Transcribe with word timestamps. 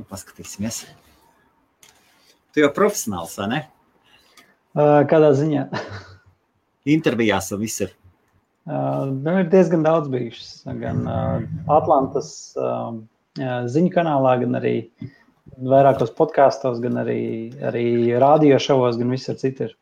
Nu, 0.00 0.06
paskatīsimies. 0.08 0.86
Tu 2.54 2.62
jau 2.62 2.70
profesionāls, 2.72 3.34
vai 3.36 3.48
ne? 3.50 3.58
Uh, 4.72 5.02
kādā 5.10 5.28
ziņā? 5.36 5.66
Intervijās 6.94 7.50
un 7.52 7.60
viss 7.60 7.82
ir. 7.84 7.92
Uh, 8.64 9.10
nu, 9.12 9.34
ir 9.42 9.50
diezgan 9.52 9.84
daudz 9.84 10.08
bijušas. 10.08 10.62
Gan 10.80 11.02
uh, 11.04 11.44
Atlantas 11.76 12.30
uh, 12.56 12.96
ziņu 13.36 13.92
kanālā, 13.92 14.38
gan 14.40 14.56
arī 14.56 14.74
vairākos 15.68 16.14
podkāstos, 16.16 16.80
gan 16.80 16.96
arī, 17.04 17.20
arī 17.60 17.84
radio 18.24 18.56
šovos, 18.56 18.96
gan 18.96 19.12
visur 19.12 19.36
citur. 19.42 19.76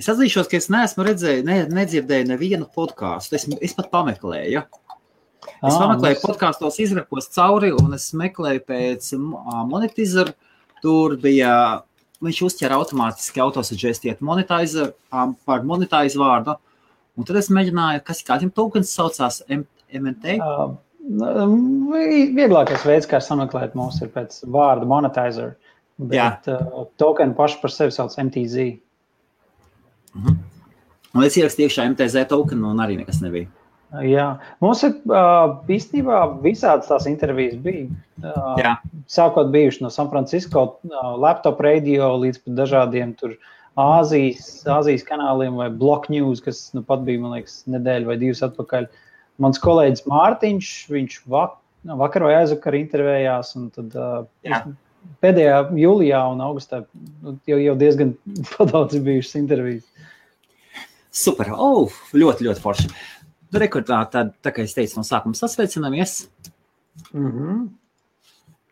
Es 0.00 0.10
atzīšos, 0.10 0.50
ka 0.50 0.58
es 0.58 0.66
neesmu 0.74 1.06
redzējis, 1.06 1.46
ne, 1.46 1.62
nedzirdēju 1.78 2.32
nevienu 2.32 2.66
podkāstu. 2.74 3.38
Es, 3.38 3.46
es 3.62 3.78
pat 3.78 3.94
pameklēju. 3.94 4.58
Ja? 4.58 4.66
Es 5.48 5.74
ah, 5.74 5.78
pameklēju 5.78 6.16
mums... 6.16 6.24
podkāstos, 6.24 6.78
izrakos 6.82 7.28
cauri, 7.34 7.70
un 7.76 7.96
es 7.96 8.10
meklēju 8.16 8.64
pēc 8.68 9.12
monetizaru. 9.70 10.34
Tur 10.80 11.16
bija, 11.20 11.52
viņš 12.24 12.42
uzķēra 12.46 12.78
automātiski 12.80 13.42
autosuggestiet 13.44 14.22
monetizer 14.24 14.94
par 15.10 15.66
monetizer 15.68 16.22
vārdu. 16.22 16.56
Un 17.18 17.26
tad 17.28 17.36
es 17.40 17.50
mēģināju, 17.52 18.04
kas 18.06 18.22
kādiem 18.24 18.52
tokens 18.56 18.92
saucās 18.96 19.42
MNT. 19.50 20.38
Uh, 20.40 20.78
vieglākais 22.36 22.86
veids, 22.86 23.08
kā 23.10 23.20
sameklēt 23.24 23.76
mūs, 23.76 24.00
ir 24.04 24.12
pēc 24.14 24.42
vārda 24.48 24.88
monetizer. 24.88 25.56
Bet 26.00 26.48
uh, 26.48 26.86
tokenu 27.00 27.36
pašu 27.36 27.60
par 27.60 27.74
sevi 27.74 27.92
sauc 27.92 28.16
MTZ. 28.16 28.70
Uh 30.16 30.24
-huh. 30.24 30.36
Un 31.14 31.24
es 31.26 31.36
ierakstīju 31.36 31.68
iekšā 31.68 31.88
MTZ 31.90 32.28
tokenu, 32.30 32.70
un 32.70 32.80
arī 32.82 32.96
nekas 32.96 33.20
nebija. 33.20 33.50
Jā, 33.90 34.26
mums 34.62 34.84
ir 34.86 34.92
īstenībā 35.74 36.20
visādas 36.44 36.90
tās 36.90 37.08
intervijas 37.10 37.56
bija. 37.62 37.88
Jā. 38.60 38.76
Sākot 39.10 39.50
bijuši 39.50 39.82
no 39.82 39.90
San 39.90 40.10
Francisco, 40.12 40.62
laptop 41.18 41.62
radio 41.64 42.12
līdz 42.22 42.44
pat 42.44 42.58
dažādiem 42.60 43.16
tur 43.18 43.34
Āzijas, 43.80 44.60
Āzijas 44.70 45.02
kanāliem 45.06 45.58
vai 45.58 45.66
Block 45.74 46.06
News, 46.12 46.42
kas 46.44 46.68
nu 46.76 46.84
pat 46.86 47.02
bija, 47.06 47.22
man 47.22 47.34
liekas, 47.38 47.64
nedēļa 47.70 48.12
vai 48.12 48.18
divas 48.20 48.44
atpakaļ. 48.46 48.86
Mans 49.42 49.58
kolēģis 49.62 50.06
Mārtiņš, 50.10 50.70
viņš 50.92 51.18
vak, 51.32 51.58
vakar 52.02 52.28
vai 52.28 52.36
aizvakar 52.42 52.76
intervējās, 52.78 53.54
un 53.58 53.70
tad 53.74 53.94
Jā. 54.46 54.64
pēdējā 55.24 55.62
jūlijā 55.80 56.24
un 56.30 56.42
augustā 56.46 56.84
nu, 57.24 57.38
jau, 57.48 57.58
jau 57.58 57.78
diezgan 57.80 58.14
daudz 58.70 59.00
bijušas 59.00 59.38
intervijas. 59.40 59.86
Super, 61.10 61.50
oh, 61.56 61.90
ļoti, 62.14 62.46
ļoti 62.46 62.62
forši. 62.62 62.92
Nu, 63.50 63.58
rekordā, 63.58 64.00
tā, 64.10 64.28
tā 64.42 64.52
kā 64.54 64.62
es 64.62 64.74
teicu, 64.76 65.00
no 65.00 65.06
sākuma 65.06 65.34
sasveicinamies. 65.34 66.28
Mm 67.12 67.30
-hmm. 67.30 67.68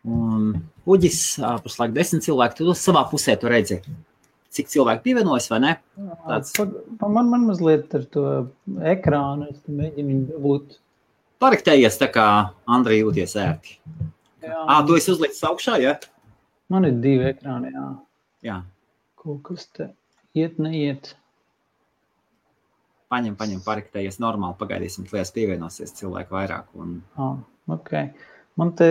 Un 0.03 0.61
Uģis, 0.85 1.39
puslaik 1.63 1.91
desmit 1.91 2.23
cilvēki, 2.23 2.55
tu 2.55 2.75
savā 2.77 3.03
pusē 3.11 3.35
tu 3.39 3.47
redzi, 3.47 3.81
cik 4.49 4.69
cilvēki 4.71 5.03
pievienojas, 5.03 5.49
vai 5.51 5.59
ne? 5.59 5.73
Tāds... 6.27 6.53
Man, 7.01 7.29
man 7.29 7.45
mazliet 7.45 7.93
ar 7.95 8.05
to 8.13 8.23
ekrānu, 8.81 9.49
es 9.51 9.59
mēģinu 9.67 10.39
būt. 10.39 10.79
Pariktējies 11.39 11.99
tā 11.99 12.07
kā 12.07 12.25
Andrija 12.65 13.03
jūties 13.03 13.35
ērti. 13.35 13.77
Jā. 14.41 14.63
Ā, 14.65 14.79
tu 14.87 14.95
esi 14.95 15.11
uzlicis 15.11 15.43
augšā, 15.43 15.77
ja? 15.83 15.99
Man 16.69 16.85
ir 16.85 16.97
divi 17.03 17.29
ekrāni, 17.29 17.71
jā. 17.75 17.87
Jā. 18.41 18.57
Kaut 19.19 19.43
kas 19.43 19.67
te 19.67 19.91
iet, 20.33 20.59
neiet 20.59 21.15
paņem, 23.09 23.35
paņem, 23.39 23.61
pariktējies 23.65 24.19
normāli, 24.21 24.57
pagaidīsim, 24.59 25.07
līdz 25.11 25.33
pievienosies 25.35 25.95
cilvēku 25.97 26.35
vairāk. 26.37 26.69
Un... 26.79 26.99
Oh, 27.17 27.37
okay. 27.73 28.11
Man 28.59 28.73
te 28.77 28.89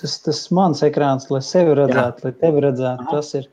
tas, 0.00 0.18
tas 0.24 0.42
mans 0.54 0.82
ekrāns, 0.86 1.28
lai 1.32 1.42
sevi 1.44 1.74
redzētu, 1.78 2.22
Jā. 2.22 2.28
lai 2.28 2.34
tevi 2.42 2.64
redzētu, 2.64 3.06
Aha. 3.06 3.16
tas 3.16 3.32
ir. 3.38 3.48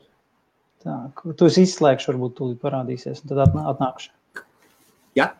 Tā, 0.86 0.99
tu 1.33 1.47
esi 1.49 1.63
izslēgts, 1.66 2.05
varbūt 2.11 2.36
tūlīt 2.38 2.61
parādīsies, 2.61 3.23
un 3.23 3.31
tad 3.31 3.41
atnākšu. 3.47 4.11
Jā. 5.17 5.31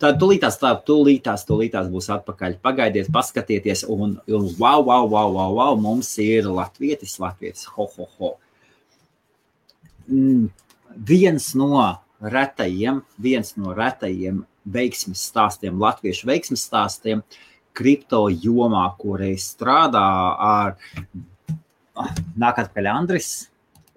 Tad 0.00 0.18
tūlītās, 0.20 0.58
tā, 0.60 0.74
tūlītās, 0.84 1.46
tūlītās 1.48 1.88
būs 1.92 2.10
atpakaļ. 2.12 2.58
Pagaidiet, 2.64 3.08
paskatieties, 3.12 3.86
un, 3.88 4.18
un 4.28 4.46
wow, 4.60 4.84
wow, 4.84 5.08
wow, 5.08 5.32
wow, 5.32 5.56
wow, 5.56 5.80
mums 5.80 6.12
ir 6.20 6.48
latvietis, 6.48 7.18
latvietis, 7.20 7.66
ho, 7.72 7.88
ho, 7.96 8.08
ho. 8.18 8.30
Mm, 10.08 10.48
viens 11.08 11.50
no 11.56 11.72
retajiem, 12.20 13.02
viens 13.18 13.54
no 13.56 13.74
retajiem 13.76 14.44
veiksmes 14.64 15.22
stāstiem, 15.30 15.78
latviešu 15.80 16.28
veiksmes 16.28 16.64
stāstiem, 16.68 17.22
kripto 17.76 18.26
jomā, 18.28 18.84
kur 18.98 19.22
es 19.24 19.52
strādāju 19.54 20.34
ar 20.44 20.76
ah, 21.96 22.12
nākotnē 22.38 22.92
Andris. 22.92 23.48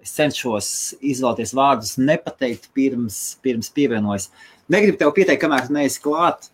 Es 0.04 0.12
cenšos 0.18 0.68
izvēlēties 1.00 1.54
vārdus, 1.56 1.94
nepateikt 1.96 2.68
pirms, 2.76 3.38
pirms 3.40 3.70
pievienojas. 3.72 4.28
Negribu 4.68 5.00
tev 5.00 5.14
pieteikt, 5.16 5.40
kamēr 5.40 5.70
neesi 5.72 6.02
klāt. 6.04 6.50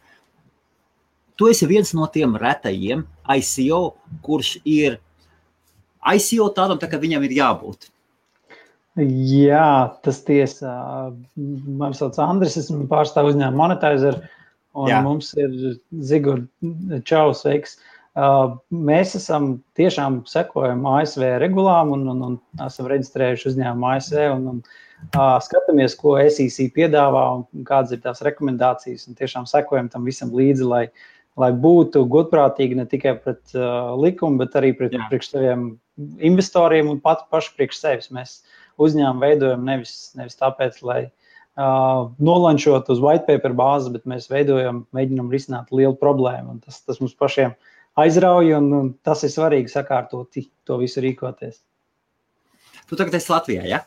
Tu 1.34 1.48
esi 1.50 1.66
viens 1.66 1.90
no 1.96 2.06
tiem 2.12 2.36
retajiem 2.38 3.02
ICO, 3.34 3.80
kurš 4.22 4.58
ir 4.62 5.00
ICO 6.14 6.46
tādam, 6.54 6.78
tā, 6.78 6.86
ka 6.90 7.00
viņam 7.02 7.26
ir 7.26 7.34
jābūt. 7.40 7.90
Jā, 9.00 9.92
tas 10.04 10.20
tiesa. 10.26 10.72
Man 11.36 11.94
sauc 11.96 12.18
Andris, 12.22 12.58
esmu 12.60 12.84
pārstāvis 12.90 13.36
uzņēmumu 13.36 13.60
monetizer, 13.60 14.18
un 14.78 14.90
Jā. 14.90 15.00
mums 15.04 15.32
ir 15.38 15.54
Zigorda 16.04 17.00
Čaus 17.08 17.44
veiks. 17.46 17.78
Mēs 18.74 19.14
esam 19.16 19.52
tiešām 19.78 20.24
sekojam 20.28 20.82
ASV 20.90 21.24
regulām 21.40 21.92
un, 21.94 22.08
un, 22.10 22.22
un 22.26 22.64
esam 22.66 22.88
reģistrējuši 22.90 23.52
uzņēmumu 23.52 23.90
ASV 23.92 24.24
un, 24.34 24.48
un 24.54 24.62
skatāmies, 25.46 25.94
ko 25.96 26.16
SEC 26.18 26.74
piedāvā 26.74 27.24
un 27.38 27.64
kādas 27.64 27.94
ir 27.94 28.02
tās 28.04 28.20
rekomendācijas. 28.26 29.06
Un 29.08 29.18
tiešām 29.18 29.46
sekojam 29.48 29.88
tam 29.92 30.04
visam 30.04 30.34
līdzi, 30.34 30.66
lai, 30.66 30.84
lai 31.40 31.52
būtu 31.52 32.04
godprātīgi 32.10 32.76
ne 32.76 32.86
tikai 32.90 33.14
pret 33.22 33.54
uh, 33.54 33.94
likumu, 33.96 34.42
bet 34.42 34.58
arī 34.58 34.74
pret, 34.76 34.98
priekš 35.08 35.32
saviem 35.32 35.70
investoriem 36.18 36.90
un 36.90 37.00
pat 37.00 37.28
paši 37.30 37.54
priekš 37.56 37.80
sevis. 37.80 38.10
Mēs 38.12 38.40
uzņēmumu 38.78 39.24
veidojam 39.24 39.64
nevis, 39.66 39.94
nevis 40.18 40.38
tāpēc, 40.38 40.78
lai 40.86 41.00
uh, 41.06 42.10
nolančot 42.22 42.90
uz 42.92 43.02
white 43.02 43.26
paper 43.28 43.56
bāzes, 43.56 43.90
bet 43.94 44.06
mēs 44.10 44.30
veidojam, 44.30 44.84
mēģinam 44.96 45.32
risināt 45.32 45.72
lielu 45.74 45.96
problēmu. 45.98 46.60
Tas, 46.66 46.82
tas 46.86 47.00
mums 47.02 47.16
pašiem 47.18 47.56
aizrauja, 48.00 48.60
un, 48.62 48.72
un 48.76 48.92
tas 49.06 49.24
ir 49.26 49.32
svarīgi 49.34 49.72
sakārtot 49.72 50.38
to 50.38 50.80
visu 50.80 51.02
rīkoties. 51.04 51.60
Tu 52.90 52.98
tagad 52.98 53.14
esi 53.18 53.30
Latvijā, 53.32 53.64
ja? 53.70 53.84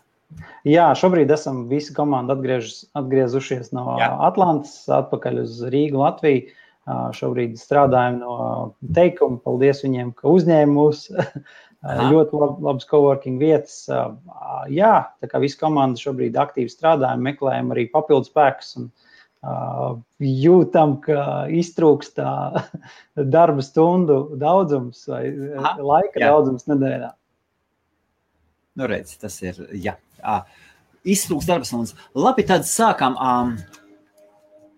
Jā, 0.65 0.87
šobrīd 0.97 1.31
esam 1.33 1.65
visi 1.69 1.93
komandi 1.95 2.33
atgriežus, 2.33 2.85
atgriezušies 2.97 3.73
no 3.75 3.97
Jā. 3.99 4.09
Atlantas, 4.25 4.77
atpakaļ 4.91 5.41
uz 5.43 5.59
Rīgu, 5.73 5.99
Latviju. 6.01 6.47
Šobrīd 6.87 7.55
strādājam 7.59 8.17
no 8.19 8.33
teikuma. 8.95 9.39
Paldies 9.43 9.83
viņiem, 9.85 10.11
ka 10.17 10.27
uzņēma 10.33 10.73
mūs. 10.73 11.05
Ļoti 12.13 12.39
lab, 12.39 12.59
labas 12.63 12.87
coworking 12.87 13.41
vietas. 13.43 13.85
Jā, 14.71 14.93
tā 15.19 15.29
kā 15.31 15.39
visa 15.43 15.59
komanda 15.59 15.99
šobrīd 15.99 16.37
aktīvi 16.39 16.71
strādājam, 16.71 17.23
meklējam 17.25 17.73
arī 17.75 17.89
papildus 17.91 18.31
spēkus. 18.31 18.69
Un, 18.79 18.85
uh, 18.87 19.97
jūtam, 20.23 20.97
ka 21.03 21.45
iztrūkst 21.51 22.19
darba 23.35 23.65
stundu 23.65 24.19
daudzums 24.39 25.03
vai 25.11 25.25
Aha, 25.59 25.75
laika 25.83 26.19
jā. 26.19 26.31
daudzums 26.31 26.67
nedēļā. 26.71 27.11
Nu, 28.79 28.87
redz, 28.89 29.17
tas 29.21 29.35
ir. 29.43 29.59
Jā. 29.75 29.97
Iztrūkst 31.03 31.51
darba 31.51 31.67
stundas. 31.67 31.95
Labi, 32.15 32.47
tad 32.47 32.63
sākam. 32.67 33.19
Um, 33.19 33.57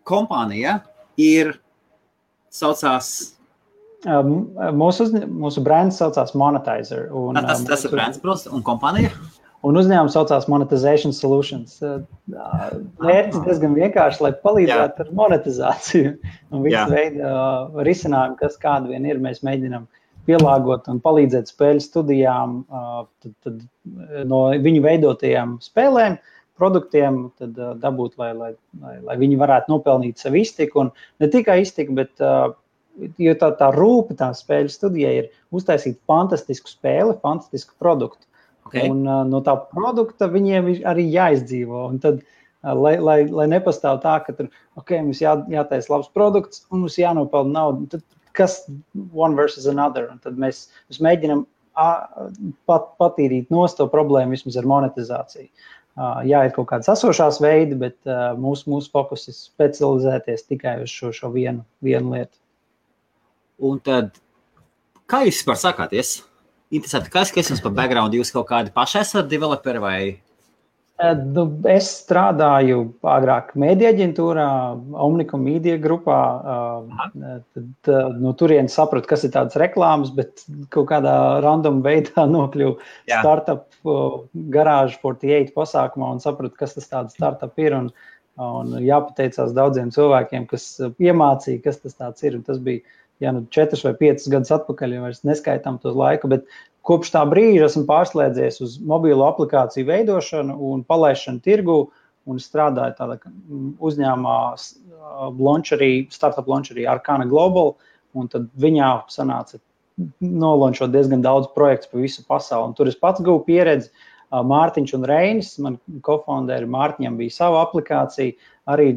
kompānija 0.06 0.80
ir 1.22 1.56
saucās 2.62 3.14
Um, 4.06 4.52
mūsu, 4.78 5.08
uzņ... 5.08 5.24
mūsu 5.34 5.64
brands 5.66 5.98
saucās 6.02 6.36
Monetizer. 6.38 7.08
Un, 7.10 7.40
tas, 7.40 7.63
um, 7.63 7.66
tas 7.69 7.86
ir 7.88 7.94
brands, 7.96 8.22
protams, 8.22 8.46
un 8.54 8.62
kompānija. 8.66 9.10
Un 9.66 9.80
uzņēmums 9.80 10.13
saucās 10.13 10.46
Monetization 10.52 11.13
Solutions. 11.16 11.80
Uh, 11.81 12.04
mērķis 13.02 13.42
diezgan 13.48 13.74
vienkārši, 13.78 14.22
lai 14.22 14.31
palīdzētu 14.44 15.02
Jā. 15.02 15.07
ar 15.07 15.13
monetizāciju. 15.22 16.12
Un 16.54 16.66
visu 16.68 16.84
veidu 16.92 17.24
uh, 17.25 17.81
risinājumu, 17.88 18.38
kas 18.44 18.60
kāda 18.62 18.92
vien 18.92 19.08
ir, 19.10 19.22
mēs 19.24 19.42
mēģinām 19.46 19.90
pielāgot 20.30 20.88
un 20.90 21.01
palīdzēt 21.01 21.50
spēļu 21.50 21.81
studijām, 21.86 22.60
uh, 22.69 23.01
tad, 23.22 23.34
tad 23.46 24.30
no 24.30 24.46
viņu 24.62 24.86
veidotajām 24.86 25.58
spēlēm, 25.66 26.19
produktiem, 26.60 27.25
tad 27.40 27.57
dabūt, 27.81 28.16
lai, 28.22 28.31
lai, 28.38 28.52
lai, 28.81 28.96
lai 29.04 29.16
viņi 29.19 29.40
varētu 29.42 29.74
nopelnīt 29.74 30.22
sev 30.22 30.38
iztiku. 30.40 30.86
Un 30.86 30.94
ne 31.24 31.30
tikai 31.31 31.60
iztiku, 31.63 31.96
bet 31.98 32.22
jo 33.22 33.34
tā, 33.40 33.50
tā 33.60 33.72
rūpe 33.75 34.16
tā 34.19 34.30
spēļu 34.36 34.72
studijai 34.72 35.13
ir 35.19 35.28
uztaisīt 35.56 36.00
fantastisku 36.10 36.72
spēli, 36.72 37.18
fantastisku 37.24 37.75
produktu. 37.81 38.24
Okay. 38.66 38.88
Un 38.90 39.04
uh, 39.06 39.22
no 39.30 39.44
tā 39.46 39.54
produkta 39.69 40.30
viņiem 40.31 40.72
arī 40.90 41.06
jāizdzīvo. 41.13 41.86
Un 41.92 42.00
tad, 42.02 42.22
uh, 42.63 42.74
lai, 42.74 42.96
lai, 42.98 43.19
lai 43.30 43.46
nepastāv 43.51 44.01
tā, 44.06 44.18
ka 44.25 44.34
tur 44.38 44.50
okay, 44.80 45.01
mums 45.06 45.22
jā, 45.22 45.36
jātaisa 45.51 45.94
labs 45.94 46.10
produkts 46.16 46.66
un 46.72 46.86
mums 46.86 46.98
jānopelna 46.98 47.60
nauda, 47.60 47.98
tad 47.98 48.06
kas 48.36 48.63
one 49.13 49.38
versus 49.38 49.68
another. 49.69 50.10
Un 50.12 50.24
tad 50.24 50.40
mēs, 50.42 50.66
mēs 50.90 51.04
mēģinām 51.04 51.46
pat, 51.75 52.92
patīrīt 53.01 53.54
no 53.54 53.68
to 53.68 53.88
problēmu 53.92 54.36
vismaz 54.36 54.58
ar 54.60 54.68
monetizāciju. 54.72 55.50
Jā, 55.95 56.42
ir 56.44 56.51
kaut 56.51 56.68
kādas 56.68 56.89
esošās 56.92 57.38
veidi, 57.39 57.77
bet 57.80 57.95
mūsu, 58.39 58.68
mūsu 58.68 58.92
fokus 58.92 59.30
ir 59.31 59.36
specializēties 59.38 60.44
tikai 60.50 60.81
uz 60.83 60.92
šo, 60.92 61.13
šo 61.15 61.30
vienu, 61.31 61.63
vienu 61.86 62.12
lietu. 62.18 62.36
Un 63.63 63.80
tad, 63.80 64.18
kā 65.07 65.21
jūs 65.24 65.39
vispār 65.39 65.62
sakāties? 65.62 66.18
Interesanti, 66.75 67.13
kas, 67.13 67.31
kas 67.31 67.47
jums 67.47 67.63
par 67.63 67.71
background? 67.77 68.18
Jūs 68.18 68.33
kaut 68.36 68.50
kādi 68.50 68.74
paši 68.75 69.00
esat 69.06 69.30
developeri 69.31 69.80
vai 69.80 70.00
Nu, 70.95 71.44
es 71.68 71.89
strādāju 72.06 72.77
agrāk 73.12 73.50
mēdīņu 73.59 73.89
aģentūrā, 73.89 74.45
Omnikom 75.03 75.42
Media 75.44 75.75
grupā. 75.81 76.19
Tad, 77.57 77.89
no 78.21 78.31
turienes 78.39 78.77
sapratu, 78.80 79.09
kas 79.09 79.25
ir 79.27 79.33
tādas 79.33 79.59
reklāmas, 79.59 80.13
bet 80.15 80.45
kaut 80.71 80.88
kādā 80.94 81.15
random 81.44 81.81
veidā 81.83 82.24
nokļuvu 82.36 82.77
startup 83.09 83.68
garāžu 84.56 85.01
48 85.03 85.51
pasākumā 85.57 86.13
un 86.15 86.24
sapratu, 86.24 86.56
kas 86.62 86.77
tas 86.80 86.88
tāds 86.92 87.18
startup 87.19 87.59
ir. 87.59 87.75
Un, 87.75 87.91
un 88.39 88.77
jāpateicās 88.83 89.51
daudziem 89.56 89.91
cilvēkiem, 89.95 90.48
kas 90.48 90.77
iemācīja, 90.80 91.63
kas 91.68 91.83
tas 91.83 92.24
ir. 92.24 92.39
Tas 92.48 92.63
bija 92.63 92.83
ja 93.19 93.31
nu, 93.36 93.45
4 93.51 93.83
vai 93.83 93.94
5 94.00 94.30
gadus 94.31 94.51
atpakaļ, 94.56 94.95
jau 94.98 95.12
neskaitām 95.27 95.80
to 95.83 95.94
laiku. 95.95 96.31
Bet 96.31 96.48
Kopš 96.86 97.12
tā 97.16 97.24
brīža 97.26 97.66
esmu 97.66 97.86
pārslēdzies 97.90 98.60
uz 98.62 98.78
mobilo 98.86 99.26
aplikāciju 99.26 99.88
veidošanu 99.88 100.58
un 100.70 100.84
palaišanu 100.86 101.42
tirgu 101.46 101.80
un 102.30 102.42
strādāju 102.42 102.94
tādā 103.00 103.18
uzņēmumā, 103.86 104.38
launcherī, 105.38 105.92
startup 106.14 106.50
launcherī 106.50 106.86
Arcana 106.90 107.26
Global. 107.30 107.76
Un 108.16 108.30
tad 108.32 108.46
viņā 108.62 108.90
sanāca 109.12 109.58
nolaunčot 110.22 110.94
diezgan 110.94 111.24
daudz 111.24 111.50
projektu 111.56 111.90
pa 111.92 112.04
visu 112.04 112.24
pasauli. 112.28 112.70
Un 112.70 112.76
tur 112.78 112.92
es 112.92 113.00
pats 113.00 113.24
guvu 113.24 113.44
pieredzi. 113.48 113.92
Mārtiņš 114.36 114.94
un 114.98 115.06
Reinis, 115.08 115.52
man 115.62 115.76
kofondēri 116.04 116.68
Mārtiņam 116.68 117.18
bija 117.20 117.34
sava 117.36 117.62
aplikācija, 117.64 118.34
arī 118.74 118.88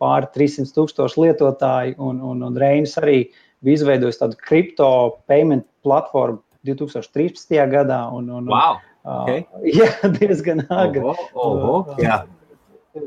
pāri 0.00 0.30
300 0.34 0.72
tūkstoši 0.76 1.22
lietotāji, 1.24 1.96
un, 1.98 2.22
un, 2.22 2.44
un 2.46 2.56
Reinis 2.56 2.94
arī 3.00 3.18
bija 3.66 3.80
izveidojis 3.80 4.20
tādu 4.22 4.38
kripto 4.46 4.88
payment 5.28 5.66
platformu 5.84 6.40
2013. 6.66 7.56
gadā. 7.72 8.00
Un, 8.14 8.30
un, 8.30 8.50
wow. 8.50 8.80
okay. 9.04 9.44
uh, 9.52 9.66
jā, 9.78 9.90
diezgan 10.18 10.64
agri. 10.68 11.04
Oho, 11.04 11.28
oho, 11.34 11.76
jā. 12.02 12.24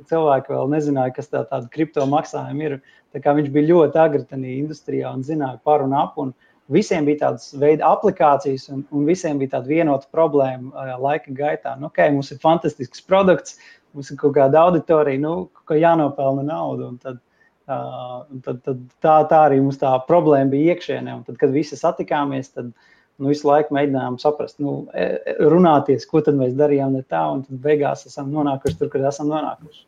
Cilvēki 0.09 0.53
vēl 0.53 0.67
nezināja, 0.69 1.15
kas 1.15 1.31
tā, 1.31 1.43
tāda 1.49 1.69
kripto 1.73 2.05
maksājuma 2.09 2.67
ir. 2.67 2.77
Tā 3.15 3.33
viņš 3.33 3.47
bija 3.49 3.71
ļoti 3.71 3.97
agri 3.97 4.21
tajā 4.29 4.51
industrijā 4.53 5.09
un 5.15 5.23
zināja 5.25 5.57
par 5.65 5.81
un 5.81 5.95
ap. 5.97 6.19
Un 6.21 6.35
visiem 6.69 7.07
bija 7.07 7.23
tādas 7.23 7.49
veida 7.57 7.87
aplikācijas, 7.89 8.67
un, 8.73 8.83
un 8.93 9.07
visiem 9.09 9.39
bija 9.41 9.55
tāda 9.55 9.71
vienota 9.71 10.05
problēma 10.13 10.69
uh, 10.69 10.93
laika 11.01 11.33
gaitā. 11.33 11.73
Nu, 11.79 11.89
okay, 11.89 12.13
mums 12.13 12.29
ir 12.33 12.41
fantastisks 12.43 13.01
produkts, 13.01 13.57
mums 13.97 14.11
ir 14.13 14.19
kaut 14.21 14.35
kāda 14.37 14.61
auditorija, 14.67 15.21
nu, 15.23 15.33
ka 15.65 15.79
jānopelna 15.79 16.45
naudu. 16.51 16.91
Tad, 17.01 17.17
uh, 17.65 18.21
tad, 18.45 18.61
tad 18.67 18.85
tā, 19.01 19.17
tā 19.31 19.41
arī 19.47 19.57
mums 19.63 19.81
tā 19.81 19.95
problēma 20.05 20.53
bija 20.53 20.75
iekšienē. 20.75 21.17
Tad, 21.25 21.41
kad 21.41 21.55
visi 21.55 21.79
satikāmies, 21.81 22.53
tad 22.53 22.69
uh, 22.69 22.95
nu, 23.19 23.29
visu 23.31 23.47
laiku 23.49 23.75
mēģinājām 23.75 24.17
saprast, 24.21 24.57
nu, 24.63 24.81
e, 24.93 25.05
e, 25.19 25.35
runāties, 25.51 26.07
ko 26.09 26.23
tad 26.25 26.39
mēs 26.39 26.55
darījām 26.59 26.95
ne 26.97 27.03
tā, 27.03 27.25
un 27.33 27.43
tad 27.45 27.61
beigās 27.63 28.05
esam 28.09 28.31
nonākuši 28.33 28.79
tur, 28.79 28.91
kur 28.93 29.05
esam 29.09 29.29
nonākuši. 29.31 29.83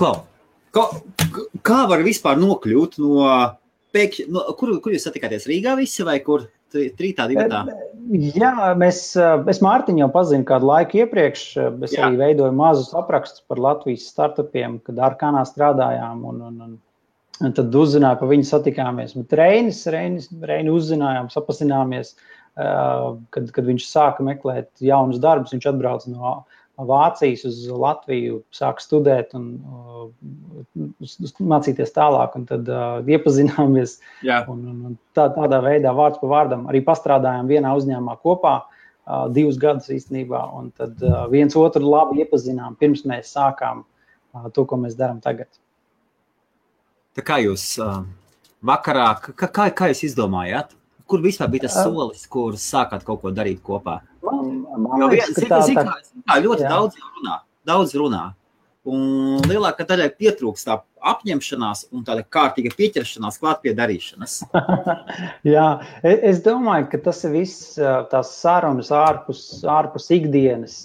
Klau, 0.00 0.14
kā, 0.74 0.88
kā 1.66 1.82
var 1.90 2.04
vispār 2.06 2.40
nokļūt 2.40 2.98
no 3.02 3.28
pēkšņi, 3.92 4.26
no, 4.32 4.48
kur, 4.58 4.74
kur 4.82 4.96
jūs 4.96 5.06
satikāties 5.08 5.48
Rīgā 5.50 5.76
visi 5.80 6.06
vai 6.08 6.18
kur? 6.24 6.48
Trītā, 6.72 7.26
divatā? 7.28 7.66
Jā, 8.32 8.52
mēs, 8.80 9.02
es 9.52 9.58
Mārtiņu 9.60 10.00
jau 10.00 10.08
pazinu 10.14 10.46
kādu 10.48 10.70
laiku 10.70 11.02
iepriekš. 11.02 11.42
Es 11.84 11.92
Jā. 11.92 12.06
arī 12.06 12.16
veidoju 12.20 12.54
mazus 12.56 12.94
aprakstus 12.96 13.44
par 13.48 13.60
Latvijas 13.60 14.06
startupiem, 14.08 14.78
kad 14.86 15.00
ar 15.04 15.18
kanā 15.20 15.44
strādājām. 15.48 16.22
Un, 16.30 16.40
un, 16.48 16.56
un, 16.66 16.78
un 17.44 17.56
tad 17.58 17.76
uzzināju, 17.76 18.22
pa 18.22 18.30
viņu 18.30 18.48
satikāmies. 18.48 19.12
Reinis, 19.42 19.82
Reinis, 19.92 20.30
Reinis 20.48 20.78
uzzinājām, 20.78 21.28
sapazināmies. 21.34 22.14
Uh, 22.52 23.14
kad, 23.32 23.46
kad 23.56 23.64
viņš 23.64 23.84
sāka 23.88 24.24
meklēt 24.26 24.68
jaunus 24.84 25.16
darbus, 25.22 25.54
viņš 25.54 25.70
atbrauca 25.70 26.10
no 26.12 26.32
Vācijas 26.76 27.46
uz 27.48 27.62
Latviju, 27.68 28.42
sāka 28.52 28.82
studēt 28.84 29.32
un 29.38 29.46
uh, 29.56 30.90
mācīties 31.40 31.94
tālāk. 31.96 32.36
Tad 32.48 32.68
uh, 32.68 33.00
iepazināmies. 33.08 33.98
Un, 34.52 34.60
un, 34.68 34.82
un 34.90 34.98
tā, 35.16 35.30
tādā 35.32 35.62
veidā, 35.64 35.94
vārds 35.96 36.20
pa 36.20 36.28
vārdam, 36.28 36.66
arī 36.68 36.82
pastrādājām 36.84 37.48
vienā 37.48 37.72
uzņēmumā 37.78 38.18
kopā. 38.20 38.58
Uh, 39.02 39.24
divus 39.34 39.56
gadus 39.58 39.88
īstenībā, 39.90 40.44
un 40.54 40.68
tad 40.78 41.00
uh, 41.02 41.24
viens 41.32 41.56
otru 41.58 41.88
labi 41.88 42.20
iepazinām, 42.22 42.76
pirms 42.78 43.02
mēs 43.08 43.32
sākām 43.34 43.80
uh, 43.82 44.50
to, 44.54 44.62
ko 44.68 44.78
mēs 44.78 44.94
darām 44.98 45.18
tagad. 45.24 45.48
Tā 47.16 47.24
kā 47.26 47.40
jūs 47.42 47.64
uh, 47.82 48.04
vakarā, 48.62 49.08
kā, 49.32 49.48
kā, 49.48 49.66
kā 49.74 49.90
jūs 49.90 50.04
izdomājāt, 50.12 50.76
Kur 51.12 51.20
vispār 51.20 51.50
bija 51.52 51.66
tas 51.66 51.74
solis, 51.76 52.22
kur 52.32 52.54
sākāt 52.56 53.02
kaut 53.04 53.20
ko 53.20 53.30
darīt 53.36 53.58
kopā? 53.64 53.98
Man, 54.24 54.62
man 54.80 55.10
liekas, 55.10 55.34
viens, 55.36 55.50
tā, 55.50 55.58
zin, 55.66 55.76
tā, 55.76 55.98
zin, 56.06 56.22
kā, 56.24 56.38
ļoti 56.40 56.64
jā. 56.64 56.70
daudz 56.70 57.02
runā, 57.02 57.34
daudz 57.68 57.92
runā. 58.00 58.22
Un 58.88 59.44
lielākā 59.44 59.84
daļa 59.86 60.08
pietrūkst 60.18 60.66
tā 60.66 60.78
apņemšanās 61.12 61.84
un 61.94 62.06
tāda 62.06 62.24
kārtīga 62.24 62.72
pieķeršanās 62.78 63.36
klāt 63.42 63.60
pie 63.62 63.74
darīšanas. 63.78 64.38
Jā, 65.54 65.66
e, 66.00 66.16
es 66.32 66.40
domāju, 66.42 66.88
ka 66.94 67.02
tas 67.04 67.20
ir 67.28 67.36
viss 67.36 67.76
tās 68.10 68.32
sarunas 68.40 68.88
ārpus, 68.96 69.44
ārpus 69.68 70.08
ikdienas, 70.16 70.80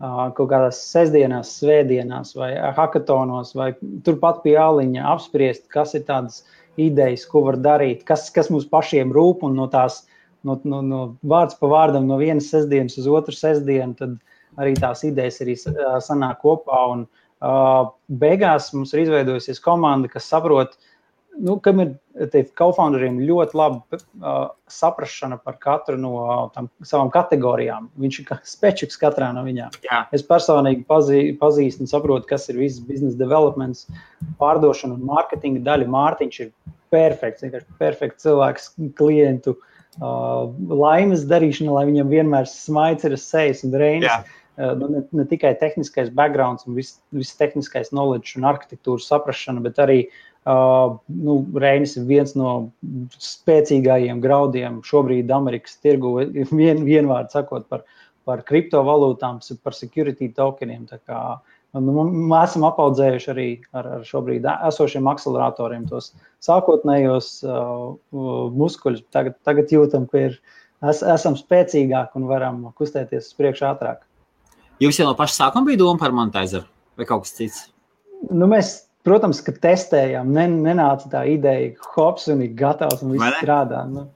kaut 0.00 0.50
kādās 0.50 0.82
sestdienās, 0.90 1.54
svētdienās 1.60 2.34
vai 2.36 2.50
hackatonos 2.76 3.54
vai 3.56 3.70
turpat 4.04 4.42
pie 4.44 4.58
āliņa 4.60 5.06
apspriest, 5.14 5.64
kas 5.72 5.94
ir 5.96 6.04
tādas 6.10 6.42
idejas, 6.80 7.26
ko 7.30 7.44
var 7.48 7.58
darīt, 7.62 8.04
kas, 8.08 8.28
kas 8.34 8.50
mums 8.52 8.66
pašiem 8.70 9.12
rūp 9.14 9.44
un 9.46 9.56
no 9.58 9.68
tās 9.72 10.02
no, 10.44 10.58
no, 10.64 10.80
no 10.84 11.02
vārds 11.24 11.58
pa 11.60 11.70
vārdam, 11.70 12.08
no 12.08 12.18
vienas 12.20 12.50
sestdienas 12.52 12.98
uz 13.00 13.08
otru 13.08 13.34
sestdienu, 13.36 13.94
tad 13.98 14.16
arī 14.60 14.74
tās 14.78 15.04
idejas 15.06 15.40
arī 15.42 15.54
sanāk 15.58 16.42
kopā. 16.42 16.80
Un, 16.94 17.06
uh, 17.44 17.92
beigās 18.22 18.72
mums 18.76 18.92
ir 18.94 19.04
izveidojusies 19.04 19.62
komanda, 19.64 20.10
kas 20.12 20.28
saprot, 20.30 20.76
uh, 20.76 20.93
nu, 21.38 21.56
kam 21.62 21.80
ir 21.82 21.94
co-founderiem 22.58 23.18
ļoti 23.26 23.58
laba 23.58 23.98
uh, 23.98 24.52
saprāšana 24.70 25.38
par 25.42 25.56
katru 25.62 25.96
no 25.98 26.12
tam, 26.54 26.68
savām 26.86 27.10
kategorijām. 27.14 27.88
Viņš 28.00 28.20
ir 28.20 28.36
spečiks 28.48 29.00
katrā 29.00 29.32
no 29.34 29.42
viņām. 29.46 29.74
Jā. 29.86 30.04
Es 30.14 30.24
personīgi 30.26 30.84
pazī, 30.90 31.24
pazīstu 31.40 31.84
un 31.84 31.90
saprotu, 31.90 32.28
kas 32.30 32.48
ir 32.52 32.60
viss 32.60 32.82
biznesa 32.84 33.18
developments, 33.20 33.88
pārdošana 34.40 34.98
un 34.98 35.08
mārketinga 35.10 35.64
daļa. 35.66 35.90
Mārtiņš 35.94 36.40
ir 36.44 36.52
perfekts, 36.94 37.42
vienkārši 37.42 37.78
perfekts 37.80 38.26
cilvēks 38.26 38.70
klientu 38.98 39.56
uh, 39.56 40.46
laimes 40.70 41.26
darīšana, 41.30 41.74
lai 41.74 41.88
viņam 41.90 42.14
vienmēr 42.14 42.48
smaids 42.50 43.06
ir 43.08 43.18
sejas 43.18 43.64
un 43.66 43.74
reinas. 43.80 44.22
Uh, 44.54 44.70
nu, 44.78 44.86
ne, 44.86 45.00
ne 45.10 45.24
tikai 45.26 45.50
tehniskais 45.58 46.12
background 46.14 46.62
un 46.68 46.76
viss 46.78 47.00
vis 47.10 47.32
tehniskais 47.34 47.90
knowledge 47.90 48.36
un 48.38 48.46
arhitektūras 48.46 49.08
saprāšana, 49.10 49.58
bet 49.64 49.80
arī 49.82 50.04
uh, 50.04 50.20
Uh, 50.44 50.98
nu, 51.08 51.38
Reinis 51.56 51.94
ir 51.96 52.04
viens 52.04 52.34
no 52.36 52.50
spēcīgākajiem 53.16 54.18
graudiem 54.20 54.82
šobrīd 54.84 55.30
Amerikas 55.32 55.78
tirgu. 55.80 56.18
Vien, 56.60 56.82
vienvārds 56.84 57.32
sakot 57.32 57.64
par, 57.72 57.86
par 58.28 58.42
kriptovalūtām, 58.44 59.40
par 59.64 59.76
security 59.76 60.28
tokeniem. 60.36 60.84
Kā, 61.08 61.20
nu, 61.80 62.04
mēs 62.04 62.52
esam 62.52 62.68
apaudzējuši 62.68 63.30
arī 63.32 63.48
ar, 63.72 63.88
ar 63.96 64.04
šobrīd 64.04 64.44
esošiem 64.52 65.08
akceleratoriem 65.14 65.88
tos 65.88 66.12
sākotnējos 66.44 67.30
uh, 67.48 67.96
muskuļus. 68.52 69.06
Tagad, 69.16 69.40
tagad 69.48 69.72
jūtam, 69.72 70.04
ka 70.12 70.26
ir, 70.28 70.38
es, 70.84 71.00
esam 71.00 71.40
spēcīgāki 71.40 72.20
un 72.20 72.28
varam 72.28 72.66
kustēties 72.76 73.32
uz 73.32 73.40
priekšu 73.40 73.70
ātrāk. 73.72 74.04
Jums 74.82 75.00
jau 75.00 75.08
no 75.08 75.16
paša 75.16 75.40
sākuma 75.40 75.70
bija 75.70 75.80
doma 75.86 76.04
par 76.04 76.12
monētizaru 76.12 76.68
vai 76.98 77.06
kaut 77.08 77.24
kas 77.24 77.34
cits? 77.36 77.62
Nu, 78.30 78.46
mēs 78.50 78.83
Protams, 79.04 79.42
ka 79.44 79.52
testējām, 79.52 80.30
nenāca 80.32 81.10
tā 81.12 81.24
ideja, 81.28 81.74
ka 81.76 81.90
hops 81.98 82.28
un 82.32 82.40
ir 82.44 82.54
gatavs 82.56 83.02
un 83.04 83.12
viss 83.12 83.40
strādā. 83.42 83.82
Nu, 83.90 84.06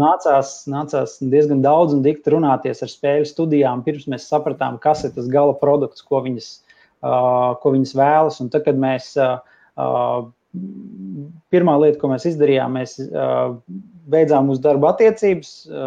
nācās, 0.00 0.52
nācās 0.68 1.18
diezgan 1.20 1.60
daudz 1.64 1.92
un 1.96 2.00
dikti 2.04 2.32
runāties 2.32 2.80
ar 2.84 2.92
spēļu 2.92 3.28
studijām, 3.28 3.84
pirms 3.84 4.08
mēs 4.12 4.28
sapratām, 4.32 4.78
kas 4.80 5.04
ir 5.04 5.12
tas 5.16 5.28
gala 5.32 5.52
produkts, 5.60 6.04
ko 6.04 6.22
viņas, 6.24 6.48
ko 7.60 7.74
viņas 7.76 7.94
vēlas. 8.00 8.40
Un 8.40 8.48
tad, 8.52 8.64
kad 8.64 8.80
mēs 8.80 9.12
pirmā 11.52 11.76
lieta, 11.82 12.00
ko 12.00 12.12
mēs 12.14 12.28
izdarījām, 12.32 12.80
mēs 12.80 12.96
beidzām 14.10 14.50
mūsu 14.50 14.62
darba 14.64 14.92
attiecības 14.92 15.52
uh, 15.68 15.86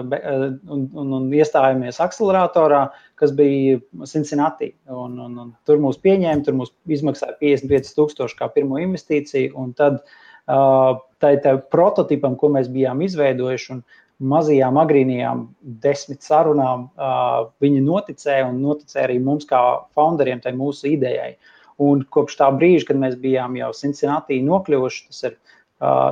un, 0.72 0.88
un, 0.94 1.14
un 1.18 1.28
iestājāmies 1.36 2.02
akceleratorā, 2.04 2.86
kas 3.20 3.34
bija 3.36 3.80
Cincinnati. 4.10 4.74
Un, 4.92 5.18
un, 5.24 5.38
un 5.44 5.54
tur 5.68 5.80
mūs 5.84 6.00
pieņēma, 6.04 6.44
tur 6.46 6.58
mūs 6.60 6.74
izmaksāja 6.92 7.38
55,000 7.42 8.38
kā 8.40 8.50
pirmo 8.56 8.80
investīciju. 8.82 9.54
Un 9.60 9.74
tad 9.78 10.02
uh, 10.02 11.00
tai, 11.24 11.36
tai 11.44 11.56
prototipam, 11.72 12.38
ko 12.40 12.52
mēs 12.56 12.72
bijām 12.74 13.04
izveidojuši, 13.08 13.78
un 13.78 13.84
mazajām, 14.30 14.80
agrīnajām 14.82 15.46
desmit 15.84 16.26
sarunām 16.28 16.90
uh, 16.90 17.46
viņi 17.64 17.86
noticēja 17.86 18.50
un 18.50 18.60
noticēja 18.66 19.08
arī 19.08 19.22
mums, 19.24 19.48
kā 19.48 19.62
founderiem, 19.96 20.44
tai 20.44 20.56
mūsu 20.58 20.92
idejai. 20.96 21.38
Un 21.80 22.02
kopš 22.12 22.36
tā 22.42 22.50
brīža, 22.52 22.90
kad 22.90 23.00
mēs 23.00 23.16
bijām 23.22 23.56
jau 23.56 23.70
Cincinnati 23.78 24.42
nokļuvuši, 24.44 25.06
tas 25.08 25.24
ir 25.30 25.38
uh, 25.38 25.56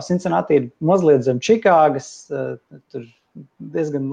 Cincinnati 0.03 0.55
ir 0.55 0.67
mazliet 0.79 1.25
zem 1.27 1.41
Čikāgas, 1.43 2.09
uh, 2.31 2.55
tur 2.91 3.03
diezgan 3.59 4.07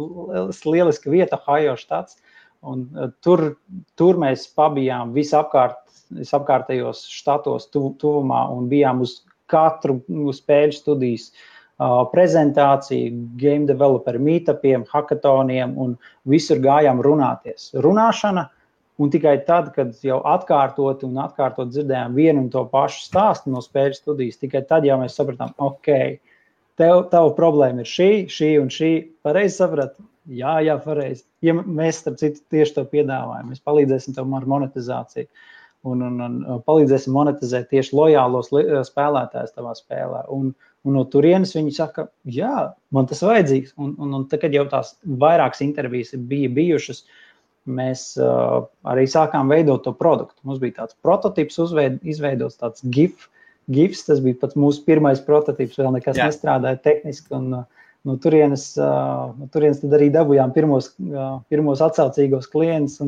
lieliska 0.66 1.12
vieta, 1.12 1.38
Ohio 1.38 1.76
štats. 1.78 2.18
Un, 2.64 2.88
uh, 2.96 3.12
tur, 3.22 3.54
tur 3.98 4.18
mēs 4.20 4.48
pabijām 4.56 5.12
visapkārt, 5.14 5.78
visapkārtējos 6.14 7.04
štatos, 7.12 7.68
tu, 7.70 7.90
tuvumā 8.00 8.46
un 8.54 8.66
bijām 8.70 9.02
uz 9.04 9.20
katru 9.52 10.00
spēļu 10.34 10.74
studijas 10.74 11.28
uh, 11.30 12.02
prezentāciju, 12.10 13.12
game 13.40 13.68
developer 13.70 14.18
meetupiem, 14.18 14.86
hackathoniem 14.90 15.76
un 15.78 15.94
visur 16.30 16.58
gājām 16.64 17.02
runāties. 17.04 17.70
Runāšana, 17.84 18.48
un 18.98 19.10
tikai 19.10 19.34
tad, 19.46 19.72
kad 19.74 19.94
jau 20.06 20.20
atkārtot 20.30 21.02
un 21.06 21.18
atkārtot 21.24 21.72
dzirdējām 21.72 22.16
vienu 22.16 22.44
un 22.44 22.50
to 22.52 22.64
pašu 22.70 23.04
stāstu 23.08 23.52
no 23.52 23.62
spēļu 23.64 23.98
studijas, 23.98 24.40
tikai 24.42 24.64
tad 24.68 24.86
jau 24.86 24.98
mēs 25.00 25.16
sapratām, 25.18 25.54
ok, 25.58 25.90
tev, 26.80 27.06
tava 27.12 27.32
problēma 27.38 27.84
ir 27.84 27.90
šī, 27.90 28.10
šī 28.30 28.50
un 28.62 28.70
šī. 28.74 28.92
Pareizi 29.26 29.58
saprat? 29.58 29.96
Jā, 30.30 30.58
jā, 30.64 30.78
pareizi. 30.80 31.26
Ja 31.44 31.56
mēs, 31.56 32.00
starp 32.00 32.20
citu, 32.20 32.40
tieši 32.54 32.78
to 32.78 32.86
piedāvājam, 32.88 33.50
mēs 33.52 33.64
palīdzēsim 33.66 34.16
tev 34.16 34.30
ar 34.38 34.46
monetizāciju. 34.54 35.28
Un, 35.84 36.00
un, 36.00 36.20
un 36.24 36.62
palīdzēsim 36.64 37.12
monetizēt 37.12 37.68
tieši 37.74 37.92
lojālos 37.92 38.48
spēlētājus 38.88 39.52
tavā 39.52 39.74
spēlē. 39.76 40.22
Un, 40.32 40.54
Un 40.84 40.98
no 40.98 41.04
turienes 41.08 41.54
viņi 41.56 41.72
saka, 41.72 42.08
jā, 42.28 42.52
man 42.92 43.06
tas 43.08 43.22
vajadzīgs. 43.24 43.72
Un, 43.80 43.94
un, 43.96 44.16
un 44.18 44.26
tad, 44.28 44.42
kad 44.42 44.52
jau 44.52 44.66
tās 44.68 44.92
vairākas 45.22 45.62
intervijas 45.64 46.12
bija 46.28 46.50
bijušas, 46.52 47.06
mēs 47.66 48.14
uh, 48.20 48.66
arī 48.90 49.06
sākām 49.10 49.52
veidot 49.52 49.84
to 49.86 49.94
produktu. 49.96 50.36
Mums 50.44 50.60
bija 50.62 50.80
tāds 50.82 50.96
prototyps 51.04 51.60
uzveid, 51.62 52.00
izveidots, 52.06 52.58
tāds 52.60 52.84
GIF. 52.94 53.28
GIFs, 53.72 54.04
tas 54.08 54.20
bija 54.20 54.36
pats 54.42 54.58
mūsu 54.60 54.84
pirmais 54.84 55.22
prototyps, 55.24 55.78
vēl 55.80 55.94
nekas 55.96 56.20
jā. 56.20 56.28
nestrādāja 56.28 56.82
tehniski. 56.84 57.32
Un, 57.36 57.62
uh, 57.62 57.88
no 58.04 58.18
turienes, 58.20 58.70
uh, 58.76 59.32
no 59.38 59.48
turienes 59.52 59.80
arī 59.88 60.10
dabūjām 60.12 60.52
pirmos, 60.56 60.92
uh, 61.08 61.38
pirmos 61.52 61.84
atsaucīgos 61.84 62.50
klientus. 62.52 63.00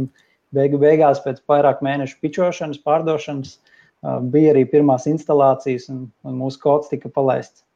Beigu 0.56 0.78
beigās, 0.80 1.18
pēc 1.24 1.42
vairāk 1.50 1.82
mēnešu 1.84 2.20
pičošanas, 2.22 2.80
pārdošanas, 2.86 3.58
uh, 3.58 4.18
bija 4.32 4.54
arī 4.54 4.64
pirmās 4.70 5.08
instalācijas, 5.10 5.90
un, 5.92 6.06
un 6.24 6.40
mūsu 6.40 6.62
kods 6.62 6.92
tika 6.92 7.12
palaists 7.12 7.66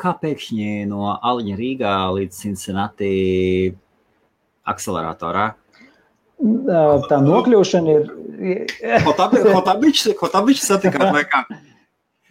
kā 0.00 0.14
pēkšņi 0.16 0.86
no 0.88 1.12
Aliņa 1.12 1.56
Rīgā 1.58 1.94
līdz 2.16 2.38
Cincinnati 2.46 3.10
akceleratorā? 4.64 5.50
Tā 6.40 7.20
nokļūšana 7.22 7.94
ir. 7.94 8.10
Ko 10.18 10.30
tā 10.32 10.42
bišķi 10.44 10.66
satikāt 10.66 11.14
vai 11.14 11.24
kā? 11.28 11.44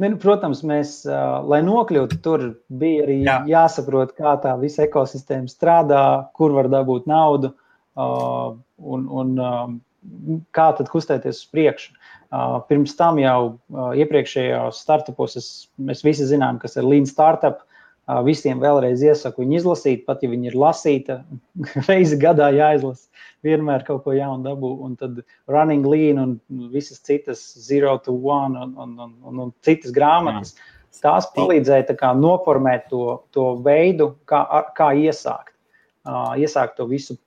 Nu, 0.02 0.16
protams, 0.18 0.64
mēs, 0.66 1.04
lai 1.06 1.60
nokļūtu 1.64 2.18
tur, 2.26 2.44
bija 2.82 3.04
arī 3.06 3.20
Jā. 3.22 3.36
jāsaprot, 3.48 4.16
kā 4.18 4.32
tā 4.42 4.56
visa 4.58 4.88
ekosistēma 4.88 5.52
strādā, 5.52 6.04
kur 6.34 6.56
var 6.56 6.68
dabūt 6.72 7.06
naudu 7.08 7.52
un, 7.94 9.06
un 9.22 9.36
kā 10.56 10.66
tad 10.80 10.90
kustēties 10.92 11.44
uz 11.44 11.52
priekšu. 11.54 11.94
Pirms 12.70 12.96
tam 12.98 13.22
jau 13.22 13.38
iepriekšējos 14.02 14.82
startupos 14.82 15.38
es, 15.38 15.52
mēs 15.78 16.02
visi 16.06 16.26
zinām, 16.26 16.58
kas 16.62 16.80
ir 16.80 16.90
Lean 16.90 17.06
Startup. 17.06 17.62
Visiem 18.26 18.60
vēlreiz 18.60 19.00
iesaku 19.06 19.46
viņu 19.46 19.56
izlasīt, 19.62 20.02
pat 20.04 20.24
ja 20.26 20.30
viņi 20.32 20.50
ir 20.50 20.58
lasīta, 20.60 21.22
reizi 21.88 22.18
gadā 22.20 22.50
jāizlasa. 22.52 23.08
Vienmēr 23.44 23.84
kaut 23.88 24.04
ko 24.06 24.16
jaunu 24.16 24.44
dabū, 24.44 24.70
un 24.84 24.98
tad 25.00 25.22
Running 25.52 25.88
Lean 25.88 26.20
un 26.20 26.36
visas 26.72 27.00
citas 27.04 27.42
Zero 27.60 27.98
to 28.04 28.16
One 28.16 28.60
un, 28.60 28.76
un, 28.80 28.94
un, 29.00 29.16
un, 29.24 29.42
un 29.46 29.54
citas 29.64 29.96
grāmatas. 29.96 30.56
Tās 31.04 31.26
palīdzēja 31.36 31.96
tā 31.96 32.12
noformēt 32.16 32.86
to, 32.92 33.24
to 33.36 33.56
veidu, 33.66 34.14
kā, 34.30 34.44
kā 34.78 34.92
iesākt. 34.96 35.56
Iesākt 36.40 36.78
to 36.78 36.86
visu 36.88 37.18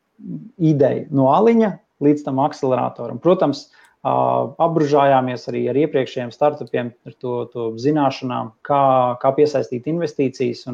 ideju 0.56 1.09
no 1.16 1.28
aliņa 1.33 1.73
līdz 2.04 2.25
tam 2.28 2.40
akceleratoram. 2.45 3.18
Protams, 3.21 3.66
apbružājāmies 4.06 5.48
arī 5.50 5.66
ar 5.70 5.78
iepriekšējiem 5.80 6.32
startupiem, 6.34 6.92
ar 7.08 7.14
to, 7.22 7.34
to 7.52 7.66
zināšanām, 7.80 8.52
kā, 8.66 8.82
kā 9.22 9.32
piesaistīt 9.36 9.88
investīcijas. 9.90 10.66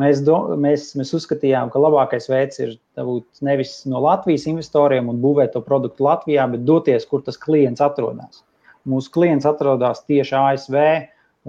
Mēs, 0.00 0.22
do, 0.26 0.38
mēs, 0.58 0.88
mēs 0.98 1.12
uzskatījām, 1.14 1.70
ka 1.70 1.82
labākais 1.82 2.26
veids 2.30 2.58
ir 2.62 2.76
dabūt 2.98 3.44
nevis 3.46 3.76
no 3.90 4.02
Latvijas 4.02 4.48
investoriem 4.50 5.10
un 5.12 5.20
būvēt 5.22 5.54
to 5.54 5.62
produktu 5.62 6.08
Latvijā, 6.08 6.48
bet 6.50 6.64
doties, 6.66 7.06
kur 7.10 7.22
tas 7.22 7.38
klients 7.38 7.84
atrodas. 7.84 8.42
Mūsu 8.90 9.12
klients 9.14 9.46
atrodas 9.48 10.02
tieši 10.08 10.34
ASV, 10.40 10.80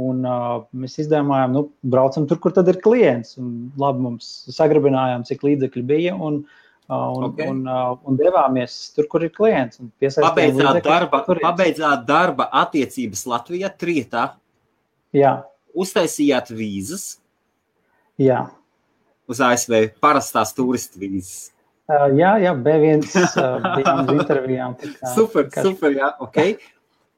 un 0.06 0.28
uh, 0.28 0.60
mēs 0.78 1.00
izdomājām, 1.02 1.56
nu, 1.56 1.66
braucam 1.88 2.28
tur, 2.30 2.38
kur 2.44 2.54
tad 2.56 2.70
ir 2.70 2.78
klients. 2.84 3.40
Un, 3.42 3.72
labi, 3.82 4.04
mums 4.06 4.30
sagrabinājām, 4.54 5.26
cik 5.28 5.44
līdzekļi 5.48 5.84
bija. 5.90 6.14
Un, 6.16 6.44
uh, 6.44 6.65
un, 6.88 7.24
okay. 7.30 7.48
un, 7.50 7.64
un 8.06 8.18
devāmies 8.20 8.76
tur, 8.96 9.08
kur 9.10 9.26
ir 9.26 9.32
klients. 9.34 9.82
Pabeidzāt 10.00 10.84
darba, 10.86 11.24
pabeidzāt 11.26 12.06
darba 12.06 12.50
attiecības 12.64 13.26
Latvijā, 13.32 13.72
Trietā. 13.74 14.28
Jā. 15.16 15.40
Uztaisījāt 15.76 16.52
vīzas. 16.56 17.18
Jā. 18.22 18.46
Uz 19.26 19.42
ASV 19.42 19.98
parastās 20.04 20.54
turistu 20.56 21.02
vīzas. 21.02 21.50
Uh, 21.86 22.08
jā, 22.18 22.32
jā, 22.42 22.52
B1 22.66 23.04
uh, 23.06 23.66
bijām 23.78 24.00
uz 24.02 24.14
intervijām. 24.16 24.78
Kā, 24.82 25.10
super, 25.14 25.50
kā 25.54 25.66
super, 25.66 25.94
jā, 25.94 26.12
ok. 26.22 26.40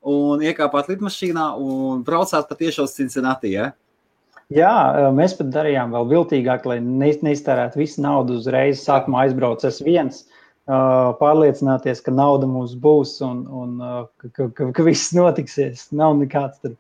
Un 0.08 0.44
iekāpāt 0.44 0.90
lidmašīnā 0.92 1.46
un 1.60 2.02
braucāt 2.08 2.48
patiešām 2.50 2.88
uz 2.88 2.96
Cincinnati, 2.96 3.54
jā? 3.56 3.70
Ja? 3.70 3.87
Jā, 4.54 5.12
mēs 5.12 5.34
pat 5.36 5.50
darījām 5.52 5.92
vēl 5.92 6.06
viltīgāk, 6.08 6.66
lai 6.70 6.78
neiztērētu 6.80 7.82
visu 7.82 8.04
naudu 8.04 8.38
uzreiz. 8.40 8.80
Sākumā 8.80 9.26
aizbraucu 9.26 9.68
es 9.68 9.82
viens, 9.84 10.22
pārliecināties, 10.68 12.00
ka 12.04 12.14
nauda 12.16 12.48
mums 12.48 12.78
būs 12.80 13.18
un, 13.28 13.44
un 13.48 13.76
ka, 14.24 14.48
ka, 14.56 14.70
ka 14.72 14.88
viss 14.88 15.12
notiksies. 15.16 15.90
Nav 15.92 16.16
nekāds 16.22 16.64
tur 16.64 16.78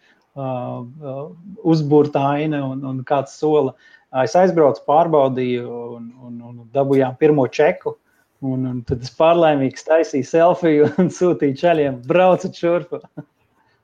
uzbūrta 1.68 2.24
aina 2.38 2.64
un, 2.70 2.84
un 2.88 3.04
kāds 3.08 3.36
sola. 3.40 3.76
Es 4.24 4.36
aizbraucu, 4.40 4.86
pārbaudīju 4.88 5.68
un, 5.98 6.12
un, 6.24 6.36
un 6.48 6.60
dabūjām 6.72 7.18
pirmo 7.20 7.48
čeku. 7.52 7.98
Un, 8.46 8.68
un 8.70 8.82
tad 8.86 9.02
es 9.04 9.12
pārlaimīgi 9.18 9.84
taisīju 9.88 10.28
selfiju 10.30 10.92
un 11.02 11.12
sūtīju 11.12 11.58
ceļiem, 11.60 12.04
braucu 12.08 12.54
šurp. 12.54 13.00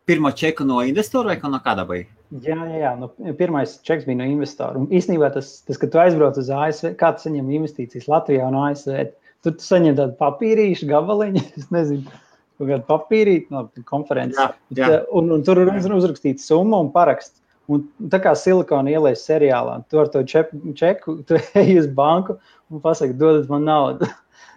Pirmo 0.06 0.32
čeku 0.36 0.66
no 0.68 0.82
investora 0.84 1.32
vai 1.32 1.52
no 1.52 1.60
kāda 1.64 1.86
bija? 1.88 2.10
Jā, 2.42 2.58
jā, 2.58 2.80
jā. 2.82 2.92
Nu, 3.00 3.10
pirmais 3.38 3.78
čeks 3.88 4.08
bija 4.08 4.20
no 4.20 4.26
investora. 4.28 4.80
Un 4.82 4.90
īstenībā 4.92 5.30
tas, 5.36 5.60
tas, 5.68 5.78
ka 5.80 5.88
tu 5.88 6.02
aizbrauc 6.02 6.40
uz 6.42 6.50
ASV, 6.50 6.96
kā 7.00 7.14
tu 7.16 7.28
saņem 7.28 7.52
investīcijas 7.60 8.10
Latvijā 8.12 8.50
un 8.50 8.58
ASV, 8.66 9.14
tur 9.46 9.56
tu 9.60 9.68
saņem 9.68 9.96
tādu 10.00 10.18
papīrīšu 10.20 10.90
gabaliņu, 10.90 11.44
es 11.62 11.70
nezinu, 11.74 12.18
kaut 12.58 12.72
kādu 12.72 12.88
papīrīti 12.90 13.54
no 13.54 13.68
konferences. 13.90 14.42
Jā, 14.42 14.50
jā. 14.82 14.90
Bet, 14.96 15.08
un, 15.14 15.32
un 15.38 15.46
tur 15.46 15.62
ir 15.62 15.72
uzrakstīta 15.72 16.44
summa 16.44 16.82
un 16.84 16.92
paraksts. 16.96 17.40
Un 17.72 17.86
tā 18.12 18.20
kā 18.20 18.34
silikona 18.36 18.92
ielais 18.92 19.22
seriālā, 19.24 19.78
tu 19.88 20.02
ar 20.02 20.10
to 20.12 20.20
čeku, 20.28 20.74
čeku 20.76 21.22
tu 21.24 21.38
ej 21.62 21.78
uz 21.80 21.88
banku 21.96 22.36
un 22.68 22.82
pasaki, 22.84 23.16
dodat 23.16 23.48
man 23.52 23.64
naudu. 23.70 24.10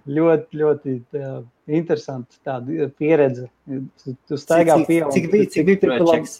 Ļoti, 0.06 0.60
ļoti 0.60 0.96
tā, 1.12 1.30
interesanti 1.66 2.38
tāda 2.46 2.88
pieredze. 2.98 3.48
Tu 3.66 4.40
staigā 4.40 4.78
pie. 4.86 5.02
Cik 5.12 5.30
bija, 5.32 5.50
cik 5.52 5.68
bija 5.68 5.82
pirmais 5.84 6.10
čeks? 6.12 6.36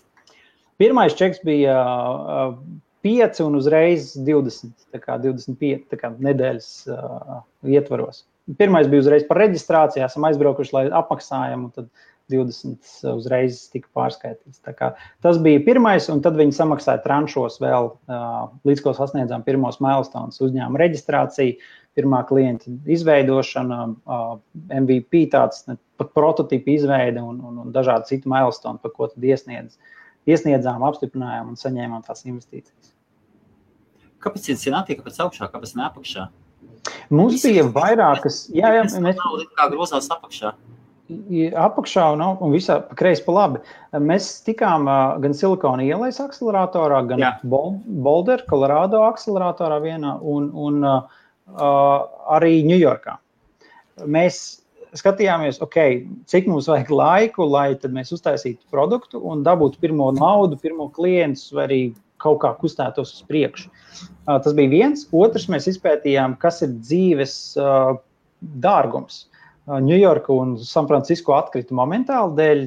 Pirmais 0.77 1.17
čeks 1.17 1.41
bija 1.47 1.77
uh, 1.81 2.57
5 3.07 3.43
un 3.47 3.57
uzreiz 3.59 4.11
20, 4.19 4.75
tā 4.93 5.01
kā 5.03 5.17
25 5.23 5.87
tā 5.93 6.01
kā 6.01 6.11
nedēļas 6.13 6.71
uh, 6.91 7.39
ietvaros. 7.67 8.25
Pirmais 8.59 8.91
bija 8.91 9.03
uzreiz 9.03 9.25
par 9.27 9.41
reģistrāciju, 9.43 10.05
esam 10.07 10.27
aizbraukuši, 10.29 10.75
lai 10.77 10.85
apmaksājam, 10.95 11.67
un 11.67 11.73
tad 11.75 11.89
20 12.31 13.07
uzreiz 13.15 13.61
tika 13.71 13.89
pārskaitīts. 13.95 14.61
Tas 15.23 15.41
bija 15.43 15.63
pirmais, 15.67 16.09
un 16.11 16.23
tad 16.25 16.39
viņi 16.39 16.55
samaksāja 16.59 17.03
tranšos 17.05 17.61
vēl, 17.63 17.93
uh, 18.11 18.37
līdz 18.67 18.85
ko 18.85 18.95
sasniedzām 18.99 19.47
pirmos 19.47 19.79
milestones 19.83 20.43
uzņēmuma 20.43 20.83
reģistrāciju, 20.83 21.59
pirmā 21.97 22.23
klienta 22.29 22.71
izveidošana, 22.93 23.83
uh, 24.05 24.39
MVP, 24.69 25.27
tāds 25.33 25.65
pat 25.97 26.11
prototypu 26.13 26.75
izveide 26.77 27.23
un, 27.25 27.41
un, 27.41 27.61
un 27.65 27.75
dažādi 27.75 28.13
citi 28.13 28.31
milestone, 28.31 28.83
par 28.83 28.93
ko 28.93 29.09
tad 29.13 29.25
iesniedz. 29.25 29.77
Uh, 29.77 29.93
iesniedzām, 30.27 30.85
apstiprinājām 30.87 31.53
un 31.53 31.59
saņēmām 31.61 32.05
tās 32.07 32.25
investīcijas. 32.27 32.93
Kāpēc 34.23 34.49
ir 34.51 34.61
cienāti, 34.61 34.97
kāpēc 34.99 35.21
augšā, 35.27 35.51
kāpēc 35.53 35.77
ne 35.79 35.85
apakšā? 35.87 36.29
Mums 37.15 37.37
Visi 37.37 37.53
bija 37.53 37.67
vairākas, 37.75 38.47
jā, 38.55 38.73
jā, 38.75 38.87
mēs... 39.03 39.19
Nauda 39.19 39.47
kā 39.59 39.69
grozās 39.73 40.09
apakšā. 40.11 40.53
apakšā 41.67 42.07
un, 42.15 42.25
un 42.43 42.55
visā 42.55 42.79
pa 42.89 42.99
kreisi 42.99 43.23
pa 43.27 43.35
labi. 43.37 43.63
Mēs 44.03 44.29
tikām 44.47 44.89
gan 45.23 45.35
Silikona 45.35 45.87
ielas 45.87 46.19
akceleratorā, 46.23 47.03
gan. 47.11 47.23
Boulder, 47.47 48.43
Colorado 48.51 49.05
akceleratorā 49.07 49.79
vienā 49.83 50.17
un, 50.23 50.51
un 50.55 50.83
uh, 50.87 51.21
arī 51.55 52.61
Ņujorkā. 52.67 53.17
Mēs 54.11 54.41
skatījāmies, 54.97 55.61
okay, 55.65 56.03
cik 56.31 56.49
mums 56.51 56.69
vajag 56.71 56.91
laiku, 56.93 57.47
lai 57.49 57.71
mēs 57.93 58.13
uztaisītu 58.17 58.65
produktu 58.73 59.21
un 59.21 59.45
dabūtu 59.47 59.81
pirmo 59.83 60.11
naudu, 60.17 60.59
pirmo 60.61 60.89
klientu, 60.95 61.57
vai 61.57 61.65
arī 61.69 61.81
kaut 62.23 62.41
kā 62.43 62.53
kustētos 62.57 63.13
uz 63.13 63.25
priekšu. 63.29 63.71
Tas 64.27 64.53
bija 64.57 64.73
viens. 64.73 65.05
Otrs, 65.13 65.49
mēs 65.53 65.69
izpētījām, 65.73 66.39
kas 66.41 66.63
ir 66.65 66.73
dzīves 66.79 67.37
dārgums. 68.65 69.27
Ņujorka 69.67 70.33
un 70.33 70.57
Sanfrancisko 70.63 71.35
atkrita 71.37 71.75
momentāli 71.77 72.37
dēļ 72.39 72.65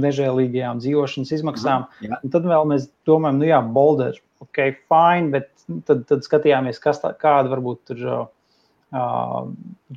nežēlīgajām 0.00 0.80
dzīvošanas 0.80 1.32
izmaksām. 1.34 1.86
Jā. 2.04 2.18
Un 2.22 2.32
tad 2.32 2.46
vēl 2.46 2.68
mēs 2.70 2.86
domājam, 3.08 3.40
nu 3.42 3.48
jā, 3.48 3.58
Boulder, 3.74 4.18
ok, 4.44 4.60
fine, 4.90 5.30
bet 5.34 5.50
tad, 5.88 6.04
tad 6.08 6.26
skatījāmies, 6.26 6.80
kas 6.82 7.02
tā, 7.02 7.12
kāda 7.20 7.52
varbūt 7.52 7.90
tur 7.90 8.04
uh, 8.10 9.42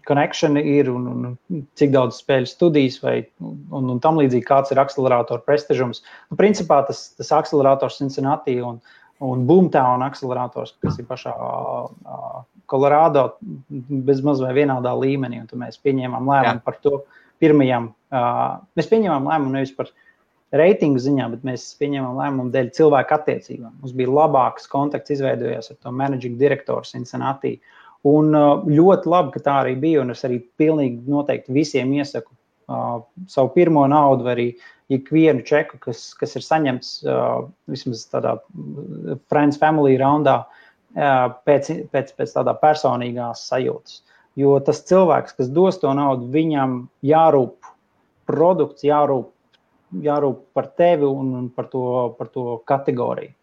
connection 0.08 0.60
ir 0.60 0.92
un, 0.92 1.08
un 1.10 1.64
cik 1.80 1.94
daudz 1.96 2.20
spēļu 2.22 2.50
studijas 2.50 3.00
vai 3.04 3.16
un, 3.42 3.90
un 3.96 4.02
tam 4.04 4.20
līdzīgi, 4.22 4.46
kāds 4.48 4.74
ir 4.74 4.82
akceleratoru 4.84 5.46
prestižums. 5.48 6.04
Nu, 6.30 6.38
principā 6.40 6.84
tas, 6.88 7.08
tas 7.18 7.32
akcelerators 7.40 7.98
Cincinnati 8.02 8.60
un, 8.62 8.82
un 9.24 9.48
Boomtown 9.50 10.06
akcelerators, 10.06 10.76
kas 10.84 11.00
ir 11.02 11.10
pašā 11.10 11.34
uh, 11.34 12.44
Colorado 12.70 13.30
bezmaz 13.70 14.44
vai 14.44 14.54
vienādā 14.60 14.94
līmenī. 14.98 15.44
Mēs 15.60 15.82
pieņēmām 15.84 16.30
lēmumu 16.30 16.60
Jā. 16.60 16.64
par 16.66 16.80
to 16.84 17.04
pirmajam. 17.44 17.92
Uh, 18.14 18.62
mēs 18.78 18.92
pieņēmām 18.92 19.28
lēmumu 19.32 19.58
nevis 19.58 19.74
par 19.76 19.90
reitingu 20.54 21.02
ziņā, 21.02 21.30
bet 21.34 21.46
mēs 21.48 21.66
pieņēmām 21.80 22.20
lēmumu 22.20 22.54
dēļ 22.54 22.70
cilvēku 22.78 23.16
attiecībām. 23.18 23.74
Mums 23.82 23.96
bija 23.98 24.14
labāks 24.14 24.70
kontakts 24.72 25.16
izveidojās 25.16 25.72
ar 25.74 25.80
to 25.82 25.94
managing 25.96 26.38
direktoru 26.42 26.86
Cincinnati. 26.88 27.58
Un 28.10 28.36
uh, 28.36 28.64
ļoti 28.68 29.10
labi, 29.10 29.34
ka 29.36 29.44
tā 29.46 29.58
arī 29.64 29.76
bija. 29.80 30.06
Es 30.14 30.26
arī 30.28 30.42
pilnīgi 30.60 31.04
noteikti 31.10 31.56
visiem 31.56 31.94
iesaku 31.96 32.34
uh, 32.34 33.02
savu 33.32 33.54
pirmo 33.56 33.86
naudu, 33.90 34.28
vai 34.28 34.36
arī 34.38 34.48
ikvienu 34.94 35.46
čeku, 35.48 35.80
kas, 35.82 36.12
kas 36.20 36.36
ir 36.38 36.46
saņemts 36.46 36.96
uh, 37.08 37.46
vismaz 37.72 38.06
tādā 38.12 38.38
Friends 39.32 39.58
Family 39.62 39.96
raundā. 40.02 40.44
Uh, 40.44 40.60
pēc, 40.94 41.70
pēc, 41.90 42.14
pēc 42.18 42.36
tādā 42.36 42.54
personīgās 42.62 43.48
sajūtas. 43.50 44.02
Jo 44.38 44.58
tas 44.66 44.82
cilvēks, 44.90 45.36
kas 45.38 45.50
dos 45.54 45.80
to 45.82 45.94
naudu, 45.94 46.30
viņam 46.34 46.84
jārūp 47.06 47.70
produkts, 48.30 48.86
jārūp, 48.86 49.33
jārūp 50.02 50.44
par 50.58 50.70
tevi 50.80 51.08
un, 51.08 51.34
un 51.40 51.50
par, 51.54 51.70
to, 51.72 51.86
par 52.18 52.30
to 52.34 52.58
kategoriju. 52.70 53.34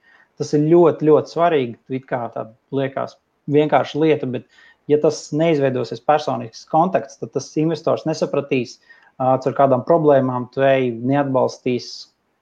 Tas 0.41 0.55
ir 0.57 0.65
ļoti, 0.71 1.07
ļoti 1.11 1.35
svarīgi. 1.35 1.77
It 1.99 2.07
kā 2.09 2.25
tā 2.35 2.47
liekas 2.75 3.19
vienkārša 3.51 4.01
lieta, 4.01 4.29
bet, 4.31 4.47
ja 4.91 4.99
tas 5.03 5.29
neizveidosies 5.37 6.01
personisks 6.05 6.69
kontakts, 6.71 7.19
tad 7.21 7.35
tas 7.35 7.51
investors 7.61 8.07
nesapratīs, 8.09 8.79
ar 9.21 9.57
kādām 9.57 9.85
problēmām 9.87 10.49
tu 10.55 10.65
ej, 10.65 10.91
neatbalstīs, 10.97 11.91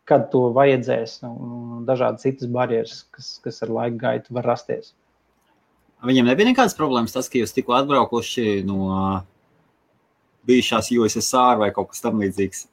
kad 0.08 0.30
to 0.32 0.46
vajadzēs, 0.56 1.18
un 1.28 1.82
dažādas 1.88 2.24
citas 2.24 2.48
barjeras, 2.52 3.02
kas, 3.12 3.34
kas 3.44 3.60
ar 3.66 3.74
laika 3.74 3.98
gaitu 4.00 4.36
var 4.38 4.46
rasties. 4.54 4.94
Viņam 6.06 6.30
nebija 6.30 6.46
nekādas 6.52 6.76
problēmas, 6.78 7.12
tas, 7.12 7.26
ka 7.28 7.40
jūs 7.40 7.52
tikko 7.56 7.74
atbraukuši 7.80 8.62
no 8.64 8.86
bijušās 10.48 10.92
USSR 10.94 11.58
vai 11.60 11.72
kaut 11.74 11.90
kas 11.92 12.04
tamlīdzīgs. 12.06 12.68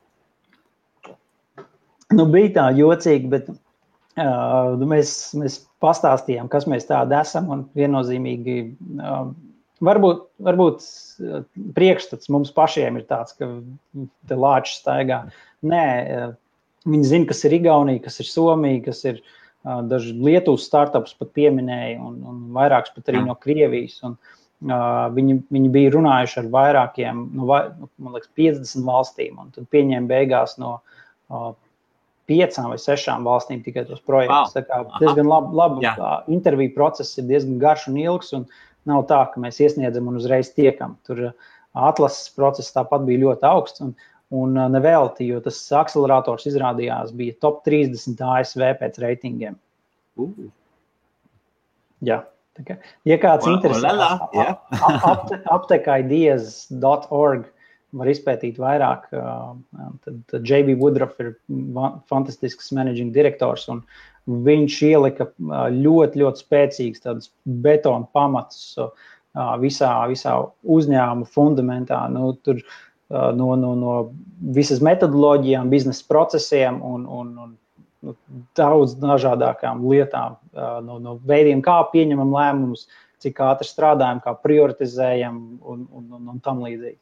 Nu, 2.14 2.28
bija 2.30 2.52
tā 2.54 2.66
jocīgi, 2.78 3.30
bet 3.32 3.48
uh, 3.50 4.76
mēs, 4.78 5.16
mēs 5.40 5.58
pastāstījām, 5.82 6.50
kas 6.52 6.68
mēs 6.70 6.86
tādi 6.90 7.18
esam. 7.18 7.50
Un 7.54 7.64
viennozīmīgi, 7.78 8.58
uh, 9.00 9.32
varbūt, 9.86 10.22
varbūt 10.46 10.86
priekšstats 11.78 12.30
mums 12.34 12.54
pašiem 12.56 13.00
ir 13.00 13.08
tāds, 13.10 13.34
ka 13.40 13.50
te 14.30 14.38
lāčs 14.38 14.78
staigā. 14.84 15.24
Nē, 15.66 15.88
uh, 16.20 16.38
viņi 16.86 17.10
zina, 17.10 17.30
kas 17.32 17.42
ir 17.50 17.58
Igaunija, 17.58 18.04
kas 18.06 18.22
ir 18.22 18.30
Somija, 18.30 18.86
kas 18.86 19.02
ir 19.10 19.20
uh, 19.24 19.82
Daži 19.90 20.14
Lietuvas 20.22 20.70
startups 20.70 21.18
pat 21.18 21.34
pieminēja, 21.34 21.98
un, 22.06 22.22
un 22.22 22.48
vairāks 22.54 22.94
pat 22.94 23.10
arī 23.10 23.26
no 23.26 23.34
Krievijas. 23.42 23.98
Un, 24.06 24.20
uh, 24.70 25.10
viņi, 25.18 25.42
viņi 25.58 25.74
bija 25.74 25.98
runājuši 25.98 26.44
ar 26.44 26.54
vairākiem, 26.54 27.28
no, 27.34 27.50
nu, 27.82 27.94
man 27.98 28.20
liekas, 28.20 28.30
50 28.38 28.86
valstīm, 28.86 29.42
un 29.42 29.54
tad 29.58 29.66
pieņēma 29.74 30.12
beigās 30.14 30.60
no 30.62 30.78
uh, 30.78 31.56
piecām 32.30 32.72
vai 32.74 32.80
sešām 32.82 33.28
valstīm 33.28 33.62
tikai 33.66 33.86
tos 33.90 34.02
projektus. 34.06 34.54
Wow. 34.54 34.56
Tā 34.56 34.64
kā 34.70 35.02
diezgan 35.02 35.30
labi, 35.30 35.60
labi 35.60 36.36
interviju 36.36 36.74
process 36.78 37.20
ir 37.20 37.28
diezgan 37.30 37.60
garš 37.62 37.88
un 37.92 38.00
ilgs, 38.02 38.34
un 38.38 38.48
nav 38.90 39.06
tā, 39.12 39.22
ka 39.32 39.42
mēs 39.42 39.62
iesniedzam 39.64 40.10
un 40.12 40.20
uzreiz 40.22 40.52
tiekam. 40.56 40.98
Tur 41.08 41.30
atlases 41.76 42.34
process 42.36 42.74
tāpat 42.76 43.08
bija 43.08 43.28
ļoti 43.28 43.50
augsts. 43.54 43.86
Un, 43.86 43.96
Un 44.34 44.56
nevelti, 44.74 45.28
jo 45.30 45.38
tas 45.46 45.60
akcelerators 45.78 46.48
izrādījās 46.50 47.12
bija 47.16 47.36
top 47.46 47.60
30 47.68 48.18
ASV 48.26 48.64
pēc 48.80 48.98
reitingiem. 49.04 49.54
Uh. 50.18 50.32
Jā, 52.04 52.24
kā, 52.66 52.78
ja 53.08 53.18
kāds 53.22 53.46
interesē, 53.48 53.92
aptekaidies.org 55.54 57.46
var 57.96 58.12
izpētīt 58.12 58.60
vairāk. 58.62 59.08
Tad, 59.12 60.20
tad 60.32 60.46
JB 60.50 60.78
Woodruff 60.82 61.20
ir 61.24 61.36
fantastisks 62.12 62.72
managing 62.76 63.14
direktors, 63.16 63.68
un 63.72 63.84
viņš 64.26 64.80
ielika 64.90 65.30
ļoti, 65.72 66.22
ļoti 66.24 66.46
spēcīgs 66.46 67.30
betona 67.66 68.08
pamatus 68.16 68.76
visā, 69.62 69.92
visā 70.10 70.40
uzņēmuma 70.64 71.30
fundamentā. 71.30 72.02
Nu, 72.12 72.34
tur, 72.46 72.62
uh, 72.62 72.86
no, 73.10 73.54
no, 73.56 73.76
no 73.76 73.94
visas 74.56 74.82
metodoloģijām, 74.84 75.70
biznesa 75.70 76.06
procesiem 76.10 76.82
un, 76.84 77.06
un, 77.06 77.32
un 77.38 77.56
nu, 78.06 78.16
daudz 78.58 78.96
dažādākām 79.02 79.86
lietām, 79.90 80.38
no, 80.86 81.00
no 81.02 81.18
veidiem, 81.26 81.62
kā 81.66 81.80
pieņemam 81.94 82.34
lēmumus, 82.34 82.88
cik 83.24 83.40
ātri 83.42 83.68
strādājam, 83.70 84.22
kā 84.22 84.36
prioritizējam 84.44 85.40
un, 85.62 85.88
un, 85.90 86.06
un, 86.14 86.30
un 86.34 86.42
tam 86.44 86.62
līdzīgi. 86.66 87.00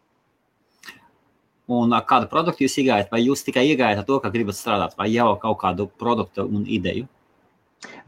Un 1.72 1.96
kādu 2.08 2.28
produktu 2.32 2.66
jūs 2.66 2.76
iegājat? 2.82 3.12
Vai 3.14 3.22
jūs 3.24 3.46
tikai 3.48 3.64
iegājat 3.72 4.02
ar 4.02 4.08
to, 4.08 4.20
ka 4.20 4.32
gribat 4.34 4.58
strādāt, 4.58 4.98
vai 5.00 5.08
jau 5.14 5.32
kaut 5.40 5.62
kādu 5.62 5.88
produktu 6.00 6.44
un 6.44 6.66
ideju? 6.68 7.08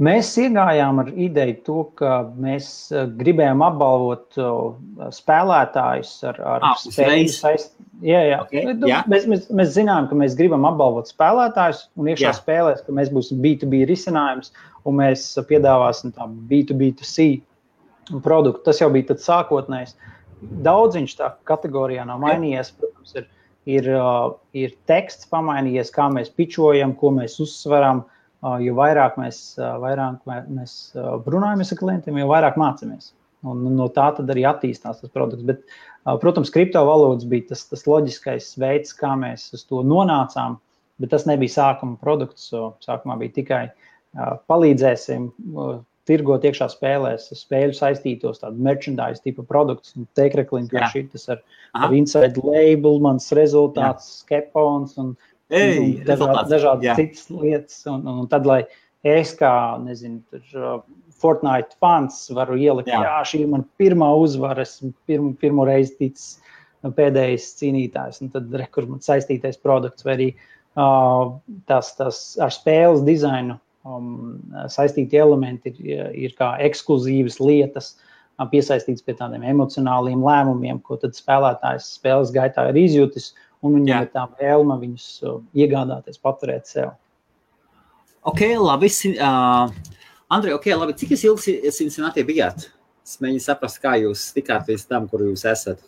Mēs 0.06 0.30
iegājām 0.40 1.00
ar 1.04 1.10
ideju, 1.12 1.56
to, 1.66 1.78
ka 2.00 2.12
mēs 2.40 2.68
eh, 2.92 3.08
gribējām 3.20 3.64
apbalvot 3.64 4.38
eh, 4.40 5.10
spēlētājus 5.16 6.12
ar, 6.32 6.40
ar 6.56 6.68
ah, 6.70 6.78
spēļu 6.80 7.32
saistību. 7.32 7.88
Jā, 8.04 8.22
jā. 8.28 8.40
Okay, 8.44 8.64
nu, 8.68 8.90
jā. 8.92 9.02
Mēs, 9.12 9.28
mēs, 9.32 9.46
mēs 9.56 9.72
zinām, 9.78 10.10
ka 10.12 10.18
mēs 10.20 10.36
gribam 10.36 10.68
apbalvot 10.68 11.12
spēlētājus, 11.12 11.86
un 12.00 12.10
iekšā 12.12 12.28
jā. 12.28 12.34
spēlēs, 12.36 12.84
ka 12.84 12.96
mēs 12.96 13.12
būsim 13.16 13.40
B2B 13.44 13.86
risinājums, 13.88 14.52
un 14.88 15.00
mēs 15.00 15.28
piedāvāsim 15.48 16.12
tādu 16.16 16.44
B2B2C 16.50 17.30
produktu. 18.24 18.66
Tas 18.68 18.84
jau 18.84 18.92
bija 18.94 19.14
tāds 19.14 19.28
sākotnējs. 19.28 19.96
Daudziņš 20.66 21.16
tā 21.22 21.32
kategorijā 21.48 22.04
nav 22.08 22.20
mainījies. 22.24 22.74
Protams, 22.76 23.16
ir, 23.16 23.30
ir, 23.66 23.90
eh, 23.90 24.34
ir 24.54 24.76
teksts 24.88 25.30
pamainījies, 25.32 25.94
kā 25.94 26.10
mēs 26.12 26.34
pičojam, 26.34 26.96
ko 26.98 27.12
mēs 27.16 27.40
uzsveram. 27.40 28.06
Uh, 28.06 28.12
jo 28.62 28.76
vairāk 28.78 29.18
mēs, 29.20 29.40
vairāk 29.82 30.26
mēs 30.28 30.74
runājamies 30.96 31.72
ar 31.74 31.80
klientiem, 31.80 32.20
jo 32.22 32.28
vairāk 32.30 32.60
mācāmies. 32.62 33.14
Un 33.46 33.64
no 33.78 33.88
tā 33.94 34.08
arī 34.22 34.46
attīstās 34.50 35.02
tas 35.02 35.14
produkts. 35.14 35.46
Bet, 35.46 35.62
protams, 36.22 36.52
kriptovalūtas 36.54 37.28
bija 37.30 37.52
tas, 37.52 37.66
tas 37.70 37.86
loģiskais 37.86 38.56
veids, 38.62 38.94
kā 38.98 39.14
mēs 39.20 39.52
uz 39.54 39.66
to 39.70 39.84
nonācām. 39.86 40.60
Bet 41.02 41.12
tas 41.12 41.28
nebija 41.28 41.54
sākuma 41.54 42.00
produkts. 42.02 42.50
Sākumā 42.86 43.20
bija 43.22 43.36
tikai 43.36 43.64
palīdzēsim 44.50 45.30
tirgot 46.10 46.46
iekšā 46.46 46.68
spēlēs, 46.72 47.30
spēļu 47.34 47.76
saistītos, 47.78 48.42
tādu 48.44 48.62
merchandise 48.66 49.24
tipu 49.26 49.46
produktus, 49.48 49.96
teikrekliņu, 50.18 50.70
kā 50.72 50.90
šis 50.94 51.30
ar, 51.34 51.42
ar 51.78 51.96
inside 51.98 52.42
label, 52.46 53.00
mans 53.04 53.32
rezultāts, 53.36 54.20
skepons 54.22 55.00
un 55.02 55.16
Ei, 55.54 56.02
dažādi, 56.06 56.50
dažādi 56.50 56.94
citas 56.98 57.28
lietas. 57.30 57.84
Un, 57.90 58.02
un, 58.02 58.24
un 58.24 58.30
tad, 58.30 58.48
lai 58.50 58.64
es 59.06 59.36
kā, 59.38 59.52
nezinu, 59.84 60.24
tur, 60.34 60.46
uh, 60.58 60.80
Fortnite 61.16 61.78
fans 61.80 62.26
varu 62.36 62.58
ielikt, 62.60 62.90
jā, 62.92 63.00
jā 63.06 63.20
šī 63.30 63.44
ir 63.46 63.52
mana 63.54 63.68
pirmā 63.80 64.10
uzvara, 64.20 64.66
esmu 64.66 64.92
pirmo, 65.08 65.32
pirmo 65.40 65.68
reizi 65.68 65.94
ticis 66.00 66.26
uh, 66.40 66.90
pēdējais 66.96 67.52
cīnītājs, 67.62 68.24
un 68.26 68.34
tad 68.34 68.50
rekur 68.64 68.90
man 68.90 69.04
saistītais 69.06 69.62
produkts 69.62 70.06
vai 70.06 70.16
arī 70.18 70.28
uh, 70.34 71.38
tas, 71.70 71.94
tas 72.00 72.24
ar 72.42 72.54
spēles 72.54 73.06
dizainu 73.06 73.60
um, 73.86 74.42
saistīti 74.72 75.20
elementi 75.22 75.74
ir, 75.80 76.10
ir 76.18 76.36
kā 76.38 76.56
ekskluzīvas 76.66 77.40
lietas, 77.40 77.94
uh, 77.96 78.48
piesaistīts 78.52 79.06
pie 79.06 79.16
tādiem 79.16 79.46
emocionāliem 79.48 80.24
lēmumiem, 80.26 80.82
ko 80.84 80.98
tad 81.00 81.16
spēlētājs 81.16 81.94
spēles 82.00 82.34
gaitā 82.36 82.68
ir 82.72 82.82
izjutis 82.84 83.32
un 83.64 83.78
viņiem 83.78 83.94
Jā. 83.94 84.04
ir 84.04 84.12
tā 84.14 84.26
vēlme 84.42 84.78
viņus 84.82 85.08
uh, 85.24 85.40
iegādāties, 85.56 86.20
paturēt 86.22 86.68
sev. 86.70 86.92
Ok, 88.26 88.42
labi. 88.58 88.90
Uh, 89.16 89.72
Andrej, 90.34 90.56
ok, 90.58 90.72
labi. 90.76 90.98
Cik 90.98 91.16
ilgi 91.16 91.60
Cincinnati 91.74 92.26
bijāt? 92.26 92.70
Es 93.06 93.20
mēģinu 93.22 93.44
saprast, 93.44 93.78
kā 93.84 93.96
jūs 94.02 94.32
tikāt 94.34 94.70
līdz 94.72 94.88
tam, 94.90 95.06
kur 95.10 95.22
jūs 95.22 95.46
esat. 95.48 95.84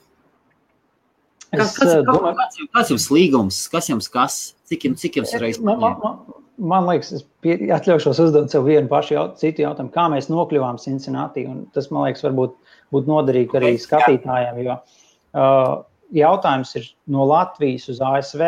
Kas, 1.47 1.73
kas, 1.77 1.93
kas, 2.05 2.33
kas, 2.37 2.57
kas 2.75 2.89
jums 2.91 3.07
līgums, 3.13 3.61
kas 3.71 3.87
jums 3.89 4.09
kas? 4.11 4.35
Cik 4.67 4.89
jums, 4.89 5.01
cik 5.01 5.21
jums 5.21 5.31
reizes? 5.39 5.63
Man, 5.63 5.79
man, 5.81 5.95
man 6.03 6.43
liekas, 6.57 7.11
es 7.13 7.25
pie, 7.45 7.57
atļaušos 7.73 8.21
uzdot 8.23 8.53
sev 8.53 8.65
vienu 8.65 8.89
pašu 8.89 9.13
jaut, 9.13 9.35
citu 9.41 9.61
jautājumu, 9.61 9.93
kā 9.93 10.07
mēs 10.13 10.29
nokļuvām 10.31 10.79
Cincinnati. 10.81 11.45
Tas, 11.75 11.91
man 11.93 12.07
liekas, 12.07 12.25
varbūt 12.25 12.55
būtu 12.95 13.11
noderīgi 13.11 13.59
arī 13.59 13.75
skatītājiem, 13.81 14.63
jo 14.65 14.77
uh, 14.77 15.75
jautājums 16.17 16.73
ir 16.79 16.89
no 17.13 17.27
Latvijas 17.29 17.87
uz 17.93 18.01
ASV 18.01 18.43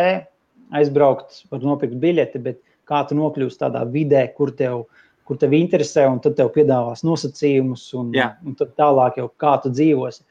aizbraukt, 0.80 1.44
var 1.52 1.64
nopirkt 1.66 2.00
biļeti, 2.02 2.42
bet 2.46 2.60
kā 2.90 3.04
tu 3.10 3.18
nokļūsi 3.18 3.62
tādā 3.62 3.84
vidē, 3.90 4.26
kur 4.38 4.52
tev, 4.58 4.84
kur 5.28 5.38
tev 5.42 5.54
interesē, 5.58 6.08
un 6.10 6.22
tad 6.24 6.38
tev 6.40 6.52
piedāvās 6.56 7.06
nosacījumus, 7.06 7.86
un, 8.00 8.12
Jā. 8.18 8.32
un 8.46 8.58
tad 8.58 8.74
tālāk 8.80 9.22
jau 9.22 9.30
kā 9.42 9.56
tu 9.64 9.74
dzīvosi. 9.74 10.26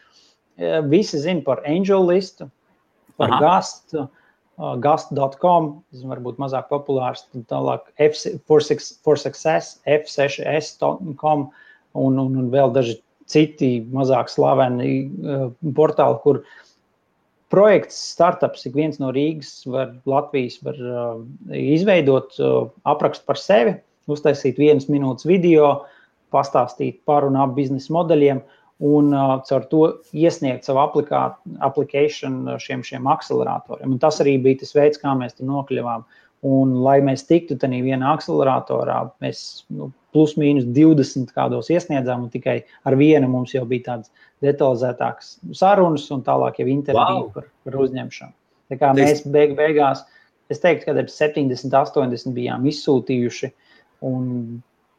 Visi 0.90 1.20
zina 1.22 1.44
par 1.46 1.62
angel 1.66 2.08
listu, 2.08 2.48
par 3.18 3.34
Aha. 3.34 3.42
gastu, 3.44 4.08
gast.com, 4.58 5.68
varbūt 6.10 6.38
mazāk 6.42 6.68
populārs, 6.70 7.24
tad 7.32 7.46
tālāk 7.52 7.84
F4Success, 8.02 9.78
F6S.com 9.86 11.44
un, 11.94 12.18
un, 12.18 12.32
un 12.42 12.48
vēl 12.52 12.72
daži 12.74 12.98
citi 13.28 13.76
mazāk 13.94 14.32
slaveni 14.32 14.92
uh, 15.04 15.48
portāli, 15.76 16.18
kur 16.24 16.42
projekts, 17.52 18.00
startups, 18.14 18.66
ik 18.68 18.74
viens 18.76 18.98
no 19.00 19.12
Rīgas, 19.14 19.62
var, 19.68 19.92
Latvijas 20.08 20.58
var 20.66 20.80
uh, 20.82 21.20
izveidot 21.54 22.34
uh, 22.42 22.66
aprakstu 22.88 23.28
par 23.28 23.40
sevi, 23.40 23.76
uztaisīt 24.10 24.58
vienas 24.60 24.88
minūtes 24.90 25.28
video, 25.28 25.84
pastāstīt 26.34 27.02
par 27.08 27.28
un 27.28 27.38
ap 27.40 27.54
biznesa 27.56 27.94
modeļiem. 27.94 28.42
Uh, 28.42 28.57
un 28.78 29.10
uh, 29.14 29.34
caur 29.48 29.66
to 29.70 29.82
iesniegt 30.14 30.66
savu 30.68 30.82
aplikāciju 30.84 32.58
šiem, 32.62 32.84
šiem 32.86 33.10
akceleratoriem. 33.10 33.96
Un 33.96 34.00
tas 34.02 34.20
arī 34.22 34.36
bija 34.42 34.62
tas 34.62 34.74
veids, 34.76 35.00
kā 35.02 35.14
mēs 35.18 35.38
tur 35.38 35.50
nokļuvām. 35.50 36.06
Un, 36.46 36.76
lai 36.84 37.00
mēs 37.02 37.24
tiktu 37.26 37.56
tādā 37.58 37.80
vienā 37.82 38.12
akceleratorā, 38.14 39.00
mēs 39.24 39.40
nu, 39.74 39.88
plus 40.14 40.36
mīnus 40.38 40.68
20 40.70 41.32
kādos 41.34 41.70
iesniedzām, 41.74 42.28
un 42.28 42.30
tikai 42.30 42.60
ar 42.86 42.94
vienu 43.00 43.26
mums 43.32 43.56
jau 43.56 43.64
bija 43.66 43.88
tādas 43.88 44.12
detalizētākas 44.46 45.32
sarunas 45.58 46.06
un 46.14 46.22
tālāk 46.22 46.60
jau 46.62 46.68
intervija 46.70 47.24
wow. 47.24 47.32
par, 47.34 47.48
par 47.66 47.80
uzņemšanu. 47.82 48.34
Tā 48.70 48.78
kā 48.78 48.92
mēs 48.94 49.24
beig, 49.26 49.56
beigās, 49.58 50.04
es 50.52 50.62
teiktu, 50.62 50.92
ka 50.92 51.06
70, 51.10 51.74
80 51.74 52.36
bijām 52.36 52.70
izsūtījuši, 52.70 53.50
un 54.06 54.30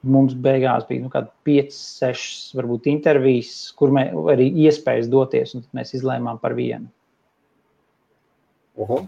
Mums 0.07 0.31
beigās 0.39 0.85
bija 0.87 1.03
nu, 1.03 1.09
5, 1.43 1.73
6, 1.75 2.53
varbūt 2.55 2.87
intervijas, 2.87 3.73
kur 3.75 3.91
mēs 3.91 4.13
arī 4.31 4.47
iespējas 4.63 5.09
doties, 5.11 5.57
un 5.57 5.65
mēs 5.75 5.91
izlēmām 5.97 6.39
par 6.39 6.55
vienu. 6.55 6.87
Oho. 8.79 9.01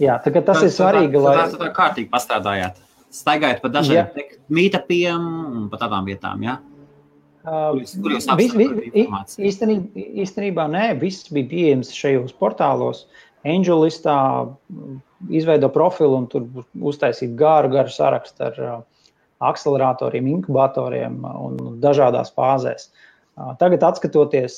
Jā, 0.00 0.16
tā, 0.22 0.32
tas 0.32 0.62
tā, 0.62 0.64
ir 0.64 0.72
svarīgi. 0.72 1.12
Tā, 1.12 1.24
lai... 1.26 1.34
tā, 1.36 1.46
tā, 1.52 1.60
tā 1.60 1.70
kārtīgi 1.76 2.08
pastrādājāt. 2.12 2.80
Staigājot 3.12 3.60
pa 3.60 3.70
dažādiem 3.72 4.34
mītapiem 4.52 5.28
un 5.60 5.68
pa 5.72 5.80
tādām 5.80 6.08
vietām. 6.08 6.42
Ja? 6.44 6.58
Kur 7.48 7.80
jūs, 7.80 7.94
kur 8.02 8.14
jūs 8.14 8.28
vis, 8.38 8.54
vis, 8.56 9.36
īstenībā, 9.50 10.04
īstenībā 10.24 10.66
nē, 10.72 10.84
viss 11.00 11.28
bija 11.32 11.48
pieejams 11.52 11.92
šajos 11.96 12.34
portālos. 12.40 13.06
Angel 13.48 13.84
listā 13.84 14.16
izveido 15.32 15.70
profilu 15.72 16.18
un 16.18 16.26
tur 16.30 16.46
uztaisīt 16.90 17.36
garu, 17.38 17.70
garu 17.72 17.92
sarakstu 17.92 18.48
ar 18.48 18.60
uh, 18.60 18.80
akceleratoriem, 19.44 20.28
inkubatoriem 20.38 21.20
un 21.28 21.58
dažādās 21.82 22.32
fāzēs. 22.34 22.90
Tagad, 23.60 23.84
skatoties 23.98 24.56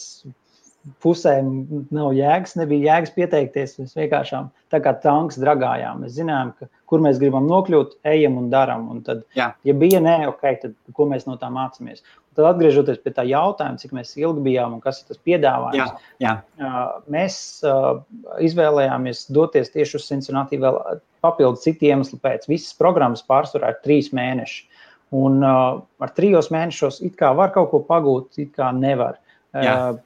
pusēm, 1.05 1.51
nav 1.93 2.15
jēgas, 2.17 2.55
nebija 2.57 2.95
jēgas 2.95 3.13
pieteikties. 3.13 3.77
Mēs 3.83 3.97
vienkārši 3.99 4.41
tā 4.73 4.81
kā 4.81 4.95
tanks 5.03 5.37
dragājām. 5.41 6.01
Mēs 6.05 6.15
zinām, 6.17 6.55
ka, 6.57 6.71
kur 6.89 7.03
mēs 7.05 7.21
gribam 7.21 7.49
nokļūt, 7.51 7.99
ejam 8.09 8.39
un 8.41 8.49
darām. 8.53 8.89
Ja 9.37 9.77
bija 9.77 10.01
nē, 10.01 10.17
ok, 10.31 10.47
tad 10.63 10.75
ko 10.97 11.09
mēs 11.11 11.29
no 11.29 11.37
tā 11.41 11.51
mācāmies? 11.53 12.01
Un 12.31 12.39
tad 12.39 12.49
atgriežoties 12.55 13.03
pie 13.05 13.13
tā 13.13 13.27
jautājuma, 13.29 13.81
cik 13.83 13.93
mēs 13.97 14.15
ilgi 14.21 14.47
bijām 14.49 14.79
un 14.79 14.83
kas 14.85 15.03
ir 15.03 15.11
tas 15.11 15.21
piedāvājums, 15.27 16.01
Jā. 16.23 16.39
Jā. 16.57 16.75
mēs 17.13 17.37
izvēlējāmies 18.49 19.27
doties 19.37 19.73
tieši 19.75 19.99
uz 20.01 20.09
Cincinnati 20.09 20.61
vēl 20.63 20.81
papildus 21.21 21.67
citu 21.67 21.91
iemeslu 21.91 22.21
pēc. 22.23 22.49
Visas 22.49 22.73
programmas 22.79 23.25
pārsvarā 23.29 23.75
ir 23.75 23.83
trīs 23.85 24.15
mēneši. 24.17 24.70
Un 25.11 25.43
uh, 25.43 25.81
ar 25.99 26.13
trijos 26.15 26.53
mēnešos 26.55 27.01
it 27.03 27.17
kā 27.19 27.33
var 27.35 27.51
kaut 27.55 27.73
ko 27.73 27.81
pagūt, 27.87 28.39
it 28.39 28.53
kā 28.55 28.71
nevar. 28.77 29.19
Uh, 29.51 29.99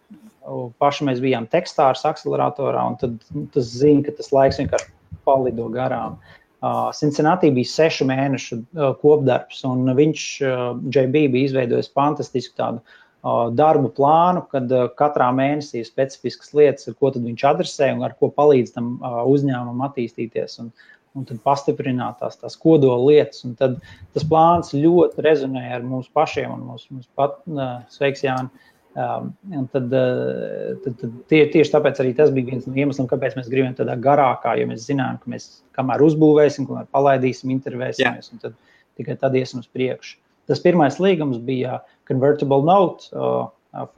paši 0.81 1.09
mēs 1.09 1.21
bijām 1.25 1.49
tekstārs 1.53 2.07
akceleratorā, 2.09 2.87
un 2.88 2.97
tad 3.01 3.19
tas 3.53 3.69
zina, 3.69 4.05
ka 4.07 4.14
tas 4.17 4.33
laiks 4.33 4.61
vienkārši 4.62 4.90
palido 5.29 5.69
garām. 5.73 6.17
Uh, 6.64 6.88
Cincinnati 6.97 7.51
bija 7.53 7.69
sešu 7.69 8.07
mēnešu 8.09 8.61
uh, 8.62 8.93
kopdarbs, 9.03 9.61
un 9.69 9.85
viņš, 9.97 10.27
uh, 10.45 10.69
JB, 10.88 11.27
bija 11.35 11.51
izveidojis 11.51 11.93
fantastisku 11.93 12.57
tādu 12.57 12.81
uh, 12.81 13.51
darbu 13.53 13.93
plānu, 13.93 14.47
kad 14.53 14.73
uh, 14.73 14.87
katrā 14.97 15.29
mēnesī 15.37 15.83
ir 15.83 15.90
specifiskas 15.90 16.55
lietas, 16.57 16.88
ar 16.88 16.97
ko 16.97 17.12
viņš 17.12 17.45
adresē 17.53 17.93
un 17.93 18.09
ar 18.09 18.17
ko 18.17 18.33
palīdz 18.33 18.73
tam 18.79 18.95
uh, 18.97 19.21
uzņēmumam 19.29 19.85
attīstīties. 19.90 20.57
Un, 20.64 20.73
uh, 20.73 20.94
un 21.14 21.27
tad 21.29 21.40
pastiprināt 21.46 22.20
tās, 22.20 22.59
kodola 22.61 23.00
lietas. 23.07 23.44
Tad 23.59 23.81
tas 24.14 24.27
plāns 24.29 24.74
ļoti 24.77 25.24
rezonē 25.24 25.64
ar 25.77 25.85
mums 25.87 26.11
pašiem 26.14 26.53
un 26.55 26.64
mums, 26.70 26.87
mums 26.90 27.11
pat, 27.18 27.40
uh, 27.50 27.83
sveiks, 27.92 28.24
Jāni. 28.27 28.50
Um, 28.94 29.33
tad, 29.72 29.88
uh, 29.90 30.74
tad, 30.85 31.00
tad 31.00 31.14
tie, 31.31 31.40
tieši 31.50 31.72
tāpēc 31.72 31.98
arī 32.03 32.12
tas 32.14 32.31
bija 32.35 32.53
viens 32.53 32.68
no 32.68 32.77
iemesliem, 32.79 33.09
kāpēc 33.11 33.35
mēs 33.35 33.48
gribējām 33.50 33.74
tādā 33.81 33.96
garākā, 33.98 34.53
jo 34.61 34.68
mēs 34.70 34.87
zinām, 34.87 35.18
ka 35.18 35.33
mēs 35.33 35.48
kamēr 35.74 36.05
uzbūvēsim, 36.07 36.68
kamēr 36.68 36.87
palaidīsim, 36.94 37.50
intervēsimies, 37.57 38.31
un 38.31 38.44
tad 38.44 38.55
tikai 39.00 39.18
tad 39.18 39.35
iesim 39.35 39.64
uz 39.64 39.66
priekšu. 39.74 40.20
Tas 40.46 40.62
pirmais 40.62 41.00
līgums 41.03 41.42
bija 41.42 41.81
convertible 42.07 42.62
note 42.68 43.11
uh, 43.18 43.48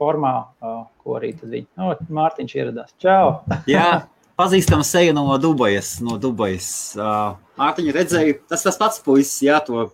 formā, 0.01 0.35
uh, 0.65 0.83
ko 1.03 1.19
arī 1.19 1.35
viņi, 1.43 1.67
oh, 1.77 1.93
Mārtiņš 2.17 2.57
ieradās. 2.57 2.97
Čau! 3.03 3.41
Jā! 3.69 3.89
pazīstama 4.37 4.85
seja 4.87 5.15
no 5.17 5.25
Dubajas. 5.41 5.97
No 6.03 6.17
Dubajas. 6.21 6.69
Uh, 6.97 7.35
Mārtiņa 7.59 7.95
redzēja, 7.95 8.39
tas 8.51 8.65
tas 8.65 8.79
pats 8.79 9.01
puisis, 9.03 9.39
jā, 9.47 9.59
to. 9.65 9.87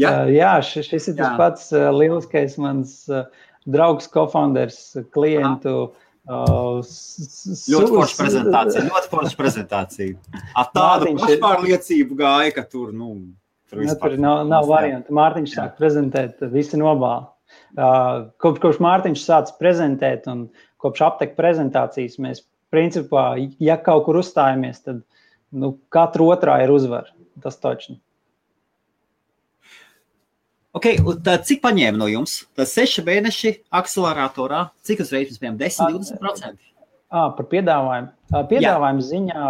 Jā, 0.00 0.14
uh, 0.24 0.32
jā 0.34 0.54
šis, 0.66 0.90
šis 0.90 1.12
ir 1.12 1.18
jā. 1.18 1.28
tas 1.28 1.38
pats 1.40 1.68
uh, 1.74 1.90
lieliskais 1.94 2.56
mans 2.62 2.96
uh, 3.12 3.28
draugs, 3.70 4.08
kofonders, 4.10 4.80
klientu. 5.14 5.92
Uh, 6.24 6.80
ļoti 7.68 7.92
forša 7.92 8.18
prezentācija. 8.22 8.82
Ļoti 8.90 9.10
forša 9.12 9.38
prezentācija. 9.38 10.40
Ar 10.56 10.70
tādu 10.72 11.12
pašpārliecību 11.20 12.16
gāja, 12.16 12.54
ka 12.56 12.64
tur, 12.64 12.94
nu, 12.96 13.12
tur, 13.68 13.84
nu, 13.84 13.96
tur 14.00 14.16
nav, 14.20 14.40
nav 14.48 14.70
variantu. 14.70 15.12
Mārtiņš 15.16 15.56
sāk 15.58 15.76
prezentēt, 15.80 16.40
visi 16.54 16.80
nobāla. 16.80 17.28
Uh, 17.76 18.32
kopš, 18.40 18.62
kopš 18.62 18.80
Mārtiņš 18.82 19.20
sācis 19.20 19.58
prezentēt 19.60 20.24
un 20.32 20.46
kopš 20.80 21.04
aptek 21.06 21.36
prezentācijas 21.36 22.16
mēs 22.22 22.40
principā, 22.74 23.28
ja 23.62 23.78
kaut 23.78 24.04
kur 24.08 24.18
uzstājamies, 24.20 24.82
tad 24.84 25.04
nu, 25.54 25.76
katra 25.94 26.26
otrā 26.34 26.58
ir 26.66 26.74
uzvara. 26.74 27.14
Tas 27.42 27.56
taču. 27.62 27.96
Okay, 30.74 30.98
tad 31.22 31.44
cik 31.46 31.60
paņēma 31.62 31.98
no 32.00 32.08
jums? 32.10 32.40
Tas 32.58 32.72
seši 32.74 33.04
mēneši 33.06 33.52
akceleratorā, 33.78 34.64
cik 34.86 35.04
uzreiz 35.04 35.30
mēs 35.30 35.42
bijām 35.42 35.58
10, 35.60 35.98
20%? 36.18 36.56
À, 37.14 37.28
par 37.36 37.46
piedāvājumu. 37.46 38.10
Piedāvājuma 38.50 39.04
ziņā 39.06 39.44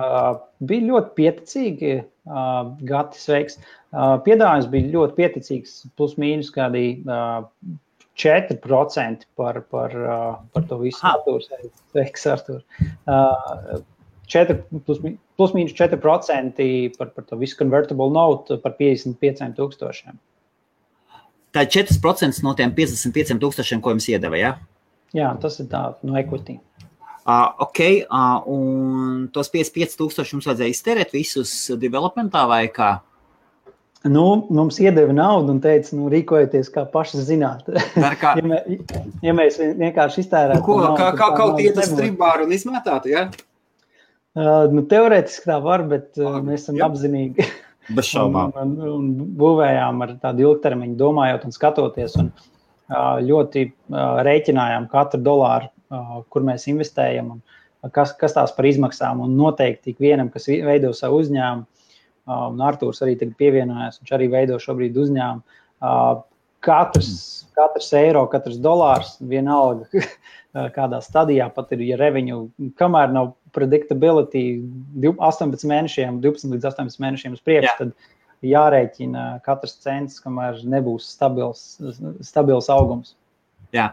bija 0.68 0.88
ļoti 0.90 1.14
pieticīgi. 1.16 1.94
Gati 2.90 3.20
sveiks. 3.20 3.56
Piedāvājums 4.26 4.68
bija 4.72 4.90
ļoti 4.92 5.16
pieticīgs, 5.16 5.72
plus 5.96 6.18
mīnus 6.20 6.52
kādi 6.52 6.84
4% 8.16 9.26
par, 9.36 9.60
par, 9.70 9.94
par 10.54 10.66
to 10.68 10.78
visu. 10.82 11.00
Artūrs, 11.06 11.48
sveiks, 11.92 12.26
Artur. 12.30 12.62
4, 14.30 14.56
plus, 14.86 15.00
plus 15.36 15.54
mīnus 15.56 15.74
4% 15.76 16.60
par, 16.98 17.10
par 17.16 17.26
to 17.28 17.38
visu 17.40 17.58
convertible 17.58 18.10
note 18.14 18.60
par 18.62 18.76
55 18.78 19.56
tūkstošiem. 19.58 20.20
Tā 21.54 21.66
ir 21.66 21.70
4% 21.70 22.42
no 22.42 22.54
tiem 22.58 22.72
55 22.74 23.38
tūkstošiem, 23.42 23.82
ko 23.82 23.94
jums 23.94 24.08
iedeva, 24.10 24.38
ja? 24.38 24.54
Jā, 25.14 25.28
tas 25.42 25.60
ir 25.62 25.68
tā 25.70 25.84
no 26.02 26.16
equity. 26.18 26.58
Uh, 27.24 27.46
ok, 27.64 27.80
uh, 28.04 28.42
un 28.50 29.28
tos 29.32 29.48
55 29.52 29.94
tūkstošus 30.00 30.34
jums 30.34 30.48
vajadzēja 30.50 30.74
iztērēt 30.74 31.14
visus 31.14 31.52
developmentā 31.80 32.42
vai 32.50 32.66
kā? 32.74 32.98
Nu, 34.04 34.46
mums 34.52 34.76
iedeva 34.82 35.12
naudu 35.16 35.54
un 35.54 35.60
teica, 35.64 35.94
nu, 35.96 36.10
rīkojieties, 36.12 36.68
kā 36.74 36.82
paši 36.92 37.22
zināt. 37.24 37.64
Kā... 38.20 38.34
ja, 38.38 38.44
mē, 38.44 38.58
ja 39.24 39.32
mēs 39.36 39.56
vienkārši 39.60 40.26
iztērētu 40.26 40.60
nu, 40.60 40.66
ko, 40.66 40.76
naudu, 40.82 40.98
kā, 41.00 41.08
kā 41.16 41.28
kaut 41.38 41.62
iet 41.64 41.80
uz 41.80 41.94
tribāru 41.96 42.44
un 42.44 42.52
izmetātu, 42.52 43.14
ja? 43.14 43.26
Uh, 44.34 44.66
nu, 44.74 44.84
teorētiski 44.90 45.48
tā 45.48 45.56
var, 45.64 45.86
bet 45.88 46.20
uh, 46.20 46.36
mēs 46.44 46.66
esam 46.66 46.80
jā. 46.82 46.90
apzinīgi. 46.90 47.48
Bez 47.96 48.08
šaubām. 48.10 48.52
Un, 48.60 48.76
un, 48.76 48.92
un 48.92 49.32
būvējām 49.40 50.04
ar 50.04 50.14
tādu 50.20 50.50
ilgtermiņu, 50.50 50.98
domājot 51.00 51.48
un 51.48 51.56
skatoties. 51.56 52.16
Un, 52.20 52.30
uh, 52.92 53.16
ļoti 53.24 53.66
uh, 53.70 54.20
rēķinājām 54.26 54.88
katru 54.92 55.20
dolāru, 55.24 55.72
uh, 55.88 56.20
kur 56.32 56.44
mēs 56.44 56.68
investējam, 56.72 57.36
un 57.36 57.40
uh, 57.40 57.64
kas, 57.92 58.12
kas 58.20 58.36
tās 58.36 58.52
par 58.56 58.68
izmaksām. 58.68 59.22
Un 59.24 59.36
noteikti 59.38 59.92
ik 59.92 60.02
vienam, 60.02 60.30
kas 60.32 60.48
veido 60.48 60.92
savu 60.96 61.20
uzņēmumu, 61.24 61.66
un 62.30 62.62
Arthurs 62.64 63.02
arī 63.04 63.16
tagad 63.20 63.34
pievienojās, 63.40 64.00
viņš 64.00 64.14
arī 64.16 64.30
veido 64.32 64.60
šobrīd 64.62 64.96
uzņēmumu. 65.00 65.60
Uh, 65.84 66.22
katrs, 66.64 67.44
katrs 67.56 67.92
eiro, 67.96 68.24
katrs 68.32 68.58
dolārs, 68.62 69.16
vienalga, 69.20 70.04
kādā 70.76 71.00
stadijā 71.04 71.48
pat 71.54 71.74
ir, 71.76 71.84
ja 71.90 71.98
revenue, 72.00 72.48
kamēr 72.80 73.12
nav 73.14 73.34
predictability 73.54 74.44
18 75.04 75.68
mēnešiem, 75.70 76.22
12 76.24 76.56
līdz 76.56 76.70
18 76.72 77.04
mēnešiem 77.04 77.36
uz 77.36 77.44
priekšu, 77.44 77.74
tad 77.78 77.92
jārēķina 78.44 79.26
katrs 79.44 79.76
cents, 79.84 80.18
kamēr 80.24 80.60
nebūs 80.68 81.08
stabils, 81.14 81.76
stabils 82.24 82.70
augums. 82.72 83.14
Jā. 83.74 83.88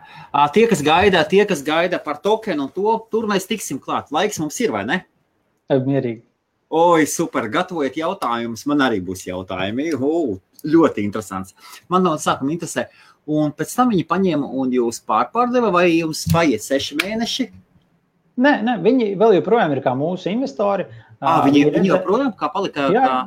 Tie, 0.53 0.67
kas 0.69 0.83
gaida, 0.85 1.23
tie, 1.25 1.41
kas 1.49 1.63
gaida 1.65 1.97
par 2.03 2.19
tokenu, 2.21 2.67
to, 2.75 2.99
tur 3.09 3.25
mēs 3.29 3.47
tiksim 3.49 3.79
klāt. 3.81 4.11
Laiks 4.13 4.37
mums 4.41 4.59
ir, 4.61 4.73
vai 4.75 4.83
ne? 4.85 4.99
Mierīgi. 5.71 6.21
Oi, 6.71 7.03
super, 7.09 7.49
gatavojiet 7.51 7.97
jautājumus. 7.99 8.63
Man 8.69 8.83
arī 8.85 9.01
būs 9.03 9.25
jautājumi. 9.27 9.89
Uh, 9.97 10.37
ļoti 10.63 11.03
interesants. 11.03 11.55
Man 11.91 12.05
no 12.07 12.13
sākuma 12.21 12.53
interesē. 12.53 12.85
Un 13.31 13.51
pēc 13.55 13.73
tam 13.75 13.91
viņi 13.91 14.05
paņēma 14.07 14.47
un 14.61 14.71
jūs 14.73 15.01
pārpārdeva, 15.07 15.69
vai 15.75 15.89
jums 15.91 16.23
paiet 16.31 16.63
seši 16.63 16.95
mēneši? 17.01 17.49
Nē, 18.41 18.53
nē, 18.65 18.77
viņi 18.81 19.11
vēl 19.19 19.35
joprojām 19.41 19.75
ir 19.75 19.83
kā 19.83 19.93
mūsu 19.99 20.31
investori. 20.31 20.87
À, 21.19 21.41
viņi, 21.43 21.65
viņi, 21.67 21.75
viņi 21.75 21.91
joprojām 21.91 22.31
kā 22.39 22.49
palika. 22.55 22.87
Jā, 22.95 23.03
kā... 23.03 23.19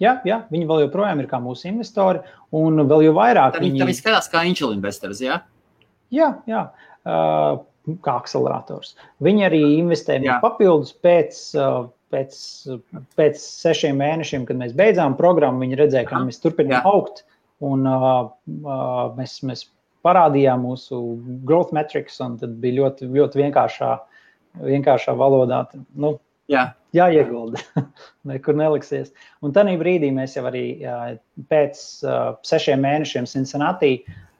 jā, 0.00 0.14
jā, 0.30 0.38
viņi 0.54 0.70
vēl 0.70 0.86
joprojām 0.86 1.20
ir 1.24 1.28
kā 1.34 1.42
mūsu 1.42 1.68
investori. 1.72 2.22
Un 2.54 2.86
vēl 2.86 3.08
jau 3.08 3.18
vairāk. 3.18 3.58
Tad 3.58 3.66
viņi, 3.66 3.82
viņi 3.82 3.98
skatās 4.00 4.30
kā 4.30 4.46
angel 4.46 4.72
investors. 4.76 5.20
Jā, 5.24 5.42
jā. 6.14 6.30
jā. 6.48 6.68
Uh, 7.04 7.64
kā 8.06 8.14
akcelerators. 8.22 8.94
Viņi 9.24 9.44
arī 9.44 9.60
investē 9.76 10.16
papildus 10.40 10.94
pēc, 11.04 11.40
pēc, 12.14 12.40
pēc 13.18 13.42
sešiem 13.42 13.98
mēnešiem, 14.00 14.46
kad 14.48 14.60
mēs 14.60 14.74
beidzām 14.78 15.18
programmu. 15.18 15.64
Viņi 15.66 15.80
redzēja, 15.82 16.08
ka 16.10 16.22
mēs 16.24 16.42
turpinām 16.42 16.86
augt. 16.88 17.24
Un, 17.64 17.86
uh, 17.88 18.26
uh, 18.66 19.14
mēs, 19.18 19.38
mēs 19.46 19.66
parādījām 20.04 20.66
mūsu 20.66 21.00
growth 21.48 21.72
metrics, 21.76 22.18
un 22.22 22.36
tad 22.40 22.58
bija 22.62 22.82
ļoti, 22.82 23.08
ļoti 23.14 23.40
vienkāršā, 23.40 23.90
vienkāršā 24.60 25.16
valodā. 25.18 25.64
Nu, 25.96 26.16
Jā. 26.50 26.74
Jāiegulda, 26.94 27.62
nekur 28.30 28.56
neliksies. 28.58 29.14
Un 29.42 29.54
tajā 29.56 29.74
brīdī 29.80 30.10
mēs 30.14 30.36
jau 30.36 30.44
arī 30.50 30.66
pēc 31.50 31.80
uh, 32.04 32.34
sešiem 32.46 32.84
mēnešiem 32.84 33.26
Cincinnati, 33.30 33.94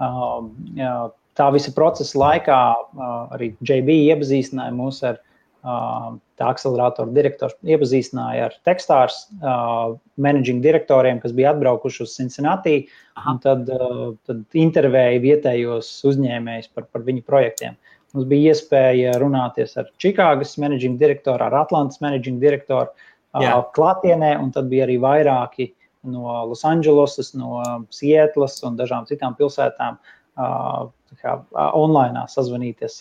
uh, 0.04 1.08
tā 1.34 1.46
visa 1.54 1.72
procesa 1.74 2.20
laikā, 2.20 2.60
uh, 2.76 3.14
arī 3.34 3.54
JB 3.64 3.96
iepazīstināja 4.12 4.76
mūs 4.76 5.00
ar 5.08 5.18
tā 5.64 6.48
akcelerātora 6.50 7.08
direktors 7.16 7.54
iepazīstināja 7.64 8.48
ar 8.50 8.56
tekstārs 8.68 9.22
uh, 9.38 9.94
managing 10.20 10.60
direktoriem, 10.64 11.22
kas 11.22 11.32
bija 11.36 11.54
atbraukuši 11.54 12.02
uz 12.04 12.16
Cincinnati, 12.18 12.82
un 13.30 13.40
tad, 13.40 13.70
uh, 13.72 14.10
tad 14.28 14.58
intervēja 14.60 15.22
vietējos 15.24 15.88
uzņēmējus 16.10 16.68
par, 16.74 16.88
par 16.92 17.06
viņu 17.06 17.24
projektiem. 17.24 17.78
Mums 18.14 18.28
bija 18.30 18.52
iespēja 18.52 19.16
runāties 19.22 19.72
ar 19.80 19.88
Čikāgas 20.02 20.58
managing 20.60 21.00
direktoru, 21.00 21.48
ar 21.48 21.56
Atlantas 21.64 22.02
managing 22.04 22.42
direktoru 22.42 22.90
uh, 22.92 23.62
klātienē, 23.74 24.34
un 24.42 24.52
tad 24.52 24.68
bija 24.72 24.84
arī 24.88 24.98
vairāki 25.00 25.70
no 26.04 26.42
Losandželosas, 26.50 27.32
no 27.40 27.62
Sietlas 27.94 28.60
un 28.68 28.76
dažām 28.76 29.08
citām 29.08 29.38
pilsētām. 29.38 29.96
Uh, 30.34 30.90
kā, 31.20 31.38
online 31.76 32.24
sazvanīties. 32.32 33.00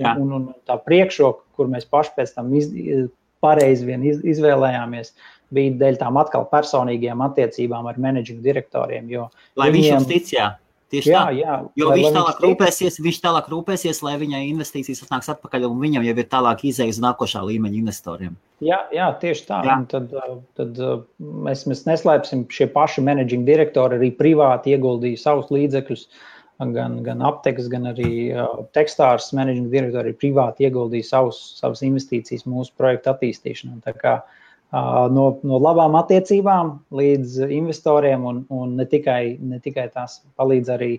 Jā. 0.00 0.16
Un, 0.20 0.32
un 0.38 0.48
tā 0.68 0.78
priekšroka, 0.82 1.44
kur 1.56 1.70
mēs 1.72 1.86
paši 1.90 2.16
pēc 2.18 2.34
tam 2.36 2.50
iz, 2.56 2.70
pareizi 3.44 3.86
vien 3.88 4.04
iz, 4.06 4.20
izvēlējāmies, 4.34 5.14
bija 5.54 5.78
dēļ 5.84 6.00
tām 6.00 6.18
atkal 6.20 6.48
personīgajām 6.50 7.24
attiecībām 7.28 7.88
ar 7.90 8.00
menedžera 8.00 8.44
direktoriem. 8.44 9.10
Lai 9.10 9.70
viņiem, 9.70 9.80
viņš 9.80 9.90
jums 9.92 10.10
tic, 10.10 10.36
jā. 10.36 10.52
Tieši 10.94 11.10
jā, 11.10 11.20
tā. 11.26 11.34
Jā, 11.34 11.54
jo 11.80 11.86
lai, 11.88 11.94
viņš 11.98 12.06
lai 12.06 12.14
tālāk 12.14 12.36
viņš 12.38 12.44
rūpēsies, 12.44 12.98
viņš 13.02 13.16
tālāk 13.24 13.46
rūpēsies, 13.50 14.00
lai 14.04 14.12
viņa 14.20 14.42
investīcijas 14.50 15.00
atnāks 15.06 15.30
atpakaļ, 15.32 15.64
un 15.66 15.80
viņam 15.82 16.04
jau 16.06 16.14
ir 16.20 16.28
tālāk 16.30 16.66
izējas 16.70 17.00
nākošā 17.02 17.42
līmeņa 17.48 17.80
investoriem. 17.80 18.36
Jā, 18.62 18.82
jā 18.94 19.08
tieši 19.22 19.46
tā. 19.48 19.62
Jā. 19.66 19.78
Un 19.80 19.88
tad, 19.90 20.12
tad 20.60 20.78
mēs, 21.18 21.64
mēs 21.70 21.82
neslēpsim, 21.88 22.44
šie 22.52 22.68
paši 22.76 23.02
menedžera 23.08 23.48
direktori 23.48 23.98
arī 23.98 24.12
privāti 24.14 24.76
ieguldīja 24.76 25.24
savus 25.24 25.50
līdzekļus 25.56 26.06
uh, 26.06 26.22
gan, 26.58 27.02
gan 27.02 27.22
aptekas, 27.26 27.68
gan 27.72 27.88
arī 27.90 28.32
tekstārs, 28.76 29.32
menedžera 29.36 29.70
direktori 29.72 30.14
privāti 30.16 30.68
ieguldīja 30.68 31.10
savus, 31.10 31.40
savas 31.58 31.82
investīcijas 31.86 32.46
mūsu 32.50 32.74
projektu 32.78 33.12
attīstīšanā. 33.12 33.80
Tā 33.84 33.94
kā 33.98 34.14
no, 35.14 35.26
no 35.42 35.60
labām 35.62 35.96
attiecībām 35.98 36.74
līdz 36.94 37.40
investoriem, 37.48 38.26
un, 38.30 38.42
un 38.54 38.76
ne, 38.78 38.86
tikai, 38.90 39.36
ne 39.40 39.60
tikai 39.64 39.88
tās 39.94 40.20
palīdz 40.38 40.74
arī 40.76 40.92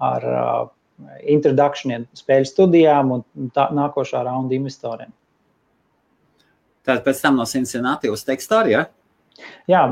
ar 0.00 0.28
introdukcijiem, 1.32 2.06
spēļu 2.16 2.48
studijām 2.48 3.16
un 3.16 3.50
tā, 3.54 3.70
nākošā 3.76 4.22
raunda 4.26 4.56
investoriem. 4.56 5.12
Tātad 6.86 7.04
pēc 7.04 7.20
tam 7.22 7.36
no 7.40 7.46
Cincinnati 7.48 8.10
uz 8.12 8.24
Tekstāru, 8.24 8.72
ja? 8.72 8.86
Jā, 9.70 9.82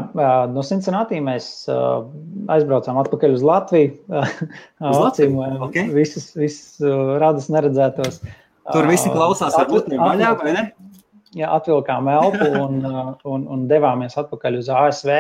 no 0.53 0.65
Cincinnati 0.67 1.21
mēs 1.25 1.69
aizbraucām 1.69 2.99
atpakaļ 3.03 3.37
uz 3.37 3.45
Latviju. 3.47 3.95
Uz 4.11 4.99
Latviju? 5.05 5.47
Okay. 5.69 5.89
Visas, 5.95 6.31
visas 6.39 6.83
radas 7.23 7.49
neredzētos. 7.53 8.23
Tur 8.73 8.89
visi 8.91 9.13
klausās 9.13 9.57
ar 9.57 9.69
putniem 9.71 10.03
vaļā, 10.03 10.33
vai 10.43 10.55
ne? 10.57 10.65
Jā, 11.37 11.53
atvilkām 11.59 12.09
elpu 12.09 12.49
un, 12.57 12.81
un, 13.29 13.47
un 13.53 13.69
devāmies 13.71 14.17
atpakaļ 14.21 14.59
uz 14.63 14.73
ASV. 14.73 15.15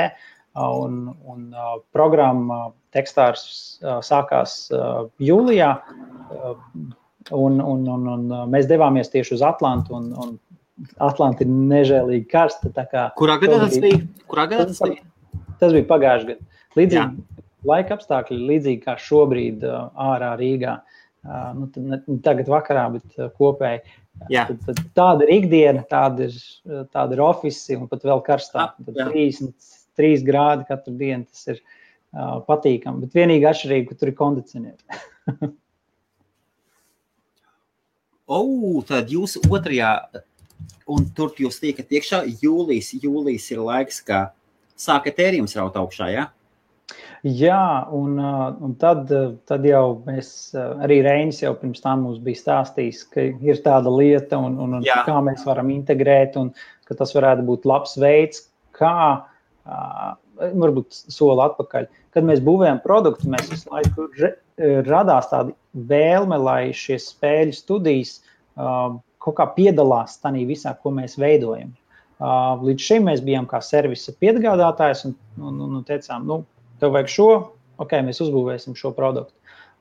Un, 0.59 1.03
un 1.29 1.43
programma 1.95 2.71
tekstārs 2.97 3.43
sākās 4.03 4.57
jūlijā. 5.23 5.71
Un, 7.37 7.61
un, 7.61 7.85
un, 7.93 8.07
un 8.09 8.29
mēs 8.49 8.67
devāmies 8.71 9.13
tieši 9.13 9.37
uz 9.37 9.43
Atlantu 9.45 9.99
un, 9.99 10.09
un 10.17 10.31
Atlanta 11.03 11.45
ir 11.45 11.51
nežēlīgi 11.53 12.29
karsta. 12.31 12.71
Kurā 13.19 13.39
gadā 13.43 13.63
tas 13.65 13.79
bija? 13.83 14.03
Kurā 14.31 14.47
gadā 14.51 14.69
tas 14.71 14.83
bija? 14.85 15.03
Tas 15.59 15.75
bija 15.75 15.87
pagājušajā 15.89 16.29
gadā. 16.35 16.61
Līdzīgi 16.79 17.01
Jā. 17.01 17.47
laika 17.67 17.97
apstākļi, 17.97 18.39
līdzīgi 18.53 18.83
kā 18.85 18.95
šobrīd 19.03 19.65
uh, 19.67 19.89
ārā 20.09 20.35
Rīgā. 20.39 20.77
Uh, 21.29 21.49
nu, 21.57 21.71
ne, 21.83 21.99
tagad 22.25 22.51
vakarā, 22.53 22.85
bet 22.95 23.19
uh, 23.19 23.33
kopēji. 23.39 23.83
Tad, 24.29 24.55
tad 24.67 24.79
tāda 24.99 25.27
ir 25.27 25.35
ikdiena, 25.37 25.85
tāda 25.87 26.27
ir, 26.27 26.39
tāda 26.91 27.15
ir 27.15 27.21
oficiāla 27.23 27.85
un 27.85 27.91
pat 27.91 28.07
vēl 28.07 28.23
karstāk. 28.27 28.75
Tad 28.87 28.97
33 29.15 30.25
grādi 30.27 30.67
katru 30.69 30.95
dienu 30.99 31.27
tas 31.27 31.55
ir 31.55 31.61
uh, 31.61 32.39
patīkami. 32.47 33.07
Bet 33.07 33.19
vienīgā 33.19 33.53
atšķirība, 33.53 33.91
ka 33.91 33.99
tur 34.01 34.13
ir 34.13 34.17
kondicionieri. 34.19 35.53
oh, 38.27 38.83
tad 38.91 39.15
jūs 39.15 39.39
otrajā 39.47 39.93
un 40.89 41.07
tur 41.15 41.35
jūs 41.39 41.61
tiekat 41.63 41.93
iekšā. 41.99 42.25
Jūlijas, 42.43 42.95
jūlijas 43.03 43.51
ir 43.53 43.63
laiks, 43.65 44.03
kad 44.07 44.35
sākat 44.79 45.21
ērījums 45.29 45.57
raut 45.59 45.77
augšā. 45.79 46.11
Ja? 46.15 46.29
Jā, 47.27 47.89
un, 47.93 48.15
uh, 48.23 48.53
un 48.63 48.75
tad, 48.79 49.11
uh, 49.11 49.33
tad 49.49 49.65
jau 49.67 49.99
mēs, 50.07 50.29
uh, 50.55 50.79
arī 50.87 51.01
Reinis 51.05 51.43
jau 51.43 51.51
pirms 51.59 51.83
tam 51.83 52.05
mums 52.07 52.21
bija 52.23 52.39
stāstījis, 52.39 53.03
ka 53.13 53.25
ir 53.45 53.59
tāda 53.65 53.91
lieta, 53.93 54.39
un, 54.39 54.55
un, 54.63 54.77
un 54.79 54.87
Jā. 54.87 55.03
kā 55.07 55.19
mēs 55.27 55.43
varam 55.49 55.73
integrēt, 55.75 56.39
un 56.41 56.53
ka 56.89 56.97
tas 56.99 57.13
varētu 57.17 57.45
būt 57.49 57.67
labs 57.69 57.99
veids, 58.01 58.47
kā 58.79 59.27
varbūt 59.69 60.95
soli 61.13 61.43
atpakaļ. 61.45 61.89
Kad 62.15 62.25
mēs 62.25 62.39
būvējam 62.47 62.79
produktu, 62.81 63.29
mēs 63.29 63.51
visu 63.51 63.69
laiku 63.75 64.07
radās 64.87 65.29
tāda 65.29 65.53
vēlme, 65.91 66.39
lai 66.41 66.63
šie 66.73 66.97
spēļu 67.03 67.53
studijas 67.59 68.15
kaut 69.23 69.39
kā 69.39 69.49
piedalās 69.57 70.19
tajā 70.23 70.47
visā, 70.49 70.75
ko 70.83 70.93
mēs 70.95 71.19
veidojam. 71.21 71.75
Uh, 72.19 72.59
līdz 72.67 72.83
šim 72.83 73.05
mēs 73.07 73.21
bijām 73.23 73.47
kā 73.47 73.61
servisa 73.63 74.15
piegādātājs 74.19 75.05
un, 75.07 75.15
un, 75.39 75.61
un 75.69 75.85
teicām, 75.87 76.27
nu, 76.27 76.41
tev 76.83 76.97
vajag 76.97 77.13
šo, 77.13 77.29
ok, 77.79 77.93
mēs 78.07 78.23
uzbūvēsim 78.25 78.75
šo 78.79 78.91
produktu. 78.97 79.35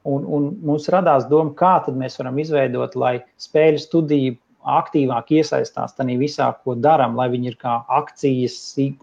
Un, 0.08 0.24
un 0.24 0.52
mums 0.64 0.86
radās 0.94 1.26
doma, 1.28 1.52
kā 1.58 1.80
mēs 1.92 2.20
varam 2.20 2.38
izveidot, 2.40 2.94
lai 2.96 3.18
spēļu 3.42 3.82
studija 3.82 4.36
aktīvāk 4.68 5.34
iesaistās 5.40 5.96
tajā 5.98 6.18
visā, 6.20 6.52
ko 6.64 6.76
darām, 6.80 7.18
lai 7.20 7.30
viņi 7.34 7.52
ir 7.52 7.58
kā 7.60 7.80
akcijas 8.00 8.60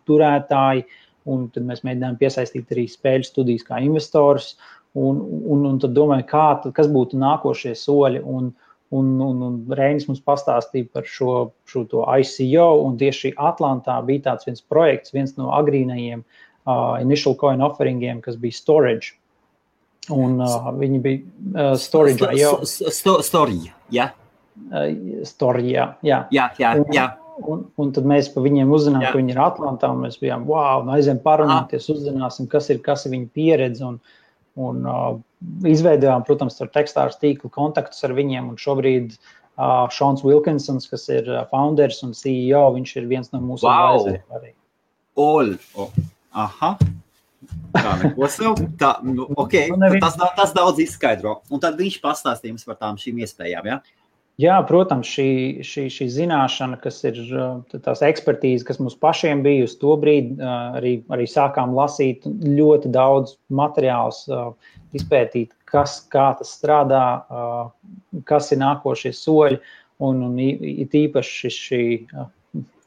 turētāji. 0.08 0.86
Un 1.24 1.46
tad 1.52 1.64
mēs 1.64 1.80
mēģinājām 1.86 2.18
piesaistīt 2.20 2.72
arī 2.74 2.84
spēļu 2.92 3.24
studijas 3.24 3.64
kā 3.64 3.80
investors. 3.80 4.54
Un, 4.94 5.22
un, 5.50 5.64
un 5.70 5.78
tad 5.82 5.94
domājam, 5.96 6.26
kā, 6.28 6.44
tad, 6.62 6.74
kas 6.76 6.90
būtu 6.92 7.18
nākošie 7.20 7.72
soļi. 7.80 8.20
Un, 8.28 8.52
Un, 8.94 9.10
un, 9.24 9.42
un 9.42 9.54
Reinis 9.74 10.06
mums 10.06 10.20
pastāstīja 10.22 10.86
par 10.94 11.06
šo, 11.08 11.34
šo 11.66 11.84
ICO, 11.88 12.66
tieši 13.00 13.32
Atlantā 13.40 13.96
bija 14.06 14.28
tāds 14.30 14.46
viens 14.46 14.62
projekts, 14.62 15.14
viens 15.14 15.34
no 15.40 15.50
agrīnajiem 15.56 16.22
uh, 16.22 17.00
initial 17.02 17.34
coin 17.40 17.64
offeringiem, 17.64 18.20
kas 18.24 18.38
bija 18.40 18.54
storage. 18.54 19.16
Un 20.12 20.36
uh, 20.44 20.70
viņi 20.76 21.00
bija 21.02 21.22
uh, 21.24 21.74
storage 21.80 22.28
jau. 22.38 22.54
Storija, 23.24 23.74
jā. 23.94 24.10
Uh, 24.68 25.24
storija, 25.26 25.94
jā. 26.04 26.24
Jā, 26.34 26.50
jā, 26.60 26.74
jā. 26.94 27.06
Un, 27.40 27.46
un, 27.50 27.62
un 27.80 27.94
tad 27.94 28.06
mēs 28.06 28.28
par 28.34 28.44
viņiem 28.44 28.70
uzzinājām, 28.74 29.10
ka 29.10 29.20
viņi 29.20 29.34
ir 29.34 29.40
Atlantā. 29.42 29.90
Mēs 29.96 30.20
bijām, 30.20 30.44
wow, 30.50 30.84
nu 30.86 30.94
aizējām 30.94 31.22
parunāties, 31.24 31.88
uzzināsim, 31.90 32.46
kas 32.52 32.70
ir, 32.70 32.82
kas 32.84 33.08
ir 33.08 33.16
viņa 33.16 33.32
pieredze. 33.34 33.88
Un, 33.88 33.98
un 34.60 34.84
uh, 34.86 35.14
izveidojām, 35.68 36.24
protams, 36.26 36.60
ar 36.62 36.70
tekstāru 36.74 37.16
tīklu 37.20 37.50
kontaktus 37.54 38.04
ar 38.06 38.14
viņiem. 38.16 38.52
Šobrīd 38.60 39.14
uh, 39.14 39.86
Šons 39.94 40.24
Wilkinsons, 40.26 40.88
kas 40.90 41.08
ir 41.12 41.30
founders 41.50 42.02
un 42.06 42.14
CEO, 42.16 42.66
viņš 42.76 42.96
ir 43.00 43.08
viens 43.10 43.32
no 43.34 43.42
mūsu 43.44 43.66
wow. 43.66 44.00
advisoriem. 44.02 44.54
Ol, 45.14 45.56
oh. 45.78 45.90
aha. 46.30 46.74
Tā 47.74 47.92
neko 48.00 48.28
sev. 48.30 48.56
Tā, 48.80 48.96
nu, 49.04 49.26
okay. 49.40 49.68
Nu, 49.70 49.90
tas, 50.02 50.16
tas 50.38 50.54
daudz 50.56 50.80
izskaidro. 50.82 51.40
Un 51.52 51.62
tad 51.62 51.76
viņš 51.78 51.98
pastāstīja 52.02 52.54
mums 52.54 52.66
par 52.66 52.78
tām 52.80 52.98
šīm 53.00 53.20
iespējām. 53.24 53.68
Ja? 53.68 53.80
Jā, 54.42 54.56
protams, 54.66 55.06
šī, 55.06 55.62
šī, 55.62 55.84
šī 55.94 56.08
zināšana, 56.10 56.80
kas 56.82 56.96
ir 57.06 57.20
tās 57.84 58.00
ekspertīze, 58.02 58.64
kas 58.66 58.80
mums 58.82 58.96
pašiem 58.98 59.44
bija 59.44 59.68
uz 59.68 59.76
to 59.78 59.94
brīdi, 60.02 60.34
arī, 60.74 60.96
arī 61.14 61.26
sākām 61.30 61.76
lasīt 61.76 62.26
ļoti 62.26 62.90
daudz 62.96 63.36
materiālus, 63.54 64.24
izpētīt, 64.98 65.54
kas, 65.70 66.00
kā 66.10 66.32
tas 66.40 66.50
strādā, 66.58 67.04
kas 68.26 68.50
ir 68.50 68.62
nākošie 68.64 69.14
soļi. 69.14 69.60
Un, 70.02 70.24
un 70.26 70.34
it 70.42 70.96
īpaši 70.98 71.54
šī 71.54 71.82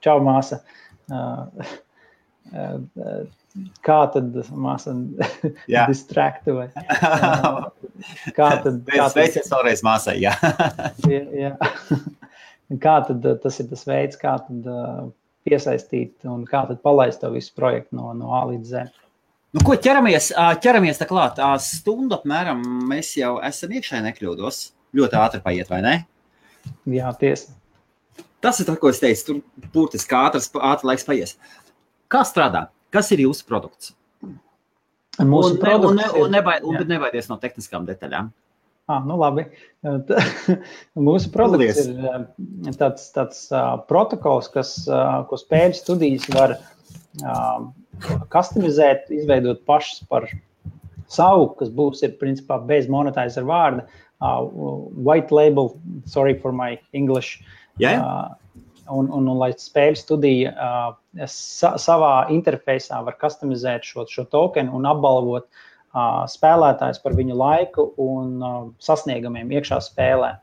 čaumāsa 0.04 0.60
kā 3.86 3.98
tad 4.14 4.36
māsa 4.52 4.94
distraktu 5.90 6.56
vai 6.60 6.68
kā 8.36 8.50
tad. 8.64 8.82
Kā 8.90 9.08
Sveiciens 9.14 9.52
vēlreiz 9.54 9.84
māsai, 9.86 10.18
jā. 10.24 10.36
jā, 11.14 11.24
jā. 11.38 11.54
Kā 12.84 13.00
tad 13.08 13.26
tas 13.44 13.60
ir 13.64 13.70
tas 13.72 13.86
veids, 13.88 14.20
kā 14.20 14.36
tad 14.44 14.72
piesaistīt 15.48 16.28
un 16.28 16.44
kā 16.48 16.66
tad 16.68 16.82
palaist 16.84 17.22
to 17.24 17.32
visu 17.32 17.54
projektu 17.56 17.96
no, 18.00 18.12
no 18.18 18.34
A 18.36 18.44
līdz 18.50 18.74
Z. 18.74 18.88
Nu, 19.56 19.64
ko 19.64 19.78
ķeramies, 19.80 20.34
ķeramies 20.62 21.00
tā 21.00 21.08
klāt? 21.08 21.40
Stundu 21.64 22.18
apmēram 22.20 22.60
mēs 22.90 23.14
jau 23.18 23.38
esam 23.48 23.72
iekšā 23.78 24.04
nekļūdos. 24.10 24.60
Ļoti 24.98 25.18
ātri 25.20 25.40
paiet, 25.44 25.72
vai 25.72 25.80
ne? 25.84 25.96
Jā, 26.92 27.14
tiesa. 27.20 27.56
Tas 28.44 28.60
ir 28.60 28.68
tas, 28.68 28.78
ko 28.80 28.92
es 28.92 29.00
teicu. 29.02 29.38
Tur 29.40 29.70
burtiski 29.74 30.16
ātrs, 30.18 30.50
ātrs 30.52 30.88
laiks 30.88 31.08
paies. 31.08 31.38
Kā 32.12 32.22
strādā? 32.28 32.68
Kas 32.98 33.14
ir 33.14 33.22
jūsu 33.28 33.46
produkts? 33.46 33.94
Mūsu 35.22 35.54
un, 35.54 35.62
produkts 35.62 35.92
un, 35.92 36.00
ne, 36.02 36.10
un, 36.18 36.32
nebaid, 36.34 36.66
un 36.66 36.82
nebaidies 36.90 37.30
no 37.30 37.38
tehniskām 37.42 37.86
detaļām. 37.86 38.32
Ah, 38.88 39.04
nu 39.04 39.18
labi. 39.20 39.44
Mūsu 41.08 41.30
produkts 41.34 41.84
Paldies. 41.84 42.30
ir 42.70 42.78
tāds, 42.80 43.10
tāds 43.14 43.44
uh, 43.52 43.76
protokols, 43.90 44.48
kas, 44.54 44.72
uh, 44.90 45.26
ko 45.30 45.38
spēļu 45.38 45.78
studijas 45.78 46.26
var 46.32 46.56
uh, 46.58 47.68
customizēt, 48.34 49.12
izveidot 49.14 49.62
pašas 49.68 50.06
par 50.10 50.30
savu, 51.12 51.52
kas 51.60 51.70
būs 51.74 52.06
ir 52.08 52.18
principā 52.22 52.62
bez 52.66 52.90
monetizer 52.90 53.46
vārda. 53.48 53.86
Uh, 54.18 54.42
white 54.98 55.30
label, 55.36 55.76
sorry 56.10 56.34
for 56.40 56.56
my 56.56 56.80
English. 56.94 57.44
Yeah. 57.78 58.02
Uh, 58.02 58.64
un, 58.90 59.10
un, 59.12 59.28
un 59.28 59.40
lai 59.40 59.52
spēļu 59.58 60.00
studija 60.00 60.52
uh, 60.54 61.28
sa, 61.30 61.76
savā 61.82 62.28
interfejsā 62.34 63.00
var 63.06 63.18
customizēt 63.22 63.88
šo, 63.88 64.06
šo 64.12 64.28
tokenu 64.32 64.76
un 64.78 64.88
apbalvot 64.90 65.48
uh, 65.48 66.26
spēlētājus 66.30 67.02
par 67.04 67.18
viņu 67.18 67.38
laiku 67.38 67.90
un 68.04 68.38
uh, 68.42 68.60
sasniegumiem 68.84 69.52
iekšā 69.58 69.80
spēlē. 69.90 70.36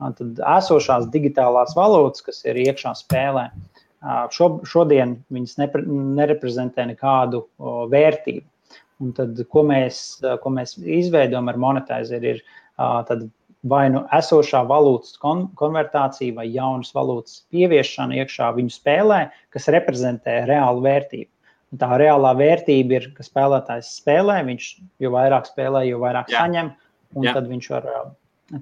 Uh, 0.00 0.12
tad 0.18 0.40
esošās 0.58 1.10
digitālās 1.12 1.76
valūtas, 1.78 2.24
kas 2.26 2.42
ir 2.48 2.60
iekšā 2.64 2.94
spēlē, 3.02 3.48
uh, 3.52 4.24
šo, 4.34 4.54
šodien 4.68 5.18
viņas 5.34 5.58
nepre, 5.60 5.84
nereprezentē 6.22 6.88
nekādu 6.94 7.44
uh, 7.44 7.84
vērtību. 7.92 8.46
Un 9.02 9.10
tad, 9.16 9.38
ko 9.50 9.64
mēs, 9.66 10.20
ko 10.44 10.50
mēs 10.54 10.76
izveidojam 10.78 11.48
ar 11.50 11.56
monetizēru, 11.58 12.36
ir 12.36 12.42
uh, 12.44 13.00
vai 13.68 13.86
nu 13.94 14.02
esošā 14.14 14.62
valūtas 14.66 15.18
kon 15.22 15.46
konvertācija 15.58 16.34
vai 16.34 16.48
jaunas 16.50 16.90
valūtas 16.96 17.42
pieviešana 17.54 18.18
iekšā 18.22 18.50
viņu 18.56 18.74
spēlē, 18.74 19.20
kas 19.54 19.70
reprezentē 19.72 20.42
reālu 20.50 20.82
vērtību. 20.86 21.30
Un 21.72 21.80
tā 21.80 21.88
reālā 22.00 22.34
vērtība 22.36 22.98
ir, 22.98 23.12
ka 23.16 23.24
spēlētājs 23.24 23.94
spēlē, 24.02 24.42
viņš 24.48 24.72
jo 25.00 25.12
vairāk 25.14 25.46
spēlē, 25.48 25.86
jo 25.88 26.02
vairāk 26.02 26.32
Jā. 26.32 26.42
saņem, 26.42 26.72
un 27.16 27.28
Jā. 27.28 27.36
tad 27.38 27.46
viņš 27.48 27.68
var 27.72 27.86
uh, 27.88 28.10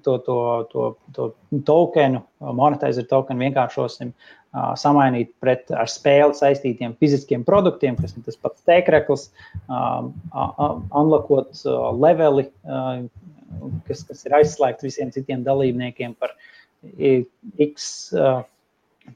to, 0.05 0.19
to, 0.27 0.37
to, 0.71 0.85
to 1.17 1.31
tokenu, 1.67 2.21
monetizer 2.39 3.09
tokenu 3.11 3.43
vienkāršosim, 3.49 4.13
uh, 4.13 4.77
samainīt 4.79 5.33
pret 5.43 5.73
ar 5.75 5.91
spēli 5.91 6.39
saistītiem 6.39 6.95
fiziskiem 7.03 7.43
produktiem, 7.49 7.99
kas 7.99 8.15
ir 8.15 8.29
tas 8.29 8.39
pats 8.39 8.63
tēkrekls, 8.69 9.27
uh, 9.67 10.07
unlockot 11.01 11.65
leveli, 11.99 12.47
kas, 13.89 14.05
kas 14.09 14.25
ir 14.27 14.37
aizslēgts 14.41 14.87
visiem 14.87 15.13
citiem 15.15 15.45
dalībniekiem 15.47 16.15
par 16.21 16.35
X 17.61 17.89
uh, 18.17 18.41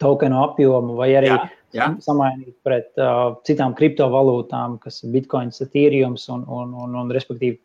tokenu 0.01 0.43
apjomu, 0.45 0.97
vai 0.99 1.11
arī 1.19 1.31
jā, 1.31 1.41
jā. 1.77 1.89
samainīt 2.05 2.55
pret 2.67 2.91
uh, 3.01 3.37
citām 3.47 3.75
kriptovalūtām, 3.79 4.79
kas 4.83 5.03
ir 5.05 5.15
bitkoins, 5.15 5.63
ethereum 5.65 6.17
un, 6.35 6.45
un, 6.49 6.75
un, 6.87 7.01
un 7.03 7.15
respektīvi 7.15 7.61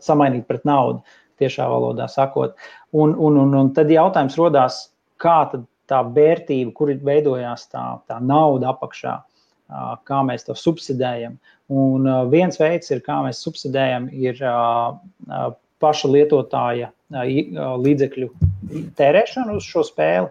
samainīt 0.00 0.46
pret 0.48 0.64
naudu, 0.68 1.02
tiešā 1.40 1.66
valodā 1.68 2.08
sakot. 2.08 2.56
Un, 2.92 3.14
un, 3.16 3.38
un, 3.40 3.56
un 3.56 3.72
tad 3.76 3.92
jautājums 3.92 4.36
rodās, 4.40 4.80
kā 5.20 5.42
tā 5.90 6.02
vērtība, 6.16 6.72
kur 6.76 6.92
veidojās 7.04 7.66
tā, 7.72 7.84
tā 8.08 8.20
nauda 8.24 8.70
apakšā, 8.74 9.16
uh, 9.20 9.94
kā 10.08 10.20
mēs 10.26 10.46
to 10.48 10.56
subsidējam. 10.56 11.38
Un 11.70 12.06
uh, 12.08 12.22
viens 12.30 12.58
veids, 12.60 12.90
ir, 12.90 13.02
kā 13.06 13.20
mēs 13.24 13.42
subsidējam, 13.44 14.08
ir 14.16 14.40
uh, 14.42 15.52
paša 15.82 16.10
lietotāja 16.12 16.90
līdzekļu 17.10 18.28
tērēšanu 18.98 19.58
uz 19.58 19.66
šo 19.66 19.84
spēli. 19.86 20.30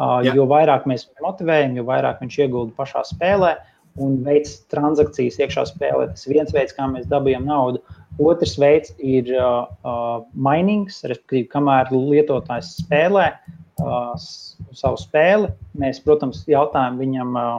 Jā. 0.00 0.32
Jo 0.32 0.46
vairāk 0.48 0.86
mēs 0.88 1.10
motivējam, 1.20 1.74
jo 1.76 1.84
vairāk 1.84 2.22
viņš 2.22 2.38
iegulda 2.46 2.72
pašā 2.78 3.02
spēlē 3.04 3.56
un 4.00 4.20
veids 4.24 4.60
transakcijas 4.72 5.36
iekšā 5.42 5.66
spēlē. 5.68 6.06
Tas 6.12 6.28
viens 6.30 6.52
veids, 6.54 6.72
kā 6.76 6.86
mēs 6.88 7.08
dabūjam 7.10 7.44
naudu. 7.48 7.82
Otrs 8.22 8.54
veids 8.60 8.94
ir 8.96 9.28
uh, 9.36 10.22
minings, 10.32 11.02
respektīvi, 11.04 11.48
kamēr 11.52 11.90
lietotājs 11.92 12.74
spēlē 12.80 13.26
uh, 13.34 14.14
savu 14.16 15.00
spēli, 15.00 15.50
mēs, 15.80 16.00
protams, 16.04 16.44
jautājam 16.48 17.00
viņam 17.00 17.36
uh, 17.36 17.50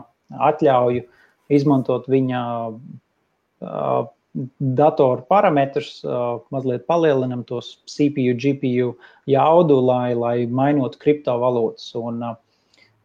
atļauju 0.50 1.06
izmantot 1.52 2.08
viņa 2.10 2.42
uh, 2.72 4.02
datoru 4.60 5.26
parametrus, 5.28 6.02
mazliet 6.54 6.86
palielinam 6.88 7.44
tos 7.48 7.74
CPU, 7.90 8.36
GPU 8.40 8.94
jaudu, 9.30 9.80
lai, 9.84 10.14
lai 10.16 10.36
mainot 10.48 10.96
kriptovalūtas. 11.02 11.92
Un, 12.00 12.24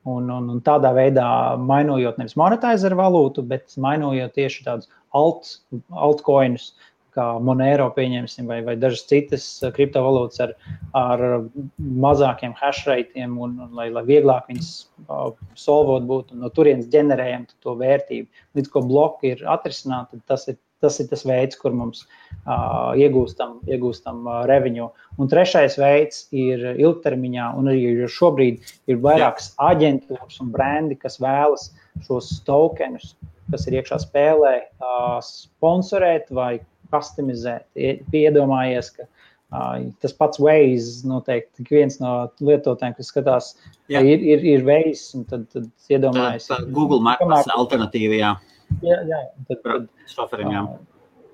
un, 0.06 0.30
un, 0.30 0.50
un 0.54 0.60
tādā 0.66 0.92
veidā 0.94 1.28
mainot 1.58 2.20
nevis 2.20 2.36
monetizeru 2.38 2.98
valūtu, 3.00 3.46
bet 3.46 3.74
mainot 3.82 4.36
tieši 4.38 4.66
tādus 4.68 4.92
alt, 5.16 5.56
altcoinus, 5.90 6.74
kā 7.16 7.26
Monero, 7.40 7.88
pieņemsim, 7.96 8.44
vai, 8.50 8.58
vai 8.64 8.74
dažas 8.76 9.06
citas 9.08 9.46
kriptovalūtas 9.74 10.42
ar, 10.44 10.52
ar 11.00 11.24
mazākiem 12.04 12.52
hashrateiem, 12.58 13.38
un, 13.40 13.56
un 13.64 13.72
lai, 13.78 13.88
lai 13.94 14.04
vieglāk 14.08 14.50
viņas 14.50 14.70
uh, 15.08 15.30
solvot 15.58 16.04
būtu, 16.08 16.36
un 16.36 16.44
no 16.44 16.52
turienes 16.52 16.90
ģenerējam 16.92 17.48
to 17.64 17.76
vērtību. 17.80 18.44
Līdz 18.58 18.72
ko 18.74 18.84
bloki 18.84 19.32
ir 19.32 19.46
atrisināti, 19.56 20.20
tas 20.28 20.44
ir 20.52 20.60
Tas 20.86 21.00
ir 21.02 21.08
tas 21.10 21.24
veids, 21.26 21.58
kur 21.58 21.74
mums 21.74 22.04
uh, 22.06 22.94
iegūstam, 22.94 23.58
iegūstam 23.66 24.22
uh, 24.28 24.42
revenue. 24.50 24.88
Un 25.18 25.30
trešais 25.32 25.78
veids 25.80 26.26
ir 26.36 26.62
ilgtermiņā, 26.76 27.48
un 27.58 27.72
arī 27.72 28.06
šobrīd 28.16 28.74
ir 28.86 29.00
vairākas 29.02 29.50
aģentūras 29.66 30.38
un 30.44 30.52
brendi, 30.54 30.98
kas 31.00 31.18
vēlas 31.22 31.72
šos 32.06 32.30
tokenus, 32.46 33.16
kas 33.50 33.66
ir 33.66 33.80
iekšā 33.80 33.98
spēlē, 34.06 34.54
uh, 34.78 35.18
sponsorēt 35.26 36.30
vai 36.34 36.56
customizēt. 36.92 37.66
Iedomājies, 38.14 38.92
ka 38.94 39.06
uh, 39.06 39.86
tas 40.02 40.14
pats 40.16 40.40
Waze 40.42 41.06
noteikti 41.08 41.66
viens 41.70 41.98
no 42.02 42.16
lietotājiem, 42.40 42.96
kas 42.98 43.10
skatās, 43.12 43.52
jā. 43.92 44.02
ir, 44.02 44.22
ir, 44.22 44.44
ir 44.54 44.66
Waze, 44.66 45.16
un 45.18 45.26
tad, 45.30 45.46
tad 45.54 45.70
iedomājies. 45.90 46.50
Tā, 46.50 46.60
tā 46.62 46.76
Google 46.76 47.02
Maps 47.04 47.50
alternatīva, 47.56 48.20
jā. 48.20 48.36
Jā, 48.84 49.00
jā. 49.08 49.22
Tad, 49.48 49.62
tad, 49.62 49.88
šoferim, 50.10 50.52
jā. 50.52 50.66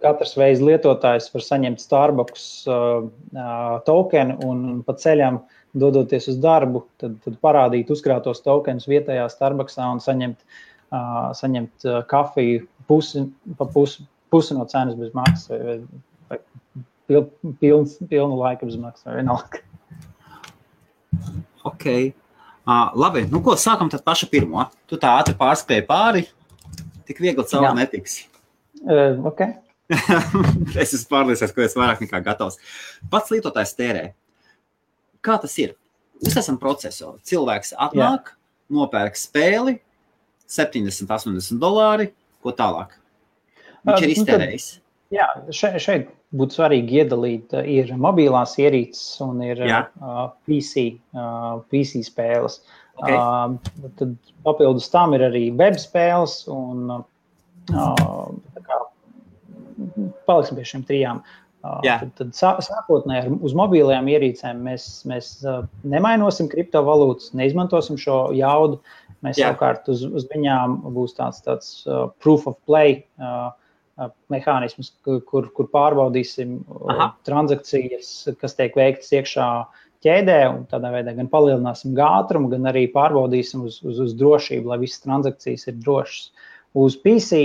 Katrs 0.03 0.35
veids 0.35 0.63
lietotājs 0.65 1.29
var 1.31 1.45
saņemt 1.47 1.83
Starbucks 1.83 2.47
uh, 2.71 3.05
tokenu 3.87 4.39
un 4.49 4.81
pa 4.87 4.97
ceļam 4.99 5.43
dodoties 5.79 6.27
uz 6.33 6.41
darbu, 6.43 6.85
tad, 7.01 7.15
tad 7.25 7.39
parādīt 7.45 7.91
uzkrātos 7.95 8.43
tokenus 8.45 8.89
vietējā 8.91 9.29
Starbucksā 9.33 9.87
un 9.95 10.03
saņemt, 10.03 10.43
uh, 10.93 11.31
saņemt 11.39 11.87
uh, 11.87 12.01
kafiju 12.11 12.67
pusi, 12.91 13.25
pa 13.59 13.69
pusi, 13.71 14.05
pusi 14.33 14.59
no 14.59 14.67
cenas 14.71 14.99
bez 14.99 15.15
maksas 15.17 15.53
vai, 15.53 15.61
vai, 15.63 15.79
vai 16.33 16.41
pil, 17.07 17.55
pilns, 17.63 17.97
pilnu 18.11 18.41
laiku 18.43 18.69
bez 18.69 18.81
maksas 18.83 19.07
vai 19.09 19.21
vienalga. 19.21 19.63
Ok. 21.69 21.87
Uh, 22.63 22.91
labi, 22.99 23.25
nu 23.31 23.41
ko, 23.43 23.57
sākam 23.59 23.91
tad 23.91 24.05
pašu 24.07 24.29
pirmo. 24.31 24.67
Tu 24.91 24.99
tā 25.01 25.17
ātri 25.19 25.35
pārskrēji 25.39 25.87
pāri, 25.89 26.27
tik 27.13 27.23
viegli 27.23 27.45
cauri 27.53 27.77
netiks. 27.79 28.23
Uh, 28.83 29.21
okay. 29.29 29.55
es 30.81 30.95
esmu 30.95 31.11
pārliecināts, 31.13 31.55
ka 31.55 31.65
es 31.67 31.77
vairāk 31.77 32.03
nekā 32.07 32.23
gatavs. 32.25 32.59
Pats 33.13 33.33
lietotājs 33.35 33.77
tērē. 33.79 34.09
Kā 35.23 35.37
tas 35.43 35.55
ir? 35.61 35.77
Uztaisam 36.23 36.59
procesoru. 36.63 37.19
Cilvēks 37.27 37.75
atnāk, 37.83 38.33
Jā. 38.33 38.39
nopērk 38.75 39.19
spēli, 39.19 39.77
70, 40.51 41.07
80 41.11 41.61
dolāri, 41.63 42.11
ko 42.43 42.55
tālāk. 42.57 42.97
Viņš 43.87 43.99
uh, 43.99 44.05
ir 44.07 44.15
iztērējis. 44.15 44.69
Nu 44.73 44.79
tad, 44.79 45.17
jā, 45.19 45.29
šeit, 45.59 45.79
šeit 45.83 46.11
būtu 46.39 46.59
svarīgi 46.59 47.03
iedalīt, 47.03 47.57
ir 47.69 47.91
mobilās 48.01 48.55
ierīces 48.63 49.19
un 49.25 49.43
ir 49.45 49.63
uh, 49.67 50.31
PC, 50.47 50.89
uh, 51.15 51.59
PC 51.73 52.05
spēles. 52.07 52.61
Okay. 53.01 53.17
Uh, 53.17 53.91
tad 53.99 54.17
papildus 54.45 54.91
tam 54.93 55.15
ir 55.17 55.25
arī 55.31 55.47
web 55.57 55.79
spēles 55.81 56.43
un 56.53 56.91
uh, 56.93 57.05
kā, 57.71 58.81
paliksim 60.29 60.59
pie 60.59 60.67
šiem 60.69 60.85
trijām. 60.89 61.23
Jā. 61.87 62.01
Tad, 62.03 62.33
tad 62.35 62.63
sākotnēji 62.67 63.37
uz 63.47 63.53
mobilajām 63.55 64.09
ierīcēm 64.11 64.65
mēs, 64.67 64.87
mēs 65.07 65.29
nemainosim 65.87 66.49
kriptovalūtas, 66.51 67.31
neizmantosim 67.39 68.01
šo 68.03 68.17
jaudu. 68.35 68.81
Mēs 69.23 69.39
Jā. 69.39 69.53
savukārt 69.53 69.87
uz, 69.93 70.03
uz 70.03 70.27
viņām 70.33 70.81
būs 70.91 71.15
tāds, 71.15 71.39
tāds 71.45 71.69
uh, 71.87 72.09
proof 72.19 72.49
of 72.51 72.57
play 72.67 73.05
uh, 73.23 73.53
mehānisms, 74.33 74.91
kur, 75.07 75.47
kur 75.55 75.69
pārbaudīsim 75.71 76.59
Aha. 76.91 77.13
transakcijas, 77.29 78.11
kas 78.41 78.59
tiek 78.59 78.75
veiktas 78.75 79.13
iekšā 79.15 79.49
ķēdē, 80.03 80.39
un 80.51 80.63
tādā 80.71 80.93
veidā 80.95 81.15
gan 81.17 81.31
palielināsim 81.33 81.97
ātrumu, 81.97 82.51
gan 82.53 82.69
arī 82.71 82.87
pārbaudīsim 82.93 83.65
uz, 83.69 83.81
uz, 83.87 84.01
uz 84.07 84.15
drošību, 84.19 84.73
lai 84.73 84.81
visas 84.83 85.05
transakcijas 85.05 85.69
ir 85.71 85.79
drošas. 85.83 86.31
Uz 86.79 86.97
PC 87.01 87.43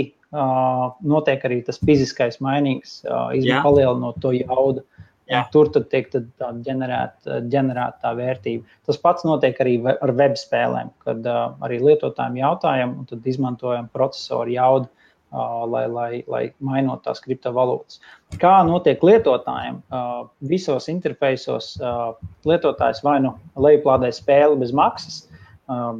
notiek 1.08 1.44
arī 1.48 1.60
tas 1.64 1.80
fiziskais 1.80 2.40
mainīgs, 2.44 3.02
palielinot 3.06 4.20
to 4.22 4.34
jaudu. 4.36 4.84
Jā. 5.28 5.42
Tur 5.52 5.68
tad 5.68 5.90
tiek 5.92 6.06
tad 6.08 6.28
ģenerēta, 6.64 7.42
ģenerēta 7.52 8.00
tā 8.00 8.14
vērtība. 8.16 8.78
Tas 8.88 8.96
pats 9.02 9.26
notiek 9.28 9.58
arī 9.60 9.74
ar 9.90 10.12
web 10.16 10.38
spēlēm, 10.40 10.88
kad 11.04 11.26
uh, 11.28 11.50
arī 11.66 11.82
lietotājiem 11.84 12.38
jautājam, 12.40 12.94
un 13.02 13.10
tad 13.10 13.28
izmantojam 13.28 13.90
procesoru 13.92 14.54
jaudu, 14.54 14.88
uh, 14.88 14.97
lai, 15.30 15.84
lai, 15.92 16.10
lai 16.26 16.42
mainot 16.64 17.02
tās 17.04 17.20
kriptovalūtas. 17.24 18.00
Kā 18.40 18.58
notiek 18.64 19.02
lietotājiem? 19.04 19.82
Uh, 19.92 20.28
visos 20.48 20.88
interfeisos 20.88 21.74
uh, 21.82 22.14
lietotājs 22.48 23.02
vai 23.04 23.18
nu 23.24 23.34
lejuplādē 23.60 24.12
spēli 24.14 24.60
bez 24.62 24.72
maksas, 24.76 25.26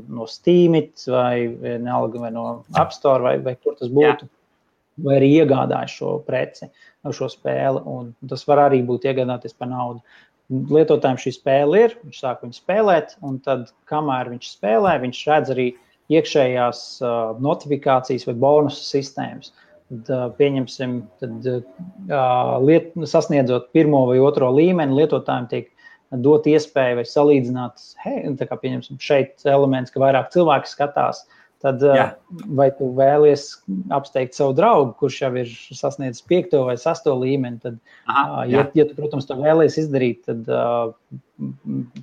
no 0.09 0.26
Steamit 0.26 1.03
vai, 1.07 1.49
vienalga, 1.61 2.20
vai 2.20 2.31
no 2.33 2.64
App 2.76 2.93
Store 2.93 3.22
vai, 3.22 3.39
vai 3.39 3.57
kur 3.57 3.76
tas 3.76 3.91
būtu. 3.93 4.24
Jā. 4.24 4.35
Vai 5.05 5.18
arī 5.20 5.29
iegādājas 5.39 5.93
šo 5.95 6.14
preci, 6.26 6.66
šo 7.14 7.29
spēli. 7.31 7.83
Tas 8.31 8.43
var 8.49 8.64
arī 8.64 8.81
būt 8.87 9.07
iegādāties 9.07 9.55
par 9.55 9.70
naudu. 9.70 10.01
Lietotājiem 10.49 11.20
šī 11.20 11.35
spēle 11.37 11.83
ir, 11.85 11.95
viņš 12.03 12.22
sāk 12.24 12.41
viņu 12.43 12.57
spēlēt, 12.57 13.12
un 13.22 13.37
tad, 13.45 13.68
kamēr 13.91 14.33
viņš 14.33 14.49
spēlē, 14.57 14.97
viņš 15.05 15.20
redz 15.29 15.53
arī 15.55 15.68
iekšējās 16.13 16.83
notifikācijas 17.45 18.29
vai 18.29 18.37
bonusu 18.41 18.85
sistēmas. 18.85 19.53
Tad, 19.89 20.37
pieņemsim, 20.37 20.99
tad, 21.21 21.47
liet, 22.65 22.91
sasniedzot 23.09 23.71
pirmo 23.73 24.03
vai 24.11 24.19
otro 24.21 24.51
līmeni, 24.53 24.99
lietotājiem 24.99 25.49
tiek 25.49 25.71
dot 26.25 26.47
iespēju 26.49 27.01
vai 27.01 27.05
salīdzināt, 27.09 27.83
hei, 28.05 28.21
tā 28.41 28.49
kā 28.49 28.57
pieņemsim 28.61 29.01
šeit 29.01 29.45
elements, 29.49 29.93
ka 29.93 30.01
vairāk 30.03 30.31
cilvēki 30.33 30.71
skatās, 30.71 31.23
tad 31.65 31.83
Jā. 31.83 32.07
vai 32.55 32.69
tu 32.77 32.91
vēlies 32.97 33.47
apsteigt 33.93 34.37
savu 34.37 34.55
draugu, 34.57 34.93
kurš 35.01 35.21
jau 35.25 35.31
ir 35.41 35.51
sasniedzis 35.75 36.25
piekto 36.29 36.63
vai 36.69 36.77
sesto 36.81 37.17
līmeni, 37.19 37.59
tad, 37.65 37.81
Aha, 38.07 38.45
ja, 38.49 38.67
ja 38.79 38.87
tu, 38.89 38.95
protams, 38.99 39.27
to 39.29 39.37
vēlies 39.41 39.77
izdarīt, 39.83 40.29
tad 40.29 40.49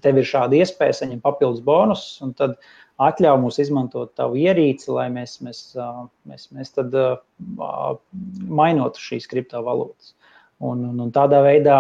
tev 0.04 0.20
ir 0.22 0.28
šāda 0.28 0.60
iespēja 0.60 1.00
saņemt 1.02 1.24
papildus 1.26 1.64
bonusus, 1.66 2.20
un 2.26 2.36
tad 2.38 2.58
atļauj 3.02 3.40
mums 3.42 3.60
izmantot 3.60 4.14
tavu 4.18 4.40
ierīci, 4.40 4.90
lai 4.96 5.08
mēs, 5.14 5.40
mēs, 5.44 5.62
mēs, 6.30 6.48
mēs 6.56 6.76
tad 6.76 6.96
mainotu 8.48 9.04
šīs 9.04 9.28
kriptovalūtas. 9.32 10.14
Un, 10.64 10.86
un, 10.88 11.00
un 11.04 11.10
tādā 11.12 11.42
veidā 11.44 11.78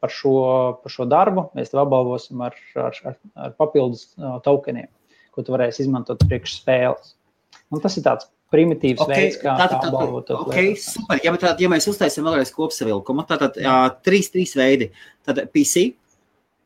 par 0.00 0.12
šo, 0.12 0.36
par 0.80 0.92
šo 0.92 1.04
darbu 1.08 1.50
mēs 1.56 1.74
apbalvosim 1.76 2.40
ar, 2.46 2.54
ar, 2.80 2.96
ar, 3.10 3.18
ar 3.36 3.52
papildus 3.60 4.06
uh, 4.16 4.38
tokeniem, 4.44 4.88
ko 5.34 5.44
tu 5.44 5.52
varēsi 5.52 5.84
izmantot 5.84 6.24
priekš 6.24 6.54
spēles. 6.62 7.12
Un 7.68 7.82
tas 7.84 7.98
ir 8.00 8.06
tāds 8.06 8.30
primitīvs 8.54 9.02
okay, 9.04 9.26
veids, 9.26 9.36
kā 9.42 9.58
tādu 9.60 9.76
apbalvot. 9.90 10.32
Okay, 10.46 10.72
super. 10.80 11.20
Ja, 11.20 11.34
tā, 11.40 11.52
ja 11.60 11.68
mēs 11.68 11.88
uztaisām 11.90 12.24
vēlreiz 12.30 12.54
kopsavilkumu, 12.54 13.26
tad 13.28 13.44
uh, 13.50 13.76
trīs, 14.06 14.32
trīs 14.32 14.56
veidi. 14.56 14.88
Tad 15.28 15.42
PC, 15.52 15.90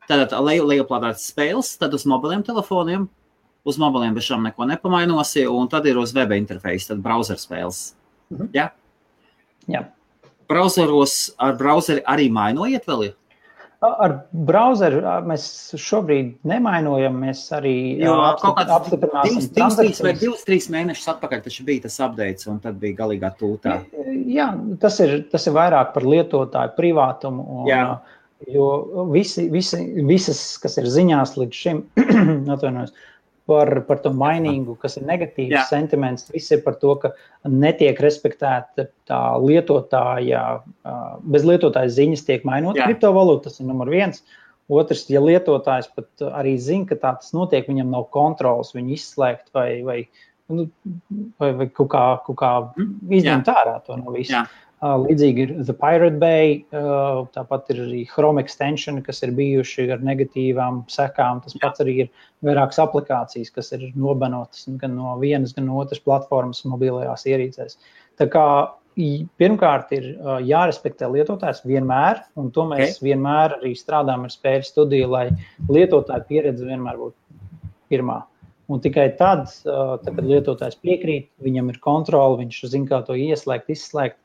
tad 0.07 0.31
leju, 0.47 0.63
lejuplādētas 0.69 1.27
spēles, 1.33 1.73
tad 1.81 1.95
uz 1.97 2.07
mobiliem 2.07 2.45
telefoniem, 2.47 3.09
uz 3.67 3.77
mobiliem 3.81 4.15
bez 4.15 4.29
šām 4.29 4.47
neko 4.47 4.67
nepamainosi, 4.69 5.47
un 5.51 5.67
tad 5.71 5.87
ir 5.89 5.99
uz 5.99 6.15
web 6.15 6.31
interfejs, 6.37 6.89
tad 6.91 7.03
browser 7.05 7.39
spēles. 7.41 7.93
Mhm. 8.33 8.51
Ja? 8.55 8.69
Jā 9.69 9.87
browseros 10.49 11.29
ar 11.37 11.55
browseri 11.59 12.03
arī 12.09 12.27
mainojiet 12.33 12.87
vēl? 12.89 13.11
Ar 13.79 14.13
browseru 14.35 14.99
mēs 15.23 15.43
šobrīd 15.79 16.33
nemainojam. 16.49 17.15
Mēs 17.21 17.45
arī 17.55 17.75
divus, 19.55 19.77
trīs, 19.79 20.01
vai 20.03 20.13
divus, 20.19 20.43
trīs 20.47 20.67
mēnešus 20.73 21.13
atpakaļ 21.13 21.45
taču 21.45 21.63
bija 21.67 21.85
tas 21.85 21.95
updates, 22.03 22.49
un 22.51 22.59
tad 22.63 22.75
bija 22.81 22.97
galīgā 22.97 23.31
tūtā. 23.39 23.77
Jā, 24.27 24.49
tas 24.83 24.99
ir, 25.05 25.21
tas 25.31 25.47
ir 25.47 25.55
vairāk 25.55 25.93
par 25.95 26.07
lietotāju 26.07 26.75
privātumu. 26.79 27.45
Un, 27.61 27.69
Jā. 27.71 27.83
Jo 28.47 28.67
visi, 29.11 29.49
visi, 29.51 29.77
visas, 30.07 30.41
kas 30.63 30.77
ir 30.79 30.85
ziņās 30.87 31.33
līdz 31.39 31.57
šim, 31.63 31.81
atvainojos, 32.55 32.93
par, 33.49 33.71
par 33.87 34.01
to 34.03 34.11
mainīgu, 34.15 34.75
kas 34.81 34.99
ir 34.99 35.07
negatīvs 35.09 35.55
Jā. 35.55 35.63
sentiments. 35.69 36.27
Viss 36.33 36.53
ir 36.53 36.61
par 36.65 36.77
to, 36.81 36.93
ka 37.01 37.13
netiek 37.49 37.99
respektēta 38.03 38.89
tā 39.09 39.21
lietotāja, 39.41 40.43
bez 41.25 41.47
lietotāja 41.47 41.91
ziņas 41.95 42.27
tiek 42.27 42.45
mainot 42.47 42.77
kriptovalūta. 42.79 43.49
Tas 43.49 43.59
ir 43.61 43.69
numur 43.71 43.91
viens. 43.93 44.21
Otrs, 44.69 45.07
ja 45.09 45.21
lietotājs 45.23 45.89
pat 45.95 46.27
arī 46.29 46.53
zina, 46.61 46.85
ka 46.91 46.99
tā 47.01 47.15
tas 47.17 47.33
notiek, 47.33 47.65
viņam 47.65 47.89
nav 47.89 48.05
kontrols, 48.13 48.75
viņu 48.75 48.93
izslēgt 48.99 49.49
vai, 49.57 49.69
vai, 49.85 49.99
nu, 50.53 50.67
vai, 51.41 51.49
vai 51.57 51.69
kaut 51.73 51.89
kā, 51.95 52.03
kaut 52.27 52.37
kā 52.37 52.51
mhm. 52.67 53.13
izņemt 53.21 53.49
ārā 53.55 53.79
to 53.87 53.97
no 53.97 54.13
visu. 54.13 54.37
Jā. 54.37 54.45
Līdzīgi 54.79 55.43
ir 55.43 55.49
The 55.67 55.73
Pirate 55.75 56.15
Bay, 56.21 56.59
tāpat 57.35 57.71
ir 57.73 57.81
arī 57.83 58.03
Chrome 58.07 58.39
extension, 58.39 59.01
kas 59.03 59.19
ir 59.25 59.33
bijuši 59.35 59.89
ar 59.91 60.03
negatīvām 60.07 60.85
sekām. 60.91 61.41
Tas 61.43 61.57
pats 61.59 61.83
arī 61.83 61.95
ir 62.05 62.11
vairākas 62.47 62.79
aplikācijas, 62.85 63.51
kas 63.51 63.73
ir 63.75 63.89
nobanotas 63.99 64.69
gan 64.79 64.95
no 64.95 65.17
vienas, 65.19 65.51
gan 65.57 65.67
no 65.67 65.81
otras 65.81 65.99
platformas 65.99 66.63
mobilajās 66.63 67.27
ierīcēs. 67.27 67.75
Tā 68.19 68.29
kā 68.31 68.45
pirmkārt 69.39 69.91
ir 69.95 70.07
jārespektē 70.47 71.11
lietotājs 71.11 71.59
vienmēr, 71.67 72.23
un 72.39 72.47
to 72.55 72.63
mēs 72.71 72.95
okay. 72.95 73.09
vienmēr 73.09 73.57
arī 73.59 73.73
strādājam 73.75 74.25
ar 74.27 74.33
spēļu 74.33 74.69
studiju, 74.69 75.11
lai 75.11 75.25
lietotāja 75.67 76.23
pieredze 76.31 76.67
vienmēr 76.67 77.03
būtu 77.03 77.17
pirmā. 77.91 78.21
Un 78.69 78.79
tikai 78.83 79.09
tad, 79.17 79.47
tad, 79.65 80.07
kad 80.07 80.23
lietotājs 80.23 80.79
piekrīt, 80.79 81.31
viņam 81.41 81.71
ir 81.71 81.79
kontrole, 81.83 82.37
viņš 82.43 82.63
zina, 82.69 82.87
kā 82.91 82.99
to 83.07 83.15
ieslēgt, 83.17 83.71
izslēgt 83.73 84.19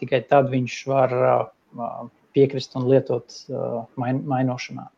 tikai 0.00 0.22
tad 0.28 0.50
viņš 0.52 0.78
var 0.88 1.14
piekrist 2.36 2.76
un 2.78 2.88
lietot 2.90 3.34
main, 3.98 4.22
mainošanā. 4.28 4.88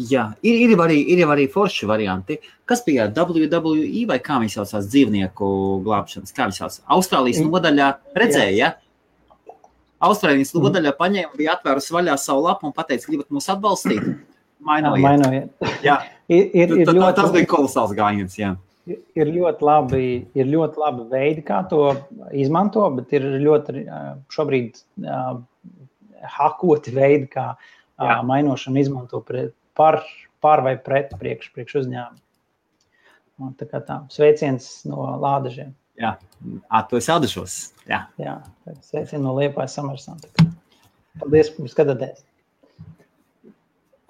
Jā, 0.00 0.24
ir, 0.40 0.56
ir, 0.64 0.72
arī, 0.80 0.96
ir 1.12 1.20
arī 1.28 1.44
forši 1.52 1.86
varianti. 1.88 2.38
Kas 2.68 2.80
bija 2.86 3.10
WWE 3.12 4.06
vai 4.08 4.18
kā 4.24 4.38
viņi 4.40 4.54
saucās 4.56 4.88
dzīvnieku 4.88 5.48
glābšanas? 5.84 6.32
Kā 6.32 6.48
viņi 6.48 6.58
sauc? 6.58 6.78
Austrālijas 6.96 7.42
nodaļā 7.44 7.90
redzēja, 8.16 8.54
ja? 8.56 9.58
Austrālijas 10.02 10.54
mm. 10.54 10.64
nodaļā 10.64 10.94
paņēma, 10.98 11.36
bija 11.38 11.58
atvērusi 11.58 11.94
vaļā 11.94 12.16
savu 12.18 12.46
lapu 12.48 12.66
un 12.66 12.74
pateica, 12.76 13.06
gribat 13.10 13.28
mūs 13.36 13.50
atbalstīt? 13.52 14.02
Mainojiet. 14.68 15.04
Mainojiet. 15.04 15.70
Jā, 15.84 16.00
ir, 16.38 16.48
ir, 16.50 16.76
ir 16.82 16.88
ļoti... 16.88 17.16
tas 17.20 17.32
bija 17.36 17.52
kolosāls 17.52 17.96
gājiens. 17.98 18.40
Jā 18.40 18.56
ir 18.90 19.30
ļoti 19.30 19.66
labi, 19.66 20.06
ir 20.38 20.48
ļoti 20.50 20.80
labi 20.82 21.06
veidi, 21.10 21.44
kā 21.46 21.62
to 21.70 21.92
izmantot, 22.34 22.96
bet 22.98 23.12
ir 23.16 23.26
ļoti 23.42 23.84
šobrīd 24.32 24.80
uh, 25.06 25.36
hakoti 26.36 26.94
veidi, 26.94 27.28
kā 27.32 27.52
Jā. 28.02 28.18
mainošanu 28.26 28.80
izmanto 28.82 29.20
pret, 29.26 29.54
par, 29.78 30.00
par 30.42 30.64
vai 30.66 30.74
pret 30.80 31.12
priekš, 31.20 31.52
priekš 31.54 31.82
uzņēmumu. 31.82 33.52
Tā 33.58 33.66
kā 33.70 33.80
tā, 33.82 34.00
sveiciens 34.12 34.68
no 34.86 35.06
lādažiem. 35.22 35.72
Jā, 35.98 36.14
à, 36.70 36.82
tu 36.88 36.98
esi 36.98 37.10
Aldašos. 37.12 37.56
Jā, 37.90 38.04
Jā 38.20 38.38
sveiciens 38.86 39.22
no 39.22 39.34
Liepājas 39.36 39.76
Samarsām. 39.78 40.20
Paldies, 41.20 41.50
ka 41.54 41.68
skatāties. 41.70 42.22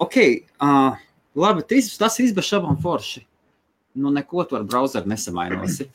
Ok, 0.01 0.17
uh, 0.63 0.97
labi, 1.37 1.65
tas, 1.69 1.91
tas 1.99 2.17
šaubām 2.19 2.79
forši. 2.81 3.23
Nu, 3.93 4.09
neko 4.13 4.45
tu 4.49 4.57
ar 4.57 4.65
browseru 4.65 5.09
nesamainosi. 5.11 5.89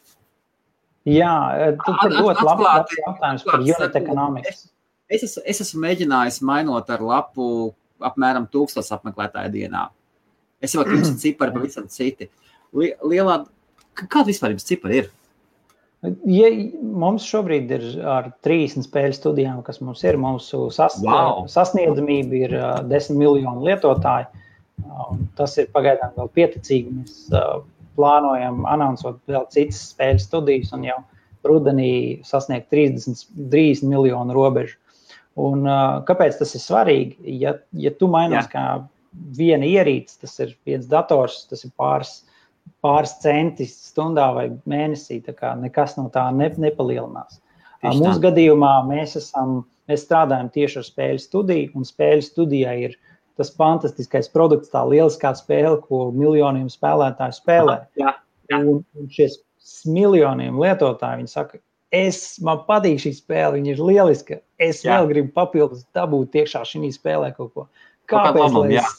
Jā, 1.08 1.34
tu 1.82 1.94
tur 2.02 2.14
ļoti 2.14 2.44
labi 2.46 2.98
jautājums 3.00 3.44
par 3.46 3.62
unit 3.64 3.96
economics. 4.00 4.66
Es, 5.08 5.24
es, 5.24 5.36
es 5.54 5.62
esmu 5.64 5.82
mēģinājis 5.86 6.42
mainot 6.44 6.90
ar 6.92 7.02
lapu 7.04 7.46
apmēram 8.04 8.46
tūkstoš 8.52 8.90
apmeklētāju 8.98 9.54
dienā. 9.54 9.86
Es 10.62 10.74
jau 10.76 10.84
tādu 10.86 11.14
cipari 11.22 11.54
pavisam 11.54 11.88
citi. 11.92 12.28
Lielā, 12.76 13.40
kāda 14.04 14.28
vispār 14.28 14.52
jums 14.54 14.68
cipari 14.68 15.02
ir? 15.02 15.14
Ja 16.30 16.50
mums 16.80 17.24
šobrīd 17.26 17.72
ir 17.74 17.86
ar 18.06 18.28
30 18.46 18.86
spēļu 18.86 19.16
studijām, 19.16 19.62
kas 19.66 19.80
mums 19.82 20.04
ir, 20.06 20.18
mūsu 20.20 20.68
sas, 20.74 21.00
wow. 21.02 21.48
sasniedzamība 21.50 22.38
ir 22.38 22.54
10 22.92 23.18
miljonu 23.18 23.64
lietotāju. 23.66 24.28
Tas 25.40 25.56
ir 25.58 25.72
pagaidām 25.74 26.14
vēl 26.14 26.30
pieticīgi. 26.36 26.92
Mēs 27.00 27.16
plānojam 27.98 28.64
anoncot 28.70 29.20
vēl 29.28 29.48
citas 29.52 29.88
spēļu 29.92 30.22
studijas 30.22 30.74
un 30.76 30.86
jau 30.86 30.98
rudenī 31.46 31.92
sasniegt 32.26 32.70
30, 32.74 33.26
30 33.52 33.88
miljonu 33.88 34.36
robežu. 34.36 34.78
Un, 35.38 35.62
uh, 35.68 36.00
kāpēc 36.06 36.40
tas 36.40 36.54
ir 36.58 36.62
svarīgi? 36.64 37.18
Ja, 37.38 37.54
ja 37.78 37.92
tu 37.94 38.08
mainās 38.10 38.48
Jā. 38.48 38.52
kā 38.54 38.64
viena 39.38 39.66
ierīce, 39.68 40.18
tas 40.24 40.34
ir 40.42 40.56
viens 40.66 40.88
dators, 40.90 41.44
tas 41.50 41.62
ir 41.64 41.70
pāris, 41.78 42.24
pāris 42.84 43.14
centi 43.22 43.68
stundā 43.70 44.28
vai 44.34 44.48
mēnesī. 44.68 45.20
Nekas 45.62 45.96
no 45.98 46.08
tā 46.14 46.26
ne, 46.34 46.50
nepalielinās. 46.58 47.38
Tieši 47.82 48.00
Mūsu 48.00 48.16
tā. 48.18 48.24
gadījumā 48.28 48.72
mēs, 48.88 49.14
esam, 49.20 49.60
mēs 49.90 50.02
strādājam 50.08 50.50
tieši 50.54 50.80
ar 50.80 50.88
spēļu 50.88 51.22
studiju, 51.22 51.70
un 51.78 51.86
spēļu 51.86 52.26
studijā 52.26 52.74
ir 52.88 52.98
tas 53.38 53.52
fantastiskais 53.54 54.28
produkts, 54.34 54.72
tā 54.72 54.82
lieliskā 54.88 55.32
spēle, 55.38 55.78
ko 55.86 56.08
miljoniem 56.14 56.66
spēlētāju 56.72 57.38
spēlē. 57.38 57.78
Jā, 58.00 58.16
jā. 58.50 58.60
Un, 58.60 58.82
un 58.98 59.10
šie 59.14 59.30
miljoniem 59.88 60.58
lietotāju 60.60 61.22
viņi 61.22 61.32
saka, 61.32 61.60
es, 61.94 62.22
man 62.44 62.64
patīk 62.68 63.00
šī 63.04 63.14
spēle, 63.16 63.58
viņa 63.58 63.74
ir 63.74 63.84
lieliska. 63.90 64.40
Es 64.60 64.82
jā. 64.84 64.96
vēl 64.96 65.12
gribu 65.12 65.34
papildus 65.36 65.86
dabūt 65.96 66.40
iekšā 66.42 66.64
šī 66.66 66.90
spēlē 66.94 67.34
kaut 67.36 67.54
ko. 67.54 67.68
Kāpēc? 68.08 68.40
Labam, 68.40 68.62
lai 68.64 68.80
es, 68.80 68.92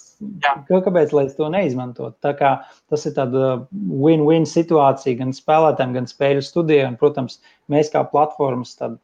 jā. 0.44 0.54
kāpēc 0.70 1.14
lai 1.18 1.26
es 1.26 1.36
to 1.38 1.50
neizmantotu? 1.50 2.16
Tas 2.22 3.06
ir 3.10 3.16
tāda 3.18 3.54
win-win 3.74 4.46
situācija 4.50 5.18
gan 5.24 5.34
spēlētājiem, 5.34 5.96
gan 5.98 6.10
spēļu 6.10 6.46
studijai. 6.46 6.92
Protams, 7.02 7.40
mēs 7.74 7.90
kā 7.94 8.04
platformas, 8.12 8.76
tad, 8.78 9.00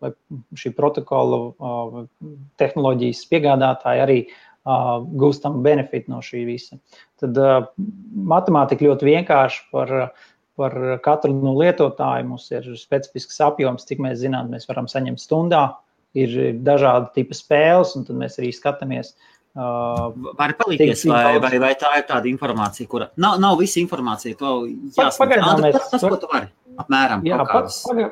šī 0.53 0.75
protokola 0.77 2.05
tehnoloģijas 2.61 3.25
piegādātāji 3.33 4.05
arī 4.05 4.19
uh, 4.27 4.36
uh, 4.36 4.44
gūstam 4.66 5.61
benefitu 5.66 6.11
no 6.13 6.22
šī 6.26 6.45
visa. 6.47 6.80
Tad 7.22 7.38
matemātika 8.16 8.88
ļoti 8.88 9.09
vienkārši 9.11 9.61
par, 9.74 9.93
par 10.57 10.78
katru 11.05 11.36
no 11.38 11.53
lietotājiem. 11.59 12.34
Mums 12.34 12.49
ir 12.53 12.68
specifisks 12.80 13.39
apjoms, 13.45 13.86
cik 13.86 14.01
mēs 14.03 14.20
zinām, 14.24 14.49
mēs 14.53 14.68
varam 14.70 14.89
saņemt 14.91 15.22
stundā. 15.22 15.68
Ir 16.16 16.55
dažādi 16.63 17.11
tipi 17.18 17.36
spēles, 17.36 17.93
un 17.99 18.05
tad 18.07 18.18
mēs 18.18 18.39
arī 18.39 18.53
skatāmies. 18.55 19.13
Uh, 19.55 20.11
Var 20.36 20.51
palīdzēt, 20.59 21.05
vai, 21.07 21.38
vai, 21.39 21.59
vai 21.63 21.72
tā 21.80 21.93
ir 21.99 22.03
tāda 22.09 22.28
informācija, 22.28 22.89
kura 22.91 23.05
nav, 23.16 23.38
nav 23.39 23.55
visa 23.59 23.80
informācija. 23.80 24.36
To 24.41 24.66
jāsaka. 24.68 25.38
Tas, 25.72 25.86
tas, 25.93 26.03
ko 26.03 26.18
tu 26.20 26.28
vari. 26.32 26.49
Apmēram, 26.76 27.22
jā, 27.24 27.38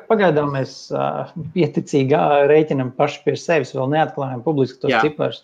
pagaidām 0.08 0.54
mēs 0.54 0.86
uh, 0.94 1.34
pieticīgi 1.52 2.16
rēķinam 2.48 2.94
paši 2.96 3.20
pie 3.26 3.34
sevis, 3.36 3.74
vēl 3.76 3.92
neatklājam 3.92 4.40
publiski 4.46 4.80
tos 4.80 4.94
ciparus. 5.04 5.42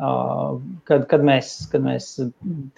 Kad, 0.00 1.02
kad, 1.10 1.24
mēs, 1.26 1.52
kad 1.68 1.82
mēs 1.84 2.14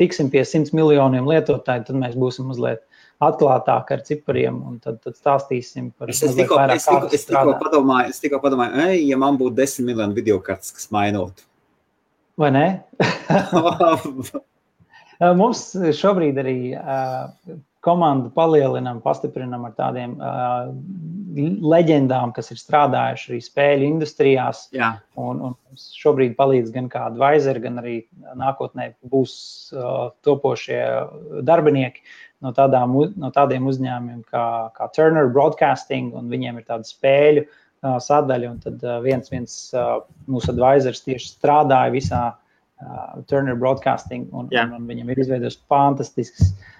tiksim 0.00 0.30
pie 0.32 0.42
100 0.42 0.74
miljoniem 0.74 1.28
lietotāju, 1.28 1.84
tad 1.86 1.98
mēs 2.00 2.16
būsim 2.18 2.48
mazliet 2.50 2.82
atklātāki 3.22 3.94
ar 3.94 4.02
cipariem 4.06 4.56
un 4.66 4.78
tad, 4.82 4.98
tad 5.04 5.14
stāstīsim 5.14 5.92
par 5.94 6.10
to. 6.10 6.16
Es 6.16 6.34
tikko, 6.34 6.58
es 7.14 7.26
tikko, 7.28 7.54
padomāju, 7.60 8.10
es 8.10 8.18
tikko 8.22 8.40
padomāju 8.42 8.88
ej, 8.88 9.04
ja 9.12 9.18
man 9.22 9.38
būtu 9.38 9.54
10 9.60 9.86
miljoni 9.86 10.18
video 10.18 10.40
kartes, 10.42 10.74
kas 10.74 10.90
mainotu. 10.94 11.46
Vai 12.42 12.50
ne? 12.56 12.66
Mums 15.42 15.68
šobrīd 15.94 16.42
arī 16.42 16.56
komandu 17.82 18.30
palielinām, 18.34 19.00
pastiprinām 19.02 19.66
ar 19.66 19.74
tādiem 19.74 20.14
uh, 20.22 20.70
leģendām, 21.72 22.32
kas 22.36 22.52
ir 22.54 22.60
strādājuši 22.60 23.30
arī 23.30 23.38
spēļu 23.42 23.88
industrijās. 23.88 24.66
Jā. 24.76 24.92
Un, 25.18 25.40
un 25.48 25.80
šobrīd 25.98 26.36
palīdz 26.38 26.70
gan 26.74 26.90
kā 26.92 27.08
advisor, 27.10 27.58
gan 27.64 27.80
arī 27.82 27.96
nākotnē 28.38 28.92
būs 29.10 29.34
uh, 29.74 30.12
topošie 30.26 30.78
darbinieki 31.48 32.04
no, 32.44 32.52
tādām, 32.54 32.94
no 33.18 33.32
tādiem 33.34 33.66
uzņēmumiem 33.70 34.20
kā, 34.30 34.46
kā 34.76 34.90
Turner 34.94 35.32
Broadcasting, 35.32 36.12
un 36.14 36.30
viņiem 36.30 36.60
ir 36.60 36.68
tāda 36.68 36.86
spēļu 36.86 37.46
uh, 37.48 37.96
sadaļa. 38.04 38.52
Un 38.52 38.60
tad 38.62 38.86
uh, 38.86 39.00
viens, 39.02 39.32
viens 39.32 39.56
uh, 39.74 40.04
mūsu 40.30 40.52
advisors 40.54 41.02
tieši 41.08 41.32
strādāja 41.34 41.96
visā 41.96 42.22
uh, 42.30 43.24
Turner 43.26 43.58
Broadcasting, 43.58 44.28
un, 44.30 44.52
Jā. 44.54 44.68
un, 44.68 44.78
un 44.78 44.86
viņam 44.92 45.10
ir 45.10 45.24
izveidojis 45.24 45.58
fantastisks 45.66 46.52
uh, 46.52 46.70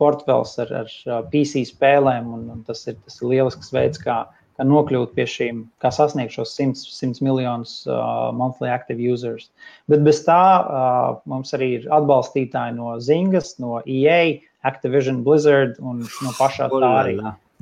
portfels 0.00 0.56
ar, 0.62 0.72
ar 0.74 1.26
PC 1.32 1.64
spēlēm, 1.68 2.32
un, 2.36 2.48
un 2.56 2.64
tas, 2.66 2.82
ir, 2.90 2.96
tas 3.06 3.20
ir 3.20 3.30
lielisks 3.30 3.70
veids, 3.74 4.00
kā, 4.02 4.24
kā 4.58 4.66
nokļūt 4.66 5.14
pie 5.16 5.26
šīm, 5.30 5.62
kā 5.82 5.92
sasniegt 5.94 6.34
šos 6.34 6.54
100, 6.58 6.82
100 6.96 7.24
miljonus 7.24 7.76
uh, 7.88 8.32
monthly 8.36 8.70
active 8.72 9.02
users. 9.02 9.50
Bet 9.90 10.04
bez 10.06 10.24
tā 10.26 10.42
uh, 10.58 11.14
mums 11.30 11.54
arī 11.56 11.70
ir 11.78 11.88
atbalstītāji 11.94 12.76
no 12.78 12.96
Zingas, 13.02 13.56
no 13.62 13.80
EA, 13.86 14.40
Activision, 14.64 15.22
Blizzard 15.26 15.76
un 15.84 16.04
no 16.04 16.36
pašā 16.38 16.70
tā 16.72 16.92
arī. 17.04 17.18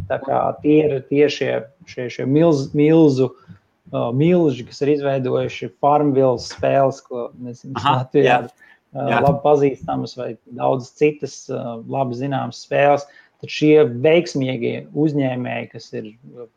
Tā 0.09 0.18
kā 0.22 0.38
tie 0.62 0.76
ir 0.86 1.00
tie 1.11 1.26
šie, 1.30 1.50
šie, 1.86 2.09
šie 2.11 2.24
milz, 2.26 2.68
milzu 2.78 3.28
uh, 3.28 4.09
milži, 4.16 4.64
kas 4.66 4.80
ir 4.82 4.96
izveidojuši 4.96 5.72
Farmville 5.82 6.40
spēles, 6.42 7.03
ko 7.07 7.28
mēs 7.42 7.66
Latvijā. 7.76 8.42
Jā 8.46 8.70
Jā. 8.93 9.22
labi 9.24 9.40
pazīstamas 9.45 10.16
vai 10.18 10.34
daudzas 10.53 10.93
citas 11.01 11.36
labi 11.49 12.18
zināmas 12.18 12.61
spēles. 12.66 13.07
Tad 13.43 13.51
šie 13.51 13.74
veiksmīgie 14.05 14.84
uzņēmēji, 14.95 15.70
kas 15.72 15.88
ir 15.97 16.12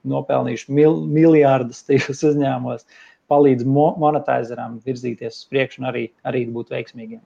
nopelnījuši 0.06 0.76
mil, 0.78 1.00
miljardus 1.10 1.82
tajos 1.88 2.22
uzņēmumos, 2.30 2.86
palīdz 3.32 3.66
mo 3.66 3.88
monetizēram 4.02 4.78
virzīties 4.86 5.40
uz 5.40 5.48
priekšu 5.50 5.82
un 5.82 5.90
arī, 5.90 6.04
arī 6.28 6.44
būt 6.54 6.76
veiksmīgiem. 6.76 7.24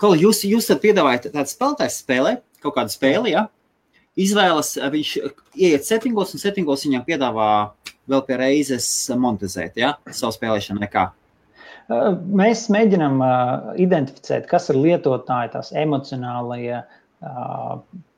Ko 0.00 0.14
jūs, 0.16 0.44
jūs 0.48 0.70
piedāvājat 0.80 1.32
tādu 1.34 1.52
spēlētāju 1.52 1.96
spēlē, 1.98 2.36
kaut 2.64 2.78
kādu 2.78 2.94
spēli, 2.94 3.34
ja? 3.34 3.48
izvēlas, 4.20 4.74
viņš 4.92 5.14
ieiet 5.54 5.86
settingos 5.86 6.34
un 6.34 6.42
settingos 6.42 6.84
viņam 6.86 7.04
piedāvā 7.06 7.50
vēl 8.10 8.24
pie 8.26 8.38
reizes 8.40 8.88
monetizēt, 9.12 9.78
ja, 9.80 9.94
savu 10.08 10.34
spēlēšanu 10.36 10.82
nekā. 10.82 11.10
Mēs 11.90 12.68
mēģinām 12.70 13.22
identificēt, 13.82 14.46
kas 14.50 14.68
ir 14.70 14.78
lietotāji, 14.78 15.50
tās 15.56 15.72
emocionālajie, 15.74 16.84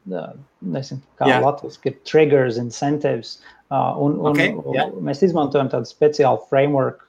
nezinu, 0.06 1.00
kā 1.20 1.30
yeah. 1.30 1.40
latviešu 1.44 1.94
triggers, 2.08 2.58
incentives. 2.60 3.38
Un, 3.72 4.18
un, 4.18 4.34
okay, 4.34 4.52
yeah. 4.76 4.92
mēs 5.00 5.24
izmantojam 5.24 5.70
tādu 5.72 5.88
speciālu 5.88 6.42
framework, 6.50 7.06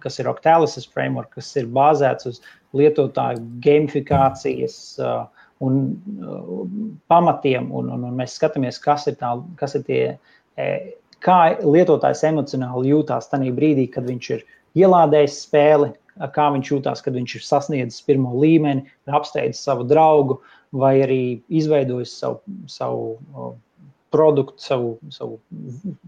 kas 0.00 0.20
ir 0.22 0.30
Octalysis 0.30 0.88
framework, 0.88 1.34
kas 1.36 1.52
ir 1.60 1.68
bāzēts 1.68 2.30
uz 2.30 2.40
lietotāju 2.76 3.42
gamifikācijas 3.64 4.78
un 5.66 5.80
pamatiem. 7.12 7.68
Un, 7.68 7.92
un, 7.92 8.06
un 8.08 8.16
mēs 8.16 8.38
skatāmies, 8.40 8.80
kas 8.80 9.08
ir, 9.10 9.18
tā, 9.20 9.34
kas 9.60 9.76
ir 9.76 9.84
tie, 9.88 10.02
kā 11.26 11.40
lietotājs 11.60 12.24
emocionāli 12.30 12.94
jūtās 12.94 13.28
tajā 13.32 13.52
brīdī, 13.56 13.90
kad 13.92 14.08
viņš 14.08 14.30
ir 14.38 14.46
ielādējis 14.78 15.40
spēli, 15.46 15.92
kā 16.32 16.48
viņš 16.54 16.72
jūtas, 16.72 17.02
kad 17.04 17.16
viņš 17.16 17.36
ir 17.36 17.44
sasniedzis 17.44 18.04
pirmo 18.06 18.32
līmeni, 18.40 18.86
apsteidzis 19.06 19.64
savu 19.66 19.84
draugu, 19.88 20.40
vai 20.76 20.96
arī 21.04 21.20
izveidojis 21.52 22.14
savu, 22.20 22.40
savu 22.70 23.54
produktu, 24.14 24.62
savu, 24.62 24.90
savu 25.12 25.38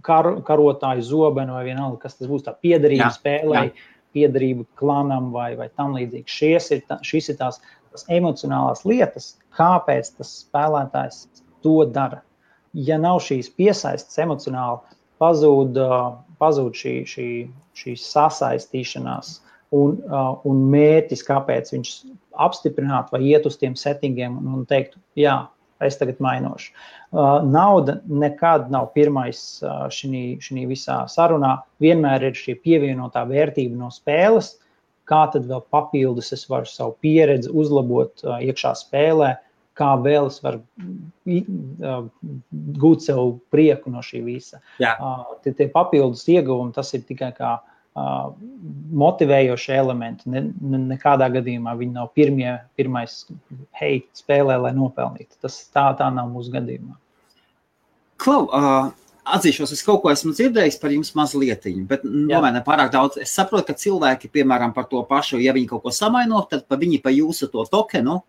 kar, 0.07 0.31
karotāju 0.47 1.05
zobenu, 1.05 1.57
vai 1.57 1.67
vienalga, 1.69 2.01
kas 2.05 2.19
tas 2.19 2.31
būs, 2.31 2.47
tā 2.47 2.55
piederība 2.63 3.11
spēlē, 3.15 3.69
piederība 4.17 4.65
klanam 4.81 5.33
vai, 5.35 5.51
vai 5.59 5.69
tam 5.77 5.97
līdzīgi. 5.97 6.39
Šies 6.39 6.71
ir, 6.77 6.85
tā, 6.89 7.01
šis 7.05 7.33
ir 7.33 7.39
tās, 7.41 7.61
tās 7.93 8.07
emocionālās 8.13 8.85
lietas, 8.89 9.35
kāpēc 9.59 10.15
tas 10.19 10.33
spēlētājs 10.45 11.27
to 11.67 11.83
dara. 11.93 12.23
Ja 12.73 12.99
nav 13.01 13.21
šīs 13.25 13.51
piesaistes 13.59 14.21
emocionāli, 14.23 14.98
pazūd, 15.23 15.79
pazūd 16.41 16.79
šī, 16.79 16.95
šī, 17.09 17.29
šī 17.79 17.95
sasaistīšanās 18.03 19.37
un, 19.77 19.99
un 20.49 20.65
mērķis, 20.73 21.25
kāpēc 21.27 21.73
viņš 21.75 21.93
apstiprinātu 22.39 23.17
vai 23.17 23.23
iet 23.33 23.47
uz 23.49 23.59
tiem 23.61 23.77
settingiem 23.79 24.39
un, 24.39 24.65
teiktu, 24.69 25.01
jā, 25.19 25.41
es 25.85 25.99
tagad 25.99 26.21
mainošu. 26.23 26.73
Nauda 27.49 27.99
nekad 28.11 28.71
nav 28.73 28.91
pirmais 28.95 29.43
šī 29.95 30.65
visā 30.71 31.03
sarunā. 31.11 31.59
Vienmēr 31.83 32.31
ir 32.31 32.39
šī 32.39 32.59
pievienotā 32.65 33.25
vērtība 33.29 33.79
no 33.79 33.91
spēles, 33.95 34.57
kā 35.09 35.25
tad 35.33 35.47
vēl 35.49 35.63
papildus 35.73 36.33
es 36.37 36.45
varu 36.51 36.69
savu 36.69 36.97
pieredzi 37.03 37.53
uzlabot 37.55 38.25
iekšā 38.39 38.75
spēlē, 38.83 39.37
kā 39.79 39.93
vēl 40.03 40.29
es 40.31 40.39
varu 40.45 40.61
uh, 40.63 42.05
gūt 42.83 43.07
sev 43.07 43.39
prieku 43.53 43.93
no 43.95 44.03
šī 44.05 44.23
visa. 44.27 44.61
Uh, 44.99 45.39
tie, 45.45 45.55
tie 45.57 45.69
papildus 45.73 46.27
ieguvumi, 46.31 46.75
tas 46.77 46.93
ir 46.99 47.05
tikai 47.09 47.31
kā 47.37 47.57
uh, 47.63 48.31
motivējoši 49.05 49.75
elementi. 49.79 50.31
Ne, 50.35 50.47
ne, 50.61 50.85
nekādā 50.95 51.31
gadījumā 51.39 51.77
viņi 51.79 51.99
nav 51.99 52.13
pirmie, 52.19 52.55
pirmais, 52.79 53.21
hei, 53.81 54.03
spēlē, 54.19 54.59
lai 54.67 54.75
nopelnītu. 54.77 55.39
Tas 55.45 55.61
tā, 55.73 55.91
tā 55.99 56.11
nav 56.15 56.31
mūsu 56.35 56.55
gadījumā. 56.55 56.99
Klau, 58.19 58.49
uh, 58.51 58.91
atzīšos, 59.37 59.73
es 59.77 59.85
kaut 59.87 60.03
ko 60.03 60.11
esmu 60.13 60.33
dzirdējis 60.35 60.79
par 60.83 60.95
jums 60.95 61.13
mazliet, 61.19 61.67
bet 61.91 62.05
tomēr 62.05 62.55
ne 62.55 62.63
pārāk 62.67 62.91
daudz. 62.95 63.21
Es 63.23 63.35
saprotu, 63.37 63.71
ka 63.71 63.79
cilvēki, 63.79 64.31
piemēram, 64.35 64.75
par 64.77 64.89
to 64.91 65.03
pašu, 65.09 65.41
ja 65.43 65.55
viņi 65.57 65.71
kaut 65.71 65.85
ko 65.87 65.95
samaino, 65.95 66.43
tad 66.51 66.67
pa 66.69 66.79
viņi 66.81 67.01
pa 67.05 67.13
jūsu 67.15 67.51
to 67.53 67.65
tokenu, 67.71 68.21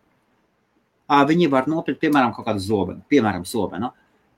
viņi 1.10 1.50
var 1.52 1.68
nopirkt, 1.70 2.02
piemēram, 2.04 2.34
kaut 2.36 2.48
kādu 2.50 2.62
zobenu, 2.64 3.02
piemēram, 3.10 3.46
zobenu. 3.48 3.92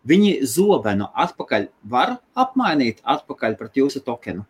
Viņi 0.08 0.32
zobenu 0.50 1.12
atpakaļ 1.26 1.68
var 1.92 2.16
apmainīt 2.34 3.04
atpakaļ 3.06 3.58
pret 3.60 3.78
jūsu 3.78 4.02
tokenu. 4.06 4.48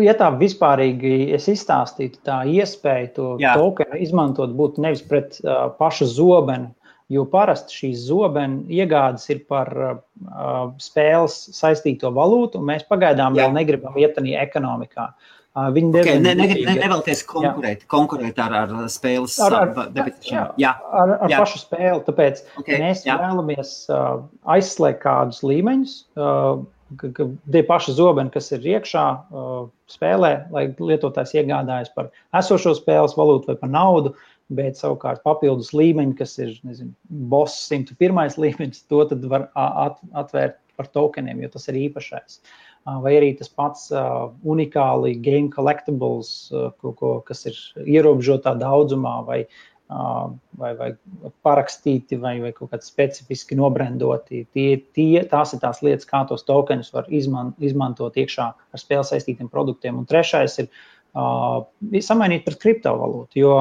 Ja 0.00 0.14
tā 0.16 0.30
vispārīgi 0.40 1.30
es 1.36 1.46
izstāstītu, 1.52 2.22
tā 2.26 2.40
iespēja 2.48 3.08
to 3.14 3.30
Jā. 3.42 3.54
tokenu 3.58 3.98
izmantot 4.00 4.54
būtu 4.56 4.82
nevis 4.82 5.02
pret 5.06 5.36
uh, 5.44 5.68
pašu 5.76 6.08
zobenu, 6.08 6.70
jo 7.10 7.26
parasti 7.28 7.76
šīs 7.76 8.06
zobenu 8.06 8.62
iegādes 8.72 9.26
ir 9.34 9.42
par 9.50 9.70
uh, 9.76 9.98
spēles 10.80 11.36
saistīto 11.58 12.14
valūtu, 12.16 12.62
un 12.62 12.70
mēs 12.70 12.86
pagaidām 12.88 13.36
Jā. 13.36 13.44
vēl 13.44 13.58
negribam 13.58 13.98
iet 14.00 14.16
tādā 14.16 14.40
ekonomikā. 14.46 15.10
Uh, 15.10 15.39
viņi 15.58 15.90
okay, 15.98 16.18
ne, 16.22 16.32
ne, 16.38 16.46
ne, 16.46 16.74
nevēlaties 16.78 17.24
konkurēt, 17.26 17.80
jā. 17.82 17.88
konkurēt 17.90 18.36
ar, 18.38 18.52
ar 18.54 18.74
spēles 18.92 19.34
ar, 19.42 19.56
ar, 19.58 20.10
jā, 20.22 20.44
jā, 20.60 20.74
ar, 20.78 21.14
ar 21.26 21.32
jā. 21.32 21.40
pašu 21.42 21.58
spēli. 21.64 22.04
Tāpēc 22.06 22.44
okay, 22.60 22.78
mēs 22.78 23.02
jā. 23.08 23.16
vēlamies 23.18 23.72
uh, 23.90 24.20
aizslēgt 24.54 25.02
kādus 25.02 25.42
līmeņus. 25.42 25.96
Uh, 26.14 26.62
tie 27.50 27.64
paši 27.66 27.96
zobeni, 27.98 28.30
kas 28.34 28.52
ir 28.54 28.70
iekšā 28.76 29.04
uh, 29.10 29.66
spēlē, 29.90 30.32
lai 30.54 30.68
lietotājs 30.78 31.34
iegādājas 31.38 31.90
par 31.98 32.12
esošo 32.38 32.76
spēles 32.78 33.18
valūtu 33.18 33.50
vai 33.50 33.58
par 33.58 33.74
naudu, 33.74 34.14
bet 34.54 34.78
savukārt 34.78 35.22
papildus 35.26 35.74
līmeņi, 35.74 36.16
kas 36.18 36.38
ir 36.38 36.54
nezinu, 36.62 36.94
boss 37.10 37.66
101. 37.70 38.22
līmenis, 38.46 38.86
to 38.86 39.02
var 39.26 39.50
at, 39.58 39.98
atvērt 40.14 40.62
par 40.78 40.94
tokeniem, 40.94 41.42
jo 41.42 41.50
tas 41.58 41.66
ir 41.68 41.82
īpašais. 41.90 42.38
Uh, 42.38 42.69
vai 42.84 43.12
arī 43.18 43.34
tas 43.38 43.50
pats 43.52 43.90
uh, 43.92 44.30
unikāli 44.44 45.16
game 45.20 45.50
collectibles, 45.52 46.50
uh, 46.54 46.70
ko, 46.80 46.94
ko, 46.96 47.10
kas 47.26 47.44
ir 47.50 47.58
ierobežotā 47.84 48.56
daudzumā, 48.58 49.20
vai 49.26 49.44
vai, 49.90 50.70
vai 50.78 50.90
parakstīti, 51.42 52.18
vai, 52.20 52.36
vai 52.42 52.52
kaut 52.54 52.70
kādi 52.70 52.86
specifiski 52.86 53.56
nobrendoti. 53.58 54.44
Tie, 54.54 54.68
tie, 54.94 55.24
tās 55.30 55.54
ir 55.54 55.62
tās 55.64 55.82
lietas, 55.82 56.06
kā 56.06 56.22
tos 56.28 56.46
tokenus 56.46 56.92
var 56.94 57.08
izman, 57.08 57.52
izmantot 57.58 58.14
iekšā 58.20 58.46
ar 58.54 58.82
spēli 58.82 59.08
saistītiem 59.08 59.50
produktiem. 59.50 59.98
Un 59.98 60.06
trešais 60.06 60.60
ir 60.62 60.68
uh, 60.70 61.66
samainīt 62.06 62.46
pret 62.46 62.60
kriptovalūtu. 62.62 63.40
Jo, 63.42 63.56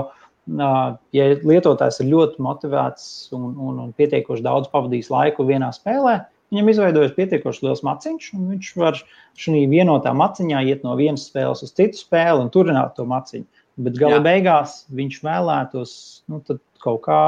uh, 0.54 0.92
ja 1.18 1.30
lietotājs 1.42 2.04
ir 2.04 2.12
ļoti 2.14 2.46
motivēts 2.46 3.08
un, 3.34 3.50
un, 3.56 3.82
un 3.88 3.96
pietiekoši 3.98 4.46
daudz 4.46 4.70
pavadījis 4.74 5.10
laiku 5.14 5.48
vienā 5.50 5.72
spēlē, 5.74 6.20
Viņam 6.50 6.72
izveidojas 6.72 7.14
pietiekoši 7.14 7.66
liels 7.68 7.84
maciņš, 7.86 8.32
un 8.34 8.48
viņš 8.56 8.70
var 8.82 8.98
šajā 9.38 9.68
vienotā 9.70 10.16
maciņā 10.18 10.64
iet 10.72 10.82
no 10.86 10.96
vienas 10.98 11.28
spēles 11.30 11.62
uz 11.66 11.74
citu 11.78 12.00
spēli 12.00 12.42
un 12.42 12.50
turpināt 12.54 12.96
to 12.98 13.06
maciņu. 13.10 13.46
Bet 13.80 14.00
gala 14.02 14.18
Jā. 14.18 14.24
beigās 14.26 14.82
viņš 14.92 15.22
vēlētos 15.24 15.94
nu, 16.32 16.42
kaut 16.84 17.02
kā 17.06 17.22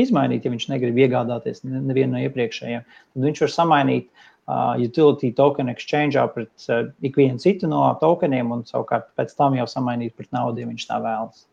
izmainīt, 0.00 0.46
ja 0.46 0.52
viņš 0.52 0.68
negrib 0.70 0.98
iegādāties 1.02 1.64
nevienu 1.66 2.14
no 2.14 2.24
iepriekšējiem. 2.24 2.84
Tad 2.86 3.26
viņš 3.26 3.42
var 3.44 3.52
samainīt 3.52 4.06
uh, 4.06 4.78
utility 4.80 5.32
token 5.36 5.72
exchange 5.72 6.20
pret 6.34 6.68
uh, 6.70 6.88
ikvienu 7.04 7.42
citu 7.42 7.68
no 7.70 7.82
tokeniem 8.00 8.52
un 8.54 8.64
savukārt 8.68 9.10
pēc 9.18 9.34
tam 9.36 9.58
jau 9.58 9.66
samainīt 9.70 10.14
pret 10.16 10.30
naudu, 10.36 10.62
ja 10.62 10.70
viņš 10.70 10.86
tā 10.88 11.00
vēlas. 11.04 11.46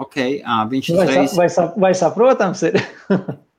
Okay, 0.00 0.40
uh, 0.40 0.64
viņš 0.68 0.90
vai, 0.96 1.06
reiz... 1.12 1.36
vai, 1.36 1.46
sap, 1.52 1.78
vai 1.80 1.92
saprotams 1.96 2.66
ir? 2.68 2.80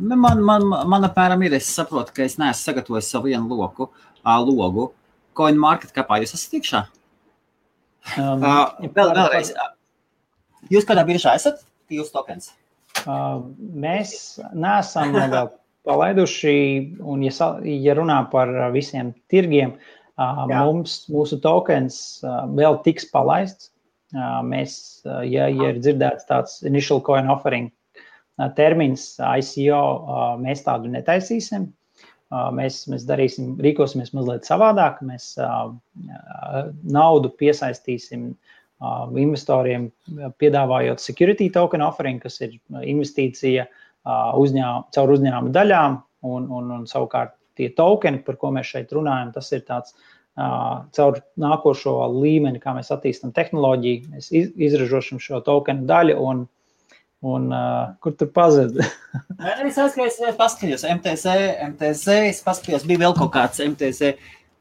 Nu, 0.00 0.16
man, 0.16 0.40
man, 0.40 0.64
man 0.88 1.04
apmēram 1.04 1.42
ir. 1.44 1.58
Es 1.58 1.68
saprotu, 1.74 2.14
ka 2.16 2.24
es 2.24 2.38
neesmu 2.40 2.64
sagatavojis 2.64 3.10
savu 3.12 3.28
vienu 3.28 3.58
loku, 3.58 3.90
uh, 4.24 4.38
logu. 4.46 4.90
CoinMarket 5.36 5.92
kapā 5.96 6.20
jūs 6.22 6.32
esat 6.36 6.56
iekšā? 6.58 6.80
Um, 8.16 8.40
uh, 8.40 8.88
vēl, 8.96 9.12
vēlreiz, 9.12 9.52
jūs 10.72 10.86
kādā 10.88 11.04
biežā 11.08 11.34
esat 11.36 11.60
tīvs 11.90 12.12
tokens? 12.14 12.54
Uh, 13.04 13.42
mēs 13.58 14.12
neesam 14.56 15.12
vēl 15.14 15.52
palaiduši, 15.88 16.54
un 17.04 17.24
ja, 17.24 17.50
ja 17.64 17.96
runā 17.98 18.22
par 18.32 18.50
visiem 18.74 19.12
tirgiem, 19.32 19.76
uh, 19.76 20.46
Jā. 20.50 20.64
mums, 20.64 21.02
mūsu 21.12 21.40
tokens 21.44 22.20
uh, 22.24 22.46
vēl 22.56 22.80
tiks 22.86 23.08
palaists. 23.12 23.70
Uh, 24.10 24.40
mēs, 24.42 24.72
uh, 25.06 25.20
ja, 25.22 25.44
ja 25.46 25.70
ir 25.70 25.76
dzirdēts 25.78 26.26
tāds 26.26 26.56
initial 26.66 26.98
coin 27.06 27.28
offering 27.30 27.68
termins 28.56 29.12
ICO, 29.20 29.82
mēs 30.40 30.64
tādu 30.66 30.90
netaisīsim. 30.92 31.68
Mēs, 32.54 32.84
mēs 32.86 33.04
darīsim, 33.08 33.56
rīkosimies 33.58 34.12
mazliet 34.14 34.46
savādāk. 34.46 35.00
Mēs 35.02 35.32
naudu 36.86 37.32
piesaistīsim 37.40 38.28
investoriem, 39.18 39.88
piedāvājot 40.40 41.02
security 41.02 41.50
token 41.52 41.82
offering, 41.84 42.22
kas 42.22 42.38
ir 42.44 42.54
investīcija 42.80 43.66
uzņēm, 44.40 44.86
caur 44.94 45.12
uzņēmuma 45.16 45.52
daļām, 45.56 45.98
un, 46.30 46.46
un, 46.46 46.70
un 46.78 46.86
savukārt 46.88 47.34
tie 47.58 47.68
tokeni, 47.76 48.22
par 48.24 48.38
ko 48.40 48.54
mēs 48.54 48.70
šeit 48.72 48.94
runājam, 48.96 49.34
tas 49.34 49.50
ir 49.52 49.66
tāds 49.66 49.98
caur 50.96 51.18
nākošo 51.40 51.96
līmeni, 52.14 52.62
kā 52.62 52.72
mēs 52.76 52.92
attīstām 52.94 53.34
tehnoloģiju. 53.36 54.14
Mēs 54.14 54.30
izražosim 54.32 55.20
šo 55.20 55.42
tokenu 55.44 55.84
daļu 55.90 56.16
un 56.30 56.46
Un, 57.20 57.50
uh, 57.52 57.90
kur 58.00 58.14
tur 58.16 58.30
pazuda? 58.32 58.86
es 59.68 59.76
aizskājos, 59.76 60.20
es 60.24 60.36
paskatījos, 60.38 60.86
MTC, 60.88 61.34
MTC, 61.74 62.20
es 62.30 62.40
paskatījos, 62.46 62.86
bija 62.88 63.02
vēl 63.02 63.16
kaut 63.18 63.34
kāds 63.34 63.60
MTC. 63.60 64.14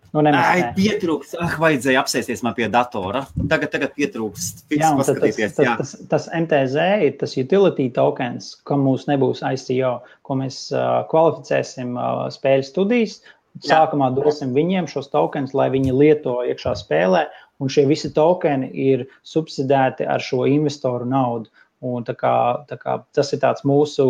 Nu, 0.10 0.24
Ai, 0.26 0.72
pietrūkst, 0.74 1.36
ah, 1.38 1.51
vajadzēja 1.62 2.01
apsēsties 2.01 2.41
man 2.41 2.55
pie 2.57 2.66
datora. 2.74 3.22
Tagad, 3.38 3.70
tagad 3.76 3.91
pietrūkst. 3.93 4.64
Jā, 4.74 4.89
tas, 4.97 5.12
tas, 5.14 5.60
tas, 5.60 5.91
tas 6.10 6.26
MTZ 6.34 6.88
ir 7.05 7.14
tas 7.22 7.36
utility 7.38 7.91
tokens, 7.93 8.55
kam 8.66 8.82
mums 8.88 9.05
nebūs 9.05 9.43
ICO, 9.45 9.99
ko 10.26 10.39
mēs 10.39 10.64
uh, 10.74 11.03
kvalificēsim 11.12 11.93
uh, 11.93 12.26
spēļu 12.34 12.66
studijas. 12.66 13.20
Sākumā 13.66 14.10
dosim 14.16 14.55
viņiem 14.55 14.89
šos 14.89 15.12
tokens, 15.14 15.53
lai 15.57 15.70
viņi 15.74 15.93
lieto 15.93 16.39
iekšā 16.47 16.74
spēlē, 16.80 17.28
un 17.62 17.70
šie 17.70 17.86
visi 17.89 18.10
tokeni 18.16 18.70
ir 18.89 19.05
subsidēti 19.28 20.10
ar 20.10 20.24
šo 20.24 20.45
investoru 20.49 21.05
naudu. 21.10 21.53
Un 21.80 22.04
tā 22.04 22.12
kā, 22.20 22.34
tā 22.68 22.76
kā 22.76 22.98
tas 23.16 23.30
ir 23.32 23.40
mūsu 23.64 24.06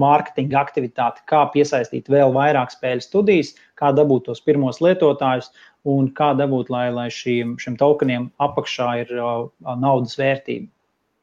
mārketinga 0.00 0.56
aktivitāte, 0.56 1.20
kā 1.28 1.42
piesaistīt 1.52 2.08
vēl 2.08 2.32
vairāk 2.32 2.72
spēļu 2.72 3.04
studijas, 3.04 3.50
kā 3.76 3.90
dabūt 3.92 4.30
tos 4.30 4.40
pirmos 4.40 4.80
lietotājus 4.80 5.50
un 5.84 6.08
kā 6.16 6.30
dabūt, 6.38 6.70
lai, 6.72 6.86
lai 6.94 7.08
šiem, 7.12 7.58
šiem 7.60 7.76
tokeniem 7.76 8.30
apakšā 8.40 8.88
ir 9.02 9.12
uh, 9.18 9.50
naudas 9.82 10.16
vērtība. 10.16 10.70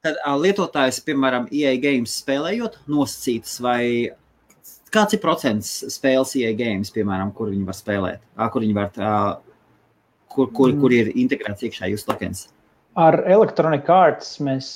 Tad 0.05 0.19
uh, 0.21 0.35
lietotājs, 0.37 1.01
piemēram, 1.07 1.49
EA 1.49 1.73
games 1.81 2.19
spēlējot, 2.21 2.77
nosacītas 2.91 3.57
vai 3.65 3.81
kāds 4.93 5.17
ir 5.17 5.23
procents 5.23 5.73
spēles 5.95 6.35
EA 6.37 6.53
games, 6.59 6.93
piemēram, 6.93 7.33
kur 7.33 7.49
viņi 7.49 7.65
var 7.65 7.79
spēlēt, 7.79 8.23
uh, 8.37 8.45
kur 8.53 8.67
viņi 8.67 8.77
var, 8.77 8.93
uh, 9.01 9.33
kur, 10.29 10.53
kur, 10.53 10.77
kur 10.77 10.93
ir 10.93 11.09
integrēts 11.15 11.65
iekšā 11.65 11.89
jūsu 11.95 12.11
tokens? 12.11 12.45
Ar 12.99 13.21
Electronic 13.31 13.89
Arts 13.93 14.37
mēs 14.43 14.69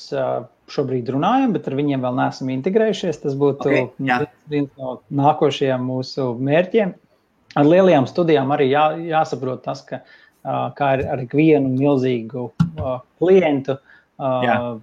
šobrīd 0.74 1.10
runājam, 1.12 1.54
bet 1.56 1.68
ar 1.68 1.76
viņiem 1.78 2.04
vēl 2.06 2.18
neesam 2.18 2.52
integrējušies. 2.54 3.22
Tas 3.26 3.38
būtu 3.40 3.68
okay, 3.68 4.28
viens 4.52 4.70
no 4.80 4.98
nākošajiem 5.14 5.84
mūsu 5.90 6.30
mērķiem. 6.40 6.94
Ar 7.60 7.68
lielajām 7.68 8.08
studijām 8.10 8.54
arī 8.56 8.72
jā, 8.72 8.86
jāsaprot 9.12 9.62
tas, 9.66 9.84
ka 9.86 10.02
kā 10.78 10.88
ar, 10.96 11.04
ar 11.16 11.22
ikvienu 11.24 11.70
milzīgu 11.76 12.48
klientu. 13.22 13.78
Uh, 14.18 14.80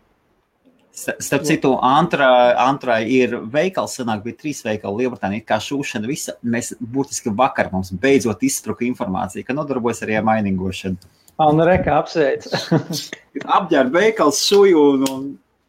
Starp 1.01 1.45
citu, 1.47 1.77
Antrai, 1.87 2.51
Antrai 2.59 3.05
ir 3.15 3.37
veikals, 3.53 3.95
senāk 3.97 4.25
bija 4.25 4.37
trīs 4.41 4.61
veikali 4.67 5.05
Lielbritānijā, 5.05 5.45
kā 5.47 5.61
šūšana 5.63 6.09
visa. 6.11 6.35
Mēs 6.43 6.73
būtiski 6.83 7.33
vakar 7.37 7.71
mums 7.73 7.93
beidzot 8.03 8.43
izstruka 8.45 8.85
informācija, 8.85 9.47
ka 9.47 9.57
nodarbojas 9.57 10.03
arī 10.05 10.19
ar 10.19 10.27
mainīgošanu. 10.27 10.99
Un 11.41 11.57
nu 11.57 11.65
reka 11.65 11.97
apsveic. 11.97 12.45
Apģērba 13.59 14.03
veikals 14.03 14.43
šuju 14.45 14.81
un... 14.95 15.07
un... 15.09 15.29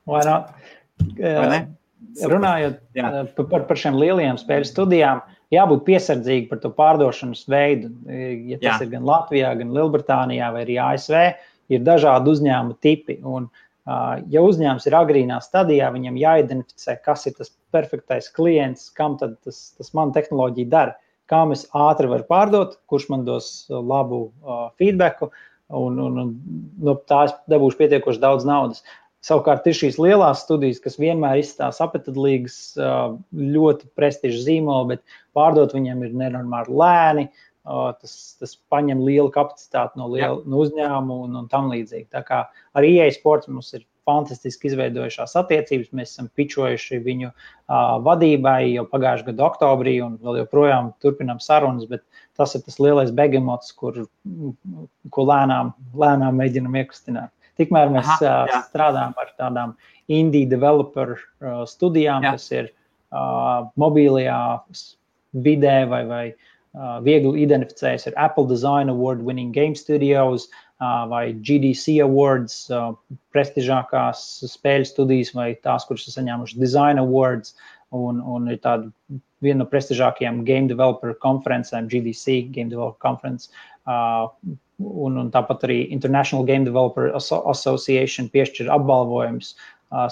Vai 0.09 0.23
not? 0.27 0.49
Vai 1.15 1.45
ne? 1.47 1.61
Runājot 2.27 2.79
Jā. 2.97 3.11
par, 3.37 3.63
par 3.69 3.79
šiem 3.79 3.95
lielajiem 3.95 4.35
spēļu 4.41 4.67
studijām, 4.67 5.21
jābūt 5.53 5.85
piesardzīgiem 5.87 6.49
par 6.49 6.59
to 6.63 6.71
pārdošanas 6.75 7.45
veidu. 7.51 7.91
Ja 8.09 8.59
tas 8.59 8.67
Jā. 8.67 8.77
ir 8.83 8.91
gan 8.91 9.07
Latvijā, 9.07 9.53
gan 9.61 9.71
Lielbritānijā 9.75 10.49
vai 10.51 10.65
arī 10.65 10.75
ASV, 10.83 11.21
ir 11.71 11.85
dažādi 11.87 12.33
uzņēmuma 12.33 12.75
tipi. 12.83 13.21
Un, 13.23 13.47
ja 14.33 14.43
uzņēmums 14.43 14.89
ir 14.89 14.97
agrīnā 14.99 15.39
stadijā, 15.45 15.87
viņam 15.95 16.19
jāidentificē, 16.19 16.97
kas 17.05 17.29
ir 17.31 17.37
tas 17.39 17.53
perfektais 17.71 18.27
klients, 18.35 18.89
kam 18.97 19.15
tas, 19.21 19.63
tas 19.77 19.93
man 19.95 20.11
tehnoloģija 20.15 20.71
dara, 20.73 20.97
kā 21.31 21.45
mēs 21.47 21.63
ātri 21.77 22.11
varam 22.11 22.27
pārdot, 22.27 22.75
kurš 22.91 23.07
man 23.13 23.23
dos 23.23 23.53
labu 23.71 24.25
feedback, 24.81 25.31
un, 25.71 25.99
un, 25.99 26.17
un 26.23 26.33
no 26.83 26.95
tā 27.09 27.25
es 27.27 27.35
dabūšu 27.51 27.79
pietiekoši 27.79 28.21
daudz 28.21 28.47
naudas. 28.47 28.83
Savukārt 29.21 29.67
ir 29.69 29.77
šīs 29.77 29.99
lielās 30.01 30.41
studijas, 30.41 30.79
kas 30.81 30.97
vienmēr 30.97 31.43
izstāsta 31.43 31.85
apetītīgas, 31.85 32.55
ļoti 33.37 33.91
prestižas 33.97 34.47
zīmoli, 34.47 34.95
bet 34.95 35.19
pārdot 35.37 35.75
viņiem 35.77 36.01
ir 36.07 36.15
nenormāli 36.23 36.77
lēni. 36.81 37.27
Tas, 38.01 38.13
tas 38.41 38.55
paņem 38.73 39.03
lielu 39.05 39.29
kapacitāti 39.29 39.99
no, 40.01 40.07
liela, 40.09 40.39
no 40.49 40.63
uzņēmuma 40.63 41.19
un, 41.27 41.35
un 41.43 41.49
tam 41.51 41.69
līdzīgi. 41.69 42.07
Tā 42.09 42.23
kā 42.25 42.39
ar 42.49 42.87
IE 42.87 43.05
sports 43.13 43.51
mums 43.51 43.69
ir 43.77 43.85
fantastiski 44.07 44.69
izveidojušās 44.71 45.35
attiecības. 45.39 45.91
Mēs 45.97 46.13
esam 46.13 46.29
pičojuši 46.37 46.99
viņu 47.05 47.29
uh, 47.29 47.97
vadībai 48.05 48.73
jau 48.73 48.85
pagājušā 48.89 49.29
gada 49.31 49.45
oktobrī, 49.47 49.97
un 50.05 50.17
vēl 50.23 50.41
joprojām 50.41 50.91
turpinām 51.03 51.41
sarunas. 51.43 51.89
Tas 52.37 52.55
ir 52.57 52.65
tas 52.65 52.79
lielais 52.81 53.11
begemots, 53.15 53.73
kur, 53.77 54.03
ko 55.13 55.27
lēnām, 55.29 55.73
lēnām 56.03 56.39
mēģinam 56.41 56.77
iekustināt. 56.81 57.33
Tikmēr 57.59 57.91
mēs 57.93 58.07
Aha, 58.07 58.45
jā. 58.49 58.61
strādājam 58.69 59.17
ar 59.21 59.33
tādām 59.37 59.75
indie 60.11 60.47
developer 60.49 61.17
uh, 61.17 61.61
studijām, 61.69 62.25
jā. 62.25 62.37
kas 62.37 62.47
ir 62.55 62.71
uh, 62.71 63.67
mobilajā 63.79 64.39
vidē 65.45 65.77
vai, 65.91 66.01
vai 66.09 66.23
uh, 66.31 66.97
viegli 67.05 67.43
identificējas 67.43 68.09
ar 68.09 68.17
Apple 68.29 68.49
Design 68.49 68.89
Award 68.89 69.21
winning 69.27 69.53
game 69.55 69.77
studios 69.77 70.47
uh, 70.47 70.70
vai 70.81 71.25
GDC 71.33 71.99
Awards, 72.01 72.63
prestižākās 73.35 74.23
spēļu 74.49 74.87
studijas 74.89 75.35
vai 75.37 75.51
tās, 75.61 75.85
kuras 75.85 76.07
ir 76.07 76.15
saņēmušas 76.17 76.61
Design 76.61 77.01
Awards. 77.01 77.55
Un, 77.91 78.21
un 78.23 78.47
ir 78.47 78.61
tāda 78.63 78.87
viena 79.43 79.65
no 79.65 79.67
prestižākajām 79.67 80.45
game 80.47 80.69
developer 80.69 81.11
konferencēm, 81.19 81.89
GDC 81.91 82.53
Game 82.55 82.71
Developer 82.71 83.01
Conference, 83.03 83.49
un, 83.85 85.17
un 85.19 85.31
tāpat 85.33 85.65
arī 85.67 85.81
International 85.91 86.45
Game 86.47 86.63
Developer 86.65 87.11
Association 87.19 88.29
piešķir 88.31 88.71
apbalvojumus 88.71 89.55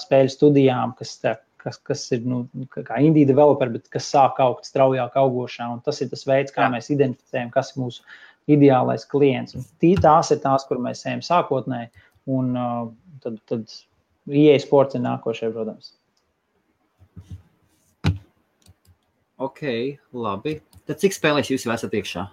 spēļu 0.04 0.34
studijām, 0.34 0.94
kas, 1.00 1.16
kas, 1.64 1.80
kas 1.88 2.04
ir 2.16 2.26
nu, 2.28 2.44
kā 2.76 3.00
indie 3.00 3.24
developeri, 3.30 3.78
bet 3.78 3.88
kas 3.94 4.10
sāk 4.12 4.42
augt 4.44 4.68
straujāk 4.68 5.16
augošā. 5.20 5.70
Un 5.72 5.80
tas 5.86 6.02
ir 6.04 6.12
tas 6.12 6.26
veids, 6.28 6.52
kā 6.56 6.68
Jā. 6.68 6.74
mēs 6.76 6.92
identificējam, 6.92 7.54
kas 7.56 7.72
ir 7.74 7.86
mūsu 7.86 8.04
ideālais 8.50 9.06
klients. 9.10 9.58
Tī, 9.82 9.94
tās 10.02 10.32
ir 10.34 10.42
tās, 10.44 10.66
kur 10.70 10.82
mēs 10.82 11.06
ejam 11.08 11.22
sākotnēji, 11.26 11.92
un 12.34 12.52
uh, 12.58 12.90
tad, 13.24 13.38
tad 13.50 13.70
ieeja 14.30 14.60
sports 14.64 14.98
ir 14.98 15.06
nākošais, 15.06 15.54
protams. 15.56 15.94
Ok, 19.40 19.64
labi. 20.12 20.58
Tad 20.90 21.00
cik 21.00 21.16
spēlēs 21.16 21.52
jūs 21.54 21.64
jau 21.64 21.72
esat 21.76 21.96
iekšā? 21.96 22.26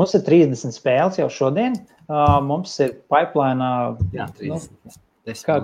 Mums 0.00 0.12
ir 0.18 0.24
30 0.26 0.74
spēles 0.74 1.18
jau 1.20 1.28
šodien. 1.32 1.78
Uh, 2.10 2.40
mums 2.44 2.74
ir 2.82 2.96
pipeline. 3.12 3.70
Jā, 4.12 4.28
30. 4.36 4.98
Nu, 5.22 5.34
kā, 5.46 5.58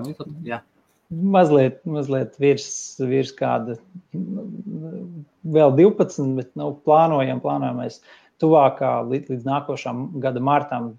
jā. 0.47 0.63
Mazliet, 1.09 1.81
mazliet 1.89 2.35
virs, 2.41 2.69
virs 3.01 3.31
kāda, 3.33 3.79
vēl 4.13 5.73
12, 5.79 6.35
bet 6.37 6.51
nu, 6.61 6.75
plānojam, 6.85 7.41
plānojam 7.41 7.81
mēs 7.81 7.97
tuvākā 8.43 8.93
līdz, 9.09 9.33
līdz 9.35 9.49
nākošam 9.49 10.05
gada 10.23 10.43
martam 10.43 10.93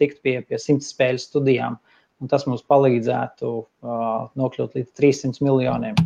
tikt 0.00 0.20
pie, 0.24 0.40
pie 0.44 0.58
100 0.58 0.84
spēļu 0.84 1.22
studijām. 1.22 1.78
Un 2.20 2.28
tas 2.28 2.44
mums 2.44 2.64
palīdzētu 2.68 3.50
uh, 3.50 4.26
nokļūt 4.36 4.76
līdz 4.76 4.90
300 5.00 5.46
miljoniem. 5.46 5.96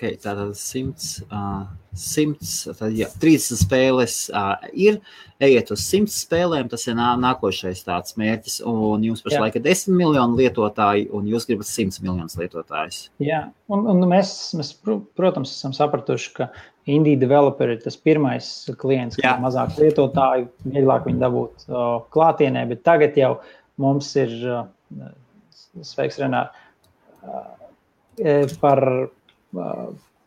Okay, 0.00 0.14
tātad 0.16 0.54
100, 0.56 1.26
uh, 1.28 1.66
100 1.92 2.72
tad, 2.78 2.94
jā, 2.96 3.04
30 3.20 3.58
spēles 3.60 4.14
uh, 4.32 4.54
ir. 4.72 4.96
Ejiet 5.44 5.72
uz 5.74 5.82
100 5.84 6.08
spēlēm, 6.14 6.70
tas 6.72 6.86
ir 6.88 6.96
nā, 6.96 7.10
nākošais 7.20 7.84
tāds 7.84 8.16
mērķis. 8.16 8.62
Un 8.64 9.04
jums 9.04 9.20
pašlaik 9.26 9.58
ir 9.60 9.64
10 9.66 9.92
miljoni 9.98 10.40
lietotāji, 10.40 11.04
un 11.12 11.28
jūs 11.28 11.44
gribat 11.50 11.68
100 11.68 12.00
miljonus 12.00 12.38
lietotājus. 12.40 13.02
Jā, 13.20 13.42
un, 13.68 13.84
un 13.92 14.00
mēs, 14.08 14.32
mēs, 14.56 14.72
protams, 15.20 15.52
esam 15.58 15.76
sapratuši, 15.76 16.32
ka 16.38 16.48
indie 16.88 17.18
developer 17.20 17.76
ir 17.76 17.84
tas 17.84 18.00
pirmais 18.00 18.50
klients, 18.80 19.20
kam 19.20 19.36
ir 19.36 19.46
mazāk 19.50 19.76
lietotāju, 19.84 20.48
vieglāk 20.64 21.12
viņu 21.12 21.24
dabūt 21.26 21.68
uh, 21.68 21.86
klātienē, 22.16 22.64
bet 22.72 22.86
tagad 22.88 23.20
jau 23.20 23.34
mums 23.84 24.14
ir, 24.16 24.32
uh, 24.48 25.12
sveiks, 25.92 26.16
Renār, 26.24 26.54
uh, 27.20 28.48
par 28.64 28.86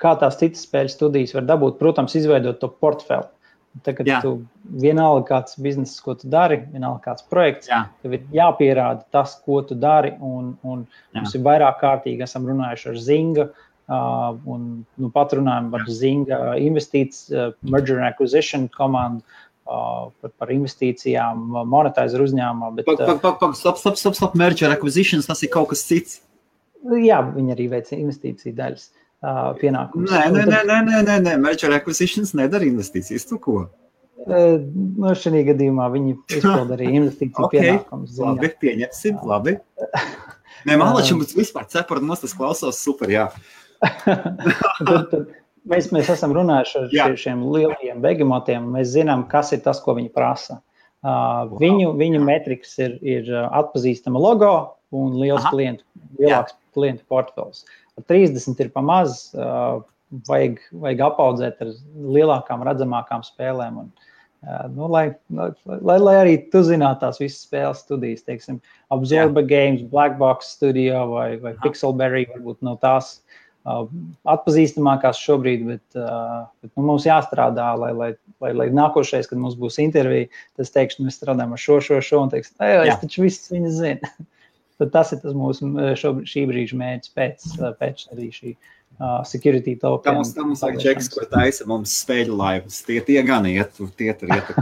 kā 0.03 0.13
tās 0.19 0.37
citas 0.39 0.65
spēļu 0.67 0.91
studijas 0.91 1.33
var 1.37 1.47
dabūt, 1.47 1.79
protams, 1.79 2.15
izveidot 2.19 2.59
to 2.61 2.69
portfeli. 2.71 3.29
Tagad 3.81 4.05
Jā. 4.05 4.19
tu 4.21 4.35
vienalga 4.83 5.25
kāds 5.31 5.55
bizness, 5.57 5.97
ko 6.03 6.13
tu 6.13 6.27
dari, 6.29 6.59
vienalga 6.69 7.07
kāds 7.07 7.23
projekts, 7.25 7.71
Jā. 7.71 7.87
tev 8.03 8.13
ir 8.19 8.27
jāpierāda 8.35 9.01
tas, 9.15 9.33
ko 9.41 9.63
tu 9.65 9.73
dari. 9.79 10.11
Un, 10.21 10.51
un 10.61 10.83
mums 11.15 11.33
ir 11.33 11.41
vairāk 11.45 11.79
kārtīgi, 11.81 12.21
esam 12.21 12.45
runājuši 12.51 12.91
ar 12.91 12.99
Zinga, 13.07 13.47
uh, 13.49 14.27
un 14.45 14.67
nu, 14.85 15.09
pat 15.15 15.33
runājam 15.33 15.71
ar 15.73 15.87
Zinga 15.89 16.39
investīcijas, 16.61 17.23
uh, 17.33 17.49
merger 17.65 17.97
and 17.97 18.11
acquisition 18.11 18.69
komandu. 18.77 19.25
Uh, 19.63 20.09
par, 20.19 20.31
par 20.41 20.49
investīcijām, 20.51 21.53
monetizēru 21.71 22.25
uzņēmumā. 22.27 22.73
Bet, 22.75 22.89
pag, 22.89 23.21
pag, 23.23 23.37
pag, 23.39 23.53
stop, 23.55 23.77
stop, 23.79 23.95
stop, 23.95 24.17
stop, 24.17 24.33
merger 24.35 24.67
acquisitions, 24.75 25.23
tas 25.29 25.39
ir 25.39 25.53
kaut 25.53 25.69
kas 25.71 25.85
cits. 25.87 26.17
Jā, 26.83 27.21
viņi 27.23 27.55
arī 27.55 27.69
veic 27.71 27.93
investīciju 27.95 28.57
daļas. 28.57 28.89
Uh, 28.89 29.02
pienākums. 29.23 30.11
Nē, 30.11 30.25
nē, 30.33 30.43
nē, 30.49 30.59
nē, 30.67 30.81
nē, 30.89 30.99
nē, 31.07 31.15
nē. 31.23 31.37
merger 31.39 31.71
acquisitions 31.75 32.33
nedara 32.35 32.67
investīcijas. 32.67 33.27
Tu 33.29 33.39
ko? 33.41 33.63
No 34.23 35.13
šajā 35.19 35.43
gadījumā 35.51 35.89
viņi 35.91 36.15
izpilda 36.37 36.77
arī 36.77 36.89
investīciju 36.99 37.47
okay. 37.47 37.59
pienākumus. 37.59 38.17
Labi, 38.23 38.51
pieņemsim, 38.63 39.21
labi. 39.27 39.57
Nē, 40.67 40.77
Malačam, 40.79 41.19
bet 41.19 41.33
vispār 41.35 41.67
cepar 41.71 41.99
nos 42.03 42.21
tas 42.23 42.35
klausās 42.37 42.79
super, 42.79 43.11
jā. 43.11 43.25
tad, 44.05 45.09
tad, 45.11 45.33
mēs, 45.67 45.89
mēs 45.95 46.11
esam 46.13 46.35
runājuši 46.35 46.77
ar 46.79 46.93
jā. 46.95 47.07
šiem 47.19 47.41
lielajiem 47.51 47.99
begemotiem, 48.03 48.69
mēs 48.77 48.93
zinām, 48.93 49.25
kas 49.31 49.51
ir 49.55 49.63
tas, 49.65 49.81
ko 49.83 49.97
viņi 49.97 50.13
prasa. 50.15 50.61
Uh, 51.03 51.49
wow. 51.51 51.57
viņu, 51.59 51.89
viņu 51.99 52.21
metrikas 52.23 52.77
ir, 52.79 52.95
ir 53.03 53.27
atpazīstama 53.43 54.21
logo 54.23 54.53
un 54.95 55.17
liels 55.19 55.41
Aha. 55.41 55.51
klientu, 55.51 55.83
lielāks 56.15 56.55
jā. 56.55 56.59
klientu 56.77 57.03
portfels. 57.11 57.65
Uh, 57.65 57.82
30 58.01 58.63
ir 58.63 58.71
pamaz. 58.73 59.29
Vajag, 60.29 60.59
vajag 60.77 60.99
apaudzēt 61.07 61.61
ar 61.65 61.71
lielākām, 61.97 62.61
redzamākām 62.67 63.23
spēlēm. 63.25 63.79
Un, 63.81 63.87
nu, 64.75 64.89
lai, 64.91 65.07
lai, 65.33 65.95
lai 65.97 66.13
arī 66.19 66.35
tu 66.53 66.61
zinātu 66.65 67.01
tās 67.01 67.17
visas 67.21 67.39
spēles 67.47 67.81
studijas, 67.81 68.21
teiksim, 68.27 68.59
Absorba 68.93 69.41
Jā. 69.41 69.49
Games, 69.49 69.85
Black 69.89 70.19
Box 70.19 70.51
Studio 70.53 71.07
vai, 71.15 71.31
vai 71.41 71.55
Pixelberry, 71.63 72.27
varbūt 72.29 72.61
no 72.61 72.75
tās 72.83 73.15
atpazīstamākās 73.63 75.21
šobrīd, 75.23 75.63
bet, 75.69 75.85
bet 75.95 76.71
nu, 76.75 76.83
mums 76.83 77.07
jāstrādā, 77.07 77.69
lai, 77.79 77.93
lai, 77.95 78.09
lai, 78.43 78.51
lai 78.59 78.67
nākošais, 78.75 79.29
kad 79.29 79.39
mums 79.39 79.55
būs 79.59 79.79
intervija, 79.81 80.27
tas 80.59 80.73
teikšu, 80.75 81.05
mēs 81.07 81.17
strādājam 81.21 81.55
ar 81.55 81.63
šo, 81.63 81.79
šo, 81.85 82.01
šo, 82.03 82.25
un 82.25 82.33
teiks, 82.33 82.51
es 82.59 82.99
taču 83.01 83.23
visus 83.25 83.49
viņus 83.55 83.79
zinu. 83.79 84.13
tad 84.81 84.93
tas 84.93 85.13
ir 85.15 85.21
tas 85.23 85.35
mūsu 85.37 85.69
šo, 85.99 86.15
šī 86.27 86.45
brīža 86.49 86.77
mērķis 86.79 87.13
pēc, 87.17 87.47
pēc 87.79 88.05
arī 88.15 88.29
šī 88.33 88.53
uh, 88.53 89.21
security 89.27 89.75
token. 89.81 90.05
Tā 90.07 90.15
mums, 90.17 90.33
tā 90.35 90.45
mums 90.47 90.63
vajag 90.65 90.81
čeks, 90.83 91.09
ko 91.13 91.27
taisa 91.31 91.67
mums 91.69 91.93
spēļu 92.03 92.37
laivas. 92.39 92.81
Tie, 92.87 92.99
tie 93.05 93.19
gan 93.27 93.47
iet, 93.49 93.79
tie 93.99 94.13
tur 94.19 94.33
iet. 94.33 94.53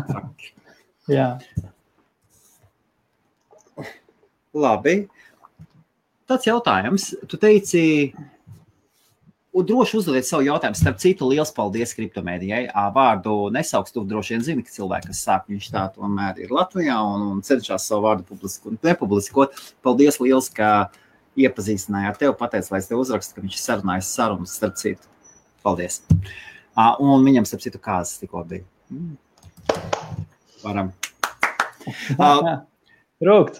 Jā. 1.11 1.29
Labi. 4.51 4.95
Tāds 6.29 6.47
jautājums. 6.47 7.09
Tu 7.27 7.39
teici, 7.39 7.83
Un 9.51 9.65
droši 9.67 9.97
uzdodiet 9.99 10.23
savu 10.23 10.45
jautājumu. 10.45 10.77
Starp 10.79 10.99
citu, 11.03 11.27
liels 11.27 11.49
paldies 11.51 11.91
kriptomēdijai. 11.97 12.69
Vārdu 12.95 13.49
nesauks, 13.51 13.91
tu 13.91 14.05
droši 14.07 14.37
vien 14.37 14.45
zini, 14.45 14.63
ka 14.63 14.71
cilvēki, 14.71 15.09
kas 15.11 15.23
sāk 15.27 15.49
viņš 15.51 15.67
tā 15.73 15.81
tomēr 15.91 16.39
ir 16.39 16.53
Latvijā 16.55 16.95
un, 17.03 17.25
un 17.33 17.41
cenšas 17.43 17.89
savu 17.89 18.05
vārdu 18.05 18.23
publiskot, 18.29 18.77
nepubliskot. 18.87 19.59
Paldies 19.83 20.21
liels, 20.23 20.47
ka 20.55 20.69
iepazīstināja 21.35 22.13
ar 22.13 22.21
tevi, 22.21 22.35
pateica, 22.39 22.71
lai 22.71 22.79
es 22.79 22.87
tev 22.87 23.03
uzrakstu, 23.03 23.35
ka 23.35 23.43
viņš 23.43 23.57
ir 23.57 23.63
sarunājis 23.65 24.13
sarunas 24.15 24.55
starp 24.55 24.79
citu. 24.79 25.11
Paldies! 25.67 25.99
Un 27.03 27.27
viņam, 27.27 27.49
starp 27.49 27.67
citu, 27.67 27.83
kāzas 27.83 28.23
tikko 28.23 28.45
bija. 28.47 28.63
Varam. 30.63 30.93
Rūkts. 33.27 33.59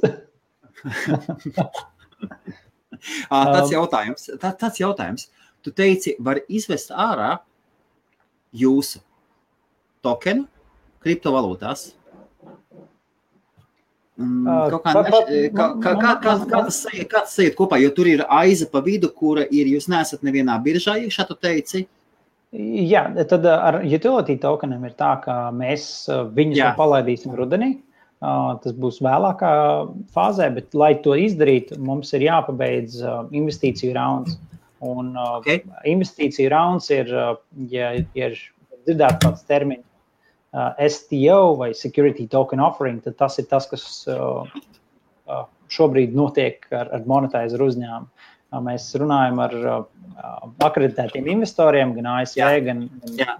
tāds 3.27 3.75
jautājums, 3.75 4.29
tā, 4.39 4.55
tāds 4.55 4.79
jautājums. 4.79 5.27
Tu 5.61 5.73
teici, 5.77 6.15
var 6.19 6.41
izvest 6.49 6.91
ārā 6.91 7.35
jūsu 8.57 9.01
tokenu 10.01 10.47
kriptovalūtās. 11.03 11.91
Kaut 14.21 14.83
kā, 14.83 14.91
neš, 14.93 15.15
kā, 15.55 15.65
kā, 15.81 15.93
kā, 15.97 16.11
kā, 16.21 16.33
kā 16.49 16.59
tas 16.67 16.81
iet, 16.91 17.07
kā 17.09 17.23
tas 17.23 17.37
iet 17.41 17.55
kopā, 17.57 17.79
jo 17.81 17.89
tur 17.95 18.09
ir 18.11 18.21
aiza 18.29 18.67
pa 18.69 18.81
vidu, 18.85 19.09
kura 19.09 19.47
ir, 19.49 19.69
jūs 19.71 19.87
neesat 19.89 20.25
nevienā 20.25 20.57
biržā 20.61 20.97
iekšā, 21.01 21.25
tu 21.29 21.37
teici. 21.39 21.85
Jā, 22.51 23.05
tad 23.31 23.47
ar 23.47 23.79
utility 23.79 24.35
tokeniem 24.41 24.89
ir 24.89 24.95
tā, 24.99 25.13
ka 25.23 25.35
mēs 25.55 25.85
viņus 26.35 26.59
Jā. 26.59 26.73
palaidīsim 26.77 27.33
rudenī. 27.37 27.77
Tas 28.21 28.75
būs 28.77 28.99
vēlākā 29.01 29.51
fāzē, 30.13 30.51
bet, 30.53 30.75
lai 30.77 30.91
to 31.01 31.15
izdarītu, 31.17 31.79
mums 31.81 32.11
ir 32.13 32.27
jāpabeidz 32.27 32.99
investīciju 33.31 33.95
rauns. 33.95 34.35
Un 34.81 35.13
okay. 35.13 35.61
investīciju 35.85 36.49
rauns 36.49 36.89
ir, 36.89 37.11
ja, 37.69 37.91
ja 38.17 38.29
ir 38.31 38.39
dzirdēts 38.87 39.19
tāds 39.21 39.43
termins, 39.45 39.85
uh, 40.55 40.73
STO 40.89 41.55
vai 41.59 41.71
Security 41.77 42.25
Token 42.27 42.63
Offering, 42.65 43.01
tad 43.05 43.17
tas 43.19 43.37
ir 43.37 43.45
tas, 43.51 43.67
kas 43.69 43.85
uh, 44.09 44.47
uh, 45.29 45.45
šobrīd 45.71 46.15
notiek 46.17 46.65
ar, 46.73 46.89
ar 46.89 47.05
monetizer 47.09 47.61
uzņēmumu. 47.61 48.09
Uh, 48.51 48.63
mēs 48.65 48.89
runājam 48.99 49.39
ar 49.45 49.55
uh, 49.61 49.77
akreditētiem 50.65 51.29
investoriem, 51.37 51.93
gan 51.99 52.09
ASV, 52.17 52.41
Jā. 52.41 52.51
gan, 52.65 52.83
gan 53.05 53.21
Jā. 53.21 53.37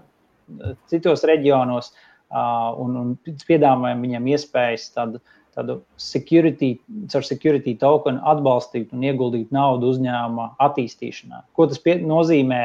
citos 0.92 1.26
reģionos, 1.28 1.92
uh, 2.30 2.70
un, 2.80 2.96
un 3.02 3.36
piedāvājam 3.48 4.06
viņiem 4.06 4.30
iespējas 4.36 4.88
tādu, 4.94 5.20
tādu 5.56 5.80
security, 6.00 6.76
caur 7.12 7.26
security 7.26 7.74
token 7.78 8.20
atbalstīt 8.28 8.94
un 8.96 9.04
ieguldīt 9.04 9.52
naudu 9.54 9.92
uzņēmuma 9.92 10.54
attīstīšanā. 10.64 11.42
Ko 11.56 11.68
tas 11.70 11.80
pie, 11.82 11.98
nozīmē 12.00 12.62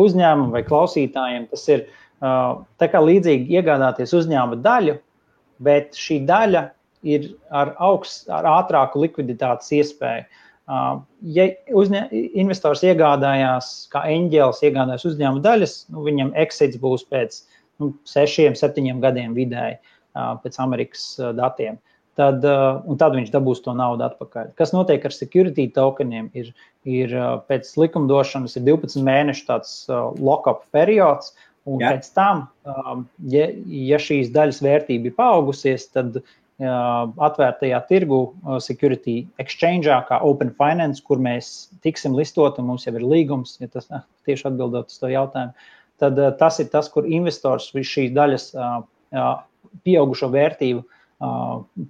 uzņēmumam 0.00 0.52
vai 0.54 0.64
klausītājiem? 0.66 1.48
Tas 1.52 1.64
ir 1.72 1.86
uh, 1.86 2.60
tā 2.80 2.90
kā 2.92 3.00
līdzīgi 3.02 3.56
iegādāties 3.58 4.14
uzņēmuma 4.18 4.60
daļu, 4.64 4.98
bet 5.62 5.98
šī 5.98 6.22
daļa 6.28 6.66
ir 7.02 7.32
ar, 7.50 7.74
augst, 7.82 8.28
ar 8.30 8.46
ātrāku 8.60 9.02
likviditātes 9.02 9.72
iespēju. 9.74 10.26
Ja 11.34 11.46
uzņē, 11.74 12.04
investors 12.38 12.84
iegādājās, 12.86 13.72
kā 13.92 14.04
eņģēlis 14.08 14.62
iegādājas 14.68 15.06
uzņēmuma 15.10 15.42
daļas, 15.44 15.74
nu, 15.92 16.04
viņam 16.06 16.30
exits 16.38 16.78
būs 16.80 17.02
pēc 17.10 17.40
nu, 17.82 17.90
sešiem, 18.08 18.54
septiņiem 18.58 19.02
gadiem 19.02 19.34
vidēji 19.36 19.80
pēc 20.14 20.60
Amerikas 20.62 21.04
datiem. 21.36 21.80
Tad, 22.20 22.42
tad 23.00 23.14
viņš 23.16 23.30
dabūs 23.32 23.62
to 23.64 23.72
naudu 23.72 24.04
atpakaļ. 24.04 24.50
Kas 24.58 24.74
notiek 24.74 25.00
ar 25.08 25.14
security 25.16 25.64
tokeniem? 25.72 26.26
Ir, 26.36 26.50
ir 26.84 27.14
pēc 27.48 27.70
likumdošanas 27.80 28.58
ir 28.58 28.66
12 28.66 29.00
mēnešu 29.06 29.46
tāds 29.48 29.72
lock-up 30.20 30.66
periods, 30.76 31.30
Un 31.68 31.78
ja. 31.78 31.92
pēc 31.94 32.08
tam, 32.16 32.46
ja, 33.30 33.44
ja 33.70 33.98
šīs 34.02 34.32
daļas 34.34 34.58
vērtība 34.64 35.10
ir 35.10 35.14
paaugusies, 35.14 35.84
tad 35.94 36.18
uh, 36.18 36.24
atvērtajā 37.22 37.78
tirgu, 37.90 38.22
uh, 38.32 38.56
security 38.62 39.20
exchange, 39.42 39.90
kā 40.08 40.18
Open 40.26 40.50
Finance, 40.58 41.02
kur 41.06 41.22
mēs 41.22 41.70
tiksim 41.86 42.16
listot, 42.18 42.58
un 42.58 42.66
mums 42.72 42.88
jau 42.88 42.96
ir 42.98 43.06
līgums, 43.06 43.60
ja 43.62 43.70
tas 43.70 43.86
tieši 44.26 44.48
atbildot 44.50 44.90
uz 44.90 44.98
to 44.98 45.12
jautājumu, 45.12 45.70
tad 46.02 46.18
uh, 46.18 46.32
tas 46.40 46.58
ir 46.58 46.66
tas, 46.72 46.90
kur 46.90 47.06
investors 47.06 47.70
šīs 47.70 48.10
daļas 48.16 48.50
pieaugušo 49.86 50.32
vērtību 50.32 50.82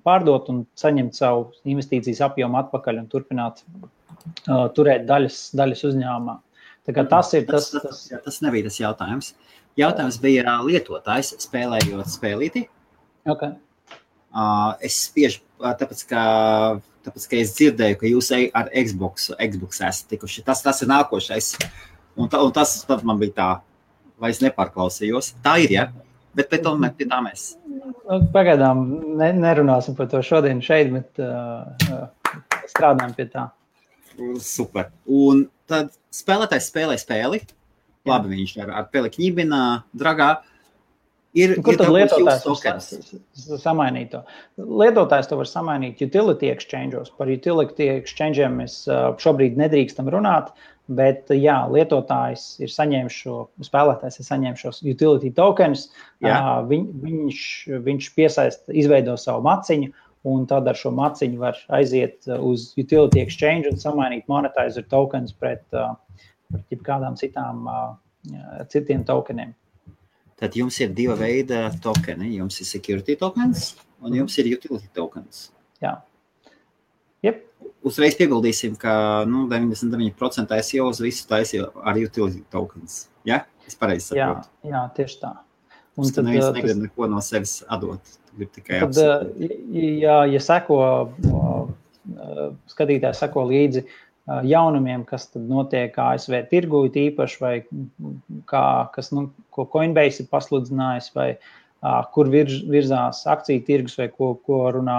pārdot 0.07 0.51
un 0.53 0.63
saņemt 0.79 1.17
savu 1.17 1.49
investīcijas 1.69 2.23
apjomu 2.29 2.59
atpakaļ 2.61 3.03
un 3.03 3.11
turpināt 3.13 3.63
turēt 4.77 5.07
daļas, 5.09 5.39
daļas 5.59 5.85
uzņēmumā. 5.91 6.39
Tas 6.83 7.33
ir 7.39 7.47
tas, 7.47 7.71
tas, 7.71 7.83
tas, 7.85 8.07
tas 8.25 8.41
nebija 8.43 8.67
tas 8.67 8.79
jautājums. 8.81 9.33
Jautājums 9.79 10.19
bija 10.21 10.57
lietotājs 10.67 11.33
spēlējot 11.47 12.11
spēlīti. 12.13 12.67
Okay. 13.23 13.55
Uh, 14.33 14.73
es 14.85 14.97
spiežu, 15.07 15.43
tāpēc 15.61 16.03
ka, 16.11 16.23
tāpēc, 17.07 17.27
ka 17.31 17.39
es 17.39 17.55
dzirdēju, 17.57 17.99
ka 18.01 18.11
jūs 18.11 18.31
ar 18.35 18.71
Xbox, 18.73 19.31
Xbox 19.39 19.83
esat 19.85 20.09
tikuši. 20.13 20.45
Tas, 20.47 20.65
tas 20.65 20.83
ir 20.83 20.91
nākošais. 20.91 21.55
Un, 22.17 22.29
ta, 22.33 22.43
un 22.43 22.53
tas 22.53 22.75
man 23.07 23.21
bija 23.21 23.37
tā, 23.37 23.51
vai 24.21 24.33
es 24.35 24.43
nepārklausījos. 24.43 25.35
Tā 25.45 25.59
ir, 25.63 25.77
ja? 25.77 25.87
Bet 26.37 26.49
pēc 26.49 26.63
tam 26.65 26.85
pie 26.97 27.07
tā 27.09 27.19
mēs. 27.25 27.49
Nu, 27.69 28.21
pagaidām 28.33 28.85
ne, 29.21 29.33
nerunāsim 29.37 29.97
par 29.99 30.09
to 30.13 30.23
šodien 30.25 30.63
šeit, 30.65 30.93
bet 30.95 31.21
uh, 31.21 32.07
strādājam 32.71 33.13
pie 33.19 33.27
tā. 33.33 33.49
Super. 34.41 34.89
Un 35.09 35.47
tad 35.71 35.93
spēlētājs 36.15 36.71
spēlē 36.73 36.97
spēli. 37.01 37.43
Labi, 38.09 38.33
viņš 38.35 38.57
ar, 38.65 38.73
ar 38.81 38.89
pelikņībinā, 38.93 39.63
dragā. 39.99 40.33
Ir, 41.33 41.55
nu, 41.57 41.63
Kur 41.65 41.77
ir 41.77 41.81
tad 41.81 41.93
lietotājs 41.95 42.43
var 43.49 43.61
samainīt 43.63 44.11
to? 44.13 44.21
Lietotājs 44.61 45.31
to 45.31 45.39
var 45.39 45.49
samainīt 45.49 46.03
utility 46.05 46.51
exchange'os. 46.53 47.13
Par 47.17 47.31
utility 47.33 47.89
exchange'iem 47.95 48.59
mēs 48.61 48.83
šobrīd 49.23 49.57
nedrīkstam 49.61 50.11
runāt, 50.13 50.51
bet 50.89 51.31
jā, 51.35 51.57
lietotājs 51.73 52.47
ir 52.63 52.73
saņēmis 52.73 53.19
šo, 53.25 53.37
spēlētājs 53.65 54.21
ir 54.21 54.29
saņēmis 54.29 54.65
šos 54.65 54.81
utility 54.83 55.33
tokens. 55.37 55.89
Viņ, 56.23 56.89
viņš, 57.03 57.43
viņš 57.87 58.09
piesaista, 58.17 58.75
izveido 58.75 59.17
savu 59.21 59.45
maciņu, 59.47 59.93
un 60.33 60.45
tad 60.51 60.69
ar 60.71 60.79
šo 60.79 60.93
maciņu 60.95 61.41
var 61.41 61.59
aiziet 61.75 62.29
uz 62.39 62.71
utility 62.79 63.23
exchange 63.23 63.71
un 63.71 63.81
samainīt 63.83 64.29
monetizer 64.31 64.87
tokens 64.91 65.35
pret 65.35 65.65
uh, 65.75 65.95
pret 66.53 66.85
kādām 66.85 67.17
citām, 67.19 67.67
citiem 68.73 69.05
tokeniem. 69.09 69.55
Tad 70.43 70.57
jums 70.59 70.79
ir 70.83 70.95
divi 70.97 71.15
veidi 71.19 71.59
tokeni. 71.83 72.33
Jums 72.39 72.59
ir 72.63 72.69
security 72.69 73.17
tokens 73.19 73.73
un 74.03 74.17
jums 74.19 74.39
ir 74.43 74.51
utility 74.57 74.91
tokens. 74.97 75.51
Jā. 75.83 76.01
Uzreiz 77.83 78.15
pieguldīsim, 78.19 78.77
ka 78.79 78.93
nu, 79.27 79.47
99% 79.51 80.59
SEO 80.67 80.91
uz 80.93 81.01
visu 81.03 81.27
taisīju 81.31 81.71
ar 81.83 81.99
utility 81.99 82.45
tokens. 82.53 83.07
Ja? 83.27 83.43
Es 83.67 83.79
pareizi 83.79 84.13
saprotu. 84.13 84.51
Jā, 84.63 84.71
jā, 84.75 84.83
tieši 84.99 85.19
tā. 85.23 85.33
Un 85.99 86.09
tad 86.09 86.27
neviens 86.27 86.47
tas... 86.47 86.57
negrib 86.57 86.85
neko 86.87 87.09
no 87.11 87.21
sevis 87.25 87.61
atdot. 87.69 88.15
Tad, 88.65 88.97
ja, 89.77 90.23
ja 90.25 90.41
seko, 90.41 90.79
skatītājs 92.73 93.21
seko 93.21 93.45
līdzi 93.51 93.83
jaunumiem, 94.49 95.03
kas 95.05 95.27
notiek 95.37 95.99
ASV 96.01 96.39
tirgū, 96.49 96.87
īpaši, 96.89 97.41
vai 97.43 97.55
kā, 98.49 98.65
kas, 98.95 99.11
nu, 99.13 99.27
ko 99.53 99.67
Coinbase 99.69 100.25
ir 100.25 100.31
pasludinājis, 100.33 101.11
vai 101.19 101.29
uh, 101.35 101.51
kur 102.15 102.31
virz, 102.31 102.61
virzās 102.71 103.25
akciju 103.27 103.65
tirgus, 103.67 103.97
vai 103.99 104.09
ko, 104.13 104.35
ko 104.47 104.65
runā 104.77 104.99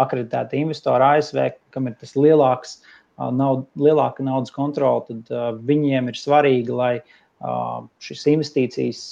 akreditēti 0.00 0.62
investori 0.62 1.04
ASV, 1.04 1.40
kam 1.74 1.90
ir 1.90 1.98
tas 2.00 2.14
lielāks, 2.16 2.78
naud, 3.18 3.66
lielāka 3.76 4.24
naudas 4.24 4.54
kontrola, 4.54 5.04
tad 5.08 5.60
viņiem 5.68 6.08
ir 6.08 6.18
svarīgi, 6.18 6.72
lai 6.72 6.94
šīs 8.02 8.24
investīcijas 8.32 9.02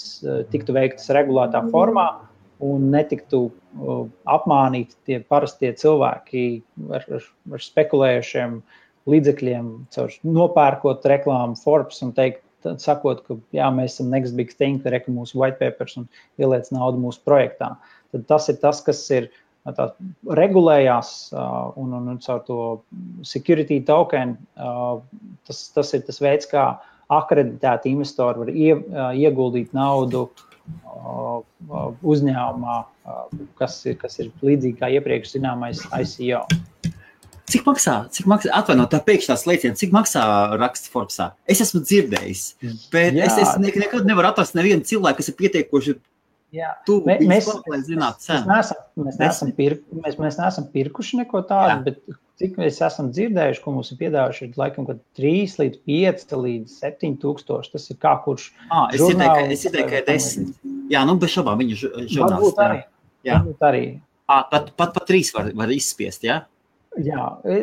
tiktu 0.53 0.75
veiktas 0.77 1.13
regulētā 1.15 1.67
formā. 1.75 2.09
Un 2.65 2.87
netiktu 2.89 3.51
apmānīti 4.33 4.97
tie 5.05 5.19
parastie 5.21 5.75
cilvēki 5.77 6.47
ar, 6.97 7.03
ar, 7.19 7.27
ar 7.53 7.61
spekulējušiem 7.61 8.55
līdzekļiem, 9.13 9.67
caur 9.93 10.15
nopērkot 10.25 11.05
reklāmu 11.13 11.59
Forbes 11.61 12.01
un 12.07 12.15
teikt, 12.17 12.41
sakot, 12.83 13.23
ka 13.27 13.39
jā, 13.55 13.69
mēs 13.75 13.97
esam 13.97 14.11
next 14.11 14.37
big 14.37 14.53
thing, 14.57 14.81
ka 14.83 14.93
reka 14.95 15.13
mūsu 15.13 15.39
white 15.39 15.59
papers 15.61 15.97
un 16.01 16.09
ieliec 16.41 16.71
naudu 16.75 17.01
mūsu 17.03 17.23
projektā. 17.27 17.75
Tad 18.13 18.27
tas 18.31 18.49
ir 18.49 18.59
tas, 18.63 18.81
kas 18.87 19.03
ir 19.15 19.29
tā, 19.77 19.91
regulējās 20.39 21.33
un, 21.37 21.93
un, 21.93 22.11
un 22.15 22.19
caur 22.25 22.43
to 22.47 22.59
security 23.27 23.81
token. 23.85 24.37
Tas, 25.47 25.63
tas 25.75 25.95
ir 25.95 26.05
tas 26.07 26.21
veids, 26.23 26.49
kā 26.51 26.69
akreditēti 27.13 27.93
investori 27.95 28.43
var 28.43 28.51
ie, 28.51 28.73
ieguldīt 29.23 29.75
naudu 29.77 30.27
uzņēmumā, 32.07 32.79
kas 33.61 33.79
ir, 33.87 33.99
kas 34.01 34.19
ir 34.23 34.33
līdzīgi 34.43 34.81
kā 34.81 34.91
iepriekš 34.97 35.37
zināmais 35.37 35.85
ICO. 35.95 36.43
Cik 37.47 37.63
maksā? 37.69 37.95
Cik 38.11 38.27
maksā? 38.27 38.51
Atvainojiet, 38.59 38.91
tā 38.91 38.99
pēkšņā 39.07 39.37
slēdziena, 39.39 39.77
cik 39.79 39.93
maksā 39.95 40.23
raksts 40.59 40.91
Forbesā? 40.91 41.29
Es 41.47 41.61
esmu 41.63 41.81
dzirdējis, 41.87 42.43
bet 42.91 43.15
Jā. 43.15 43.29
es, 43.29 43.37
es 43.45 43.53
nekad 43.63 44.03
nevaru 44.09 44.33
atrast 44.33 44.57
nevienu 44.59 44.83
cilvēku, 44.83 45.21
kas 45.21 45.31
ir 45.31 45.37
pietiekoši. 45.39 45.95
Tu 46.87 46.95
Mē, 47.05 47.19
mēs, 47.29 47.47
lai 47.69 47.79
zinātu 47.85 48.23
mēs, 48.33 48.47
neesam, 48.49 48.79
mēs, 49.05 49.17
neesam 49.21 49.51
pirk, 49.53 49.83
mēs, 49.93 50.15
mēs 50.23 50.39
neesam 50.41 50.67
pirkuši 50.73 51.19
neko 51.21 51.43
tādu, 51.51 51.75
Jā. 51.75 51.77
bet 51.85 51.99
cik 52.41 52.57
mēs 52.63 52.79
esam 52.87 53.11
dzirdējuši, 53.13 53.61
ko 53.65 53.75
mums 53.77 53.91
ir 53.93 53.99
piedāvājuši, 54.01 54.49
ir 54.49 54.59
laikam, 54.63 54.87
kad 54.89 55.03
3 55.19 55.57
līdz 55.61 55.79
5 55.91 56.35
līdz 56.47 56.75
7 56.81 57.15
tūkstoši. 57.23 57.73
Tas 57.75 57.87
ir 57.93 57.99
kā 58.01 58.15
kurš 58.25 58.49
Ah, 58.71 58.89
es 58.95 59.01
ieteiktu, 59.03 59.19
ka- 59.19 59.29
žurnāls 59.37 59.53
es 59.53 59.65
ieteiktu, 59.69 59.85
ka 59.91 59.95
vai 59.95 60.01
ir 60.03 60.09
desmit. 60.09 60.55
Jā, 60.91 61.05
nu, 61.07 61.17
bez 61.21 61.35
šaubām 61.35 61.61
viņa 61.61 61.79
žu- 61.83 61.93
varbūt 61.95 62.15
žurnālisti. 62.17 62.65
arī. 62.67 62.83
Jā. 63.27 63.39
Varbūt 63.43 63.67
arī. 63.71 63.85
Ah, 64.29 64.43
pat, 64.51 64.73
pat, 64.77 64.95
pat 64.97 65.07
trīs 65.07 65.33
var, 65.35 65.53
var 65.55 65.69
izspiest, 65.77 66.23
jā? 66.27 66.41
Jā, 67.05 67.25
e, 67.45 67.57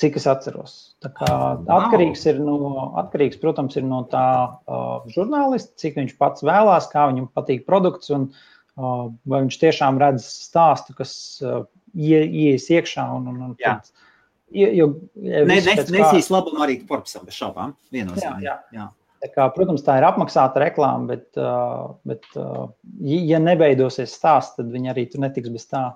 cik 0.00 0.18
es 0.20 0.26
atceros. 0.28 0.72
Wow. 1.04 1.62
atkarīgs, 1.78 2.26
ir 2.28 2.40
no, 2.44 2.56
atkarīgs, 3.00 3.38
protams, 3.40 3.76
ir 3.78 3.86
no 3.88 4.02
tā 4.12 4.26
uh, 4.68 5.06
žurnālista, 5.14 5.72
cik 5.80 5.96
viņš 6.00 6.16
pats 6.20 6.44
vēlās, 6.44 6.90
kā 6.92 7.06
viņam 7.08 7.30
patīk 7.36 7.64
produkts, 7.68 8.10
un 8.12 8.28
uh, 8.32 9.06
vai 9.24 9.42
viņš 9.46 9.60
tiešām 9.62 10.00
redz 10.02 10.26
stāstu, 10.48 10.96
kas 10.98 11.14
uh, 11.44 11.64
ie, 11.94 12.20
ies 12.50 12.68
iekšā. 12.72 13.06
Un, 13.16 13.30
un, 13.32 13.40
un 13.48 13.56
Jā. 13.62 13.78
tad, 13.78 14.06
jo, 14.52 14.68
jo, 14.82 14.90
ja 15.24 15.44
Ne, 15.48 15.56
viss 15.56 15.70
ne, 15.70 15.78
pēc 15.80 15.90
kā- 15.90 15.98
nesīs 16.00 16.30
labumu 16.34 16.64
arī 16.66 16.80
Forbesam, 16.88 17.24
bez 17.28 17.40
šaubām. 17.40 17.76
Jā, 17.96 18.36
jā. 18.44 18.60
jā. 18.76 18.88
Tā 19.24 19.30
kā, 19.32 19.46
protams, 19.56 19.80
tā 19.82 19.96
ir 19.98 20.04
apmaksāta 20.04 20.60
reklāma, 20.60 21.14
bet, 21.16 21.30
uh, 21.40 21.94
bet 22.06 22.26
uh, 22.36 22.66
ja 23.00 23.40
nebeidosies 23.40 24.12
stāsts, 24.12 24.58
tad 24.58 24.68
viņi 24.74 24.92
arī 24.92 25.06
tur 25.10 25.24
netiks 25.24 25.48
bez 25.54 25.64
tā. 25.72 25.86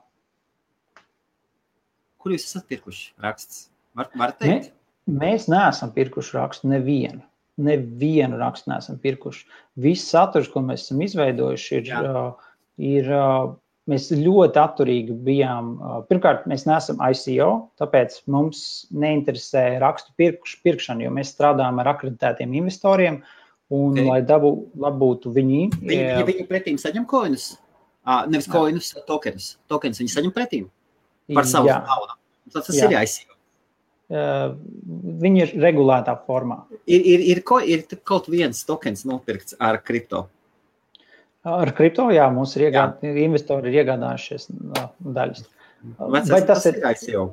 Kur 2.20 2.34
jūs 2.34 2.44
esat 2.50 2.68
pirkuši 2.68 3.10
rakstus? 3.24 3.64
Var, 3.96 4.10
var 4.20 4.34
teikt? 4.36 4.74
Mēs 5.10 5.48
neesam 5.50 5.92
pirkuši 5.94 6.36
rakstu 6.36 6.68
nevienu. 6.70 7.24
Nevienu 7.60 8.38
rakstu 8.40 8.70
neesam 8.72 9.00
pirkuši. 9.00 9.46
Viss 9.80 10.12
saturs, 10.12 10.48
ko 10.52 10.62
mēs 10.64 10.86
esam 10.86 11.00
izveidojuši, 11.04 11.80
ir, 11.80 11.90
uh, 11.96 12.52
ir 12.76 13.08
uh, 13.16 13.50
mēs 13.90 14.10
ļoti 14.14 14.60
atturīgi 14.60 15.16
bijām. 15.26 15.72
Pirmkārt, 16.10 16.46
mēs 16.50 16.66
neesam 16.68 17.00
ICO, 17.08 17.50
tāpēc 17.80 18.20
mums 18.32 18.62
neinteresē 18.92 19.64
rakstu 19.82 20.14
pirkš, 20.20 20.58
pirkšana, 20.64 21.06
jo 21.06 21.14
mēs 21.16 21.32
strādājam 21.34 21.80
ar 21.82 21.94
akreditētiem 21.96 22.56
investoriem. 22.62 23.22
Un, 23.70 23.92
Ok. 23.92 24.00
okay. 24.00 24.06
lai 24.08 24.20
dabū, 24.26 24.48
labūtu 24.82 25.30
viņi, 25.30 25.58
Viņi, 25.78 25.98
ja 26.02 26.24
viņi 26.26 26.46
pretīm 26.48 26.78
saņem 26.82 27.04
koinus, 27.06 27.52
ah, 28.02 28.24
nevis 28.26 28.48
koinus, 28.50 28.88
tokenus. 29.06 29.52
Tokenus 29.70 30.02
viņi 30.02 30.10
saņem 30.10 30.32
pretīm 30.34 30.64
par 31.34 31.48
savu 31.48 31.70
jā, 31.70 31.78
naudu. 31.86 32.16
Tas, 32.50 32.66
tas 32.66 32.76
Jā. 32.76 32.88
ir 32.88 32.96
jāizsaka. 32.96 33.36
uh, 34.10 34.56
viņi 35.22 35.42
ir 35.44 35.54
regulētā 35.62 36.16
formā. 36.26 36.62
Ir, 36.84 37.00
ir, 37.00 37.24
ir, 37.34 37.42
ko, 37.46 37.60
ir 37.62 37.84
kaut 38.04 38.28
viens 38.32 38.64
tokens 38.66 39.04
nopirkts 39.08 39.54
ar 39.58 39.80
kripto. 39.86 40.26
Ar 41.46 41.70
kripto, 41.72 42.10
jā, 42.12 42.26
mums 42.34 42.52
ir 42.58 42.66
iegād, 42.68 42.98
investori 43.22 43.70
ir 43.70 43.82
iegādājušies 43.84 44.50
uh, 44.50 44.88
daļas. 45.00 45.46
Vai 45.96 46.20
Vai 46.28 46.42
tas 46.44 46.66
ir, 46.68 46.82
ICO? 46.84 47.30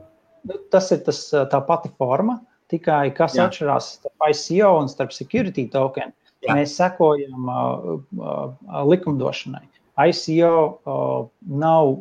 nu, 0.48 0.60
tas 0.72 0.92
ir 0.96 1.02
tas, 1.04 1.26
uh, 1.34 1.44
tā 1.52 1.60
pati 1.68 1.92
forma, 2.00 2.38
tikai 2.72 3.10
kas 3.16 3.36
Jā. 3.36 3.50
atšķirās 3.50 3.90
starp 3.98 4.30
ICO 4.30 4.70
un 4.80 4.88
starp 4.92 5.12
security 5.16 5.68
token. 5.72 6.14
Jā. 6.46 6.54
Mēs 6.56 6.78
sekojam 6.78 7.50
uh, 7.50 7.98
uh, 8.22 8.84
likumdošanai. 8.88 9.66
ICO 9.98 10.50
uh, 10.86 11.28
nav, 11.50 11.96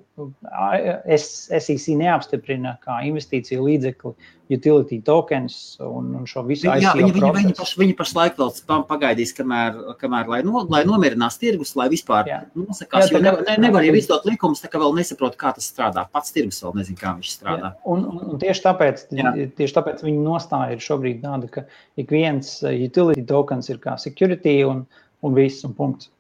SEC 1.17 1.87
neapstiprina 1.97 2.77
kā 2.85 2.99
investīciju 3.09 3.65
līdzekli 3.67 4.13
utility 4.53 4.99
tokens 5.03 5.57
un, 5.83 6.13
un 6.21 6.27
šo 6.29 6.45
visu 6.47 6.69
Jā, 6.69 6.77
ICO 6.79 6.93
viņi, 7.01 7.13
viņi, 7.17 7.31
viņi, 7.35 7.47
procesu. 7.51 7.63
paš, 7.63 7.73
viņi 7.81 7.95
pašlaik 7.99 8.37
vēl 8.39 8.53
pa- 8.69 8.79
pagaidīs, 8.91 9.33
kamēr, 9.35 9.79
kamēr 10.01 10.29
lai, 10.31 10.41
no, 10.47 10.63
lai 10.71 10.83
nomierinās 10.87 11.39
tirgus, 11.41 11.73
lai 11.79 11.89
vispār 11.93 12.29
Jā. 12.31 12.39
nosakās. 12.55 13.09
Jā, 13.11 13.17
Jo 13.17 13.23
nevar, 13.25 13.43
ne, 13.49 13.57
nevar 13.67 13.87
jau 13.89 13.95
izdot 13.99 14.29
likumus, 14.29 14.61
tā 14.63 14.71
kā 14.71 14.79
vēl 14.83 14.95
nesaprot, 15.01 15.39
kā 15.41 15.55
tas 15.57 15.67
strādā. 15.73 16.05
Pats 16.13 16.35
tirgus 16.37 16.61
vēl 16.63 16.77
nezina, 16.79 17.01
kā 17.01 17.15
viņš 17.19 17.33
strādā. 17.39 17.73
Jā, 17.73 17.87
Un, 17.97 18.05
un, 18.13 18.21
un 18.35 18.43
tieši, 18.43 18.63
tāpēc, 18.69 19.07
Jā. 19.19 19.33
tieši 19.59 19.77
tāpēc 19.81 20.05
viņa 20.07 20.23
nostāja 20.29 20.77
ir 20.77 20.85
šobrīd 20.85 21.23
tāda, 21.25 21.51
ka 21.51 21.65
ik 21.99 22.13
viens 22.15 22.59
uh, 22.63 22.71
utility 22.71 23.25
tokens 23.27 23.71
ir 23.73 23.81
kā 23.83 23.97
security 23.99 24.61
un, 24.69 24.85
un 25.27 25.35
viss 25.35 25.65
un 25.67 25.75
punkts. 25.75 26.13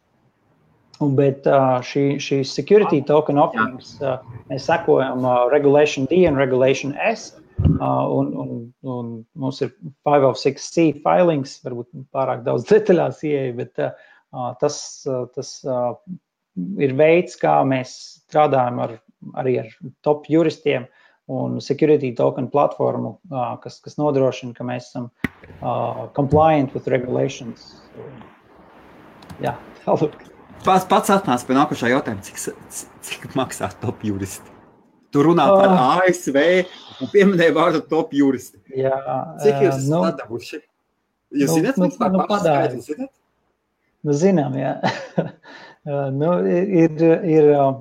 Un, 1.04 1.12
bet 1.16 1.44
šī, 1.84 2.04
šī 2.22 2.40
security 2.48 3.02
token 3.04 3.40
offerings, 3.40 3.96
mēs 4.48 4.68
sekojam 4.68 5.26
Regulation 5.52 6.06
D 6.08 6.22
un 6.28 6.38
Regulation 6.40 6.94
S. 7.04 7.34
Un, 7.66 8.30
un, 8.36 8.50
un 8.84 9.10
mums 9.36 9.62
ir 9.64 9.72
506C 10.06 10.90
filings, 11.04 11.56
varbūt 11.64 11.88
pārāk 12.14 12.44
daudz 12.46 12.68
detaļās 12.72 13.22
ieeja, 13.28 13.54
bet 13.56 13.80
tas, 14.60 14.78
tas 15.36 15.50
ir 16.80 16.94
veids, 16.96 17.36
kā 17.40 17.58
mēs 17.68 17.96
strādājam 18.26 18.80
ar, 18.84 18.94
arī 19.40 19.58
ar 19.64 19.72
top 20.06 20.28
juristiem 20.32 20.86
un 21.32 21.58
security 21.64 22.12
token 22.16 22.48
platformu, 22.52 23.16
kas, 23.64 23.80
kas 23.84 23.98
nodrošina, 23.98 24.54
ka 24.56 24.64
mēs 24.68 24.92
esam 24.92 25.10
compliant 26.16 26.72
with 26.76 26.88
regulations. 26.92 27.74
Jā, 29.42 29.56
tālāk. 29.84 30.35
Pats, 30.64 30.86
pats 30.88 31.12
atnāca 31.14 31.46
pie 31.46 31.56
nākošā 31.56 31.90
jautājuma, 31.92 32.22
cik, 32.26 32.38
cik 33.06 33.26
maksā 33.38 33.68
top 33.82 34.04
juristi. 34.06 34.54
Tu 35.14 35.22
runā 35.22 35.46
par 35.48 35.70
Ah. 35.70 36.00
ASV 36.04 36.38
un 37.00 37.10
pieminēji 37.12 37.54
vārdu 37.54 37.82
top 37.88 38.12
juristi. 38.12 38.58
Jā, 38.76 38.96
Cik 39.42 39.62
jūs 39.62 39.76
esat 39.76 39.90
nu, 39.92 40.00
atdevuši? 40.08 40.60
Jūs 41.36 41.52
nu, 41.52 41.58
zināt, 41.60 41.78
nu, 41.80 41.90
vispār 41.90 42.12
nu, 42.12 42.24
skaidri 42.26 42.80
zināt? 42.84 43.12
Nu, 44.06 44.12
zinām, 44.12 44.58
jā. 44.60 44.76
Uh, 45.86 46.08
nu, 46.10 46.32
ir, 46.50 46.96
ir, 47.30 47.44
uh, 47.54 47.76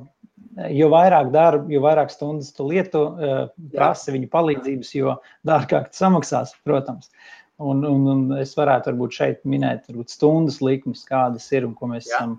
jo 0.69 0.91
vairāk 0.93 1.31
darba, 1.33 1.65
jo 1.73 1.79
vairāk 1.81 2.11
stundas 2.13 2.51
tu 2.53 2.67
lieto, 2.69 2.99
uh, 3.17 3.47
prasa 3.73 4.13
viņa 4.13 4.29
palīdzības, 4.29 4.91
jo 4.93 5.15
dārgāk 5.41 5.87
tas 5.89 6.03
samaksās, 6.03 6.51
protams. 6.61 7.09
Un, 7.57 7.85
un, 7.87 8.07
un 8.11 8.37
es 8.41 8.51
varētu 8.57 8.91
varbūt 8.91 9.13
šeit 9.15 9.43
minēt 9.47 9.85
varbūt 9.87 10.11
stundas 10.11 10.57
likmes, 10.61 11.05
kādas 11.07 11.45
ir 11.55 11.63
un 11.67 11.73
ko 11.77 11.87
mēs 11.87 12.09
Jā. 12.09 12.17
esam 12.17 12.33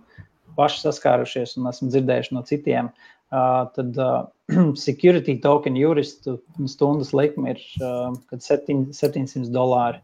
paši 0.59 0.83
saskārušies 0.83 1.55
un 1.57 1.71
esam 1.71 1.89
dzirdējuši 1.93 2.35
no 2.37 2.43
citiem. 2.49 2.91
Uh, 3.33 3.65
tad 3.75 3.97
uh, 3.99 4.27
security 4.79 5.39
token 5.43 5.75
juristu 5.81 6.37
stundas 6.71 7.15
likme 7.17 7.55
ir 7.57 7.63
uh, 7.81 8.13
kad 8.31 8.45
septiņ- 8.45 8.93
700 8.95 9.49
dolāri 9.55 9.99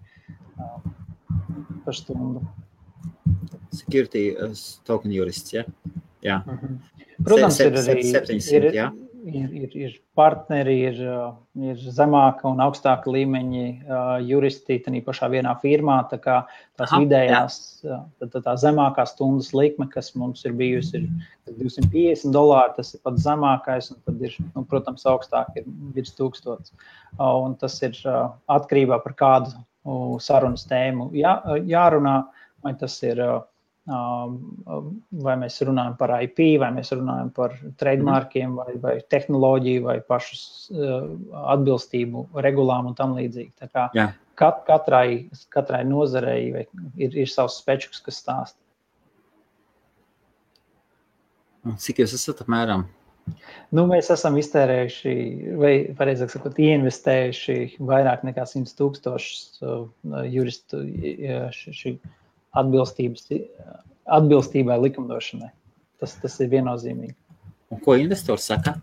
uh, 0.56 0.80
par 1.84 1.94
stundu. 1.94 2.42
Security 3.72 4.32
token 4.88 5.12
jurists, 5.14 5.52
ja? 5.54 5.62
Jā. 6.24 6.40
Mhm. 6.46 6.80
Protams, 7.22 7.56
Se- 7.60 7.68
ir 7.68 7.76
se- 7.78 7.92
arī 7.92 8.02
700, 8.10 8.52
ir, 8.58 8.66
jā. 8.80 8.88
Ir, 9.24 9.52
ir, 9.54 9.74
ir 9.76 9.94
partneri, 10.18 10.74
ir, 10.88 11.00
ir 11.70 11.82
zemāka 11.94 12.48
un 12.50 12.60
augstāka 12.64 13.10
līmeņa 13.12 14.20
juristi 14.26 14.78
tādā 14.84 15.02
pašā 15.06 15.28
vienā 15.32 15.54
firmā. 15.62 15.98
Tā 16.10 16.18
kā 16.22 16.36
tās 16.78 16.90
Aha, 16.90 17.00
vidējās, 17.02 17.58
tad, 17.82 18.32
tad 18.34 18.46
tā 18.46 18.54
zemākā 18.60 19.06
stundas 19.08 19.52
likme, 19.56 19.88
kas 19.92 20.12
mums 20.18 20.44
ir 20.48 20.56
bijusi, 20.58 21.02
ir 21.02 21.58
250 21.60 22.34
dolāri. 22.34 22.76
Tas 22.78 22.94
ir 22.96 23.02
pats 23.06 23.26
zemākais, 23.26 23.92
un 23.94 24.00
tad 24.08 24.26
ir, 24.26 24.36
nu, 24.56 24.64
protams, 24.68 25.06
augstāk 25.08 25.54
ir 25.60 25.68
virs 25.96 26.14
1000. 26.18 26.72
Uh, 27.18 27.38
un 27.44 27.56
tas 27.60 27.78
ir 27.84 27.96
atkarībā 28.50 29.02
par 29.04 29.16
kādu 29.18 29.54
sarunas 30.22 30.62
tēmu 30.70 31.10
jā, 31.18 31.38
jārunā, 31.68 32.22
vai 32.64 32.76
tas 32.78 32.98
ir. 33.06 33.22
Uh, 33.22 33.40
vai 33.86 35.34
mēs 35.40 35.56
runājam 35.66 35.96
par 35.98 36.12
IP, 36.22 36.38
vai 36.62 36.70
mēs 36.74 36.92
runājam 36.94 37.32
par 37.34 37.56
trademarkiem, 37.80 38.54
vai, 38.54 38.76
vai 38.78 38.94
tehnoloģiju, 39.10 39.82
vai 39.88 39.96
pašas 40.06 40.70
uh, 40.70 41.08
atbilstību 41.50 42.28
regulām 42.46 42.92
un 42.92 42.94
tam 42.94 43.16
līdzīgi. 43.18 43.70
Kat, 44.38 44.62
katrai, 44.68 45.28
katrai 45.52 45.82
nozarei 45.84 46.66
ir, 46.96 47.10
ir 47.10 47.28
savs 47.28 47.58
spečuks, 47.58 48.00
kas 48.00 48.22
stāsta. 48.22 48.58
Cik 51.78 52.02
jūs 52.02 52.14
esat 52.14 52.42
apmēram? 52.42 52.86
Nu, 53.74 53.84
mēs 53.86 54.08
esam 54.10 54.34
iztērējuši, 54.40 55.12
vai 55.58 55.74
pareizāk 55.98 56.32
sakot, 56.32 56.58
ieinvestējuši 56.58 57.78
vairāk 57.78 58.24
nekā 58.26 58.46
100 58.50 58.74
tūkstošus 58.78 59.62
uh, 59.62 59.84
juristu 60.26 60.82
uh, 60.82 61.46
ši- 61.54 61.74
šī 61.78 61.92
atbilstības, 61.94 62.21
atbilstībai 64.07 64.78
likumdošanai. 64.82 65.50
Tas, 66.03 66.16
tas 66.22 66.38
ir 66.42 66.48
viennozīmīgi. 66.53 67.14
Un 67.72 67.80
ko 67.80 67.94
investors 67.96 68.44
saka? 68.50 68.74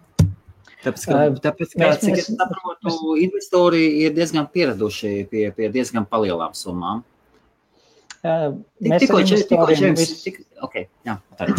Tāpēc, 0.79 1.03
ka, 1.09 1.15
tāpēc, 1.43 1.73
ka 1.75 1.79
mēs- 1.83 1.99
cik 1.99 2.13
mēs- 2.15 2.19
es 2.23 2.29
saprotu, 2.39 3.17
investori 3.19 3.81
ir 4.05 4.13
diezgan 4.15 4.47
pieraduši 4.47 5.27
pie, 5.29 5.49
pie 5.51 5.67
diezgan 5.69 6.05
lielām 6.07 6.53
summām. 6.55 7.03
Uh, 8.23 8.55
Mēs 8.83 8.99
Tikko 9.03 9.17
ar 9.17 9.23
čet- 9.23 9.47
tikko 9.47 9.65
investoriem 9.67 9.95
četrdesmit- 9.95 9.97
vis- 9.97 10.23
tik- 10.23 10.45
ok, 10.61 10.73
jā, 11.05 11.17
tā 11.37 11.49
ir. 11.49 11.55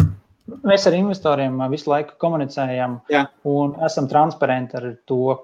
Mēs 0.63 0.85
ar 0.87 0.93
investoriem 0.93 1.59
uh, 1.61 1.69
visu 1.69 1.89
laiku 1.89 2.17
komunicējam 2.19 2.99
Jā. 3.09 3.27
un 3.45 3.73
esam 3.85 4.07
transparenti 4.07 4.75
ar 4.75 4.97
to, 5.07 5.39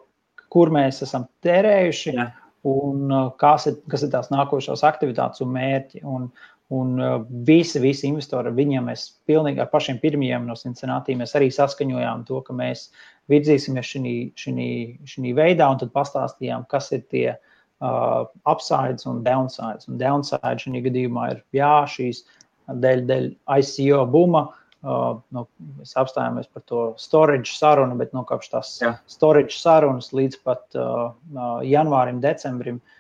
kur 0.49 0.69
mēs 0.69 1.01
esam 1.01 1.27
tērējuši 1.43 2.13
Jā. 2.13 2.31
un 2.65 3.11
uh, 3.11 3.29
kas 3.37 3.67
ir, 3.67 3.77
kas 3.89 4.03
ir 4.03 4.09
tās 4.09 4.29
nākošās 4.29 4.81
aktivitātes 4.83 5.41
un 5.41 5.53
mērķi. 5.53 6.03
Un, 6.03 6.31
Un 6.69 6.99
uh, 6.99 7.21
visi, 7.47 7.79
visi 7.79 8.09
investori, 8.09 8.51
viņiem 8.51 8.89
mēs 8.89 9.05
pilnīgi 9.27 9.61
ar 9.63 9.69
pašiem 9.71 10.01
pirmajiem 10.01 10.49
no 10.49 10.55
Cincinnati 10.59 11.15
mēs 11.15 11.31
arī 11.39 11.47
saskaņojām 11.55 12.25
to, 12.27 12.41
ka 12.43 12.55
mēs 12.55 12.89
virzīsimies 13.31 13.93
šī 14.35 15.31
veidā 15.37 15.69
un 15.71 15.79
tad 15.79 15.93
pastāstījām, 15.95 16.65
kas 16.67 16.91
ir 16.91 17.05
tie 17.07 17.27
uh, 17.37 18.27
upsides 18.51 19.07
un 19.07 19.23
downsides. 19.23 19.87
Un 19.87 20.01
downside 20.01 20.57
šī 20.59 20.83
gadījumā 20.89 21.29
ir 21.37 21.41
jā, 21.55 21.71
šīs 21.87 22.25
dēļ, 22.67 23.05
dēļ 23.13 23.31
ICO 23.61 24.03
buma. 24.11 24.49
Uh, 24.87 25.23
nu, 25.33 25.47
mēs 25.79 25.95
apstājāmies 25.97 26.51
par 26.51 26.67
to 26.67 26.83
storage 27.01 27.55
sarunu, 27.55 27.95
bet 27.97 28.11
nu, 28.13 28.27
kopš 28.27 28.51
tās 28.51 28.75
jā. 28.83 28.91
storage 29.09 29.55
sarunas 29.55 30.11
līdz 30.15 30.43
pat 30.43 30.67
uh, 30.75 31.15
uh, 31.31 31.57
janvārim, 31.65 32.19
decembrim 32.23 32.83
uh, 32.83 32.96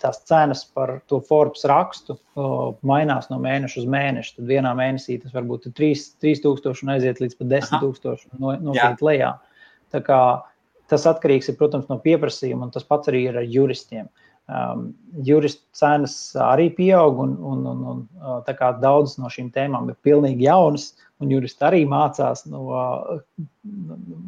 tās 0.00 0.22
cenas 0.24 0.62
par 0.64 0.94
to 1.10 1.18
Forbes 1.28 1.66
rakstu 1.68 2.16
mainās 2.86 3.28
no 3.28 3.36
mēneša 3.42 3.82
uz 3.82 3.88
mēnešu. 3.92 4.38
Tad 4.38 4.48
vienā 4.48 4.72
mēnesī 4.76 5.18
tas 5.20 5.34
var 5.36 5.44
būt 5.48 5.68
3000 5.76 6.80
un 6.86 6.94
aiziet 6.94 7.20
līdz 7.20 7.36
pat 7.36 7.50
10,000 7.52 8.40
no, 8.40 8.54
nokrīt 8.70 9.04
lejā. 9.04 9.34
Tā 9.92 10.00
kā, 10.06 10.20
tas 10.88 11.04
atkarīgs 11.10 11.52
ir, 11.52 11.58
protams, 11.60 11.90
no 11.90 11.98
pieprasījuma, 12.00 12.68
un 12.68 12.72
tas 12.72 12.86
pats 12.86 13.12
arī 13.12 13.26
ir 13.28 13.38
ar 13.42 13.44
juristiem. 13.44 14.08
Um, 14.50 14.88
juristu 15.22 15.62
cenas 15.78 16.16
arī 16.42 16.70
pieaug, 16.74 17.20
un, 17.22 17.36
un, 17.46 17.60
un, 17.70 17.82
un 17.92 18.80
daudzas 18.82 19.20
no 19.20 19.28
šīm 19.30 19.52
tēmām 19.54 19.92
ir 19.92 20.00
pilnīgi 20.02 20.48
jaunas, 20.48 20.88
un 21.22 21.30
juristi 21.30 21.62
arī 21.68 21.84
mācās, 21.86 22.46
no, 22.50 22.64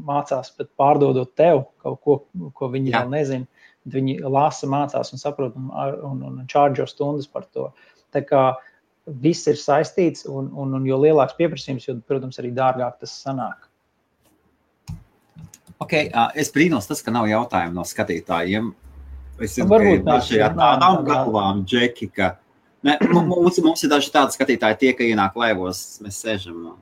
mācās 0.06 0.52
pārdodot 0.78 1.32
tev 1.34 1.64
kaut 1.82 1.98
ko, 2.04 2.18
ko 2.54 2.70
viņi 2.70 2.92
Jā. 2.92 3.00
vēl 3.00 3.16
nezina 3.16 3.61
Viņi 3.90 4.20
lasa, 4.22 4.68
mācās 4.70 5.10
un 5.10 5.18
saprot 5.18 5.56
un, 5.58 5.70
un, 6.06 6.20
un 6.28 6.42
čārģo 6.50 6.86
stundas 6.86 7.26
par 7.26 7.48
to. 7.50 7.72
Tā 8.14 8.22
kā 8.26 8.42
viss 9.22 9.48
ir 9.50 9.58
saistīts, 9.58 10.26
un, 10.30 10.52
un, 10.54 10.76
un 10.78 10.86
jo 10.86 10.98
lielāks 11.02 11.34
pieprasījums, 11.38 11.88
jo, 11.88 11.96
protams, 12.06 12.38
arī 12.38 12.52
dārgāk 12.54 13.00
tas 13.00 13.14
sanāk. 13.24 13.66
Okay, 15.82 16.12
es 16.38 16.52
brīnos, 16.54 16.86
tas, 16.86 17.02
ka 17.02 17.10
nav 17.10 17.26
jautājumu 17.26 17.80
no 17.80 17.84
skatītājiem. 17.88 18.70
Es 19.42 19.56
zinu, 19.56 19.66
Varbūt 19.72 20.06
ka 20.06 20.20
šajā 20.22 20.52
tādām 20.54 21.02
galvām, 21.08 21.64
Džeki, 21.66 22.06
ka 22.14 22.36
ne, 22.86 22.94
mums, 23.10 23.58
mums 23.64 23.82
ir 23.82 23.90
daži 23.90 24.12
tādi 24.14 24.36
skatītāji, 24.36 24.78
tie, 24.78 24.92
ka 24.94 25.08
ienāk 25.08 25.34
laivos, 25.42 25.82
mēs 26.04 26.22
sēžam. 26.22 26.76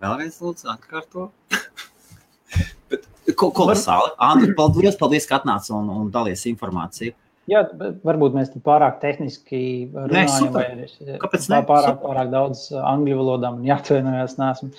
Vēlreiz 0.00 0.38
lūdzu 0.40 0.70
atkārto. 0.70 1.30
Ko, 3.38 3.50
kolosāli. 3.54 4.14
Andri, 4.22 4.54
paldies, 4.58 4.96
paldies, 5.00 5.26
ka 5.28 5.40
atnāci 5.40 5.74
un, 5.76 5.90
un 5.92 6.08
dalies 6.14 6.46
informāciju. 6.50 7.16
Jā, 7.50 7.64
varbūt 8.06 8.36
mēs 8.36 8.52
tam 8.52 8.62
pārāk 8.62 9.00
tehniski 9.02 9.60
runājam. 9.90 10.52
Nē, 10.54 11.16
Kāpēc 11.22 11.48
ne? 11.50 11.60
Pārāk, 11.66 11.98
pārāk 12.02 12.30
daudz 12.30 12.68
angļu 12.78 13.18
valodām 13.18 13.58
un 13.58 13.66
jāatvainojas, 13.66 14.36
neesmu 14.38 14.70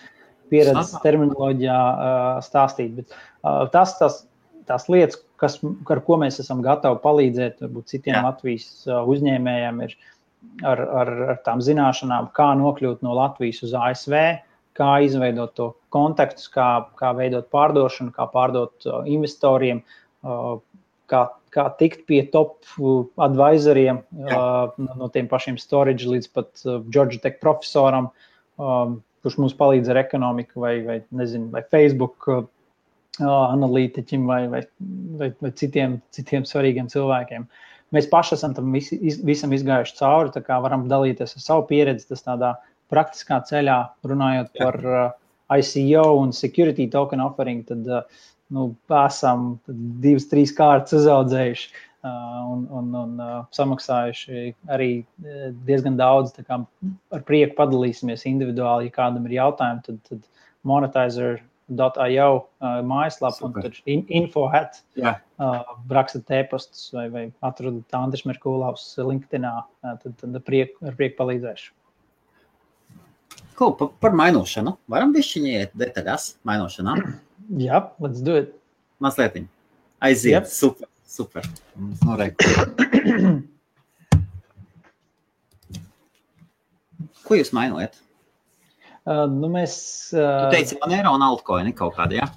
pieredzes 0.51 0.93
terminoloģijā 1.03 1.79
uh, 1.79 2.29
stāstīt. 2.45 3.01
Bet, 3.01 3.17
tas, 3.73 3.97
tas, 3.99 4.21
tās 4.69 4.87
lietas, 4.91 5.19
kas, 5.41 5.57
ar 5.63 6.03
ko 6.05 6.19
mēs 6.21 6.39
esam 6.43 6.63
gatavi 6.63 7.01
palīdzēt, 7.03 7.59
varbūt 7.65 7.91
citiem 7.91 8.17
Jā. 8.19 8.23
Latvijas 8.29 8.69
uzņēmējiem, 8.87 9.83
ir 9.87 9.97
ar, 10.67 10.81
ar, 11.01 11.11
ar 11.33 11.41
tām 11.45 11.63
zināšanām, 11.65 12.31
kā 12.37 12.51
nokļūt 12.59 13.03
no 13.05 13.15
Latvijas 13.17 13.61
uz 13.67 13.75
ASV, 13.77 14.17
kā 14.77 14.91
izveidot 15.05 15.53
to 15.57 15.71
kontaktus, 15.93 16.47
kā, 16.51 16.69
kā 16.99 17.11
veidot 17.17 17.49
pārdošanu, 17.53 18.13
kā 18.15 18.27
pārdot 18.31 18.87
uh, 18.87 19.01
investoriem, 19.09 19.83
uh, 20.23 20.55
kā, 21.11 21.25
kā 21.53 21.67
tikt 21.79 22.05
pie 22.09 22.23
top 22.33 22.59
uh, 22.79 23.03
advisoriem, 23.25 24.01
uh, 24.23 24.71
no 24.77 25.11
tiem 25.13 25.29
pašiem 25.31 25.59
storage 25.61 26.07
līdz 26.07 26.31
pat 26.35 26.65
uh, 26.65 26.79
Georgia 26.93 27.19
Tech 27.25 27.41
profesoram, 27.43 28.09
um, 28.61 28.99
kurš 29.21 29.37
mums 29.41 29.57
palīdz 29.57 29.91
ar 29.91 30.01
ekonomiku 30.01 30.63
vai, 30.63 30.77
vai, 30.85 31.01
nezinu, 31.15 31.51
vai 31.53 31.65
Facebook 31.73 32.29
uh, 32.31 32.45
analītiķim 33.19 34.23
vai, 34.29 34.45
vai, 34.49 34.63
vai, 35.19 35.29
vai 35.41 35.51
citiem, 35.57 35.99
citiem 36.15 36.47
svarīgiem 36.47 36.87
cilvēkiem. 36.91 37.45
Mēs 37.91 38.07
paši 38.07 38.37
esam 38.37 38.53
tam 38.55 38.71
vis, 38.71 38.87
visam 39.27 39.51
izgājuši 39.51 39.97
cauri, 39.97 40.31
tā 40.31 40.39
kā 40.45 40.61
varam 40.63 40.87
dalīties 40.87 41.35
ar 41.35 41.43
savu 41.43 41.65
pieredzi. 41.67 42.07
Tas 42.07 42.23
tādā 42.23 42.53
praktiskā 42.91 43.41
ceļā, 43.47 43.77
runājot 44.07 44.51
Jā. 44.53 44.65
par 44.65 44.79
uh, 44.85 45.05
ICO 45.57 46.05
un 46.19 46.33
security 46.35 46.87
token 46.91 47.23
offering, 47.23 47.63
tad 47.67 47.87
uh, 47.87 48.25
nu, 48.53 48.71
esam 49.01 49.55
divas, 50.03 50.27
trīs 50.31 50.53
kārtas 50.55 50.97
uzaudzējuši 51.01 51.69
uh, 51.71 52.41
un, 52.51 52.65
un, 52.79 52.89
un 53.03 53.21
samaksājuši 53.55 54.49
arī 54.71 54.91
diezgan 55.67 55.99
daudz. 55.99 56.35
Ar 56.51 57.23
prieku 57.27 57.57
padalīsimies 57.59 58.27
individuāli. 58.29 58.89
Ja 58.89 58.97
kādam 58.99 59.29
ir 59.29 59.39
jautājumi, 59.39 59.87
tad, 59.87 60.03
tad 60.09 60.27
monetizer. 60.67 61.41
.io 61.71 62.25
mājaslapā 62.59 63.45
un 63.47 63.53
tur 63.55 63.77
in, 63.87 64.01
info 64.11 64.41
hat. 64.51 64.81
Yeah. 64.99 65.21
Uh, 65.39 65.61
rakstat 65.87 66.27
e-pastus 66.35 66.89
vai, 66.91 67.05
vai 67.13 67.23
atrodat 67.47 67.95
Andris 67.95 68.25
Merkūlavs 68.27 68.89
LinkedIn. 68.99 69.47
Tad, 69.81 70.17
tad 70.19 70.35
prieku, 70.43 70.81
ar 70.83 70.97
prieku 70.99 71.21
palīdzēšu. 71.21 71.71
Ko, 73.59 73.71
par, 73.77 73.91
par 74.01 74.15
mainošanu. 74.17 74.73
Varam 74.89 75.11
bišķiņiet 75.13 75.75
detaļās 75.77 76.23
mainošanā? 76.47 76.95
Jā, 77.61 77.81
let's 78.01 78.21
do 78.25 78.37
it. 78.39 78.55
Mazliet. 79.03 79.41
Aiziet. 80.01 80.33
Yep. 80.33 80.47
Super, 80.49 80.87
super. 81.05 81.45
Nu, 81.77 82.15
Ko 87.27 87.37
jūs 87.37 87.53
mainojat? 87.55 87.99
Uh, 89.05 89.25
nu 89.29 89.47
mēs, 89.49 89.75
uh, 90.13 90.49
tu 90.49 90.57
teici, 90.57 90.77
man 90.81 90.93
ir 90.93 91.07
un 91.09 91.23
altcoini 91.25 91.71
kaut 91.77 91.95
kādi, 91.97 92.19
jā? 92.19 92.27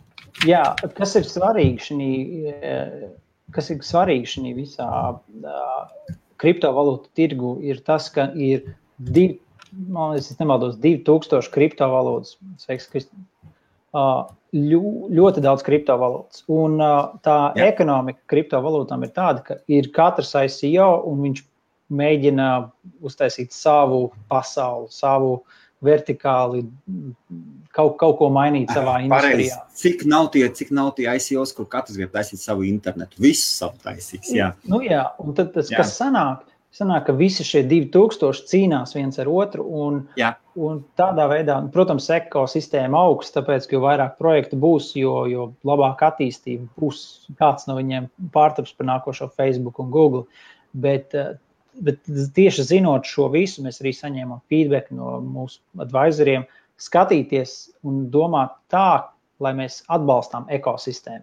Jā, 0.49 0.63
kas 0.97 1.13
ir 1.19 1.27
svarīgi 1.29 1.89
šī, 1.89 2.11
uh, 2.53 3.09
kas 3.53 3.69
ir 3.75 3.83
svarīgi 3.85 4.31
šī 4.33 4.53
visā 4.57 4.89
uh, 5.13 6.15
kriptovalūtu 6.41 7.13
tirgu, 7.17 7.57
ir 7.65 7.83
tas, 7.85 8.09
ka 8.13 8.31
ir 8.33 8.65
divi 8.97 9.41
man 9.75 10.15
liekas, 10.15 10.31
es 10.33 10.41
nemaldos, 10.41 10.77
2000 10.83 11.51
kriptovalūtas. 11.55 12.37
Ļu, 14.55 14.81
ļoti 15.15 15.43
daudz 15.43 15.65
kriptovalūtas. 15.67 16.45
Un 16.55 16.79
tā 17.25 17.39
Jā. 17.59 17.69
ekonomika 17.73 18.23
kriptovalūtām 18.31 19.07
ir 19.07 19.13
tāda, 19.15 19.43
ka 19.47 19.59
ir 19.71 19.91
katrs 19.95 20.35
ICO 20.39 20.89
un 21.11 21.25
viņš 21.27 21.43
mēģina 21.95 22.49
uztaisīt 23.05 23.53
savu 23.55 24.09
pasauli, 24.31 24.89
savu 24.95 25.37
vertikāli, 25.85 26.63
kaut, 27.77 27.97
kaut 28.01 28.17
ko 28.21 28.31
mainīt 28.33 28.73
savā 28.73 28.97
industrijā. 29.05 29.59
Cik 29.77 30.07
nav 30.09 30.31
tie, 30.35 30.47
cik 30.57 30.73
nav 30.75 30.95
tie 30.97 31.11
ICOs, 31.13 31.53
kur 31.57 31.69
katrs 31.71 31.99
grib 31.99 32.15
taisīt 32.15 32.41
savu 32.41 32.65
internetu, 32.69 33.21
visu 33.21 33.45
savu 33.51 33.77
taisīs. 33.85 34.31
Jā, 34.33 34.55
nu, 34.71 34.81
jā 34.87 35.05
un 35.21 35.37
tad 35.37 35.53
tas, 35.57 35.69
jā. 35.73 35.83
kas 35.83 35.93
sanāk, 35.99 36.47
Sanāk, 36.75 37.05
ka 37.07 37.13
visi 37.15 37.45
šie 37.47 37.61
2000 37.71 38.49
cīnās 38.51 38.97
viens 38.97 39.21
ar 39.23 39.29
otru. 39.31 39.63
Un, 39.79 40.01
Jā. 40.19 40.33
un 40.59 40.81
tādā 40.99 41.29
veidā, 41.31 41.61
protams, 41.75 42.09
ekosistēma 42.11 42.99
augs, 42.99 43.31
tāpēc, 43.37 43.69
jo 43.71 43.79
vairāk 43.85 44.17
projektu 44.19 44.59
būs, 44.59 44.91
jo, 44.99 45.15
jo 45.31 45.47
labāk 45.67 46.03
attīstība 46.09 46.67
būs. 46.83 47.05
Kāds 47.39 47.69
no 47.71 47.79
viņiem 47.79 48.11
pārtaps 48.35 48.75
par 48.75 48.91
nākošo 48.91 49.31
Facebook 49.37 49.79
un 49.85 49.95
Google. 49.95 50.25
Bet, 50.75 51.15
eh, 51.15 51.37
bet 51.79 52.03
tieši 52.35 52.67
zinot 52.75 53.07
šo 53.07 53.29
visu, 53.31 53.63
mēs 53.63 53.79
arī 53.79 53.95
saņēmām 53.95 54.43
feedback 54.51 54.91
no 54.91 55.21
mūsu 55.23 55.63
advisoriem, 55.79 56.49
skatīties 56.83 57.59
un 57.87 58.09
domāt 58.11 58.59
tā, 58.75 59.13
lai 59.39 59.55
mēs 59.55 59.85
atbalstām 59.95 60.51
ekosistēmu. 60.51 61.23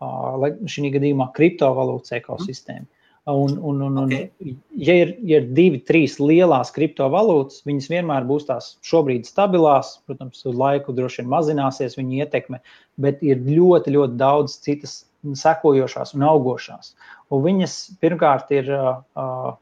Lai 0.00 0.54
šī 0.64 0.94
gadījumā 0.94 1.28
kriptovalūtas 1.36 2.14
ekosistēmu. 2.22 2.86
Un, 3.28 3.58
un, 3.60 3.80
un, 3.84 3.96
okay. 4.06 4.30
un, 4.40 4.54
ja, 4.80 4.94
ir, 5.02 5.10
ja 5.28 5.42
ir 5.42 5.50
divi, 5.52 5.82
trīs 5.84 6.14
lielās 6.16 6.70
kriptovalūtas, 6.72 7.60
viņas 7.68 7.90
vienmēr 7.92 8.24
būs 8.28 8.46
tās 8.48 8.70
šobrīd 8.88 9.28
stabilās. 9.28 9.98
Protams, 10.08 10.40
uz 10.48 10.56
laiku 10.56 10.94
droši 10.96 11.20
vien 11.20 11.28
mazināsies 11.34 11.98
viņa 11.98 12.22
ietekme, 12.24 12.62
bet 12.96 13.20
ir 13.26 13.42
ļoti, 13.44 13.92
ļoti 13.98 14.16
daudz 14.22 14.56
citas 14.64 15.02
sekojošās 15.36 16.14
un 16.16 16.24
augošās. 16.30 16.94
Un 17.28 17.44
viņas 17.44 17.76
pirmkārt 18.00 18.54
ir 18.56 18.70
uh, 18.72 19.52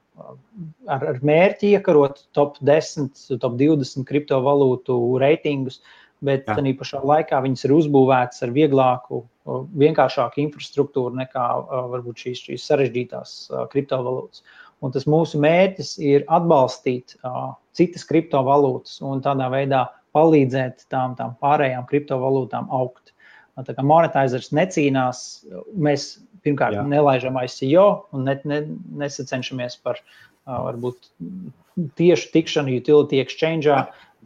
ar, 0.87 1.07
ar 1.13 1.21
mērķi 1.27 1.75
iekarot 1.77 2.23
top 2.37 2.61
10, 2.65 3.11
top 3.43 3.57
20 3.61 4.07
kriptovalūtu 4.09 4.99
reitingus, 5.23 5.81
bet 6.25 6.47
tā 6.49 6.57
pašā 6.79 7.03
laikā 7.05 7.41
viņas 7.45 7.67
ir 7.67 7.75
uzbūvētas 7.77 8.45
ar 8.47 8.53
vieglāku 8.55 9.25
vienkāršāka 9.47 10.41
infrastruktūra 10.43 11.15
nekā 11.23 11.49
varbūt 11.93 12.25
šīs, 12.25 12.45
šīs 12.49 12.69
sarežģītās 12.71 13.35
kriptovalūtas. 13.73 14.43
Un 14.85 14.93
tas 14.93 15.07
mūsu 15.09 15.39
mērķis 15.41 15.95
ir 16.05 16.27
atbalstīt 16.29 17.15
uh, 17.23 17.55
citas 17.77 18.05
kriptovalūtas 18.09 18.99
un 19.05 19.23
tādā 19.25 19.49
veidā 19.53 19.87
palīdzēt 20.17 20.87
tām, 20.93 21.15
tām 21.19 21.37
pārējām 21.41 21.87
kriptovalūtām 21.89 22.71
augt. 22.75 23.13
Tā 23.57 23.73
kā 23.73 23.85
monetizers 23.87 24.51
necīnās, 24.53 25.21
mēs 25.73 26.19
pirmkārt, 26.45 26.77
Jā. 26.77 26.85
nelaižam 26.89 27.39
ICO 27.41 27.87
un 28.13 28.27
ne, 28.29 28.37
ne, 28.45 28.59
nesacenšamies 29.01 29.79
par 29.85 30.03
varbūt 30.47 31.09
tiešu 31.99 32.33
tikšanu 32.35 32.77
utility 32.77 33.23
exchange. 33.23 33.73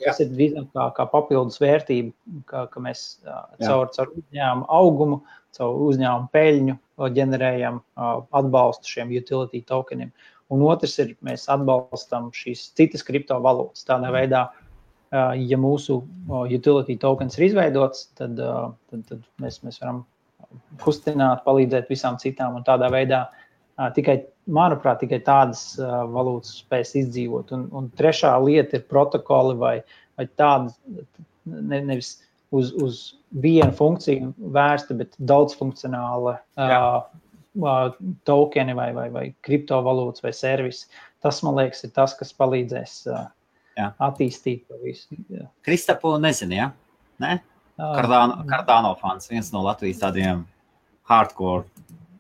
Tas 0.01 0.21
ir 0.23 0.31
visam 0.33 0.67
kā, 0.73 0.87
kā 0.97 1.05
papildus 1.11 1.61
vērtība, 1.61 2.13
ka, 2.49 2.65
ka 2.73 2.83
mēs 2.83 3.21
caur, 3.61 3.91
caur 3.93 4.13
uzņēmumu 4.15 4.69
augumu, 4.73 5.21
caur 5.57 5.83
uzņēmumu 5.89 6.31
peļņu 6.33 6.77
ģenerējam 7.17 7.81
atbalstu 8.41 8.95
šiem 8.95 9.13
utility 9.19 9.63
tokeniem. 9.69 10.13
Un 10.51 10.65
otrs 10.67 10.97
ir, 11.03 11.15
mēs 11.27 11.47
atbalstam 11.53 12.31
šīs 12.35 12.71
citas 12.79 13.05
kriptovalūtas. 13.07 13.85
Tādā 13.87 14.09
mm. 14.09 14.17
veidā, 14.17 14.41
ja 15.39 15.59
mūsu 15.61 16.01
utility 16.43 16.97
tokens 17.01 17.39
ir 17.39 17.49
izveidots, 17.51 18.09
tad, 18.19 18.41
tad, 18.41 19.05
tad 19.11 19.23
mēs, 19.43 19.61
mēs 19.67 19.79
varam 19.83 20.05
kustināt, 20.83 21.45
palīdzēt 21.47 21.91
visām 21.93 22.19
citām. 22.23 22.59
Un 22.59 22.67
tādā 22.67 22.91
veidā 22.93 23.25
tikai, 23.97 24.21
manuprāt, 24.53 25.01
tikai 25.03 25.21
tādas 25.27 25.63
valūtas 25.79 26.61
spēs 26.65 26.95
izdzīvot. 27.03 27.55
Un, 27.57 27.69
un 27.77 27.89
trešā 27.99 28.33
lieta 28.45 28.79
ir 28.79 28.89
protokoli 28.91 29.57
vai, 29.61 29.77
vai 30.19 30.27
tādas, 30.41 30.77
ne, 31.47 31.81
nevis 31.81 32.17
uz, 32.51 32.73
uz 32.75 33.01
vienu 33.43 33.73
funkciju 33.77 34.33
vērsta, 34.55 34.97
bet 34.99 35.19
daudzfunkcionāla. 35.19 36.39
Jā. 36.59 36.85
Uh, 37.01 37.27
tokeni 38.25 38.77
vai, 38.79 38.93
vai, 38.95 39.09
vai 39.11 39.25
kriptovalūtas 39.43 40.23
vai 40.23 40.33
servisi. 40.33 40.87
Tas, 41.21 41.41
man 41.43 41.57
liekas, 41.59 41.83
ir 41.85 41.91
tas, 41.97 42.15
kas 42.15 42.31
palīdzēs 42.39 42.93
jā. 43.11 43.89
attīstīt 43.99 44.69
to 44.69 44.79
visu. 44.85 45.19
Kristapu 45.67 46.15
nezinu, 46.23 46.57
ja? 46.57 46.69
Ne? 47.21 47.41
Kardāno, 47.81 48.43
Kardāno 48.49 48.95
fans, 49.01 49.29
viens 49.31 49.51
no 49.55 49.65
Latvijas 49.65 50.03
tādiem 50.03 50.45
hardcore. 51.09 51.67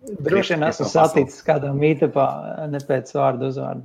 Droši 0.01 0.55
vien 0.55 0.66
esmu 0.70 0.86
saticis 0.89 1.43
kādā 1.44 1.72
mītapā, 1.77 2.27
ne 2.72 2.81
pēc 2.89 3.12
vārdu 3.16 3.51
uzvārdu. 3.51 3.85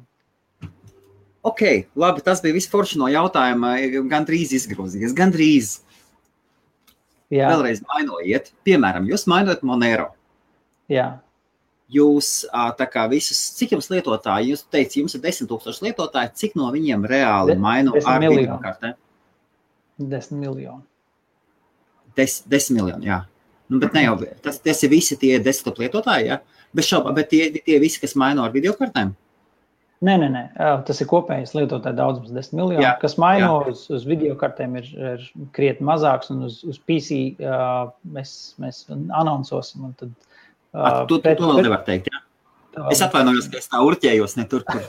Ok, 1.45 1.61
labi, 1.99 2.23
tas 2.25 2.39
bija 2.41 2.55
viss 2.55 2.71
forši 2.71 2.97
no 3.01 3.09
jautājuma. 3.11 3.75
Gan 4.09 4.25
drīz 4.25 4.55
izgrozījies, 4.57 5.13
gan 5.17 5.33
drīz. 5.33 5.75
Jā. 7.33 7.51
Vēlreiz 7.51 7.83
mainojiet. 7.85 8.49
Piemēram, 8.65 9.05
jūs 9.11 9.27
mainojat 9.29 9.61
Monero. 9.67 10.09
Jā 10.89 11.17
jūs 11.91 12.31
tā 12.79 12.87
kā 12.89 13.05
visus, 13.11 13.37
cik 13.57 13.75
jums 13.75 13.89
lietotāji, 13.93 14.53
jūs 14.53 14.65
teicat, 14.73 14.97
jums 15.01 15.15
ir 15.17 15.23
10 15.25 15.49
tūkstoši 15.51 15.87
lietotāji, 15.87 16.33
cik 16.41 16.57
no 16.59 16.71
viņiem 16.73 17.05
reāli 17.09 17.57
maino 17.59 17.95
ar 18.01 18.21
video 18.23 18.57
kartēm? 18.63 18.97
10 20.01 20.35
miljoni. 20.39 20.83
10, 22.17 22.49
10 22.51 22.75
miljoni, 22.75 23.09
jā. 23.11 23.21
Nu, 23.71 23.81
bet 23.81 23.95
ne 23.97 24.05
jau, 24.05 24.15
tas, 24.45 24.59
tas 24.61 24.81
ir 24.85 24.91
visi 24.91 25.17
tie 25.21 25.37
desktop 25.41 25.79
lietotāji, 25.81 26.31
jā? 26.31 26.41
Bez 26.75 26.89
šauba, 26.89 27.13
bet 27.17 27.31
tie, 27.31 27.47
tie 27.65 27.79
visi, 27.81 28.01
kas 28.01 28.17
maino 28.19 28.43
ar 28.45 28.53
video 28.53 28.75
kartēm? 28.77 29.15
Nē, 30.05 30.17
nē, 30.21 30.27
nē, 30.29 30.43
tas 30.85 30.99
ir 31.01 31.07
kopējais 31.09 31.55
lietotāju 31.55 31.97
daudzums, 31.97 32.33
10 32.35 32.57
miljoni. 32.59 32.83
Jā, 32.83 32.91
kas 33.01 33.15
maino 33.21 33.47
jā. 33.63 33.71
uz, 33.71 33.85
uz 33.95 34.03
video 34.05 34.35
kartēm, 34.37 34.75
ir, 34.81 34.91
ir 34.91 35.23
krietni 35.55 35.87
mazāks, 35.87 36.29
un 36.33 36.43
uz, 36.45 36.59
uz 36.67 36.77
PC 36.83 37.39
uh, 37.39 37.87
mēs, 38.13 38.35
mēs 38.61 38.83
anonsosim. 38.91 39.87
Tad, 39.97 40.11
Uh, 40.75 41.05
tu, 41.07 41.21
bet, 41.23 41.37
tu, 41.39 41.45
tu 41.45 41.53
vēl 41.55 41.69
nevar 41.69 41.83
teikt, 41.87 42.09
jā? 42.11 42.19
Tā. 42.75 42.89
Es 42.91 42.99
atvainojos, 43.05 43.47
ka 43.47 43.61
es 43.61 43.69
tā 43.71 43.79
urķējos, 43.79 44.33
ne 44.35 44.43
tur, 44.51 44.65
kur. 44.67 44.81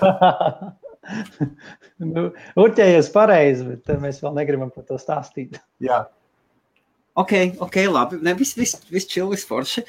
nu, 2.03 2.24
urķējies 2.59 3.11
pareizi, 3.15 3.66
bet 3.69 3.93
mēs 4.03 4.19
vēl 4.24 4.35
negribam 4.40 4.73
par 4.74 4.89
to 4.89 4.98
stāstīt. 4.98 5.61
Jā. 5.85 6.01
Ok, 7.17 7.33
ok, 7.65 7.77
labi. 7.89 8.19
Ne, 8.21 8.35
viss, 8.37 8.53
viss, 8.59 8.77
viss 8.93 9.09
čil, 9.09 9.31
viss 9.33 9.49
forši. 9.49 9.87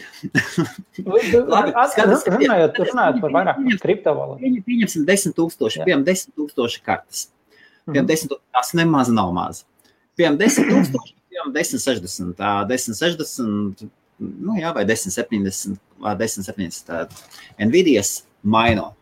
labi, 1.03 1.73
skatas, 1.91 2.23
runājot, 2.31 2.79
runājot 2.87 3.19
par 3.23 3.33
vairāk 3.35 3.59
kriptovalūtu. 3.83 4.51
Pieņemsim 4.67 5.03
10 5.09 5.35
tūkstoši, 5.35 5.81
piemēram, 5.83 6.05
10 6.07 6.31
tūkstoši 6.39 6.83
kartes. 6.87 7.25
Piemēram, 7.89 8.07
10 8.13 8.31
tūkstoši, 8.31 8.55
tas 8.55 8.71
nemaz 8.79 9.11
nav 9.11 9.33
maz. 9.35 9.65
Piemēram, 10.15 10.39
10 10.39 10.71
tūkstoši, 10.71 11.15
piemēram, 11.33 11.51
10, 11.59 11.83
60, 11.83 12.45
10, 12.71 12.99
60, 13.03 13.91
nu 14.23 14.55
jā, 14.61 14.71
vai 14.77 14.87
10, 14.87 15.13
70 15.19 15.83
1070 15.99 17.19
Nvidias 17.67 18.21
maino. 18.43 18.93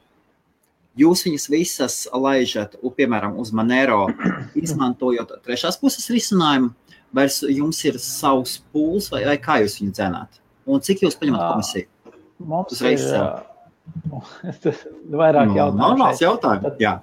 Jūs 0.95 1.25
viņas 1.27 1.49
visas 1.51 1.95
laižat, 2.09 2.77
piemēram, 2.95 3.35
uz 3.37 3.51
Monero, 3.51 4.05
izmantojot 4.65 5.33
trešās 5.43 5.77
puses 5.81 6.07
risinājumu, 6.09 6.71
vai 7.15 7.25
jums 7.55 7.81
ir 7.87 7.99
savs 8.01 8.57
pūls, 8.73 9.09
vai, 9.13 9.23
vai 9.29 9.37
kā 9.41 9.59
jūs 9.63 9.79
viņu 9.81 9.95
dzenāt? 9.95 10.41
Un 10.65 10.81
cik 10.83 11.05
jūs 11.05 11.17
paņemat 11.19 11.43
komisiju? 11.53 11.89
Mums 12.45 12.81
ir 12.81 13.03
vairāk 15.21 15.51
nu, 15.51 15.57
jautājumu. 15.59 15.79
Normāls 15.79 16.21
jautājums, 16.23 16.79
jā. 16.81 16.97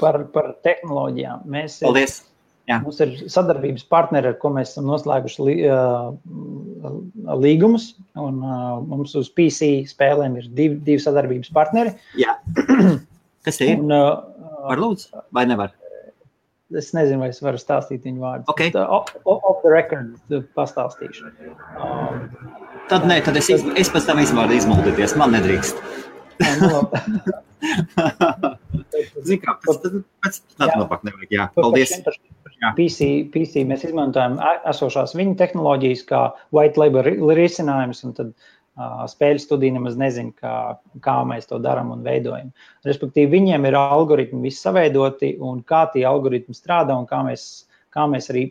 Par, 0.00 0.20
par 0.34 0.52
tehnoloģijām. 0.66 1.46
Mēs 1.48 1.80
Paldies. 1.84 2.20
Jā. 2.68 2.82
Mums 2.84 2.98
ir 3.00 3.14
sadarbības 3.32 3.86
partneri, 3.88 4.28
ar 4.28 4.36
ko 4.42 4.50
mēs 4.52 4.74
esam 4.74 4.90
noslēguši 4.90 5.44
li, 5.46 5.54
uh, 5.72 6.10
līgumus. 7.40 7.94
Un, 8.20 8.42
uh, 8.44 8.74
mums 8.84 9.14
uz 9.16 9.30
PC 9.32 9.88
spēlēm 9.88 10.36
ir 10.36 10.50
divi, 10.52 10.76
divi 10.84 11.00
sadarbības 11.00 11.54
partneri. 11.56 11.94
Jā. 12.20 12.36
Kas 13.48 13.62
ir? 13.64 13.78
Un, 13.80 13.94
uh, 13.94 14.68
Var 14.68 14.82
lūdzu, 14.82 15.22
vai 15.32 15.46
nevar? 15.48 15.72
Es 16.76 16.90
nezinu, 16.92 17.22
vai 17.22 17.30
es 17.32 17.38
varu 17.40 17.56
stāstīt 17.60 18.04
viņu 18.04 18.20
vārdus. 18.20 18.48
Okay. 18.52 18.68
Bet, 18.74 18.82
uh, 18.82 19.00
off, 19.24 19.62
the 19.62 19.70
record 19.72 20.18
pastāstīšu. 20.58 21.30
Um, 21.80 22.26
tad 22.90 23.06
nē, 23.08 23.22
tad 23.24 23.38
es, 23.40 23.48
iz, 23.54 23.64
es 23.80 23.88
pēc 23.92 24.04
tam 24.10 24.20
izvaru 24.20 24.52
izmuldīties. 24.58 25.16
Man 25.20 25.32
nedrīkst. 25.36 25.80
Nu 26.60 26.82
Zini, 29.24 29.40
kā 29.42 29.56
pēc, 29.64 29.80
pēc, 29.80 29.96
pēc 30.22 30.36
tam 30.60 30.74
labāk 30.84 31.08
nevajag. 31.08 31.32
Jā, 31.32 31.48
paldies. 31.56 31.96
Par 32.04 32.14
šiem, 32.14 32.36
par 32.44 32.76
PC, 32.76 33.08
PC 33.32 33.64
mēs 33.66 33.88
izmantojam 33.88 34.36
esošās 34.68 35.16
viņa 35.18 35.34
tehnoloģijas, 35.40 36.04
kā 36.10 36.20
white 36.54 36.78
label 36.78 37.32
risinājums, 37.38 38.04
un 38.06 38.14
tad 38.14 38.30
uh, 38.34 38.57
spēļu 38.78 39.42
studija 39.42 39.74
nemaz 39.74 39.96
nezina, 39.98 40.32
kā, 40.38 40.54
kā 41.04 41.16
mēs 41.26 41.48
to 41.50 41.58
darām 41.62 41.90
un 41.94 42.04
veidojam. 42.06 42.52
Respektīvi, 42.86 43.32
viņiem 43.38 43.66
ir 43.68 43.78
algoritmi 43.78 44.44
visi 44.46 44.62
saveidoti, 44.62 45.34
un 45.44 45.62
kā 45.66 45.86
tie 45.92 46.04
algoritmi 46.08 46.54
strādā, 46.56 46.96
un 46.98 47.08
kā 47.10 47.22
mēs, 47.26 47.46
kā 47.94 48.06
mēs 48.10 48.30
arī, 48.34 48.48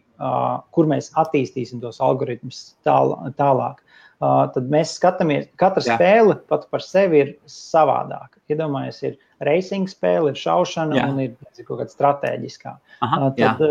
kur 0.75 0.89
mēs 0.89 1.11
attīstīsim 1.19 1.81
tos 1.83 2.01
algoritmus 2.03 2.75
tāl, 2.87 3.15
tālāk. 3.39 3.83
Tad 4.17 4.69
mēs 4.73 4.95
skatāmies, 4.97 5.45
katra 5.61 5.83
Jā. 5.85 5.95
spēle 5.95 6.39
pat 6.49 6.65
par 6.73 6.81
sevi 6.81 7.19
ir 7.21 7.33
savādāka. 7.45 8.41
Iedomājieties, 8.49 9.03
ir 9.05 9.45
racing 9.45 9.91
spēle, 9.91 10.31
ir 10.33 10.39
šaušana 10.41 10.97
Jā. 10.97 11.05
un 11.11 11.19
ir 11.21 11.35
kaut 11.67 11.83
kāda 11.83 11.93
strateģiskā. 11.93 12.73
Aha, 13.05 13.29
tad, 13.37 13.61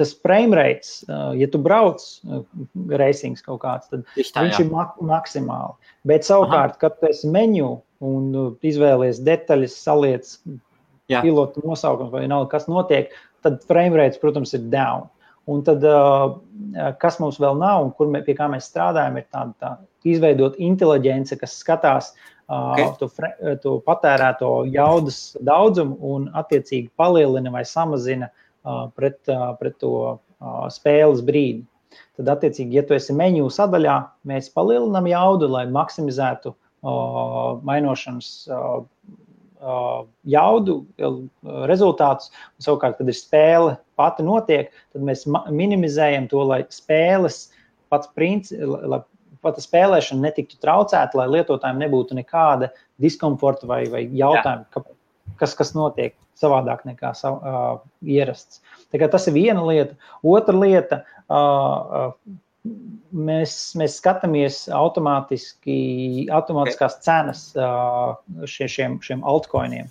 tas 0.00 0.14
frame 0.24 0.56
rates, 0.56 1.04
ja 1.36 1.48
tu 1.52 1.60
brauc 1.60 2.00
racings 3.00 3.44
kaut 3.44 3.60
kāds, 3.64 3.90
tad 3.92 4.06
tā, 4.08 4.46
viņš 4.46 4.56
jā. 4.56 4.64
ir 4.64 4.72
mak 4.72 4.96
maksimāli. 5.04 5.92
Bet 6.08 6.24
savukārt, 6.28 6.78
Aha. 6.78 6.80
kad 6.80 6.96
tu 7.00 7.10
esi 7.10 7.28
menu 7.30 7.74
un 8.00 8.56
izvēlies 8.64 9.20
detaļas, 9.26 9.76
saliec 9.84 10.32
jā. 11.10 11.20
pilotu 11.20 11.64
nosaukumu 11.66 12.14
vai 12.14 12.24
nav 12.30 12.48
kas 12.52 12.68
notiek, 12.70 13.12
tad 13.44 13.60
frame 13.68 14.00
rates, 14.00 14.20
protams, 14.22 14.54
ir 14.56 14.64
down. 14.72 15.08
Un 15.50 15.62
tad, 15.66 15.84
kas 17.02 17.16
mums 17.20 17.40
vēl 17.42 17.56
nav 17.60 17.84
un 17.84 17.94
kur 17.96 18.10
mē, 18.12 18.24
pie 18.24 18.36
kā 18.38 18.48
mēs 18.52 18.68
strādājam, 18.70 19.16
ir 19.18 19.28
tāda 19.32 19.54
tā, 19.60 19.70
izveidot 20.08 20.56
inteliģence, 20.62 21.36
kas 21.40 21.56
skatās 21.60 22.12
okay. 22.48 22.86
to, 23.00 23.08
to 23.60 23.72
patērēto 23.84 24.52
jaudas 24.72 25.34
daudzumu 25.44 25.96
un 26.14 26.28
attiecīgi 26.38 26.92
palielina 27.00 27.52
vai 27.52 27.64
samazina 27.68 28.28
uh, 28.30 28.46
pret, 28.96 29.20
pret 29.60 29.76
to 29.82 30.18
spēles 30.72 31.22
brīdi. 31.26 31.64
Tad, 32.16 32.28
attiecīgi, 32.36 32.78
ja 32.78 32.84
tu 32.86 32.94
esi 32.94 33.14
menu 33.16 33.48
sadaļā, 33.50 33.96
mēs 34.28 34.50
palielinām 34.54 35.08
jaudu, 35.10 35.48
lai 35.50 35.64
maksimizētu 35.72 36.52
mainošanas 37.66 38.28
jaudu, 40.34 40.76
rezultātus. 41.68 42.30
Un, 42.30 42.64
savukārt, 42.64 42.98
kad 43.00 43.10
ir 43.10 43.16
spēle 43.16 43.74
pati 44.00 44.24
notiek, 44.24 44.70
tad 44.94 45.04
mēs 45.04 45.26
minimizējam 45.52 46.28
to, 46.30 46.44
lai 46.48 46.62
spēles 46.72 47.48
pats 47.92 48.08
princips, 48.16 49.10
pati 49.44 49.64
spēlēšana 49.64 50.28
netiktu 50.28 50.60
traucēta, 50.60 51.16
lai 51.16 51.28
lietotājiem 51.34 51.80
nebūtu 51.80 52.16
nekāda 52.18 52.70
diskomforta 53.00 53.68
vai, 53.68 53.82
vai 53.92 54.04
jautājuma, 54.06 54.68
kas, 55.40 55.56
kas 55.58 55.74
notiek 55.76 56.14
savādāk 56.40 56.84
nekā 56.88 57.14
sav, 57.16 57.40
uh, 57.40 57.80
ierasts. 58.04 58.62
Tas 58.92 59.26
ir 59.30 59.36
viena 59.36 59.64
lieta. 59.66 59.96
Otra 60.26 60.56
lieta. 60.56 61.02
Uh, 61.30 62.12
mēs, 63.10 63.56
mēs 63.78 63.98
skatāmies 64.00 64.62
automātiski, 64.74 66.28
automātiskās 66.34 66.98
cenas 67.04 67.44
uh, 67.56 68.16
šie, 68.48 68.68
šiem, 68.70 68.98
šiem 69.04 69.24
altcoiniem. 69.26 69.88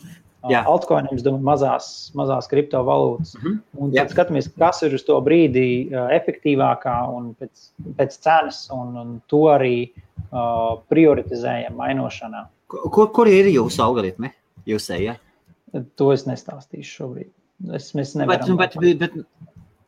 Jā. 0.47 0.61
Altcoiniem, 0.71 1.17
es 1.17 1.23
domāju, 1.25 1.43
mazās, 1.43 1.87
mazās 2.15 2.47
kriptovalūtas. 2.47 3.33
Mm 3.35 3.41
-hmm. 3.43 3.57
Un 3.83 3.91
tad 3.91 4.13
skatāmies, 4.13 4.47
kas 4.55 4.83
ir 4.87 4.93
uz 4.95 5.03
to 5.03 5.17
brīdi 5.21 5.89
uh, 5.91 6.07
efektīvākā 6.15 6.95
un 7.11 7.33
pēc, 7.35 7.71
pēc 7.97 8.19
cenas, 8.23 8.69
un, 8.71 8.95
un 8.97 9.21
to 9.27 9.41
arī 9.51 9.89
uh, 10.31 10.79
prioritizējam 10.87 11.75
mainošanā. 11.75 12.45
Kur, 12.67 13.11
kur 13.11 13.27
ir 13.27 13.51
jūsu 13.51 13.83
algoritmi? 13.83 14.31
Jūs 14.65 14.89
ejat? 14.95 15.19
To 15.71 16.11
es 16.13 16.25
nestāstīšu 16.27 16.95
šobrīd. 17.01 17.31
Es, 17.75 17.91
mēs 17.97 18.15
nevaram. 18.17 18.57
Bet, 18.59 18.77
bet, 18.79 19.01
bet, 19.01 19.17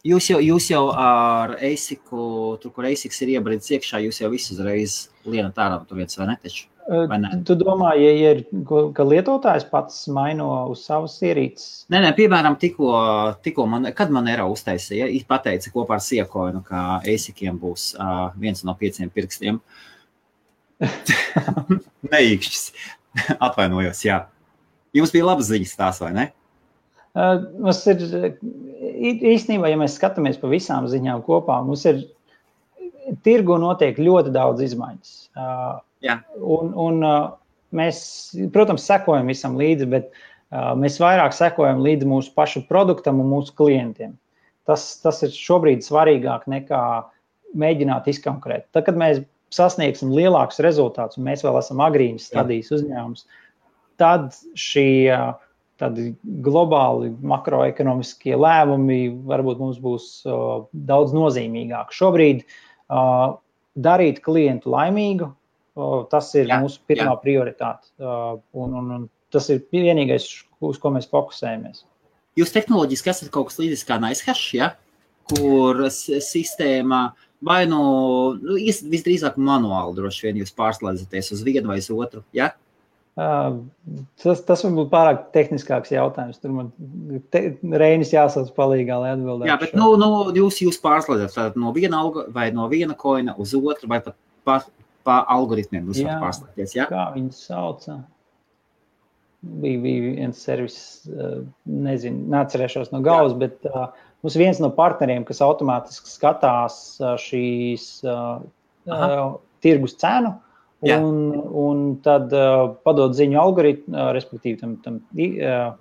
Jūs 0.02 0.32
jau, 0.32 0.40
jūs 0.42 0.72
jau 0.72 0.88
ar 0.98 1.52
ASICu, 1.62 2.22
tur, 2.62 2.72
kur 2.74 2.88
ASICs 2.90 3.20
ir 3.22 3.36
iebrīdis 3.36 3.76
iekšā, 3.76 4.00
jūs 4.08 4.18
jau 4.24 4.32
visu 4.34 4.56
uzreiz 4.56 4.96
lienat 5.30 5.60
ārā 5.62 5.78
no 5.78 5.98
vietas, 5.98 6.18
vai 6.18 6.26
ne? 6.32 6.36
Taču, 6.42 6.64
vai 7.12 7.20
ne? 7.22 7.30
Tu 7.46 7.54
domā, 7.60 7.92
ja 8.02 8.10
ir, 8.32 8.42
ka 8.98 9.06
lietotājs 9.06 9.68
pats 9.70 10.00
maino 10.10 10.48
uz 10.74 10.82
savas 10.88 11.20
ierīces? 11.22 11.86
Nē, 11.94 12.02
nē, 12.08 12.12
piemēram, 12.18 12.58
tikko, 12.64 12.90
tikko 13.46 13.68
man, 13.70 13.92
kad 13.98 14.10
man 14.16 14.32
era 14.32 14.50
uztaisīja, 14.50 15.06
ja, 15.06 15.30
pateica 15.30 15.70
kopā 15.76 16.00
ar 16.00 16.06
Siekoinu, 16.08 16.66
ka 16.66 16.98
ASICiem 17.06 17.62
būs 17.62 17.92
uh, 17.94 18.34
viens 18.42 18.66
no 18.66 18.74
pieciem 18.82 19.14
pirkstiem. 19.14 19.62
Neīkšķis. 22.10 22.70
Atvainojos, 23.38 24.02
jā. 24.10 24.24
Jums 24.98 25.14
bija 25.14 25.28
labas 25.28 25.50
ziņas 25.52 25.78
tās, 25.80 26.00
vai 26.04 26.12
ne? 26.16 26.30
Uh, 27.12 27.44
mums 27.60 27.82
ir 27.92 28.02
īstenībā, 28.02 29.68
ja 29.68 29.80
mēs 29.80 29.98
skatāmies 30.00 30.40
pa 30.40 30.48
visām 30.52 30.88
ziņām 30.88 31.24
kopā, 31.26 31.58
mums 31.68 31.84
ir 31.90 32.06
tirgu 33.26 33.58
notiek 33.60 34.00
ļoti 34.00 34.32
daudz 34.36 34.64
izmaiņas. 34.64 35.14
Uh, 35.36 35.80
Jā. 36.06 36.22
un, 36.40 36.72
un 36.80 37.04
uh, 37.04 37.18
mēs, 37.76 38.02
protams, 38.56 38.86
sekojam 38.88 39.32
visam 39.32 39.58
līdzi, 39.60 39.90
bet 39.92 40.10
uh, 40.12 40.72
mēs 40.80 41.00
vairāk 41.04 41.36
sekojam 41.36 41.84
līdzi 41.84 42.08
mūsu 42.08 42.32
pašu 42.38 42.64
produktam 42.70 43.20
un 43.24 43.32
mūsu 43.34 43.56
klientiem. 43.60 44.16
Tas, 44.70 44.86
tas 45.04 45.20
ir 45.26 45.34
šobrīd 45.36 45.84
svarīgāk 45.84 46.48
nekā 46.52 46.82
mēģināt 47.60 48.08
izkonkurēt. 48.12 48.70
Tad, 48.72 48.86
kad 48.88 49.00
mēs 49.00 49.24
sasniegsim 49.52 50.14
lielākus 50.16 50.62
rezultātus, 50.64 51.20
un 51.20 51.28
mēs 51.28 51.44
vēl 51.44 51.58
esam 51.60 51.82
agrīnas 51.84 52.30
stadijas 52.32 52.72
uzņēmums, 52.78 53.26
tad 54.00 54.32
uh, 54.32 55.32
tādi 55.82 56.12
globāli 56.46 57.12
makroekonomiskie 57.26 58.36
lēmumi 58.38 59.00
varbūt 59.28 59.62
mums 59.62 59.80
būs 59.82 60.10
daudz 60.72 61.16
nozīmīgāki. 61.18 61.98
Šobrīd 61.98 62.44
darīt 63.88 64.22
klientu 64.26 64.74
laimīgu, 64.74 65.32
tas 66.12 66.30
ir 66.38 66.52
jā, 66.52 66.60
mūsu 66.62 66.82
pirmā 66.90 67.16
jā. 67.16 67.18
prioritāte. 67.24 67.90
Un, 68.02 68.78
un, 68.78 68.94
un 68.98 69.10
tas 69.34 69.50
ir 69.54 69.64
vienīgais, 69.74 70.28
uz 70.62 70.80
ko 70.82 70.94
mēs 70.94 71.10
fokusējamies. 71.12 71.86
Jūs 72.40 72.54
tehnoloģiski 72.56 73.12
esat 73.12 73.32
kaut 73.34 73.50
kas 73.50 73.60
līdzīgs 73.60 73.88
kā 73.88 74.00
NiceHash, 74.02 74.54
ja? 74.60 74.74
kur 75.32 75.86
sistēma 75.94 77.06
vai 77.46 77.62
nu, 77.70 77.82
nu 78.42 78.58
visdrīzāk 78.92 79.38
manuāli 79.40 79.96
droši 79.96 80.26
vien 80.28 80.42
jūs 80.42 80.52
pārslēdzaties 80.58 81.32
uz 81.38 81.44
vienu 81.48 81.72
vai 81.72 81.78
uz 81.80 81.88
otru. 81.94 82.24
Ja? 82.36 82.52
Tas, 83.20 84.40
tas 84.48 84.62
varbūt 84.64 84.88
pārāk 84.92 85.24
tehniskāks 85.36 85.92
jautājums. 85.92 86.40
Tur 86.40 86.54
man 86.56 86.70
te, 87.34 87.44
Reinis 87.62 88.14
jāsauc 88.14 88.54
palīgā, 88.56 89.02
lai 89.04 89.12
atbildētu. 89.18 89.50
Jā, 89.50 89.58
bet 89.60 89.74
nu, 89.76 89.90
nu, 90.00 90.12
jūs, 90.38 90.62
jūs 90.64 90.80
pārslēdzat 90.84 91.58
no 91.60 91.74
viena 91.76 92.00
alga 92.06 92.24
vai 92.32 92.48
no 92.56 92.70
viena 92.72 92.96
koina 92.98 93.36
uz 93.42 93.52
otru 93.58 93.90
vai 93.92 94.00
pat 94.06 94.16
pa, 94.48 94.62
pa 95.08 95.20
algoritmiem 95.36 95.90
jūs 95.92 96.06
varat 96.06 96.24
pārslēgties. 96.24 96.78
Ja? 96.78 96.88
Kā 96.92 97.10
viņi 97.18 97.36
sauca? 97.36 98.00
Bija, 99.42 99.82
bija 99.82 100.14
viens 100.16 100.40
servis, 100.46 100.78
nezinu, 101.66 102.28
neatcerēšos 102.32 102.94
no 102.94 103.02
galvas, 103.04 103.34
bet 103.42 103.66
uh, 103.68 103.90
mums 104.22 104.38
viens 104.38 104.62
no 104.62 104.70
partneriem, 104.76 105.26
kas 105.28 105.42
automātiski 105.44 106.14
skatās 106.14 106.78
šīs 107.24 107.88
uh, 108.06 108.38
uh, 108.86 109.24
tirgus 109.66 109.98
cenu, 110.00 110.36
uh, 110.36 110.51
Jā. 110.82 110.98
Un, 110.98 111.34
un 111.62 111.82
tad 112.02 112.32
uh, 112.34 112.72
padod 112.86 113.14
ziņu 113.14 113.38
algoritmam, 113.38 113.98
uh, 114.00 114.08
respektīvi 114.16 114.58
tam, 114.64 114.72
tam 114.82 114.96
uh, 115.14 115.76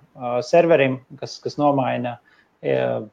serverim, 0.45 0.99
kas, 1.17 1.39
kas 1.41 1.57
nomaina 1.57 2.19
uh, 2.19 3.07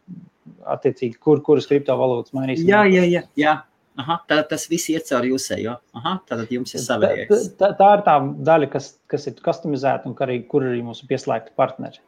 attiecīgi, 0.69 1.17
kur, 1.23 1.41
kuras 1.47 1.69
kriptovalūtas 1.71 2.37
mainīs. 2.37 2.61
Jā, 2.69 2.83
jā, 2.93 3.07
jā. 3.09 3.25
jā. 3.41 3.57
Aha, 3.99 4.21
tā, 4.31 4.43
tas 4.47 4.69
viss 4.71 4.93
iet 4.93 5.09
cauri 5.09 5.33
jūsējo. 5.33 5.73
Aha, 5.99 6.13
tātad 6.29 6.53
jums 6.55 6.77
ir 6.77 6.85
savējais. 6.85 7.49
Tā, 7.59 7.73
tā, 7.73 7.73
tā 7.81 7.89
ir 7.97 8.05
tā 8.07 8.19
daļa, 8.47 8.69
kas, 8.77 8.93
kas 9.11 9.27
ir 9.27 9.41
customizēta 9.43 10.07
un 10.07 10.15
arī, 10.29 10.39
kur 10.51 10.69
arī 10.69 10.85
mūsu 10.87 11.09
pieslēgti 11.11 11.57
partneri. 11.59 11.99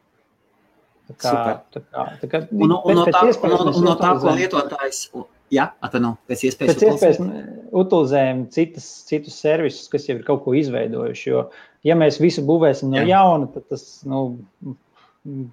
Tā 1.09 1.17
kā, 1.17 1.33
tā 1.73 1.81
kā, 1.83 2.05
tā 2.21 2.29
kā, 2.31 2.41
un, 2.53 2.69
un, 2.69 2.77
un, 2.77 3.01
no 3.01 3.05
tā, 3.11 3.25
un, 3.27 3.73
un 3.73 3.83
no 3.89 3.97
tā, 3.99 4.13
ko 4.21 4.35
lietotājs 4.37 5.01
Jā, 5.51 5.65
atvaino, 5.83 6.13
pēc 6.31 6.45
iespējas, 6.47 6.77
pēc 6.77 6.83
iespējas 6.87 7.17
utilizējam 7.75 8.45
citas, 8.55 8.85
citus 9.09 9.35
servisus, 9.43 9.89
kas 9.91 10.07
jau 10.07 10.15
ir 10.15 10.23
kaut 10.27 10.45
ko 10.45 10.53
izveidojuši. 10.55 11.25
Jo, 11.27 11.43
ja 11.87 11.97
mēs 11.99 12.21
visu 12.23 12.43
būvēsim 12.47 12.93
no 12.93 13.01
Jā. 13.01 13.09
jauna, 13.17 13.49
tad 13.51 13.67
tas 13.73 13.83
nu, 14.07 14.23
nu 14.63 14.77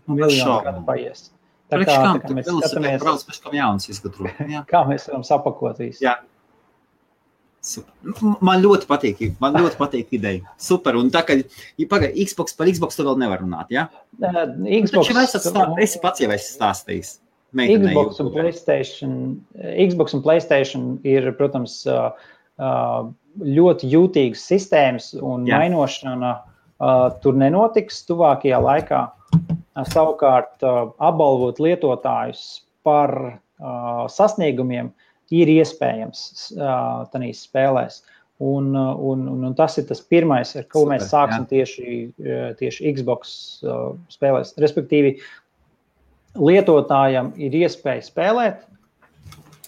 miljonu 0.07 0.61
gadu 0.69 0.85
paies. 0.87 1.29
Tā 1.69 1.83
kā, 1.83 1.99
tā 1.99 2.23
kā 2.23 2.33
mēs 2.37 2.47
skatāmies, 2.47 3.03
brauc, 3.03 3.27
pēc 3.29 3.43
kam 3.45 3.59
jauns 3.59 3.91
izgatavot. 3.91 4.43
kā 4.71 4.85
mēs 4.89 5.11
varam 5.11 5.27
sapakot 5.27 5.83
visu. 5.83 6.01
Jā. 6.07 6.17
Super. 7.69 7.91
Man 8.45 8.63
ļoti 8.63 8.87
patīk, 8.89 9.23
man 9.43 9.59
ļoti 9.59 9.77
patīk 9.81 10.13
ideja. 10.15 10.47
Super. 10.63 10.97
Un 10.97 11.11
tā 11.13 11.25
kā 11.27 11.41
pagaidi, 11.91 12.25
Xbox 12.31 12.55
par 12.57 12.71
Xbox 12.71 12.97
tu 12.97 13.05
vēl 13.05 13.19
nevar 13.19 13.43
runāt? 13.43 13.75
Ja? 13.75 13.89
Uh, 14.23 14.45
Xbox. 14.87 15.11
Taču 15.11 15.19
es, 15.43 15.89
esi 15.89 16.01
pats 16.05 16.23
jau 16.23 16.31
esi 16.33 16.55
stāstījis. 16.55 17.17
Xbox 17.57 18.21
un, 18.21 18.29
Playstation, 18.35 19.13
Xbox 19.57 20.15
un 20.17 20.23
Playstation 20.25 20.89
ir, 21.09 21.31
protams, 21.39 21.81
ļoti 23.39 23.89
jūtīgas 23.89 24.43
sistēmas, 24.51 25.13
un 25.17 25.47
Jā. 25.49 25.63
mainošana 25.63 26.35
tur 27.23 27.39
nenotiks 27.39 28.03
tuvākajā 28.09 28.61
laikā. 28.63 29.07
Savukārt, 29.89 30.61
apbalvot 30.65 31.61
lietotājus 31.63 32.65
par 32.87 33.15
sasniegumiem 34.11 34.91
ir 35.35 35.51
iespējams 35.59 36.53
tajās 36.57 37.45
spēlēs. 37.47 38.01
Un, 38.39 38.71
un, 38.77 39.25
un, 39.27 39.41
un 39.49 39.55
tas 39.59 39.75
ir 39.81 39.89
tas 39.89 39.99
pirmais, 39.99 40.53
ar 40.55 40.69
ko 40.71 40.85
Super, 40.85 40.93
mēs 40.93 41.09
sāksim 41.11 41.43
jā. 41.43 41.49
tieši, 41.51 41.95
tieši 42.61 42.93
Xbox 42.95 43.33
spēlēs. 44.15 44.53
Respektīvi, 44.63 45.17
lietotājam 46.39 47.33
ir 47.41 47.55
iespēja 47.59 48.07
spēlēt, 48.07 48.65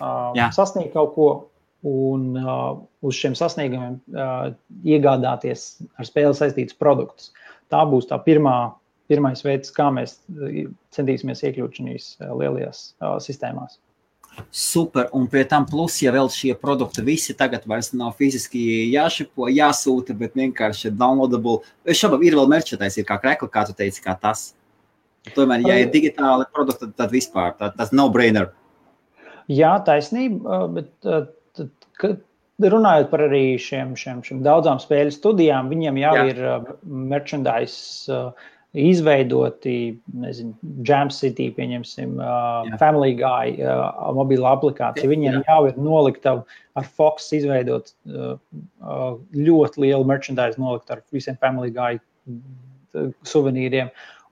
uh, 0.01 0.33
Jā. 0.39 0.51
sasniegt 0.57 0.95
kaut 0.95 1.15
ko, 1.17 1.29
un 1.87 2.35
uh, 2.37 2.81
uz 3.07 3.17
šiem 3.17 3.37
sasniegumiem 3.39 3.99
uh, 4.13 4.51
iegādāties 4.85 5.81
ar 5.97 6.09
spēli 6.09 6.37
saistītus 6.37 6.77
produktus. 6.77 7.31
Tā 7.73 7.85
būs 7.89 8.11
tā 8.11 8.19
pirmā, 8.25 8.75
pirmais 9.11 9.43
veids, 9.47 9.73
kā 9.73 9.89
mēs 9.95 10.19
centīsimies 10.95 11.45
iekļūt 11.47 11.81
šīs 11.81 12.11
lielajās 12.21 12.83
uh, 13.01 13.17
sistēmās. 13.23 13.79
Super, 14.51 15.09
un 15.13 15.27
pie 15.27 15.43
tam 15.45 15.67
plus, 15.67 15.99
ja 16.05 16.13
vēl 16.15 16.31
šie 16.33 16.55
produkti 16.59 17.03
visi 17.05 17.35
tagad 17.37 17.65
vairs 17.69 17.91
nav 17.97 18.15
fiziski 18.19 18.63
jāšipo, 18.93 19.49
jāsūta, 19.51 20.15
bet 20.17 20.39
vienkārši 20.39 20.93
downloadable. 20.95 21.61
Šobrīd 21.85 22.31
ir 22.31 22.39
vēl 22.39 22.51
merchandise, 22.51 23.01
ir 23.01 23.09
kā 23.09 23.19
krekli, 23.21 23.51
kā 23.53 23.67
tu 23.69 23.75
teici, 23.77 24.03
kā 24.05 24.15
tas. 24.21 24.53
Tomēr, 25.37 25.67
ja 25.69 25.77
ir 25.83 25.93
digitāli 25.93 26.47
produkti, 26.55 26.87
tad, 26.87 26.97
tad 26.97 27.13
vispār 27.13 27.53
tā, 27.59 27.69
tas 27.77 27.93
nav 27.93 28.13
brainer. 28.15 28.51
Jā, 29.51 29.75
taisnība, 29.85 30.63
bet 30.73 30.93
tad, 31.05 31.67
kad 32.01 32.21
runājot 32.69 33.11
par 33.11 33.25
arī 33.27 33.59
šiem, 33.61 33.95
šiem, 33.99 34.23
šiem 34.27 34.45
daudzām 34.45 34.81
spēļu 34.83 35.15
studijām, 35.15 35.71
viņiem 35.73 35.99
jau 36.01 36.15
Jā. 36.19 36.25
ir 36.31 36.41
merchandise 36.85 38.17
izveidoti, 38.71 39.99
nezinu, 40.23 40.55
Jam 40.87 41.11
City, 41.11 41.49
pieņemsim, 41.57 42.21
Jā. 42.23 42.79
Family 42.79 43.17
Guy, 43.19 43.57
mobila 44.15 44.55
aplikācija. 44.55 45.11
Viņiem 45.11 45.41
Jā. 45.41 45.43
jau 45.49 45.61
ir 45.73 45.81
nolikta 45.81 46.37
ar 46.79 46.87
Fox 46.87 47.33
izveidot 47.35 47.91
ļoti 49.35 49.85
lielu 49.87 50.07
merchandise, 50.07 50.61
nolikt 50.61 50.95
ar 50.95 51.03
visiem 51.15 51.39
Family 51.43 51.75
Guy 51.75 51.99
suvenīriem. 53.27 53.91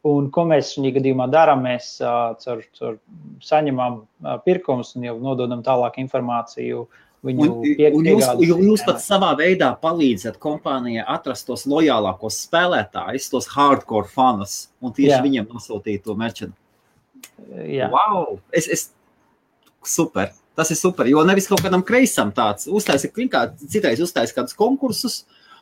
Un 0.08 0.30
ko 0.34 0.44
mēs 0.48 0.72
šajā 0.76 0.94
gadījumā 0.98 1.26
darām? 1.32 1.64
Mēs 1.66 1.96
caur, 2.00 2.62
caur 2.78 2.96
saņemam 3.44 4.00
pirkumus 4.46 4.94
un 4.96 5.06
jau 5.08 5.18
nododam 5.22 5.64
tālāk 5.66 5.98
informāciju. 6.02 6.86
Viņu 7.26 7.46
un, 7.50 7.64
un 7.98 8.06
jūs, 8.06 8.26
jūs 8.46 8.84
pat 8.86 9.00
savā 9.02 9.32
veidā 9.40 9.72
palīdzat 9.82 10.36
kompānijai 10.38 11.02
atrast 11.02 11.48
tos 11.48 11.64
lojālākos 11.66 12.36
spēlētājus, 12.44 13.26
tos 13.32 13.48
hardcore 13.56 14.06
fanus, 14.12 14.68
un 14.78 14.94
tieši 14.94 15.16
Jā. 15.16 15.24
viņiem 15.24 15.48
nosūtīt 15.50 16.04
to 16.06 16.14
merču. 16.18 16.52
Wow! 17.90 18.38
Es, 18.54 18.70
es, 18.70 18.86
super! 19.82 20.30
Tas 20.58 20.70
ir 20.74 20.78
super, 20.78 21.06
jo 21.06 21.22
nevis 21.26 21.46
kaut 21.46 21.60
kādam 21.62 21.84
kreisam 21.86 22.30
tāds 22.34 22.66
uztaisīt, 22.66 23.18
kā 23.30 23.44
citreiz 23.62 24.00
uztaisīt 24.02 24.34
kādus 24.38 24.56
konkursus, 24.58 25.20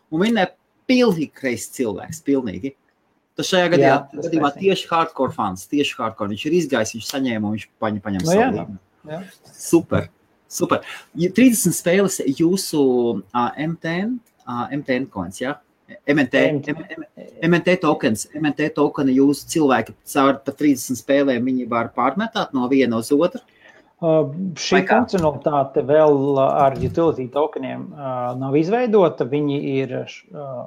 un 0.09 0.23
viņi 0.23 0.45
ir 0.45 0.55
pilnīgi 0.89 1.33
kreis 1.37 1.67
cilvēks, 1.75 2.23
pilnīgi. 2.25 2.73
Tas 3.37 3.51
šajā 3.53 3.73
gadījumā, 3.75 3.93
jā, 3.93 4.23
gadījumā 4.25 4.51
tieši 4.57 4.89
hardcore 4.91 5.35
fans, 5.37 5.67
tieši 5.69 5.99
hardcore. 5.99 6.33
Viņš 6.33 6.45
ir 6.49 6.57
izgājis, 6.57 6.95
viņš 6.97 7.09
saņēma, 7.11 7.53
viņš 7.53 7.67
paņem, 7.83 8.03
paņem 8.05 8.25
no, 8.25 8.31
nu 8.31 8.37
savu. 8.41 8.79
Jā. 9.13 9.21
Super. 9.53 10.09
Super. 10.49 10.87
30 11.19 11.75
spēles 11.77 12.21
jūsu 12.39 12.81
uh, 13.19 13.49
MTN, 13.61 14.17
uh, 14.47 14.67
MTN 14.79 15.09
coins, 15.13 15.43
jā? 15.43 15.53
Ja? 15.53 15.61
MNT, 16.11 16.35
MNT 17.47 17.77
tokens, 17.83 18.27
MNT 18.35 18.73
tokeni 18.75 19.15
jūs 19.21 19.45
cilvēki 19.53 19.95
caur 20.11 20.41
pa 20.43 20.55
30 20.55 20.99
spēlēm 20.99 21.47
viņi 21.47 21.69
var 21.71 21.93
pārmetāt 21.95 22.57
no 22.57 22.67
viena 22.71 22.99
uz 22.99 23.13
otru? 23.15 23.43
Uh, 23.97 24.27
šī 24.61 24.83
funkcionalitāte 24.85 25.81
vēl 25.89 26.37
ar 26.43 26.75
utility 26.77 27.29
tokeniem 27.33 27.87
uh, 27.95 28.35
nav 28.37 28.59
izveidota. 28.59 29.25
Viņi 29.31 29.61
ir 29.77 29.95
uh, 30.03 30.67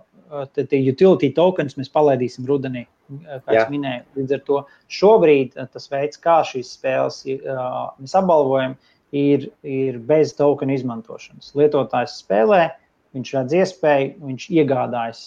tie 0.55 0.81
utility 0.91 1.31
tokens, 1.35 1.75
mēs 1.79 1.89
palaidīsim 1.93 2.47
rudenī, 2.49 2.85
kā 3.45 3.55
Jā. 3.55 3.63
es 3.63 3.71
minēju. 3.73 4.05
Līdz 4.19 4.35
ar 4.37 4.43
to 4.47 4.59
šobrīd 4.99 5.57
tas 5.73 5.89
veids, 5.91 6.21
kā 6.21 6.39
šīs 6.47 6.73
spēles 6.77 7.23
mēs 7.25 8.15
apbalvojam, 8.17 8.77
ir, 9.15 9.49
ir 9.65 9.97
bez 10.05 10.35
tokenu 10.37 10.75
izmantošanas. 10.77 11.51
Lietotājs 11.57 12.19
spēlē, 12.21 12.61
viņš 13.17 13.33
redz 13.39 13.57
iespēju, 13.57 14.15
viņš 14.29 14.47
iegādājas 14.53 15.23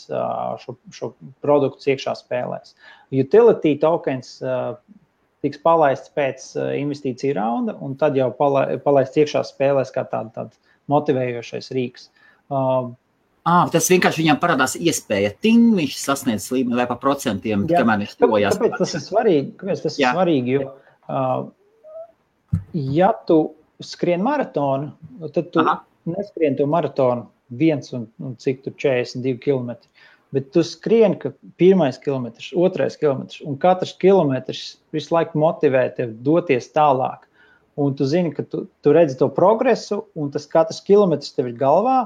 šo, 0.62 0.76
šo 0.94 1.12
produktu 1.42 1.94
iekšā 1.94 2.14
spēlēs. 2.20 2.76
Utility 3.10 3.74
tokens 3.82 4.38
tiks 5.42 5.58
palaists 5.64 6.12
pēc 6.14 6.52
investīciju 6.78 7.34
raunda, 7.34 7.74
un 7.82 7.98
tad 7.98 8.14
jau 8.18 8.30
palaists 8.38 9.18
iekšā 9.18 9.42
spēlēs 9.48 9.90
kā 9.94 10.06
tāds 10.06 10.36
tād 10.36 10.58
motivējošais 10.90 11.72
rīks. 11.74 12.10
Uh, 12.52 12.92
Ah, 13.42 13.64
tas 13.72 13.88
vienkārši 13.90 14.22
viņam 14.22 14.38
parādās 14.42 14.76
iespēja. 14.78 15.32
Ting, 15.42 15.72
viņš 15.74 15.96
sasniedz 15.98 16.46
līmeni 16.54 16.78
vai 16.78 16.86
pa 16.86 16.94
procentiem, 17.00 17.64
jā, 17.66 17.80
kamēr 17.80 18.04
viņš 18.04 18.14
tojās. 18.20 18.58
Kāpēc 18.60 18.76
tas 18.78 18.94
ir 18.94 19.02
svarīgi? 19.02 19.48
Kāpēc 19.58 19.82
tas 19.82 19.98
jā. 19.98 20.12
ir 20.12 20.18
svarīgi? 20.18 20.54
Jo, 20.54 20.68
uh, 21.10 22.60
ja 22.94 23.10
tu 23.26 23.38
skrien 23.82 24.22
maratonu, 24.22 24.92
tad 25.34 25.50
tu 25.50 25.62
Aha. 25.64 25.80
neskrien 26.06 26.54
to 26.58 26.68
maratonu 26.70 27.26
viens 27.58 27.90
un, 27.92 28.06
un 28.22 28.38
cik 28.38 28.62
tur 28.62 28.76
42 28.78 29.40
km. 29.42 29.74
Bet 30.32 30.48
tu 30.54 30.62
skrieni, 30.64 31.18
ka 31.20 31.34
pirmais 31.60 31.98
kilometrs, 32.00 32.52
otrais 32.56 32.96
kilometrs, 32.96 33.42
un 33.44 33.58
katrs 33.60 33.92
kilometrs 34.00 34.62
visu 34.94 35.12
laiku 35.12 35.42
motivē 35.42 35.84
tevi 35.96 36.14
doties 36.24 36.70
tālāk. 36.72 37.26
Un 37.76 37.92
tu 37.96 38.06
zini, 38.08 38.32
ka 38.32 38.44
tu, 38.48 38.64
tu 38.84 38.92
redzi 38.92 39.18
to 39.20 39.28
progresu, 39.32 40.06
un 40.16 40.30
tas 40.32 40.48
katrs 40.48 40.80
kilometrs 40.84 41.34
tev 41.36 41.50
ir 41.50 41.58
galvā. 41.60 41.98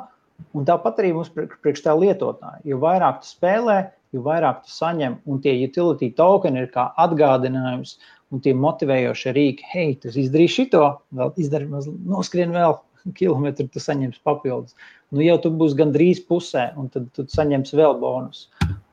Un 0.57 0.67
tāpat 0.69 1.01
arī 1.03 1.13
mums 1.17 1.31
priekš 1.35 1.85
tā 1.85 1.95
lietotāja. 1.97 2.63
Jo 2.69 2.81
vairāk 2.83 3.23
tu 3.23 3.31
spēlē, 3.31 3.79
jo 4.17 4.25
vairāk 4.25 4.65
tu 4.65 4.73
saņem, 4.73 5.21
un 5.29 5.41
tie 5.45 5.55
utility 5.65 6.11
tokeni 6.17 6.65
ir 6.65 6.71
kā 6.73 6.89
atgādinājums, 7.03 7.97
un 8.35 8.43
tie 8.43 8.57
motivējošie 8.59 9.33
rīki, 9.37 9.71
hei, 9.73 9.95
tu 10.03 10.11
izdarīji 10.11 10.55
šito, 10.59 10.85
vēl 11.17 11.33
izdari, 11.41 11.69
noskrien 11.71 12.55
vēl 12.57 12.79
kilometru, 13.19 13.69
tu 13.73 13.83
saņemsi 13.83 14.25
papildus 14.27 14.77
nu 15.15 15.23
jau 15.23 15.37
tu 15.43 15.51
būsi 15.55 15.79
gandrīz 15.79 16.21
pusē, 16.27 16.69
un 16.79 16.89
tad 16.93 17.07
tu 17.15 17.25
saņemsi 17.31 17.79
vēl 17.79 17.97
bonus. 18.01 18.47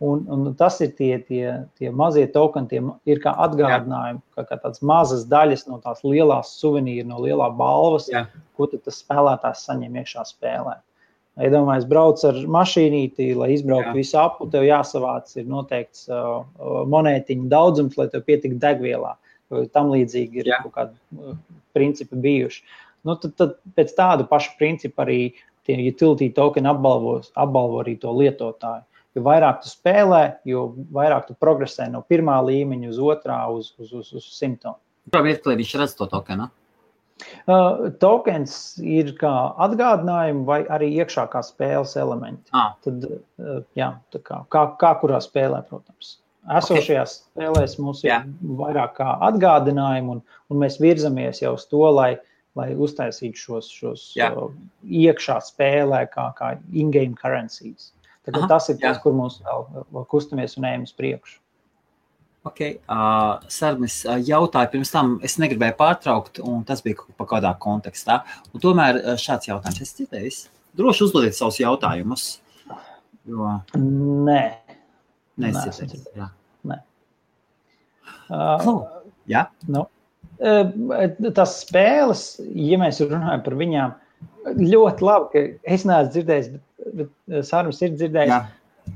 Un, 0.03 0.25
un 0.31 0.45
tas 0.59 0.79
ir 0.83 0.93
tie, 0.97 1.17
tie, 1.27 1.45
tie 1.79 1.91
mazie 1.95 2.25
tokeni, 2.31 2.69
tie 2.69 2.81
ir 3.09 3.21
kā 3.23 3.33
atgādinājumi, 3.45 4.21
kā, 4.35 4.45
kā 4.49 4.59
tādas 4.59 4.83
mazas 4.85 5.25
daļas 5.31 5.65
no 5.71 5.79
tās 5.83 6.03
lielās 6.05 6.53
suvenīra, 6.59 7.07
no 7.09 7.21
lielā 7.23 7.49
balvas, 7.57 8.09
Jā. 8.11 8.25
ko 8.57 8.69
tas 8.73 8.99
spēlētājs 9.01 9.65
saņem 9.69 10.01
iekšā 10.03 10.25
spēlē. 10.29 10.77
Iedomājieties, 11.33 11.87
ja 11.87 11.89
brauc 11.89 12.23
ar 12.29 12.35
mašīnīti, 12.53 13.31
lai 13.39 13.49
izbrauktu 13.55 13.95
visu 13.97 14.19
apu, 14.21 14.45
tev 14.53 14.67
jāsavāc 14.67 15.31
ir 15.39 15.47
noteikts 15.49 16.05
uh, 16.11 16.43
monētiņu 16.91 17.47
daudzums, 17.49 17.97
lai 17.97 18.05
tev 18.13 18.25
pietiktu 18.27 18.59
degvielā. 18.61 19.15
Tam 19.73 19.89
līdzīgi 19.93 20.41
ir 20.41 20.51
Jā. 20.51 20.59
kaut 20.61 20.75
kādi 20.77 20.93
uh, 21.17 21.39
principi 21.73 22.19
bijuši. 22.21 22.61
Nu, 23.03 23.17
tad, 23.19 23.33
tad 23.39 23.57
pēc 23.77 23.95
tāda 23.97 24.27
paša 24.29 24.53
principa 24.59 25.07
arī 25.07 25.33
tie 25.65 25.79
utility 25.89 26.29
tokeni 26.35 26.69
apbalvos, 26.69 27.31
apbalvo 27.39 27.81
arī 27.81 27.97
to 27.99 28.13
lietotāju. 28.13 28.85
Jo 29.13 29.21
vairāk 29.25 29.61
tu 29.61 29.69
spēlē, 29.69 30.23
jo 30.49 30.67
vairāk 30.93 31.27
tu 31.27 31.35
progresē 31.37 31.89
no 31.93 32.01
pirmā 32.05 32.39
līmeņa 32.45 32.89
uz 32.89 33.01
otrā, 33.01 33.43
uz, 33.53 33.73
uz, 33.81 33.91
uz, 33.93 34.09
uz 34.17 34.29
simtiem. 34.37 34.77
Kā 35.13 35.21
vietlī 35.25 35.57
viņš 35.59 35.73
redz 35.81 35.97
to 35.97 36.07
tokenu? 36.09 36.47
Uh, 37.43 37.89
tokens 38.01 38.57
ir 38.79 39.13
kā 39.19 39.31
atgādinājumi 39.65 40.43
vai 40.47 40.59
arī 40.71 40.91
iekšā 41.03 41.27
kā 41.31 41.43
spēles 41.45 41.95
elementi. 41.99 42.47
Ah. 42.55 42.75
Tad, 42.85 43.07
uh, 43.07 43.63
jā, 43.79 43.93
kā, 44.15 44.43
kā, 44.53 44.67
kā 44.79 44.91
kurā 45.01 45.21
spēlē, 45.23 45.63
protams. 45.69 46.17
Esošajās 46.43 47.15
okay. 47.15 47.31
spēlēs 47.31 47.77
mums 47.79 48.03
ir 48.03 48.09
yeah. 48.11 48.29
vairāk 48.59 48.97
kā 48.99 49.13
atgādinājumi, 49.29 50.17
un, 50.17 50.23
un 50.51 50.63
mēs 50.63 50.79
virzamies 50.83 51.39
jau 51.43 51.55
uz 51.55 51.67
to, 51.71 51.83
lai 51.95 52.13
lai 52.57 52.69
uztaisītu 52.77 53.39
šos, 53.39 53.69
šos 53.73 54.01
uh, 54.21 54.51
iekšā 54.85 55.39
spēlē, 55.41 56.03
kā, 56.13 56.27
kā 56.37 56.53
in-game 56.69 57.17
currencies. 57.17 57.91
Aha, 58.29 58.45
tas 58.47 58.69
ir 58.71 58.77
jā. 58.77 58.91
tas, 58.91 59.01
kur 59.03 59.15
mums 59.17 59.39
vēl, 59.43 59.65
vēl 59.91 60.05
kustamies 60.11 60.55
un 60.59 60.67
ejam 60.69 60.85
uz 60.87 60.93
priekšu. 60.95 61.39
Okay. 62.43 62.75
Uh, 62.91 63.39
Sarmis 63.47 64.01
uh, 64.03 64.17
jautāja, 64.19 64.67
pirms 64.73 64.91
tam 64.91 65.13
es 65.23 65.37
negribēju 65.39 65.77
pārtraukt, 65.79 66.41
un 66.43 66.65
tas 66.67 66.83
bija 66.83 67.05
pa 67.15 67.27
kādā 67.29 67.53
kontekstā. 67.63 68.19
Un 68.51 68.63
tomēr 68.63 68.99
uh, 68.99 69.13
šāds 69.19 69.47
jautājums 69.47 69.79
es 69.85 69.93
dzirdēju. 69.95 70.33
Droši 70.75 71.05
uzdodiet 71.07 71.37
savus 71.37 71.61
jautājumus. 71.61 72.25
Jo... 73.29 73.53
Nē, 73.79 74.41
es 75.47 75.79
Nē. 76.19 76.27
Nē. 76.67 76.79
Uh, 78.27 78.67
oh, 78.67 78.81
jā? 79.29 79.45
Nu, 79.71 79.85
tas 81.37 81.53
spēles, 81.61 82.25
ja 82.59 82.79
mēs 82.81 82.99
runājam 83.05 83.45
par 83.45 83.55
viņām, 83.59 83.95
ļoti 84.59 85.07
labi, 85.07 85.29
ka 85.31 85.73
es 85.75 85.85
neesmu 85.87 86.11
dzirdējis, 86.17 86.51
bet, 86.51 87.13
bet 87.31 87.47
Sārums 87.47 87.79
ir 87.85 87.95
dzirdējis. 87.95 88.33
Jā. 88.33 88.41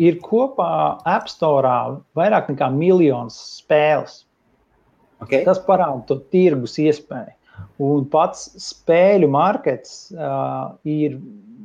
Ir 0.04 0.20
kopā 0.22 0.70
App 1.10 1.32
Store 1.32 1.74
vairāk 2.18 2.52
nekā 2.52 2.70
miljons 2.76 3.38
spēles. 3.58 4.24
Okay. 5.24 5.42
Tas 5.48 5.60
parāda 5.66 6.04
to 6.10 6.20
tirgus 6.34 6.78
iespēju. 6.82 7.34
Un 7.82 8.06
pats 8.12 8.52
spēļu 8.62 9.30
markets 9.34 10.12
uh, 10.14 10.76
ir 10.86 11.18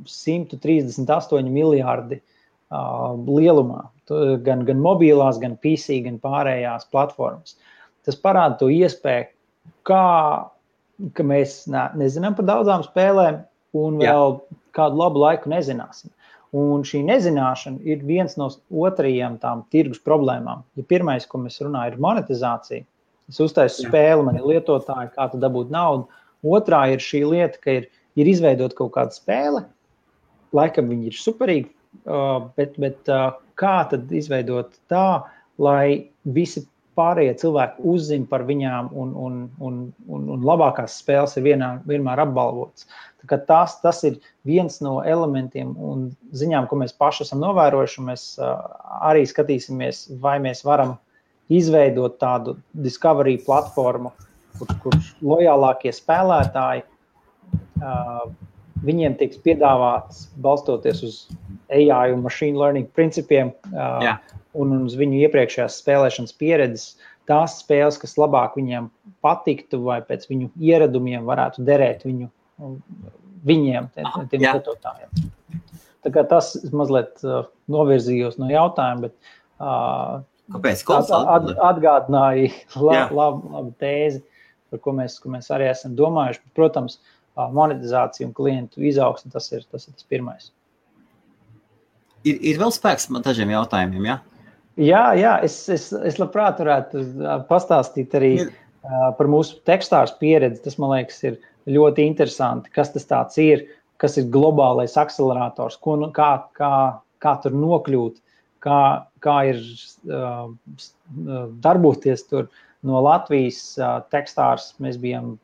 138 0.08 1.50
miljardi 1.52 2.20
uh, 2.20 3.12
lielumā. 3.28 3.88
Gan, 4.44 4.64
gan 4.68 4.80
mobilās, 4.82 5.38
gan 5.40 5.54
PC, 5.62 6.02
gan 6.04 6.18
pārējās 6.20 6.88
platformas. 6.92 7.54
Tas 8.04 8.18
parāda 8.18 8.58
to 8.60 8.68
iespēju, 8.72 9.30
kā 9.88 10.02
ka 11.16 11.26
mēs 11.26 11.62
ne, 11.72 11.86
nezinām 11.98 12.36
par 12.38 12.46
daudzām 12.48 12.84
spēlēm, 12.86 13.42
un 13.78 14.00
vēl 14.02 14.36
Jā. 14.36 14.58
kādu 14.76 15.00
labu 15.00 15.22
laiku 15.22 15.50
nezināsim. 15.52 16.12
Un 16.52 16.82
šī 16.84 17.00
nezināšana 17.08 17.80
ir 17.88 18.02
viens 18.04 18.34
no 18.36 18.50
otrajiem 18.84 19.38
tām 19.40 19.62
tirgus 19.72 20.02
problēmām. 20.04 20.66
Ja 20.76 20.84
pirmais, 20.84 21.24
ko 21.28 21.40
mēs 21.40 21.62
runājam, 21.64 21.94
ir 21.94 22.02
monetizācija. 22.04 22.84
Es 23.32 23.38
uztaisu 23.40 23.86
spēli, 23.86 24.26
man 24.26 24.36
ir 24.36 24.44
lietotāji, 24.50 25.14
kā 25.14 25.30
dabūt 25.32 25.72
naudu. 25.72 26.10
Otrā 26.44 26.82
ir 26.92 27.00
šī 27.00 27.22
lieta, 27.30 27.60
ka 27.62 27.78
ir, 27.78 27.86
ir 28.18 28.28
izveidot 28.28 28.74
kaut 28.76 28.92
kāda 28.98 29.16
spēle. 29.16 29.62
Laikam 30.52 30.90
viņi 30.92 31.08
ir 31.08 31.16
superīgi, 31.16 31.70
bet, 32.58 32.76
bet 32.82 33.08
kā 33.56 33.76
tad 33.88 34.12
izveidot 34.12 34.76
tā, 34.92 35.22
lai 35.62 36.10
visi 36.36 36.66
pārējie 36.98 37.36
cilvēki 37.40 37.86
uzzina 37.92 38.28
par 38.28 38.44
viņām, 38.48 38.90
un, 38.98 39.14
un, 39.16 39.38
un, 39.64 39.78
un, 40.08 40.26
un 40.34 40.44
labākās 40.44 40.98
spēles 41.00 41.36
ir 41.38 41.46
vienā, 41.46 41.70
vienmēr 41.88 42.24
apbalvotas. 42.26 42.86
Tas, 43.46 43.76
tas 43.80 44.02
ir 44.04 44.18
viens 44.48 44.80
no 44.82 44.96
elementiem 45.06 45.76
un 45.78 46.08
ziņām, 46.36 46.66
ko 46.68 46.80
mēs 46.80 46.94
paši 46.98 47.24
esam 47.26 47.40
novērojuši. 47.44 48.04
Mēs 48.08 48.26
arī 48.98 49.22
skatīsimies, 49.30 50.04
vai 50.22 50.38
mēs 50.42 50.64
varam 50.66 50.96
izveidot 51.52 52.18
tādu 52.20 52.56
discovery 52.84 53.38
platformu, 53.46 54.12
kur, 54.58 54.72
kur 54.82 54.98
lojālākie 55.22 55.94
spēlētāji 55.94 56.84
viņiem 58.82 59.16
tiks 59.20 59.40
piedāvāts 59.44 60.26
balstoties 60.42 61.02
uz 61.06 61.18
AI 61.72 62.12
un 62.12 62.22
machine 62.26 62.58
learning 62.58 62.88
principiem. 62.96 63.54
Jā 63.72 64.18
un 64.58 64.74
uz 64.84 64.96
viņu 64.98 65.20
iepriekšējās 65.26 65.78
spēlēšanas 65.82 66.34
pieredzes, 66.40 66.86
tās 67.30 67.58
spēles, 67.62 67.98
kas 68.00 68.16
labāk 68.20 68.56
viņiem 68.58 68.88
patiktu 69.24 69.82
vai 69.86 70.00
pēc 70.04 70.26
viņu 70.30 70.50
ieradumiem 70.60 71.28
varētu 71.28 71.64
derēt 71.66 72.04
viņu, 72.08 72.28
viņiem, 73.48 73.88
tiem 73.94 74.44
lietotājiem. 74.44 75.22
Tas 76.02 76.52
mazliet 76.74 77.22
uh, 77.22 77.46
novirzījos 77.70 78.36
no 78.42 78.50
jautājuma, 78.50 79.08
bet 79.08 79.16
uh, 79.62 80.20
Kāpēc? 80.52 80.82
At, 80.90 81.48
atgādināja 81.70 82.50
labu, 82.88 83.16
labu, 83.16 83.52
labu 83.54 83.74
tēzi, 83.80 84.24
par 84.72 84.82
ko 84.82 84.96
mēs, 84.98 85.20
ko 85.22 85.30
mēs 85.32 85.48
arī 85.54 85.70
esam 85.70 85.94
domājuši. 85.96 86.42
Protams, 86.58 86.98
uh, 86.98 87.21
monetizācija 87.36 88.28
un 88.28 88.34
klientu 88.36 88.82
izaugsme 88.84 89.32
tas 89.32 89.48
ir 89.52 89.64
tas, 89.70 89.86
ir 89.88 89.94
tas 89.96 90.08
pirmais. 90.08 90.50
Ir, 92.22 92.38
ir 92.38 92.60
vēl 92.60 92.70
spēks 92.74 93.08
dažiem 93.24 93.50
jautājumiem, 93.50 94.04
ja? 94.06 94.18
Jā, 94.80 95.04
jā 95.18 95.36
es, 95.44 95.56
es, 95.72 95.90
es 95.92 96.18
labprāt 96.20 96.60
varētu 96.62 97.02
pastāstīt 97.48 98.14
arī 98.16 98.32
uh, 98.46 99.10
par 99.18 99.28
mūsu 99.28 99.58
tekstāru 99.68 100.14
pieredzi. 100.20 100.62
Tas, 100.64 100.78
man 100.80 100.94
liekas, 100.94 101.18
ir 101.28 101.38
ļoti 101.68 102.06
interesanti, 102.08 102.72
kas 102.72 102.94
tas 102.94 103.38
ir, 103.42 103.66
kas 104.00 104.16
ir 104.18 104.30
globālais 104.32 104.96
akcelerators, 104.98 105.76
ko, 105.82 105.98
nu, 106.00 106.08
kā, 106.14 106.30
kā, 106.56 106.72
kā 107.22 107.34
tur 107.42 107.56
nokļūt, 107.58 108.18
kā, 108.64 108.80
kā 109.24 109.36
ir 109.50 109.60
uh, 110.08 110.48
darboties 111.64 112.28
tur. 112.30 112.48
No 112.86 112.98
Latvijas 113.04 113.60
uh, 113.78 114.00
tekstārs 114.10 114.72
mēs 114.82 114.96
bijām 114.98 115.36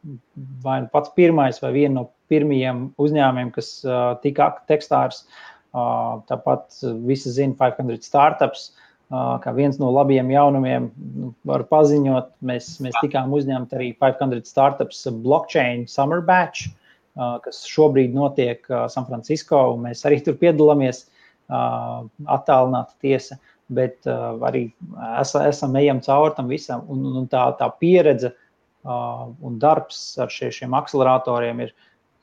vai 0.65 0.81
nu 0.83 0.89
pats 0.91 1.13
pirmais, 1.15 1.61
vai 1.63 1.71
viena 1.77 2.01
no 2.01 2.09
pirmajiem 2.33 2.89
uzņēmumiem, 2.99 3.53
kas 3.55 3.71
uh, 3.87 4.17
tika 4.25 4.51
tekstārs. 4.71 5.25
Uh, 5.77 6.19
tāpat 6.31 6.81
visi 7.07 7.31
zina 7.35 7.55
500 7.59 8.03
startups. 8.07 8.71
Uh, 9.09 9.37
kā 9.41 9.55
viens 9.57 9.79
no 9.81 9.89
labiem 9.95 10.29
jaunumiem, 10.35 10.91
nu, 11.17 11.31
var 11.49 11.63
paziņot, 11.71 12.35
mēs, 12.45 12.75
mēs 12.85 12.97
tikām 13.01 13.33
uzņemti 13.33 13.79
arī 13.79 13.87
500 13.97 14.45
startups 14.45 15.07
blockchain 15.25 15.87
summer 15.89 16.21
batch, 16.21 16.69
uh, 17.17 17.39
kas 17.45 17.63
šobrīd 17.71 18.13
notiek 18.17 18.67
uh, 18.69 18.85
San 18.93 19.07
Francisco. 19.09 19.63
Mēs 19.81 20.05
arī 20.09 20.21
tur 20.27 20.37
piedalāmies, 20.43 21.07
uh, 21.07 22.05
attālināta 22.37 22.99
tiesa, 23.01 23.39
bet 23.75 24.07
uh, 24.09 24.37
arī 24.49 24.69
esam, 25.21 25.45
esam 25.49 25.77
ejam 25.81 26.03
cauri 26.05 26.37
tam 26.37 26.51
visam. 26.51 26.85
Un, 26.93 27.05
un 27.23 27.27
tā, 27.31 27.45
tā 27.61 27.69
pieredze 27.81 28.33
uh, 28.33 29.29
un 29.45 29.59
darbs 29.63 30.01
ar 30.23 30.33
šie, 30.33 30.51
šiem 30.55 30.77
akceleratoriem 30.79 31.65
ir, 31.67 31.75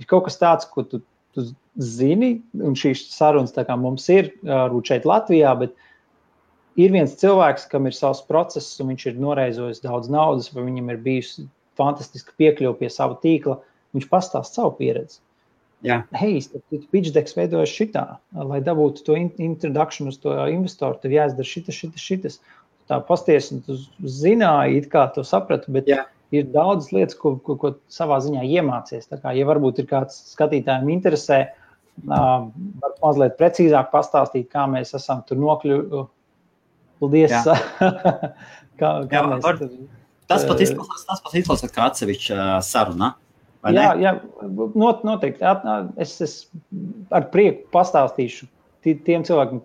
ir 0.01 0.09
kaut 0.09 0.27
kas 0.29 0.39
tāds, 0.41 0.69
ko 0.71 0.85
tu, 0.89 1.01
tu 1.35 1.47
zini, 1.81 2.37
un 2.63 2.77
šīs 2.79 3.07
sarunas 3.13 3.55
mums 3.77 4.07
ir 4.09 4.31
varbūt 4.43 4.93
šeit 4.93 5.05
Latvijā, 5.09 5.53
ir 6.75 6.91
viens 6.91 7.15
cilvēks, 7.19 7.69
kam 7.71 7.87
ir 7.87 7.95
savs 7.95 8.23
process, 8.27 8.79
un 8.79 8.93
viņš 8.93 9.05
ir 9.11 9.21
noreizojis 9.21 9.83
daudz 9.83 10.09
naudas, 10.11 10.51
vai 10.53 10.65
viņam 10.67 10.91
ir 10.91 11.03
bijusi 11.03 11.47
fantastiska 11.79 12.35
piekļuve 12.39 12.79
pie 12.79 12.89
sava 12.91 13.17
tīkla, 13.21 13.59
viņš 13.95 14.09
pastāsta 14.11 14.61
savu 14.61 14.75
pieredzi. 14.79 15.19
Jā. 15.85 15.99
Hei, 16.17 16.39
pitchdeks 16.91 17.37
veidojas 17.37 17.71
šitā, 17.73 18.05
lai 18.33 18.59
dabūtu 18.65 19.05
to 19.05 19.17
introdukciju 19.21 20.09
uz 20.09 20.19
to 20.23 20.33
investoru, 20.49 20.97
tev 21.01 21.13
jāizdara 21.13 21.47
šitas, 21.47 21.77
šitas, 21.77 22.05
šitas. 22.09 22.39
Tā 22.89 22.99
pasties, 23.05 23.51
un 23.53 23.63
tu 23.65 23.77
zināji, 24.01 24.81
it 24.81 24.91
kā 24.91 25.07
to 25.13 25.23
sapratu, 25.25 25.71
bet 25.73 25.89
Jā 25.89 26.03
ir 26.33 26.47
daudz 26.53 26.89
lietas, 26.93 27.17
ko, 27.19 27.35
ko, 27.43 27.57
ko 27.59 27.73
savā 27.91 28.19
ziņā 28.23 28.45
iemācies. 28.57 29.07
Tā 29.09 29.19
kā, 29.21 29.33
ja 29.37 29.45
varbūt 29.47 29.83
ir 29.83 29.89
kāds 29.89 30.17
skatītājiem 30.33 30.89
interesē, 30.95 31.39
uh, 32.07 32.47
var 32.81 32.95
mazliet 33.03 33.37
precīzāk 33.39 33.91
pastāstīt, 33.93 34.49
kā 34.53 34.65
mēs 34.71 34.95
esam 34.97 35.23
tur 35.27 35.39
nokļuvuši. 35.43 36.07
Paldies! 37.03 37.33
kā, 38.79 38.89
kā 39.11 39.19
jā, 39.19 39.23
var, 39.43 39.59
tas 40.31 40.45
pat 40.47 40.61
izklausās, 40.63 41.03
tas 41.09 41.23
pat 41.25 41.37
izklausās 41.41 41.73
kā 41.75 41.89
atsevišķa 41.91 42.37
uh, 42.39 42.57
Jā, 43.73 43.85
jā, 43.97 44.11
not, 44.77 45.05
noteikti. 45.07 45.45
Es, 46.01 46.17
es 46.21 46.33
ar 47.15 47.29
prieku 47.33 47.65
pastāstīšu 47.73 48.49
tiem 48.85 49.23
cilvēkiem, 49.25 49.61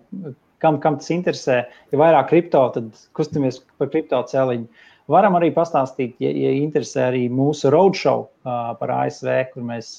kam, 0.63 0.79
kam 0.81 0.97
tas 1.01 1.11
interesē. 1.13 1.59
Ja 1.93 1.99
vairāk 2.01 2.31
kripto, 2.31 2.63
tad 2.73 3.03
kustamies 3.17 3.59
par 3.77 3.91
kripto 3.93 4.21
cēliņu. 4.31 4.87
Varam 5.11 5.35
arī 5.37 5.51
pastāstīt, 5.53 6.15
ja, 6.23 6.31
ja 6.31 6.53
interesē 6.55 7.09
arī 7.09 7.25
mūsu 7.33 7.71
roadshow 7.73 8.25
uh, 8.25 8.71
par 8.79 8.93
ASV, 9.01 9.29
kur 9.53 9.65
mēs 9.67 9.91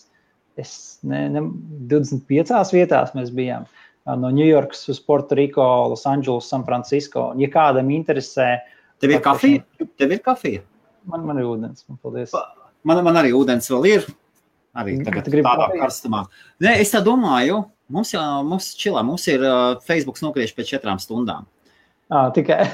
ne, 1.08 1.22
ne, 1.34 1.42
25 1.92 2.74
vietās 2.74 3.12
mēs 3.18 3.32
bijām. 3.34 3.66
Uh, 4.06 4.16
no 4.18 4.32
Ņujorkas 4.34 4.86
uz 4.94 5.02
Puertoriko, 5.04 5.66
Losandželosu, 5.92 6.48
San 6.48 6.66
Francisco. 6.68 7.28
Un, 7.34 7.42
ja 7.44 7.50
kādam 7.52 7.92
interesē, 7.94 8.54
tev 9.02 9.18
ir 9.18 9.22
kafija? 9.26 9.66
Tev 10.00 10.16
ir 10.16 10.24
kafija? 10.24 10.64
Man, 11.10 11.26
man 11.28 11.42
ir 11.42 11.50
ūdens. 11.50 11.84
Man, 11.90 12.00
paldies. 12.02 12.34
Man, 12.88 13.02
man 13.06 13.20
arī 13.20 13.32
ūdens 13.36 13.70
vēl 13.72 13.88
ir. 13.90 14.10
Arī 14.72 14.96
tagad 15.04 15.26
tādā 15.28 15.68
karstumā. 15.74 16.22
Nē, 16.64 16.78
es 16.80 16.92
tā 16.94 17.02
domāju, 17.04 17.58
mums 17.92 18.14
jau 18.14 18.22
mums 18.48 18.70
čilā, 18.78 19.02
mums 19.04 19.26
ir 19.28 19.42
uh, 19.44 19.80
Facebook 19.84 20.20
nokrieši 20.24 20.56
pēc 20.56 20.70
četrām 20.76 21.00
stundām. 21.02 21.44
Ah, 22.12 22.30
tikai. 22.32 22.64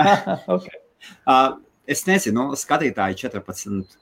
okay. 0.54 0.78
uh, 1.26 1.56
es 1.86 2.04
nezinu, 2.06 2.52
skatītāji 2.58 3.18
14. 3.26 3.98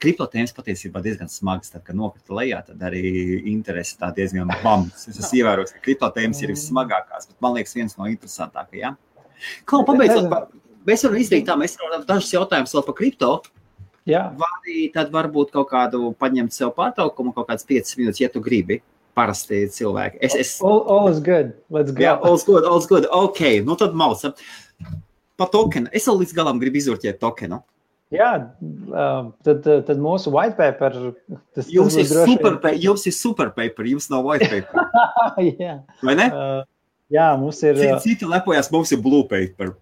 Kriptotēmas 0.00 0.52
patiesībā 0.54 1.00
diezgan 1.02 1.30
smagas. 1.32 1.72
Tad, 1.72 1.82
kad 1.88 1.98
nokrita 1.98 2.36
lejā, 2.36 2.60
tad 2.68 2.82
arī 2.86 3.02
interese 3.50 3.96
tā 4.00 4.12
diezgan 4.16 4.52
bams. 4.62 5.08
Es 5.10 5.18
esmu 5.18 5.38
ievērojis, 5.40 5.74
ka 5.76 5.84
kriptotēmas 5.88 6.42
ir 6.44 6.52
vissmagākās, 6.52 7.30
bet 7.32 7.40
man 7.42 7.56
liekas, 7.56 7.74
viens 7.78 7.96
no 7.98 8.08
interesantākajiem. 8.12 8.98
Kā 9.68 9.80
pabeidzot, 9.88 10.28
mēs 10.86 11.04
varam 11.06 11.20
izdarīt 11.20 11.48
tā, 11.48 11.56
mēs 11.58 11.80
varam 11.80 12.04
dažus 12.06 12.32
jautājumus 12.36 12.76
vēl 12.76 12.86
par 12.86 12.98
kripto. 13.00 13.32
Jā. 14.08 14.22
Vai 14.38 14.88
tad 14.94 15.10
varbūt 15.12 15.52
kaut 15.54 15.68
kādu 15.72 16.12
paņemt 16.20 16.54
sev 16.54 16.72
pārtraukumu, 16.76 17.34
kaut 17.36 17.50
kādas 17.50 17.66
5 17.68 17.96
minūtes, 17.98 18.22
ja 18.22 18.30
tu 18.32 18.42
gribi. 18.44 18.80
Parasti 19.18 19.64
cilvēki. 19.74 20.20
Es, 20.22 20.36
es... 20.38 20.52
All, 20.64 20.84
all 20.88 21.10
is 21.10 21.18
good. 21.18 21.50
Let's 21.68 21.90
go. 21.90 22.04
Jā, 22.04 22.14
all's 22.22 22.46
good, 22.46 22.64
all's 22.64 22.86
good. 22.88 23.08
Ok, 23.10 23.42
nu 23.66 23.74
tad 23.76 23.96
mausa. 23.98 24.32
Pa 25.36 25.48
tokenu. 25.50 25.90
Es 25.92 26.06
vēl 26.08 26.22
līdz 26.22 26.36
galam 26.36 26.60
gribu 26.62 26.78
izurķēt 26.78 27.18
tokenu. 27.20 27.58
Jā, 28.10 28.30
tad, 29.46 29.66
tad 29.86 30.00
mūsu 30.02 30.32
white 30.34 30.56
paper. 30.58 30.96
Tas, 31.54 31.68
jums, 31.70 31.94
tas 31.94 32.10
ir 32.10 32.24
super, 32.26 32.56
droši... 32.58 32.82
jums 32.82 33.06
ir 33.06 33.14
super 33.14 33.52
paper, 33.54 33.86
jums 33.86 34.08
nav 34.10 34.26
white 34.26 34.48
paper. 34.50 34.88
jā. 35.62 35.76
Vai 36.02 36.16
ne? 36.18 36.26
Uh, 36.30 36.64
jā, 37.12 37.26
mums 37.40 37.60
ir. 37.66 37.80
Citi, 38.04 38.28
lepojas, 38.28 38.70
mums 38.74 38.92
ir 38.94 39.02
blue 39.04 39.26
paper. 39.30 39.74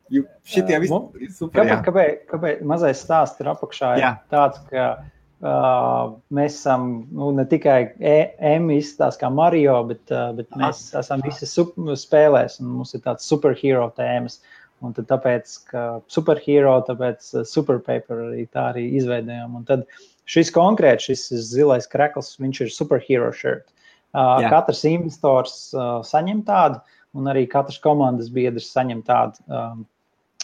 Šitie 0.48 0.80
visi 0.84 0.98
ir 1.20 1.30
super. 1.36 1.62
Kāpēc, 1.62 1.84
kāpēc, 1.86 2.26
kāpēc 2.32 2.66
mazais 2.66 3.04
stāsts 3.04 3.40
ir 3.42 3.52
apakšā? 3.52 3.94
Jā. 4.00 4.12
Tāds, 4.32 4.60
ka 4.72 4.90
uh, 4.98 6.14
mēs 6.34 6.60
esam 6.60 6.90
nu, 7.12 7.32
ne 7.36 7.46
tikai 7.48 7.80
EM 7.98 8.70
izstāsts 8.76 9.20
kā 9.20 9.30
Mario, 9.32 9.80
bet, 9.90 10.04
uh, 10.12 10.30
bet 10.38 10.50
mēs 10.58 10.88
Aha. 10.92 11.04
esam 11.04 11.24
visi 11.26 11.48
spēlēs 11.48 12.60
un 12.62 12.78
mums 12.80 12.96
ir 12.96 13.04
tāds 13.06 13.28
superhero 13.28 13.90
tēmas. 13.96 14.40
Uh, 14.40 14.54
Un 14.84 14.94
tad 14.94 15.08
tāpēc, 15.10 15.54
ka 15.72 15.84
superhero, 16.10 16.76
tāpēc 16.86 17.32
uh, 17.34 17.46
superpaper 17.48 18.20
arī 18.28 18.44
tā 18.46 18.68
arī 18.72 18.84
izveidojām. 19.00 19.56
Un 19.58 19.64
tad 19.66 19.84
šis 20.30 20.52
konkrēts, 20.54 21.08
šis 21.08 21.24
zilais 21.50 21.88
krekls, 21.90 22.36
viņš 22.38 22.62
ir 22.64 22.74
superhero 22.74 23.32
shirt. 23.34 23.66
Uh, 24.14 24.38
Jā. 24.40 24.52
katrs 24.54 24.84
investors 24.88 25.56
uh, 25.74 25.98
saņem 26.06 26.44
tādu, 26.46 26.78
un 27.16 27.30
arī 27.30 27.46
katrs 27.50 27.78
komandas 27.82 28.32
biedrs 28.32 28.72
saņem 28.74 29.04
tādu. 29.06 29.40
Um, 29.48 29.86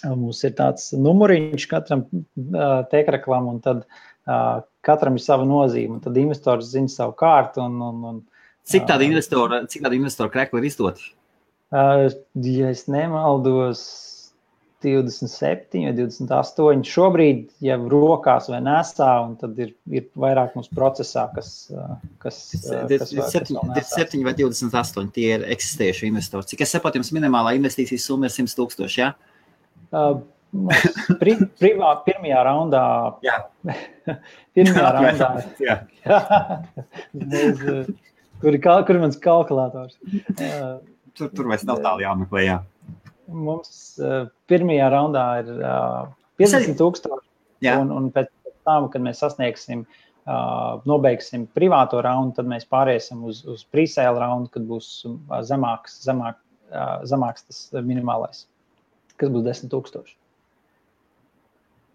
mums 0.04 0.42
ir 0.44 0.52
tāds 0.58 0.90
numuriņš 0.92 1.66
katram 1.70 2.04
uh, 2.12 2.82
tēkraklam, 2.90 3.48
un 3.52 3.60
tad 3.64 3.84
uh, 3.84 4.62
katram 4.84 5.18
ir 5.18 5.24
sava 5.24 5.46
nozīme. 5.48 6.00
Tad 6.04 6.16
investors 6.20 6.72
zina 6.72 6.92
savu 6.92 7.16
kārtu. 7.18 7.64
Un, 7.64 7.78
un, 7.84 8.02
un, 8.10 8.22
cik 8.68 8.88
tādu 8.90 9.08
investoru, 9.08 9.62
cik 9.70 9.86
tādu 9.86 10.00
investoru 10.00 10.32
krekli 10.34 10.60
ir 10.60 10.68
izdoti? 10.68 11.12
Uh, 11.74 12.10
ja 12.44 12.70
es 12.74 12.84
nemaldos, 12.90 13.84
27 14.84 15.86
vai 15.88 15.92
28. 15.96 16.84
Šobrīd 16.88 17.48
jau 17.64 17.78
rokās 17.90 18.50
vai 18.52 18.60
nesā, 18.64 19.08
un 19.24 19.34
tad 19.40 19.58
ir, 19.60 19.72
ir 19.90 20.06
vairāk 20.20 20.54
mums 20.58 20.70
procesā, 20.74 21.26
kas. 21.34 21.50
kas, 22.22 22.40
kas 22.60 22.76
27 22.92 24.24
vai 24.26 24.36
28 24.38 25.10
tie 25.16 25.30
ir 25.38 25.48
eksistējuši 25.56 26.10
investori. 26.12 26.50
Cik 26.52 26.64
es 26.66 26.76
saprotu, 26.76 27.00
jums 27.00 27.12
minimālā 27.16 27.56
investīcijas 27.58 28.06
summa 28.10 28.30
ir 28.30 28.36
100 28.36 28.56
tūkstoši. 28.60 29.02
Ja? 29.02 29.12
Uh, 29.94 30.22
pri, 31.20 31.36
privā, 31.60 31.92
pirmajā 32.06 32.44
raundā. 32.48 32.86
Jā, 33.24 33.40
pirmajā 34.56 34.90
raundā. 34.98 35.30
Jā. 35.62 35.78
Bez, 37.34 37.62
kur, 38.42 38.52
ir, 38.52 38.60
kur 38.62 38.96
ir 38.96 39.02
mans 39.02 39.18
kalkulators? 39.22 39.98
Uh, 40.36 40.78
tur, 41.16 41.30
tur 41.34 41.50
vairs 41.50 41.66
nav 41.68 41.82
tālu 41.84 42.04
jāmeklē. 42.04 42.46
Jā. 42.46 42.60
Mums 43.28 43.96
uh, 44.02 44.26
pirmajā 44.50 44.88
raundā 44.92 45.26
ir 45.42 45.52
uh, 45.56 46.08
50,000. 46.40 47.20
Un, 47.64 47.92
un 47.94 48.10
pēc 48.12 48.28
tam, 48.66 48.88
kad 48.92 49.04
mēs 49.04 49.22
sasniegsim, 49.22 49.84
uh, 50.28 50.82
nobeigsim 50.88 51.46
privāto 51.56 52.02
raundu, 52.04 52.36
tad 52.38 52.50
mēs 52.50 52.66
pāriesim 52.68 53.22
uz, 53.28 53.42
uz 53.48 53.64
presēlu 53.72 54.20
raundu, 54.20 54.50
kad 54.52 54.66
būs 54.68 54.90
zemāks, 55.48 55.96
zemāk, 56.04 56.40
uh, 56.72 56.98
zemāks 57.08 57.48
tas 57.48 57.64
minimālais, 57.80 58.44
kas 59.20 59.32
būs 59.32 59.46
10,000. 59.48 60.16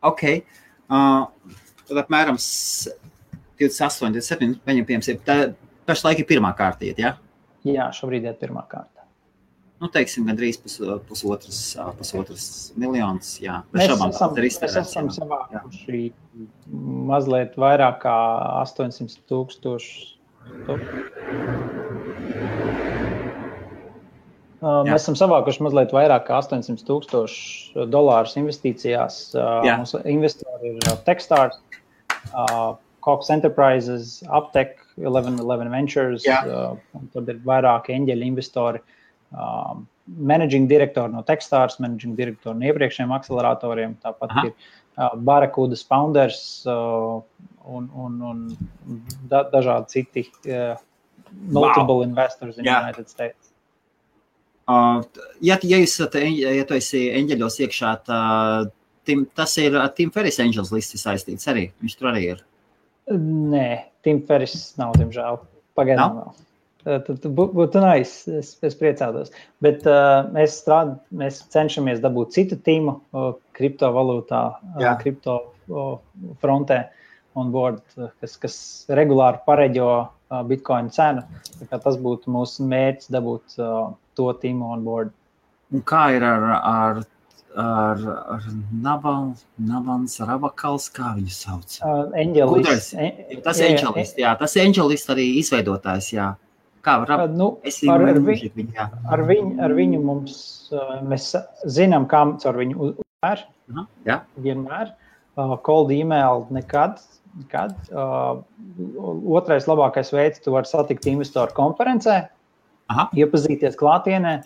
Ok. 0.09 0.23
Uh, 0.89 1.27
tad 1.89 2.03
apmēram 2.05 2.39
28, 2.39 4.13
27, 4.15 4.61
viņam 4.65 4.87
piemēram, 4.89 5.57
pašlaik 5.89 6.23
ir 6.23 6.29
pirmā 6.29 6.55
kārta, 6.57 6.89
ja? 6.97 7.17
Jā, 7.67 7.91
šobrīd 7.93 8.25
ir 8.25 8.39
pirmā 8.39 8.63
kārta 8.71 8.98
nu, 9.79 9.89
teiksim, 9.93 10.27
gandrīz 10.29 10.59
pus, 10.61 10.77
pusotras, 11.09 11.61
pusotras 11.99 12.45
miljonus. 12.79 13.35
Jā, 13.43 13.61
mēs 13.75 13.93
esam, 13.95 14.35
mēs 14.37 14.59
esam 14.83 15.11
savākuši 15.15 16.03
mazliet 17.09 17.55
vairāk 17.59 18.01
kā 18.03 18.17
800 18.65 19.21
tūkstoši. 19.29 20.19
Mēs 24.59 24.91
jā. 24.91 24.95
esam 24.97 25.15
savākuši 25.15 25.63
mazliet 25.63 25.93
vairāk 25.95 26.25
kā 26.27 26.41
800 26.41 26.83
tūkstošu 26.87 27.87
dolārus 27.91 28.35
investīcijās. 28.41 29.21
Jā. 29.37 29.79
Mūsu 29.79 30.01
investori 30.11 30.73
ir 30.75 30.99
Techstars, 31.07 31.61
Cox 33.05 33.31
Enterprises, 33.31 34.19
Aptec, 34.27 34.75
1111 34.99 35.71
Ventures, 35.71 36.25
uh, 36.27 36.75
tad 37.13 37.29
ir 37.31 37.39
vairāki 37.47 37.95
eņģeļi 37.95 38.27
investori. 38.27 38.83
Um, 39.29 39.87
managing 40.17 40.67
direktori 40.69 41.13
no 41.13 41.21
Techstars, 41.21 41.77
managing 41.79 42.15
direktori 42.17 42.57
no 42.57 42.65
iepriekšējiem 42.65 43.11
akceleratoriem, 43.13 43.93
tāpat 44.01 44.33
Aha. 44.33 44.45
ir 44.47 44.55
uh, 44.97 45.13
Barakudas 45.15 45.83
founders 45.85 46.39
uh, 46.65 47.19
un, 47.69 47.91
un, 47.93 48.15
un 48.31 49.03
da, 49.29 49.43
dažādi 49.51 49.99
citi 49.99 50.25
uh, 50.49 50.73
notable 51.45 52.01
wow. 52.01 52.07
investors 52.07 52.57
in 52.57 52.65
yeah. 52.65 52.81
United 52.81 53.09
States. 53.09 53.53
Uh, 54.69 55.05
ja, 55.41 55.57
ja, 55.61 55.77
jūs 55.77 55.95
esat, 55.95 56.17
ja 56.17 56.65
tu 56.65 56.77
esi 56.77 57.05
eņģeļos 57.13 57.61
iekšā, 57.65 57.93
tā, 58.09 58.19
tim, 59.05 59.23
tas 59.37 59.55
ir 59.61 59.77
Tim 59.97 60.11
Ferris 60.13 60.41
Angels 60.41 60.73
listi 60.73 60.97
saistīts 61.01 61.49
arī. 61.49 61.69
Viņš 61.81 61.97
tur 61.97 62.11
arī 62.11 62.25
ir. 62.35 62.43
Nē, 63.13 63.69
Tim 64.05 64.21
Ferris 64.25 64.75
nav, 64.77 64.93
diemžēl. 64.97 65.41
Pagaidām 65.77 66.19
vēl. 66.19 66.37
Tad 67.05 67.25
būtu 67.37 67.81
nice. 67.83 68.37
Es, 68.39 68.53
es 68.65 68.77
priecātos. 68.79 69.33
Bet 69.63 69.85
uh, 69.89 70.29
mēs, 70.33 70.59
strād, 70.63 70.95
mēs 71.13 71.43
cenšamies 71.53 72.01
dabūt 72.03 72.33
citu 72.37 72.57
tīmu 72.65 72.95
uh, 72.97 73.33
kriptovalūtā, 73.57 74.41
uh, 74.79 74.87
kripto 75.01 75.41
uh, 75.69 75.99
frontē 76.41 76.87
on 77.37 77.51
board, 77.53 77.83
kas, 78.21 78.35
kas 78.41 78.57
regulāri 78.97 79.41
pareģo 79.45 79.91
uh, 79.99 80.41
bitkoinu 80.49 80.91
cenu. 80.95 81.23
Tas 81.69 81.99
būtu 82.01 82.31
mūsu 82.33 82.65
mērķis 82.69 83.13
dabūt 83.13 83.59
uh, 83.61 83.93
to 84.17 84.31
tīmu 84.41 84.73
on 84.73 84.83
board. 84.87 85.15
Un 85.69 85.85
kā 85.85 86.07
ir 86.15 86.25
ar, 86.25 86.47
ar, 86.57 87.01
ar, 87.53 88.03
ar 88.35 88.47
Navans 88.81 90.17
Rabakals, 90.25 90.89
kā 90.95 91.13
viņu 91.19 91.33
sauc? 91.35 91.79
Uh, 91.83 92.07
Angelis. 92.17 92.93
En, 92.97 93.41
tas 93.45 93.61
ir 93.61 93.75
Angelis, 93.75 94.15
jā, 94.17 94.33
tas 94.39 94.57
ir 94.57 94.65
Angelis 94.65 95.05
arī 95.13 95.29
izveidotājs, 95.43 96.13
jā. 96.17 96.31
Kā 96.85 96.95
var 97.01 97.27
nu, 97.35 97.49
ar, 97.91 98.03
ar, 98.07 98.19
viņu, 98.23 98.51
viņu, 98.55 98.73
ar, 99.11 99.23
viņu, 99.27 99.53
ar 99.65 99.73
viņu 99.75 100.01
mums, 100.03 100.39
mēs 101.09 101.31
zinām, 101.67 102.07
kā 102.11 102.23
caur 102.39 102.59
viņu 102.61 102.79
uzvēr. 102.91 103.45
Uh, 103.69 103.85
jā. 104.07 104.21
Vienmēr. 104.39 104.93
Uh, 105.35 105.55
cold 105.65 105.91
email 105.95 106.45
nekad. 106.55 107.01
Kad, 107.51 107.75
uh, 107.93 108.41
otrais 109.37 109.67
labākais 109.69 110.09
veids, 110.15 110.41
tu 110.43 110.55
vari 110.55 110.67
satikt 110.67 111.05
investoru 111.11 111.53
konferencē, 111.55 112.23
Aha. 112.89 113.05
iepazīties 113.15 113.77
klātienē 113.79 114.39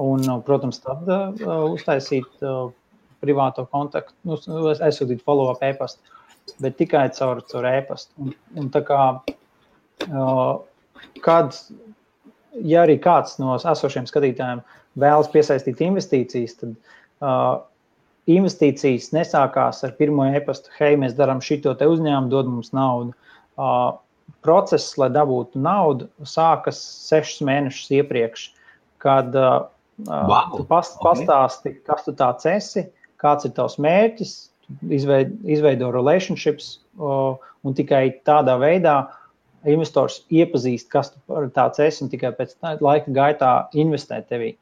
un, 0.00 0.24
protams, 0.46 0.80
tad 0.82 1.04
uh, 1.10 1.34
uztaisīt 1.68 2.40
uh, 2.40 2.70
privāto 3.20 3.66
kontaktu, 3.68 4.16
nu, 4.24 4.38
aizsūtīt 4.72 5.20
follow-up 5.26 5.60
e-pastu, 5.68 6.00
bet 6.64 6.78
tikai 6.80 7.10
caur, 7.18 7.42
caur 7.50 7.68
e-pastu. 7.74 8.16
Un, 8.24 8.32
un 8.56 8.72
tā 8.72 8.82
kā, 8.88 9.02
uh, 10.08 10.54
kad, 11.24 11.56
ja 12.66 12.84
arī 12.84 12.98
kāds 13.02 13.38
no 13.40 13.56
esošiem 13.56 14.08
skatītājiem 14.10 14.62
vēlas 15.00 15.30
piesaistīt 15.32 15.82
investīcijas, 15.86 16.56
tad 16.60 16.76
uh, 17.22 17.62
investīcijas 18.30 19.10
nesākās 19.16 19.82
ar 19.86 19.96
pirmo 19.98 20.26
e-pastu, 20.28 20.72
hei, 20.78 20.96
mēs 21.00 21.16
darām 21.18 21.42
šito 21.44 21.74
te 21.78 21.88
uzņēmumu, 21.90 22.32
dod 22.32 22.50
mums 22.50 22.72
naudu. 22.76 23.14
Uh, 23.60 23.98
process, 24.44 24.94
lai 25.00 25.10
dabūtu 25.12 25.60
naudu, 25.60 26.08
sākas 26.26 26.78
sešus 27.08 27.42
mēnešus 27.46 27.90
iepriekš, 27.98 28.46
kad 29.02 29.34
uh, 29.36 29.66
wow. 30.06 30.54
tu 30.56 30.64
past, 30.68 30.96
okay. 30.98 31.06
pastāsti, 31.08 31.74
kas 31.88 32.06
tu 32.06 32.14
tāds 32.16 32.48
esi, 32.48 32.86
kāds 33.20 33.48
ir 33.48 33.54
tavs 33.56 33.76
mērķis, 33.82 34.34
izveid, 34.96 35.34
izveido 35.50 35.90
relationships, 35.94 36.78
uh, 37.00 37.36
un 37.66 37.76
tikai 37.76 38.06
tādā 38.26 38.56
veidā 38.60 39.02
investors 39.68 40.20
iepazīst, 40.32 40.88
kas 40.92 41.12
tu 41.12 41.40
tāds 41.54 41.80
esi, 41.82 42.04
un 42.04 42.10
tikai 42.12 42.32
pēc 42.36 42.56
laika 42.80 43.12
gaitā 43.14 43.52
investē 43.76 44.22
tevī. 44.28 44.54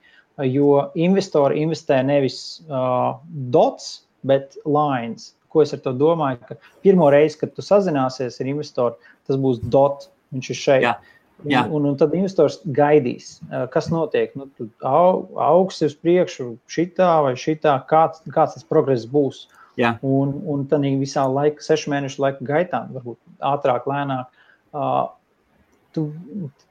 Jo 0.47 0.89
investori 0.99 1.63
investē 1.65 1.99
nevis 2.07 2.61
uh, 2.69 3.19
dots, 3.55 4.05
bet 4.27 4.57
lines. 4.67 5.33
Ko 5.51 5.65
es 5.65 5.73
ar 5.75 5.83
to 5.83 5.95
domāju? 5.97 6.41
Ka 6.47 6.59
pirmo 6.85 7.09
reizi, 7.11 7.39
kad 7.41 7.55
tu 7.57 7.65
sazināsies 7.65 8.39
ar 8.39 8.51
investoru, 8.51 9.13
tas 9.27 9.39
būs 9.41 9.63
dot, 9.73 10.11
viņš 10.35 10.51
ir 10.51 10.61
šeit. 10.63 10.85
Jā. 10.87 10.99
Jā. 11.47 11.61
Un, 11.71 11.85
un, 11.87 11.95
tad 11.95 12.17
investors 12.19 12.57
gaidīs, 12.75 13.37
kas 13.71 13.93
notiek. 13.95 14.33
Nu, 14.35 14.49
aug, 14.83 15.29
augs 15.39 15.79
uz 15.87 15.95
priekšu, 15.95 16.49
šitā 16.67 17.13
vai 17.23 17.37
šitā, 17.39 17.77
kāds, 17.87 18.25
kāds 18.35 18.57
tas 18.57 18.67
progress 18.67 19.07
būs. 19.07 19.45
Jā. 19.79 19.95
Un, 20.03 20.35
un 20.51 20.65
tad 20.67 20.83
visā 20.99 21.23
laika, 21.31 21.63
sešu 21.63 21.93
mēnešu 21.95 22.25
laika 22.25 22.43
gaitā, 22.43 22.81
varbūt 22.91 23.21
ātrāk, 23.47 23.87
lēnāk, 23.87 24.27
uh, 24.27 24.38
tu, 24.73 26.05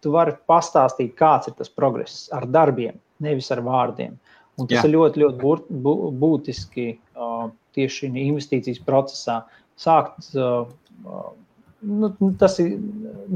tu 0.03 0.13
vari 0.13 0.35
pastāstīt, 0.49 1.15
kāds 1.17 1.49
ir 1.49 1.57
tas 1.57 1.71
progress 1.73 2.27
ar 2.35 2.47
darbiem, 2.49 2.97
nevis 3.23 3.51
ar 3.55 3.63
vārdiem. 3.65 4.17
Un 4.57 4.69
tas 4.69 4.81
Jā. 4.81 4.87
ir 4.87 4.95
ļoti, 4.95 5.21
ļoti 5.21 5.41
būt, 5.41 5.65
būtiski 6.21 6.87
uh, 6.95 7.49
tieši 7.77 8.09
investīcijas 8.09 8.79
procesā. 8.85 9.43
Sākt 9.77 10.31
uh, 10.33 10.65
nu, 11.81 12.11
tas 12.39 12.57
ir, 12.63 12.77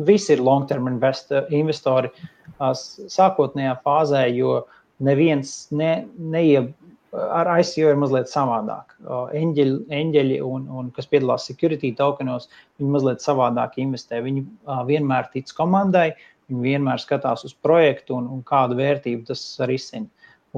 visi 0.07 0.33
ir 0.35 0.41
long-term 0.43 0.89
investori 0.89 2.11
sākotnējā 2.57 3.75
fāzē, 3.85 4.25
jo 4.33 4.61
neviens 5.05 5.53
ne, 5.73 6.07
neie, 6.17 6.65
ar 7.11 7.49
ICO 7.59 7.91
ir 7.91 7.99
mazliet 7.99 8.29
savādāk. 8.31 8.95
Eņģeļi, 9.35 9.77
eņģeļi 9.91 10.37
un, 10.47 10.67
un 10.79 10.91
kas 10.95 11.09
piedalās 11.11 11.47
security 11.49 11.91
tokenos, 11.97 12.47
viņi 12.79 12.93
mazliet 12.93 13.23
savādāk 13.23 13.77
investē. 13.83 14.21
Viņi 14.23 14.45
vienmēr 14.87 15.27
tic 15.33 15.51
komandai, 15.57 16.11
viņi 16.49 16.63
vienmēr 16.69 17.03
skatās 17.03 17.43
uz 17.47 17.55
projektu 17.67 18.15
un, 18.19 18.29
un 18.31 18.45
kādu 18.47 18.79
vērtību 18.79 19.27
tas 19.31 19.43
risina. 19.67 20.07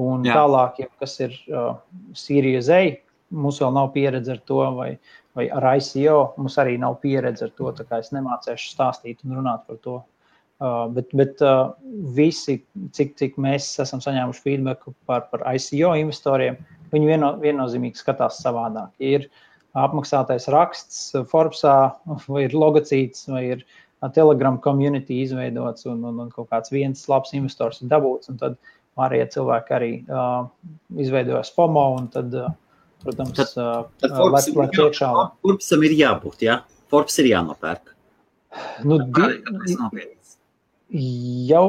Un 0.00 0.24
Jā. 0.26 0.40
tālāk, 0.40 0.80
ja 0.82 0.88
kas 0.98 1.20
ir 1.22 1.34
uh, 1.50 1.76
Sīrijas 2.18 2.66
zeja, 2.66 2.96
mums 3.34 3.60
vēl 3.62 3.74
nav 3.76 3.92
pieredze 3.94 4.34
ar 4.34 4.40
to, 4.46 4.58
vai, 4.74 4.88
vai 5.38 5.46
ar 5.54 5.68
ICO. 5.76 6.34
Mums 6.38 6.58
arī 6.62 6.74
nav 6.82 6.98
pieredze 7.02 7.46
ar 7.46 7.54
to, 7.58 7.70
es 7.98 8.10
nemācīšu 8.14 8.74
stāstīt 8.74 9.22
un 9.26 9.38
runāt 9.38 9.66
par 9.68 9.78
to. 9.86 10.00
Uh, 10.64 10.86
bet 10.96 11.10
bet 11.12 11.42
uh, 11.44 11.74
visi, 12.16 12.54
cik, 12.96 13.10
cik 13.20 13.34
mēs 13.42 13.66
esam 13.82 14.00
saņēmuši 14.00 14.40
feedback 14.40 14.86
par, 15.04 15.26
par 15.28 15.42
ICO 15.50 15.90
investoriem, 16.00 16.56
viņi 16.94 17.10
vieno, 17.10 17.34
viennozīmīgi 17.42 18.00
skatās 18.00 18.38
savādāk. 18.40 18.94
Ir 19.04 19.26
apmaksātais 19.76 20.48
raksts 20.54 21.10
Forbesā, 21.28 21.76
vai 22.30 22.44
ir 22.46 22.56
logocīts, 22.56 23.26
vai 23.28 23.44
ir 23.56 23.66
Telegram 24.16 24.56
community 24.64 25.20
izveidots, 25.24 25.84
un, 25.90 26.00
un, 26.08 26.24
un 26.24 26.32
kaut 26.32 26.48
kāds 26.52 26.72
viens 26.72 27.04
labs 27.12 27.36
investors 27.36 27.82
ir 27.82 27.92
dabūts, 27.92 28.32
tad 28.40 28.56
pārējie 28.96 29.28
cilvēki 29.36 29.76
arī 29.76 29.92
uh, 30.06 30.46
izveidojas 31.00 31.52
FOMO, 31.52 31.88
un 31.98 32.08
tad 32.14 32.36
uh, 32.40 32.52
Protams, 33.04 33.36
tad, 33.36 33.50
tad 34.00 34.16
Forbes, 34.16 34.46
lai, 34.48 34.64
lai 34.64 34.86
iekšā. 34.86 35.08
Forbesam 35.44 35.82
ir 35.84 35.92
jābūt, 35.98 36.44
jā. 36.46 36.62
Forbes 36.88 37.18
ir 37.20 37.28
jānopērk. 37.34 37.90
Nu, 38.88 38.96
di, 39.04 39.26
jau, 40.94 41.64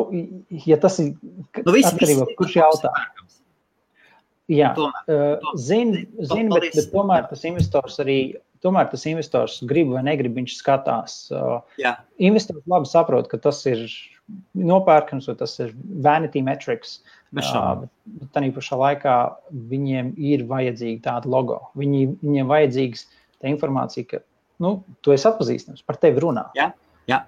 ja 0.66 0.80
tas 0.82 1.00
ir 1.02 1.14
nu, 1.16 1.76
viss, 1.76 1.92
atkarībā, 1.92 2.28
viss, 2.30 2.40
kurš 2.40 2.58
jautā. 2.62 2.94
Jā, 4.52 4.76
zinu, 5.58 6.04
zin, 6.22 6.52
bet, 6.54 6.68
bet 6.76 6.92
tomēr 6.94 7.26
tas 7.32 7.46
investors 7.50 7.98
arī, 8.04 8.20
tomēr 8.62 8.92
tas 8.92 9.08
investors 9.10 9.58
grib 9.66 9.90
vai 9.96 10.04
negrib, 10.06 10.36
viņš 10.38 10.60
skatās. 10.60 11.16
Jā. 11.82 11.96
Investors 12.22 12.62
labi 12.70 12.92
saprot, 12.92 13.32
ka 13.32 13.42
tas 13.42 13.64
ir 13.70 13.88
nopērkams, 14.54 15.32
vai 15.32 15.38
tas 15.42 15.58
ir 15.66 15.74
vanity 16.06 16.46
metrics. 16.46 17.00
Uh, 17.02 17.16
Uh, 17.36 17.84
bet 18.06 18.30
tā 18.32 18.44
pašā 18.56 18.78
laikā 18.80 19.14
viņiem 19.72 20.14
ir 20.16 20.46
vajadzīga 20.48 21.02
tāda 21.10 21.32
logo. 21.32 21.58
Viņi, 21.76 22.06
viņiem 22.22 22.52
vajadzīgs 22.52 23.04
tā 23.42 23.52
informācija, 23.52 24.08
ka 24.08 24.22
nu, 24.64 24.78
tu 25.04 25.12
esi 25.12 25.28
atpazīstams, 25.28 25.84
par 25.84 26.00
tevi 26.00 26.24
runā. 26.24 26.46
Jā, 26.56 26.70
jā. 27.12 27.20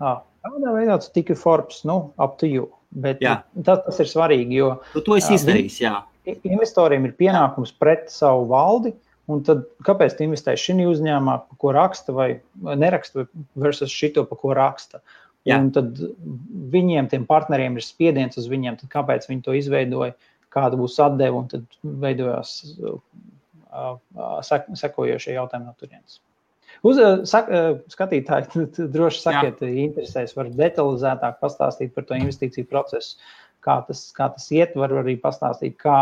Uh, 0.44 0.54
Kādā 0.54 0.74
veidā 0.76 0.98
tu 1.04 1.10
tiki 1.16 1.36
Forbes, 1.38 1.84
nu, 1.88 1.98
up 2.22 2.38
to 2.42 2.50
you. 2.50 2.70
Bet 2.98 3.20
jā. 3.22 3.42
tas, 3.68 3.84
tas 3.86 4.00
ir 4.04 4.10
svarīgi, 4.10 4.62
jo 4.62 4.70
tu 4.94 5.04
to 5.06 5.18
esi 5.20 5.36
izdarījis. 5.36 5.82
Jā. 5.84 6.00
Investoriem 6.48 7.08
ir 7.08 7.16
pienākums 7.20 7.74
pret 7.76 8.08
savu 8.12 8.48
valdi. 8.52 8.94
Un 9.28 9.42
tad, 9.44 9.66
kāpēc 9.84 10.14
tu 10.16 10.24
investēji 10.24 10.62
šajā 10.64 10.86
uzņēmumā, 10.88 11.34
pa 11.50 11.58
ko 11.60 11.74
raksta, 11.76 12.14
vai 12.16 12.30
neraksta, 12.64 13.26
versus 13.60 13.92
šito, 13.92 14.24
pa 14.30 14.38
ko 14.40 14.54
raksta? 14.56 15.02
Jā. 15.48 15.58
Un 15.60 15.68
tad 15.76 16.00
viņiem, 16.72 17.10
tiem 17.12 17.26
partneriem, 17.28 17.76
ir 17.76 17.84
spiediens 17.84 18.40
uz 18.40 18.48
viņiem, 18.52 18.80
tad 18.80 18.92
kāpēc 18.94 19.28
viņi 19.28 19.44
to 19.44 19.56
izveidoja, 19.56 20.16
kāda 20.54 20.80
būs 20.80 20.96
atdeve, 21.04 21.36
un 21.42 21.52
tad 21.52 21.68
veidojās 21.84 22.54
sek, 24.48 24.72
sekojošie 24.80 25.36
jautājumi 25.36 25.68
no 25.68 25.76
turienes. 25.80 26.22
Uz, 26.88 27.02
sak, 27.30 27.49
skatītāji, 27.94 28.68
droši 28.95 29.23
sakiet, 29.23 29.64
ja 29.65 29.84
interesēs, 29.88 30.35
var 30.38 30.52
detalizētāk 30.53 31.41
pastāstīt 31.41 31.94
par 31.95 32.07
to 32.10 32.18
investīciju 32.19 32.69
procesu, 32.69 33.18
kā 33.65 33.80
tas, 33.88 34.06
kā 34.15 34.30
tas 34.35 34.48
iet, 34.56 34.77
var 34.80 34.94
arī 35.02 35.18
pastāstīt, 35.22 35.77
kā, 35.81 35.98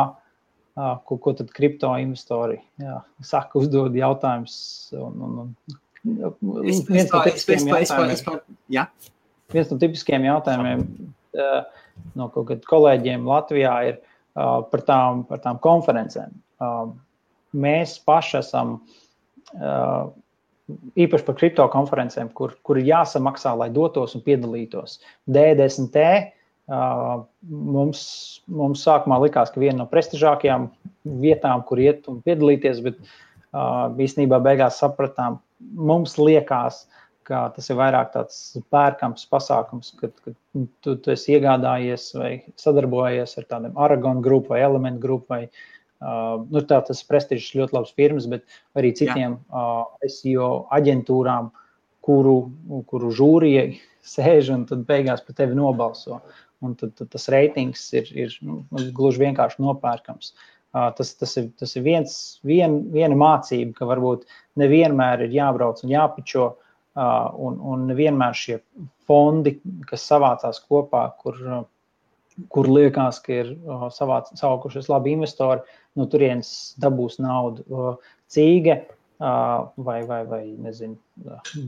ko, 0.75 1.17
ko 1.17 1.35
tad 1.37 1.51
kripto 1.55 1.93
investori 2.01 2.59
jā, 2.81 2.99
saka, 3.23 3.61
uzdod 3.61 3.95
jautājumus 3.97 4.57
un, 4.99 5.27
un, 5.27 5.37
un 5.45 6.63
viens 6.65 7.11
no 7.11 7.21
tipiskiem 7.25 7.69
jautājumiem. 7.71 8.89
Viens 9.53 9.69
no 9.71 9.77
tipiskiem 9.81 10.25
jautājumiem 10.25 10.83
no 12.15 12.27
kaut 12.33 12.49
kādiem 12.49 12.67
kolēģiem 12.69 13.25
Latvijā 13.29 13.73
ir 13.89 13.97
par 14.35 14.83
tām, 14.87 15.23
par 15.29 15.41
tām 15.43 15.59
konferencēm. 15.63 16.33
Mēs 17.55 17.95
paši 18.05 18.39
esam 18.41 18.77
īpaši 20.97 21.25
par 21.27 21.37
kripto 21.37 21.65
konferencēm, 21.73 22.31
kur, 22.37 22.55
kur 22.65 22.79
ir 22.79 22.89
jāsamaksā, 22.89 23.53
lai 23.57 23.69
dotos 23.73 24.15
un 24.17 24.23
piedalītos. 24.25 24.97
D10T 25.29 26.05
mums, 26.65 28.01
mums 28.49 28.83
sākumā 28.85 29.19
likās, 29.21 29.53
ka 29.53 29.61
viena 29.61 29.83
no 29.83 29.87
prestižākajām 29.91 30.69
vietām, 31.21 31.63
kur 31.69 31.81
iet 31.81 32.09
un 32.09 32.21
piedalīties, 32.25 32.81
bet 32.85 32.99
īstenībā 34.07 34.41
beigās 34.43 34.81
sapratām, 34.81 35.39
mums 35.61 36.17
liekas, 36.17 36.85
ka 37.25 37.47
tas 37.55 37.69
ir 37.71 37.77
vairāk 37.79 38.11
tāds 38.13 38.41
pērkams 38.73 39.23
pasākums, 39.31 39.93
kad, 40.01 40.11
kad 40.25 40.35
tu, 40.85 40.93
tu 40.93 41.13
esi 41.13 41.37
iegādājies 41.37 42.11
vai 42.17 42.33
sadarbojies 42.61 43.33
ar 43.39 43.47
tādiem 43.49 43.79
Aragon 43.81 44.21
grupu 44.25 44.53
vai 44.53 44.61
Element 44.65 44.99
grupu 45.01 45.33
vai 45.33 45.39
uh, 45.47 45.63
nu, 46.01 46.63
tā, 46.67 46.81
tas 46.87 47.03
prestižs 47.07 47.53
ļoti 47.57 47.77
labs 47.77 47.93
firmas, 47.97 48.27
bet 48.31 48.43
arī 48.77 48.93
citiem 48.97 49.37
uh, 49.49 49.85
SEO 50.05 50.65
aģentūrām, 50.75 51.51
kuru, 52.05 52.35
kuru 52.89 53.13
žūrijai 53.15 53.77
sēž 54.15 54.51
un 54.55 54.65
tad 54.69 54.83
beigās 54.89 55.23
par 55.25 55.37
tevi 55.39 55.57
nobalso. 55.57 56.21
Un 56.63 56.73
tad, 56.79 56.95
tad 56.97 57.11
tas 57.13 57.27
reitings 57.29 57.87
ir, 57.93 58.09
ir 58.15 58.35
nu, 58.41 58.63
gluži 58.95 59.25
vienkārši 59.25 59.61
nopērkams. 59.61 60.33
Uh, 60.75 60.89
tas, 60.95 61.13
tas 61.19 61.37
ir, 61.39 61.49
tas 61.59 61.75
ir 61.77 61.83
viens, 61.85 62.13
vien, 62.43 62.81
viena 62.91 63.15
mācība, 63.15 63.75
ka 63.77 63.87
varbūt 63.87 64.25
nevienmēr 64.59 65.27
ir 65.27 65.35
jābrauc 65.35 65.83
un 65.85 65.93
jāpičo 65.93 66.47
uh, 66.49 66.61
Un, 66.95 67.57
un 67.59 67.81
nevienmēr 67.89 68.35
šie 68.39 68.61
fondi, 69.03 69.57
kas 69.89 70.05
savācās 70.07 70.61
kopā, 70.63 71.01
kur, 71.19 71.35
kur 72.51 72.67
liekas, 72.69 73.21
ka 73.23 73.41
ir 73.41 73.53
savāc, 73.95 74.31
savākušies 74.35 74.89
labi 74.91 75.15
investori, 75.15 75.63
no 75.95 76.07
turienes 76.11 76.49
dabūs 76.81 77.19
naudu. 77.23 77.95
Cīga 78.31 78.81
vai, 79.19 79.99
vai, 80.07 80.21
vai 80.27 80.43
nezinu, 80.65 80.97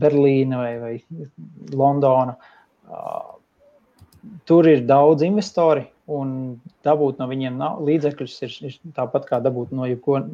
Berlīna 0.00 0.62
vai, 0.62 0.72
vai 0.82 0.94
Londona. 1.72 2.36
Tur 4.48 4.68
ir 4.68 4.82
daudz 4.88 5.22
investori, 5.24 5.86
un 6.10 6.58
dabūt 6.84 7.20
no 7.20 7.28
viņiem 7.30 7.60
līdzekļus 7.86 8.40
ir, 8.44 8.56
ir 8.68 8.80
tāpat 8.96 9.28
kā 9.28 9.38
dabūt 9.44 9.72
no 9.76 9.86
jebkura, 9.88 10.26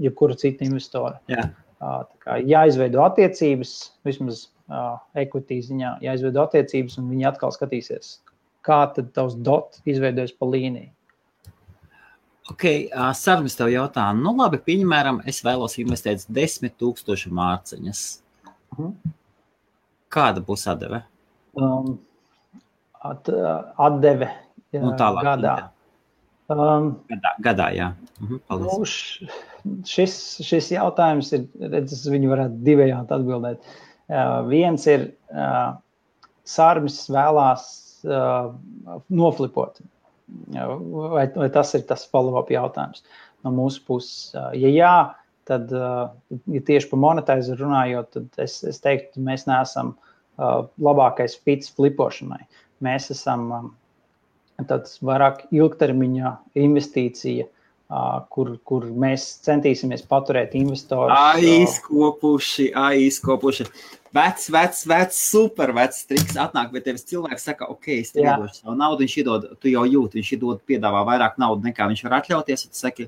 jebkura 0.00 0.38
cita 0.40 0.64
investora. 0.68 1.18
Jā 1.28 1.50
jāizveido 1.80 3.02
attiecības, 3.04 3.92
vismaz 4.04 4.48
uh, 4.68 4.98
equity 5.18 5.60
ziņā, 5.64 5.96
jāizveido 6.04 6.42
attiecības, 6.44 6.98
un 7.00 7.08
viņi 7.12 7.28
atkal 7.30 7.54
skatīsies, 7.54 8.18
kā 8.66 8.80
tad 8.94 9.12
tavs 9.16 9.36
dot 9.38 9.80
izveidojas 9.88 10.34
pa 10.36 10.48
līniju. 10.50 10.90
Ok, 12.50 12.64
uh, 12.66 13.10
Sarvis 13.14 13.54
tev 13.54 13.70
jautā, 13.70 14.08
nu 14.16 14.32
labi, 14.34 14.58
piemēram, 14.66 15.20
es 15.30 15.38
vēlos 15.46 15.76
investēt 15.78 16.24
10 16.26 16.74
tūkstoši 16.80 17.30
mārciņas. 17.38 18.04
Mhm. 18.74 19.16
Kāda 20.10 20.42
būs 20.42 20.66
atdeve? 20.70 21.04
Um, 21.54 21.98
at, 23.06 23.28
atdeve 23.78 24.30
nu, 24.74 24.94
tālāk, 24.98 25.26
gadā. 25.26 25.52
Jā. 25.60 25.68
Um, 26.50 26.88
gadā, 27.06 27.32
gadā, 27.46 27.68
jā. 27.76 27.92
Mhm, 28.18 28.40
nu, 28.58 28.80
šis, 29.86 30.16
šis 30.42 30.72
jautājums 30.74 31.30
ir, 31.36 31.46
redzes, 31.62 32.02
viņu 32.10 32.32
varētu 32.32 32.58
divējādi 32.66 33.16
atbildēt. 33.16 33.70
Uh, 34.10 34.40
viens 34.50 34.86
ir, 34.90 35.12
uh, 35.30 35.78
Sārmis 36.50 37.04
vēlās 37.12 37.68
uh, 38.08 38.52
noflipot. 39.08 39.80
Vai, 40.54 41.24
vai 41.34 41.48
tas 41.50 41.72
ir 41.74 41.82
tas 41.88 42.04
follow-up 42.06 42.52
jautājums 42.54 43.02
no 43.44 43.52
mūsu 43.54 43.82
puses? 43.86 44.30
Uh, 44.34 44.52
ja 44.54 44.70
jā, 44.70 44.94
tad, 45.50 45.72
uh, 45.74 46.12
ja 46.54 46.62
tieši 46.66 46.90
par 46.92 47.02
monetizēru 47.02 47.66
runājot, 47.66 48.12
tad 48.16 48.42
es, 48.44 48.60
es 48.68 48.80
teiktu, 48.84 49.22
mēs 49.26 49.48
neesam 49.50 49.94
uh, 49.96 50.66
labākais 50.82 51.38
fits 51.44 51.72
flipošanai. 51.76 52.42
Mēs 52.84 53.10
esam 53.12 53.48
um, 53.56 53.70
tāds 54.70 55.00
vairāk 55.04 55.46
ilgtermiņa 55.56 56.34
investīcija 56.60 57.46
uh, 57.46 58.20
kur, 58.32 58.54
kur 58.64 58.86
mēs 59.04 59.26
centīsimies 59.46 60.04
paturēt 60.08 60.54
investorus. 60.58 61.16
Aizkopuši, 61.16 62.70
aizkopuši. 62.76 63.66
Vecs, 64.10 64.48
vecs, 64.50 64.82
vecs, 64.90 65.18
super 65.30 65.70
vecs 65.76 66.02
triks. 66.10 66.34
Atnāk 66.42 66.72
pie 66.72 66.82
tevis 66.82 67.06
cilvēks, 67.06 67.44
saka, 67.46 67.68
ok, 67.70 67.86
es 67.94 68.10
tev 68.10 68.24
iedošu 68.24 68.56
savu 68.56 68.74
naudu, 68.78 69.04
viņš 69.04 69.16
iedod, 69.22 69.44
tu 69.62 69.70
jau 69.70 69.84
jūti, 69.86 70.18
viņš 70.18 70.30
iedod, 70.34 70.62
piedāvā 70.66 71.04
vairāk 71.06 71.36
naudu 71.38 71.68
nekā 71.68 71.86
viņš 71.92 72.02
var 72.08 72.16
atļauties. 72.18 72.64
Tu 72.66 72.80
saki, 72.80 73.06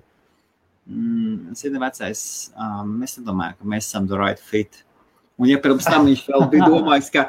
mm, 0.86 1.56
zini, 1.58 1.80
vecais, 1.82 2.22
um, 2.54 2.92
mēs 3.00 3.16
nedomājam, 3.18 3.56
ka 3.58 3.70
mēs 3.74 3.88
esam 3.90 4.06
the 4.06 4.20
right 4.20 4.38
fit. 4.38 4.84
Un 5.42 5.50
ja 5.50 5.58
pirms 5.64 5.88
tam 5.90 6.06
viņš 6.06 6.22
vēl 6.28 6.46
bija 6.54 6.70
domājis, 6.76 7.10
ka, 7.16 7.26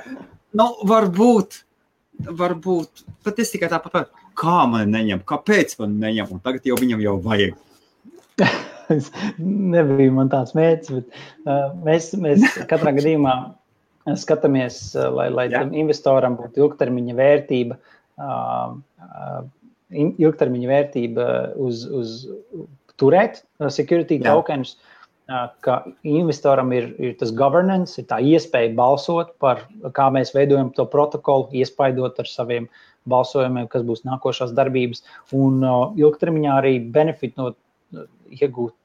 nu, 0.53 0.69
varbūt, 0.93 1.63
varbūt, 2.29 3.07
pat 3.25 3.41
es 3.41 3.55
tikai 3.55 3.71
tāpat 3.73 4.13
kā 4.37 4.59
man 4.69 4.93
neņem, 4.93 5.25
kāpēc 5.25 5.79
man 5.81 5.97
neņem, 6.03 6.29
un 6.29 6.45
tagad 6.45 6.69
jau 6.69 6.77
viņam 6.77 7.01
jau 7.01 7.17
vajag. 7.25 7.57
Nebija 9.73 10.13
man 10.13 10.29
tāds 10.29 10.53
mērķis, 10.57 10.93
bet 10.93 11.19
uh, 11.49 11.73
mēs, 11.85 12.11
mēs 12.21 12.45
katrā 12.69 12.93
gadījumā 12.99 13.33
skatāmies, 14.19 14.79
uh, 14.97 15.09
lai, 15.15 15.27
lai 15.33 15.47
tam 15.53 15.73
investoram 15.77 16.37
būtu 16.39 16.65
ilgtermiņa 16.65 17.17
vērtība, 17.17 17.77
ilgtermiņa 19.93 20.69
vērtība 20.69 21.27
uz, 21.61 21.85
uz 21.87 22.17
turēt 23.01 23.43
security 23.73 24.19
Jā. 24.19 24.33
tokens. 24.33 24.77
Ka 25.63 25.77
investoram 26.03 26.73
ir, 26.75 26.89
ir 26.99 27.13
tas 27.17 27.31
governance, 27.31 27.95
ir 27.97 28.09
tā 28.09 28.17
iespēja 28.19 28.73
balsot 28.75 29.31
par, 29.39 29.61
kā 29.95 30.09
mēs 30.11 30.33
veidojam 30.35 30.73
to 30.75 30.83
protokolu, 30.91 31.47
iespaidot 31.55 32.19
ar 32.19 32.27
saviem 32.27 32.67
balsojumiem, 33.09 33.69
kas 33.71 33.85
būs 33.87 34.03
nākošās 34.03 34.51
darbības, 34.55 35.01
un 35.31 35.63
ilgtermiņā 35.99 36.57
arī 36.59 36.75
benefit 36.91 37.39
no 37.39 37.53
iegūt. 38.35 38.75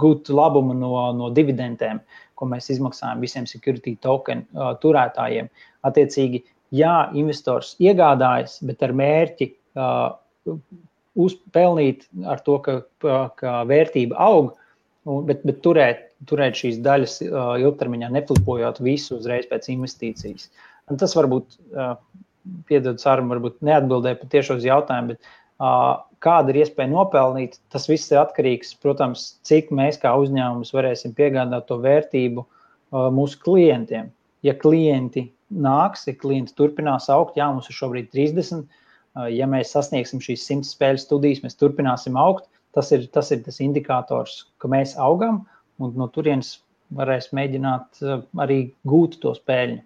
Gūt 0.00 0.28
labumu 0.30 0.74
no, 0.78 0.90
no 1.12 1.28
dividendēm, 1.34 1.98
ko 2.36 2.48
mēs 2.50 2.70
izmaksājam 2.74 3.22
visiem 3.24 3.46
security 3.50 3.96
token 4.02 4.44
uh, 4.54 4.74
turētājiem. 4.82 5.48
Attiecīgi, 5.86 6.42
jā, 6.76 6.96
investors 7.18 7.74
iegādājas, 7.82 8.58
bet 8.66 8.84
ar 8.86 8.94
mērķi 8.96 9.50
uh, 9.78 10.56
uzpelnīt 11.16 12.06
ar 12.28 12.42
to, 12.44 12.58
ka, 12.64 12.80
ka 13.40 13.56
vērtība 13.68 14.18
aug, 14.20 14.52
bet, 15.28 15.42
bet 15.48 15.62
turēt, 15.64 16.04
turēt 16.28 16.58
šīs 16.60 16.80
daļas 16.84 17.18
uh, 17.24 17.54
ilgtermiņā, 17.62 18.12
neflipojot 18.18 18.82
visu 18.84 19.16
uzreiz 19.20 19.48
pēc 19.50 19.70
investīcijas. 19.72 20.50
Un 20.90 21.00
tas 21.00 21.16
varbūt 21.18 21.56
uh, 21.72 21.96
piedod 22.68 23.00
sarunu, 23.02 23.32
varbūt 23.34 23.58
neatbildēju 23.66 24.20
pat 24.20 24.32
tieši 24.34 24.54
uz 24.58 24.66
jautājumu, 24.66 25.14
bet 25.14 25.32
kāda 25.58 26.52
ir 26.52 26.60
iespēja 26.62 26.90
nopelnīt, 26.92 27.58
tas 27.72 27.88
viss 27.88 28.12
ir 28.12 28.20
atkarīgs, 28.20 28.74
protams, 28.82 29.28
cik 29.46 29.70
mēs 29.74 30.00
kā 30.02 30.12
uzņēmums 30.20 30.74
varēsim 30.76 31.14
piegādāt 31.16 31.68
to 31.70 31.78
vērtību 31.84 32.44
mūsu 33.16 33.40
klientiem. 33.42 34.10
Ja 34.44 34.54
klienti 34.54 35.30
nāks, 35.50 36.04
ja 36.06 36.14
klienti 36.18 36.54
turpinās 36.58 37.08
augt, 37.12 37.38
jā, 37.38 37.48
mums 37.52 37.70
ir 37.70 37.78
šobrīd 37.78 38.12
30, 38.12 38.66
uh, 38.66 38.84
ja 39.32 39.48
mēs 39.48 39.72
sasniegsim 39.72 40.20
šīs 40.22 40.44
100 40.50 40.68
spēļu 40.68 41.00
studijas, 41.00 41.42
mēs 41.44 41.58
turpināsim 41.58 42.18
augt, 42.20 42.48
tas 42.76 42.92
ir 42.92 43.06
tas, 43.12 43.30
ir 43.32 43.42
tas 43.46 43.60
indikators, 43.64 44.44
ka 44.60 44.68
mēs 44.68 44.96
augam 45.00 45.44
un 45.80 45.96
no 45.96 46.08
turienes 46.12 46.58
varēs 46.96 47.32
mēģināt 47.34 48.02
arī 48.42 48.60
gūt 48.86 49.18
to 49.22 49.32
spēļu. 49.36 49.80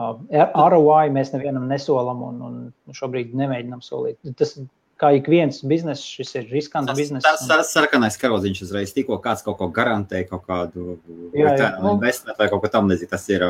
ROI 0.00 1.10
mēs 1.12 1.32
nevienam 1.34 1.66
nesolam 1.68 2.22
un, 2.24 2.40
un 2.46 2.96
šobrīd 2.96 3.34
nemēģinām 3.36 3.82
solīt. 3.84 4.18
Tas, 4.38 4.56
kā 5.00 5.12
ik 5.16 5.28
viens 5.32 5.62
bizness, 5.66 6.04
šis 6.04 6.34
ir 6.38 6.50
riskants 6.52 6.92
bizness. 6.96 7.24
Tas 7.24 7.46
ir 7.48 7.62
sarkanais 7.68 8.18
karodziņš 8.20 8.60
uzreiz, 8.66 8.92
tikko 8.96 9.18
kāds 9.24 9.44
kaut 9.46 9.58
ko 9.60 9.70
garantē, 9.74 10.22
kaut 10.28 10.44
kādu 10.48 10.98
investīciju 11.32 12.36
vai 12.38 12.50
kaut 12.52 12.62
ko 12.64 12.70
tam 12.72 12.90
nezinu. 12.90 13.10
Tas 13.10 13.26
ir. 13.32 13.46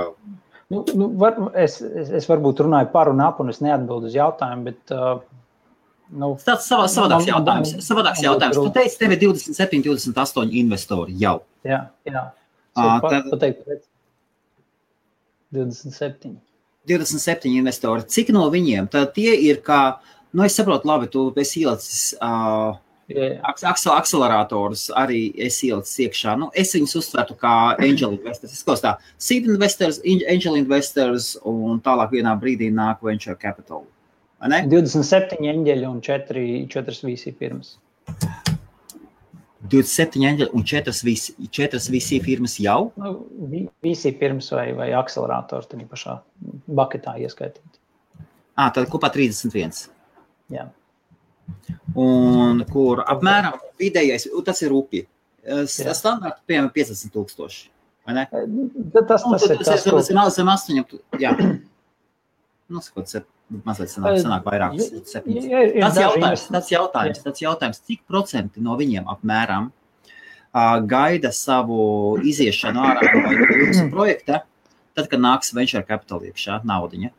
Nu, 0.70 0.85
nu, 0.94 1.10
var, 1.18 1.39
es, 1.59 1.81
es, 1.82 2.12
es 2.20 2.28
varbūt 2.31 2.62
runāju 2.62 2.93
par 2.93 3.10
un 3.10 3.22
ap, 3.27 3.40
un 3.43 3.51
es 3.51 3.59
neatbildu 3.64 4.10
uz 4.10 4.14
jautājumu, 4.14 4.68
bet. 4.70 4.94
Uh, 4.94 5.22
nu, 6.14 6.36
Tas 6.47 6.62
savā, 6.66 6.86
savādāks 6.90 7.27
man, 7.27 7.32
jautājums. 7.35 7.72
Man, 7.74 7.86
savādāks 7.89 8.22
jautājums. 8.22 8.60
Tu 8.60 8.74
teici, 8.78 9.01
tev 9.01 9.16
ir 9.16 9.22
27, 9.24 9.82
28 9.89 10.55
investori 10.62 11.18
jau. 11.18 11.40
Jā, 11.66 11.89
jā. 12.06 12.28
Uh, 12.78 13.01
tad, 13.02 13.27
pateikt, 13.32 13.89
27. 15.51 16.39
27 16.89 17.51
investori. 17.59 18.06
Cik 18.09 18.31
no 18.35 18.47
viņiem 18.52 18.89
tad 18.90 19.12
tie 19.16 19.35
ir 19.35 19.60
kā, 19.66 19.98
nu, 20.32 20.44
es 20.47 20.57
saprotu, 20.59 20.89
labi, 20.89 21.11
tu 21.12 21.28
esi 21.40 21.65
ielicis 21.65 22.15
uh, 22.20 22.78
Aksel, 23.11 23.90
akcelerators 23.97 24.85
arī 24.94 25.31
es 25.43 25.57
ielicu 25.66 26.05
iekšā. 26.07 26.36
Nu, 26.39 26.51
es 26.55 26.70
viņus 26.77 26.94
uztvertu 27.01 27.35
kā 27.40 27.55
angel 27.82 28.15
investors. 28.15 28.55
Es 28.55 28.66
klausos 28.66 28.85
tā, 28.85 28.93
seed 29.19 29.48
investors, 29.51 29.98
angel 30.31 30.59
investors 30.61 31.32
un 31.47 31.81
tālāk 31.82 32.15
vienā 32.15 32.36
brīdī 32.39 32.70
nāk 32.74 33.02
venture 33.02 33.35
capital. 33.40 33.82
27 34.40 35.43
eņģeļi 35.51 35.89
un 35.89 35.98
4, 36.01 36.47
4 36.70 36.97
VC 37.11 37.35
firmas. 37.36 37.74
27 39.70 40.24
eņģeļi 40.31 40.55
un 40.57 40.65
4 40.65 40.94
VC, 41.05 41.35
4 41.52 41.82
VC 41.93 42.23
firmas 42.24 42.57
jau? 42.62 42.93
Nu, 42.97 43.16
VC 43.85 44.15
firmas 44.23 44.48
vai, 44.55 44.70
vai 44.77 44.93
akcelerators 44.97 45.69
tādā 45.69 45.85
pašā 45.90 46.20
baketā 46.78 47.19
ieskaitīt. 47.20 47.81
À, 48.57 48.70
tad 48.73 48.89
kopā 48.93 49.11
31. 49.12 49.90
Jā. 50.51 50.68
Un 51.98 52.62
kur 52.70 53.02
apmēram 53.02 53.59
vidējais, 53.81 54.28
tas 54.47 54.62
ir 54.62 54.72
rupi. 54.74 55.05
Standarta, 55.66 56.39
piemēram, 56.47 56.70
50,000. 56.74 57.70
Tas, 58.10 58.31
tas, 59.09 59.24
nu, 59.27 59.36
tas 59.36 59.44
ir 59.47 59.60
tas, 59.64 59.85
ko... 59.86 60.01
zem, 60.05 60.20
zem 60.35 60.51
8. 60.52 60.97
Jā. 61.22 61.35
Nu, 62.70 62.82
skot, 62.85 63.10
mazliet 63.66 63.90
sanāk, 63.93 64.20
sanāk 64.22 64.47
vairāk. 64.47 64.78
Tas 65.10 65.98
jautājums, 65.98 66.47
tas 66.55 66.70
jautājums, 66.70 67.22
tas 67.24 67.43
jautājums, 67.43 67.82
cik 67.86 68.02
procenti 68.09 68.62
no 68.62 68.77
viņiem 68.78 69.09
apmēram 69.10 69.70
gaida 70.90 71.31
savu 71.35 72.18
iziešanu 72.27 72.82
ārā 72.82 73.10
no 73.14 73.35
jūsu 73.62 73.86
projekta, 73.93 74.43
tad, 74.94 75.06
kad 75.10 75.20
nāks 75.22 75.55
venture 75.55 75.82
capital 75.86 76.24
iekšā 76.27 76.60
naudiņa? 76.66 77.12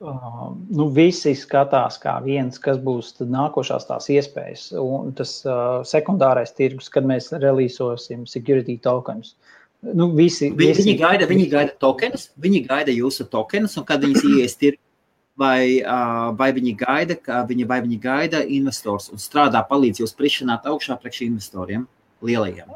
Nu, 0.00 0.88
visi 0.92 1.32
skatās, 1.38 1.96
kā 2.02 2.18
viens, 2.24 2.58
kas 2.60 2.76
būs 2.84 3.14
nākošās 3.22 3.88
tās 3.88 4.10
iespējas. 4.12 4.68
Un 4.76 5.14
tas 5.16 5.38
uh, 5.48 5.80
sekundārais 5.88 6.52
tirgus, 6.56 6.90
kad 6.92 7.06
mēs 7.08 7.30
releasosim 7.32 8.26
security 8.28 8.76
tokens. 8.82 9.34
Nu, 9.86 10.10
visi, 10.12 10.50
viņi, 10.50 10.58
visi... 10.60 10.84
Viņi, 10.84 10.96
gaida, 11.00 11.28
viņi 11.30 11.46
gaida 11.52 11.76
tokenus, 11.80 12.28
viņi 12.42 12.62
gaida 12.68 12.92
jūsu 12.92 13.28
tokenus, 13.32 13.78
un 13.80 13.86
kad 13.88 14.04
viņi 14.04 14.36
ies 14.42 14.56
tirgu, 14.60 14.82
vai, 15.40 15.80
uh, 15.80 16.30
vai 16.36 16.50
viņi 16.56 16.76
gaida, 16.82 17.16
viņi, 17.48 17.68
vai 17.68 17.80
viņi 17.84 18.00
gaida 18.02 18.42
investors 18.44 19.08
un 19.14 19.22
strādā, 19.22 19.64
palīdz 19.68 20.04
jūs 20.04 20.16
prišanāt 20.16 20.68
augšā 20.68 20.98
priekš 21.00 21.24
investoriem, 21.30 21.88
lielajiem. 22.24 22.68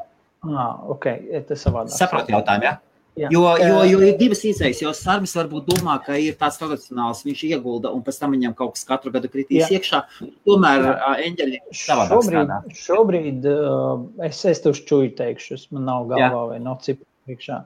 Ah, 0.49 0.79
ok, 0.89 1.11
tas 1.49 1.67
savādāk. 1.67 1.93
Sapratu 1.93 2.33
jautājumu, 2.33 2.65
jā? 2.65 2.79
Ja? 2.79 2.90
Jā. 3.19 3.27
Jo, 3.33 3.41
jo, 3.59 3.79
jo 3.89 3.97
ir 4.07 4.13
divas 4.15 4.39
izējas, 4.47 4.79
jo 4.85 4.91
Sārvis 4.95 5.33
varbūt 5.35 5.65
domā, 5.67 5.97
ka 6.05 6.15
ir 6.15 6.37
tāds 6.39 6.55
tradicionāls, 6.61 7.25
viņš 7.27 7.41
iegulda 7.49 7.91
un 7.91 8.05
pēc 8.05 8.21
tam 8.21 8.31
viņam 8.37 8.55
kaut 8.55 8.77
kas 8.77 8.87
katru 8.87 9.11
gadu 9.11 9.27
kritīs 9.33 9.65
Jā. 9.65 9.67
iekšā. 9.75 9.99
Tomēr 10.47 10.87
eņģeļi 11.25 11.59
savādāk 11.75 12.23
šobrīd. 12.23 12.71
Šobrīd 12.79 13.49
uh, 13.51 14.05
es, 14.29 14.39
es 14.47 14.63
tev 14.63 14.77
šķuju 14.79 15.11
teikšu, 15.19 15.59
man 15.75 15.89
nav 15.91 16.07
galvā 16.13 16.23
Jā. 16.23 16.47
vai 16.53 16.61
nav 16.63 16.79
cipu 16.87 17.03
priekšā. 17.27 17.59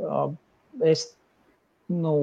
Uh, 0.00 0.32
es, 0.88 1.10
nu, 1.92 2.16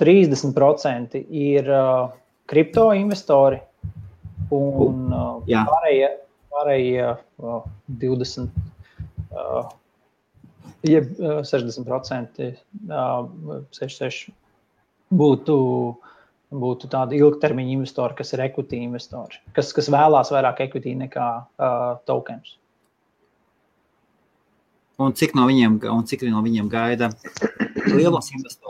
30% 0.00 1.22
ir 1.28 1.72
uh, 1.76 2.06
kripto 2.48 2.88
investori 2.96 3.60
un 4.48 5.08
uh, 5.12 5.42
pārējie, 5.44 6.14
pārējie 6.56 7.10
uh, 7.12 7.66
20%. 8.00 8.70
Uh, 9.36 9.66
jeb 10.90 11.10
60%, 11.20 12.50
66 12.88 14.34
būtu, 15.22 15.56
būtu 16.50 16.90
tādi 16.92 17.20
ilgtermiņa 17.22 17.74
investori, 17.76 18.16
kas 18.18 18.32
ir 18.34 18.44
equity 18.46 18.82
investori, 18.84 19.40
kas, 19.56 19.72
kas 19.76 19.90
vēlās 19.92 20.32
vairāk 20.34 20.62
equity 20.66 20.94
nekā 20.98 21.26
uh, 21.42 21.90
tokens. 22.08 22.56
Un 24.96 25.12
cik 25.12 25.34
no 25.36 25.44
viņiem, 25.44 25.76
un 25.92 26.06
cik 26.08 26.24
no 26.32 26.40
viņiem 26.44 26.70
gaida 26.72 27.10
lielos 27.92 28.32
investorus? 28.32 28.65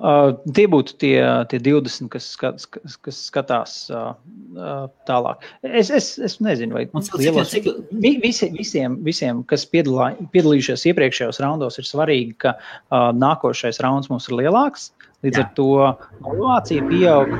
Uh, 0.00 0.30
tie 0.56 0.64
būtu 0.64 0.94
tie, 0.96 1.16
tie 1.50 1.58
20, 1.60 2.08
kas, 2.08 2.30
kas, 2.40 2.64
kas, 3.04 3.16
skatās 3.28 3.72
uh, 3.92 4.14
uh, 4.56 4.86
tālāk. 5.04 5.44
Es, 5.60 5.90
es, 5.92 6.14
es 6.24 6.38
nezinu, 6.40 6.78
vai 6.78 6.86
lielos, 7.20 7.50
cik, 7.52 7.68
vi, 7.92 8.14
visi, 8.22 8.48
visiem, 8.54 8.96
visiem, 9.04 9.42
kas 9.50 9.66
piedalā, 9.68 10.14
piedalījušies 10.32 10.86
iepriekšējos 10.88 11.42
raundos, 11.44 11.76
ir 11.76 11.88
svarīgi, 11.88 12.32
ka 12.46 12.54
uh, 12.56 13.10
nākošais 13.12 13.82
rauns 13.84 14.08
mums 14.08 14.30
ir 14.30 14.38
lielāks. 14.40 14.88
Līdz 15.20 15.36
Jā. 15.36 15.44
ar 15.44 15.52
to 15.58 15.68
valuācija 16.24 16.86
pieaug, 16.88 17.36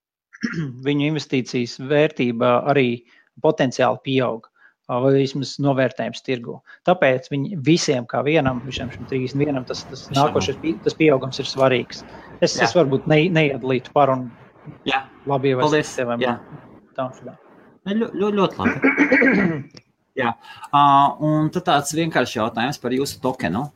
viņu 0.88 1.10
investīcijas 1.10 1.76
vērtība 1.84 2.62
arī 2.72 2.88
potenciāli 3.44 4.00
pieaug 4.08 4.48
vai 4.88 5.12
vismaz 5.16 5.54
novērtējums 5.64 6.24
tirgu. 6.24 6.58
Tāpēc 6.88 7.30
viņi 7.32 7.58
visiem, 7.64 8.06
kā 8.10 8.20
vienam, 8.26 8.60
visiem 8.66 8.90
šiem 8.92 9.06
31, 9.10 9.64
tas, 9.68 9.84
tas 9.88 10.04
nākošais 10.14 10.60
tas 10.84 10.96
pieaugums 10.98 11.40
ir 11.40 11.48
svarīgs. 11.48 12.04
Es, 12.40 12.56
Jā. 12.58 12.66
es 12.66 12.74
varbūt 12.76 13.08
ne, 13.10 13.22
neiedalītu 13.32 13.94
par 13.96 14.12
un 14.12 14.26
Jā. 14.88 15.04
labi 15.30 15.54
tev. 15.96 16.12
Tā 16.94 17.08
ļoti, 18.00 18.20
ļoti, 18.20 18.36
ļoti 18.40 18.60
labi. 18.60 18.92
Jā. 20.20 20.34
Uh, 20.70 21.24
un 21.26 21.48
tad 21.54 21.66
tāds 21.66 21.96
vienkāršs 21.96 22.36
jautājums 22.36 22.78
par 22.82 22.94
jūsu 22.94 23.18
tokenu. 23.22 23.66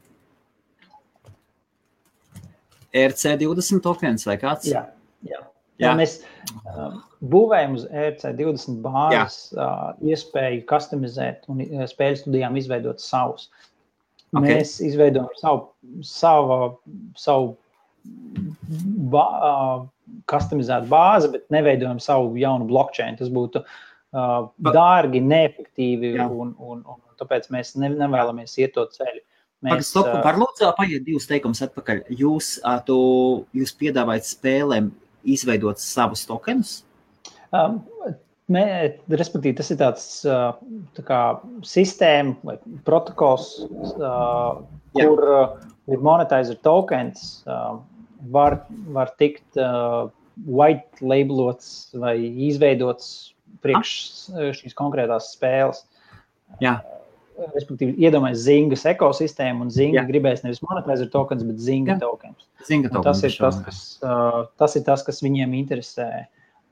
RC20 2.95 3.83
tokens 3.85 4.25
vai 4.29 4.39
kāds? 4.41 4.69
Jā. 4.71 4.87
Jā. 5.27 5.43
Jā. 5.79 5.93
Mēs 5.99 6.19
uh, 6.67 6.99
būvējam 7.31 7.77
uz 7.79 7.87
ERC20 7.87 8.81
bāzes 8.83 9.39
uh, 9.55 9.93
iespēju 10.03 10.65
customizēt 10.71 11.47
un 11.53 11.63
uh, 11.63 11.85
spēļu 11.91 12.23
studijām 12.25 12.59
izveidot 12.59 13.03
savus. 13.03 13.49
Okay. 14.35 14.59
Mēs 14.59 14.75
izveidojam 14.85 15.31
savu, 15.39 15.69
savu, 16.05 16.59
savu 17.17 17.55
ba, 19.13 19.25
uh, 19.39 19.87
customizētu 20.29 20.91
bāzi, 20.91 21.33
bet 21.33 21.47
neveidojam 21.55 22.03
savu 22.03 22.35
jaunu 22.41 22.69
blockchain. 22.69 23.17
Tas 23.21 23.31
būtu 23.33 23.63
uh, 23.63 24.51
dārgi, 24.69 25.23
neefektīvi, 25.25 26.15
Jā. 26.19 26.29
un, 26.29 26.53
un, 26.59 26.85
un 26.85 27.01
tāpēc 27.21 27.49
mēs 27.55 27.77
ne, 27.81 27.93
nevēlamies 28.03 28.59
iet 28.61 28.75
to 28.77 28.89
ceļu. 28.99 29.25
Mēs, 29.67 29.89
Stopu, 29.91 30.13
var 30.23 30.37
lūdzu 30.39 30.69
paiet 30.79 31.03
divus 31.03 31.27
teikumus 31.27 31.65
atpakaļ. 31.65 32.05
Jūs, 32.15 32.59
tu, 32.87 32.99
jūs 33.59 33.73
piedāvājat 33.81 34.29
spēlēm 34.29 34.93
izveidot 35.35 35.83
savus 35.83 36.25
tokenus? 36.29 36.79
Um, 37.53 37.83
Mē, 38.49 38.65
respektīvi, 39.13 39.59
tas 39.59 39.69
ir 39.69 39.77
tāds 39.77 40.05
uh, 40.25 40.55
tā 40.97 41.03
kā 41.05 41.19
sistēma 41.69 42.33
vai 42.49 42.55
protokols, 42.87 43.51
uh, 44.01 44.63
kur, 44.95 45.21
uh, 45.21 45.67
kur 45.85 46.05
monetizer 46.07 46.57
tokens 46.65 47.43
uh, 47.45 47.77
var, 48.33 48.63
var 48.97 49.13
tikt 49.21 49.61
uh, 49.61 50.09
white 50.49 51.05
labelots 51.05 51.93
vai 52.01 52.15
izveidots 52.49 53.35
priekš 53.65 53.93
ah. 54.33 54.49
šīs 54.57 54.77
konkrētās 54.79 55.33
spēles. 55.35 55.85
Jā. 56.65 56.79
Respektīvi, 57.39 57.95
iedomājieties 58.03 58.41
Zingas 58.43 58.83
ekosistēmu, 58.91 59.67
un 59.67 59.71
Zinga 59.71 60.01
Jā. 60.01 60.09
gribēs 60.09 60.43
nevis 60.43 60.59
monetizer 60.65 61.07
tokens, 61.13 61.45
bet 61.47 61.61
Zinga 61.63 61.95
Jā. 61.95 62.01
tokens. 62.03 62.49
Zinga 62.67 62.91
tokens 62.91 63.21
tas, 63.23 63.23
ir 63.29 63.37
tas, 63.39 63.61
kas, 63.63 63.79
uh, 64.03 64.41
tas 64.59 64.75
ir 64.75 64.85
tas, 64.89 65.05
kas 65.07 65.23
viņiem 65.23 65.55
interesē. 65.61 66.27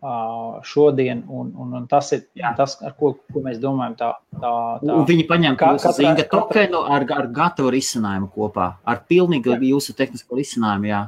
Uh, 0.06 0.58
šodien, 0.62 1.22
un, 1.32 1.48
un, 1.56 1.70
un 1.78 1.86
tas 1.88 2.10
ir 2.12 2.26
Jā. 2.36 2.50
tas, 2.58 2.76
ar 2.84 2.92
ko, 2.98 3.14
ko 3.32 3.40
mēs 3.42 3.56
domājam. 3.62 3.94
Tā, 3.98 4.10
tā, 4.36 4.50
tā. 4.82 4.98
Viņi 5.08 5.24
paņem 5.30 5.56
kā 5.58 5.70
zinga 5.96 6.26
tokenu 6.30 6.82
ar, 6.84 7.06
ar 7.16 7.30
gatavu 7.34 7.72
risinājumu 7.74 8.28
kopā, 8.34 8.68
ar 8.84 9.00
pilnīgi 9.08 9.54
jā. 9.54 9.62
jūsu 9.70 9.96
tehnisko 9.96 10.36
risinājumu. 10.38 10.90
Jā. 10.90 11.00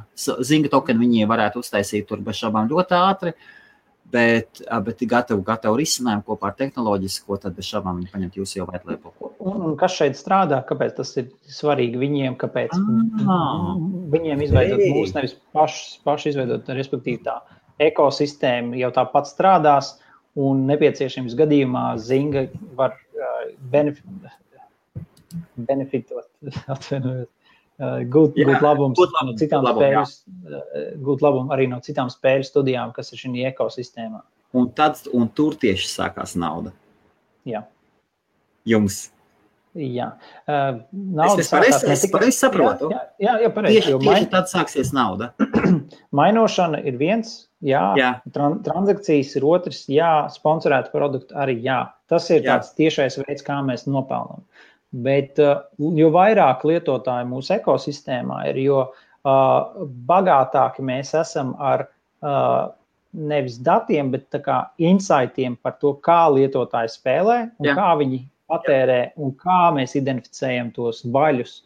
Zinga 0.47 0.71
tokenu 0.73 1.05
viņi 1.05 1.29
varētu 1.29 1.61
uztaisīt 1.61 2.09
tur 2.09 2.23
bez 2.25 2.41
šaubām 2.41 2.71
ļoti 2.71 2.97
ātri, 2.97 3.35
bet, 4.11 4.61
bet 4.85 5.03
gatavu, 5.09 5.43
gatavu 5.45 5.77
risinājumu 5.79 6.25
kopā 6.27 6.49
ar 6.49 6.57
tehnoloģisko, 6.59 7.37
tad 7.43 7.55
bez 7.57 7.69
šaubām 7.69 7.99
viņi 7.99 8.11
paņemt 8.13 8.39
jūsu 8.39 8.59
jau 8.59 8.67
vajadzību. 8.69 9.13
Un, 9.39 9.61
un 9.69 9.77
kas 9.79 9.95
šeit 9.99 10.17
strādā, 10.19 10.61
kāpēc 10.67 10.97
tas 10.99 11.13
ir 11.21 11.29
svarīgi 11.59 12.01
viņiem, 12.01 12.37
kāpēc 12.41 12.75
ah. 12.75 13.71
viņiem 14.15 14.43
izveidot 14.47 14.83
mūsu 14.83 15.17
nevis 15.17 15.37
paši, 15.55 15.87
paši 16.07 16.33
izveidot, 16.33 16.69
respektīvi 16.79 17.23
tā 17.27 17.39
ekosistēma 17.89 18.79
jau 18.79 18.91
tāpat 18.95 19.29
strādās, 19.29 19.95
un 20.39 20.65
nepieciešams 20.69 21.35
gadījumā 21.39 21.85
Zinga 22.03 22.47
var 22.77 22.97
benefit, 23.71 24.05
benefitot, 25.55 26.27
atvainojot, 26.73 27.27
uh, 27.27 27.38
gūt, 27.79 28.35
Jā, 28.35 28.47
gūt 28.49 28.63
labumu, 28.65 29.07
no 29.25 29.35
citām 29.39 29.63
labumu, 29.63 30.03
spēļu, 30.03 30.51
uh, 30.51 30.89
gūt 31.05 31.23
labumu 31.23 31.55
arī 31.55 31.69
no 31.71 31.79
citām 31.83 32.11
spēļu 32.11 32.47
studijām, 32.47 32.91
kas 32.95 33.13
ir 33.13 33.21
šī 33.21 33.45
ekosistēmā. 33.53 34.23
Un, 34.59 34.71
tad, 34.75 34.99
un 35.13 35.29
tur 35.31 35.55
tieši 35.61 35.87
sākās 35.91 36.35
nauda. 36.39 36.73
Jā. 37.47 37.63
Jums. 38.67 39.07
Jā, 39.77 40.07
uh, 40.49 40.79
nauda 40.91 41.43
es 41.43 41.51
pareizi 41.53 41.85
tikai... 41.85 42.09
pareiz 42.15 42.37
saprotu. 42.41 42.87
Jā, 42.89 43.03
jā, 43.21 43.35
jā 43.45 43.51
pareizi. 43.53 43.75
Tieši, 43.77 43.91
tieši 44.01 44.09
main... 44.09 44.25
tad 44.31 44.49
sāksies 44.49 44.89
nauda. 44.97 45.29
Mainošana 46.19 46.81
ir 46.89 46.97
viens, 46.99 47.35
jā, 47.61 47.83
jā. 47.99 48.09
Tran 48.33 48.57
transakcijas 48.65 49.35
ir 49.37 49.45
otrs, 49.45 49.83
jā, 49.93 50.09
sponsorēta 50.33 50.89
produkta 50.91 51.37
arī 51.45 51.59
jā. 51.63 51.83
Tas 52.09 52.27
ir 52.33 52.41
jā. 52.41 52.57
tāds 52.57 52.73
tiešais 52.79 53.19
veids, 53.21 53.45
kā 53.45 53.59
mēs 53.63 53.85
nopelnām. 53.85 54.41
Bet 54.89 55.37
uh, 55.43 55.61
jo 55.77 56.09
vairāk 56.15 56.65
lietotāju 56.65 57.29
mūsu 57.29 57.53
ekosistēmā 57.59 58.41
ir, 58.49 58.61
jo 58.63 58.79
uh, 58.89 59.85
bagātāki 60.09 60.85
mēs 60.85 61.13
esam 61.17 61.53
ar 61.61 61.85
uh, 61.85 62.71
nevis 63.13 63.57
datiem, 63.65 64.11
bet 64.13 64.35
insightiem 64.77 65.57
par 65.61 65.77
to, 65.81 65.95
kā 66.05 66.23
lietotāji 66.33 66.93
spēlē 66.93 67.39
un 67.59 67.69
Jā. 67.69 67.75
kā 67.77 67.89
viņi 68.01 68.23
patērē 68.49 68.99
un 69.21 69.33
kā 69.37 69.69
mēs 69.75 69.95
identificējam 69.97 70.71
tos 70.73 71.03
baļus 71.05 71.59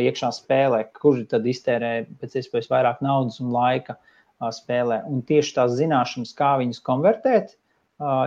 iekšā 0.00 0.30
spēlē, 0.34 0.84
kurš 0.96 1.26
tad 1.32 1.46
iztērē 1.50 1.92
pēc 2.20 2.36
iespējas 2.40 2.70
vairāk 2.70 3.00
naudas 3.04 3.40
un 3.42 3.50
laika 3.54 3.96
spēlē. 4.54 5.02
Un 5.10 5.24
tieši 5.26 5.56
tās 5.56 5.74
zināšanas, 5.78 6.34
kā 6.38 6.54
viņus 6.60 6.82
konvertēt, 6.86 7.56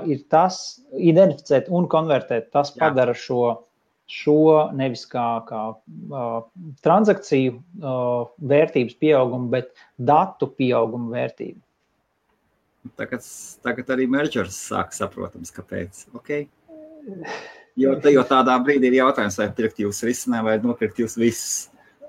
ir 0.09 0.25
tas, 0.29 0.59
identificēt 0.93 1.71
un 1.73 1.87
konvertēt, 1.89 2.51
tas 2.53 2.73
Jā. 2.73 2.83
padara 2.83 3.15
šo, 3.17 3.63
šo 4.09 4.69
nevis 4.75 5.05
kā, 5.09 5.43
kā 5.47 5.61
uh, 5.73 6.43
transakciju 6.85 7.51
uh, 7.55 8.27
vērtības 8.53 8.95
pieaugumu, 8.99 9.49
bet 9.53 9.67
datu 9.97 10.47
pieaugumu 10.57 11.11
vērtību. 11.13 11.59
Tagad, 12.99 13.21
tagad 13.63 13.85
arī 13.95 14.05
mergers 14.11 14.57
sāk 14.69 14.89
saprotams, 14.95 15.51
kāpēc. 15.55 15.91
Okay. 16.19 16.41
Jo, 17.73 17.95
jo 18.05 18.21
tādā 18.29 18.53
brīdī 18.61 18.91
ir 18.91 18.99
jautājums, 18.99 19.33
vai 19.39 19.47
direktīvas 19.57 20.03
risinā 20.05 20.43
vai 20.45 20.59
nopirkt 20.61 20.99
jūs 21.01 21.15
visus. 21.17 21.53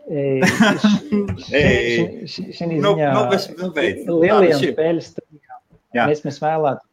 Šī 0.04 0.84
nu, 2.76 2.90
ziņā 2.92 3.12
nu, 3.16 3.22
nu, 3.62 3.70
lielajām 4.20 4.60
spēļu 4.60 5.00
studijām 5.06 5.56
mēs, 6.02 6.20
mēs 6.26 6.36
vēlētos, 6.42 6.84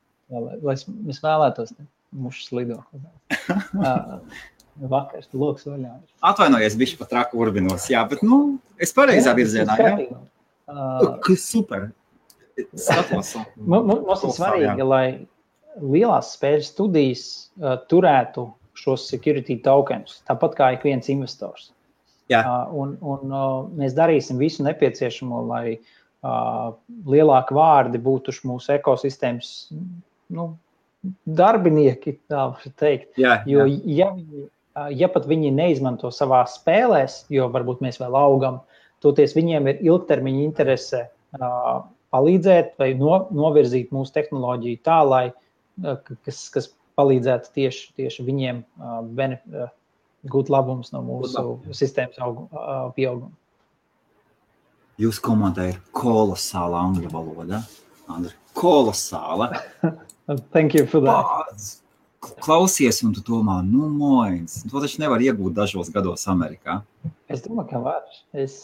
lai 0.64 0.76
mēs 1.10 1.19
vēlētos 1.26 1.76
mušas 2.15 2.48
lidot. 2.56 2.88
Vakars, 4.89 5.29
loks 5.37 5.67
vaļā. 5.69 5.91
Atvainojies, 6.25 6.77
bišķi 6.79 6.99
pat 7.01 7.11
traku 7.11 7.41
urbinos, 7.43 7.85
jā, 7.91 8.01
bet, 8.09 8.23
nu, 8.25 8.57
es 8.81 8.93
pareizā 8.97 9.35
virzienā, 9.37 9.75
jā. 9.77 9.91
Kas 11.25 11.43
super. 11.45 11.89
Skatos. 12.73 13.35
Mums 13.73 14.25
ir 14.25 14.33
svarīgi, 14.35 14.87
lai 14.87 15.05
lielās 15.81 16.33
spēļu 16.37 16.65
studijas 16.65 17.25
uh, 17.59 17.77
turētu 17.91 18.49
šos 18.81 19.05
security 19.11 19.59
tokens, 19.63 20.21
tāpat 20.27 20.57
kā 20.57 20.71
ik 20.75 20.85
viens 20.87 21.09
investors. 21.11 21.69
Jā. 22.31 22.41
Uh, 22.41 22.73
un, 22.81 22.95
un 23.03 23.33
uh, 23.35 23.45
mēs 23.77 23.95
darīsim 23.97 24.39
visu 24.41 24.63
nepieciešamo, 24.65 25.43
lai 25.51 25.65
uh, 25.75 26.71
lielāki 27.11 27.55
vārdi 27.57 28.01
būtu 28.01 28.33
mūsu 28.47 28.75
ekosistēmas 28.77 29.51
nu, 30.31 30.53
darbinieki, 31.25 32.17
tā 32.31 32.47
var 32.53 32.73
teikt. 32.79 33.13
Jā, 33.19 33.41
jo, 33.49 33.67
jā. 33.67 33.83
Ja, 34.05 34.11
viņi, 34.15 34.47
ja 34.95 35.10
pat 35.11 35.27
viņi 35.30 35.52
neizmanto 35.56 36.11
savā 36.14 36.43
spēlēs, 36.49 37.26
jo 37.34 37.48
varbūt 37.52 37.81
mēs 37.84 37.99
vēl 38.02 38.15
augam, 38.18 38.61
toties 39.03 39.35
viņiem 39.35 39.68
ir 39.72 39.81
ilgtermiņa 39.91 40.43
interese 40.45 41.06
palīdzēt 42.11 42.76
vai 42.80 42.91
no, 42.99 43.26
novirzīt 43.34 43.91
mūsu 43.95 44.14
tehnoloģiju 44.18 44.81
tā, 44.85 45.02
lai 45.07 45.26
kas, 46.26 46.43
kas 46.53 46.72
palīdzētu 46.99 47.53
tieši, 47.56 47.85
tieši 47.99 48.26
viņiem 48.27 48.64
benef, 49.18 49.43
gūt 50.31 50.52
labumus 50.53 50.91
no 50.93 51.02
mūsu 51.06 51.73
sistēmas 51.76 52.19
aug, 52.22 52.43
pieauguma. 52.98 53.31
Jūsu 55.02 55.23
komandai 55.26 55.72
ir 55.72 55.77
kolosāla 55.98 56.84
angļu 56.85 57.10
valoda. 57.10 57.64
Andri, 58.11 58.35
kolosāla. 58.53 59.49
Thank 60.53 60.76
you 60.76 60.85
for 60.85 61.02
that. 61.02 61.80
Klausies, 62.22 62.99
un 63.02 63.15
tu 63.18 63.23
domā, 63.26 63.57
nu, 63.65 63.88
moins. 63.89 64.60
To 64.69 64.81
taču 64.84 65.02
nevar 65.02 65.23
iegūt 65.26 65.56
dažos 65.57 65.89
gados 65.93 66.27
Amerikā. 66.30 66.84
Es 67.34 67.41
domāju, 67.41 67.69
ka 67.72 67.81
var. 67.81 68.03
Es, 68.38 68.57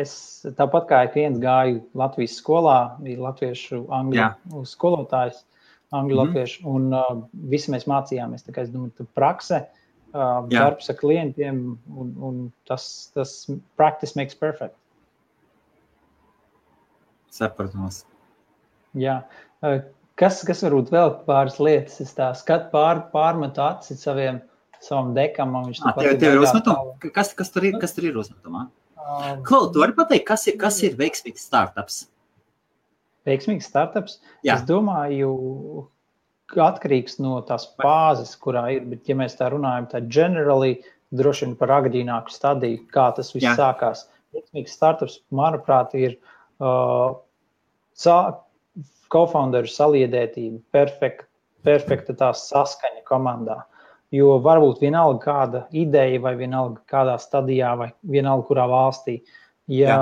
es 0.00 0.14
tāpat 0.58 0.88
kā 0.90 1.02
ik 1.06 1.14
viens 1.20 1.38
gāju 1.42 1.84
Latvijas 1.94 2.34
skolā, 2.40 2.78
bija 3.04 3.22
latviešu 3.22 3.84
angļu 3.94 4.64
skolotājs 4.66 5.44
angļu, 5.94 6.16
mm. 6.16 6.20
latviešu, 6.24 6.66
un 6.70 6.90
uh, 6.96 7.10
visi 7.54 7.72
mēs 7.74 7.86
mācījāmies. 7.90 8.46
Tā 8.46 8.54
kā 8.54 8.64
es 8.66 8.72
domāju, 8.74 8.96
ka 8.98 9.06
prakse, 9.14 9.60
uh, 10.14 10.40
darbs 10.50 10.90
ar 10.90 10.98
klientiem, 10.98 11.60
un, 11.94 12.14
un 12.18 12.40
tas, 12.68 12.88
tas 13.14 13.36
practice 13.78 14.18
makes 14.18 14.38
perfect. 14.38 14.74
Sapratos. 17.34 18.02
Jā. 18.98 19.20
Uh, 19.62 19.82
kas, 20.20 20.40
kas 20.46 20.64
varbūt 20.66 20.92
vēl 20.94 21.12
pāris 21.28 21.60
lietas, 21.62 22.00
es 22.04 22.14
tā 22.16 22.30
skatu 22.38 22.70
pār, 22.74 23.04
pārmetu 23.14 23.64
acis 23.64 24.02
saviem, 24.06 24.40
savam 24.84 25.12
dekam, 25.16 25.54
un 25.58 25.70
viņš 25.70 25.84
tā 25.84 25.94
tev, 25.98 26.16
tev 26.22 26.38
ir 26.38 26.46
uzmetuma? 26.46 27.12
Kas, 27.14 27.32
kas 27.36 27.52
tur 27.54 27.68
ir, 27.70 27.78
kas 27.82 27.96
tur 27.96 28.10
ir 28.10 28.18
uzmetumā? 28.20 28.66
Um, 29.04 29.44
Klau, 29.44 29.68
tu 29.72 29.82
vari 29.84 29.96
pateikt, 29.96 30.26
kas 30.28 30.46
ir, 30.48 30.58
kas 30.60 30.80
ir 30.84 30.96
veiksmīgs 31.00 31.44
startups? 31.48 32.04
veiksmīgs 33.28 33.68
startups. 33.68 34.18
Jā. 34.44 34.58
Es 34.58 34.66
domāju, 34.68 35.32
ka 36.52 36.68
atkarīgs 36.70 37.18
no 37.24 37.38
tās 37.48 37.66
fāzes, 37.80 38.34
kurā 38.40 38.66
ir. 38.76 38.88
Bet, 38.90 39.04
ja 39.08 39.16
mēs 39.18 39.36
tā 39.38 39.50
runājam, 39.52 39.88
tad 39.92 40.10
generāli 40.12 40.76
droši 41.14 41.48
vien 41.48 41.58
par 41.58 41.72
agrīnāku 41.80 42.32
stadiju, 42.34 42.84
kā 42.92 43.10
tas 43.16 43.32
viss 43.34 43.46
Jā. 43.46 43.56
sākās. 43.58 44.06
Veiksmīgs 44.34 44.74
startups, 44.74 45.20
manuprāt, 45.34 45.94
ir 45.94 46.16
uh, 46.58 47.14
co-founderu 49.14 49.70
saliedētība, 49.70 50.60
perfekta, 50.74 51.28
perfekta 51.64 52.16
tā 52.18 52.32
saskaņa 52.36 53.04
komandā. 53.08 53.62
Jo 54.14 54.36
varbūt 54.42 54.82
vienalga 54.84 55.22
kāda 55.24 55.64
ideja, 55.74 56.20
vai 56.22 56.34
vienalga 56.38 56.82
kādā 56.90 57.16
stadijā, 57.18 57.72
vai 57.78 57.88
vienalga 58.06 58.46
kurā 58.50 58.66
valstī, 58.70 59.18
ja 59.70 59.96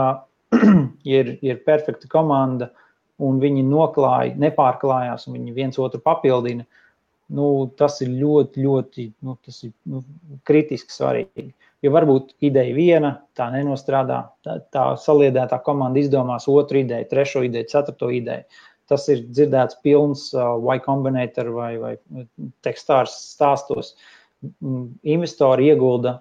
ir, 1.17 1.37
ir 1.41 1.63
perfekta 1.65 2.11
komanda, 2.13 2.73
un 3.23 3.41
viņi 3.43 3.65
noklāja, 3.67 4.37
nepārklājās, 4.41 5.29
un 5.29 5.39
viņi 5.39 5.57
viens 5.57 5.81
otru 5.81 6.03
papildina. 6.03 6.67
Nu, 7.33 7.47
tas 7.79 8.01
ir 8.05 8.11
ļoti, 8.13 8.61
ļoti 8.61 9.05
nu, 9.25 9.39
tas 9.41 9.63
ir, 9.65 9.71
nu, 9.89 10.03
kritiski 10.45 10.93
svarīgi. 10.93 11.53
Jo 11.83 11.95
varbūt 11.95 12.35
ideja 12.45 12.75
viena, 12.77 13.13
tā 13.39 13.47
nenostrādā, 13.55 14.19
tā, 14.45 14.59
tā 14.75 14.83
saliedētā 15.01 15.57
komanda 15.65 16.03
izdomās 16.03 16.45
otru 16.51 16.83
ideju, 16.83 17.09
trešo 17.11 17.43
ideju, 17.47 17.71
ceturto 17.73 18.11
ideju. 18.13 18.45
Tas 18.93 19.09
ir 19.09 19.25
dzirdēts 19.31 19.81
pilns 19.85 20.29
Y 20.37 20.83
Combinator 20.85 21.49
vai, 21.57 21.73
vai 21.81 21.95
tekstārs 22.67 23.15
stāstos. 23.33 23.95
Investori 25.03 25.71
iegulda 25.71 26.19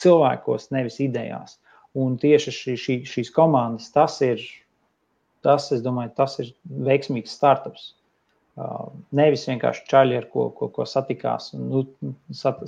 cilvēkos, 0.00 0.70
nevis 0.72 1.00
idejās. 1.04 1.58
Un 1.96 2.16
tieši 2.20 2.52
šī, 2.52 2.76
šī, 2.80 2.96
šīs 3.08 3.32
komandas, 3.34 3.90
tas 3.94 4.18
ir 4.24 4.42
tas, 5.46 5.70
domāju, 5.84 6.12
tas 6.18 6.38
ir 6.42 6.50
veiksmīgs 6.88 7.36
startups. 7.38 7.92
Nevis 9.16 9.44
vienkārši 9.48 9.84
čaļi, 9.90 10.16
ar 10.20 10.26
ko, 10.32 10.48
ko, 10.56 10.70
ko 10.72 10.86
satikās 10.88 11.50
un 11.56 11.66
nu, 11.72 11.82
sāk, 12.32 12.62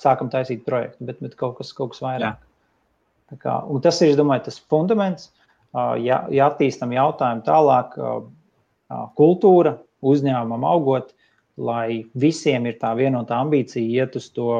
sākam 0.00 0.30
taisīt 0.32 0.64
projektu, 0.66 1.04
bet, 1.04 1.20
bet 1.24 1.36
kaut, 1.38 1.58
kas, 1.60 1.74
kaut 1.76 1.92
kas 1.94 2.02
vairāk. 2.04 2.46
Kā, 3.36 3.58
tas 3.84 4.00
ir, 4.04 4.14
domāju, 4.16 4.46
tas 4.48 4.60
fundaments. 4.72 5.28
Ja, 6.00 6.22
ja 6.32 6.46
attīstam 6.48 6.94
jautājumu 6.96 7.44
tālāk, 7.44 7.98
kultūra 9.18 9.76
uzņēmumam 10.06 10.66
augot, 10.68 11.14
lai 11.58 12.04
visiem 12.14 12.68
ir 12.70 12.78
tā 12.82 12.92
vienotā 12.98 13.40
ambīcija 13.42 14.04
iet 14.04 14.16
uz 14.18 14.28
to 14.34 14.52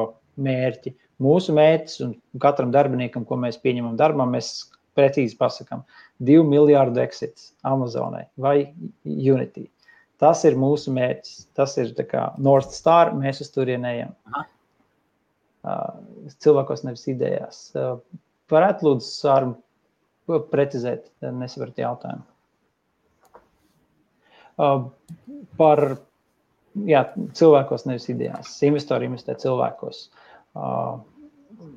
mērķi. 0.43 0.95
Mūsu 1.23 1.55
mērķis 1.55 2.03
un 2.07 2.13
katram 2.43 2.71
darbiniekam, 2.75 3.25
ko 3.27 3.39
mēs 3.41 3.59
pieņemam 3.63 3.97
darbā, 3.99 4.27
mēs 4.31 4.69
precīzi 4.99 5.39
pasakām, 5.39 5.85
2 6.27 6.43
miljardu 6.47 7.01
exits 7.03 7.53
Amazonai 7.67 8.25
vai 8.43 8.73
Unity. 9.07 9.69
Tas 10.19 10.43
ir 10.47 10.59
mūsu 10.59 10.91
mērķis. 10.95 11.45
Tas 11.55 11.77
ir 11.79 11.93
North 12.43 12.75
Star. 12.75 13.13
Mēs 13.15 13.41
uz 13.45 13.53
turieni 13.55 13.87
ejam. 13.93 14.17
Cilvēkos 16.43 16.83
nevis 16.87 17.07
idejās. 17.11 17.69
Varētu 18.51 18.89
lūdzu 18.89 19.07
sāru 19.07 20.41
precizēt, 20.51 21.07
nesapratu 21.23 21.85
jautājumu. 21.85 22.27
Uh, 24.59 24.89
par 25.59 25.85
jā, 26.89 27.05
cilvēkos, 27.39 27.87
nevis 27.89 28.09
idejās. 28.11 28.57
Investori 28.67 29.09
investē 29.11 29.39
cilvēkos. 29.39 30.09
Uh, 30.59 30.99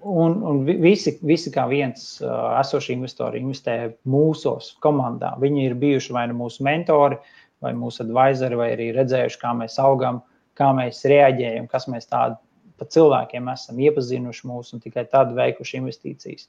Un, 0.01 0.35
un 0.45 0.59
visi, 0.65 1.11
visi 1.25 1.51
kā 1.53 1.63
viens 1.69 2.01
uh, 2.21 2.55
esošie 2.59 2.93
investori 2.93 3.39
investē 3.41 3.75
mūsos, 4.09 4.71
komandā. 4.81 5.31
Viņi 5.41 5.63
ir 5.65 5.75
bijuši 5.77 6.13
vai 6.13 6.23
nu 6.29 6.35
mūsu 6.37 6.65
mentori, 6.65 7.17
vai 7.61 7.71
mūsu 7.77 8.03
advisori, 8.05 8.57
vai 8.57 8.71
arī 8.75 8.91
redzējuši, 8.95 9.39
kā 9.41 9.53
mēs 9.57 9.77
augam, 9.81 10.21
kā 10.57 10.71
mēs 10.77 11.03
reaģējam, 11.09 11.69
kas 11.69 11.87
mēs 11.89 12.09
tādi 12.09 12.37
pa 12.81 12.87
cilvēkiem 12.89 13.49
esam 13.53 13.81
iepazinuši 13.85 14.47
mūs 14.49 14.73
un 14.73 14.81
tikai 14.81 15.05
tad 15.09 15.35
veikuši 15.37 15.77
investīcijas. 15.81 16.47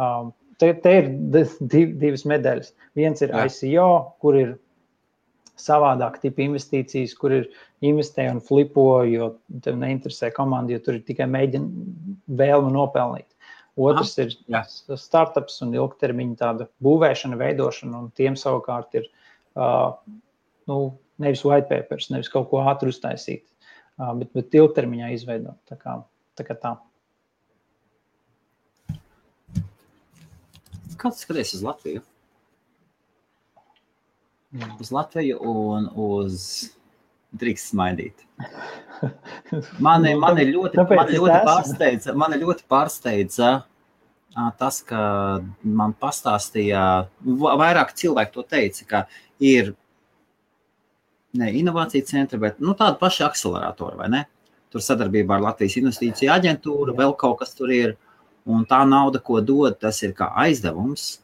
Um, 0.00 0.32
te, 0.60 0.72
te 0.80 0.94
ir 1.02 1.10
div, 1.60 1.94
divas 2.00 2.24
medaļas. 2.28 2.72
Viens 2.96 3.20
ir 3.24 3.34
Jā. 3.34 3.44
ICO, 3.50 3.88
kur 4.24 4.38
ir 4.40 4.54
savādāk 5.60 6.18
tipa 6.22 6.42
investīcijas, 6.44 7.14
kur 7.18 7.34
ir 7.34 7.46
investē 7.84 8.26
un 8.32 8.40
flipo, 8.42 9.04
jo 9.06 9.34
tev 9.64 9.78
neinteresē 9.80 10.32
komanda, 10.34 10.74
jo 10.74 10.82
tur 10.82 10.98
ir 10.98 11.06
tikai 11.06 11.28
mēģina 11.30 12.34
vēlme 12.40 12.72
nopelnīt. 12.74 13.28
Otrs 13.74 14.14
Aha, 14.14 14.26
ir 14.26 14.34
jā. 14.54 14.60
startups 15.00 15.58
un 15.64 15.74
ilgtermiņa 15.74 16.36
tāda 16.38 16.68
būvēšana, 16.84 17.38
veidošana, 17.40 18.04
un 18.04 18.12
tiem 18.14 18.38
savukārt 18.38 18.94
ir 19.00 19.08
uh, 19.58 19.96
nu, 20.70 20.78
nevis 21.22 21.42
white 21.46 21.66
papers, 21.70 22.10
nevis 22.14 22.30
kaut 22.30 22.52
ko 22.52 22.62
ātri 22.70 22.94
uztaisīt, 22.94 23.42
uh, 23.98 24.12
bet, 24.20 24.30
bet 24.36 24.54
ilgtermiņā 24.62 25.10
izveidot. 25.16 25.58
Tā 25.66 25.78
kā 25.80 25.98
tā. 26.38 26.46
Kā 26.46 26.58
tā. 26.62 26.74
Kā 30.94 31.10
tu 31.10 31.18
skaties 31.18 31.56
uz 31.58 31.66
Latviju? 31.66 32.06
Uz 34.80 34.90
Latviju 34.94 35.40
un 35.50 35.88
uz 35.98 36.40
drīkst 37.34 37.72
smaidīt. 37.74 38.26
Mani, 39.84 40.14
mani 40.16 40.46
ļoti, 40.48 40.80
mani 40.88 41.18
ļoti 41.18 41.38
pārsteidza, 41.44 42.14
mani 42.16 42.38
ļoti 42.40 42.64
pārsteidza 42.70 43.48
tas, 44.58 44.80
ka 44.86 45.00
man 45.62 45.94
pastāstīja, 46.00 47.06
vairāk 47.24 47.94
cilvēki 47.98 48.34
to 48.34 48.44
teica, 48.48 48.86
ka 48.88 49.02
ir 49.42 49.74
ne 51.38 51.50
inovācija 51.58 52.06
centri, 52.06 52.38
bet 52.42 52.60
nu, 52.62 52.74
tādi 52.78 52.98
paši 53.00 53.24
akceleratori, 53.26 53.98
vai 53.98 54.08
ne? 54.10 54.22
Tur 54.70 54.82
sadarbībā 54.82 55.36
ar 55.36 55.44
Latvijas 55.48 55.78
investīciju 55.78 56.32
aģentūru, 56.34 56.96
vēl 56.98 57.14
kaut 57.18 57.40
kas 57.42 57.54
tur 57.54 57.70
ir. 57.74 57.96
Un 58.44 58.66
tā 58.68 58.82
nauda, 58.84 59.22
ko 59.24 59.38
dod, 59.40 59.78
tas 59.80 60.02
ir 60.04 60.12
kā 60.12 60.26
aizdevums 60.42 61.22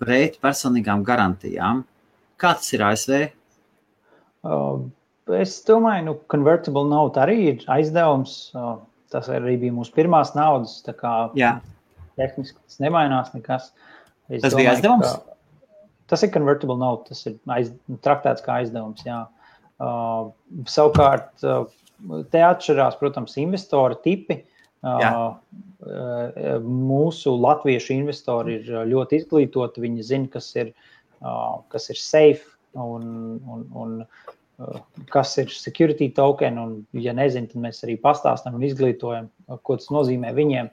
pret 0.00 0.38
personīgām 0.40 1.02
garantijām. 1.04 1.82
Kā 2.38 2.54
tas 2.58 2.70
ir 2.74 2.84
ASV? 2.86 3.16
Uh, 4.46 4.86
es 5.38 5.56
domāju, 5.66 6.04
ka 6.04 6.06
nu, 6.06 6.14
convertible 6.34 6.84
note 6.88 7.20
arī 7.22 7.38
ir 7.52 7.64
aizdevums. 7.74 8.36
Uh, 8.54 8.76
tas 9.12 9.30
arī 9.32 9.56
bija 9.64 9.74
mūsu 9.74 9.94
pirmās 9.96 10.34
naudas. 10.36 10.78
Tehniski 12.18 12.58
tas 12.58 12.78
nemainās 12.82 13.32
nekas. 13.34 13.72
Es 14.28 14.42
tas 14.44 14.52
domāju, 14.52 14.62
bija 14.62 14.76
aizdevums. 14.76 15.16
Tas 16.08 16.24
ir 16.24 16.32
convertible 16.32 16.78
note, 16.80 17.10
tas 17.12 17.26
ir 17.28 17.36
aiz, 17.52 17.72
traktēts 18.04 18.44
kā 18.44 18.60
aizdevums. 18.62 19.02
Jā. 19.06 19.24
Uh, 19.78 20.30
savukārt, 20.70 21.32
uh, 21.46 21.66
te 22.32 22.42
atšķirās, 22.44 22.98
protams, 23.00 23.36
investoru 23.40 23.98
tipi. 24.04 24.42
Uh, 24.78 25.34
uh, 25.82 26.62
mūsu 26.62 27.32
latviešu 27.34 27.96
investori 27.96 28.60
ir 28.60 28.86
ļoti 28.92 29.18
izglītoti. 29.22 29.82
Viņi 29.84 30.06
zina, 30.06 30.30
kas 30.32 30.52
ir, 30.58 30.72
kas 31.72 31.90
ir 31.92 31.98
safe 32.00 32.44
un, 32.78 33.38
un, 33.48 33.64
un 33.74 33.96
kas 35.12 35.36
ir 35.38 35.50
security 35.54 36.10
token, 36.14 36.58
un, 36.58 36.72
ja 36.98 37.14
nezinu, 37.14 37.50
tad 37.50 37.62
mēs 37.62 37.82
arī 37.86 37.98
pastāstām 38.02 38.58
un 38.58 38.64
izglītojam, 38.66 39.28
ko 39.62 39.76
tas 39.78 39.90
nozīmē 39.94 40.32
viņiem. 40.36 40.70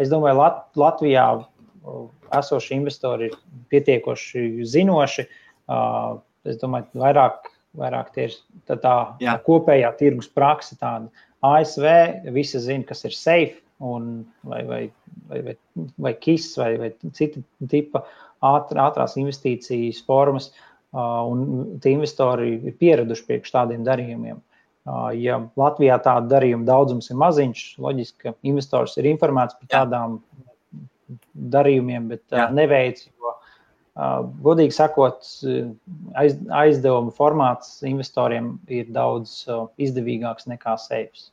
Es 0.00 0.12
domāju, 0.12 0.38
Lat 0.40 0.62
Latvijā 0.80 1.26
esošie 2.34 2.78
investori 2.78 3.28
ir 3.30 3.36
pietiekoši 3.72 4.64
zinoši. 4.68 5.26
Es 6.48 6.60
domāju, 6.60 6.88
vairāk, 7.00 7.50
vairāk 7.80 8.10
tie 8.16 8.28
ir 8.30 8.38
tā, 8.68 8.76
tā, 8.80 8.96
tā 9.20 9.36
kopējā 9.46 9.92
tirgus 10.00 10.30
praksa. 10.32 10.76
Tāda. 10.80 11.12
ASV 11.44 11.86
visi 12.32 12.60
zina, 12.64 12.86
kas 12.88 13.04
ir 13.04 13.12
safe, 13.16 13.60
un, 13.84 14.22
vai, 14.48 14.62
vai, 14.64 14.82
vai, 15.28 15.42
vai, 15.44 15.56
vai 16.06 16.12
KISS, 16.16 16.54
vai, 16.56 16.70
vai 16.80 16.88
cita 17.12 17.42
tipa 17.68 18.04
ātrās 18.44 19.18
investīcijas 19.20 20.02
formas. 20.06 20.52
Un 20.94 21.78
tie 21.82 21.94
investori 21.96 22.52
ir 22.70 22.76
pieraduši 22.78 23.24
pie 23.26 23.40
tādiem 23.48 23.82
darījumiem. 23.86 24.38
Ja 25.18 25.38
Latvijā 25.56 25.96
tādu 26.04 26.28
darījumu 26.30 26.66
daudzums 26.68 27.08
ir 27.10 27.18
maziņš, 27.18 27.62
loģiski, 27.80 28.18
ka 28.20 28.34
investors 28.46 28.98
ir 29.00 29.08
informēts 29.08 29.56
par 29.56 29.70
tādām 29.72 30.18
darījumiem, 31.34 32.10
bet 32.12 32.22
Jā. 32.32 32.50
neveic. 32.52 33.00
Jo, 33.08 33.32
godīgi 34.44 34.74
sakot, 34.76 35.24
aiz, 36.20 36.36
aizdevuma 36.50 37.14
formāts 37.16 37.78
investoriem 37.86 38.58
ir 38.68 38.90
daudz 38.92 39.44
izdevīgāks 39.80 40.48
nekā 40.50 40.76
seifs. 40.82 41.30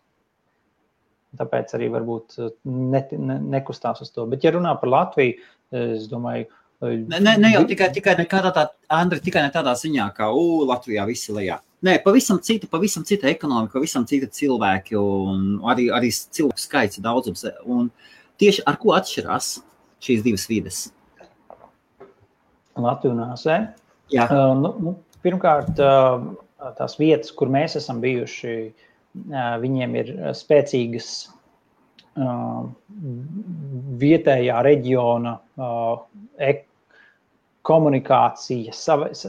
Tāpēc 1.40 1.76
arī 1.78 1.88
varbūt 1.94 2.40
ne, 2.68 3.04
ne, 3.16 3.38
nekustās 3.56 4.02
uz 4.04 4.12
to. 4.12 4.26
Bet, 4.32 4.44
ja 4.44 4.52
runā 4.56 4.74
par 4.80 4.92
Latviju, 4.92 5.38
es 5.72 6.10
domāju, 6.12 6.50
ka 6.50 6.61
Ne, 6.82 7.20
ne, 7.20 7.36
ne 7.38 7.52
jau 7.54 7.62
tikai, 7.70 7.92
tikai, 7.94 8.16
tādā, 8.26 8.64
Andri, 8.90 9.20
tikai 9.22 9.44
ne 9.46 9.52
tādā 9.54 9.76
ziņā, 9.78 10.08
ka 10.18 10.32
U, 10.34 10.64
Latvijā 10.66 11.04
viss 11.06 11.30
ir 11.30 11.36
lejā. 11.38 11.58
Nē, 11.86 12.00
pavisam 12.02 12.40
cita, 12.42 12.70
pavisam 12.70 13.06
cita 13.06 13.30
ekonomika, 13.30 13.76
pavisam 13.78 14.06
cita 14.10 14.30
cilvēki 14.30 14.98
un 14.98 15.60
arī, 15.70 15.88
arī 15.94 16.10
cilvēku 16.10 16.62
skaits 16.62 17.02
daudzums. 17.02 17.46
Un 17.66 17.92
tieši 18.42 18.66
ar 18.70 18.80
ko 18.82 18.96
atšķirās 18.98 19.52
šīs 20.02 20.24
divas 20.26 20.48
vides? 20.50 20.80
Latvija 22.82 23.14
un 23.14 23.22
ASV. 23.28 23.52
Jā. 24.14 24.26
Uh, 24.26 24.56
nu, 24.58 24.74
nu, 24.82 24.96
pirmkārt, 25.26 25.78
uh, 25.78 26.74
tās 26.80 26.98
vietas, 27.02 27.34
kur 27.38 27.52
mēs 27.54 27.78
esam 27.78 28.02
bijuši, 28.02 28.56
uh, 28.72 29.54
viņiem 29.62 29.96
ir 30.02 30.12
spēcīgas 30.38 31.12
uh, 32.18 32.66
vietējā 34.02 34.66
reģiona 34.66 35.38
uh, 35.38 36.04
ek 36.42 36.66
komunikācija, 37.68 38.74
savas, 38.74 39.26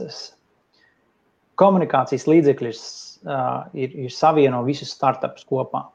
komunikācijas 1.61 2.25
līdzekļi 2.29 2.71
ir, 2.71 2.79
ir, 3.85 3.97
ir 4.07 4.13
savieno 4.13 4.63
visus 4.65 4.93
startupus 4.95 5.45
kopā. 5.49 5.85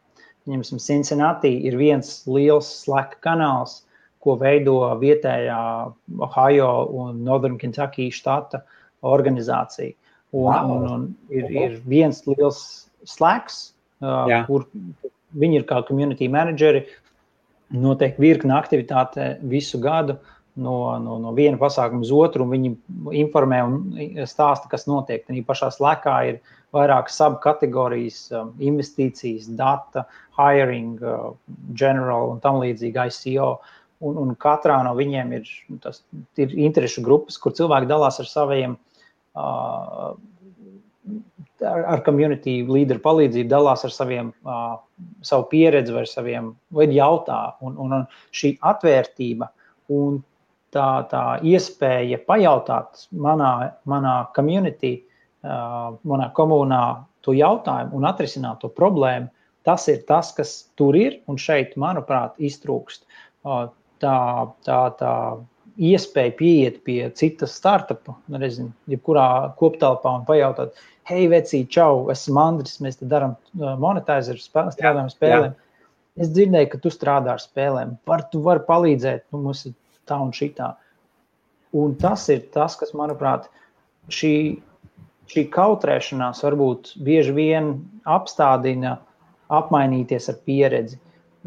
Ņemsim, 0.49 0.81
Cincinnati 0.81 1.51
ir 1.69 1.77
viens 1.77 2.23
liels 2.31 2.69
slēgta 2.85 3.21
kanāls, 3.27 3.83
ko 4.25 4.35
veido 4.41 4.81
vietējā 5.01 5.59
Ohio 6.25 6.71
un 7.03 7.21
Northern 7.27 7.59
Kentucky 7.61 8.09
štata 8.15 8.63
organizācija. 9.07 9.95
Un, 10.37 10.55
un, 10.55 10.87
un 10.93 11.05
ir, 11.33 11.47
ir 11.53 11.77
viens 11.89 12.19
liels 12.29 12.63
slēgs, 13.09 13.61
uh, 14.05 14.29
kur 14.49 14.67
viņi 15.39 15.61
ir 15.61 15.69
kā 15.69 15.83
community 15.89 16.29
manageri, 16.33 16.83
notiek 17.73 18.17
virkne 18.21 18.57
aktivitāte 18.57 19.35
visu 19.49 19.81
gadu. 19.81 20.17
Uh, 20.17 20.38
no, 20.59 20.99
no, 21.03 21.17
no 21.23 21.33
viena 21.37 21.59
pasākuma 21.61 22.05
uz 22.05 22.13
otru, 22.15 22.45
un 22.45 22.55
viņi 22.55 22.73
informē 23.23 23.61
un 23.67 23.79
stāsta, 24.29 24.71
kas 24.71 24.87
notiek. 24.91 25.25
Tad 25.27 25.41
pašā 25.49 25.71
slēgā 25.75 26.17
ir 26.31 26.41
vairākas 26.75 27.17
subkategorijas, 27.21 28.21
um, 28.37 28.53
investīcijas, 28.61 29.49
data, 29.59 30.05
hiring, 30.39 30.99
uh, 31.03 31.33
general 31.73 32.35
un 32.35 32.43
tam 32.45 32.61
līdzīgi 32.63 33.09
ICO. 33.09 33.53
Un, 34.05 34.19
un 34.23 34.35
katrā 34.39 34.77
no 34.87 34.93
viņiem 34.95 35.33
ir, 35.41 35.49
tas, 35.83 36.03
ir 36.39 36.53
interešu 36.55 37.03
grupas, 37.07 37.39
kur 37.43 37.55
cilvēki 37.57 37.89
dalās 37.91 38.21
ar 38.23 38.29
saviem, 38.31 38.77
uh, 39.35 40.13
ar, 41.67 41.85
ar 41.97 42.05
community 42.07 42.61
līderu 42.69 43.03
palīdzību, 43.03 43.51
dalās 43.51 43.83
ar 43.89 43.95
saviem, 43.95 44.31
uh, 44.47 44.77
savu 45.27 45.49
pieredzi 45.51 45.95
vai 45.97 46.07
saviem, 46.07 46.53
vai 46.75 46.91
jautā. 46.95 47.41
Un, 47.65 47.79
un, 47.81 48.01
un 48.03 48.35
šī 48.35 48.57
atvērtība 48.71 49.51
un 49.95 50.21
tā, 50.75 50.89
tā 51.11 51.23
iespēja 51.47 52.21
pajautāt 52.29 53.07
manā, 53.13 53.53
manā 53.89 54.15
community, 54.37 54.95
manā 55.43 56.31
komunā 56.37 56.83
to 57.25 57.35
jautājumu 57.37 57.99
un 57.99 58.09
atrisināt 58.09 58.63
to 58.63 58.71
problēmu, 58.73 59.29
tas 59.67 59.89
ir 59.93 60.03
tas, 60.09 60.33
kas 60.37 60.55
tur 60.79 60.97
ir 60.97 61.21
un 61.29 61.39
šeit, 61.41 61.77
manuprāt, 61.81 62.37
iztrūkst. 62.39 63.05
Tā, 63.99 64.19
tā, 64.65 64.81
tā 64.99 65.13
iespēja 65.79 66.35
pieiet 66.39 66.83
pie 66.87 67.01
citas 67.19 67.55
startupa, 67.59 68.17
nezinu, 68.35 68.73
jebkurā 68.91 69.55
koptelpā 69.59 70.15
un 70.21 70.27
pajautāt, 70.29 70.79
hei, 71.09 71.27
vecī, 71.31 71.63
čau, 71.71 72.09
esmu 72.13 72.41
Andris, 72.43 72.79
mēs 72.85 73.01
te 73.01 73.09
darām 73.09 73.37
monetizēru, 73.55 74.43
strādājam 74.43 75.11
spēlēm. 75.13 75.55
Jā. 75.55 75.65
Es 76.19 76.33
dzirdēju, 76.35 76.71
ka 76.73 76.81
tu 76.83 76.91
strādā 76.91 77.37
ar 77.37 77.43
spēlēm. 77.43 77.95
Var, 78.09 78.25
tu 78.33 78.43
vari 78.43 78.65
palīdzēt, 78.67 79.29
nu, 79.33 79.45
mums 79.47 79.63
ir 79.69 79.77
tā 80.09 80.19
un 80.23 80.33
šitā. 80.35 80.73
Un 81.77 81.95
tas 82.01 82.25
ir 82.33 82.47
tas, 82.55 82.77
kas, 82.81 82.95
manuprāt, 82.97 83.51
šī, 84.13 84.35
šī 85.29 85.45
kautrēšanās 85.53 86.41
varbūt 86.47 86.95
bieži 87.05 87.35
vien 87.37 87.75
apstādina 88.09 88.97
apmainīties 89.53 90.31
ar 90.33 90.41
pieredzi. 90.49 90.99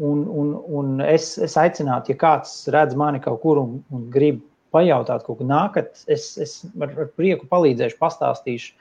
Un, 0.02 0.24
un, 0.26 0.54
un 0.78 1.02
es, 1.04 1.34
es 1.42 1.54
aicinātu, 1.60 2.14
ja 2.14 2.18
kāds 2.18 2.54
redz 2.72 2.96
mani 2.98 3.20
kaut 3.22 3.42
kur 3.42 3.60
un, 3.60 3.76
un 3.94 4.06
grib 4.10 4.40
pajautāt 4.72 5.26
kaut 5.26 5.42
ko 5.42 5.46
nākat, 5.46 6.00
es, 6.10 6.32
es 6.40 6.62
ar, 6.80 6.94
ar 7.04 7.10
prieku 7.18 7.46
palīdzēšu, 7.50 7.98
pastāstīšu, 8.00 8.72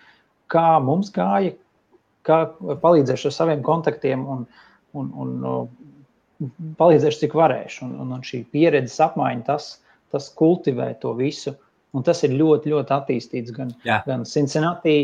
kā 0.51 0.79
mums 0.83 1.11
gāja, 1.13 1.53
kā 2.27 2.39
palīdzēšu 2.61 3.29
ar 3.29 3.35
saviem 3.35 3.63
kontaktiem 3.65 4.23
un, 4.29 4.45
un, 4.97 5.11
un 5.23 5.35
palīdzēšu, 6.79 7.23
cik 7.25 7.35
varēšu. 7.37 7.85
Un, 7.87 7.97
un, 8.03 8.13
un 8.17 8.25
šī 8.25 8.43
pieredzes 8.53 8.99
apmaiņa, 9.05 9.45
tas, 9.47 9.71
tas 10.13 10.29
kultivē 10.37 10.91
to 11.01 11.13
visu. 11.17 11.55
Un 11.97 12.05
tas 12.07 12.23
ir 12.23 12.35
ļoti, 12.39 12.71
ļoti 12.71 12.95
attīstīts 12.95 13.53
gan, 13.55 13.73
Jā. 13.87 13.99
gan 14.07 14.23
Cincinnati, 14.27 14.97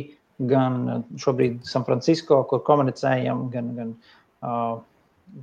gan 0.49 1.03
šobrīd 1.19 1.65
San 1.67 1.83
Francisco, 1.87 2.39
kur 2.47 2.61
komunicējam, 2.67 3.47
gan, 3.51 3.71
gan, 3.75 3.95
uh, 4.45 4.77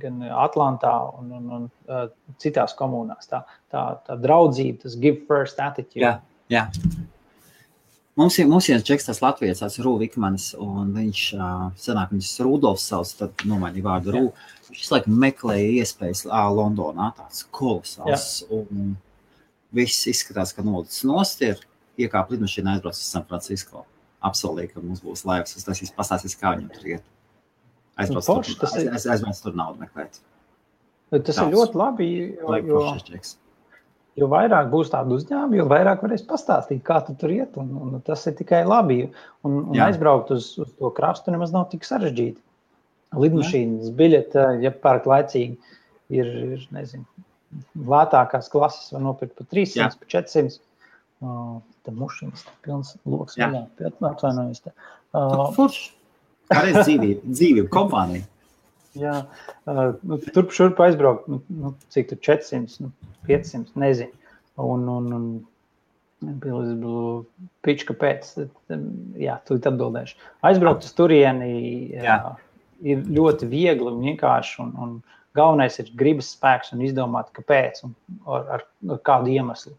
gan 0.01 0.23
Atlantā 0.31 0.93
un, 1.19 1.33
un, 1.37 1.49
un 1.57 1.67
uh, 1.91 2.07
citās 2.41 2.73
komunās. 2.79 3.29
Tā, 3.29 3.43
tā, 3.73 3.83
tā 4.07 4.17
draudzība, 4.21 4.85
tas 4.87 4.97
give 4.97 5.27
first 5.29 5.61
attitude. 5.61 6.01
Jā, 6.01 6.17
jā. 6.49 6.69
Mums 8.15 8.37
ir, 8.39 8.47
mums 8.47 8.69
ir 8.71 8.83
čeks, 8.87 9.09
tas 9.09 9.19
Latvijas 9.19 9.59
tāds 9.59 9.75
Rūvikmanis, 9.83 10.53
un 10.63 10.93
viņš, 10.95 11.23
uh, 11.35 11.65
senāk 11.83 12.13
viņas 12.15 12.31
Rudolfs 12.47 12.85
savs, 12.87 13.11
tad 13.19 13.43
nomainīja 13.43 13.83
vārdu 13.89 14.13
Rū. 14.15 14.27
Viņš 14.69 14.91
laiku 14.91 15.15
meklēja 15.23 15.71
iespējas 15.81 16.25
uh, 16.27 16.45
Londonā, 16.53 17.11
tāds 17.17 17.45
kolosāls. 17.53 18.27
Jā. 18.45 18.61
Un 18.61 18.95
viss 19.75 20.07
izskatās, 20.09 20.53
ka 20.55 20.65
nolicis 20.65 21.05
nost 21.07 21.43
ir, 21.45 21.61
iekāp 22.01 22.31
lidmašīnā 22.33 22.77
aizbrauc 22.77 22.97
uz 22.97 23.07
San 23.07 23.25
Francisco. 23.29 23.85
Apsolīja, 24.25 24.73
ka 24.73 24.83
mums 24.83 25.03
būs 25.05 25.25
laiks, 25.27 25.55
tas 25.57 25.67
tas 25.67 25.95
pastāstīs, 25.95 26.37
kā 26.39 26.55
viņam 26.55 26.71
tur 26.73 26.91
iet. 26.95 27.09
Aizbrauc 28.01 28.27
nu, 28.27 28.55
tur, 28.59 28.69
aiz, 28.71 28.87
aiz, 28.89 29.09
aizbrauc 29.15 29.41
tur 29.43 29.55
naudu 29.55 29.85
meklēt. 29.85 30.19
Tas 31.13 31.27
Tās, 31.29 31.41
ir 31.45 31.53
ļoti 31.53 31.79
labi, 31.79 32.07
jo, 32.41 32.55
jo, 32.65 32.79
jo 34.19 34.29
vairāk 34.31 34.71
būs 34.71 34.89
tādu 34.91 35.19
uzņēmumu, 35.19 35.59
jo 35.59 35.67
vairāk 35.69 36.03
varēs 36.03 36.25
pastāstīt, 36.27 36.81
kā 36.87 37.01
tu 37.05 37.15
tur 37.19 37.31
iet. 37.35 37.55
Un, 37.61 37.71
un 37.79 38.01
tas 38.05 38.25
ir 38.27 38.35
tikai 38.39 38.63
labi. 38.67 39.03
Un, 39.45 39.61
un 39.61 39.77
Jā. 39.77 39.89
aizbraukt 39.91 40.33
uz, 40.35 40.53
uz 40.61 40.73
to 40.79 40.91
krastu 40.95 41.33
nemaz 41.35 41.53
nav 41.55 41.69
tik 41.71 41.87
sarežģīti. 41.87 42.41
Lidmašīnas 43.21 43.91
biļete, 43.97 44.45
ja 44.63 44.71
pērk 44.83 45.07
laicīgi, 45.09 45.75
ir, 46.13 46.29
ir 46.57 46.67
nezinu, 46.75 47.05
lētākās 47.89 48.49
klases 48.51 48.93
var 48.93 49.03
nopirkt 49.05 49.37
par 49.39 49.49
300, 49.53 49.79
Jā. 49.79 49.89
par 50.01 50.11
400. 50.17 50.61
Uh, 51.23 51.57
Tam 51.85 51.99
mušiņas 52.01 52.41
ir 52.43 52.53
pilns 52.65 52.95
lokus. 53.05 53.37
Jā, 53.37 53.47
atvainojos. 54.09 54.63
Uh. 55.15 55.75
Kā 56.49 56.61
reiz 56.65 56.79
dzīvība, 56.81 57.21
dzīvība 57.29 57.69
kompānija. 57.73 58.25
Jā, 58.97 59.15
uh, 59.69 59.95
nu, 60.07 60.17
turp 60.33 60.53
šurp 60.55 60.79
aizbraukt, 60.85 61.27
nu, 61.31 61.41
nu, 61.51 61.73
cik 61.93 62.09
tur 62.11 62.19
400, 62.25 62.85
nu, 62.85 62.91
500, 63.29 63.75
nezinu. 63.81 64.31
Un, 64.61 64.87
un, 64.89 65.11
un 65.15 65.27
Pička 67.65 67.93
pēc, 67.99 68.31
jā, 69.19 69.35
tu 69.45 69.57
atbildēšu. 69.59 70.15
Aizbraukt 70.47 70.87
uz 70.87 70.93
turieni 70.97 71.49
jā. 71.91 72.17
Ir 72.85 73.03
ļoti 73.17 73.49
viegli 73.51 73.89
un 73.89 74.01
vienkārši. 74.05 74.55
Un, 74.63 74.71
un 74.81 74.95
galvenais 75.35 75.79
ir 75.81 75.91
gribas 75.99 76.31
spēks 76.35 76.73
un 76.75 76.83
izdomāt, 76.85 77.31
kāpēc 77.35 77.83
un 77.87 77.95
ar, 78.25 78.45
ar, 78.57 78.65
ar 78.95 79.01
kādu 79.07 79.33
iemeslu. 79.33 79.75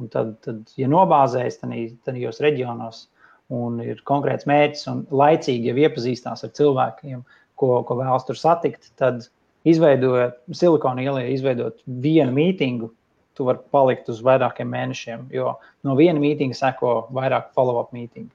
Un 0.00 0.10
tad, 0.12 0.34
tad 0.44 0.74
ja 0.76 0.88
nobāzējas 0.92 1.62
tajos 1.62 2.42
reģionos 2.44 3.06
un 3.54 3.78
ir 3.84 4.02
konkrēts 4.08 4.48
mērķis 4.48 4.88
un 4.90 5.06
laicīgi 5.14 5.70
jau 5.70 5.78
iepazīstās 5.86 6.44
ar 6.44 6.52
cilvēkiem, 6.58 7.22
ko, 7.56 7.70
ko 7.86 7.98
vēlas 8.00 8.26
tur 8.28 8.38
satikt, 8.38 8.90
tad 9.00 9.28
izveidojot 9.66 10.36
silikona 10.54 11.04
ielā, 11.04 11.24
izveidot 11.32 11.78
vienu 11.86 12.34
mītīnu, 12.36 12.90
tu 13.36 13.46
vari 13.46 13.62
palikt 13.72 14.10
uz 14.12 14.22
vairākiem 14.24 14.68
mēnešiem, 14.72 15.26
jo 15.34 15.54
no 15.86 15.96
viena 15.98 16.20
mītīņa 16.22 16.56
seko 16.56 16.96
vairāk 17.14 17.52
follow-up 17.56 17.92
mītīņu. 17.96 18.30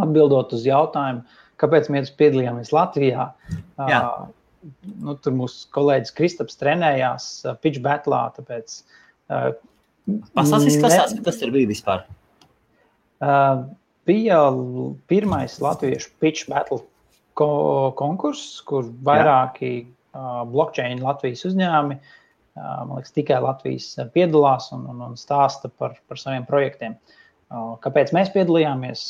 Atbildot 0.00 0.52
uz 0.54 0.66
jautājumu, 0.68 1.24
kāpēc 1.60 1.90
mēs 1.92 2.12
piedalījāmies 2.18 2.72
Latvijā, 2.74 3.30
Jā. 3.90 4.00
uh, 4.00 4.70
nu, 5.00 5.16
tur 5.22 5.36
mūsu 5.38 5.68
kolēģis 5.76 6.14
Kristaps 6.16 6.58
trenējās 6.60 7.28
uh, 7.44 7.58
pitch 7.62 7.82
battlā. 7.84 8.26
Tāpēc, 8.38 8.80
uh, 9.32 9.50
Pastāstīs, 10.34 10.80
kas 10.82 10.96
tas, 10.96 11.18
tas 11.26 11.42
ir 11.44 11.52
bijis 11.54 11.74
vispār? 11.76 12.06
Uh, 13.20 13.66
bija 14.08 14.40
pirmais 15.12 15.58
latviešu 15.60 16.14
pitch 16.22 16.48
battle 16.50 16.80
ko 17.38 17.50
konkurss, 17.98 18.58
kur 18.66 18.88
vairāki 19.06 19.74
uh, 19.84 20.40
blockchain 20.48 21.04
Latvijas 21.04 21.44
uzņēmumi 21.46 21.98
uh, 22.00 22.16
man 22.54 22.96
liekas, 22.98 23.14
tikai 23.14 23.40
Latvijas 23.42 23.92
piedalās 24.14 24.70
un, 24.74 24.86
un, 24.90 25.02
un 25.10 25.18
stāsta 25.18 25.70
par, 25.70 25.96
par 26.08 26.20
saviem 26.20 26.46
projektiem. 26.48 26.96
Kāpēc 27.84 28.12
mēs 28.14 28.30
piedalījāmies? 28.34 29.04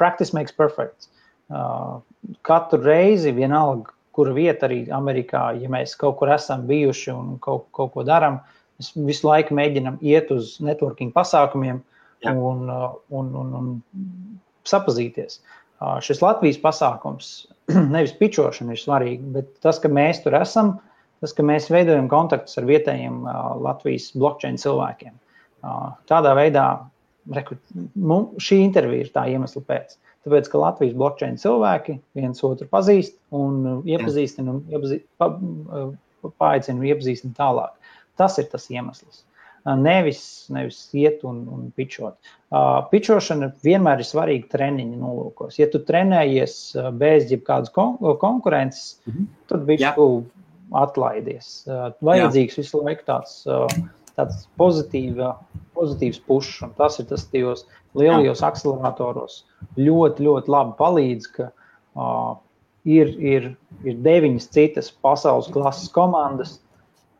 Practice 0.00 0.36
makes 0.36 0.52
perfect. 0.52 1.08
Katru 2.46 2.80
reizi, 2.84 3.32
vienalga, 3.36 3.92
kura 4.12 4.34
vieta 4.36 4.68
arī 4.68 4.82
Amerikā, 4.92 5.46
ja 5.60 5.70
mēs 5.72 5.94
kaut 6.00 6.18
kur 6.20 6.32
esam 6.34 6.66
bijuši 6.68 7.10
un 7.14 7.38
kaut, 7.42 7.66
kaut 7.76 7.94
ko 7.94 8.04
darām, 8.06 8.40
mēs 8.78 8.92
visu 9.08 9.28
laiku 9.28 9.56
mēģinām 9.56 9.98
iet 10.04 10.30
uz 10.34 10.58
networking 10.64 11.14
pasākumiem 11.16 11.80
Jā. 12.22 12.34
un, 12.36 12.68
un, 13.10 13.34
un, 13.40 13.56
un 13.58 13.72
sapazīties. 14.68 15.40
Šis 16.06 16.22
Latvijas 16.22 16.60
pasākums, 16.62 17.32
nevis 17.96 18.14
pičošana, 18.20 18.76
ir 18.76 18.82
svarīgi, 18.82 19.32
bet 19.34 19.50
tas, 19.64 19.80
ka 19.82 19.90
mēs 19.90 20.22
tur 20.22 20.36
esam, 20.38 20.76
uh, 20.76 20.92
tas, 21.22 21.34
ka 21.36 21.44
mēs 21.46 21.70
veidojam 21.70 22.10
kontaktus 22.10 22.58
ar 22.58 22.66
vietējiem 22.68 23.22
Latvijas 23.62 24.10
blockchain 24.18 24.58
cilvēkiem. 24.60 25.14
Tādā 26.10 26.34
veidā 26.34 26.66
reku, 27.36 27.56
mums, 27.94 28.34
šī 28.42 28.58
intervija 28.64 29.06
ir 29.06 29.12
tā 29.14 29.28
iemesla 29.30 29.62
pēc. 29.68 29.94
Tāpēc, 30.22 30.48
ka 30.52 30.60
Latvijas 30.62 30.94
blockchain 30.94 31.36
cilvēki 31.40 31.98
viens 32.18 32.44
otru 32.46 32.68
pazīst 32.70 33.16
un 33.34 33.82
iepazīstina, 33.88 34.54
un 34.54 34.60
iepazīst, 34.70 35.04
pa, 35.18 35.32
paaicina 36.38 36.78
un 36.78 36.88
iepazīstina 36.92 37.34
tālāk. 37.38 37.74
Tas 38.20 38.38
ir 38.38 38.46
tas 38.52 38.68
iemesls. 38.70 39.24
Nevis, 39.78 40.22
nevis 40.50 40.78
iet 40.98 41.22
un, 41.26 41.42
un 41.54 41.66
pičot. 41.78 42.16
Uh, 42.50 42.82
pičošana 42.90 43.52
vienmēr 43.62 44.02
ir 44.02 44.08
svarīga 44.08 44.50
treniņa 44.56 44.98
nolūkos. 44.98 45.58
Ja 45.60 45.68
tu 45.70 45.78
trenējies 45.86 46.56
bez 46.98 47.30
jebkādas 47.30 47.70
kon 47.74 47.94
konkurences, 48.22 48.98
mm 49.06 49.12
-hmm. 49.12 49.28
tad 49.52 49.66
viņš 49.70 49.86
atlaidies. 50.82 51.50
Vajadzīgs 52.02 52.58
Jā. 52.58 52.62
visu 52.62 52.82
laiku 52.82 53.06
tāds, 53.06 53.42
tāds 54.18 54.46
pozitīva, 54.60 55.34
pozitīvs 55.76 56.20
pušs, 56.28 56.62
un 56.66 56.72
tas 56.78 56.98
ir 57.00 57.08
tas 57.10 57.24
tajos 57.32 57.66
lielajos 57.98 58.42
akceleratoros. 58.46 59.42
Ļoti, 59.78 60.26
ļoti 60.28 60.52
labi 60.52 60.76
palīdz, 60.78 61.28
ka 61.36 61.48
uh, 61.50 62.32
ir, 62.88 63.12
ir, 63.18 63.52
ir 63.86 64.00
deviņas 64.04 64.50
citas 64.54 64.90
pasaules 65.04 65.50
klases 65.52 65.92
komandas, 65.92 66.58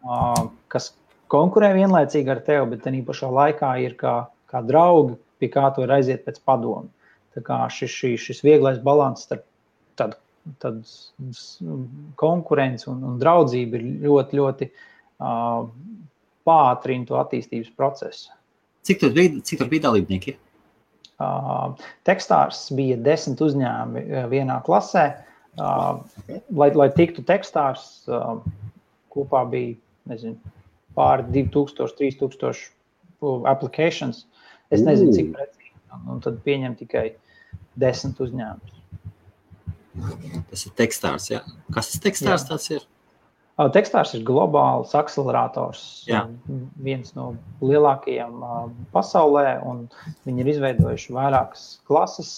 uh, 0.05 0.49
kas 0.73 0.93
konkurē 1.33 1.73
vienlaicīgi 1.77 2.33
ar 2.33 2.43
tevi, 2.47 2.75
bet 2.75 2.85
tajā 2.87 3.05
pašā 3.09 3.31
laikā 3.33 3.77
ir 3.85 3.97
kā, 4.01 4.17
kā 4.53 4.65
draugi, 4.67 5.17
pie 5.41 5.51
kā 5.53 5.69
tu 5.75 5.85
vari 5.85 6.01
aiziet 6.01 6.27
pēc 6.27 6.43
padomu. 6.47 6.91
Tā 7.33 7.41
kā 7.47 7.63
šis, 7.73 7.93
šis, 7.97 8.27
šis 8.29 8.43
vieglais 8.45 8.83
līdzsvars 8.85 9.25
starp 9.25 9.47
tādu 9.97 10.19
tad 10.59 10.83
konkurence 12.19 12.89
un, 12.91 13.03
un 13.07 13.19
draudzība 13.21 13.79
ir 13.79 13.85
ļoti, 14.03 14.39
ļoti 14.41 14.69
uh, 14.73 15.69
pātrina 16.47 17.07
to 17.09 17.19
attīstības 17.21 17.73
procesu. 17.79 18.33
Cik 18.87 19.03
tur 19.03 19.13
bija, 19.15 19.37
cik 19.47 19.63
tur 19.63 19.71
bija 19.71 19.87
dalībnieki? 19.87 20.37
Uh, 21.23 21.79
tekstārs 22.09 22.65
bija 22.75 22.97
desmit 22.99 23.43
uzņēmumi 23.45 24.25
vienā 24.33 24.59
klasē. 24.67 25.05
Uh, 25.61 26.01
lai, 26.57 26.71
lai 26.75 26.89
tiktu 26.97 27.23
tekstārs, 27.29 27.85
uh, 28.09 28.41
kopā 29.13 29.45
bija 29.53 29.77
nezinu, 30.11 30.39
pāri 30.97 31.27
2000, 31.35 31.95
3000 32.01 32.71
aplikācijas. 33.53 34.25
Es 34.73 34.83
nezinu, 34.83 35.13
cik 35.15 35.35
precīzi. 35.37 35.75
Un 36.09 36.23
tad 36.25 36.41
pieņem 36.47 36.79
tikai 36.81 37.11
desmit 37.79 38.21
uzņēmumus. 38.25 38.79
Tas 40.49 40.65
ir 40.67 40.73
tekstārs. 40.79 41.29
Jā. 41.29 41.43
Kas 41.75 41.93
tas 41.93 42.01
tekstārs 42.01 42.47
tāds 42.49 42.71
ir? 42.73 42.87
Tekstārs 43.75 44.15
ir 44.17 44.25
globāls 44.27 44.95
akcelerators. 44.97 45.83
Jā. 46.09 46.25
Viens 46.83 47.13
no 47.19 47.33
lielākajiem 47.63 48.43
pasaulē. 48.95 49.59
Viņi 50.27 50.45
ir 50.45 50.51
izveidojuši 50.55 51.15
vairākas 51.17 51.67
klases, 51.89 52.33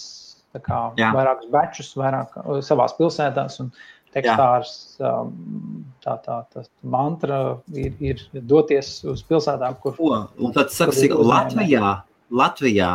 vairākus 0.55 1.51
bečus, 1.53 1.93
vairāk 1.99 2.35
savā 2.65 2.87
pilsētā. 2.99 3.47
Tekstārs, 4.15 4.69
tā, 4.95 6.13
tā, 6.23 6.35
tā 6.53 6.61
mantra 6.87 7.39
ir, 7.75 7.97
ir 7.99 8.21
doties 8.47 9.01
uz 9.11 9.23
pilsētām, 9.27 9.75
kur. 9.83 9.97
O, 9.99 10.21
un 10.39 10.53
tad 10.55 10.71
saka, 10.71 10.95
cik 10.95 11.17
Latvijā, 11.19 11.97
Latvijā, 12.31 12.91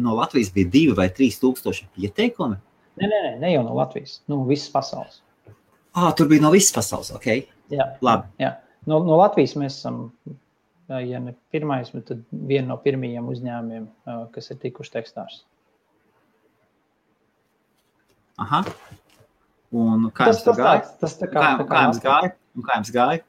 no 0.00 0.14
Latvijas 0.16 0.54
bija 0.54 0.70
divi 0.72 0.94
vai 0.96 1.10
trīs 1.12 1.36
tūkstoši 1.42 1.90
pieteikumi? 1.98 2.56
Nē, 2.96 3.10
nē, 3.10 3.20
nē, 3.26 3.34
ne 3.42 3.52
jau 3.52 3.66
no 3.66 3.76
Latvijas, 3.76 4.22
no 4.30 4.40
visas 4.48 4.72
pasaules. 4.72 5.20
Ah, 5.92 6.14
tur 6.16 6.32
bija 6.32 6.46
no 6.46 6.54
visas 6.54 6.72
pasaules. 6.72 7.12
Okay. 7.18 7.44
Jā, 7.72 7.88
Labi. 8.04 8.28
jā. 8.42 8.54
No, 8.84 8.98
no 9.00 9.16
Latvijas 9.16 9.54
mēs 9.56 9.78
esam, 9.78 10.08
ja 10.92 11.20
ne 11.22 11.32
pirmais, 11.54 11.88
tad 12.04 12.20
viena 12.30 12.74
no 12.74 12.76
pirmajiem 12.84 13.30
uzņēmumiem, 13.32 13.86
kas 14.34 14.52
ir 14.52 14.60
tikuši 14.60 14.92
tekstārs. 14.98 15.38
Aha. 18.44 18.64
Un 19.74 20.10
kā 20.14 20.28
tas, 20.28 20.42
tas, 20.44 20.58
gāja? 20.58 20.82
Tas, 20.82 20.98
tas 21.00 21.16
tā 21.22 21.30
kā, 21.30 21.38
kā, 21.38 21.54
tā 21.62 21.64
kā, 21.64 21.70
kā 21.70 21.86
jums 21.86 22.02
gāja? 22.02 22.34
Kā 22.66 22.76
jums 22.78 22.92
gāja? 22.94 23.22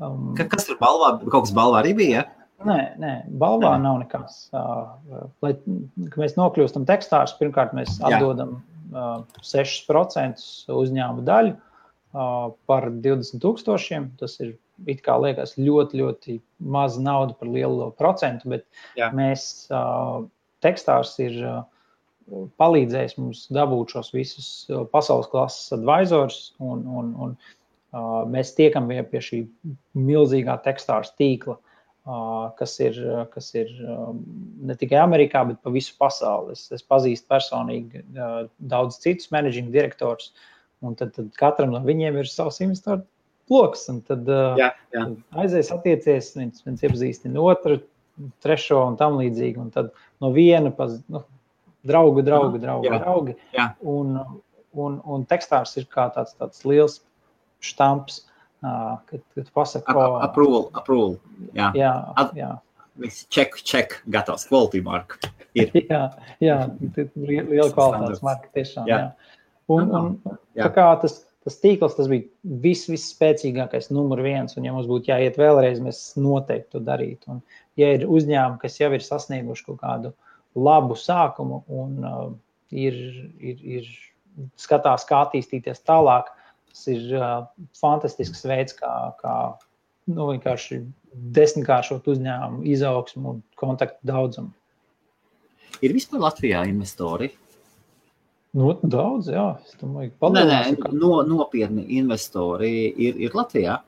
Um, 0.00 0.28
ka, 0.38 0.46
kas 0.50 0.68
tur 0.68 0.78
balvā, 0.80 1.14
kaut 1.26 1.46
kas 1.46 1.54
balvā 1.56 1.80
arī 1.82 1.94
bija? 1.98 2.26
Nē, 2.66 2.78
nē 3.00 3.12
balvā 3.40 3.72
nē. 3.78 3.84
nav 3.86 3.98
nekas. 4.02 4.42
Uh, 4.52 5.24
lai 5.44 5.54
mēs 6.20 6.36
nokļūstam 6.36 6.84
tekstārs, 6.88 7.32
pirmkārt 7.40 7.72
mēs 7.76 7.96
atdodam 8.04 8.58
uh, 8.92 9.22
6% 9.40 10.44
uzņēmuma 10.76 11.26
daļu 11.26 11.56
par 12.12 12.88
20 12.90 13.42
tūkstošiem. 13.42 14.10
Tas 14.20 14.38
ir 14.42 14.56
it 14.88 15.02
kā 15.06 15.16
liekas 15.20 15.56
ļoti, 15.60 16.00
ļoti 16.00 16.38
maz 16.72 16.96
nauda 16.98 17.36
par 17.38 17.50
lielu 17.52 17.90
procentu, 17.98 18.48
bet 18.54 18.66
Jā. 18.98 19.10
mēs 19.16 19.68
uh, 19.72 20.24
tekstārs 20.64 21.18
ir. 21.22 21.36
Uh, 21.44 21.60
palīdzējis 22.60 23.16
mums 23.18 23.46
dabūt 23.54 23.96
šos 23.96 24.12
visus 24.14 24.50
uh, 24.70 24.84
pasaules 24.92 25.28
klases 25.32 25.72
advisors, 25.74 26.38
un, 26.62 26.84
un, 26.86 27.08
un 27.24 27.32
uh, 27.34 28.22
mēs 28.30 28.54
tiekam 28.58 28.86
pie, 28.90 29.22
šī 29.24 29.40
milzīgā 29.98 30.56
tekstāra 30.64 31.10
tīkla, 31.18 31.56
uh, 31.56 32.44
kas 32.58 32.76
ir, 32.82 33.00
uh, 33.02 33.24
kas 33.32 33.50
ir 33.58 33.72
ne 33.80 34.76
tikai 34.78 35.00
Amerikā, 35.02 35.42
bet 35.48 35.60
pa 35.64 35.74
visu 35.74 35.96
pasauli. 35.98 36.54
Es, 36.54 36.68
es 36.76 36.86
pazīstu 36.86 37.30
personīgi 37.30 38.04
uh, 38.04 38.44
daudz 38.58 39.00
citus 39.02 39.32
menedžinga 39.34 39.74
direktorus, 39.74 40.30
un 40.84 40.96
tad, 40.98 41.14
tad 41.16 41.32
katram 41.38 41.74
no 41.74 41.80
viņiem 41.84 42.20
ir 42.20 42.30
savs 42.30 42.60
investoru 42.64 43.04
lokus, 43.50 43.88
tad, 44.06 44.28
uh, 44.30 44.54
jā, 44.60 44.70
jā. 44.94 45.06
aizies 45.42 45.72
attiecies, 45.74 46.30
viens, 46.38 46.62
viens 46.66 46.84
iepazīstina 46.86 47.42
otru, 47.42 47.80
trešo 48.44 48.84
un 48.92 48.96
tam 49.00 49.18
līdzīgi, 49.18 49.58
un 49.60 49.72
tad 49.74 49.90
no 50.22 50.30
viena, 50.34 50.70
paz, 50.74 50.98
nu, 51.10 51.24
draugi, 51.86 52.24
draugi, 52.26 52.62
draugi. 52.62 52.90
Jā. 52.90 53.00
draugi. 53.02 53.36
Jā. 53.56 53.68
Un, 53.90 54.18
un, 54.72 54.98
un 55.02 55.26
tekstārs 55.28 55.74
ir 55.80 55.88
kā 55.90 56.08
tāds, 56.14 56.36
tāds 56.38 56.64
liels 56.68 57.00
štamps, 57.64 58.24
kad, 58.62 59.22
kad 59.34 59.52
pasaka, 59.56 59.94
ko. 59.96 60.08
Approval, 60.24 60.68
approval. 60.76 61.16
Jā, 61.56 61.72
jā. 61.76 61.94
jā. 62.38 62.54
Viss 63.00 63.24
check, 63.32 63.56
check, 63.64 64.00
gatavs, 64.12 64.44
quality 64.50 64.82
mark. 64.84 65.18
Ir. 65.56 65.72
jā, 65.92 66.04
jā, 66.44 66.58
liela 67.16 67.70
kvalitātes 67.72 68.22
marka 68.26 68.50
tiešām. 68.56 68.88
Jā. 68.90 69.00
Jā. 69.08 69.38
Un, 69.70 69.90
un, 69.94 70.38
tas, 71.02 71.16
tas 71.46 71.58
tīkls, 71.62 71.96
tas 71.96 72.08
bija 72.10 72.26
viss, 72.64 72.88
visspēcīgākais, 72.90 73.90
numur 73.94 74.22
viens. 74.24 74.56
Un, 74.58 74.66
ja 74.66 74.74
mums 74.74 74.88
būtu 74.90 75.12
jāiet 75.12 75.38
vēlreiz, 75.40 75.80
mēs 75.84 76.02
noteikti 76.18 76.74
to 76.74 76.82
darītu. 76.86 77.36
Un, 77.36 77.40
ja 77.80 77.92
ir 77.96 78.06
uzņēmumi, 78.08 78.60
kas 78.62 78.80
jau 78.80 78.90
ir 78.96 79.04
sasnieguši 79.06 79.66
kaut 79.68 79.80
kādu 79.84 80.12
labu 80.58 80.96
sākumu 80.98 81.62
un 81.70 81.96
uh, 82.02 82.28
ir, 82.74 82.96
ir, 83.38 83.64
ir 83.78 83.90
skatās, 84.60 85.06
kā 85.08 85.24
attīstīties 85.26 85.84
tālāk. 85.86 86.30
Tas 86.70 86.86
ir 86.90 87.10
uh, 87.18 87.44
fantastisks 87.78 88.44
veids, 88.46 88.76
kā, 88.78 88.92
kā 89.22 89.36
nu, 90.10 90.30
vienkārši 90.32 90.80
desmitkāršot 91.36 92.06
uzņēmumu 92.10 92.66
izaugsmu 92.70 93.34
un 93.34 93.44
kontaktu 93.58 94.10
daudzumu. 94.10 94.52
Ir 95.80 95.94
vispār 95.96 96.22
Latvijā 96.26 96.62
investori? 96.68 97.30
Nu, 98.58 98.72
daudz, 98.82 99.30
jā. 99.30 99.46
Es 99.62 99.78
domāju, 99.78 100.10
nē, 100.34 100.42
nē, 100.48 100.60
no, 100.96 101.20
nopietni 101.26 101.84
investori 102.00 102.90
ir, 102.90 103.20
ir 103.28 103.36
Latvijā. 103.38 103.78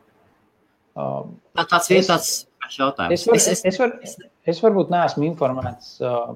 Um, 0.92 1.36
Tā, 1.56 1.64
tāds 1.66 1.90
ir 1.90 2.04
tāds 2.06 2.30
jautājums. 2.76 3.16
Es, 3.16 3.26
var, 3.26 3.38
es, 3.40 3.48
es, 3.50 3.64
es, 3.72 3.80
var, 3.80 3.94
es 4.52 4.60
varbūt 4.62 4.92
neesmu 4.92 5.26
informēts 5.26 5.96
uh, 6.04 6.34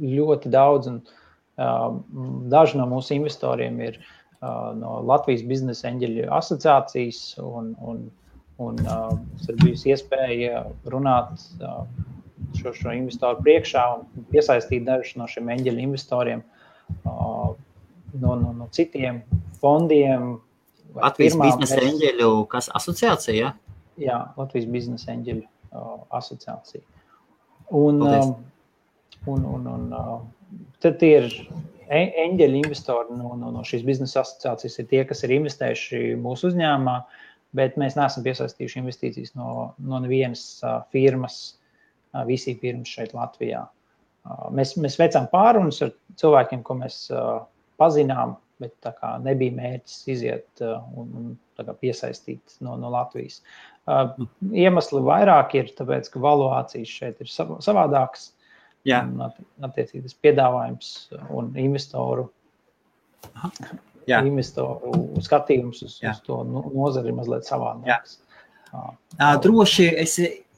ļoti 0.00 0.52
daudz. 0.54 0.92
Un, 0.92 1.00
daži 1.56 2.76
no 2.76 2.86
mūsu 2.90 3.14
investoriem 3.16 3.80
ir 3.80 3.98
no 4.76 4.98
Latvijas 5.08 5.44
biznesa 5.48 5.88
eņģeļu 5.88 6.26
asociācijas, 6.36 7.20
un, 7.40 7.72
un, 7.80 8.02
un 8.62 8.82
mums 8.84 9.48
ir 9.48 9.56
bijusi 9.62 9.94
iespēja 9.94 10.66
runāt 10.92 11.32
šo, 12.58 12.72
šo 12.76 12.94
investoru 12.96 13.42
priekšā 13.44 13.84
un 13.96 14.26
piesaistīt 14.32 14.86
dažus 14.86 15.16
no 15.20 15.28
šiem 15.30 15.50
eņģeļu 15.56 15.84
investoriem 15.86 16.42
no, 17.04 17.56
no, 18.20 18.34
no 18.56 18.68
citiem 18.74 19.22
fondiem. 19.60 20.36
Latvijas 20.96 21.36
biznesa 21.40 21.80
eņģeļu 21.84 22.32
asociācija? 22.56 23.38
Ja? 23.38 23.54
Jā, 24.00 24.18
Latvijas 24.36 24.68
biznesa 24.72 25.12
eņģeļu 25.14 25.44
asociācija. 26.16 26.84
Un, 27.76 28.04
um, 28.04 28.36
Un, 29.26 29.42
un, 29.42 29.64
un, 29.66 29.86
uh, 29.90 30.20
tad 30.78 31.00
ir 31.02 31.24
e, 31.90 31.98
eņģeļi 32.22 32.60
investori 32.60 33.16
no, 33.18 33.32
no, 33.34 33.48
no 33.50 33.64
šīs 33.66 33.82
biznesa 33.82 34.20
asociācijas, 34.22 34.76
ir 34.78 34.86
tie, 34.92 35.00
kas 35.08 35.24
ir 35.26 35.32
investējuši 35.34 36.02
mūsu 36.22 36.52
uzņēmumā, 36.52 36.94
bet 37.58 37.74
mēs 37.80 37.96
neesam 37.98 38.22
piesaistījuši 38.22 38.78
investīcijas 38.84 39.34
no, 39.34 39.72
no 39.82 39.98
nevienas 40.04 40.44
uh, 40.62 40.76
firmas, 40.94 41.40
uh, 41.56 41.65
visi 42.28 42.56
firmas 42.60 42.92
šeit 42.92 43.14
Latvijā. 43.16 43.66
Mēs, 44.54 44.74
mēs 44.82 44.98
veicām 44.98 45.28
pārunas 45.30 45.78
ar 45.84 45.92
cilvēkiem, 46.18 46.64
ko 46.66 46.78
mēs 46.80 47.06
pazinām, 47.80 48.36
bet 48.62 48.88
nebija 49.22 49.54
mērķis 49.54 49.98
iziet 50.14 50.62
un, 50.64 51.10
un 51.60 51.74
piesaistīt 51.80 52.56
no, 52.64 52.76
no 52.80 52.90
Latvijas. 52.90 53.42
Iemesli 53.86 55.02
vairāk 55.06 55.54
ir 55.60 55.70
tāpēc, 55.76 56.08
ka 56.10 56.22
valuācijas 56.24 56.94
šeit 57.00 57.22
ir 57.22 57.30
savādākas. 57.30 58.32
Jā. 58.86 59.02
Un, 59.02 59.22
attiecīgi, 59.66 60.04
tas 60.06 60.14
piedāvājums 60.22 60.90
un 61.34 61.50
investoru, 61.58 62.28
Jā. 64.06 64.20
investoru 64.22 65.18
skatījums 65.26 65.82
uz, 65.82 65.96
Jā. 66.02 66.12
uz 66.14 66.20
to 66.26 66.38
nozari 66.46 67.10
ir 67.10 67.16
mazliet 67.16 67.48
savādāks. 67.48 68.20
Droši 69.42 69.88
es 70.02 70.14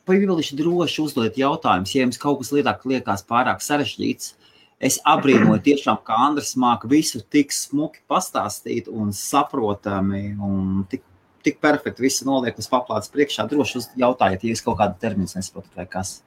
pavisam 0.09 0.59
droši 0.59 1.05
uzdot 1.05 1.39
jautājumus, 1.39 1.94
ja 1.94 2.05
jums 2.06 2.20
kaut 2.20 2.40
kas 2.43 2.52
lietāk 2.56 2.86
liekas 2.89 3.24
pārāk 3.28 3.62
sarežģīts. 3.64 4.35
Es 4.78 5.01
apbrīnoju, 5.10 5.59
tiešām, 5.66 5.98
kā 6.06 6.16
Andris 6.28 6.52
māca 6.59 6.86
visu 6.90 7.18
tik 7.35 7.51
smuki 7.55 7.98
pastāstīt 8.10 8.86
un 8.89 9.10
saprotami 9.16 10.36
un 10.39 10.85
tik, 10.90 11.02
tik 11.43 11.59
perfekti 11.62 12.05
visu 12.05 12.28
noliek 12.28 12.59
uz 12.59 12.70
paplātes 12.70 13.10
priekšā. 13.10 13.48
Droši 13.51 13.82
jautājiet, 13.98 14.44
ja 14.44 14.55
jūs 14.55 14.62
kaut 14.62 14.78
kādu 14.78 14.94
terminu 15.02 15.26
nesaprotat 15.35 15.80
vai 15.80 15.86
kas. 15.90 16.20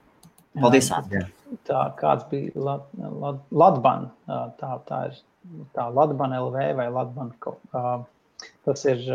Paldies, 0.59 0.89
Andrija. 0.91 1.29
Tā 1.67 1.83
kāds 1.99 2.27
bija 2.31 2.51
Lat, 2.59 2.89
Lat, 2.99 3.39
Latban, 3.55 4.09
tā, 4.59 4.73
tā 4.87 5.05
ir 5.07 5.21
tā 5.75 5.87
Latban 5.95 6.35
LV 6.35 6.65
vai 6.75 6.89
Latban. 6.91 7.31
Tas 8.67 8.83
ir 8.89 9.05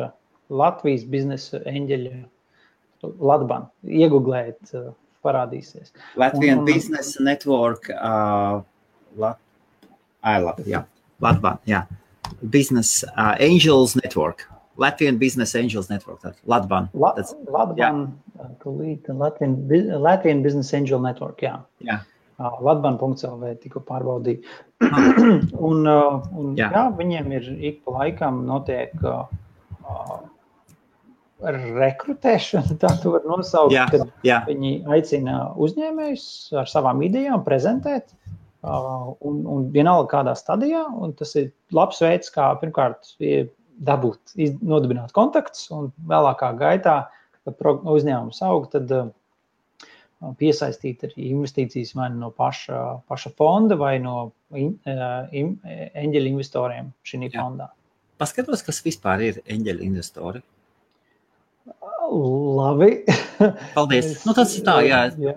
Latvijas 0.49 1.05
biznesa 1.13 1.61
eņģeļa 1.69 2.23
Latban. 3.03 3.69
Iegooglēt, 3.85 4.73
parādīsies. 5.27 5.93
Latvian 6.17 6.63
un, 6.63 6.67
Business 6.69 7.19
Network, 7.21 7.91
uh, 7.97 8.63
Lat, 9.17 9.41
I 10.23 10.39
love, 10.43 10.65
jā, 10.67 10.85
Latban, 11.23 11.61
jā. 11.69 11.85
Business 12.51 13.05
uh, 13.15 13.35
Angels 13.41 13.97
Network. 13.97 14.49
Latvian 14.77 15.19
Business 15.19 15.55
Angels 15.57 15.89
Network. 15.89 16.21
Latban. 16.45 16.91
La, 16.93 17.15
Latban, 17.49 18.11
tūlīt, 18.61 19.09
Latvian, 19.09 19.57
Latvian 19.97 20.43
Business 20.45 20.75
Angel 20.75 21.01
Network, 21.01 21.41
jā. 21.41 21.57
jā. 21.81 22.03
Uh, 22.37 22.53
Latban.lv 22.61 23.55
tikko 23.63 23.81
pārbaudīju. 23.89 24.43
un, 25.69 25.87
uh, 25.89 26.21
un 26.37 26.53
jā. 26.59 26.69
jā, 26.75 26.85
viņiem 26.99 27.33
ir 27.39 27.49
ik 27.71 27.79
pa 27.87 28.03
laikam 28.03 28.43
notiek 28.49 28.93
uh, 29.01 29.25
rekrutēšana, 31.55 32.77
tā 32.83 32.91
tu 33.03 33.13
var 33.15 33.27
nosaukt, 33.29 33.75
jā, 33.75 33.87
kad 33.93 34.07
jā. 34.27 34.41
viņi 34.49 34.73
aicina 34.97 35.53
uzņēmējus 35.63 36.27
ar 36.63 36.71
savām 36.71 37.03
idejām 37.07 37.45
prezentēt. 37.47 38.11
Uh, 38.67 39.13
un, 39.23 39.45
un 39.47 39.67
vienalga 39.71 40.09
kādā 40.11 40.33
stadijā, 40.35 40.81
un 40.91 41.13
tas 41.15 41.37
ir 41.39 41.53
labs 41.77 42.01
veids, 42.03 42.33
kā 42.35 42.49
pirmkārt 42.59 43.13
dabūt, 43.87 44.35
nodibināt 44.65 45.13
kontaktus, 45.15 45.69
un 45.71 45.93
vēlākā 46.09 46.51
gaitā, 46.59 46.97
kad 47.47 47.63
uzņēmums 47.63 48.43
aug, 48.49 48.67
tad 48.73 48.91
uh, 48.97 49.13
piesaistīt 50.41 51.05
arī 51.07 51.31
investīcijas 51.37 51.95
vai 51.95 52.09
nu 52.11 52.25
no 52.25 52.33
paša, 52.35 52.83
paša 53.07 53.35
fonda 53.39 53.79
vai 53.79 54.01
no 54.03 54.33
in, 54.57 54.75
uh, 54.89 55.31
in, 55.31 55.55
eņģeļu 56.03 56.33
investoriem 56.35 56.91
šī 57.07 57.31
fondā. 57.37 57.71
Paskatos, 58.19 58.65
kas 58.67 58.81
vispār 58.83 59.29
ir 59.29 59.43
eņģeļu 59.45 59.85
investori. 59.85 60.43
Labi. 62.17 62.91
Paldies. 63.77 64.11
es, 64.17 64.25
nu, 64.27 64.35
tas 64.37 64.55
ir 64.57 64.65
tā, 64.67 64.81
jā. 64.87 65.05
jā. 65.21 65.37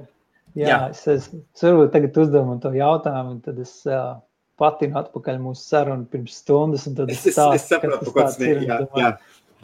Jā, 0.57 0.65
jā. 0.65 0.77
es, 0.89 1.03
es, 1.07 1.27
es 1.30 1.64
varbūt 1.64 1.91
tagad 1.93 2.18
uzdevu 2.23 2.56
to 2.64 2.72
jautājumu, 2.73 3.35
un 3.35 3.41
tad 3.45 3.60
es 3.61 3.73
uh, 3.88 4.18
patinu 4.60 4.97
atpakaļ 4.99 5.38
mūsu 5.43 5.61
sarunu 5.61 6.07
pirms 6.10 6.39
stundas, 6.41 6.88
un 6.89 6.97
tad 6.97 7.11
es, 7.14 7.22
es, 7.22 7.35
stāstu, 7.35 7.60
es 7.60 7.68
saprotu, 7.69 8.14
kas 8.15 8.38
tas 8.38 8.47
ir. 8.47 8.64
Jā, 8.68 8.80
jā. 8.97 9.11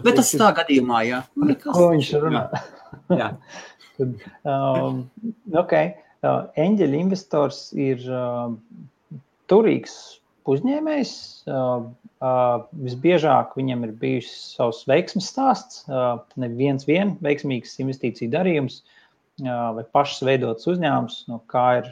Bet 0.05 0.19
tas 0.19 0.31
ir 0.35 0.43
tā 0.43 0.51
gadījumā, 0.59 1.01
jā. 1.07 1.21
Kas? 1.63 1.71
Ko 1.71 1.89
viņš 1.93 2.11
runā? 2.23 2.43
Jā. 2.53 3.17
jā. 3.21 3.29
tad, 3.97 4.27
um, 4.53 5.01
ok, 5.63 5.75
uh, 5.81 6.43
eņģeļa 6.65 7.01
investors 7.01 7.61
ir 7.73 8.05
uh, 8.11 8.53
turīgs 9.51 9.95
uzņēmējs. 10.51 11.15
Visbiežāk 12.85 13.55
viņam 13.57 13.83
ir 13.87 13.95
bijis 13.99 14.29
savs 14.55 14.83
veiksmes 14.89 15.27
stāsts, 15.29 15.83
neviens 16.39 16.87
vien 16.87 17.15
veiksmīgs 17.25 17.75
investīciju 17.83 18.31
darījums 18.33 18.79
vai 19.43 19.83
pašs 19.91 20.23
veidots 20.23 20.69
uzņēmums, 20.71 21.17
no 21.27 21.41
kā 21.51 21.65
ir 21.81 21.89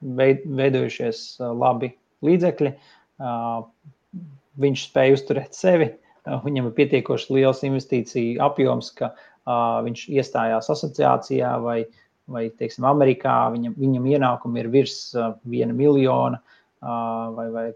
veidojušies 0.00 1.24
labi 1.58 1.90
līdzekļi. 2.24 2.72
Viņš 4.64 4.86
spēja 4.86 5.18
uzturēt 5.18 5.58
sevi, 5.58 5.90
viņam 6.46 6.70
ir 6.70 6.76
pietiekoši 6.78 7.34
liels 7.34 7.64
investīciju 7.66 8.38
apjoms, 8.46 8.92
ka 8.94 9.10
viņš 9.84 10.06
iestājās 10.14 10.70
asociācijā 10.72 11.50
vai, 11.64 11.80
vai 12.30 12.46
teiksim, 12.54 12.86
Amerikā. 12.88 13.40
Viņam, 13.56 13.74
viņam 13.80 14.10
ienākumi 14.14 14.62
ir 14.62 14.70
virs 14.72 14.98
viena 15.42 15.74
miljona 15.76 16.38
vai, 16.84 17.48
vai, 17.50 17.66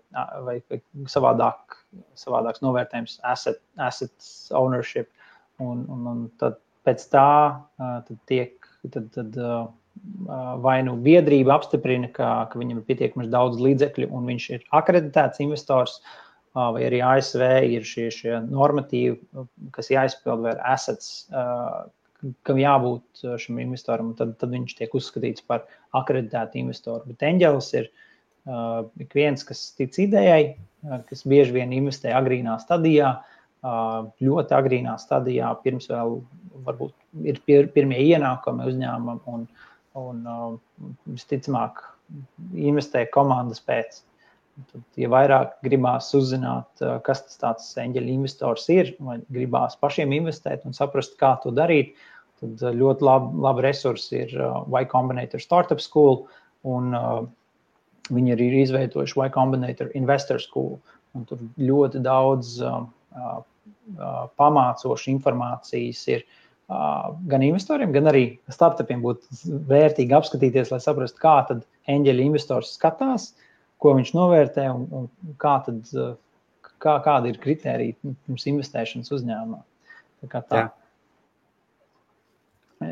vai, 0.45 0.57
vai 0.71 0.81
savādāk, 1.09 1.79
savādāks 2.19 2.63
novērtējums, 2.65 3.19
asset, 3.25 3.61
assets 3.81 4.51
ownership. 4.57 5.11
Un, 5.59 5.83
un, 5.91 6.07
un 6.07 6.25
tad 6.39 6.61
pēc 6.87 7.03
tā 7.13 7.29
tad 7.79 8.17
tiek 8.31 8.69
tad, 8.93 9.11
tad, 9.15 9.37
vai 10.63 10.79
nu 10.87 10.95
biedrība 11.03 11.57
apstiprina, 11.57 12.11
ka, 12.15 12.31
ka 12.53 12.61
viņam 12.61 12.81
ir 12.81 12.89
pietiekami 12.89 13.29
daudz 13.33 13.61
līdzekļu 13.63 14.11
un 14.15 14.29
viņš 14.31 14.49
ir 14.55 14.67
akreditēts 14.79 15.43
investors, 15.45 15.99
vai 16.55 16.87
arī 16.87 17.01
ASV 17.05 17.45
ir 17.75 17.87
šie, 17.87 18.09
šie 18.15 18.39
normatīvi, 18.47 19.19
kas 19.75 19.91
jāizpild, 19.93 20.45
vai 20.47 20.55
ir 20.55 20.63
assets, 20.67 21.27
kam 22.47 22.59
jābūt 22.59 23.25
šim 23.43 23.61
investoram, 23.63 24.15
tad, 24.19 24.35
tad 24.41 24.55
viņš 24.55 24.75
tiek 24.79 24.95
uzskatīts 24.99 25.45
par 25.47 25.67
akreditētu 25.99 26.63
investoru. 26.63 27.13
Bet 27.13 27.27
Angels 27.27 27.71
ir 27.79 27.91
ik 29.01 29.15
viens, 29.17 29.45
kas 29.45 29.63
tic 29.77 29.97
idejai, 30.01 30.57
kas 31.09 31.25
bieži 31.29 31.57
vien 31.57 31.75
investē 31.75 32.15
agrīnā 32.17 32.57
stadijā, 32.63 33.19
ļoti 34.23 34.55
agrīnā 34.55 34.95
stadijā, 35.03 35.51
pirms 35.65 35.89
vēl 35.91 36.19
varbūt 36.67 37.27
ir 37.29 37.41
pir, 37.47 37.71
pirmie 37.75 38.01
ienākumi 38.15 38.69
uzņēmumam, 38.71 39.23
un, 39.27 39.47
un 39.99 40.59
visticamāk 41.09 41.83
investē 42.55 43.07
komandas 43.13 43.61
pēc. 43.65 44.03
Tad, 44.73 44.83
ja 44.99 45.11
vairāk 45.13 45.59
gribās 45.63 46.09
uzzināt, 46.19 46.81
kas 47.07 47.23
tas 47.27 47.39
tāds 47.39 47.67
eņģeļa 47.79 48.15
investors 48.15 48.65
ir, 48.75 48.95
vai 48.99 49.21
gribās 49.31 49.77
pašiem 49.79 50.15
investēt 50.17 50.65
un 50.67 50.75
saprast, 50.75 51.15
kā 51.21 51.37
to 51.45 51.53
darīt, 51.55 51.95
tad 52.41 52.63
ļoti 52.75 53.07
labi 53.07 53.43
lab 53.45 53.63
resursi 53.63 54.25
ir 54.25 54.35
Y 54.35 54.89
Combinator 54.91 55.43
Startup 55.43 55.83
School. 55.83 56.25
Un, 56.67 56.91
uh, 56.95 57.23
viņi 58.13 58.35
arī 58.35 58.49
ir 58.51 58.57
izveidojuši 58.65 59.19
Y 59.19 59.33
Combinator 59.35 59.93
Investor 59.99 60.43
School. 60.43 60.77
Tur 61.29 61.41
ļoti 61.59 62.03
daudz 62.05 62.59
uh, 62.63 62.83
uh, 63.17 63.41
pamācošu 64.39 65.11
informācijas 65.15 66.03
ir 66.13 66.23
uh, 66.23 67.15
gan 67.31 67.45
investoriem, 67.47 67.93
gan 67.97 68.11
arī 68.11 68.25
startupiem. 68.53 69.03
Būtu 69.05 69.59
vērtīgi 69.71 70.17
apskatīties, 70.19 70.73
lai 70.75 70.81
saprastu, 70.85 71.21
kā 71.23 71.37
tad 71.51 71.65
eņģeļa 71.89 72.27
investors 72.27 72.75
skatās, 72.77 73.33
ko 73.83 73.95
viņš 73.99 74.15
novērtē 74.17 74.69
un, 74.75 74.87
un 74.93 75.35
kā 75.43 75.59
tad, 75.67 75.89
kā, 76.83 76.99
kāda 77.05 77.33
ir 77.33 77.41
kritērija 77.43 77.99
pirms 78.03 78.49
investēšanas 78.53 79.15
uzņēmumā. 79.19 79.63
Tā 80.23 80.31
kā 80.33 80.43
tā. 80.47 80.65
Jā. 80.65 80.69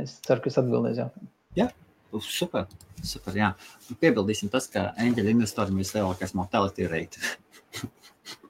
Es 0.03 0.17
ceru, 0.27 0.43
ka 0.43 0.51
es 0.51 0.59
atbildēšu 0.59 1.05
jautājumu. 1.05 1.31
Jā, 2.21 2.35
super. 2.39 2.67
super 3.05 3.37
jā. 3.39 3.53
Piebildīsim 4.03 4.53
tas, 4.53 4.69
ka 4.73 4.91
eņģeļa 5.03 5.35
investoriem 5.37 5.77
ir 5.77 5.85
vislielākais 5.85 6.37
mortality 6.39 6.89
rate. 6.91 7.19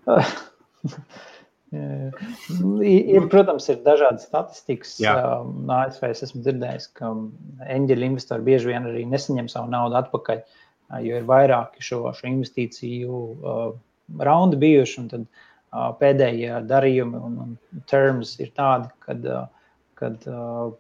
ir, 1.75 3.27
protams, 3.31 3.67
ir 3.73 3.81
dažādas 3.85 4.27
statistikas. 4.29 4.95
Um, 5.03 5.67
ASV 5.73 6.07
es 6.11 6.23
esmu 6.29 6.43
dzirdējis, 6.45 6.87
ka 6.99 7.11
eņģeļa 7.77 8.09
investori 8.11 8.47
bieži 8.47 8.71
vien 8.71 8.87
arī 8.89 9.03
nesaņem 9.11 9.51
savu 9.53 9.71
naudu 9.73 9.99
atpakaļ, 10.01 10.45
jo 11.03 11.19
ir 11.19 11.27
vairāki 11.29 11.83
šo, 11.85 12.05
šo 12.17 12.31
investīciju 12.31 13.19
uh, 13.19 13.67
raundi 14.29 14.61
bijuši. 14.63 15.07
Tad 15.13 15.27
uh, 15.27 15.91
pēdējie 16.01 16.63
darījumi 16.71 17.23
un, 17.29 17.39
un 17.45 17.85
terms 17.91 18.37
ir 18.43 18.53
tādi, 18.57 18.91
kad, 19.03 19.27
uh, 19.27 19.73
kad 19.99 20.29
uh, 20.31 20.71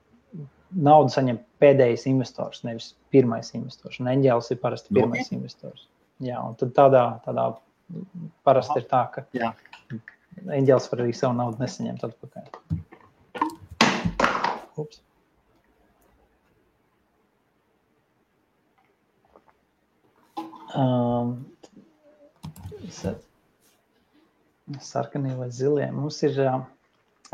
naudu 0.76 1.12
saņem 1.12 1.38
pēdējais 1.62 2.06
investors, 2.10 2.62
nevis 2.66 2.90
pirmais 3.14 3.52
investors. 3.56 4.00
Un 4.02 4.10
eņģēlis 4.12 4.52
ir 4.52 4.60
parasti 4.62 4.94
pirmais 4.94 5.26
okay. 5.26 5.38
investors. 5.38 5.86
Jā, 6.24 6.40
un 6.40 6.56
tad 6.60 6.72
tādā, 6.76 7.04
tādā 7.24 7.48
parasti 8.46 8.80
ir 8.80 8.86
tā, 8.90 9.02
ka 9.12 9.24
Jā. 9.36 9.52
eņģēlis 10.58 10.88
var 10.92 11.02
arī 11.04 11.16
savu 11.16 11.36
naudu 11.38 11.62
nesaņemt 11.62 12.06
atpakaļ. 12.08 12.48
Ups. 14.76 15.02
Um, 20.76 21.38
sarkanie 24.84 25.32
vai 25.38 25.48
zilie. 25.54 25.86
Mums 25.94 26.18
ir 26.26 26.36
uh, 26.42 26.58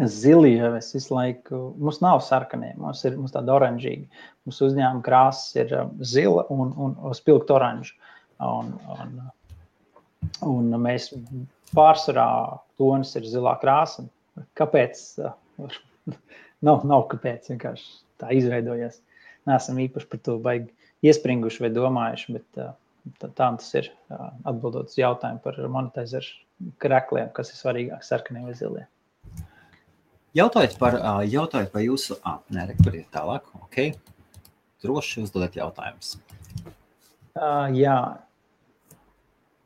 zilie, 0.09 0.61
es 0.79 0.91
visu 0.95 1.15
laiku, 1.15 1.61
mums 1.79 2.01
nav 2.03 2.21
sarkanie, 2.25 2.73
mums 2.81 3.03
ir 3.07 3.17
mums 3.19 3.35
tāda 3.35 3.55
oranžīga. 3.57 4.25
Mūsu 4.49 4.69
uzņēmuma 4.71 5.05
krāsas 5.07 5.55
ir 5.59 5.73
um, 5.79 5.93
zila 6.07 6.47
un, 6.53 6.73
un, 6.81 6.97
spilgta 7.17 7.57
oranža. 7.59 7.95
Un, 8.43 8.73
un, 8.97 9.17
un 10.49 10.77
mēs 10.83 11.11
pārsvarā 11.77 12.29
tonis 12.81 13.15
ir 13.19 13.29
zilā 13.31 13.55
krāsa. 13.63 14.07
Kāpēc? 14.59 15.03
nav, 16.67 16.87
nav 16.89 17.07
kāpēc, 17.13 17.53
vienkārši 17.53 17.91
tā 18.23 18.33
izveidojies. 18.39 19.01
Nesam 19.51 19.81
īpaši 19.83 20.09
par 20.11 20.23
to 20.27 20.39
baigi 20.43 20.71
iespringuši 21.07 21.65
vai 21.65 21.73
domājuši, 21.75 22.39
bet 22.39 22.63
uh, 22.63 22.75
tā, 23.19 23.29
tā 23.29 23.53
tas 23.59 23.71
ir 23.79 23.91
uh, 23.91 24.31
atbildot 24.49 24.91
uz 24.91 24.99
jautājumu 24.99 25.43
par 25.45 25.59
monetizēšanu 25.77 26.75
krekliem, 26.83 27.31
kas 27.35 27.51
ir 27.51 27.59
svarīgāk 27.59 28.07
sarkaniem 28.07 28.51
vai 28.51 28.59
ziliem. 28.59 28.91
Jautājot 30.33 30.79
par, 30.81 30.97
jautājot 31.29 31.73
par 31.75 31.83
jūsu, 31.85 32.17
ah, 32.25 32.39
nē, 32.53 32.71
kur 32.81 32.95
ir 32.97 33.05
tālāk, 33.13 33.49
ok. 33.67 33.93
Droši 34.83 35.27
uzdodiet 35.27 35.59
jautājumus. 35.61 36.15
Uh, 37.37 37.69
jā. 37.77 37.97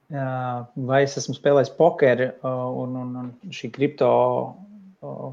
Uh, 0.06 0.66
vai 0.88 1.00
es 1.04 1.16
esmu 1.18 1.34
spēlējis 1.34 1.72
pokeru 1.78 2.28
uh, 2.30 2.66
un, 2.82 2.98
un, 2.98 3.14
un 3.22 3.54
šī 3.54 3.70
kripto, 3.74 4.10
uh, 5.02 5.30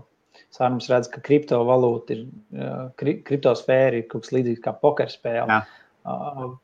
sārums 0.53 0.89
redz, 0.89 1.09
ka 1.13 1.21
kriptovalūta 1.25 2.15
ir, 2.15 2.23
uh, 2.57 2.87
kri, 3.01 3.19
kriptosfēra 3.25 3.99
ir 3.99 4.07
kaut 4.09 4.25
kas 4.25 4.33
līdzīgs 4.37 4.63
kā 4.63 4.73
pokeru 4.81 5.13
spēle. 5.13 5.45
Jā. 5.49 5.59
Uh, 6.09 6.55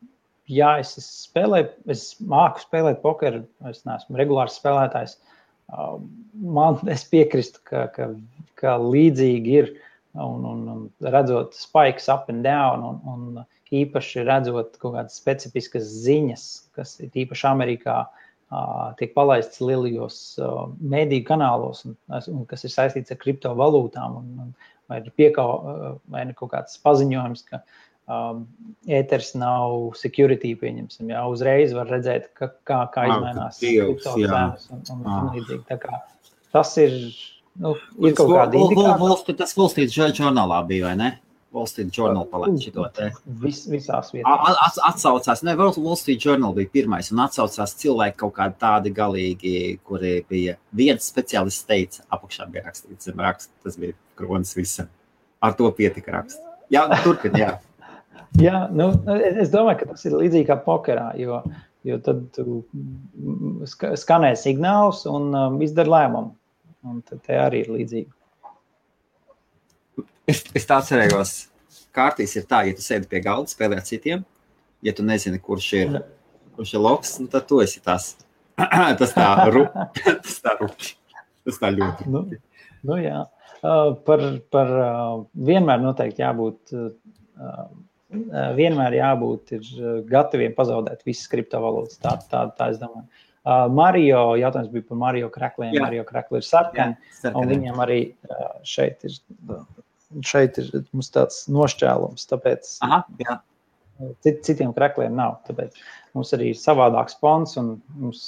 jā, 0.49 0.75
es 0.81 0.93
spēlēju, 1.25 1.69
es 1.93 2.05
māku 2.21 2.65
spēlēt 2.65 3.01
pokeru, 3.05 3.43
es 3.69 3.81
neesmu 3.89 4.17
regulārs 4.21 4.57
spēlētājs. 4.61 5.17
Uh, 5.69 5.99
man, 6.33 6.79
es 6.89 7.05
piekrītu, 7.09 7.61
ka, 7.69 7.87
ka 7.93 8.09
ka 8.59 8.77
līdzīgi 8.81 9.55
ir. 9.61 9.71
Un, 10.19 10.41
un, 10.49 10.61
un 10.73 11.09
redzot 11.13 11.53
spikes 11.53 12.07
up 12.09 12.31
and 12.33 12.41
down, 12.43 12.81
un, 12.81 12.95
un 13.07 13.43
īpaši 13.75 14.23
redzot 14.25 14.79
kaut 14.81 14.95
kādas 14.95 15.19
specifiskas 15.19 15.85
ziņas, 16.05 16.45
kas 16.75 16.95
ir 17.03 17.13
īpaši 17.23 17.45
Amerikā, 17.49 17.99
tiek 18.97 19.13
palaistas 19.13 19.61
lielajos 19.61 20.17
mediju 20.81 21.27
kanālos, 21.27 21.83
un, 21.85 21.95
un 22.09 22.47
kas 22.49 22.65
ir 22.65 22.73
saistīts 22.73 23.13
ar 23.13 23.19
kriptovalūtām, 23.21 24.17
un, 24.17 24.31
un, 24.47 24.73
vai 24.89 25.03
ir 25.03 25.11
piekau, 25.13 25.99
vai 26.09 26.25
ir 26.25 26.33
kaut 26.37 26.55
kāds 26.55 26.79
paziņojums, 26.81 27.45
ka 27.51 27.61
um, 28.09 28.47
ēters 28.89 29.35
nav 29.37 29.93
security, 29.99 30.55
pieņemsim, 30.57 31.13
jā, 31.13 31.21
uzreiz 31.29 31.75
var 31.77 31.91
redzēt, 31.93 32.31
ka, 32.39 32.49
kā, 32.65 32.81
kā 32.95 33.05
izmainās 33.11 33.61
kriptovalūtas 33.61 34.71
un, 34.73 34.85
un, 34.95 35.05
un 35.05 35.29
līdzīgi. 35.37 35.79
Tas 36.49 36.73
ir 36.81 36.97
Nu, 37.59 37.73
ir 37.99 38.15
kaut 38.15 38.31
kāda 38.31 38.59
indikācija. 38.59 39.35
Tas 39.41 39.57
Wall 39.57 39.71
Street 39.71 39.91
žurnālā 39.95 40.61
bija, 40.69 40.89
vai 40.89 40.95
ne? 40.99 41.09
Wall 41.51 41.67
Street 41.67 41.97
Journal 41.97 42.27
palaida 42.29 42.61
šo 42.61 42.85
te. 42.93 43.07
Vis, 43.41 43.63
visās 43.69 44.11
vietās. 44.13 44.57
At, 44.61 44.77
atsaucās, 44.91 45.41
ne, 45.45 45.55
Wall 45.57 45.97
Street 45.97 46.25
Journal 46.25 46.53
bija 46.53 46.69
pirmais, 46.73 47.09
un 47.13 47.23
atsaucās 47.23 47.73
cilvēki 47.81 48.19
kaut 48.21 48.35
kādi 48.37 48.59
tādi 48.61 48.93
galīgi, 48.93 49.55
kuri 49.85 50.19
bija 50.29 50.59
viens 50.77 51.09
speciālists 51.09 51.65
teica, 51.69 52.05
apakšā 52.13 52.45
bija 52.53 52.67
rakstīts, 52.67 53.09
zem 53.09 53.23
raksta, 53.25 53.53
tas 53.65 53.79
bija 53.81 53.97
kronis 54.19 54.53
visam. 54.57 54.91
Ar 55.41 55.55
to 55.57 55.71
pietika 55.73 56.19
rakst. 56.19 56.43
Jā, 56.69 56.85
turpin, 57.01 57.33
jā. 57.39 57.55
jā, 58.37 58.67
nu, 58.69 58.91
es 59.41 59.49
domāju, 59.53 59.81
ka 59.81 59.93
tas 59.95 60.05
ir 60.05 60.19
līdzīgi 60.19 60.51
kā 60.51 60.59
pokerā, 60.67 61.09
jo, 61.17 61.41
jo 61.87 61.97
tad 62.05 62.27
tu 62.37 62.61
skanē 63.65 64.35
signāls 64.37 65.07
un 65.09 65.33
um, 65.33 65.57
izdara 65.65 65.95
lēmumu. 65.95 66.35
Un 66.87 67.01
tad 67.03 67.27
arī 67.35 67.63
ir 67.65 67.71
līdzīgi. 67.73 68.09
Es, 70.29 70.43
es 70.55 70.67
tā 70.69 70.77
atcerējos, 70.79 71.33
kārtīs 71.95 72.35
ir 72.37 72.45
tā, 72.49 72.61
ja 72.67 72.75
tu 72.77 72.85
sēdi 72.85 73.09
pie 73.09 73.19
galda, 73.25 73.51
spēlē 73.51 73.79
ar 73.81 73.85
citiem, 73.87 74.23
ja 74.85 74.93
tu 74.95 75.03
nezini, 75.03 75.41
kurš 75.43 75.69
ir, 75.79 75.97
kurš 76.55 76.75
ir 76.75 76.83
loks, 76.85 77.15
nu, 77.23 77.27
tad 77.33 77.47
tu 77.49 77.59
esi 77.63 77.81
tas. 77.83 78.13
tas 78.99 79.15
tā 79.15 79.27
rupi. 79.49 80.05
tas 80.25 80.39
tā 80.45 80.55
rupi. 80.59 80.93
Tas 81.47 81.59
tā 81.61 81.71
ļoti. 81.73 82.07
Nu, 82.13 82.23
nu 82.87 82.99
jā. 83.01 83.25
Uh, 83.59 83.91
par, 84.07 84.23
par 84.53 84.69
uh, 84.71 85.15
vienmēr 85.49 85.81
noteikti 85.83 86.23
jābūt, 86.23 86.75
uh, 86.77 87.63
vienmēr 88.55 88.95
jābūt 88.95 89.51
gataviem 90.09 90.53
pazaudēt 90.55 91.03
visas 91.07 91.27
kriptovalūtas. 91.31 91.99
Tā, 92.03 92.15
tā, 92.31 92.45
tā 92.55 92.69
es 92.73 92.79
domāju. 92.81 93.25
Mario 93.47 94.23
jautājums 94.39 94.71
bija 94.73 94.87
par 94.89 94.99
Mario 94.99 95.29
krekliem. 95.33 95.73
Jā. 95.73 95.85
Mario 95.85 96.05
krekli 96.07 96.41
ir 96.41 96.47
sarkani, 96.47 97.11
un 97.31 97.51
viņam 97.53 97.83
arī 97.85 97.99
šeit 98.67 99.05
ir, 99.07 99.15
šeit 100.27 100.59
ir 100.61 100.71
tāds 101.15 101.45
nošķēlums. 101.51 102.27
Tāpēc 102.29 102.73
Aha, 102.87 103.03
jā. 103.21 103.39
Cit, 104.23 104.43
citiem 104.47 104.73
krekliem 104.75 105.15
nav. 105.15 105.39
Tāpēc 105.47 105.75
mums 106.15 106.33
arī 106.35 106.53
ir 106.53 106.59
savādāks 106.59 107.17
fons, 107.19 107.55
un 107.59 107.77
mums 107.99 108.23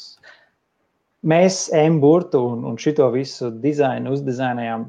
mēs 1.27 1.65
M-burtu 1.75 2.41
un, 2.53 2.63
un 2.67 2.79
šito 2.81 3.07
visu 3.13 3.51
dizainu 3.63 4.15
uzdizainējām, 4.15 4.87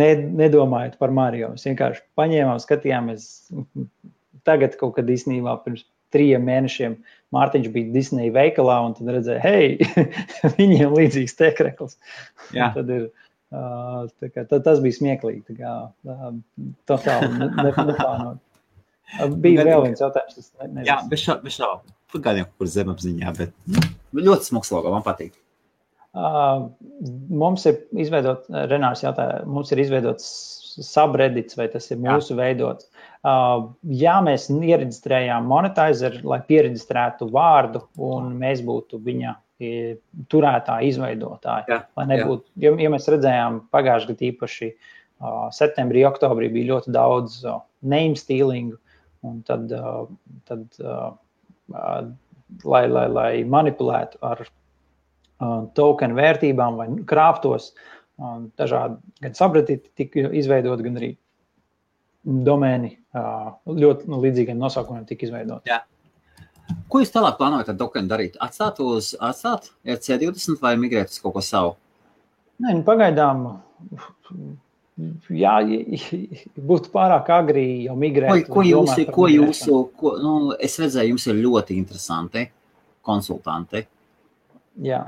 ne, 0.00 0.10
nedomājot 0.40 0.98
par 1.00 1.12
Mario. 1.14 1.52
Mēs 1.54 1.66
vienkārši 1.68 2.04
paņēmām, 2.18 2.60
skatījāmies. 2.62 3.30
Tagad 4.48 4.76
kaut 4.80 4.94
kad 4.96 5.10
īstenībā 5.10 5.58
pirms 5.64 5.84
trim 6.14 6.46
mēnešiem 6.48 6.96
Mārtiņš 7.34 7.70
bija 7.74 7.92
Disneja 7.94 8.34
veikalā 8.34 8.76
un 8.88 8.94
tad 8.98 9.10
redzēja, 9.14 9.40
hei, 9.44 10.06
viņiem 10.58 10.94
līdzīgs 10.96 11.36
tekrekls. 11.38 11.98
tad 12.74 12.90
ir, 12.90 13.04
uh, 13.54 14.08
kā, 14.24 14.44
tad, 14.44 14.64
tas 14.66 14.82
bija 14.82 14.98
smieklīgi. 14.98 15.58
Kā, 15.60 15.74
uh, 16.10 16.30
totāli 16.90 17.30
neplānot. 17.38 18.40
Bija 19.42 19.66
vēl 19.66 19.86
viens 19.88 20.02
jautājums. 20.02 20.50
Ne, 20.70 20.84
jā, 20.86 21.00
bez 21.10 21.22
bez 21.44 21.58
šā. 21.58 21.70
Pagaidām, 22.10 22.48
kur 22.58 22.66
zemapziņā, 22.66 23.32
bet 23.38 23.54
nu, 23.70 23.82
ļoti 24.18 24.50
smags 24.50 24.72
logo, 24.74 24.90
man 24.90 25.06
patīk. 25.06 25.36
Uh, 26.10 26.66
mums 27.30 27.62
ir 27.70 27.84
izveidots, 28.02 28.50
Renārs 28.50 29.04
jautāja, 29.04 29.44
mums 29.46 29.70
ir 29.70 29.82
izveidots 29.84 30.26
subreddits, 30.78 31.56
vai 31.58 31.68
tas 31.72 31.90
ir 31.90 32.00
mūsu 32.02 32.34
jā. 32.34 32.38
veidots. 32.40 32.88
Uh, 33.20 33.70
jā, 34.00 34.16
mēs 34.24 34.48
iereģistrējām 34.52 35.48
monetizeru, 35.50 36.22
lai 36.32 36.40
pieregistrētu 36.46 37.28
vārdu, 37.34 37.84
un 38.10 38.34
mēs 38.40 38.62
būtu 38.66 39.00
viņa 39.04 39.36
turētāji, 40.32 40.94
izveidotāji. 40.94 41.66
Jā, 41.68 41.82
lai 41.98 42.06
nebūtu, 42.14 42.48
jo, 42.64 42.72
ja 42.80 42.92
mēs 42.92 43.08
redzējām 43.12 43.58
pagājušajā 43.74 44.14
gadā 44.14 44.28
īpaši 44.30 44.70
uh, 44.70 45.50
septembrī, 45.52 46.06
oktobrī 46.08 46.48
bija 46.54 46.70
ļoti 46.74 46.94
daudz 46.96 47.42
uh, 47.44 47.60
name 47.84 48.16
stealing, 48.16 48.72
un 49.26 49.42
tad, 49.44 49.68
uh, 49.76 50.06
tad 50.48 50.64
uh, 50.80 51.10
uh, 51.74 52.00
lai, 52.64 52.86
lai, 52.88 53.06
lai 53.12 53.30
manipulētu 53.44 54.22
ar 54.24 54.46
tokenu 55.76 56.18
vērtībām 56.18 56.76
vai 56.76 56.88
krāptos. 57.08 57.70
Dažādi 58.60 58.98
gan 59.24 59.36
sabretīti 59.36 59.92
tika 59.96 60.28
izveidoti, 60.36 60.84
gan 60.84 60.98
arī 61.00 61.10
domēni 62.24 62.94
ļoti 63.66 64.10
nu, 64.10 64.20
līdzīgiem 64.20 64.58
nosaukumiem 64.60 65.06
tika 65.08 65.24
izveidoti. 65.28 65.70
Jā. 65.70 65.80
Ko 66.90 67.00
jūs 67.02 67.10
tālāk 67.14 67.38
plānojat 67.38 67.72
ar 67.72 67.78
dokenu 67.78 68.10
darīt? 68.10 68.36
Atstāt 68.42 68.78
uz 68.84 69.14
atstāt 69.18 69.70
C20 69.84 70.60
vai 70.62 70.76
migrēt 70.78 71.10
uz 71.10 71.22
kaut 71.22 71.38
ko 71.38 71.42
savu? 71.44 71.76
Nē, 72.60 72.74
nu, 72.76 72.82
pagaidām 72.86 73.46
jā, 75.32 75.54
būtu 76.70 76.92
pārāk 76.92 77.30
agri 77.34 77.64
jau 77.86 77.96
migrēt. 77.98 78.46
Ko, 78.46 78.60
ko 78.60 78.66
jūs, 78.66 78.92
ko 79.14 79.28
jūsu, 79.32 79.78
ko, 79.96 80.14
nu, 80.20 80.34
es 80.60 80.76
redzēju, 80.82 81.14
jums 81.14 81.26
ir 81.30 81.40
ļoti 81.40 81.78
interesanti 81.80 82.44
konsultanti. 83.06 83.86
Jā. 84.84 85.06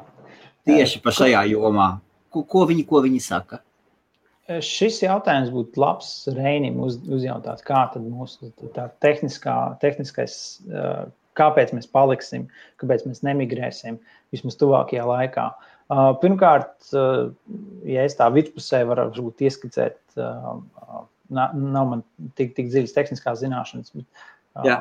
Tieši 0.66 1.02
par 1.04 1.16
šajā 1.18 1.44
jomā. 1.52 1.90
Ko, 2.32 2.42
ko, 2.48 2.64
viņi, 2.70 2.86
ko 2.88 3.02
viņi 3.04 3.20
saka? 3.24 3.60
Šis 4.64 4.98
jautājums 5.04 5.52
būtu 5.54 5.80
labs 5.80 6.08
Reinim 6.34 6.80
uz, 6.82 6.96
uzjautāt, 7.06 7.62
kā 7.66 7.84
tad 7.92 8.04
mūsu 8.04 8.50
tehniskā, 9.04 9.56
tehniskais, 9.82 10.34
kāpēc 11.38 11.70
mēs 11.76 11.86
paliksim, 11.92 12.48
kāpēc 12.82 13.06
mēs 13.06 13.22
nemigrēsim 13.26 14.00
vismaz 14.34 14.58
tuvākajā 14.60 15.04
laikā. 15.08 15.46
Pirmkārt, 16.22 16.74
ja 17.86 18.04
es 18.08 18.16
tā 18.18 18.28
vidspusē 18.32 18.82
varu 18.88 19.10
ieskicēt, 19.14 20.00
nav 21.32 21.88
man 21.94 22.02
tik, 22.38 22.54
tik 22.56 22.68
dziļas 22.72 22.96
tehniskās 22.96 23.40
zināšanas, 23.44 23.94
bet 23.94 24.68
Jā. 24.68 24.78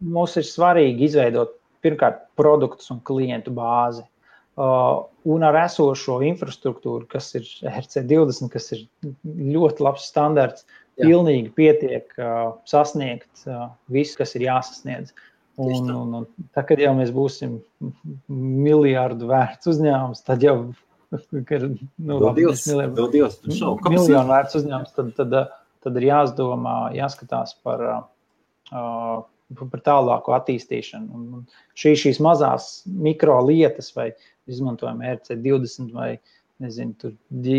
mums 0.00 0.36
ir 0.38 0.46
svarīgi 0.46 1.10
izveidot 1.10 1.54
pirmkārt 1.84 2.24
produktus 2.38 2.90
un 2.94 3.02
klientu 3.06 3.52
bāzi. 3.54 4.04
Uh, 4.56 5.02
un 5.28 5.42
ar 5.44 5.58
esošo 5.66 6.22
infrastruktūru, 6.24 7.04
kas 7.12 7.26
ir 7.36 7.44
RC20, 7.68 8.48
kas 8.48 8.70
ir 8.72 8.86
ļoti 9.26 9.84
labs 9.84 10.06
standarts, 10.08 10.64
Jā. 10.96 11.10
pilnīgi 11.10 11.50
pietiek 11.52 12.14
uh, 12.16 12.54
sasniegt 12.64 13.42
uh, 13.44 13.66
visu, 13.92 14.14
kas 14.16 14.32
ir 14.38 14.46
jāsasniedz. 14.46 15.12
Un, 15.60 15.90
un, 15.92 16.14
un 16.22 16.48
tā, 16.56 16.64
kad 16.68 16.80
jau 16.80 16.94
mēs 16.96 17.12
būsim 17.12 17.58
miljardu 18.32 19.28
vērts 19.28 19.68
uzņēmums, 19.72 20.24
tad 20.24 20.44
jau 20.44 20.56
ir 21.56 21.66
nu, 21.68 22.16
miljonu 23.92 24.32
vērts 24.32 24.58
uzņēmums, 24.60 24.94
tad, 24.96 25.10
tad, 25.16 25.36
tad 25.84 25.98
ir 26.00 26.08
jāsdomā, 26.10 26.78
jāskatās 26.96 27.58
par, 27.64 27.84
uh, 28.72 29.20
par 29.60 29.84
tālāku 29.84 30.32
attīstīšanu. 30.36 31.20
Un 31.20 31.44
šī, 31.76 31.92
šīs 32.06 32.22
mazās 32.24 32.70
mikro 32.88 33.36
lietas 33.50 33.92
vai 33.96 34.14
izmantojam 34.50 35.02
RC20 35.04 35.92
vai 35.94 36.10
nezinu, 36.62 37.12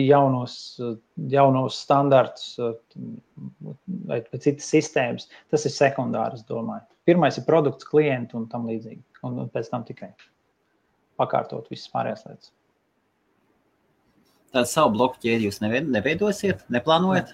jaunos, 0.08 0.56
jaunos 1.30 1.82
standartus 1.84 2.56
vai, 4.10 4.22
citas 4.40 4.70
sistēmas. 4.72 5.28
Tas 5.54 5.68
ir 5.70 5.74
sekundārs, 5.76 6.46
domāju. 6.50 6.86
Pirmais 7.08 7.38
ir 7.40 7.46
produkts, 7.48 7.88
klienti 7.88 8.38
un 8.40 8.48
tam 8.52 8.66
līdzīgi. 8.70 9.04
Un, 9.28 9.44
pēc 9.54 9.70
tam 9.72 9.86
tikai 9.88 10.12
pakārtot 11.18 11.70
visas 11.72 11.90
pārējās 11.94 12.26
lietas. 12.28 12.54
Tādu 14.56 14.72
savu 14.72 14.94
bloku 14.96 15.20
ķēdi 15.24 15.50
jūs 15.50 15.60
neveidosiet, 15.62 16.64
neplānojat? 16.74 17.34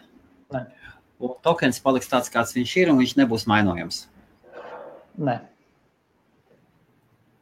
Nē. 0.53 0.65
Un 1.23 1.35
tokens 1.45 1.80
paliks 1.84 2.09
tāds, 2.11 2.31
kāds 2.31 2.55
viņš 2.55 2.75
ir, 2.81 2.91
un 2.91 2.99
viņš 2.99 3.15
nebūs 3.21 3.45
mainojams. 3.47 4.07
Nē. 5.21 5.38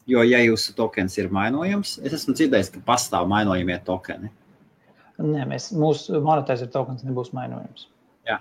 Jo, 0.09 0.23
ja 0.25 0.39
jūsu 0.41 0.73
tokens 0.77 1.17
ir 1.21 1.29
mainojams, 1.33 1.99
es 2.01 2.15
esmu 2.17 2.33
dzirdējis, 2.37 2.71
ka 2.73 2.81
pastāv 2.87 3.27
mainojamie 3.29 3.77
tokeni. 3.85 4.31
Nē, 5.21 5.45
mēs, 5.49 5.69
mūsu 5.77 6.21
monetizēta 6.25 6.73
tokens 6.79 7.05
nebūs 7.05 7.29
mainojams. 7.37 7.85
Jā. 8.27 8.39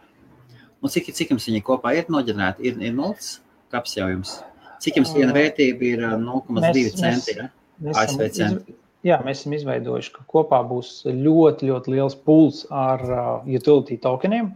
Un 0.80 0.92
cik, 0.92 1.10
cik 1.16 1.34
jums 1.34 1.46
viņi 1.50 1.60
kopā 1.66 1.92
ir 1.98 2.08
noģenerēti? 2.12 2.64
Ir, 2.70 2.80
ir 2.88 2.94
nulles 2.96 3.34
kaps 3.70 3.96
jau 3.98 4.08
jums. 4.10 4.38
Cik 4.80 4.96
jums 5.00 5.12
viena 5.12 5.34
vērtība 5.36 5.86
ir 5.90 6.04
0,2 6.22 6.86
centi? 6.96 7.36
Ja? 7.36 7.50
ASV 7.92 8.24
centi. 8.36 8.76
Jā, 9.06 9.16
mēs 9.24 9.40
esam 9.40 9.54
izveidojuši, 9.56 10.12
ka 10.12 10.24
kopā 10.28 10.60
būs 10.68 11.06
ļoti, 11.08 11.70
ļoti 11.70 11.92
liels 11.94 12.16
puls 12.24 12.66
ar 12.68 13.04
uh, 13.08 13.28
utility 13.48 13.96
tokeniem, 14.00 14.50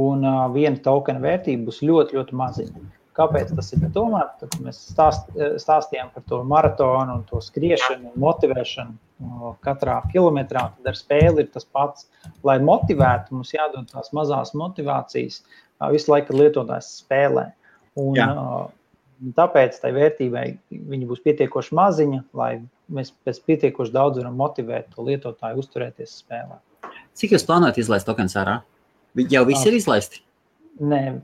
un 0.00 0.24
uh, 0.24 0.44
viena 0.52 0.80
tokena 0.84 1.20
vērtība 1.20 1.68
būs 1.68 1.82
ļoti, 1.84 2.16
ļoti 2.16 2.38
maziņa. 2.40 2.84
Kāpēc 3.14 3.52
tas 3.54 3.68
ir? 3.76 3.82
Tomēr 3.94 4.30
mēs 4.64 4.80
stāst, 4.90 5.28
stāstījām 5.62 6.10
par 6.14 6.24
to 6.30 6.40
maratonu 6.50 7.20
un 7.20 7.26
to 7.28 7.38
skriešanu 7.44 8.10
un 8.10 8.22
motivēšanu 8.24 9.54
katrā 9.62 10.00
kilometrā. 10.10 10.64
Tad 10.76 10.90
ar 10.90 10.98
spēli 10.98 11.44
ir 11.44 11.52
tas 11.54 11.66
pats. 11.66 12.08
Lai 12.46 12.58
motivētu, 12.62 13.36
mums 13.36 13.54
jādod 13.54 13.86
tās 13.92 14.10
mazās 14.16 14.50
motivācijas 14.58 15.44
visu 15.94 16.10
laiku, 16.10 16.32
kad 16.32 16.40
lietotājs 16.40 16.90
spēlē. 17.04 17.52
Un, 18.02 18.18
Jā. 18.18 18.30
Tāpēc 19.38 19.76
tai 19.80 19.92
vērtībai 19.94 20.44
viņa 20.74 21.06
būs 21.08 21.22
pietiekoši 21.24 21.76
maziņa, 21.78 22.20
lai 22.36 22.50
mēs 22.92 23.12
pēc 23.24 23.38
pietiekoši 23.46 23.94
daudz 23.94 24.18
varam 24.20 24.34
motivēt 24.36 24.90
to 24.92 25.06
lietotāju 25.06 25.62
uzturēties 25.62 26.18
spēlē. 26.24 26.58
Cik 27.16 27.36
jūs 27.36 27.46
plānojat 27.46 27.78
izlaist 27.80 28.10
tokens 28.10 28.34
ārā? 28.36 28.58
Jau 29.30 29.44
viss 29.46 29.64
ir 29.70 29.78
izlaisti? 29.78 30.20
Nē, 30.82 31.20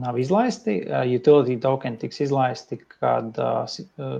nav 0.00 0.16
izlaisti. 0.16 0.78
Utility 1.12 1.58
token 1.60 1.98
tiks 2.00 2.22
izlaisti, 2.24 2.78
kad 2.96 3.36
uh, 3.36 3.66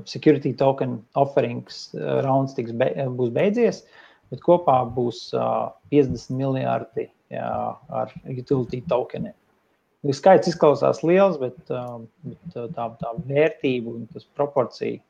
security 0.05 0.53
token 0.53 0.98
offerings 1.16 1.94
rounds 2.27 2.53
tiks 2.59 2.74
be, 2.77 2.90
būs 3.16 3.32
beidzies, 3.32 3.81
bet 4.32 4.43
kopā 4.44 4.82
būs 4.93 5.31
uh, 5.32 5.70
50 5.94 6.36
miljardi 6.36 7.09
ar 7.36 8.12
utility 8.31 8.82
tokeniem. 8.86 9.35
Skaits 10.15 10.47
izklausās 10.53 11.01
liels, 11.03 11.39
bet, 11.40 11.57
bet 11.66 12.53
tā, 12.77 12.85
tā 13.01 13.12
vērtība 13.27 13.90
un 13.90 14.05
tas 14.12 14.28
proporcija 14.39 15.01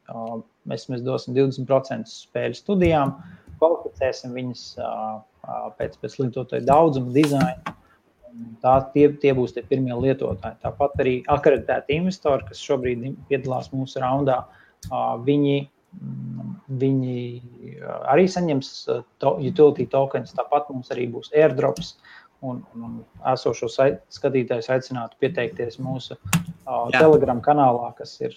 mēs, 0.70 0.86
mēs 0.88 1.02
dosim 1.04 1.34
20% 1.36 2.08
spēļu 2.08 2.56
studijām, 2.56 3.12
kvalificēsim 3.58 4.32
viņas 4.38 4.62
pēc, 5.76 5.98
pēc 6.00 6.16
lietotāju 6.22 6.64
daudzuma, 6.70 7.12
dizaina 7.12 7.75
Tā, 8.64 8.74
tie, 8.92 9.08
tie 9.22 9.32
būs 9.36 9.54
tie 9.56 9.62
pirmie 9.64 9.94
lietotāji. 9.96 10.58
Tāpat 10.64 11.00
arī 11.04 11.14
akreditēti 11.32 11.96
investori, 12.00 12.44
kas 12.48 12.60
šobrīd 12.60 13.06
piedalās 13.30 13.70
mūsu 13.72 14.02
raundā, 14.02 14.42
viņi 15.26 15.56
viņi 16.66 17.18
arī 18.10 18.26
saņems 18.28 18.70
to, 19.22 19.32
utility 19.40 19.86
tokens. 19.90 20.34
Tāpat 20.36 20.68
mums 20.72 20.90
arī 20.94 21.08
būs 21.12 21.32
airdrops. 21.36 21.96
Un, 22.44 22.58
un, 22.76 22.82
un 22.84 22.96
esošo 23.32 23.66
skatītājus 24.12 24.68
aicinātu 24.70 25.16
pieteikties 25.24 25.78
mūsu 25.80 26.18
uh, 26.18 26.90
Telegram 26.92 27.40
kanālā, 27.42 27.88
kas 27.96 28.12
ir 28.20 28.36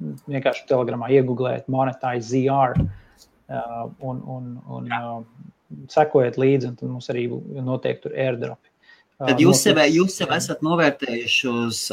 vienkārši 0.00 0.64
telegramā 0.70 1.10
iegūlēt 1.12 1.68
monetize 1.68 2.24
ZR 2.30 2.72
uh, 2.80 3.84
un, 4.00 4.22
un, 4.24 4.48
un 4.64 4.88
uh, 4.96 5.20
sekojiet 5.92 6.38
līdzi, 6.40 6.70
un 6.70 6.78
tad 6.78 6.90
mums 6.90 7.10
arī 7.12 7.26
notiek 7.64 8.00
tur 8.02 8.16
airdropi. 8.16 8.70
Tad 9.18 9.40
jūs 9.42 9.64
sev, 9.66 9.80
jūs 9.90 10.14
sev 10.20 10.32
esat 10.36 10.62
novērtējuši 10.62 11.48
uz, 11.50 11.84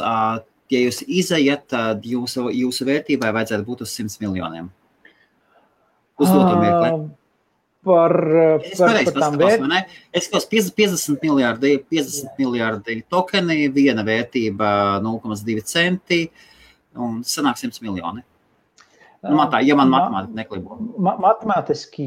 ja 0.70 0.80
jūs 0.80 1.02
izējat, 1.02 1.66
tad 1.72 2.06
jūsu, 2.06 2.46
jūsu 2.54 2.86
vērtībai 2.86 3.32
vajadzētu 3.34 3.66
būt 3.66 3.82
uz 3.86 3.94
100 3.98 4.22
miljoniem. 4.22 4.68
Uz 6.16 6.30
to 6.30 6.42
mirkli. 6.60 6.92
Par, 7.86 8.12
es 8.66 8.80
par, 8.80 8.96
par 9.06 9.14
tām 9.14 9.36
vērtībām. 9.38 9.74
Es 10.14 10.26
skatos 10.26 10.48
50 10.50 11.20
miljārdi, 11.22 11.76
50 11.92 12.40
miljārdi 12.40 12.96
tokeni, 13.10 13.68
viena 13.74 14.02
vērtība 14.06 14.70
0,2 15.04 15.62
centi 15.66 16.24
un 16.98 17.20
sanāk 17.26 17.60
100 17.62 17.84
miljoni. 17.86 18.24
Nu, 19.26 19.36
man 19.38 19.50
tā, 19.52 19.60
ja 19.66 19.76
man 19.78 19.90
matemātika 19.92 20.38
neklibo. 20.40 20.78
Ma 21.02 21.16
matemātiski, 21.22 22.06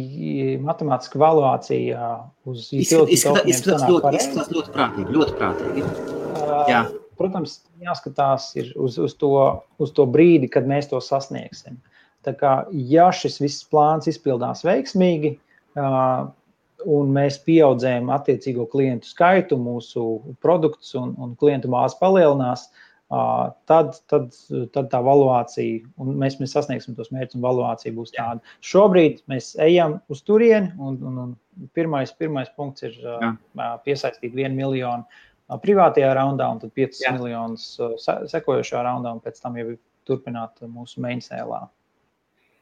matemātiski 0.64 1.20
valuācija 1.22 2.08
uz 2.50 2.70
izskatās, 2.76 3.46
izskatās, 3.52 3.86
ļoti, 3.90 4.14
izskatās 4.20 4.50
ļoti 4.56 4.74
prātīgi. 4.76 5.16
Ļoti 5.18 5.38
prātīgi. 5.40 5.86
Jā. 6.70 6.82
Protams, 7.20 7.58
jāskatās 7.84 8.52
uz, 8.80 8.98
uz, 9.02 9.16
to, 9.20 9.32
uz 9.82 9.94
to 9.96 10.06
brīdi, 10.08 10.48
kad 10.52 10.68
mēs 10.70 10.88
to 10.92 11.02
sasniegsim. 11.04 11.80
Tā 12.24 12.36
kā, 12.40 12.54
ja 12.72 13.10
šis 13.16 13.40
viss 13.44 13.68
plāns 13.68 14.08
izpildās 14.12 14.64
veiksmīgi, 14.68 15.34
uh, 15.80 16.30
un 16.88 17.12
mēs 17.16 17.40
pieaudzējam 17.44 18.12
attiecīgo 18.16 18.68
klientu 18.72 19.12
skaitu, 19.12 19.60
mūsu 19.60 20.06
produktus 20.44 20.96
un, 21.00 21.12
un 21.20 21.36
klientu 21.40 21.72
bāzi 21.72 22.00
palielinās, 22.00 22.70
uh, 22.70 22.86
tad, 23.10 23.96
tad, 24.10 24.30
tad 24.74 24.90
tā 24.92 25.00
valuācija, 25.06 25.82
un 26.02 26.14
mēs, 26.22 26.38
mēs 26.42 26.54
sasniegsim 26.54 26.98
tos 26.98 27.10
mērķus, 27.14 27.40
un 27.40 27.46
valuācija 27.46 27.94
būs 27.96 28.14
tāda. 28.14 28.44
Šobrīd 28.66 29.24
mēs 29.32 29.56
ejam 29.66 29.98
uz 30.14 30.22
turieni, 30.28 30.72
un, 30.78 31.00
un, 31.10 31.18
un 31.24 31.72
pirmais, 31.74 32.14
pirmais 32.14 32.52
punkts 32.56 32.86
ir 32.86 33.00
Jā. 33.02 33.34
piesaistīt 33.86 34.38
vienu 34.38 34.56
miljonu 34.62 35.60
privātajā 35.64 36.14
raundā, 36.14 36.52
un 36.54 36.62
tad 36.62 36.74
5 36.78 37.02
Jā. 37.02 37.16
miljonus 37.18 37.72
sekojošā 38.30 38.86
raundā, 38.86 39.16
un 39.18 39.24
pēc 39.26 39.42
tam 39.42 39.58
jau 39.58 39.74
turpināt 40.06 40.62
mūsu 40.70 41.02
mainsēlā. 41.02 41.66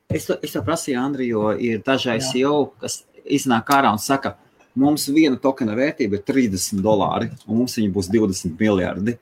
Es 0.07 0.29
to, 0.29 0.37
es 0.39 0.53
to 0.55 0.63
prasīju, 0.63 0.99
Andri, 1.03 1.27
jo 1.33 1.51
ir 1.51 1.81
dažreiz 1.83 2.31
jau, 2.39 2.69
kas 2.79 3.01
iznāk 3.27 3.67
ārā 3.75 3.91
un 3.91 3.99
saka, 3.99 4.37
mums 4.79 5.09
viena 5.11 5.35
tokena 5.41 5.75
vērtība 5.75 6.21
ir 6.21 6.23
30 6.23 6.79
dolāri, 6.83 7.27
un 7.43 7.59
mums 7.65 7.75
viņa 7.75 7.91
būs 7.91 8.07
20 8.13 8.55
miljardi. 8.55 9.17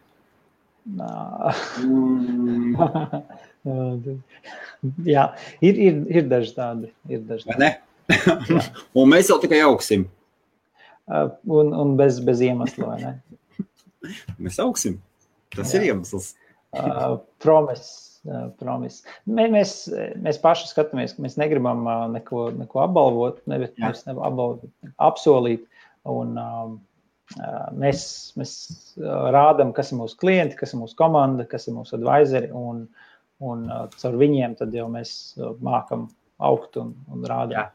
Mm. 0.85 2.75
Jā, 5.09 5.23
ir, 5.65 5.79
ir, 5.81 5.95
ir 6.13 6.27
daži 6.29 6.53
tādi. 6.55 6.91
Ir 7.09 7.23
daži 7.25 7.49
tādi. 7.49 7.71
un 8.99 9.09
mēs 9.09 9.31
jau 9.31 9.39
tikai 9.41 9.63
augsim. 9.65 10.05
Un, 11.07 11.73
un 11.73 11.95
bez, 11.97 12.19
bez 12.25 12.41
iemesla, 12.45 12.85
vai 12.91 12.97
ne? 13.01 13.13
Mēs 14.45 14.57
augsim. 14.61 14.99
Tas 15.55 15.73
Jā. 15.73 15.79
ir 15.79 15.91
iemesls. 15.91 16.33
uh, 16.75 17.19
promis. 17.41 17.85
Uh, 18.25 18.49
promis. 18.59 19.03
Mē, 19.29 19.45
mēs, 19.53 19.75
mēs 20.21 20.39
paši 20.41 20.67
skatāmies, 20.71 21.13
ka 21.15 21.23
mēs 21.25 21.37
negribam 21.39 21.85
uh, 21.85 22.05
neko, 22.11 22.49
neko 22.57 22.81
apbalvot, 22.83 23.43
nevis 23.49 23.73
apsolīt. 24.97 25.65
Un, 26.09 26.35
um, 26.37 26.75
Mēs, 27.75 28.01
mēs 28.37 28.51
rādām, 29.33 29.71
kas 29.75 29.89
ir 29.91 29.99
mūsu 29.99 30.17
klienti, 30.21 30.57
kas 30.59 30.75
ir 30.75 30.81
mūsu 30.83 30.97
komanda, 30.99 31.47
kas 31.49 31.65
ir 31.67 31.75
mūsu 31.77 31.97
advisori. 31.97 32.51
Un, 32.53 32.83
un 33.43 33.65
caur 33.97 34.19
viņiem 34.21 34.53
jau 34.75 34.85
mēs 34.93 35.15
mākam 35.65 36.07
augt 36.37 36.77
un, 36.81 36.93
un 37.11 37.25
rādām. 37.27 37.73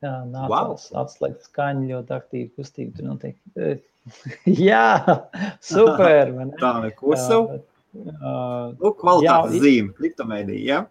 Jā, 0.00 0.14
nācās 0.24 0.88
wow. 0.90 1.02
atslēgt 1.02 1.44
skaņu 1.46 1.90
ļoti 1.92 2.14
aktīvi, 2.16 2.50
kustīgi 2.56 2.94
tur 2.96 3.10
notiek. 3.12 3.36
jā, 4.70 4.86
super! 5.60 6.32
Tā 6.60 6.72
neko 6.86 7.18
savu. 7.20 7.60
Uh, 7.90 8.70
nu, 8.78 8.92
kvalitātes 8.94 9.56
jā, 9.56 9.62
zīme, 9.64 9.92
kriptomēdija, 9.98 10.62
jā? 10.62 10.82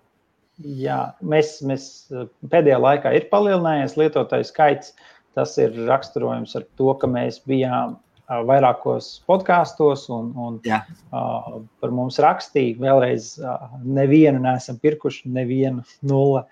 Jā, 0.59 0.97
mēs, 1.23 1.53
mēs 1.63 1.83
pēdējā 2.51 2.79
laikā 2.83 3.13
ir 3.15 3.29
palielinājies 3.31 3.95
lietotāju 3.97 4.47
skaits. 4.49 4.91
Uh, 4.91 5.18
Tas 5.39 5.55
ir 5.61 5.75
raksturojums 5.87 6.57
ar 6.59 6.67
to, 6.75 6.91
ka 6.99 7.07
mēs 7.07 7.39
bijām 7.47 7.95
vairākos 8.29 9.07
podkāstos 9.25 10.05
un, 10.13 10.29
un 10.37 10.57
yeah. 10.67 10.85
uh, 11.09 11.61
par 11.81 11.93
mums 11.95 12.19
rakstīja. 12.21 12.77
Vēlreiz, 12.81 13.31
uh, 13.41 13.71
nevienu 13.85 14.41
nesam 14.43 14.77
pirkuši, 14.81 15.31
nevienu 15.33 15.81
nulle. 16.05 16.43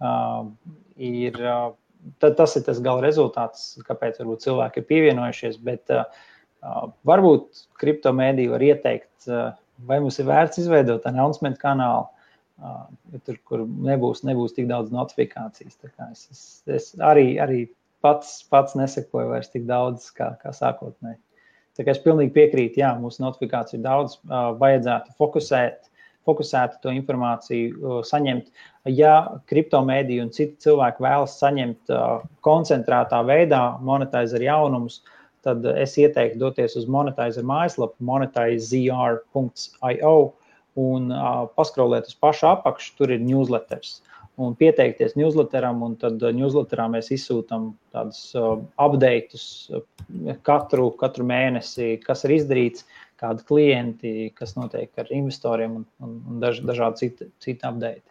Uh, 0.00 0.48
ir, 0.96 1.36
uh, 1.38 1.70
tad, 2.18 2.34
tas 2.40 2.56
ir 2.58 2.66
tas 2.66 2.82
gala 2.82 3.04
rezultāts, 3.04 3.76
kāpēc 3.86 4.18
varbūt 4.22 4.46
cilvēki 4.46 4.82
ir 4.82 4.88
pievienojušies. 4.90 5.60
Bet 5.62 5.94
uh, 5.94 6.06
varbūt 7.06 7.66
kriptomēdija 7.80 8.56
var 8.56 8.66
ieteikt, 8.66 9.12
uh, 9.30 9.52
vai 9.86 10.00
mums 10.02 10.18
ir 10.18 10.26
vērts 10.30 10.64
izveidot 10.64 11.06
announcement 11.10 11.60
kanālu. 11.62 12.08
Uh, 12.60 12.82
tur, 13.24 13.38
kur 13.48 13.62
nebūs, 13.64 14.24
nebūs 14.26 14.52
tik 14.56 14.66
daudz 14.68 14.90
notifikācijas. 14.92 15.78
Es, 16.10 16.26
es, 16.34 16.42
es 16.68 16.90
arī, 17.00 17.38
arī 17.40 17.68
pats, 18.04 18.42
pats 18.50 18.76
nesekoju 18.78 19.28
vairs 19.32 19.52
tik 19.52 19.66
daudz, 19.68 20.10
kā, 20.16 20.32
kā 20.40 20.50
sākotnēji. 20.56 21.18
Tā 21.78 21.84
kā 21.86 21.90
es 21.94 22.02
pilnīgi 22.02 22.34
piekrītu, 22.34 22.80
jā, 22.82 22.90
mūsu 23.00 23.22
notifikāciju 23.22 23.78
ir 23.78 23.84
daudz, 23.86 24.18
vajadzētu 24.60 25.14
fokusēt, 25.20 25.76
fokusēt 26.28 26.70
to 26.82 26.88
informāciju, 26.92 28.02
saņemt. 28.04 28.50
Ja 28.90 29.14
kriptomēdija 29.48 30.22
un 30.26 30.30
citi 30.34 30.60
cilvēki 30.66 31.04
vēlas 31.06 31.38
saņemt 31.40 31.92
koncentrētā 32.44 33.18
veidā 33.28 33.62
monetizēt 33.86 34.42
jaunumus, 34.44 34.96
tad 35.46 35.64
es 35.72 35.96
ieteiktu 36.00 36.38
doties 36.42 36.76
uz 36.76 36.86
monetizēt 36.90 37.44
mājaslapu 37.48 37.96
monetizr.io 38.04 39.24
un 40.80 41.10
uh, 41.10 41.48
paskrolēt 41.56 42.04
uz 42.10 42.16
pašu 42.20 42.46
apakšu. 42.50 42.92
Tur 42.98 43.08
ir 43.16 43.20
newsletters 43.24 43.90
un 44.40 44.56
pieteikties 44.58 45.16
newsletteram. 45.18 45.82
Tad 46.00 46.22
uh, 46.22 46.32
newsletterā 46.36 46.86
mēs 46.92 47.10
izsūtām 47.16 47.70
tādus 47.94 48.22
uh, 48.38 48.56
updates 48.80 49.44
uh, 49.74 49.84
katru, 50.46 50.90
katru 51.00 51.26
mēnesi, 51.28 51.92
kas 52.04 52.24
ir 52.28 52.36
izdarīts, 52.38 52.86
kādi 53.20 53.44
klienti, 53.48 54.14
kas 54.36 54.56
notiek 54.56 54.92
ar 55.00 55.12
investoriem 55.14 55.80
un, 55.82 55.86
un, 56.04 56.16
un 56.30 56.42
daž, 56.42 56.62
dažādi 56.66 57.04
citi, 57.04 57.30
citi 57.42 57.68
update. 57.68 58.06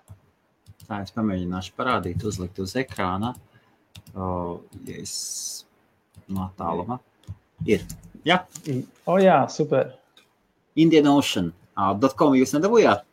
Tā 0.90 1.03
es 1.06 1.14
pamēģināšu 1.14 1.74
parādīt, 1.77 2.25
uzlikt 2.25 2.61
uz 2.61 2.75
ekrāna. 2.80 3.35
O, 4.17 4.59
ja 4.88 5.01
es 5.01 5.16
no 6.30 6.49
tāluma 6.58 6.98
ir. 7.66 7.83
Jā, 8.25 8.41
o, 9.06 9.17
jā 9.22 9.41
super. 9.53 9.95
Indian 10.80 11.09
Ocean. 11.11 11.53
.com 12.19 12.33
jūs 12.35 12.51
nedabūjāt? 12.58 13.06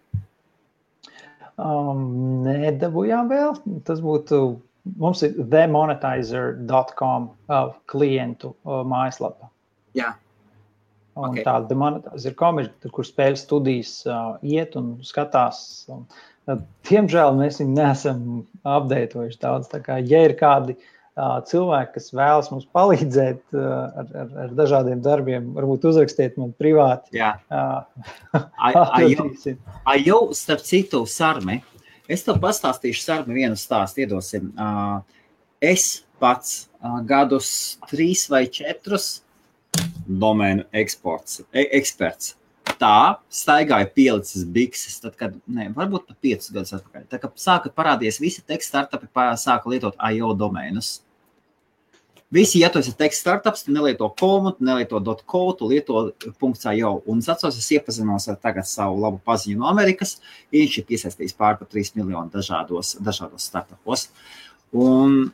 Um, 1.56 2.44
nedabūjām 2.44 3.32
vēl. 3.32 3.58
Tas 3.88 4.02
būtu. 4.04 4.44
Mums 5.02 5.24
ir 5.26 5.32
themonetizer.com 5.50 7.24
uh, 7.50 7.72
klientu 7.90 8.52
uh, 8.52 8.84
mājaslapa. 8.86 9.48
Jā. 9.98 10.12
Un 11.16 11.32
okay. 11.32 11.42
tāda 11.42 11.66
demonetizer.com 11.72 12.60
ir, 12.62 12.68
kur 12.94 13.08
spēļu 13.08 13.40
studijas 13.40 13.96
uh, 14.06 14.36
iet 14.46 14.76
un 14.78 14.92
skatās. 15.02 15.58
Un, 15.90 16.04
uh, 16.46 16.60
diemžēl 16.86 17.34
mēs 17.40 17.58
viņu 17.62 17.74
neesam 17.80 18.20
apdeitojuši 18.76 19.42
daudz. 19.42 19.72
Tā 19.72 19.82
kā, 19.82 19.98
ja 20.06 20.22
ir 20.28 20.36
kādi 20.38 20.76
uh, 20.76 20.92
cilvēki, 21.16 21.94
kas 21.94 22.10
vēlas 22.12 22.50
mums 22.52 22.66
palīdzēt 22.76 23.56
ar, 23.56 24.08
ar, 24.20 24.32
ar 24.44 24.54
dažādiem 24.58 25.00
darbiem, 25.04 25.48
varbūt 25.56 25.86
uzrakstiet 25.88 26.36
man 26.40 26.52
privāti. 26.60 27.16
Jā, 27.16 27.32
ai, 28.66 29.98
jau 30.04 30.20
starp 30.36 30.64
citu, 30.66 31.04
Sarmi, 31.08 31.62
es 32.08 32.26
tev 32.26 32.40
pastāstīšu 32.42 33.04
Sarmi 33.04 33.38
vienu 33.40 33.56
stāstu, 33.56 34.04
iedosim. 34.04 34.52
Es 35.64 36.04
pats 36.20 36.66
gadus 37.08 37.50
trīs 37.88 38.26
vai 38.32 38.44
četrus 38.52 39.22
domēnu 40.06 40.68
eksports, 40.76 41.40
e, 41.52 41.64
eksperts 41.80 42.34
tā 42.76 43.16
staigāja 43.32 43.88
pielicis 43.94 44.44
bikses, 44.52 44.98
tad, 45.00 45.16
kad, 45.16 45.34
ne, 45.48 45.68
varbūt 45.76 46.06
pat 46.10 46.18
piecus 46.20 46.52
gadus 46.52 46.74
atpakaļ. 46.76 47.06
Tā 47.08 47.20
kā 47.22 47.30
sāka 47.40 47.72
parādīties 47.72 48.20
visi 48.20 48.44
teksta 48.44 48.82
startupi, 48.84 49.08
sāka 49.40 49.72
lietot 49.72 49.96
IO 50.12 50.34
domēnus. 50.36 50.98
Visi, 52.32 52.58
ja 52.58 52.68
tu 52.74 52.80
esi 52.82 52.90
teksts 52.98 53.22
startups, 53.22 53.62
tu 53.62 53.72
nelieto 53.74 54.08
komu, 54.18 54.50
tu 54.56 54.64
nelieto 54.66 54.98
.co, 55.30 55.42
tu 55.54 55.68
lieto 55.70 56.00
.io. 56.74 56.90
Un 57.06 57.20
es 57.22 57.28
atceros, 57.30 57.58
es 57.58 57.70
iepazinos 57.70 58.26
ar 58.28 58.36
tagad 58.42 58.66
savu 58.66 58.98
labu 59.04 59.20
paziņu 59.22 59.60
no 59.60 59.68
Amerikas. 59.70 60.16
Viņš 60.50 60.78
ir 60.80 60.86
piesaistījis 60.88 61.36
pār 61.38 61.54
par 61.60 61.70
3 61.70 61.94
miljonu 61.94 62.30
dažādos, 62.34 62.96
dažādos 62.98 63.46
startupos. 63.46 64.08
Un 64.74 65.30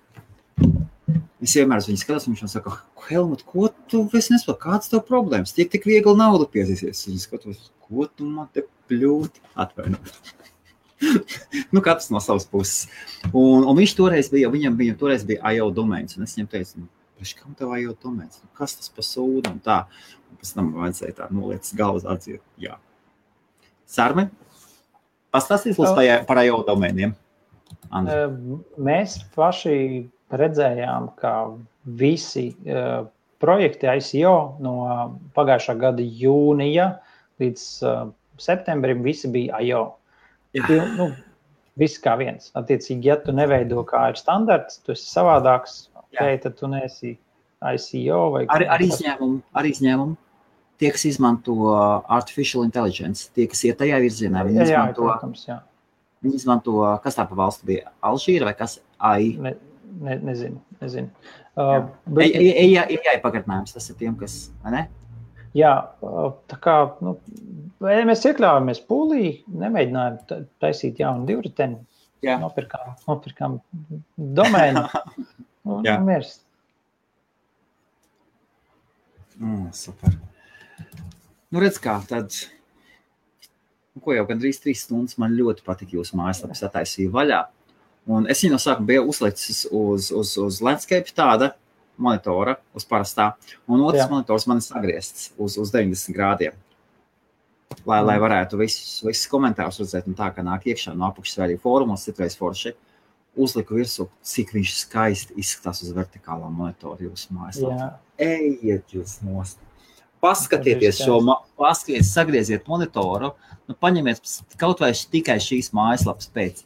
es 1.41 1.57
vienmēr 1.57 1.81
uz 1.81 1.89
viņu 1.89 2.03
skatos, 2.05 2.29
viņš 2.29 2.45
man 2.45 2.53
saka, 2.53 2.77
Helmut, 3.09 3.47
ko 3.49 3.73
tu 3.89 4.05
visi 4.13 4.35
nesaproti, 4.35 4.63
kāds 4.63 4.93
tev 4.93 5.01
problēmas? 5.09 5.57
Tiek 5.57 5.73
tik 5.73 5.89
viegli 5.89 6.13
naudu 6.19 6.45
piezīsies. 6.53 7.07
Es 7.09 7.25
skatos, 7.25 7.73
ko 7.89 8.05
tu 8.05 8.29
man 8.29 8.53
te 8.53 8.69
pļūti 8.93 9.41
atvainot 9.65 10.13
nu, 11.75 11.83
katrs 11.85 12.11
no 12.13 12.21
savas 12.23 12.47
puses. 12.49 12.87
Un, 13.31 13.65
un 13.65 13.77
viņš 13.79 13.95
toreiz 13.99 14.31
bija, 14.33 14.51
viņam, 14.53 14.77
viņam 14.79 14.99
toreiz 15.01 15.27
bija 15.29 15.55
IO 15.57 15.71
domēns. 15.75 16.19
Es 16.19 16.37
viņam 16.39 16.51
teicu, 16.53 16.85
nu, 16.85 16.91
kam 17.41 17.57
tev 17.59 17.75
IO 17.79 17.97
domēns? 18.03 18.43
Nu, 18.43 18.51
kas 18.59 18.77
tas 18.79 18.93
par 18.93 19.07
sūdu? 19.07 19.53
Un 19.53 19.61
tā. 19.65 19.83
Un 20.31 20.41
pēc 20.41 20.55
tam 20.57 20.73
vajadzēja 20.79 21.19
tā 21.21 21.29
noliec 21.35 21.69
galvas 21.79 22.07
atzīt. 22.09 22.43
Jā. 22.61 22.79
Sarmi, 23.89 24.29
pastāstīs 25.35 25.79
lūdzu 25.81 25.97
par, 25.99 26.27
par 26.29 26.43
IO 26.45 26.63
domēniem. 26.67 27.15
Andri. 27.93 28.61
Mēs 28.81 29.19
paši 29.37 29.77
redzējām, 30.33 31.11
ka 31.21 31.35
visi 31.99 32.53
uh, 32.65 33.05
projekti 33.43 33.89
ICO 33.91 34.35
no 34.63 34.75
pagājušā 35.37 35.75
gada 35.81 36.05
jūnija 36.05 36.89
līdz 37.43 37.65
uh, 37.85 38.07
septembrim 38.41 39.03
visi 39.05 39.31
bija 39.33 39.61
IO. 39.65 39.83
Pil, 40.53 40.83
nu, 40.99 41.09
viss 41.81 42.01
kā 42.03 42.15
viens. 42.21 42.51
Attiecīgi, 42.59 43.09
ja 43.09 43.17
tu 43.21 43.33
neveido 43.37 43.85
kā 43.89 44.09
ir 44.13 44.21
standarts, 44.21 44.83
tu 44.85 44.93
esi 44.95 45.07
savādāks, 45.09 45.87
okay, 46.03 46.37
tad 46.43 46.59
tu 46.59 46.69
neesi 46.71 47.17
ICO 47.63 48.21
vai 48.35 48.45
ar, 48.51 48.67
ar 48.77 48.85
izņēmumu. 48.85 49.41
Ar 49.57 49.69
izņēmumu. 49.69 50.19
Tie, 50.83 50.91
kas 50.91 51.05
izmanto 51.07 51.55
uh, 51.71 52.01
artificial 52.11 52.67
intelligence, 52.67 53.29
tie, 53.37 53.47
kas 53.51 53.61
iet 53.69 53.79
tajā 53.79 54.01
virzienā, 54.03 54.43
viņi 54.49 54.59
jā, 54.59 54.65
izmanto, 54.67 55.05
jā, 55.07 55.13
protams, 55.13 55.45
jā. 55.47 55.59
viņi 56.27 56.41
izmanto, 56.41 56.79
kas 57.05 57.19
tā 57.19 57.27
pa 57.29 57.39
valsti 57.39 57.69
bija, 57.69 57.93
Alžīra 58.09 58.49
vai 58.49 58.57
kas? 58.59 58.81
AI? 58.99 59.29
Ne, 59.45 59.53
ne, 60.03 60.17
nezinu, 60.27 60.59
nezinu. 60.83 61.13
Uh, 61.55 61.85
bet... 62.09 62.35
AI, 62.35 62.99
AI 62.99 63.15
pagarinājums, 63.23 63.77
tas 63.77 63.87
ir 63.93 64.01
tiem, 64.01 64.17
kas, 64.19 64.49
ne? 64.67 64.89
Jā, 65.57 65.73
tā 66.49 66.57
kā 66.65 66.77
nu, 67.05 67.17
mēs 67.85 68.25
iekļāvāmies 68.29 68.81
pūlī, 68.89 69.27
nemēģinājām 69.53 70.47
taisīt 70.63 71.03
jaunu 71.03 71.27
divriteni. 71.29 71.83
Jā. 72.23 72.39
Nopirkām, 72.39 72.95
nopirkām 73.09 73.59
domēnu. 74.17 74.85
un, 75.69 75.83
Jā. 75.85 75.99
Miers. 76.01 76.37
Mm, 79.43 79.73
super. 79.75 80.15
Nu, 81.53 81.61
redz, 81.61 81.81
kā 81.83 81.99
tad. 82.09 82.31
Nu, 83.93 84.01
ko 84.05 84.15
jau 84.17 84.25
gandrīz 84.29 84.63
trīs 84.63 84.87
stundas 84.87 85.19
man 85.21 85.35
ļoti 85.37 85.67
patika 85.67 85.99
jūsu 85.99 86.17
mājaslapas 86.17 86.63
attaisīja 86.69 87.13
vaļā. 87.13 87.43
Un 88.13 88.31
es 88.31 88.41
viņu 88.43 88.55
no 88.55 88.61
sākuma 88.63 88.89
biju 88.89 89.03
uzlicis 89.11 89.67
uz, 89.69 90.09
uz, 90.15 90.33
uz 90.41 90.63
landscape 90.65 91.13
tāda, 91.15 91.53
monitora 92.01 92.57
uz 92.77 92.87
parastā, 92.89 93.33
un 93.69 93.83
otrs 93.85 94.05
Jā. 94.05 94.11
monitors 94.11 94.47
man 94.51 94.61
ir 94.61 94.67
sagriezts 94.67 95.33
uz, 95.37 95.59
uz 95.61 95.73
90 95.75 96.17
grādiem. 96.17 96.57
Lai, 97.87 98.03
mm. 98.03 98.07
lai 98.07 98.17
varētu 98.21 98.61
visus, 98.61 99.01
visus 99.07 99.29
komentārus 99.33 99.81
redzēt, 99.81 100.09
un 100.11 100.17
tā 100.19 100.29
kā 100.35 100.45
nāk 100.45 100.67
iekšā 100.69 100.95
no 100.97 101.09
apakšas 101.09 101.45
arī 101.47 101.59
fórumos, 101.61 102.05
citreiz 102.07 102.37
forši. 102.39 102.75
Uzliku 103.33 103.79
virsū, 103.79 104.11
cik 104.29 104.53
viņš 104.53 104.73
skaisti 104.77 105.37
izskatās 105.41 105.81
uz 105.87 105.93
vertikālā 105.97 106.51
monitora 106.53 107.01
jūsu 107.01 107.33
mājaslapā. 107.33 107.95
Ejiet 108.21 108.93
jūs 108.93 109.23
nost! 109.25 109.63
Paskatieties 110.23 111.01
šo, 111.03 111.17
paskatieties, 111.59 112.13
sagrieziet 112.15 112.69
monitoru, 112.71 113.33
nu, 113.67 113.75
paņemiet 113.75 114.21
kaut 114.61 114.85
vai 114.85 114.93
tikai 114.93 115.41
šīs 115.43 115.73
mājaslapas 115.75 116.29
pēc. 116.31 116.61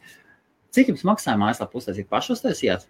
Cik 0.77 0.91
jums 0.93 1.07
maksāja 1.09 1.39
mājaslapu 1.41 1.81
uztaisīt? 1.81 2.11
Paši 2.11 2.35
uztaisījāt? 2.35 2.85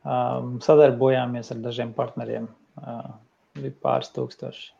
Um, 0.00 0.54
sadarbojāmies 0.64 1.50
ar 1.52 1.60
dažiem 1.60 1.92
partneriem. 1.96 2.46
Uh, 2.80 3.10
bija 3.58 3.74
pāris 3.84 4.12
tūkstoši. 4.14 4.70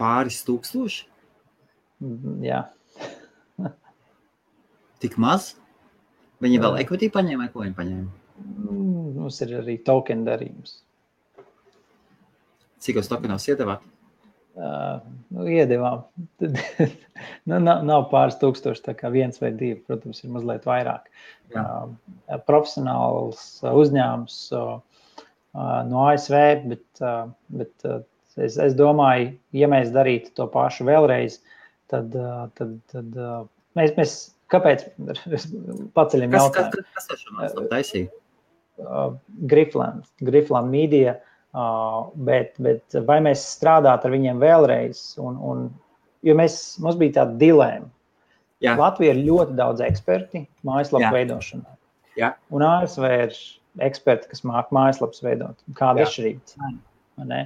Pāris 0.00 0.40
tūkstoši? 0.46 1.04
Mm, 2.04 2.38
jā. 2.46 2.62
Tik 5.04 5.18
maz? 5.20 5.54
Viņi 6.44 6.60
vēl 6.62 6.80
equity 6.82 7.10
paņēma, 7.12 7.50
ko 7.52 7.64
viņi 7.64 7.76
paņēma? 7.76 8.08
Mm, 8.40 9.12
mums 9.20 9.40
ir 9.44 9.54
arī 9.60 9.76
token 9.84 10.24
darījums. 10.28 10.78
Cik 12.84 13.00
jūs 13.00 13.08
tokenos 13.10 13.48
iedevāt? 13.48 13.84
Uh, 14.56 15.02
nu, 15.36 15.44
iedevām. 15.52 16.06
nu, 17.48 17.58
nav, 17.60 17.82
nav 17.84 18.06
pāris 18.08 18.38
tūkstoši, 18.40 18.86
tā 18.86 18.94
kā 18.96 19.10
viens 19.12 19.36
vai 19.42 19.50
divi, 19.52 19.76
protams, 19.84 20.22
ir 20.24 20.32
mazliet 20.32 20.64
vairāk. 20.64 21.10
Uh, 21.52 21.90
profesionāls 22.48 23.42
uzņēmums 23.68 24.38
uh, 24.56 24.78
no 25.90 26.06
ASV, 26.06 26.38
bet, 26.72 26.86
uh, 27.04 27.28
bet 27.52 27.84
uh, 27.84 28.00
es, 28.40 28.56
es 28.56 28.78
domāju, 28.78 29.34
ja 29.60 29.68
mēs 29.68 29.92
darītu 29.92 30.32
to 30.40 30.48
pašu 30.56 30.88
vēlreiz, 30.88 31.36
tad, 31.92 32.16
uh, 32.16 32.48
tad, 32.56 32.72
tad 32.94 33.20
uh, 33.20 33.44
mēs, 33.76 33.92
mēs 34.00 34.18
kāpēc 34.56 34.88
paceļam 36.00 36.40
jautājumu? 36.40 36.88
Kas, 36.96 37.12
kas, 37.12 37.28
kas 37.28 37.60
ir 37.60 37.72
taisīja? 37.76 38.12
Uh, 38.80 39.20
Grifland, 39.52 40.08
Grifland 40.24 40.72
Media. 40.72 41.18
Uh, 41.20 41.32
Uh, 41.56 42.10
bet, 42.28 42.58
bet 42.60 42.96
vai 43.08 43.16
mēs 43.24 43.40
strādājam 43.54 44.02
ar 44.04 44.12
viņiem 44.12 44.40
vēlreiz? 44.42 44.98
Un, 45.24 45.38
un, 45.40 45.62
jo 46.26 46.34
mēs, 46.36 46.56
mums 46.84 46.98
bija 47.00 47.22
tāda 47.22 47.38
dilēma. 47.40 47.88
Jā. 48.64 48.74
Latvija 48.76 49.14
ir 49.14 49.22
ļoti 49.24 49.56
daudz 49.56 49.80
eksperti 49.84 50.42
mājaslapu 50.66 51.12
veidošanā. 51.14 51.76
Jā. 52.16 52.34
Un 52.52 52.64
ASV 52.64 53.06
ir 53.08 53.38
eksperti, 53.84 54.30
kas 54.32 54.44
māca 54.48 54.72
mājaslapas 54.76 55.24
veidot. 55.24 55.56
Kāda 55.76 56.02
ir 56.02 56.08
atšķirība 56.10 56.52
cena? 56.52 57.40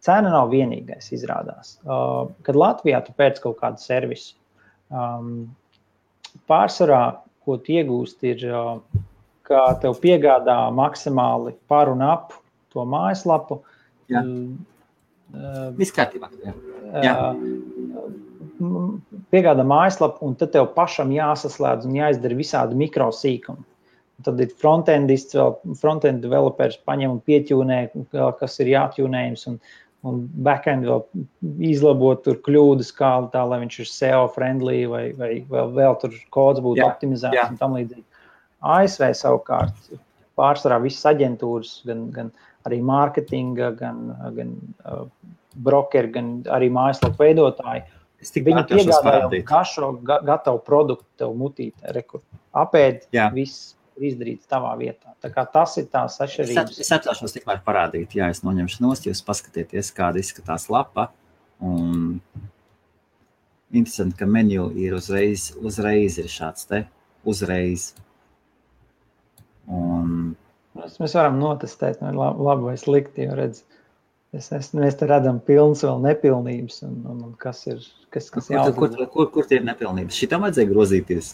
Cena 0.00 0.32
nav 0.32 0.50
vienīgais, 0.54 1.10
izrādās. 1.14 1.74
Uh, 1.84 2.30
kad 2.46 2.58
Latvijā 2.58 3.02
tu 3.06 3.14
pēc 3.18 3.38
kaut 3.42 3.58
kādu 3.60 3.82
servisu, 3.82 4.36
um, 4.88 5.50
pārsvarā, 6.50 7.02
ko 7.44 7.58
tu 7.60 7.74
iegūsti, 7.76 8.32
ir, 8.32 8.46
uh, 8.48 9.02
ka 9.46 9.66
tev 9.82 9.98
piegādā 10.02 10.56
maksimāli 10.74 11.56
par 11.70 11.90
un 11.92 12.06
ap 12.06 12.38
to 12.74 12.86
mājaslapu. 12.88 13.60
Jā. 14.10 14.24
Uh, 15.30 15.70
Viss 15.78 15.94
kārtībā. 15.94 16.30
Uh, 16.90 17.36
piegādā 19.32 19.64
mājaslapu, 19.66 20.24
un 20.26 20.36
tad 20.38 20.52
tev 20.54 20.70
pašam 20.76 21.12
jāsaslēdz 21.14 21.86
un 21.88 21.98
jāizdara 22.00 22.38
visādi 22.38 22.78
mikrosīkumi. 22.80 23.66
Tad 24.26 24.40
ir 24.44 24.50
frontendists, 24.60 25.36
vēl 25.36 25.54
frontend 25.80 26.20
developers 26.24 26.76
paņem 26.84 27.14
un 27.14 27.22
pieķūnē, 27.24 27.78
kas 28.40 28.58
ir 28.60 28.74
jāatjūnējums, 28.74 29.46
un, 29.48 29.56
un 30.04 30.18
backend 30.44 30.84
vēl 30.84 31.06
izlabot 31.70 32.20
tur 32.26 32.36
kļūdas, 32.44 32.92
kā 32.98 33.14
tā, 33.32 33.46
lai 33.48 33.62
viņš 33.62 33.80
ir 33.80 33.88
SEO 33.88 34.26
friendly 34.34 34.82
vai, 34.90 35.06
vai 35.16 35.32
vēl, 35.48 35.72
vēl 35.78 35.96
tur 36.02 36.20
kods 36.36 36.60
būtu 36.60 36.82
jā, 36.82 36.90
optimizēts 36.92 37.38
jā. 37.38 37.48
un 37.48 37.56
tam 37.62 37.78
līdzīgi. 37.78 38.04
ASV 38.60 39.08
savukārt 39.16 39.92
pārsvarā 40.36 40.76
visas 40.84 41.08
aģentūras, 41.14 41.78
gan, 41.88 42.04
gan 42.12 42.28
uh, 42.28 42.49
arī 42.68 42.80
mārketinga, 42.84 43.70
gan, 43.78 44.02
gan 44.36 44.54
uh, 44.84 45.06
brokeri, 45.56 46.12
gan 46.14 46.32
arī 46.52 46.70
mājaslapu 46.74 47.24
veidotāji. 47.24 47.86
Viņi 48.20 48.64
piegādā 48.68 49.40
kašu 49.48 49.94
ga, 50.04 50.18
gatavu 50.28 50.60
produktu 50.64 51.06
tev 51.22 51.32
mutītē, 51.40 51.94
rekur. 51.96 52.20
Apēd, 52.52 53.06
Jā. 53.16 53.30
viss 53.32 53.72
izdarīts 54.00 54.48
tavā 54.48 54.74
vietā. 54.80 55.14
Tā 55.20 55.30
kā 55.32 55.44
tas 55.48 55.76
ir 55.80 55.88
tās 55.92 56.18
atšķirības. 56.24 56.80
Es 56.84 56.92
atļaušos 56.96 57.34
tikmēr 57.36 57.62
parādīt, 57.64 58.16
jā, 58.16 58.30
es 58.32 58.42
noņemšu 58.44 58.84
nost, 58.84 59.08
jūs 59.08 59.22
paskatieties, 59.24 59.92
kāda 59.96 60.20
izskatās 60.20 60.68
lapa. 60.72 61.08
Un 61.64 62.20
interesanti, 63.70 64.16
ka 64.20 64.28
menu 64.28 64.68
ir 64.80 64.96
uzreiz, 64.96 65.50
uzreiz 65.60 66.18
ir 66.20 66.30
šāds 66.32 66.68
te, 66.70 66.84
uzreiz. 67.28 67.90
Un 69.70 70.19
Mēs, 70.90 70.98
mēs 70.98 71.14
varam 71.14 71.38
notestēt, 71.38 72.00
vai 72.02 72.10
labi, 72.16 72.42
labi 72.48 72.66
vai 72.66 72.76
slikti. 72.80 73.28
Redz, 73.38 73.62
es, 74.34 74.50
es, 74.56 74.72
mēs 74.74 74.98
te 74.98 75.06
redzam 75.06 75.38
pilnas 75.46 75.84
vēl 75.86 76.02
nepilnības, 76.08 76.82
un, 76.88 76.96
un, 77.06 77.20
un 77.28 77.36
kas 77.38 77.62
ir 77.70 77.78
kas, 78.10 78.32
kas 78.34 78.50
kur, 78.50 78.74
kur, 78.74 78.90
kur, 78.90 79.06
kur, 79.14 79.30
kur 79.36 79.46
tie 79.46 79.60
ir 79.60 79.68
nepilnības? 79.68 80.18
Šitam 80.18 80.42
vajadzēja 80.46 80.72
grozīties. 80.72 81.30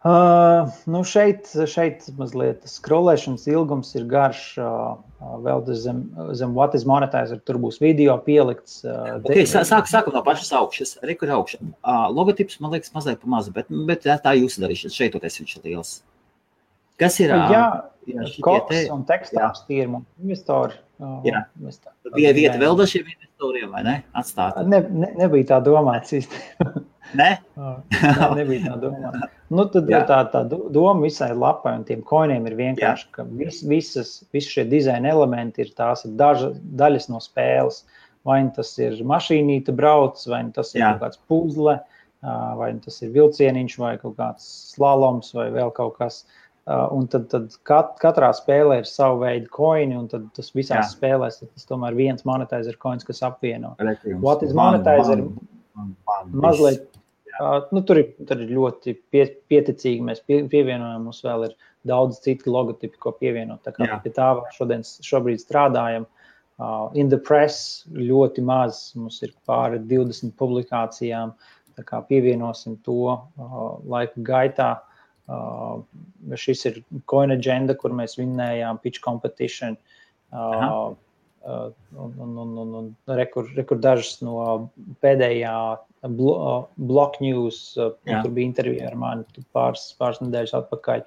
Uh, 0.00 0.70
nu 0.88 1.02
šeit, 1.04 1.50
šeit 1.68 2.06
mazliet 2.16 2.62
skrolēšanas 2.64 3.42
ilgums 3.52 3.90
ir 3.98 4.06
garš. 4.08 4.44
Uh, 4.56 4.94
vēl 5.44 5.66
zem, 5.76 6.06
zem 6.32 6.54
what 6.56 6.72
is 6.78 6.86
monetizer, 6.88 7.42
tur 7.44 7.58
būs 7.60 7.82
video 7.82 8.14
pielikts. 8.24 8.78
Uh, 8.80 9.18
okay, 9.20 9.44
sāk, 9.44 9.90
sākam 9.92 10.16
no 10.16 10.24
pašas 10.24 10.54
augšas. 10.56 10.94
Rekur 11.04 11.34
augšā. 11.36 11.60
Uh, 11.60 12.06
logotips 12.16 12.62
man 12.64 12.72
liekas 12.72 12.96
mazliet 12.96 13.20
pa 13.20 13.28
mazu, 13.28 13.52
bet, 13.52 13.68
bet 13.90 14.08
tā 14.24 14.32
jūsu 14.40 14.64
darīšana. 14.64 14.96
Šeit 14.96 15.12
toties 15.18 15.36
viņš 15.42 15.58
ir 15.58 15.68
liels. 15.68 15.98
Kas 17.00 17.16
ir? 17.24 17.32
Jā 17.52 17.64
koks 18.44 18.86
un 18.92 19.02
tekstāls 19.08 19.64
tīrmu 19.68 20.02
investori. 20.22 20.78
Jā. 21.24 21.44
Bija 22.14 22.32
vieta 22.36 22.56
vēl 22.60 22.76
dažiem 22.76 23.08
investoriem, 23.08 23.70
vai 23.72 23.82
ne? 23.86 23.96
Atstāt. 24.16 24.58
Ne, 24.68 24.82
ne, 24.90 25.12
nebija 25.20 25.54
tā 25.54 25.60
domāts 25.64 26.12
īsti. 26.18 26.40
Ne? 27.18 27.30
ne, 27.56 28.10
nebija 28.38 28.68
tā 28.68 28.76
doma. 28.82 29.12
Nu, 29.50 29.64
tad 29.72 29.88
jā. 29.90 30.02
tā, 30.08 30.20
tā 30.32 30.44
doma 30.50 31.00
visai 31.02 31.32
lapai 31.34 31.78
un 31.80 31.86
tiem 31.88 32.04
koiniem 32.06 32.44
ir 32.50 32.58
vienkārši, 32.58 33.08
jā. 33.08 33.14
ka 33.16 33.24
vis, 33.30 33.62
visas, 33.66 34.12
visi 34.34 34.58
šie 34.58 34.66
dizaina 34.70 35.10
elementi 35.14 35.64
ir 35.64 35.72
tās 35.76 36.04
ir 36.06 36.14
daža, 36.20 36.52
daļas 36.82 37.10
no 37.12 37.22
spēles. 37.24 37.84
Vai 38.28 38.42
nu 38.44 38.52
tas 38.52 38.74
ir 38.76 38.98
mašīnīte 39.08 39.72
brauc, 39.72 40.20
vai 40.28 40.42
nu 40.44 40.52
tas 40.52 40.74
ir 40.74 40.82
jā. 40.82 40.92
kaut 40.92 41.06
kāds 41.06 41.20
puzle, 41.30 41.78
vai 42.20 42.68
nu 42.76 42.84
tas 42.84 43.00
ir 43.00 43.14
vilcieniņš, 43.14 43.78
vai 43.80 43.94
kaut 44.02 44.18
kāds 44.18 44.44
slaloms, 44.74 45.32
vai 45.32 45.48
vēl 45.54 45.72
kaut 45.72 45.96
kas. 45.96 46.26
Un 46.68 47.06
tad, 47.10 47.24
tad 47.32 47.54
kat, 47.66 47.94
katrā 47.98 48.28
spēlē 48.36 48.82
ir 48.82 48.86
sava 48.86 49.16
veida 49.24 49.48
koini, 49.50 49.96
un 49.96 50.06
tas 50.10 50.52
visās 50.54 50.84
jā. 50.84 50.88
spēlēs 50.92 51.40
tas 51.40 51.66
tomēr 51.66 51.96
viens 51.98 52.22
monetizer 52.28 52.76
koins, 52.78 53.06
kas 53.06 53.24
apvieno. 53.26 53.72
What 54.20 54.44
is 54.46 54.52
monetizer? 54.54 55.24
Mazliet 56.30 56.90
Uh, 57.40 57.62
nu, 57.70 57.80
tur, 57.88 57.96
ir, 57.96 58.08
tur 58.28 58.40
ir 58.44 58.50
ļoti 58.52 58.92
pie, 59.12 59.22
pieticīgi. 59.48 60.02
Mēs 60.04 60.18
pie, 60.28 60.42
pievienojam, 60.52 61.06
mums 61.08 61.22
vēl 61.24 61.46
ir 61.46 61.54
daudz 61.88 62.18
citu 62.20 62.52
logotipu, 62.52 62.98
ko 63.00 63.14
pievienot. 63.16 63.62
Tā 63.64 63.72
kā 63.72 63.86
Jā. 63.88 63.96
pie 64.04 64.12
tā 64.12 64.26
šodien, 64.56 64.84
šobrīd 64.84 65.40
strādājam. 65.40 66.04
Uh, 66.60 66.90
in 67.00 67.08
the 67.08 67.16
press 67.16 67.86
ļoti 67.96 68.44
maz, 68.44 68.90
mums 68.98 69.22
ir 69.24 69.32
pāri 69.48 69.80
20 69.88 70.34
publikācijām. 70.36 71.32
Tā 71.78 71.86
kā 71.86 72.02
pievienosim 72.10 72.76
to 72.84 72.98
uh, 73.08 73.64
laika 73.88 74.20
gaitā. 74.26 74.70
Uh, 74.76 74.89
šis 76.40 76.66
ir 76.70 76.80
Coin 77.10 77.34
Agenda, 77.34 77.76
kur 77.78 77.94
mēs 77.96 78.18
vinnējām 78.18 78.80
pitch 78.82 79.02
competition. 79.04 79.78
Uh, 80.30 80.96
Uh, 81.40 81.72
un, 81.96 82.14
un, 82.18 82.36
un, 82.38 82.58
un, 82.58 82.74
un 82.74 83.16
rekur, 83.16 83.46
rekur 83.56 83.78
dažas 83.80 84.18
no 84.20 84.34
pēdējā 85.00 85.52
blo, 86.12 86.34
uh, 86.36 86.66
block 86.90 87.16
news, 87.24 87.62
uh, 87.80 87.94
tur 88.04 88.28
bija 88.36 88.44
intervija 88.44 88.90
ar 88.90 88.98
mani 89.00 89.44
pāris, 89.56 89.86
pāris 89.96 90.20
nedēļas 90.20 90.52
atpakaļ. 90.58 91.06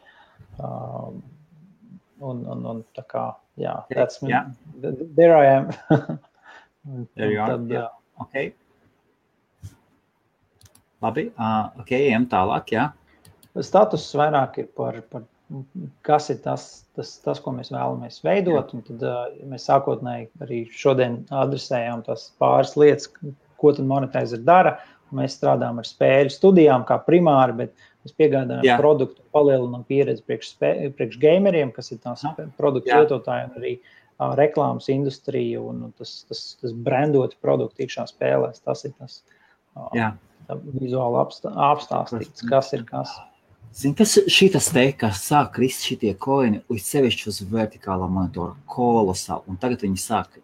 Uh, 0.57 1.11
un, 2.25 2.41
un, 2.55 2.65
un 2.71 2.81
tā 2.97 3.05
kā, 3.13 3.27
jā, 3.61 3.75
that's 3.93 4.23
me. 4.23 4.33
Yeah. 4.33 4.49
There 4.81 5.37
I 5.37 5.45
am. 5.51 5.69
there 7.13 7.29
you 7.29 7.39
are. 7.39 7.53
Tad, 7.53 7.69
yeah. 7.69 7.93
Okay. 8.25 8.55
Labi, 11.05 11.29
uh, 11.37 11.69
ok, 11.83 11.93
ejam 11.99 12.25
tālāk, 12.31 12.73
jā. 12.73 12.89
Status 13.61 14.07
vairāk 14.17 14.57
ir 14.63 14.69
par, 14.73 14.97
par 15.13 15.27
kas 16.05 16.29
ir 16.33 16.39
tas, 16.43 16.65
tas, 16.97 17.11
tas 17.23 17.41
ko 17.43 17.53
mēs 17.55 17.71
vēlamies 17.73 18.21
veidot. 18.25 18.73
Un 18.73 18.83
tad 18.87 19.05
uh, 19.05 19.23
mēs 19.49 19.67
sākotnēji 19.69 20.29
arī 20.43 20.63
šodien 20.73 21.21
adresējām 21.43 22.03
tās 22.07 22.29
pāris 22.41 22.75
lietas, 22.79 23.09
ko 23.61 23.73
tad 23.75 23.87
monetizer 23.89 24.41
dara. 24.45 24.77
Mēs 25.13 25.35
strādājam 25.37 25.77
ar 25.77 25.85
spēļu 25.85 26.33
studijām, 26.33 26.85
kā 26.89 26.97
primāri, 27.05 27.53
bet 27.59 27.89
mēs 28.01 28.15
piegādājam 28.17 28.65
Jā. 28.65 28.77
produktu, 28.81 29.21
palielinām 29.35 29.83
pieredzi 29.85 30.23
priekš, 30.25 30.55
priekš 30.97 31.19
gameriem, 31.21 31.69
kas 31.75 31.91
ir 31.93 31.99
tās 32.01 32.23
produktu 32.57 32.89
Jā. 32.89 33.03
lietotāji, 33.03 33.51
un 33.51 33.59
arī 33.59 33.73
uh, 33.77 34.31
reklāmas 34.39 34.89
industrija 34.89 35.61
un, 35.61 35.91
tas, 35.99 36.23
tas, 36.31 36.41
tas 36.63 36.73
brandot 36.87 37.37
produktu 37.45 37.85
iekšā 37.85 38.07
spēlēs. 38.09 38.63
Tas 38.65 38.81
ir 38.89 38.95
tas 38.97 39.19
uh, 39.77 40.15
vizuāli 40.79 41.21
apstāstīts, 41.21 42.47
kas 42.49 42.73
ir 42.73 42.87
kas. 42.89 43.13
Zini, 43.73 43.95
kas 43.97 44.13
šitas 44.29 44.67
te, 44.69 44.83
kas 44.93 45.23
sāk 45.25 45.55
krist 45.55 45.85
šitie 45.87 46.11
koini, 46.21 46.61
uz 46.69 46.83
sevišķi 46.85 47.29
uz 47.31 47.39
vertikālā 47.49 48.05
monitora, 48.05 48.53
kolosāli, 48.69 49.49
un 49.49 49.57
tagad 49.61 49.81
viņi 49.87 50.01
sāk. 50.01 50.37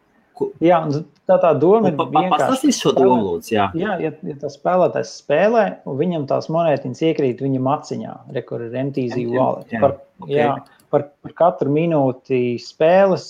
Jā, 0.64 0.80
tā 1.28 1.36
tā 1.44 1.52
doma 1.60 1.92
ir 1.92 1.98
vienkārši. 2.00 2.32
Pastāstīs 2.32 2.80
šo 2.82 2.94
domu, 2.96 3.20
lūdzu, 3.28 3.52
jā. 3.54 3.68
Jā, 3.78 3.98
ja, 4.02 4.12
ja 4.26 4.36
tas 4.40 4.56
spēlētājs 4.58 5.14
spēlē, 5.20 5.64
un 5.86 6.00
viņam 6.00 6.26
tās 6.32 6.50
monētiņas 6.54 7.06
iekrīt 7.12 7.44
viņa 7.46 7.64
maciņā, 7.68 8.18
re, 8.34 8.46
kur 8.50 8.66
ir 8.66 8.78
MTZ 8.88 9.26
wallet. 9.36 9.74
Jā, 9.76 9.82
par, 9.84 9.98
okay. 10.24 10.36
jā, 10.40 10.50
par, 10.90 11.08
par 11.22 11.38
katru 11.44 11.74
minūti 11.76 12.44
spēles 12.64 13.26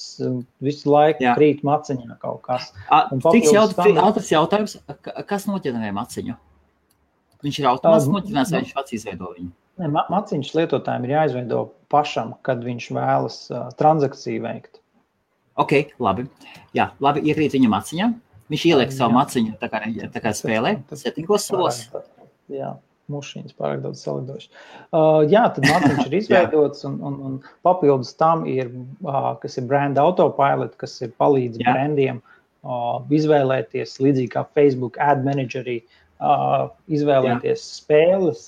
visu 0.64 0.94
laiku 0.94 1.26
jā. 1.28 1.36
krīt 1.36 1.66
maciņā 1.68 2.20
kaut 2.22 2.44
kas. 2.46 2.72
Tiks 3.34 3.52
jaut, 3.52 3.76
tam... 3.76 4.00
ātrs 4.06 4.32
jautājums, 4.32 4.80
kas 5.28 5.50
noķerināja 5.50 5.98
maciņu? 5.98 6.38
Viņš 7.44 7.58
ir 7.62 7.68
automātiski 7.72 8.16
noķerinājis, 8.16 8.54
vai 8.54 8.62
viņš 8.64 8.78
pats 8.78 8.96
izveido 8.96 9.34
viņu? 9.34 9.52
Ne, 9.80 9.88
maciņš 9.88 10.52
lietotājiem 10.58 11.06
ir 11.08 11.16
jāizveido 11.16 11.64
pašam, 11.92 12.34
kad 12.44 12.64
viņš 12.66 12.90
vēlas 12.98 13.38
uh, 13.54 13.70
transakciju 13.80 14.44
veikt. 14.44 14.82
Ok, 15.60 15.94
labi. 16.04 16.28
Jā, 16.76 16.92
labi, 17.04 17.24
iekrīt 17.32 17.56
viņa 17.56 17.72
maciņā. 17.72 18.10
Viņš 18.50 18.66
ieliek 18.72 18.94
savu 18.94 19.16
maciņu, 19.18 19.56
tā 19.62 19.70
kā, 19.72 19.82
tā 20.14 20.22
kā 20.24 20.32
spēlē, 20.34 20.80
settingos 20.98 21.46
savos. 21.50 21.84
Jā, 22.50 22.74
mušiņas 23.14 23.56
pārāk 23.58 23.84
daudz 23.84 24.02
salidoši. 24.06 24.50
Uh, 24.90 25.22
jā, 25.30 25.44
tad 25.56 25.68
maciņš 25.68 26.08
ir 26.08 26.16
izveidots, 26.22 26.86
un, 26.90 26.98
un, 27.06 27.20
un 27.30 27.38
papildus 27.66 28.16
tam 28.20 28.46
ir, 28.50 28.72
uh, 29.06 29.36
kas 29.42 29.60
ir 29.62 29.68
brand 29.70 30.02
autopilot, 30.02 30.74
kas 30.82 30.98
ir 31.06 31.14
palīdz 31.22 31.62
jā. 31.62 31.76
brandiem 31.76 32.22
uh, 32.24 33.00
izvēlēties, 33.14 34.00
līdzīgi 34.02 34.34
kā 34.34 34.46
Facebook 34.58 34.98
ad 35.04 35.22
managerī, 35.28 35.82
uh, 36.18 36.72
izvēlēties 36.90 37.62
jā. 37.62 37.70
spēles, 37.84 38.48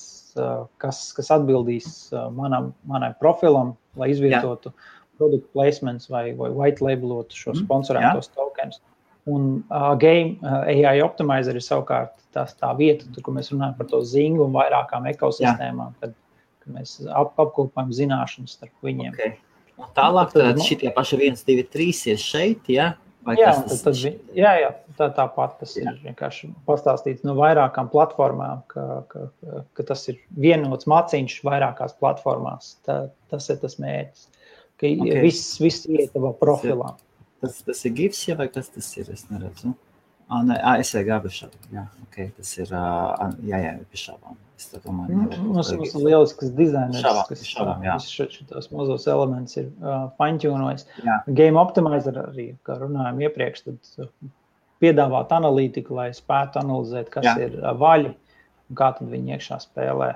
kas, 0.81 1.03
kas 1.17 1.31
atbildīs 1.33 1.89
manam, 2.35 2.71
manam 2.87 3.15
profilam, 3.19 3.75
lai 3.99 4.11
izvietotu 4.13 4.71
Jā. 4.71 4.87
produktu 5.19 5.51
placements 5.55 6.09
vai, 6.11 6.31
vai 6.37 6.49
white 6.55 6.83
labelotu 6.83 7.37
šo 7.37 7.53
mm. 7.53 7.65
sponsorētos 7.65 8.31
tokens. 8.35 8.81
Un 9.29 9.61
uh, 9.69 9.93
game 10.01 10.39
uh, 10.41 10.63
AI 10.65 11.01
optimizer 11.05 11.57
ir 11.57 11.61
savukārt 11.61 12.15
tas, 12.33 12.55
tā 12.57 12.71
vieta, 12.77 13.05
tur, 13.13 13.25
kur 13.27 13.35
mēs 13.35 13.51
runājam 13.53 13.75
par 13.77 13.89
to 13.91 14.01
zingu 14.07 14.47
un 14.47 14.55
vairākām 14.55 15.05
ekosistēmām, 15.11 15.93
kad, 16.01 16.15
kad 16.63 16.75
mēs 16.77 16.95
ap, 17.05 17.35
apkopojam 17.35 17.91
zināšanas 17.93 18.57
starp 18.57 18.87
viņiem. 18.87 19.13
Okay. 19.13 19.35
Un 19.77 19.91
tālāk, 19.97 20.33
tad, 20.33 20.47
tad 20.47 20.63
šitie 20.65 20.89
paši 20.95 21.19
1, 21.29 21.43
2, 21.47 21.67
3 21.73 22.01
ir 22.13 22.21
šeit, 22.21 22.71
ja? 22.71 22.93
Vai 23.21 23.35
jā, 23.37 23.51
tas, 23.53 23.83
tad, 23.83 23.93
tad, 23.93 24.31
jā, 24.33 24.51
jā, 24.57 24.69
tā 24.97 25.07
tāpat 25.13 25.59
tas 25.59 25.75
jā. 25.77 25.91
ir 25.91 25.99
vienkārši 26.07 26.49
pastāstīts 26.65 27.25
no 27.27 27.35
vairākām 27.37 27.91
platformām, 27.91 28.63
ka, 28.71 28.85
ka, 29.11 29.27
ka 29.77 29.85
tas 29.91 30.07
ir 30.09 30.17
vienots 30.33 30.89
maciņš 30.89 31.35
vairākās 31.45 31.93
platformās. 32.01 32.73
Tā, 32.87 32.97
tas 33.29 33.49
ir 33.53 33.61
tas 33.61 33.77
mērķis, 33.81 34.25
ka 34.81 34.89
okay. 34.89 35.21
viss, 35.27 35.53
viss 35.61 35.85
iet 35.85 36.15
tavā 36.15 36.33
profilā. 36.39 36.95
Tas, 37.41 37.61
tas 37.67 37.85
ir 37.85 37.93
gifs, 37.97 38.23
ja 38.29 38.37
vai 38.39 38.49
kas 38.53 38.73
tas 38.73 38.89
ir? 38.97 39.13
Es 39.13 39.27
neredzu. 39.29 39.75
Ah, 40.31 40.45
nē, 40.47 40.55
ah, 40.63 40.79
es 40.79 40.93
abi 40.95 41.29
šādi. 41.33 41.59
Jā, 41.75 41.81
okay, 42.05 42.29
tas 42.37 42.51
ir, 42.55 42.69
jā, 42.71 43.57
jā, 43.59 43.71
bez 43.91 44.03
šābām. 44.05 44.37
Es 44.55 44.69
domāju, 44.71 45.17
mm, 45.17 45.41
mums, 45.49 45.71
mums 45.75 45.95
ir 45.97 46.05
lielisks 46.05 46.53
dizainers, 46.55 47.01
šāvām, 47.03 47.25
kas 47.27 47.41
šāvām, 47.49 47.83
visus 47.83 48.37
šos 48.37 48.69
mazos 48.71 49.07
elementus 49.11 49.57
ir 49.59 49.67
uh, 49.81 50.05
fine-tunojis. 50.21 50.85
Game 51.27 51.59
Optimizer 51.59 52.21
arī, 52.21 52.47
kā 52.67 52.77
runājām 52.79 53.19
iepriekš, 53.25 53.65
tad 53.65 54.07
piedāvāt 54.81 55.35
analītiku, 55.35 55.97
lai 55.99 56.07
spētu 56.15 56.61
analizēt, 56.61 57.11
kas 57.11 57.27
jā. 57.27 57.35
ir 57.49 57.59
uh, 57.59 57.73
vaļi 57.81 58.13
un 58.13 58.79
kā 58.79 58.91
tad 58.95 59.11
viņi 59.11 59.35
iekšā 59.35 59.59
spēlē, 59.65 60.11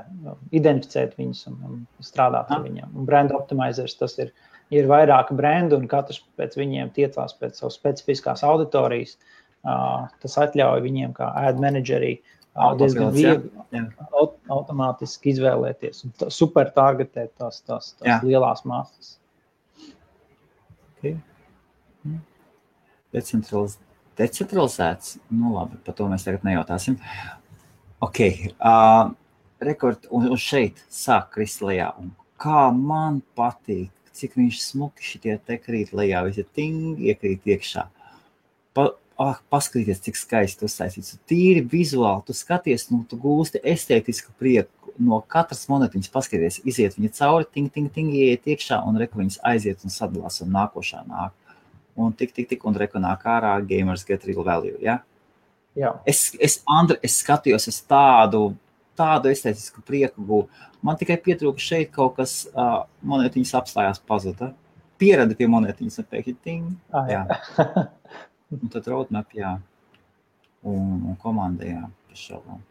identificēt 0.55 1.17
viņus 1.19 1.47
un, 1.51 1.61
un 1.67 1.79
strādāt 2.05 2.53
ar 2.55 2.63
viņiem. 2.63 2.93
Un 2.95 3.09
brand 3.09 3.35
optimizers 3.35 3.97
tas 3.99 4.15
ir, 4.23 4.31
ir 4.71 4.87
vairāki 4.87 5.35
brendi 5.35 5.75
un 5.75 5.89
katrs 5.91 6.21
pēc 6.39 6.55
viņiem 6.55 6.93
tiecās 6.95 7.35
pēc 7.41 7.59
savas 7.59 7.75
specifiskās 7.81 8.45
auditorijas. 8.47 9.17
Uh, 9.17 9.33
tas 9.65 10.37
atļauj 10.45 10.83
viņiem 10.85 11.13
kā 11.17 11.31
ad 11.41 11.61
managerī 11.61 12.17
diezgan 12.79 13.11
viegli 13.15 13.81
aut 14.15 14.37
automātiski 14.53 15.33
izvēlēties 15.33 16.05
un 16.07 16.13
super 16.31 16.69
targetēt 16.75 17.33
tās, 17.39 17.59
tās, 17.65 17.93
tās 17.99 18.07
jā. 18.07 18.19
lielās 18.23 18.63
masas. 18.69 19.15
Okay. 20.95 21.17
Decentraliz 23.15 23.79
decentralizēts, 24.15 25.17
nu 25.35 25.53
labi, 25.55 25.79
par 25.85 25.95
to 25.97 26.07
mēs 26.11 26.25
tagad 26.25 26.45
nejautāsim. 26.47 26.97
Ok, 28.03 28.21
uh, 28.55 29.11
rekord, 29.63 30.07
un, 30.13 30.29
un 30.35 30.39
šeit 30.39 30.81
sāk 30.91 31.33
krist 31.35 31.63
lejā, 31.65 31.89
un 31.99 32.13
kā 32.41 32.67
man 32.75 33.21
patīk, 33.37 33.91
cik 34.15 34.37
viņš 34.39 34.61
smuki 34.63 35.03
šitie 35.03 35.35
te 35.43 35.57
krīt 35.59 35.91
lejā, 35.95 36.23
visi 36.27 36.45
tingi 36.55 37.09
iekrīt 37.11 37.47
iekšā. 37.55 37.87
Pa, 38.75 38.89
ah, 39.21 39.39
paskatieties, 39.53 40.01
cik 40.05 40.19
skaisti 40.19 40.67
uztaisīts. 40.67 41.15
Tīri 41.29 41.63
vizuāli, 41.71 42.25
tu 42.27 42.35
skaties, 42.35 42.89
nu, 42.91 43.03
tu 43.09 43.19
gūsti 43.21 43.61
estētisku 43.73 44.33
prieku 44.39 44.93
no 45.01 45.21
katras 45.31 45.65
monētiņas. 45.71 46.11
Paskaties, 46.13 46.59
iziet 46.67 46.97
viņa 46.99 47.13
cauri, 47.19 47.49
ting, 47.53 47.71
ting, 47.71 47.91
ting, 47.91 48.13
ieiet 48.15 48.47
iekšā, 48.51 48.81
un 48.87 48.99
reku 49.01 49.21
viņas 49.21 49.41
aiziet 49.51 49.83
un 49.85 49.93
sadalās, 49.93 50.41
un 50.45 50.53
nākošā 50.55 51.05
nāk. 51.07 51.35
Un 51.95 52.11
tik, 52.11 52.33
tik, 52.35 52.49
tik, 52.51 52.67
un 52.67 52.75
reku 52.75 52.99
nāk 52.99 53.23
ārā, 53.31 53.55
gamers 53.67 54.03
get 54.07 54.25
real 54.27 54.43
value. 54.43 54.75
Ja? 54.83 54.99
Jā. 55.75 55.95
Es, 56.07 56.27
es, 56.43 56.59
Andri, 56.67 56.99
es 57.03 57.21
skatījos 57.23 57.69
uz 57.71 57.79
tādu 57.87 58.49
tādu 58.95 59.31
estētisku 59.31 59.83
prieku 59.85 60.23
gūju. 60.25 60.47
Man 60.85 60.99
tikai 60.99 61.17
pietrūka 61.21 61.61
šeit 61.61 61.91
kaut 61.95 62.15
kas, 62.19 62.43
uh, 62.53 62.85
monētiņas 63.07 63.55
apstājās, 63.59 64.01
pazuda. 64.07 64.53
Pierada 65.01 65.35
pie 65.35 65.47
monētiņas, 65.51 65.99
un 65.99 66.07
pēkšņi 66.11 66.35
ting. 66.45 66.69
Ah, 66.95 67.09
jā. 67.11 67.23
un 68.53 68.71
tad 68.73 68.87
roadmap, 68.91 69.33
jā. 69.35 69.57
Un, 70.65 70.95
un 71.11 71.19
komanda, 71.21 71.65
jā, 71.67 71.83
pašalām. 72.09 72.63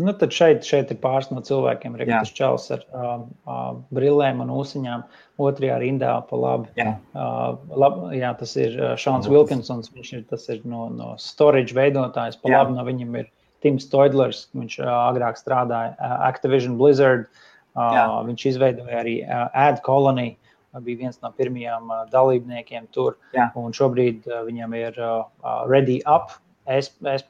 Nu, 0.00 0.12
tad 0.16 0.32
šeit, 0.34 0.64
šeit 0.66 0.90
ir 0.90 0.98
pāris 1.02 1.28
no 1.30 1.42
cilvēkiem. 1.44 1.96
Reiktos 2.00 2.32
čels 2.34 2.70
ar 2.74 2.80
uh, 2.96 3.10
uh, 3.44 3.74
brillēm 3.94 4.40
un 4.42 4.50
ūsiņām. 4.54 5.04
Otrajā 5.42 5.76
rindā 5.82 6.14
pa 6.28 6.38
labi. 6.38 6.72
Jā, 6.80 6.94
uh, 7.12 7.58
lab, 7.78 8.00
jā 8.16 8.32
tas 8.40 8.54
ir 8.58 8.78
Šāns 9.00 9.28
Wilkinsons. 9.30 9.92
Viņš 9.92 10.12
ir, 10.16 10.24
ir 10.56 10.66
no, 10.68 10.86
no 10.96 11.12
storage 11.20 11.76
veidotājs. 11.76 12.40
Pa 12.40 12.50
jā. 12.50 12.62
labi 12.62 12.78
no 12.78 12.86
viņam 12.88 13.20
ir 13.20 13.28
Tims 13.62 13.86
Toidlers. 13.92 14.46
Viņš 14.56 14.80
uh, 14.80 14.90
agrāk 15.12 15.38
strādāja 15.38 15.92
uh, 15.98 16.18
Activision 16.30 16.78
Blizzard. 16.80 17.28
Uh, 17.76 17.92
jā. 17.94 18.06
viņš 18.30 18.46
izveidoja 18.54 19.02
arī 19.04 19.18
uh, 19.26 19.46
Ad 19.68 19.84
Colony. 19.86 20.32
Bija 20.80 21.02
viens 21.04 21.20
no 21.20 21.28
pirmajiem 21.36 21.90
uh, 21.92 22.06
dalībniekiem 22.12 22.88
tur. 22.96 23.18
Jā. 23.36 23.50
Un 23.60 23.74
šobrīd 23.76 24.24
uh, 24.30 24.40
viņam 24.46 24.76
ir 24.78 24.96
uh, 25.02 25.26
Ready 25.68 26.00
Up. 26.08 26.32
Es, 26.70 26.92
es, 27.10 27.24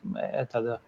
tāda, 0.52 0.78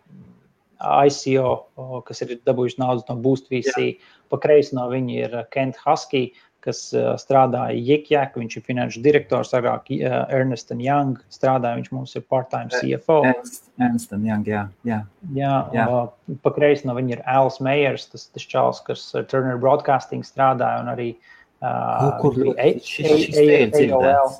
ICO, 0.84 2.02
kas 2.04 2.20
ir 2.22 2.34
dabūjuši 2.44 2.80
naudu 2.82 3.06
no 3.08 3.16
Boost 3.24 3.48
VC. 3.50 3.94
Pa 4.28 4.38
kreisi 4.42 4.76
no 4.76 4.84
viņa 4.90 5.14
ir 5.16 5.36
Kent 5.54 5.78
Husky, 5.80 6.26
kas 6.64 6.80
strādāja 7.20 7.76
Jekjāk, 7.76 8.36
viņš 8.40 8.56
ir 8.58 8.64
finanšu 8.66 9.00
direktors, 9.04 9.52
agrāk 9.56 9.88
Ernest 9.92 10.72
Young 10.76 11.16
strādāja, 11.32 11.78
viņš 11.80 11.90
mums 11.92 12.14
ir 12.16 12.24
part-time 12.28 12.72
CFO. 12.72 13.20
Ernest, 13.24 14.12
Young, 14.12 14.48
jā. 14.48 14.66
Jā, 14.84 15.00
jā, 15.36 15.54
jā. 15.76 15.86
pa 16.44 16.52
kreisi 16.56 16.88
no 16.88 16.96
viņa 16.96 17.16
ir 17.16 17.24
Als 17.28 17.60
Meyers, 17.64 18.08
tas, 18.12 18.28
tas 18.32 18.48
čals, 18.48 18.84
kas 18.84 19.06
Turner 19.30 19.60
Broadcasting 19.60 20.24
strādāja 20.24 20.84
un 20.84 20.92
arī 20.92 21.10
uh, 21.14 21.32
kur 22.20 22.36
bija 22.36 22.54
AOL, 23.80 24.34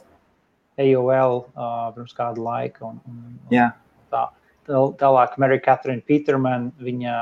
AOL 0.84 1.40
uh, 1.42 1.90
pirms 1.94 2.16
kāda 2.16 2.42
laika. 2.42 2.90
Un, 2.90 3.00
un, 3.08 3.38
un 3.50 3.72
tā. 4.12 4.24
Tālāk, 4.64 5.34
Mary 5.36 5.58
Catherine 5.60 6.00
Peterman, 6.08 6.70
viņa, 6.80 7.18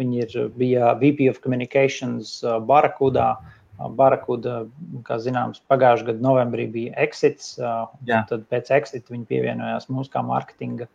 viņa 0.00 0.22
ir, 0.24 0.36
bija 0.56 0.94
VP 1.00 1.28
of 1.28 1.42
Communications 1.44 2.38
uh, 2.44 2.56
Barakudā. 2.64 3.34
Uh, 3.36 3.56
Barakuda, 3.76 4.62
kā 5.04 5.18
zināms, 5.20 5.60
pagājušā 5.68 6.08
gada 6.08 6.24
novembrī 6.24 6.64
bija 6.72 6.94
exits. 7.02 7.54
Uh, 7.60 7.84
tad 8.30 8.46
pēc 8.52 8.72
exita 8.78 9.12
viņa 9.12 9.28
pievienojās 9.28 9.90
mums 9.92 10.08
kā 10.12 10.24
mārketinga 10.24 10.88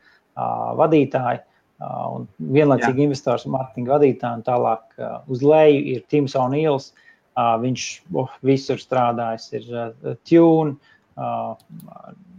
vadītāji. 0.80 1.44
Un 1.82 2.28
vienlaicīgi 2.54 3.02
Jā. 3.02 3.06
investors 3.10 3.46
un 3.46 3.56
mārketinga 3.56 3.96
vadītāji. 3.96 4.40
Un 4.40 4.44
tālāk 4.46 5.00
uz 5.34 5.46
leju 5.46 5.80
ir 5.94 6.04
Tims 6.14 6.36
O'Neils. 6.38 6.92
Viņš 7.35 7.84
oh, 8.19 8.32
visur 8.43 8.82
strādājis, 8.82 9.51
ir 9.56 10.18
Tune 10.27 10.77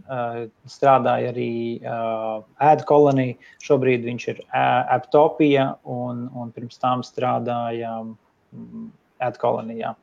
Uh, 0.03 0.49
strādāja 0.67 1.29
arī 1.31 1.79
uh, 1.87 2.81
kolonija. 2.89 3.37
Šobrīd 3.63 4.03
viņš 4.03 4.25
ir 4.33 4.41
Aptopija 4.51 5.69
un, 5.87 6.25
un 6.35 6.49
pirms 6.51 6.81
tam 6.81 7.05
strādāja 7.07 7.93
um, 8.01 8.89
Ēdu 9.23 9.39
kolonijā. 9.39 9.93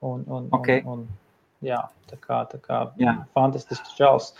Un, 0.00 0.24
un, 0.24 0.46
okay. 0.56 0.80
un, 0.86 1.02
un, 1.02 1.21
jā, 1.64 1.80
tā 2.10 2.18
kā, 2.20 2.40
tā 2.50 2.58
kā 2.62 2.80
jā. 3.00 3.14
fantastisks 3.36 3.94
čels. 3.98 4.32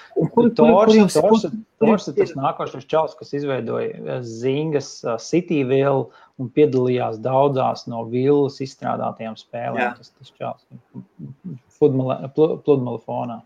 Tors 0.47 2.09
ir 2.11 2.17
tas 2.19 2.35
nākošais 2.39 2.89
čels, 2.91 3.15
kas 3.19 3.33
izveidoja 3.39 4.21
Zingas 4.27 4.91
Cityville 5.25 6.11
un 6.41 6.51
piedalījās 6.53 7.21
daudzās 7.23 7.87
no 7.91 8.05
vilnas 8.11 8.61
izstrādātajām 8.65 9.39
spēlēm. 9.41 9.81
Jā. 9.83 9.95
Tas, 9.99 10.13
tas 10.19 10.35
čels 10.37 10.67
pludmale 11.83 13.01
fonā. 13.03 13.41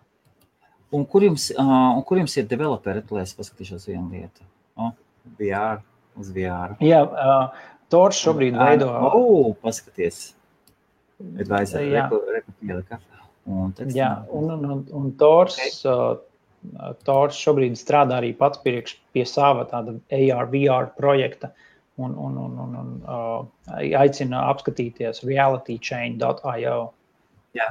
Un 0.94 1.04
kur 1.10 1.24
jums, 1.26 1.48
uh, 1.50 1.96
un 1.96 2.02
kur 2.06 2.20
jums 2.20 2.36
ir 2.38 2.46
developeri? 2.48 3.02
Lai 3.10 3.24
es 3.26 3.34
paskatīšos 3.36 3.88
vienu 3.90 4.06
lietu. 4.12 4.44
Oh, 4.78 4.92
VR, 5.40 5.80
uz 6.20 6.30
VR. 6.34 6.76
Jā, 6.84 7.02
uh, 7.02 7.72
Tors 7.92 8.18
šobrīd 8.22 8.56
veido. 8.58 8.88
Oh, 8.90 9.52
paskaties. 9.62 10.32
Advisor, 11.40 11.84
reku, 11.90 12.20
reku 12.34 12.54
pielika. 12.60 13.00
Un 13.46 13.74
Jā, 13.94 14.10
un, 14.34 14.50
un, 14.50 14.64
un, 14.74 14.82
un 14.98 15.12
Tors, 15.20 15.54
okay. 15.54 15.76
uh, 15.92 16.92
Tors 17.06 17.38
šobrīd 17.38 17.78
strādā 17.78 18.18
arī 18.18 18.32
pats 18.36 18.58
priekš 18.64 18.96
pie 19.14 19.22
sava 19.28 19.66
tāda 19.70 19.94
AR, 20.10 20.50
VR 20.50 20.90
projekta. 20.98 21.52
Un, 21.96 22.12
un, 22.20 22.34
un, 22.36 22.56
un, 22.60 22.72
un 22.76 22.88
uh, 23.08 23.44
aicina 23.96 24.42
apskatīties 24.50 25.22
realitychain.io. 25.24 26.80
Jā. 27.56 27.68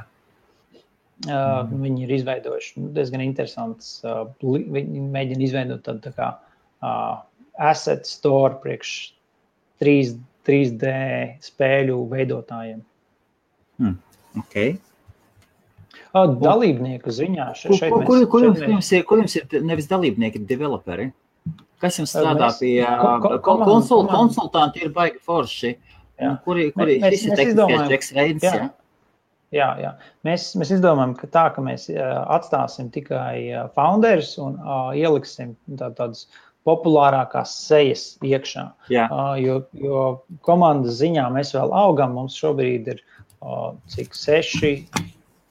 Uh, 1.26 1.30
mm. 1.30 1.76
Viņi 1.84 2.08
ir 2.08 2.14
izveidojuši 2.18 2.88
diezgan 2.96 3.22
interesants. 3.28 4.00
Uh, 4.08 4.26
viņi 4.42 5.04
mēģina 5.14 5.46
izveidot 5.46 5.84
tādu 5.86 6.08
tā 6.08 6.16
kā 6.18 6.32
uh, 6.40 7.20
asset 7.62 8.10
store 8.10 8.58
priekš 8.64 8.96
3, 9.84 10.16
3D 10.48 10.96
spēļu 11.46 12.02
veidotājiem. 12.12 12.82
Hmm. 13.80 13.96
Okay. 14.42 14.76
Dalībnieku 16.16 17.14
ziņā 17.14 17.52
šeit, 17.58 17.76
šeit 17.80 17.92
kur, 17.92 18.02
mēs, 18.02 18.10
kur, 18.10 18.26
kur, 18.32 18.48
šeit 18.56 18.72
jums 18.72 18.92
ir, 18.96 19.06
kur 19.10 19.22
jums 19.24 19.36
ir 19.40 19.68
nevis 19.68 19.90
dalībnieki, 19.92 20.42
bet 20.44 20.52
developeri? 20.54 21.10
Kas 21.84 22.00
jums 22.00 22.14
strādā 22.16 22.48
mēs, 22.48 22.62
pie 22.62 22.80
ko, 22.86 23.36
ko, 23.44 23.58
konsult, 23.66 24.10
konsultanti? 24.12 24.86
Ir 24.86 24.96
baigi 24.96 25.22
forši. 25.26 25.76
Kuri, 26.46 26.70
kuri 26.72 26.98
mēs, 27.04 27.20
šis 27.20 27.28
ir 27.28 27.54
tehniskais 27.60 28.12
Reins? 28.16 28.46
Jā. 28.48 28.70
Jā, 29.54 29.68
jā. 29.80 29.92
Mēs, 30.28 30.50
mēs 30.60 30.72
izdomājam, 30.76 31.14
ka 31.20 31.30
tā, 31.32 31.46
ka 31.56 31.64
mēs 31.64 31.88
atstāsim 31.94 32.90
tikai 32.92 33.68
founders 33.76 34.34
un 34.42 34.58
uh, 34.60 34.90
ieliksim 34.98 35.54
tā, 35.80 35.92
tādas 35.96 36.26
populārākās 36.66 37.54
sejas 37.68 38.06
iekšā. 38.26 38.66
Jā. 38.92 39.06
Uh, 39.12 39.36
jo, 39.40 39.60
jo 39.80 40.06
komandas 40.48 40.98
ziņā 41.00 41.28
mēs 41.36 41.54
vēl 41.56 41.72
augam. 41.78 42.16
Mums 42.18 42.38
šobrīd 42.42 42.90
ir 42.96 43.04
uh, 43.04 43.76
cik 43.94 44.18
seši 44.18 44.74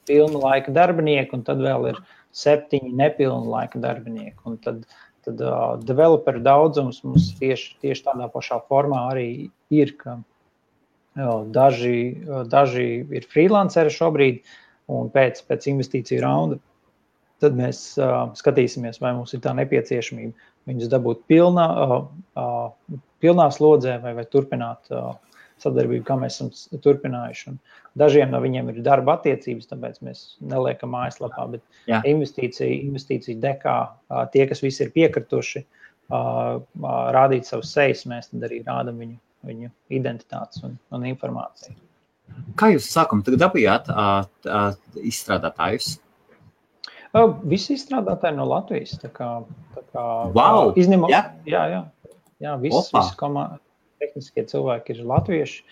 pilna 0.07 0.41
laika 0.41 0.73
darbinieki, 0.75 1.33
un 1.37 1.43
tad 1.47 1.63
vēl 1.63 1.89
ir 1.93 1.99
septiņi 2.35 2.93
nepilna 2.95 3.43
laika 3.49 3.81
darbinieki. 3.81 4.39
Un 4.45 4.57
tad 4.63 4.85
tad 5.25 5.41
uh, 5.41 5.79
developeru 5.81 6.39
daudzums 6.45 7.01
mums 7.01 7.31
tieši, 7.39 7.75
tieši 7.81 8.05
tādā 8.05 8.29
pašā 8.29 8.61
formā 8.69 9.07
arī 9.15 9.27
ir. 9.73 9.97
Ka, 10.01 10.19
Daži, 11.15 12.25
daži 12.51 13.05
ir 13.15 13.23
freelanceri 13.31 13.87
šobrīd, 13.87 14.41
un 14.91 15.07
pēc, 15.13 15.37
pēc 15.47 15.69
investīciju 15.71 16.19
raunda 16.19 16.57
tad 17.39 17.55
mēs 17.55 17.79
uh, 17.99 18.33
skatīsimies, 18.35 18.99
vai 18.99 19.13
mums 19.15 19.31
ir 19.31 19.39
tā 19.43 19.53
nepieciešamība 19.55 20.51
viņus 20.67 20.91
dabūt 20.91 21.21
pilnā, 21.31 21.65
uh, 21.85 21.95
uh, 22.35 22.99
pilnā 23.23 23.47
slodzē 23.55 23.95
vai, 24.03 24.11
vai 24.17 24.25
turpināt 24.27 24.91
uh, 24.91 25.13
sadarbību, 25.63 26.03
kā 26.07 26.17
mēs 26.19 26.39
esam 26.39 26.79
turpinājuši. 26.83 27.53
Un 27.53 27.59
dažiem 28.01 28.33
no 28.33 28.41
viņiem 28.43 28.73
ir 28.73 28.81
darba 28.85 29.15
attiecības, 29.19 29.69
tāpēc 29.71 30.01
mēs 30.05 30.25
neliekam 30.43 30.91
mājaslapā, 30.95 31.47
bet 31.55 31.63
Jā. 31.91 32.01
investīcija, 32.07 32.67
investīcija 32.89 33.39
dekā 33.43 33.77
tie, 34.33 34.47
kas 34.49 34.63
visi 34.65 34.83
ir 34.85 34.93
piekrituši 34.95 35.63
rādīt 37.15 37.47
savus 37.47 37.71
sejas, 37.73 38.03
mēs 38.09 38.33
arī 38.35 38.59
rādam 38.67 38.99
viņu 39.01 39.17
viņu 39.45 39.71
identitātes 39.93 40.63
un, 40.65 40.77
un 40.95 41.05
informāciju. 41.07 41.75
Kā 42.59 42.71
jūs 42.73 42.87
sākumā 42.89 43.37
dabūjāt 43.37 43.91
izstrādātājus? 45.05 45.95
Visi 47.47 47.77
izstrādātāji 47.77 48.35
no 48.35 48.47
Latvijas. 48.49 48.97
Tā 48.99 49.11
kā, 49.13 49.29
tā 49.75 49.83
kā, 49.93 50.05
wow! 50.35 50.73
Izņemot, 50.75 51.13
ja? 51.13 51.21
jā, 51.47 51.61
jā, 51.71 51.83
jā 52.43 52.55
visi, 52.63 52.81
visi 52.91 53.15
komandi, 53.19 53.61
tehniskie 54.01 54.45
cilvēki 54.49 54.95
ir 54.95 55.03
latvieši. 55.09 55.63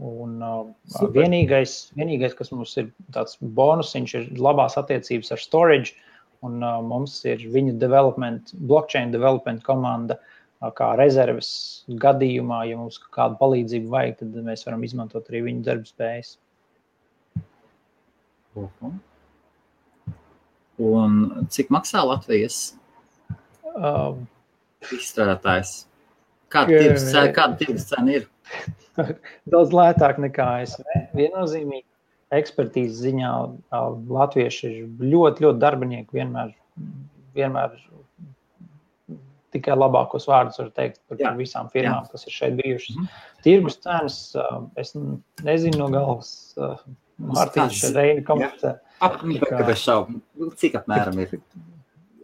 Un, 0.00 0.38
uh, 0.40 1.08
vienīgais, 1.14 1.92
vienīgais, 1.98 2.34
kas 2.36 2.52
mums 2.54 2.72
ir 2.80 2.90
tāds 3.14 3.36
bonusiņš, 3.40 4.14
ir 4.16 4.40
labās 4.40 4.78
attiecības 4.80 5.34
ar 5.36 5.42
storage. 5.42 5.96
Un, 6.46 6.62
uh, 6.64 6.78
mums 6.80 7.18
ir 7.28 7.42
viņu 7.52 7.76
development, 7.80 8.54
blockchain 8.56 9.12
development 9.12 9.64
komanda, 9.66 10.16
uh, 10.16 10.72
kā 10.76 10.92
rezerves 11.00 11.50
gadījumā, 12.00 12.62
ja 12.68 12.78
mums 12.80 13.00
kādu 13.12 13.38
palīdzību 13.40 13.92
vajag, 13.92 14.18
tad 14.20 14.40
mēs 14.48 14.64
varam 14.66 14.84
izmantot 14.84 15.28
arī 15.30 15.44
viņu 15.48 15.64
darba 15.68 15.88
spējas. 15.88 16.34
Uh 18.56 18.68
-huh. 18.80 18.98
Un 20.80 21.46
cik 21.48 21.68
maksā 21.68 22.00
Latvijas 22.04 22.74
uh, 23.76 24.16
izstrādātājs? 24.92 25.89
Kāda 26.50 26.80
tirgus 26.82 27.06
cena, 27.10 27.30
kāda 27.34 27.58
tirgus 27.60 27.86
cena 27.90 28.16
ir? 28.18 28.26
Daudz 29.52 29.74
lētāk 29.74 30.18
nekā 30.22 30.46
ASV. 30.60 30.82
Viennozīmīgi 31.16 31.86
ekspertīzes 32.40 33.02
ziņā 33.04 33.30
latvieši 34.10 34.70
ir 34.70 35.06
ļoti, 35.12 35.46
ļoti 35.46 35.62
darbinieki. 35.62 36.18
Vienmēr, 36.18 36.52
vienmēr 37.38 37.76
tikai 39.54 39.74
labākos 39.74 40.28
vārdus 40.30 40.60
var 40.62 40.70
teikt 40.76 41.00
par, 41.08 41.18
par 41.18 41.38
visām 41.38 41.70
firmām, 41.72 42.04
jā. 42.06 42.10
kas 42.12 42.26
ir 42.26 42.36
šeit 42.36 42.58
bijušas. 42.60 42.98
Mm. 42.98 43.08
Tirgus 43.46 43.78
cenas, 43.82 44.18
es 44.78 44.94
nezinu 45.46 45.82
no 45.82 45.90
galvas, 45.94 46.34
Mārtiņš 47.20 47.82
Reini 47.94 48.22
komentē. 48.24 48.78
Apmēram. 49.04 50.20
Cik 50.60 50.78
apmēram 50.80 51.18
ir? 51.20 51.34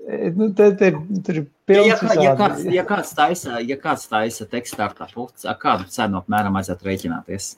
Nu, 0.06 0.52
tad 0.54 0.80
ir, 0.86 1.00
tur 1.26 1.38
ir 1.40 1.46
pilns 1.66 1.88
ja, 1.90 2.14
ja, 2.22 2.32
kāds, 2.38 2.60
ja 2.70 2.82
kāds 2.86 3.08
taisa, 3.18 3.56
ja 3.58 3.74
kāds 3.80 4.04
taisa 4.06 4.46
tekststartupu, 4.46 5.24
kādu 5.58 5.88
cenu 5.90 6.20
apmēram 6.20 6.54
vajadzētu 6.54 6.86
rēķināties? 6.86 7.48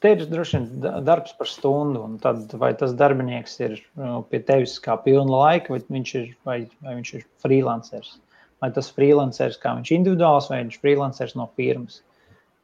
Te 0.00 0.14
ir 0.14 0.24
droši 0.28 0.58
vien 0.58 1.02
darbs 1.04 1.34
par 1.36 1.48
stundu, 1.50 2.00
un 2.06 2.16
tad 2.22 2.54
vai 2.60 2.70
tas 2.80 2.94
darbinieks 2.96 3.58
ir 3.60 3.76
nu, 4.00 4.22
pie 4.30 4.40
tevis 4.48 4.78
kā 4.80 4.96
pilna 5.04 5.42
laika, 5.42 5.74
vai 5.74 5.82
viņš 5.98 6.14
ir, 6.20 6.26
vai, 6.48 6.58
vai 6.84 6.96
viņš 6.98 7.12
ir 7.18 7.24
freelanceris. 7.44 8.16
Vai 8.64 8.70
tas 8.72 8.88
freelanceris 8.96 9.60
kā 9.60 9.74
viņš 9.76 9.92
individuāls, 9.98 10.48
vai 10.52 10.62
viņš 10.62 10.76
ir 10.78 10.84
freelanceris 10.84 11.36
no 11.36 11.48
firmas. 11.60 12.00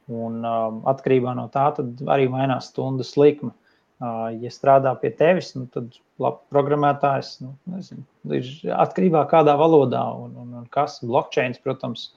Un 0.09 0.41
um, 0.41 0.79
atkarībā 0.89 1.35
no 1.37 1.45
tā 1.53 1.69
arī 2.15 2.25
mainās 2.33 2.73
stundas 2.73 3.13
likme. 3.17 3.53
Ja 4.03 4.49
strādā 4.51 4.91
pie 4.99 5.13
tevis, 5.15 5.53
nu, 5.55 5.67
tad 5.71 5.93
labi, 6.19 6.41
programmētājs 6.51 7.37
nu, 7.43 7.53
nezinu, 7.71 8.03
ir 8.35 8.49
atkarībā 8.75 9.21
no 9.21 9.29
kādā 9.31 9.53
valodā 9.59 10.01
un, 10.19 10.33
un, 10.41 10.49
un 10.59 10.65
kas. 10.73 10.97
Blockchain, 11.05 11.55
protams, 11.63 12.09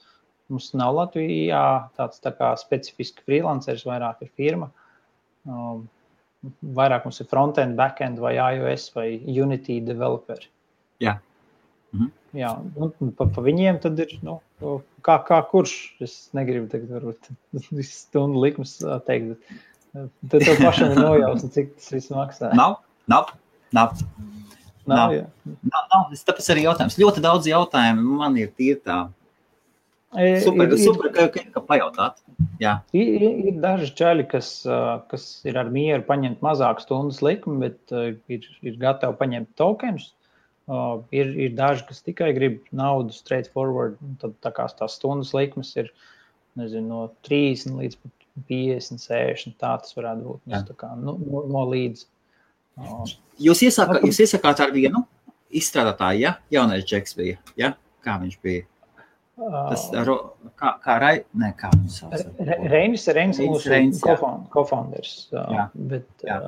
mums 0.50 0.72
nav 0.78 0.96
Latvijā 0.96 1.62
tāds 1.98 2.22
tā 2.24 2.32
kā 2.34 2.54
specifisks 2.58 3.22
freelanceris, 3.28 3.86
vairāk 3.86 4.24
ir 4.26 4.32
firma. 4.40 4.70
Um, 5.46 5.84
vairāk 6.80 7.06
mums 7.06 7.22
ir 7.22 7.30
frontend, 7.30 7.76
backend 7.78 8.18
vai 8.22 8.34
iOS 8.34 8.88
vai 8.96 9.06
Unity 9.44 9.78
developeri. 9.84 10.50
Jā. 11.04 11.18
Mhm. 11.94 12.10
Jā, 12.36 12.50
nu, 12.74 12.90
pa, 13.16 13.28
pa 13.32 13.42
viņiem 13.44 13.78
tad 13.84 14.00
ir, 14.02 14.10
nu, 14.26 14.40
kā, 15.06 15.20
kā 15.24 15.38
kurš, 15.48 15.76
es 16.04 16.16
negribu 16.36 16.68
teikt, 16.72 16.90
varbūt 16.92 17.30
stundu 17.88 18.42
likums 18.42 18.76
teikt, 19.06 19.32
bet 19.32 19.75
Tad 20.30 20.42
tev 20.44 20.62
pašam 20.62 20.92
ir 20.92 21.00
nojausma, 21.00 21.50
cik 21.54 21.76
tas 21.76 21.92
viss 21.94 22.12
maksā. 22.12 22.50
Nav, 22.58 22.80
nav, 23.10 23.32
nav. 23.76 23.94
Nav, 24.86 25.12
nav. 25.12 25.14
nav, 25.66 25.86
nav. 25.90 26.16
Tāpēc 26.28 26.48
arī 26.54 26.66
jautājums. 26.66 26.98
Ļoti 27.00 27.22
daudz 27.24 27.48
jautājumu 27.50 28.18
man 28.20 28.36
ir 28.38 28.52
tīri 28.54 28.78
tā. 28.84 29.06
Super, 30.44 30.70
ir, 30.70 30.78
super 30.80 31.10
ka, 31.12 31.26
ka, 31.34 31.42
ka 31.52 31.62
pajautāt. 31.66 32.20
Jā. 32.62 32.78
Ir, 32.96 33.24
ir 33.50 33.56
daži 33.60 33.90
čaļi, 33.98 34.26
kas, 34.30 34.50
kas 35.10 35.24
ir 35.48 35.58
ar 35.60 35.72
mieru 35.72 36.06
paņemt 36.06 36.44
mazāku 36.44 36.84
stundas 36.84 37.18
likumu, 37.24 37.66
bet 37.66 38.22
ir, 38.32 38.46
ir 38.62 38.78
gatavi 38.80 39.18
paņemt 39.18 39.50
tokenus. 39.58 40.12
Uh, 40.66 41.04
ir, 41.14 41.28
ir 41.38 41.52
daži, 41.54 41.84
kas 41.86 42.02
tikai 42.02 42.32
grib 42.34 42.62
naudu 42.74 43.14
straight 43.14 43.52
forward. 43.54 43.98
Tad 44.22 44.34
tā 44.42 44.50
kā 44.54 44.66
tās 44.78 44.96
stundas 44.98 45.34
likmes 45.36 45.74
ir 45.78 45.92
nezinu, 46.58 46.86
no 46.88 47.02
30 47.28 47.76
līdz 47.82 48.00
50, 48.48 49.00
60. 49.02 49.56
Tā 49.60 49.72
tas 49.82 49.96
varētu 49.96 50.24
būt. 50.28 50.44
Mēs, 50.52 50.70
kā, 50.78 50.92
nu, 51.00 51.16
no, 51.22 51.42
no 51.50 51.64
līdz. 51.72 52.06
Jūs, 53.40 53.62
iesaka, 53.64 54.00
jūs 54.04 54.20
iesakāt 54.26 54.60
ar 54.64 54.72
vienu 54.74 55.06
izstrādātāju, 55.56 56.24
ja? 56.26 56.32
Jaunais 56.52 56.84
Džeks 56.84 57.16
bija, 57.16 57.38
ja? 57.58 57.72
Kā 58.04 58.18
viņš 58.20 58.40
bija? 58.44 58.66
Tas, 59.36 59.88
ro, 60.06 60.16
kā, 60.56 60.72
kā 60.80 60.96
kā 61.60 61.70
sauc? 61.92 62.14
Reinis, 62.40 63.04
Reinis, 63.12 63.40
Reinis 63.68 64.00
mūsu 64.00 64.30
kofounders. 64.52 65.16
Bet, 65.74 66.08
jā. 66.24 66.38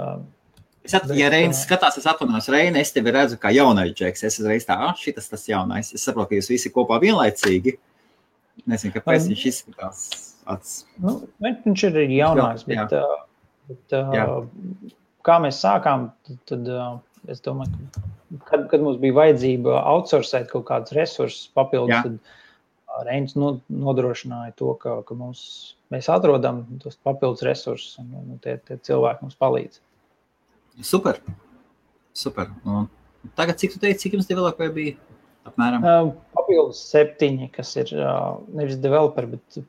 Es 0.88 0.94
at, 0.96 1.04
ja 1.12 1.28
Reinis 1.32 1.60
skatās, 1.66 1.98
es 2.00 2.06
atvainojos, 2.08 2.48
Reini, 2.52 2.80
es 2.80 2.94
tevi 2.96 3.12
redzu 3.12 3.36
kā 3.40 3.52
jaunais 3.52 3.92
džeks. 3.92 4.24
Es 4.24 4.40
uzreiz 4.40 4.64
tā, 4.68 4.78
ah, 4.88 4.96
šitas 4.96 5.28
tas 5.28 5.44
jaunais. 5.50 5.92
Es 5.92 6.08
saprotu, 6.08 6.32
ka 6.32 6.40
jūs 6.40 6.48
visi 6.54 6.72
kopā 6.72 6.96
vienlaicīgi. 7.02 7.76
Nezinu, 8.68 8.96
kāpēc 8.96 9.26
um, 9.26 9.34
viņš 9.34 9.44
izskatās 9.52 10.27
acis. 10.54 10.82
Nu, 11.02 11.20
viņš 11.44 11.88
ir 11.90 11.98
jaunāks, 12.16 12.66
jā, 12.66 12.84
bet, 12.84 12.94
jā. 12.98 13.18
bet 13.72 13.98
jā. 14.18 14.28
kā 15.28 15.40
mēs 15.44 15.60
sākām, 15.64 16.10
tad, 16.26 16.40
tad 16.50 16.70
es 17.28 17.44
domāju, 17.44 17.88
ka 17.92 18.06
kad, 18.44 18.68
kad 18.70 18.82
mums 18.82 18.98
bija 19.00 19.16
vajadzība 19.16 19.80
outsourcēt 19.88 20.48
kaut 20.52 20.66
kādus 20.68 20.94
resursus 20.96 21.48
papildus, 21.56 21.94
jā. 21.96 22.02
tad 22.06 22.20
Reins 23.06 23.36
nodrošināja 23.36 24.56
to, 24.58 24.72
ka, 24.80 24.96
ka 25.06 25.14
mums, 25.14 25.40
mēs 25.92 26.08
atrodam 26.10 26.64
tos 26.82 26.96
papildus 27.06 27.44
resursus 27.46 27.98
un, 28.00 28.08
un 28.18 28.40
tie, 28.42 28.56
tie 28.66 28.78
cilvēki 28.88 29.22
mums 29.22 29.36
palīdz. 29.38 29.78
Super. 30.82 31.20
Super. 32.16 32.50
Un 32.66 32.88
tagad, 33.38 33.60
cik 33.60 33.76
tu 33.76 33.82
teici, 33.82 34.00
cik 34.06 34.16
jums 34.16 34.26
developeri 34.30 34.74
bija? 34.74 34.96
Apmēram. 35.46 35.84
Papildus 36.34 36.80
septiņi, 36.90 37.52
kas 37.54 37.70
ir 37.78 37.92
nevis 38.56 38.80
developeri, 38.82 39.36
bet 39.36 39.60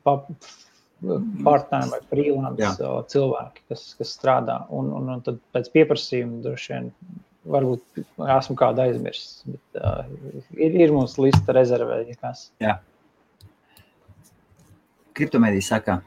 part-time 1.44 1.88
vai 1.92 2.00
freelance 2.10 2.60
Jā. 2.62 2.90
cilvēki, 3.12 3.64
kas, 3.70 3.84
kas 3.98 4.12
strādā. 4.18 4.60
Un, 4.74 4.92
un, 4.96 5.08
un 5.14 5.24
tad 5.24 5.40
pēc 5.54 5.70
pieprasījuma 5.74 6.42
droši 6.44 6.74
vien 6.74 6.90
varbūt 7.50 8.02
esmu 8.36 8.56
kādu 8.60 8.84
aizmirsis. 8.84 9.40
Bet, 9.48 9.80
uh, 9.80 10.04
ir, 10.58 10.76
ir 10.84 10.94
mums 10.94 11.16
lista 11.20 11.56
rezervē, 11.56 12.02
ja 12.10 12.16
kas. 12.20 12.48
Jā. 12.62 12.76
Kriptomēdija 15.16 15.66
saka, 15.66 16.00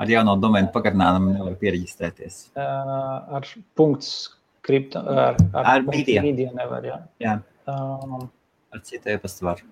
ar 0.00 0.10
jauno 0.10 0.36
domēnu 0.40 0.70
pagarinājumu 0.74 1.34
nevar 1.34 1.58
pieregistrēties. 1.60 2.44
Uh, 2.54 3.40
ar 3.40 3.48
punkts 3.78 4.30
kripto, 4.66 5.02
ar, 5.02 5.36
ar, 5.52 5.74
ar 5.74 5.84
mīdiju 5.88 6.54
nevar, 6.54 6.86
jā. 6.86 7.02
jā. 7.22 7.36
Um, 7.70 8.30
ar 8.70 8.86
citu 8.86 9.12
e-pastu 9.12 9.50
var. 9.50 9.62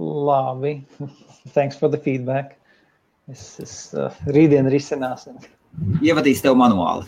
Labi, 0.00 0.80
thanks 1.56 1.76
for 1.76 1.90
the 1.90 1.98
feedback. 1.98 2.59
Es, 3.30 3.44
es 3.62 3.74
uh, 3.94 4.10
rītdien 4.34 4.68
risināsim. 4.72 5.38
Ievadīs 6.02 6.42
tev 6.42 6.56
manuāli. 6.58 7.06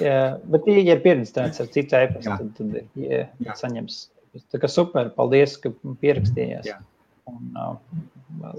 ja, 0.00 0.36
bet, 0.48 0.68
ja 0.68 0.96
ir 0.96 1.02
pieredzēts 1.04 1.62
ar 1.62 1.68
citu 1.72 1.96
e-pastu, 1.98 2.30
tad, 2.30 2.52
tad 2.58 3.02
ja, 3.04 3.24
ja 3.44 3.56
saņems. 3.58 4.00
Tā 4.52 4.60
kā 4.60 4.68
super, 4.70 5.08
paldies, 5.16 5.56
ka 5.60 5.72
pierakstījās. 6.02 6.68
Jā. 6.68 6.78
Un, 7.28 7.54
uh, 7.56 8.58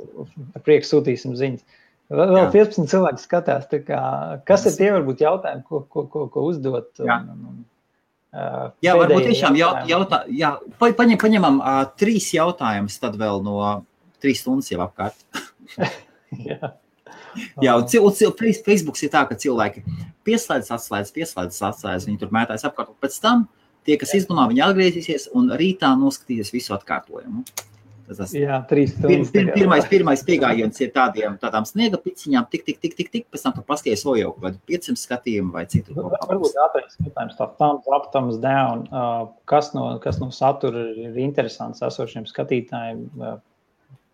ar 0.58 0.66
prieku 0.66 0.88
sūtīsim 0.90 1.36
ziņas. 1.38 1.66
Vēl 2.10 2.40
Jā. 2.40 2.46
15 2.50 2.90
cilvēki 2.90 3.22
skatās, 3.22 3.68
kā, 3.86 4.04
kas 4.50 4.64
ir 4.66 4.78
tie 4.80 4.88
varbūt 4.96 5.20
jautājumi, 5.22 5.62
ko, 5.68 5.84
ko, 5.94 6.08
ko, 6.10 6.26
ko 6.34 6.46
uzdot. 6.50 6.90
Jā. 6.98 7.20
Un, 7.22 7.52
un, 7.52 7.60
uh, 8.34 8.72
jā, 8.86 8.96
varbūt 8.98 9.30
tiešām 9.30 9.58
jautā, 9.60 9.84
jautā, 9.92 10.24
jā, 10.34 10.56
paņem, 10.82 11.20
paņemam 11.22 11.62
uh, 11.62 11.84
trīs 12.02 12.32
jautājumus, 12.34 12.98
tad 13.02 13.18
vēl 13.22 13.46
no 13.46 13.60
trīs 14.24 14.42
stundas 14.42 14.74
jau 14.74 14.82
apkārt. 14.88 15.22
Jā. 16.50 16.74
Jā, 17.66 17.76
un, 17.76 17.86
un, 17.86 18.10
un 18.10 18.36
Facebook 18.66 19.00
ir 19.04 19.14
tā, 19.14 19.24
ka 19.30 19.38
cilvēki 19.40 19.84
pieslēdz, 20.28 20.74
atslēdz, 20.76 21.14
pieslēdz, 21.16 21.62
atslēdz, 21.72 22.10
viņi 22.10 22.22
tur 22.22 22.34
mētājas 22.36 22.68
apkārt. 22.70 22.94
Pēc 23.02 23.18
tam 23.24 23.48
tie, 23.88 23.98
kas 24.02 24.14
izdomā, 24.18 24.48
viņi 24.52 24.66
atgriezīsies 24.68 25.30
un 25.38 25.52
rītā 25.60 25.92
noskatīsies 26.00 26.54
visu 26.56 26.76
atkārtojumu. 26.78 27.46
Tas 28.10 28.32
Jā, 28.34 28.56
trīs 28.66 28.96
stundas. 28.96 29.30
Pir, 29.30 29.44
pir, 29.46 29.50
pirmais, 29.54 29.84
pirmais 29.86 30.24
piegājiens 30.26 30.80
ir 30.82 30.90
tādiem, 30.96 31.36
tādām 31.38 31.68
sniega 31.70 32.00
piciņām, 32.02 32.48
tik, 32.50 32.64
tik, 32.66 32.80
tik, 32.82 32.96
tik, 32.98 33.12
tik 33.14 33.26
pēc 33.30 33.44
tam 33.46 33.54
tu 33.54 33.62
pasties 33.68 34.02
o 34.10 34.16
jau 34.18 34.32
vai 34.42 34.56
500 34.72 34.98
skatījumu 34.98 35.54
vai 35.54 35.68
citu. 35.70 35.94
Varbūt 35.94 36.58
ātrais 36.66 36.96
skatājums, 36.96 37.38
tā 37.38 37.48
thumbs 37.60 37.92
up, 37.94 38.08
thumbs 38.16 38.40
down, 38.42 38.88
kas 39.50 39.70
no, 39.78 39.92
kas 40.02 40.18
no 40.24 40.32
satura 40.34 40.88
ir 40.90 41.22
interesants 41.22 41.86
esošiem 41.86 42.26
skatītājiem. 42.32 43.06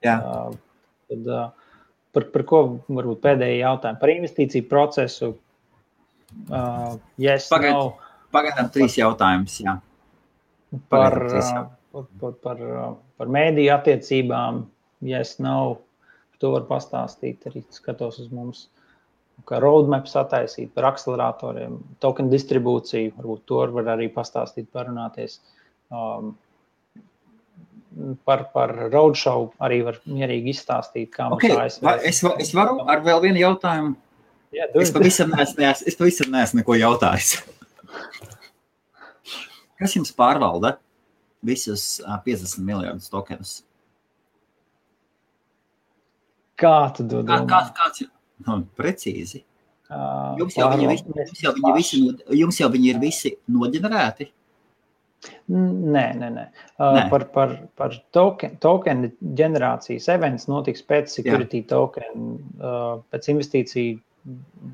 Jā. 0.04 0.18
Tad, 0.20 1.32
uh, 1.32 1.65
par, 2.16 2.28
par 2.34 2.46
ko 2.48 2.62
varbūt 2.88 3.22
pēdējie 3.24 3.62
jautājumi 3.62 4.02
par 4.02 4.14
investīciju 4.14 4.68
procesu. 4.72 5.34
Uh, 6.50 6.96
yes, 7.22 7.48
Pagaid, 7.52 7.76
no, 7.76 8.22
pagaidām 8.36 8.70
trīs 8.74 8.98
jautājumus. 9.00 9.60
Par, 10.92 11.18
uh, 11.28 11.52
par, 11.94 12.08
par, 12.22 12.38
par, 12.44 12.64
par 13.20 13.34
mēdīju 13.36 13.74
attiecībām, 13.76 14.64
yes, 15.08 15.38
no, 15.44 15.58
to 16.42 16.54
var 16.56 16.66
pastāstīt. 16.70 17.46
Arī 17.50 17.64
skatos 17.76 18.20
uz 18.24 18.32
mums, 18.34 18.66
kā 19.48 19.60
roadmaps 19.64 20.16
attaisīt 20.20 20.74
par 20.76 20.90
akceleratoriem, 20.92 21.78
token 22.04 22.32
distribūciju, 22.32 23.14
varbūt 23.20 23.46
to 23.52 23.62
var 23.76 23.94
arī 23.96 24.10
pastāstīt, 24.14 24.72
parunāties. 24.76 25.40
Um, 25.94 26.34
par, 28.28 28.48
par 28.54 28.74
roadshow 28.92 29.50
arī 29.64 29.82
var 29.88 30.00
mierīgi 30.10 30.54
izstāstīt, 30.56 31.12
kā 31.16 31.30
okay. 31.34 31.54
mums 31.54 31.80
ASV. 31.80 31.92
Es, 32.12 32.22
es 32.46 32.54
varu 32.58 32.82
ar 32.92 33.04
vēl 33.06 33.22
vienu 33.28 33.42
jautājumu. 33.44 33.96
Jā, 34.56 34.70
es 34.80 34.92
pavisam 34.96 35.34
neesmu, 35.36 35.68
es 35.92 36.00
pavisam 36.00 36.32
neesmu 36.32 36.62
neko 36.62 36.78
jautājis. 36.80 37.38
Kas 39.76 39.96
jums 39.98 40.14
pārvalda 40.16 40.78
visus 41.46 41.98
50 42.08 42.64
miljardus 42.64 43.12
tokenus? 43.12 43.58
Kā 46.56 46.78
tu 46.96 47.04
to 47.04 47.20
domā? 47.20 47.44
Kā, 47.50 47.66
kā, 47.68 47.74
kāds 47.82 48.06
ir? 48.06 48.12
Nu, 48.46 48.62
precīzi. 48.80 49.44
Jums, 50.40 50.56
jau 50.58 50.70
viņi, 50.72 50.88
visi, 50.90 51.12
jums, 51.14 51.42
jau 51.44 51.52
viņi 51.56 51.74
visi, 51.76 52.00
jums 52.40 52.60
jau 52.60 52.70
viņi 52.74 52.90
ir 52.90 53.02
visi 53.04 53.32
noģenerēti? 53.52 54.30
Nē, 55.50 56.06
nē, 56.20 56.30
nē. 56.34 56.44
Uh, 56.78 56.96
nē. 56.98 57.04
Par, 57.12 57.26
par, 57.34 57.54
par 57.80 57.96
token, 58.16 58.58
token 58.62 59.08
ģenerācijas 59.38 60.08
events 60.14 60.48
notiks 60.52 60.84
pēc 60.86 61.14
security 61.20 61.62
Jā. 61.64 61.70
token, 61.74 62.28
uh, 62.60 63.00
pēc 63.14 63.30
investīciju 63.34 64.00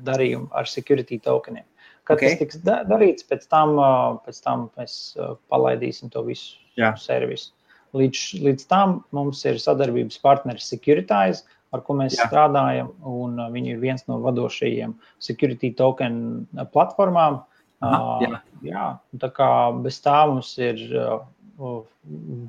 darījuma 0.06 0.48
ar 0.56 0.68
security 0.68 1.20
tokeniem. 1.22 1.64
Kad 2.08 2.18
okay. 2.18 2.32
tas 2.32 2.40
tiks 2.40 2.60
da 2.66 2.80
darīts, 2.88 3.26
pēc 3.28 3.46
tam, 3.52 3.76
uh, 3.78 4.18
pēc 4.26 4.40
tam 4.44 4.66
mēs 4.78 4.96
uh, 5.16 5.36
palaidīsim 5.52 6.10
to 6.12 6.24
visu 6.26 6.58
Jā. 6.80 6.94
servisu. 6.98 7.52
Līdz, 7.96 8.22
līdz 8.42 8.66
tam 8.70 9.02
mums 9.12 9.42
ir 9.44 9.60
sadarbības 9.60 10.16
partneris 10.24 10.70
Securitize, 10.72 11.44
ar 11.72 11.84
ko 11.84 11.96
mēs 12.00 12.16
Jā. 12.16 12.26
strādājam, 12.26 12.90
un 13.06 13.38
uh, 13.38 13.50
viņi 13.52 13.76
ir 13.76 13.82
viens 13.84 14.04
no 14.08 14.18
vadošajiem 14.24 14.96
security 15.22 15.72
token 15.78 16.48
platformām. 16.74 17.42
Aha, 17.82 18.18
jā. 18.22 18.40
jā, 18.66 18.86
tā 19.22 19.30
kā 19.34 19.48
bez 19.82 19.98
tā 20.04 20.18
mums 20.30 20.52
ir 20.62 20.82
uh, 20.94 21.22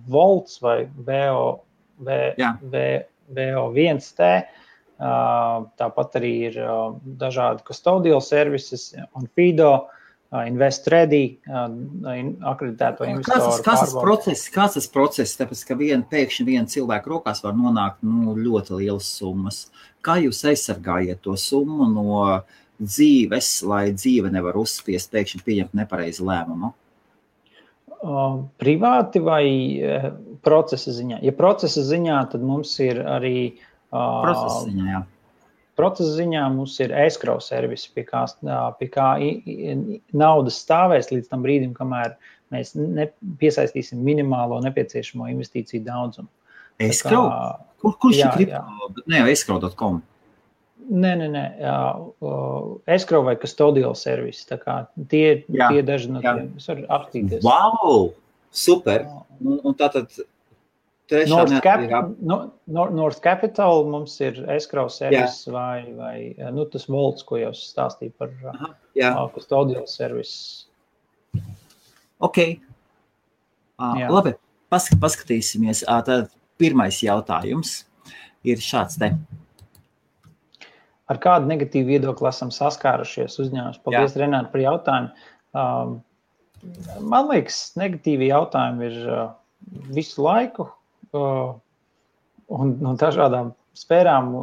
Volts 0.10 0.60
vai 0.62 0.84
VO, 1.08 1.48
v, 2.06 2.20
v, 2.62 2.84
VO1T. 3.34 4.30
Uh, 5.04 5.66
tāpat 5.80 6.20
arī 6.22 6.32
ir 6.52 6.60
uh, 6.62 6.94
dažādi 7.20 7.66
custodial 7.68 8.22
services 8.24 8.94
un 9.18 9.28
FIDO. 9.36 9.74
Uh, 10.34 10.48
invest 10.50 10.88
ready, 10.90 11.36
uh, 11.46 11.68
akreditēto 12.50 13.06
investoru. 13.06 13.52
Kāds, 13.62 13.84
tas 13.84 13.92
process, 13.94 14.48
kāds 14.50 14.78
tas 14.80 14.88
process, 14.90 15.36
tāpēc, 15.38 15.60
ka 15.70 15.78
vien, 15.78 16.02
pēkšņi 16.10 16.46
viena 16.48 16.66
cilvēka 16.72 17.12
rokās 17.12 17.44
var 17.44 17.54
nonākt 17.54 18.02
nu, 18.02 18.34
ļoti 18.34 18.80
lielas 18.80 19.12
summas. 19.14 19.68
Kā 20.02 20.16
jūs 20.24 20.42
aizsargājat 20.50 21.22
to 21.22 21.38
summu 21.38 21.86
no 21.92 22.08
uh, 22.24 22.58
dzīves, 22.82 23.50
lai 23.70 23.84
dzīve 23.94 24.32
nevar 24.34 24.58
uzspiest 24.60 25.12
pēkšņi 25.14 25.44
pieņemt 25.46 25.78
nepareizu 25.78 26.26
lēmumu? 26.28 26.74
Privāti 28.60 29.22
vai 29.24 29.46
procesa 30.44 30.92
ziņā? 30.92 31.22
Ja 31.24 31.32
procesa 31.38 31.86
ziņā, 31.88 32.20
tad 32.34 32.44
mums 32.44 32.74
ir 32.84 33.00
arī. 33.00 33.54
Procesa 33.94 34.66
ziņā, 34.66 34.88
jā. 34.92 35.02
Procesa 35.80 36.12
ziņā 36.20 36.44
mums 36.54 36.76
ir 36.84 36.92
escrow 37.06 37.40
servis, 37.42 37.88
pie 37.90 38.04
kā, 38.06 38.26
pie 38.78 38.90
kā 38.94 39.08
naudas 40.14 40.60
stāvēs 40.62 41.10
līdz 41.14 41.32
tam 41.32 41.46
brīdim, 41.46 41.72
kamēr 41.78 42.14
mēs 42.54 42.76
piesaistīsim 43.42 44.04
minimālo 44.06 44.60
nepieciešamo 44.68 45.32
investīciju 45.32 45.82
daudzumu. 45.88 46.30
Escrow? 46.84 47.30
Kur, 47.82 47.96
kurš 48.04 48.20
ir 48.20 48.30
kripto? 48.36 48.62
Ne 49.10 49.24
jau 49.24 49.32
escrow.com. 49.32 50.04
Nē, 50.90 51.14
nē, 51.20 51.28
nē. 51.32 51.44
escrow 52.92 53.24
vai 53.24 53.36
custodial 53.40 53.96
service. 53.96 54.46
Tie 55.10 55.24
ir 55.32 55.44
tie 55.48 55.82
daži 55.86 56.12
no 56.12 56.22
tiem, 56.24 56.52
kas 56.58 56.70
var 56.72 56.84
apstīties. 57.00 57.44
Wow! 57.46 58.14
Super! 58.54 59.06
Un, 59.42 59.60
un 59.64 59.76
tātad 59.78 60.12
North, 61.28 61.54
Cap 61.62 61.84
ir... 61.84 61.92
North 62.66 63.20
Capital 63.22 63.84
mums 63.92 64.16
ir 64.24 64.40
escrow 64.54 64.90
service 64.90 65.46
jā. 65.46 65.54
vai, 65.54 65.78
vai 65.98 66.52
nu, 66.56 66.66
tas 66.72 66.88
volts, 66.90 67.26
ko 67.28 67.38
jau 67.42 67.52
stāstīju 67.58 68.16
par 68.18 68.32
Aha, 68.54 68.72
uh, 69.12 69.28
custodial 69.36 69.86
service. 69.92 70.66
Ok. 72.24 72.40
Uh, 73.78 74.00
jā. 74.00 74.10
labi, 74.10 74.36
Pask 74.74 74.96
paskatīsimies. 74.98 75.84
Uh, 75.86 76.00
tad 76.08 76.32
pirmais 76.58 76.98
jautājums 77.04 77.84
ir 78.48 78.64
šāds 78.64 78.98
te. 78.98 79.14
Mm 79.14 79.43
ar 81.12 81.20
kādu 81.24 81.50
negatīvu 81.50 81.96
viedokli 81.96 82.30
esam 82.30 82.52
saskārušies 82.54 83.40
uzņēmums. 83.44 83.82
Paldies, 83.86 84.16
Renāri, 84.20 84.52
par 84.54 84.64
jautājumu. 84.64 85.30
Um, 85.54 85.98
man 87.14 87.30
liekas, 87.32 87.60
negatīvi 87.80 88.30
jautājumi 88.32 88.88
ir 88.90 88.98
uh, 89.12 89.24
visu 89.94 90.24
laiku 90.24 90.68
uh, 90.70 91.54
un 92.54 92.76
no 92.84 92.96
dažādām 93.00 93.54
sfērām. 93.78 94.34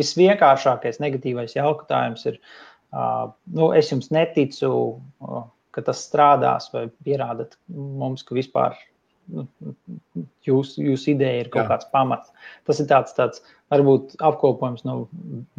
Visvienkāršākais 0.00 1.00
negatīvais 1.02 1.56
jautājums 1.58 2.26
ir, 2.30 2.40
uh, 2.94 3.30
nu, 3.54 3.70
es 3.76 3.90
jums 3.92 4.10
neticu, 4.14 4.70
ka 5.70 5.84
tas 5.86 6.02
strādās, 6.06 6.70
vai 6.74 6.88
pierādat 7.06 7.54
mums, 7.70 8.24
ka 8.26 8.34
vispār 8.38 8.78
jūsu 10.46 10.84
jūs 10.86 11.06
ideja 11.12 11.44
ir 11.44 11.52
kaut 11.52 11.64
Jā. 11.64 11.68
kāds 11.74 11.88
pamats. 11.92 12.32
Tas 12.68 12.80
ir 12.82 12.88
tāds, 12.90 13.14
tāds 13.16 13.44
varbūt 13.72 14.16
apkopojums 14.18 14.84
no 14.88 14.96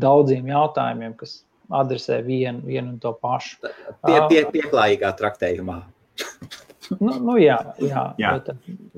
daudziem 0.01 0.49
jautājumiem, 0.51 1.15
kas 1.19 1.41
adresē 1.71 2.19
vienu, 2.25 2.63
vienu 2.67 2.95
un 2.95 2.99
to 3.01 3.13
pašu. 3.21 3.61
Pie, 4.05 4.17
pie, 4.29 4.43
pieklājīgā 4.53 5.13
traktējumā. 5.19 5.79
nu, 6.99 7.13
nu, 7.23 7.37
jā, 7.39 7.57
jā, 7.79 8.05
jā. 8.19 8.33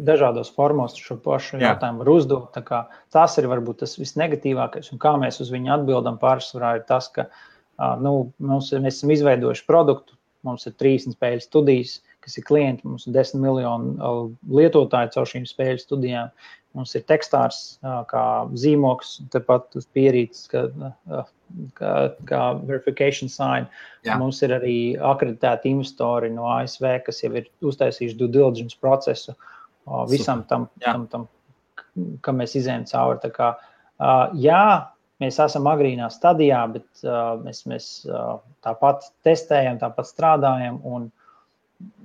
dažādos 0.09 0.49
formos 0.55 0.95
šo 0.97 1.19
pašu 1.21 1.59
jā. 1.59 1.69
jautājumu 1.69 2.03
var 2.03 2.13
uzdot. 2.15 2.61
Tas 3.13 3.37
ir 3.41 3.49
varbūt 3.51 3.83
tas 3.83 3.97
visnegatīvākais, 3.99 4.89
un 4.93 5.01
kā 5.01 5.13
mēs 5.21 5.41
uz 5.43 5.53
viņu 5.53 5.75
atbildam 5.77 6.17
pārsvarā, 6.21 6.77
ir 6.79 6.87
tas, 6.89 7.11
ka 7.13 7.29
nu, 8.01 8.31
mums, 8.41 8.71
mēs 8.73 8.99
esam 8.99 9.13
izveidojuši 9.13 9.67
produktu, 9.69 10.17
mums 10.47 10.65
ir 10.67 10.75
trīs 10.79 11.05
spēļu 11.07 11.45
studijas, 11.45 11.99
kas 12.23 12.39
ir 12.39 12.47
klienti, 12.47 12.87
mums 12.87 13.07
ir 13.07 13.15
desmit 13.15 13.43
miljoni 13.43 13.93
lietotāji 14.57 15.13
caur 15.15 15.29
šīm 15.29 15.47
spēļu 15.49 15.83
studijām. 15.83 16.33
Mums 16.73 16.95
ir 16.97 17.03
tekstārs, 17.05 17.57
kā 18.09 18.25
zīmoks, 18.57 19.19
tepat 19.33 19.75
uz 19.77 19.85
pierītes, 19.93 20.47
kā, 20.49 20.63
kā, 21.77 21.91
kā 22.25 22.41
verification 22.63 23.29
sign. 23.29 23.67
Jā. 24.07 24.17
Mums 24.17 24.41
ir 24.41 24.55
arī 24.55 24.77
akreditēti 24.97 25.69
investori 25.69 26.31
no 26.33 26.47
ASV, 26.55 26.87
kas 27.05 27.21
jau 27.21 27.29
ir 27.37 27.51
uztaisījuši 27.61 28.17
due 28.17 28.31
diligence 28.33 28.79
procesu 28.81 29.37
visam 30.09 30.41
tam, 30.49 30.65
tam, 30.81 31.05
tam 31.11 31.27
kam 32.25 32.41
mēs 32.41 32.55
izējām 32.57 32.85
cauri. 32.89 33.31
Kā, 33.35 33.53
jā, 34.39 34.63
mēs 35.21 35.39
esam 35.45 35.67
agrīnā 35.69 36.09
stadijā, 36.13 36.63
bet 36.73 37.05
mēs, 37.43 37.63
mēs 37.69 37.89
tāpat 38.65 39.09
testējam, 39.27 39.79
tāpat 39.83 40.09
strādājam 40.09 40.79
un, 40.87 41.11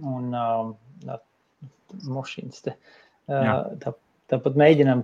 un 0.03 0.35
mušīns 2.19 2.63
te. 2.67 2.77
Tā, 3.29 3.95
Tāpat 4.29 4.59
mēģinām 4.61 5.03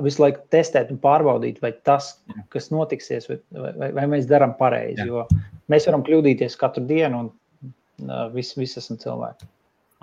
visu 0.00 0.22
laiku 0.22 0.46
testēt 0.48 0.88
un 0.94 0.96
pārbaudīt, 1.02 1.58
vai 1.60 1.74
tas, 1.84 2.14
kas 2.54 2.70
notiksies, 2.72 3.26
vai, 3.28 3.36
vai, 3.76 3.90
vai 3.98 4.04
mēs 4.14 4.24
darām 4.30 4.54
pareizi. 4.56 5.04
Jo 5.10 5.26
mēs 5.68 5.84
varam 5.88 6.04
kļūdīties 6.06 6.56
katru 6.56 6.86
dienu, 6.88 7.26
un 7.26 8.12
visi, 8.32 8.56
visi 8.62 8.80
esam 8.80 8.96
cilvēki. 9.02 9.48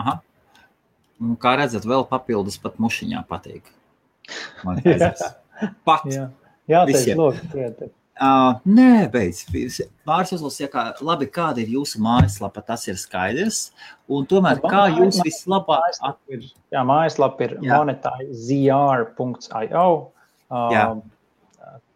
Aha. 0.04 0.20
Un, 1.20 1.34
kā 1.42 1.56
redzat, 1.60 1.88
vēl 1.90 2.06
papildus 2.12 2.60
pat 2.62 2.78
mušiņā 2.80 3.24
patīk. 3.32 3.74
Pat. 5.88 6.06
Jā, 6.08 6.30
Jā 6.70 6.86
tas 6.88 7.08
ir 7.10 7.18
labi. 7.20 7.90
Uh, 8.20 8.58
nē, 8.68 9.08
beidz. 9.14 9.46
Pāris 10.08 10.34
uzlasīja, 10.36 10.68
kā 10.74 10.82
labi, 11.08 11.26
kāda 11.32 11.62
ir 11.64 11.70
jūsu 11.78 12.02
mājaslapa, 12.04 12.60
tas 12.68 12.84
ir 12.90 12.98
skaidrs. 13.00 13.72
Un 14.12 14.26
tomēr, 14.28 14.60
kā 14.60 14.90
jūs 14.92 15.22
vislabāk... 15.24 15.96
Ir, 16.28 16.44
jā, 16.74 16.82
mājaslapa 16.84 17.48
ir 17.48 17.56
monetizr.io. 17.64 19.08
Jā. 20.50 20.84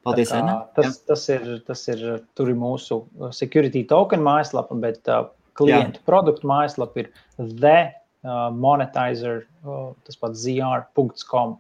Paldies, 0.04 0.32
kā, 0.32 0.40
tas, 0.76 0.86
jā. 0.86 0.94
tas, 1.08 1.22
ir, 1.32 1.44
tas 1.68 1.82
ir, 1.92 2.00
tur 2.36 2.48
ir 2.52 2.58
mūsu 2.60 3.02
security 3.36 3.84
token 3.88 4.24
mājaslapa, 4.24 4.76
bet 4.84 5.08
uh, 5.12 5.28
klientu 5.60 6.00
jā. 6.02 6.06
produktu 6.08 6.48
mājaslapa 6.50 7.06
ir 7.06 7.08
the 7.40 7.78
uh, 7.88 8.48
monetizer, 8.52 9.46
uh, 9.64 9.92
tas 10.08 10.20
pats 10.20 10.44
zr.com. 10.44 11.58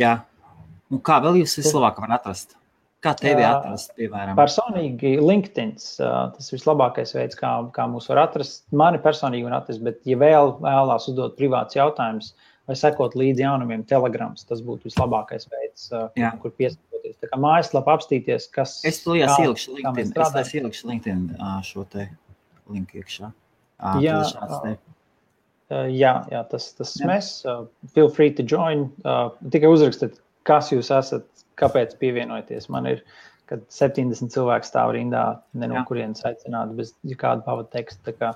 Jā. 0.00 0.18
Un 0.92 1.00
kā 1.04 1.16
vēl 1.24 1.40
jūs 1.42 1.56
vislabāk 1.60 2.00
varat 2.04 2.20
atrast? 2.20 2.56
Kā 3.06 3.14
tevi 3.20 3.44
atrast, 3.46 3.92
piemēram? 3.98 4.34
Personīgi 4.38 5.14
LinkedIn. 5.22 5.76
Tas 5.78 6.50
ir 6.50 6.58
vislabākais 6.58 7.14
veids, 7.16 7.38
kā, 7.38 7.52
kā 7.76 7.86
mūs 7.90 8.10
var 8.10 8.24
atrast. 8.26 8.64
Mani 8.74 9.00
personīgi 9.02 9.46
var 9.46 9.60
atrast, 9.60 9.84
bet, 9.86 10.02
ja 10.08 10.18
vēl 10.20 10.56
vēlās 10.64 11.08
uzdot 11.12 11.38
privāts 11.38 11.78
jautājums 11.78 12.34
vai 12.66 12.74
sekot 12.78 13.14
līdzi 13.14 13.44
jaunumiem, 13.44 13.84
Telegrams, 13.86 14.42
tas 14.48 14.62
būtu 14.64 14.88
vislabākais 14.88 15.46
veids, 15.52 15.86
Jā. 16.18 16.32
kur 16.42 16.50
piesaistīties. 16.58 17.14
Tā 17.22 17.30
kā 17.30 17.38
mājaslapā 17.38 17.94
apstīties, 17.94 18.48
kas. 18.54 18.80
Es 18.88 19.04
to 19.04 19.14
ielikšu 19.18 19.76
LinkedIn. 19.78 20.10
Es 20.42 20.52
ielikšu 20.58 20.90
LinkedIn 20.90 21.22
šo 21.66 21.86
te 21.92 22.08
linku 22.72 22.98
iekšā. 23.02 23.30
Jā, 24.02 24.18
jā, 25.70 26.12
jā, 26.32 26.42
tas, 26.50 26.68
tas 26.78 26.94
jā. 26.98 27.06
mēs. 27.10 27.30
Feel 27.94 28.10
free 28.10 28.34
to 28.34 28.42
join. 28.46 28.88
Tikai 29.52 29.70
uzrakstiet, 29.70 30.18
kas 30.48 30.72
jūs 30.74 30.90
esat 30.94 31.45
kāpēc 31.60 31.94
pievienoties. 32.00 32.68
Man 32.72 32.88
ir, 32.90 33.02
kad 33.50 33.62
70 33.72 34.32
cilvēki 34.34 34.68
stāv 34.68 34.92
rindā, 34.96 35.24
ne 35.56 35.70
no 35.70 35.84
kurienes 35.88 36.24
aicināt, 36.28 36.74
bez 36.78 36.92
kāda 37.14 37.44
pamateksta. 37.46 38.14
Kā... 38.18 38.34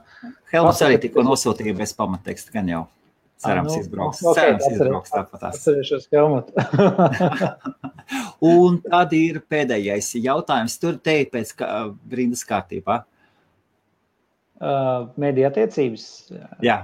Helmuts 0.54 0.82
arī 0.86 1.00
tikko 1.02 1.26
nosūtīja 1.26 1.76
bez 1.78 1.94
pamateksta, 1.98 2.54
gan 2.56 2.70
jau. 2.70 2.86
Cerams, 3.40 3.72
nu, 3.72 3.80
izbrauks. 3.80 4.18
Okay, 4.20 4.52
Cerams, 4.52 4.66
izbrauks 4.68 5.12
tāpat. 5.14 5.44
Atcerēšos 5.48 6.10
Helmutu. 6.12 6.52
Un 8.50 8.76
tad 8.84 9.14
ir 9.16 9.40
pēdējais 9.48 10.10
jautājums. 10.20 10.76
Tur 10.82 10.98
te 11.00 11.14
ir 11.22 11.30
pēc 11.32 11.54
kā, 11.56 11.70
rindas 12.12 12.44
kārtībā. 12.48 12.98
Uh, 14.60 15.08
Mēdī 15.20 15.46
attiecības. 15.48 16.04
Jā. 16.60 16.82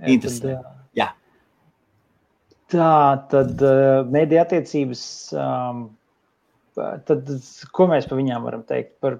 Interesanti. 0.00 0.54
Jā. 0.56 0.79
Tā 2.70 2.90
tad 3.30 3.62
mediju 4.12 4.42
attiecības. 4.44 5.02
Um, 5.34 5.86
tad, 6.76 7.32
ko 7.74 7.88
mēs 7.90 8.06
par 8.10 8.20
viņām 8.20 8.46
varam 8.46 8.62
teikt? 8.68 8.94
Par, 9.02 9.18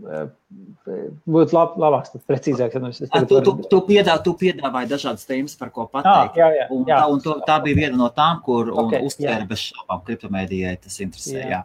būtu 0.00 1.56
lab, 1.56 1.74
labāks, 1.80 2.12
tad 2.14 2.24
precīzāk. 2.28 2.72
Tad 2.74 2.86
es 2.88 3.00
tu, 3.00 3.40
tu, 3.44 3.54
tu, 3.70 3.80
piedāvā, 3.88 4.18
tu 4.24 4.34
piedāvāji 4.40 4.90
dažādas 4.90 5.26
tēmas, 5.28 5.56
par 5.60 5.72
ko 5.74 5.86
pateikt. 5.90 6.36
Ah, 6.36 6.38
jā, 6.38 6.48
jā, 6.56 6.66
un, 6.72 6.84
jā. 6.88 6.96
Tā, 6.96 7.10
un 7.12 7.22
to, 7.24 7.36
tā 7.46 7.58
bija 7.64 7.82
viena 7.82 8.00
no 8.00 8.10
tām, 8.16 8.40
kur 8.46 8.72
okay, 8.84 9.04
uztvēra 9.06 9.48
bez 9.48 9.66
šaubām 9.70 10.04
kriptomēdijai 10.06 10.76
tas 10.84 11.00
interesē. 11.04 11.38
Jā. 11.40 11.62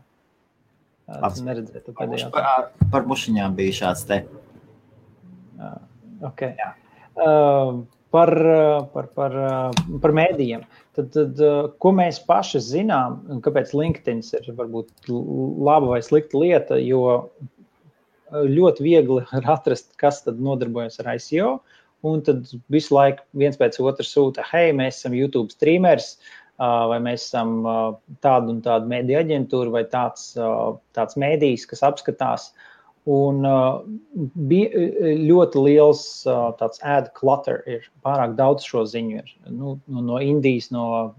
Jā. 1.05 1.19
Tas 1.21 1.41
neredzētu 1.45 1.93
pēdējā. 1.97 2.31
Par, 2.33 2.71
par 2.93 3.11
mušiņām 3.11 3.57
bija 3.57 3.79
šāds 3.81 4.07
te. 4.09 4.23
Okay. 6.25 6.55
Jā. 6.57 6.71
Uh, 7.15 7.83
par, 8.11 8.31
par, 8.93 9.11
par, 9.15 9.37
par 10.01 10.15
mēdījiem. 10.17 10.65
Tad, 10.95 11.09
tad, 11.11 11.41
ko 11.83 11.91
mēs 11.91 12.21
paši 12.23 12.61
zinām, 12.63 13.17
un 13.31 13.41
kāpēc 13.43 13.73
LinkedIn 13.75 14.21
ir 14.37 14.45
varbūt 14.55 15.09
laba 15.11 15.89
vai 15.91 15.99
slikta 16.05 16.39
lieta, 16.39 16.77
jo 16.79 17.01
ļoti 18.31 18.85
viegli 18.85 19.23
ir 19.37 19.49
atrast, 19.51 19.91
kas 20.01 20.23
tad 20.25 20.39
nodarbojas 20.41 21.01
ar 21.03 21.15
ICO. 21.15 21.57
Un 22.05 22.21
tad 22.21 22.45
visu 22.69 22.93
laiku 22.93 23.23
viens 23.33 23.57
pēc 23.57 23.79
otra 23.81 24.05
sūta, 24.05 24.43
hei, 24.51 24.69
mēs 24.77 24.99
esam 24.99 25.15
YouTube 25.17 25.49
streamers, 25.49 26.19
vai 26.59 26.99
mēs 27.03 27.23
esam 27.25 27.57
tāda 28.23 28.51
un 28.53 28.59
tāda 28.63 28.85
mēdīja 28.91 29.23
aģentūra, 29.25 29.73
vai 29.73 29.83
tāds, 29.89 30.29
tāds 30.95 31.17
mēdījis, 31.19 31.65
kas 31.71 31.81
apskatās. 31.87 32.51
Un 33.05 33.43
bija 34.49 34.85
ļoti 35.21 35.61
liels 35.61 35.99
tāds 36.57 36.79
ad 36.81 37.11
clutter, 37.13 37.59
ir 37.69 37.83
pārāk 38.05 38.33
daudz 38.39 38.65
šo 38.65 38.81
ziņu. 38.89 39.19
Ir, 39.21 39.33
nu, 39.53 39.75
no 39.85 40.17
Indijas, 40.23 40.71
no, 40.73 41.13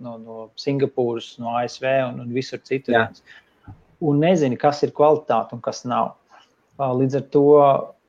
no, 0.00 0.14
no 0.16 0.46
Singapūras, 0.56 1.34
no 1.42 1.52
ASV 1.60 1.84
un, 2.06 2.22
un 2.24 2.32
visur 2.32 2.62
citur. 2.64 2.96
Jā. 2.96 3.74
Un 4.00 4.24
nezini, 4.24 4.56
kas 4.60 4.80
ir 4.86 4.94
kvalitāte 4.96 5.56
un 5.56 5.60
kas 5.64 5.84
nav. 5.88 6.14
Līdz 6.80 7.20
ar 7.20 7.28
to 7.32 7.44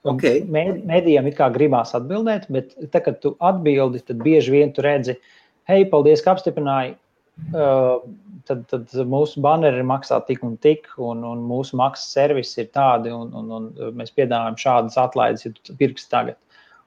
okay. 0.08 0.44
mēdījiem 0.48 1.28
it 1.28 1.36
kā 1.38 1.50
gribās 1.52 1.92
atbildēt, 1.98 2.48
bet 2.52 2.72
tad, 2.94 3.02
kad 3.10 3.20
tu 3.24 3.34
atbildi, 3.44 4.06
tad 4.08 4.24
bieži 4.24 4.56
vien 4.56 4.72
tu 4.76 4.84
redzi, 4.86 5.18
hei, 5.68 5.84
paldies, 5.92 6.24
ka 6.24 6.36
apstiprināji. 6.36 6.96
Tad, 8.48 8.62
tad 8.72 8.94
mūsu 9.12 9.42
banneri 9.44 9.84
maksā 9.84 10.22
tik 10.28 10.44
un 10.48 10.54
tik, 10.64 10.86
un, 11.04 11.20
un 11.28 11.42
mūsu 11.50 11.76
maksas 11.76 12.14
servisi 12.16 12.62
ir 12.64 12.70
tādi, 12.72 13.12
un, 13.12 13.34
un, 13.36 13.50
un 13.58 13.96
mēs 14.00 14.14
piedāvājam 14.16 14.56
šādas 14.62 14.96
atlaides, 15.02 15.44
ja 15.44 15.52
tu 15.52 15.76
pirksi 15.80 16.08
tagad. 16.14 16.40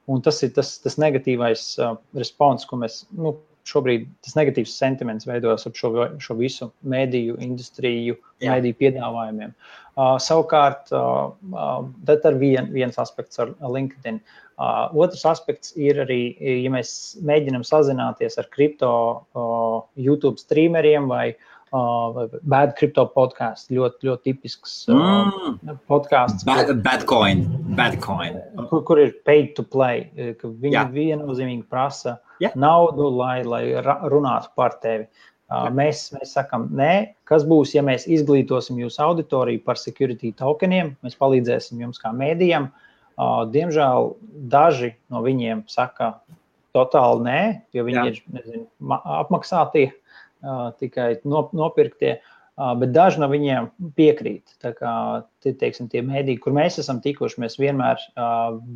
Un 0.09 0.23
tas 0.25 0.41
ir 0.41 0.49
tas, 0.55 0.73
tas 0.81 0.97
negatīvais 0.97 1.65
uh, 1.79 1.93
respons, 2.17 2.65
ko 2.65 2.79
mēs 2.81 3.03
nu, 3.13 3.35
šobrīd 3.67 4.07
tas 4.25 4.35
negatīvs 4.37 4.73
sentiments 4.77 5.27
veidojas 5.29 5.67
ap 5.69 5.77
šo, 5.77 5.91
šo 6.23 6.37
visu 6.39 6.71
mediju 6.81 7.37
industriju, 7.41 8.17
Jā. 8.41 8.55
mediju 8.55 8.77
piedāvājumiem. 8.79 9.53
Uh, 9.91 10.15
savukārt, 10.23 10.91
uh, 10.95 11.33
uh, 11.51 11.81
tas 12.07 12.23
ir 12.29 12.39
vien, 12.41 12.69
viens 12.73 12.97
aspekts 13.01 13.41
ar 13.43 13.51
LinkedIn. 13.59 14.21
Uh, 14.61 14.87
otrs 15.03 15.25
aspekts 15.27 15.73
ir 15.75 15.99
arī, 16.03 16.21
ja 16.63 16.71
mēs 16.71 17.17
mēģinām 17.25 17.65
sazināties 17.67 18.37
ar 18.39 18.47
kripto 18.53 18.91
uh, 19.35 19.81
YouTube 19.99 20.39
streameriem 20.39 21.09
vai 21.11 21.33
uh, 21.33 22.23
Bad 22.41 22.75
Crypto 22.79 23.05
podkāsts. 23.15 23.71
Ļoti, 23.73 24.07
ļoti 24.07 24.31
tipisks 24.31 24.75
uh, 24.91 25.27
mm. 25.27 25.79
podkāsts. 25.91 26.47
Bad, 26.47 26.71
bad 26.85 27.05
coin. 27.09 27.45
Bad 27.77 27.99
coin. 28.03 28.39
Kur, 28.69 28.85
kur 28.87 29.01
ir 29.01 29.15
paid 29.27 29.55
to 29.59 29.67
play. 29.67 30.07
Viņi 30.15 30.75
yeah. 30.77 30.91
viennozīmīgi 30.91 31.67
prasa 31.71 32.19
yeah. 32.41 32.55
naudu, 32.59 33.09
lai, 33.21 33.41
lai 33.47 33.65
runātu 34.11 34.51
par 34.57 34.79
tevi. 34.83 35.05
Uh, 35.05 35.31
mēs, 35.75 36.05
mēs 36.15 36.33
sakām, 36.37 36.69
nē, 36.75 37.13
kas 37.27 37.43
būs, 37.47 37.73
ja 37.75 37.83
mēs 37.83 38.07
izglītosim 38.07 38.79
jūsu 38.79 39.01
auditoriju 39.03 39.63
par 39.65 39.79
security 39.79 40.31
tokeniem, 40.37 40.95
mēs 41.03 41.17
palīdzēsim 41.19 41.81
jums 41.83 41.99
kā 42.01 42.13
mēdījam. 42.15 42.69
Diemžēl 43.51 44.13
daži 44.51 44.93
no 45.11 45.21
viņiem 45.25 45.65
saka, 45.69 46.15
totāli 46.71 47.25
nē, 47.27 47.39
jo 47.75 47.83
viņi 47.83 47.99
Jā. 47.99 48.05
ir 48.07 48.21
nezinu, 48.31 48.67
apmaksātie, 49.19 49.89
tikai 50.79 51.09
nopirktie. 51.27 52.21
Bet 52.55 52.91
daži 52.93 53.19
no 53.19 53.27
viņiem 53.31 53.67
piekrīt. 53.97 54.55
Tā 54.61 54.71
kā 54.77 54.93
teiksim, 55.43 55.89
tie 55.91 56.03
mēdīji, 56.05 56.39
kur 56.43 56.55
mēs 56.55 56.77
esam 56.79 56.99
tikuši, 57.03 57.41
mēs 57.41 57.57
vienmēr 57.59 57.99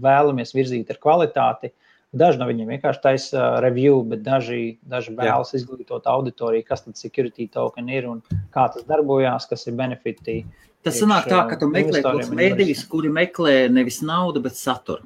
vēlamies 0.04 0.56
virzīt 0.58 0.92
ar 0.92 1.00
kvalitāti. 1.04 1.72
Uh, 1.72 1.95
Daži 2.16 2.40
no 2.40 2.48
viņiem 2.48 2.70
vienkārši 2.76 3.02
taisa 3.04 3.38
uh, 3.40 3.46
review, 3.64 3.98
bet 4.08 4.22
daži, 4.24 4.78
daži 4.88 5.16
vēlas 5.18 5.52
Jā. 5.52 5.60
izglītot 5.60 6.06
auditoriju, 6.08 6.64
kas 6.68 6.86
tad 6.86 7.00
security 7.00 7.50
token 7.52 7.90
ir 7.92 8.08
un 8.08 8.22
kā 8.54 8.68
tas 8.72 8.86
darbojās, 8.88 9.48
kas 9.50 9.68
ir 9.68 9.76
benefiti. 9.80 10.44
Tas 10.86 11.00
sanāk 11.02 11.28
tā, 11.28 11.42
ka 11.50 11.58
tu 11.60 11.68
meklē 11.72 12.04
tos 12.06 12.30
mēdījus, 12.32 12.86
kuri 12.92 13.12
meklē 13.12 13.56
nevis 13.74 14.00
naudu, 14.06 14.44
bet 14.46 14.56
saturu. 14.56 15.04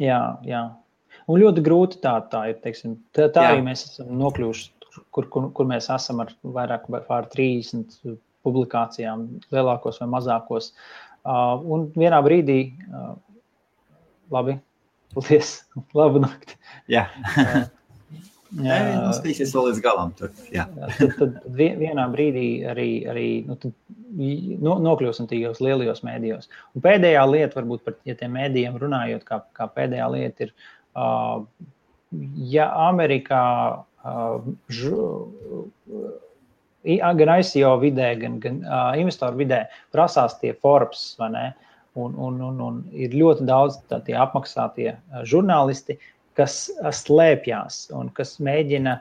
Jā, 0.00 0.40
jā. 0.48 0.64
Un 1.30 1.40
ļoti 1.40 1.62
grūti 1.64 2.00
tā, 2.02 2.16
tā 2.32 2.48
ir. 2.50 2.58
Teiksim, 2.64 2.98
tā 3.14 3.28
tā 3.32 3.46
jā. 3.46 3.54
arī 3.54 3.64
mēs 3.68 3.84
esam 3.86 4.10
nokļuvuši, 4.18 4.66
kur, 5.14 5.28
kur, 5.30 5.48
kur 5.54 5.68
mēs 5.68 5.88
esam 5.92 6.24
ar 6.24 6.32
vairāk 6.42 6.88
par 7.08 7.28
30 7.32 8.16
publikācijām, 8.44 9.26
lielākos 9.54 10.02
vai 10.02 10.10
mazākos. 10.18 10.72
Uh, 11.24 11.56
un 11.72 11.86
vienā 11.94 12.18
brīdī, 12.24 12.58
uh, 12.90 13.14
labi, 14.34 14.58
Paldies! 15.14 15.56
Labu 15.96 16.22
nakti! 16.24 16.58
Jā. 16.90 17.08
Jā, 18.62 18.74
tas 19.08 19.18
tiksies 19.24 19.50
vēl 19.54 19.70
līdz 19.70 19.80
galam. 19.82 20.12
Tur, 20.14 20.30
jā. 20.54 20.68
jā, 20.78 20.88
tad, 21.00 21.14
tad 21.18 21.56
vienā 21.58 22.04
brīdī 22.12 22.46
arī, 22.70 22.88
arī 23.10 23.26
nu, 23.48 23.56
no, 24.62 24.76
nokļūsim 24.84 25.26
tajos 25.30 25.58
lielajos 25.64 26.04
mēdījos. 26.06 26.46
Un 26.76 26.84
pēdējā 26.84 27.24
lieta, 27.26 27.58
varbūt 27.58 27.82
par 27.86 27.96
ja 28.06 28.14
tiem 28.20 28.36
mēdījiem 28.38 28.78
runājot, 28.78 29.26
kā, 29.26 29.40
kā 29.58 29.66
pēdējā 29.74 30.06
lieta 30.14 30.46
ir, 30.46 30.54
uh, 30.94 31.42
ja 32.54 32.68
Amerikā 32.86 33.42
uh, 33.74 34.46
žu, 34.70 35.08
gan 36.84 37.34
ICO 37.40 37.74
vidē, 37.82 38.12
gan, 38.22 38.38
gan 38.44 38.62
uh, 38.62 38.92
investoru 39.02 39.42
vidē 39.42 39.64
prasās 39.94 40.38
tie 40.38 40.54
Forbes 40.62 41.08
vai 41.18 41.32
ne, 41.34 41.46
uh, 41.50 41.73
Un, 41.94 42.14
un, 42.18 42.40
un, 42.42 42.56
un 42.58 42.78
ir 42.90 43.12
ļoti 43.14 43.44
daudz 43.46 43.76
tādu 43.90 44.16
apmaksātie 44.18 44.96
žurnālisti, 45.30 45.94
kas 46.34 46.66
slēpjas 47.04 47.84
un 47.94 48.10
kas 48.16 48.36
mēģina, 48.42 48.96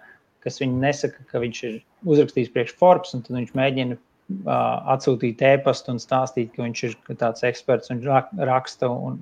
kas 0.46 0.62
viņu 0.62 0.78
nesaka, 0.84 1.26
ka 1.32 1.42
viņš 1.42 1.62
ir 1.70 1.80
uzrakstījis 2.06 2.52
priekš 2.54 2.76
Forbes, 2.78 3.16
un 3.18 3.24
tad 3.26 3.40
viņš 3.40 3.56
mēģina 3.58 3.98
uh, 3.98 4.94
atsūtīt 4.94 5.42
e-pastu 5.42 5.96
un 5.96 6.02
stāstīt, 6.04 6.54
ka 6.54 6.68
viņš 6.68 6.84
ir 6.90 6.96
tāds 7.18 7.46
eksperts 7.50 7.90
un 7.94 8.04
raksta 8.52 8.92
un 8.92 9.20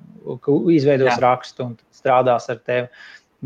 izveidos 0.73 1.13
Jā. 1.13 1.19
rakstu 1.23 1.69
un 1.69 1.79
strādās 1.95 2.49
ar 2.51 2.59
tevi. 2.67 2.91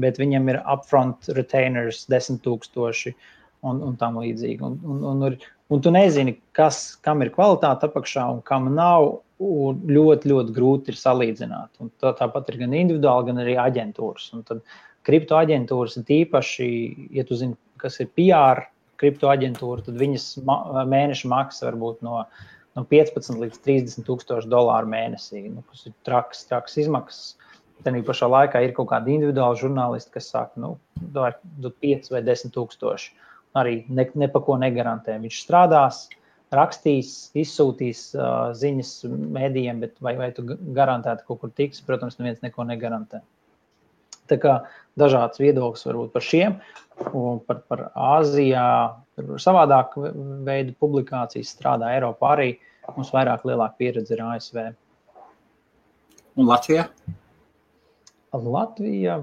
Bet 0.02 0.18
viņam 0.20 0.50
ir 0.52 0.58
upfront 0.68 1.30
retainers, 1.38 2.02
desmit 2.12 2.42
tūkstoši 2.44 3.14
un, 3.64 3.80
un 3.80 3.94
tam 4.02 4.18
līdzīgi. 4.20 4.60
Un, 4.66 4.80
un, 4.84 5.06
un, 5.12 5.22
un, 5.30 5.38
un 5.70 5.82
tu 5.82 5.92
nezini, 5.94 6.38
kas, 6.56 6.96
kam 7.06 7.24
ir 7.26 7.32
kvalitāte 7.36 7.90
apakšā 7.90 8.26
un 8.36 8.42
kam 8.46 8.70
nav 8.76 9.08
un 9.44 9.82
ļoti, 9.90 10.32
ļoti 10.32 10.56
grūti 10.56 10.94
ir 10.94 11.00
salīdzināt. 11.00 11.74
Un 11.84 11.92
tā, 12.02 12.14
tāpat 12.16 12.52
ir 12.52 12.62
gan 12.62 12.76
individuāli, 12.78 13.30
gan 13.32 13.42
arī 13.44 13.58
aģentūras. 13.60 14.30
Un 14.38 14.46
tad 14.48 14.62
kripto 15.08 15.38
aģentūras 15.40 15.98
ir 16.00 16.14
īpaši, 16.22 16.70
ja 17.18 17.26
tu 17.28 17.38
zini, 17.40 17.58
kas 17.82 18.00
ir 18.00 18.12
PR 18.16 18.66
kripto 19.02 19.30
aģentūra, 19.32 19.84
tad 19.86 19.98
viņas 20.00 20.30
ma 20.48 20.86
mēneša 20.88 21.32
maksa 21.32 21.68
var 21.68 21.80
būt 21.82 22.06
no, 22.06 22.22
no 22.78 22.86
15 22.92 23.42
līdz 23.42 23.60
30 23.66 24.08
tūkstoši 24.08 24.52
dolāru 24.52 24.90
mēnesī. 24.94 25.44
Nu, 25.50 25.66
tas 25.72 25.84
ir 25.90 25.96
traks, 26.08 26.46
traks 26.50 26.80
izmaksas. 26.86 27.36
Tad 27.84 27.98
pašā 28.08 28.30
laikā 28.32 28.62
ir 28.64 28.72
kaut 28.74 28.88
kādi 28.94 29.18
individuāli 29.18 29.60
žurnālisti, 29.60 30.14
kas 30.14 30.30
saka, 30.32 30.56
nu, 30.64 30.78
dod 31.12 31.76
5 31.84 32.08
vai 32.14 32.24
10 32.24 32.54
tūkstoši. 32.56 33.12
Arī 33.56 33.80
ne, 33.88 34.08
ne 34.20 34.28
pa 34.32 34.42
ko 34.44 34.58
negarantē. 34.60 35.16
Viņš 35.24 35.42
strādās, 35.46 36.02
rakstīs, 36.56 37.14
izsūtīs 37.38 38.10
uh, 38.18 38.52
ziņas 38.58 38.92
mēdījiem, 39.38 39.80
bet 39.84 39.96
vai, 40.04 40.16
vai 40.20 40.30
tu 40.36 40.44
garantēti 40.48 41.26
kaut 41.28 41.42
kur 41.44 41.54
tiks, 41.56 41.84
protams, 41.86 42.20
neviens 42.20 42.44
neko 42.44 42.68
negarantē. 42.68 43.24
Tā 44.30 44.38
kā 44.42 44.56
dažāds 44.98 45.40
viedoklis 45.42 45.86
varbūt 45.86 46.14
par 46.16 46.26
šiem, 46.26 46.56
par, 47.48 47.60
par 47.70 47.84
Āzijā, 47.94 48.68
savādāk 49.42 49.94
veidu 50.48 50.74
publikācijas 50.82 51.54
strādā 51.56 51.92
Eiropā 51.96 52.34
arī. 52.38 52.50
Mums 52.96 53.12
vairāk 53.14 53.46
lielāka 53.48 53.80
pieredze 53.82 54.14
ir 54.14 54.24
ASV. 54.26 54.60
Un 56.36 56.50
Latvijā? 56.50 56.90
Latvijā 58.36 59.20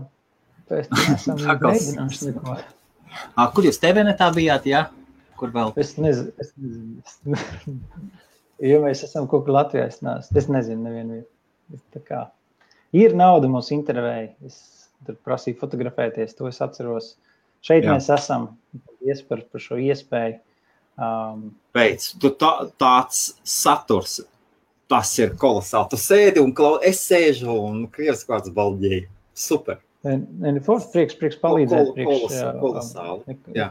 pēc 0.71 0.89
tam 0.89 1.11
esam 1.17 1.43
mēģinājuši 1.43 2.31
neko. 2.31 2.57
Kur 3.55 3.69
jūs 3.69 3.81
TVNetā 3.83 4.29
bijāt, 4.35 4.69
jā? 4.71 4.85
Ja? 4.87 5.03
kur 5.43 5.53
vēl? 5.55 5.75
Es 5.81 5.97
nezinu. 5.99 6.31
Es 6.41 6.53
nezinu. 6.57 7.81
jo 8.71 8.79
mēs 8.85 9.03
esam 9.07 9.27
kaut 9.31 9.47
kur 9.47 9.57
Latvijā. 9.57 9.89
Es, 9.91 9.99
neesmu, 10.05 10.39
es 10.39 10.49
nezinu, 10.53 10.87
nevienu 10.87 11.19
vietu. 11.73 12.23
Ir 13.03 13.17
nauda, 13.19 13.51
mums 13.51 13.73
intervēja. 13.75 14.33
Es 14.47 14.61
tur 15.07 15.19
prasīja 15.27 15.59
fotografēties. 15.63 16.37
To 16.39 16.51
es 16.51 16.63
atceros. 16.65 17.15
Šeit 17.65 17.87
Jā. 17.87 17.97
mēs 17.97 18.11
esam. 18.15 18.53
Paldies 18.87 19.23
par, 19.27 19.45
par 19.51 19.63
šo 19.63 19.79
iespēju. 19.83 20.39
Um, 21.03 21.49
Beidz, 21.75 22.11
tu 22.21 22.31
tā, 22.37 22.51
tāds 22.79 23.31
saturs, 23.49 24.19
tas 24.93 25.09
ir 25.19 25.33
kolosāli. 25.41 25.89
Tu 25.95 25.99
sēdi 25.99 26.43
un 26.43 26.53
klau, 26.55 26.77
es 26.85 27.01
sēžu 27.09 27.55
un 27.55 27.87
krievs 27.91 28.27
kāds 28.29 28.53
balģēji. 28.53 29.07
Super. 29.33 29.81
Forši 30.03 30.89
prieks, 30.93 31.17
prieks 31.19 31.39
palīdzēt. 31.43 31.93
Prieks, 31.95 32.39
kolosāli. 32.59 33.37
Jā. 33.55 33.69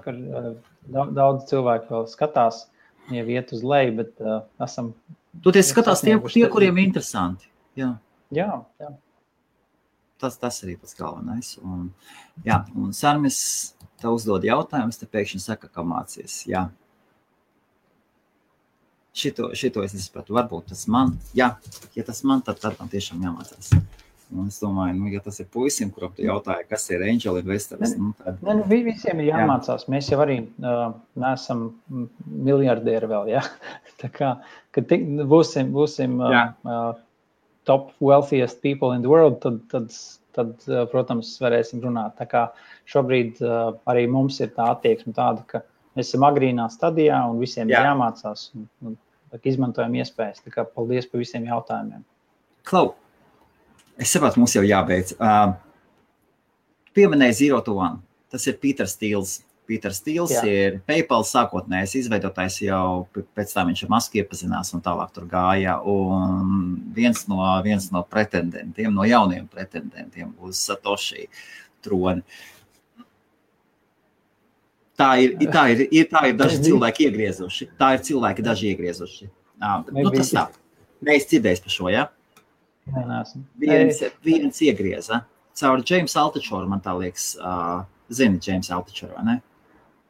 Daudz 0.88 1.48
cilvēku 1.50 1.92
vēl 1.92 2.08
skatās, 2.10 2.64
jau 3.12 3.26
iet 3.36 3.52
uz 3.56 3.66
leju, 3.68 3.98
bet 4.00 4.24
uh, 4.24 4.42
esam. 4.64 4.94
Tu 5.44 5.54
tie 5.56 5.64
skatās 5.66 6.04
tie, 6.04 6.16
tie, 6.32 6.46
kuriem 6.52 6.80
ir 6.80 6.88
interesanti. 6.88 7.52
Jā, 7.80 7.94
jā. 8.36 8.50
jā. 8.80 8.92
Tas, 10.22 10.38
tas 10.40 10.62
arī 10.64 10.78
pats 10.80 10.96
galvenais. 10.96 11.56
Un, 11.66 11.88
jā, 12.46 12.62
un 12.78 12.92
Sarmis 12.96 13.40
tev 14.02 14.16
uzdod 14.16 14.46
jautājumus, 14.46 15.00
te 15.02 15.08
pēkšņi 15.10 15.42
saka, 15.44 15.70
ka 15.72 15.84
mācies. 15.88 16.44
Jā. 16.50 16.68
Šito, 19.18 19.50
šito 19.58 19.84
es 19.84 19.96
nesapratu. 19.98 20.36
Varbūt 20.38 20.72
tas 20.72 20.86
man, 20.92 21.18
jā, 21.36 21.50
ja 21.98 22.06
tas 22.08 22.24
man, 22.24 22.44
tad, 22.46 22.62
tad 22.64 22.78
man 22.80 22.92
tiešām 22.92 23.24
jāmācās. 23.26 23.74
Un 24.32 24.48
es 24.48 24.62
domāju, 24.64 24.96
nu, 24.96 25.10
ja 25.12 25.20
tas 25.24 25.42
ir 25.44 25.48
puisim, 25.52 25.90
kuram 25.92 26.14
tu 26.16 26.24
jautāji, 26.24 26.68
kas 26.70 26.86
ir 26.94 27.04
Angel 27.04 27.42
Investors, 27.42 27.98
nu, 28.00 28.14
tad... 28.22 28.38
Ne, 28.46 28.56
nu, 28.62 28.68
visiem 28.88 29.20
ir 29.20 29.32
jāmācās. 29.34 29.84
Jā. 29.84 29.92
Mēs 29.92 30.08
jau 30.12 30.22
arī 30.24 30.38
uh, 30.64 30.94
neesam 31.20 31.66
miljardieri 32.48 33.10
vēl, 33.12 33.34
jā. 33.34 33.44
Tā 34.02 34.12
kā, 34.14 34.32
kad 34.76 34.88
tik, 34.88 35.04
būsim, 35.32 35.74
būsim 35.76 36.16
uh, 36.24 36.38
uh, 36.64 36.94
top 37.68 37.92
wealthiest 38.00 38.62
people 38.64 38.96
in 38.96 39.04
the 39.04 39.12
world, 39.12 39.42
tad, 39.44 39.60
tad, 39.74 39.92
tad 40.38 40.56
uh, 40.70 40.86
protams, 40.92 41.34
varēsim 41.44 41.84
runāt. 41.84 42.16
Tā 42.22 42.30
kā 42.32 42.46
šobrīd 42.90 43.44
uh, 43.44 43.76
arī 43.92 44.08
mums 44.12 44.40
ir 44.40 44.56
tā 44.56 44.72
attieksme 44.78 45.14
tāda, 45.18 45.44
ka 45.48 45.66
mēs 45.98 46.08
esam 46.08 46.24
agrīnā 46.30 46.70
stadijā 46.72 47.20
un 47.28 47.44
visiem 47.44 47.68
jā. 47.68 47.84
ir 47.84 47.92
jāmācās 47.92 48.48
un, 48.56 48.68
un 48.88 48.98
izmantojam 49.44 50.00
iespējas. 50.02 50.44
Tā 50.46 50.56
kā 50.56 50.66
paldies 50.68 51.08
par 51.12 51.22
visiem 51.24 51.52
jautājumiem. 51.52 52.04
Klau, 52.68 52.94
Es 54.02 54.10
saprotu, 54.10 54.42
mums 54.42 54.56
jau 54.56 54.64
jābeidz. 54.66 55.14
Uh, 55.22 55.54
pieminēja 56.98 57.38
Zero 57.44 57.62
to 57.66 57.78
One. 57.78 58.02
Tas 58.34 58.48
ir 58.50 58.58
Pīters 58.62 58.96
Stīls. 58.98 59.42
Pīters 59.70 60.00
Stīls 60.02 60.32
Jā. 60.34 60.42
ir 60.50 60.78
PayPal 60.88 61.22
sākotnējais 61.28 61.94
izveidotājs, 62.00 62.58
jau 62.66 63.06
pēc 63.38 63.54
tam 63.54 63.70
viņš 63.70 63.84
ar 63.86 63.92
Masku 63.94 64.20
iepazinās 64.20 64.74
un 64.76 64.82
tālāk 64.84 65.12
tur 65.16 65.28
gāja. 65.30 65.78
Un 65.88 66.80
viens 66.96 67.28
no, 67.30 67.44
viens 67.64 67.86
no 67.94 68.02
pretendentiem, 68.08 68.90
no 68.96 69.06
jauniem 69.08 69.46
pretendentiem 69.52 70.34
uz 70.42 70.60
Satoshi 70.60 71.28
troni. 71.86 72.26
Tā 74.98 75.12
ir, 75.22 75.38
tā 75.54 75.68
ir, 75.74 75.86
ir, 75.88 76.10
tā 76.10 76.26
ir 76.30 76.36
daži 76.42 76.58
cilvēki 76.66 77.08
iegriezuši. 77.08 77.70
Tā 77.78 77.94
ir 77.96 78.04
cilvēki 78.10 78.44
daži 78.46 78.74
iegriezuši. 78.74 79.30
Uh, 79.62 79.86
nu, 79.94 80.10
tas 80.14 80.34
tā. 80.34 80.48
Mēs 81.06 81.30
dzirdējām 81.30 81.64
par 81.66 81.74
šo, 81.74 81.88
jā? 81.94 82.04
Ja? 82.04 82.21
Nē, 82.90 83.22
viens, 83.62 84.02
viens 84.26 84.62
iegrieza. 84.66 85.22
Caur 85.60 85.84
James 85.86 86.16
Altičoru, 86.18 86.66
man 86.72 86.82
tā 86.82 86.94
liekas, 86.98 87.34
uh, 87.38 87.84
zini, 88.14 88.40
James 88.42 88.72
Altičoru, 88.74 89.14
vai 89.18 89.26
ne? 89.28 89.36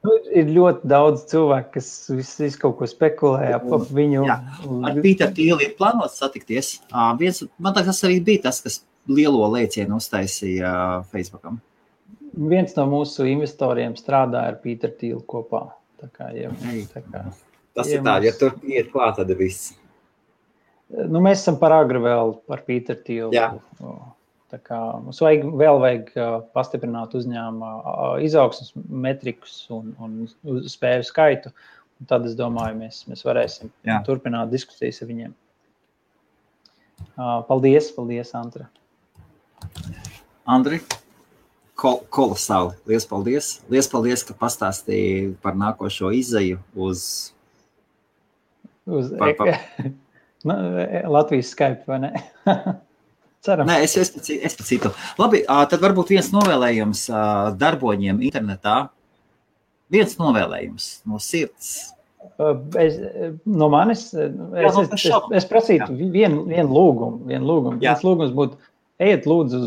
Nu, 0.01 0.15
ir 0.33 0.47
ļoti 0.49 0.87
daudz 0.89 1.25
cilvēku, 1.29 1.75
kas 1.75 1.89
visu, 2.09 2.45
visu 2.45 2.61
kaut 2.61 2.77
ko 2.79 2.87
spekulē 2.89 3.51
ap 3.59 3.67
viņu. 3.93 4.23
Jā, 4.25 4.37
ar 4.87 5.01
Pīteru 5.03 5.35
Tīli 5.37 5.67
ir 5.67 5.75
plānots 5.77 6.17
satikties. 6.21 6.79
Uh, 6.89 7.11
viens, 7.19 7.43
man 7.61 7.75
tas 7.77 8.01
arī 8.07 8.17
bija 8.31 8.47
tas, 8.47 8.63
kas 8.65 8.79
lielo 9.11 9.45
lēcienu 9.53 9.99
uztaisīja 10.01 10.71
uh, 10.71 11.05
Facebookam. 11.11 11.59
Viens 12.31 12.73
no 12.77 12.87
mūsu 12.89 13.27
investoriem 13.29 13.93
strādā 13.99 14.47
ar 14.49 14.57
Pīteru 14.63 14.97
Tīlu 14.97 15.21
kopā. 15.29 15.67
Tā 16.01 16.09
kā, 16.09 16.31
ja, 16.33 16.49
tā 16.95 17.03
kā, 17.05 17.27
tas 17.77 17.91
ja 17.91 17.99
ir 17.99 18.05
tā, 18.07 18.15
mums... 18.15 18.25
ja 18.25 18.33
tur 18.39 18.57
iet 18.65 18.89
klāt, 18.89 19.19
tad 19.19 19.35
viss. 19.37 19.75
Nu, 20.91 21.21
mēs 21.23 21.39
esam 21.43 21.57
par 21.61 21.73
agru 21.75 22.01
vēl 22.03 22.33
par 22.49 22.63
Pīteru 22.67 23.03
Tīlu. 23.07 23.43
Mums 24.51 25.21
vajag 25.23 25.45
vēl 25.61 25.77
vajag 25.79 26.09
pastiprināt 26.55 27.13
uzņēmuma 27.15 28.17
izaugsmas 28.25 28.73
metrikus 28.75 29.61
un, 29.71 29.93
un 30.03 30.65
spēju 30.67 31.07
skaitu. 31.07 31.53
Un 32.01 32.09
tad 32.09 32.25
es 32.27 32.35
domāju, 32.35 32.79
mēs, 32.81 33.03
mēs 33.07 33.21
varēsim 33.23 33.69
Jā. 33.87 34.01
turpināt 34.07 34.51
diskusijas 34.51 34.99
ar 35.03 35.11
viņiem. 35.11 35.37
Paldies, 37.47 37.91
paldies, 37.95 38.33
Andra. 38.37 38.67
Andri, 40.49 40.81
kol 41.77 42.01
kolosāli. 42.13 42.75
Lielas 42.89 43.07
paldies. 43.09 43.51
Lielas 43.71 43.89
paldies, 43.91 44.25
ka 44.27 44.35
pastāstīji 44.37 45.35
par 45.43 45.55
nākošo 45.59 46.11
izēju 46.17 46.59
uz. 46.75 47.03
uz 48.89 49.13
par, 49.21 49.37
par... 49.39 49.53
Nu, 50.47 50.55
Latvijas 51.11 51.51
Skype 51.53 51.85
vai 51.87 51.99
ne? 51.99 52.11
Ceram. 53.45 53.65
Nē, 53.65 53.79
es, 53.87 53.95
es, 53.97 54.11
es 54.29 54.57
pēc 54.57 54.67
citu. 54.67 54.91
Labi, 55.17 55.41
tad 55.47 55.81
varbūt 55.81 56.11
viens 56.13 56.29
novēlējums 56.33 57.07
darboņiem 57.57 58.21
internetā. 58.27 58.75
Viens 59.91 60.13
novēlējums 60.19 60.91
no 61.09 61.17
sirds. 61.21 61.71
Es, 62.77 62.99
no 63.49 63.67
manis 63.73 64.11
es, 64.13 64.35
es, 64.61 64.77
es, 64.93 65.07
es 65.41 65.47
prasītu 65.49 65.89
vienu, 65.97 66.43
vienu 66.51 66.67
lūgumu. 66.69 67.23
Vienu 67.31 67.49
lūgumu. 67.49 67.81
Viens 67.81 68.05
lūgums 68.05 68.35
būtu, 68.37 68.59
ejiet 69.01 69.25
lūdzu, 69.25 69.63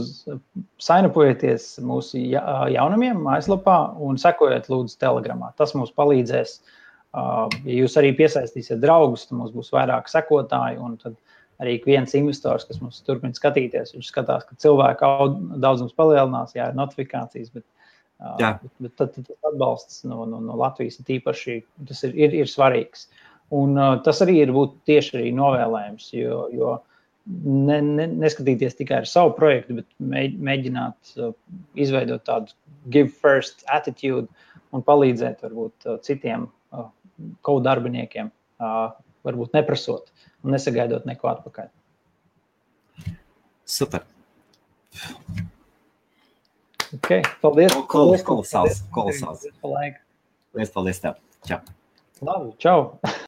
sainapojieties 0.78 1.66
mūsu 1.82 2.22
jaunumiem 2.30 3.18
mājaslapā 3.26 3.80
un 4.06 4.22
sekojiet 4.22 4.70
lūdzu 4.70 5.02
telegramā. 5.02 5.50
Tas 5.58 5.74
mums 5.74 5.90
palīdzēs 5.98 6.60
uh, 6.60 6.78
Ja 7.14 7.74
jūs 7.78 7.94
arī 8.00 8.10
piesaistīsiet 8.18 8.80
draugus, 8.82 9.28
tad 9.28 9.38
mums 9.38 9.52
būs 9.54 9.70
vairāk 9.74 10.08
sekotāju. 10.10 10.82
Un 10.82 10.96
tad 10.98 11.14
arī 11.62 11.76
viens 11.86 12.14
investors, 12.18 12.66
kas 12.66 12.80
mums 12.82 13.02
turpina 13.06 13.36
skatīties, 13.36 13.94
viņš 13.94 14.08
skatās, 14.10 14.46
ka 14.48 14.58
cilvēku 14.62 15.10
daudzums 15.62 15.94
palielinās, 15.96 16.56
jā, 16.56 16.70
ir 16.70 16.78
notifikācijas. 16.78 17.52
Bet, 17.54 17.66
jā. 18.42 18.56
bet, 18.62 18.72
bet 18.86 18.96
tad, 18.98 19.14
tad 19.20 19.52
atbalsts 19.52 20.02
no, 20.08 20.24
no, 20.26 20.40
no 20.42 20.58
Latvijas 20.58 20.98
ir 21.00 21.14
īpaši 21.20 21.60
tas 21.90 22.02
ir, 22.08 22.16
ir, 22.26 22.34
ir 22.42 22.50
svarīgs. 22.50 23.06
Un 23.54 23.78
uh, 23.78 23.94
tas 24.02 24.22
arī 24.24 24.40
ir 24.42 24.52
tieši 24.88 25.18
arī 25.20 25.30
novēlējums, 25.36 26.08
jo, 26.16 26.40
jo 26.56 26.74
ne, 27.44 27.78
ne, 27.84 28.08
neskatīties 28.24 28.78
tikai 28.80 29.02
ar 29.02 29.08
savu 29.08 29.34
projektu, 29.36 29.78
bet 29.78 29.88
mēģināt 30.00 31.14
uh, 31.20 31.30
izveidot 31.78 32.24
tādu 32.26 32.56
give 32.90 33.12
first 33.22 33.62
attitude 33.70 34.26
un 34.74 34.82
palīdzēt 34.82 35.44
varbūt 35.44 35.86
uh, 35.86 36.00
citiem 36.02 36.48
kaut 37.46 37.62
darbiniekiem, 37.66 38.30
varbūt 39.24 39.56
neprasot 39.56 40.10
un 40.44 40.54
nesagaidot 40.56 41.06
neko 41.08 41.30
atpakaļ. 41.30 41.70
Super. 43.64 44.04
Okay, 46.94 47.24
paldies. 47.42 47.74
Kolosāls. 47.90 48.84
Kolosāls. 48.94 49.48
Paldies. 49.64 50.70
Paldies 50.74 51.00
tev. 51.02 51.18
Čau. 51.48 51.58
Labi, 52.22 52.52
čau. 52.62 53.00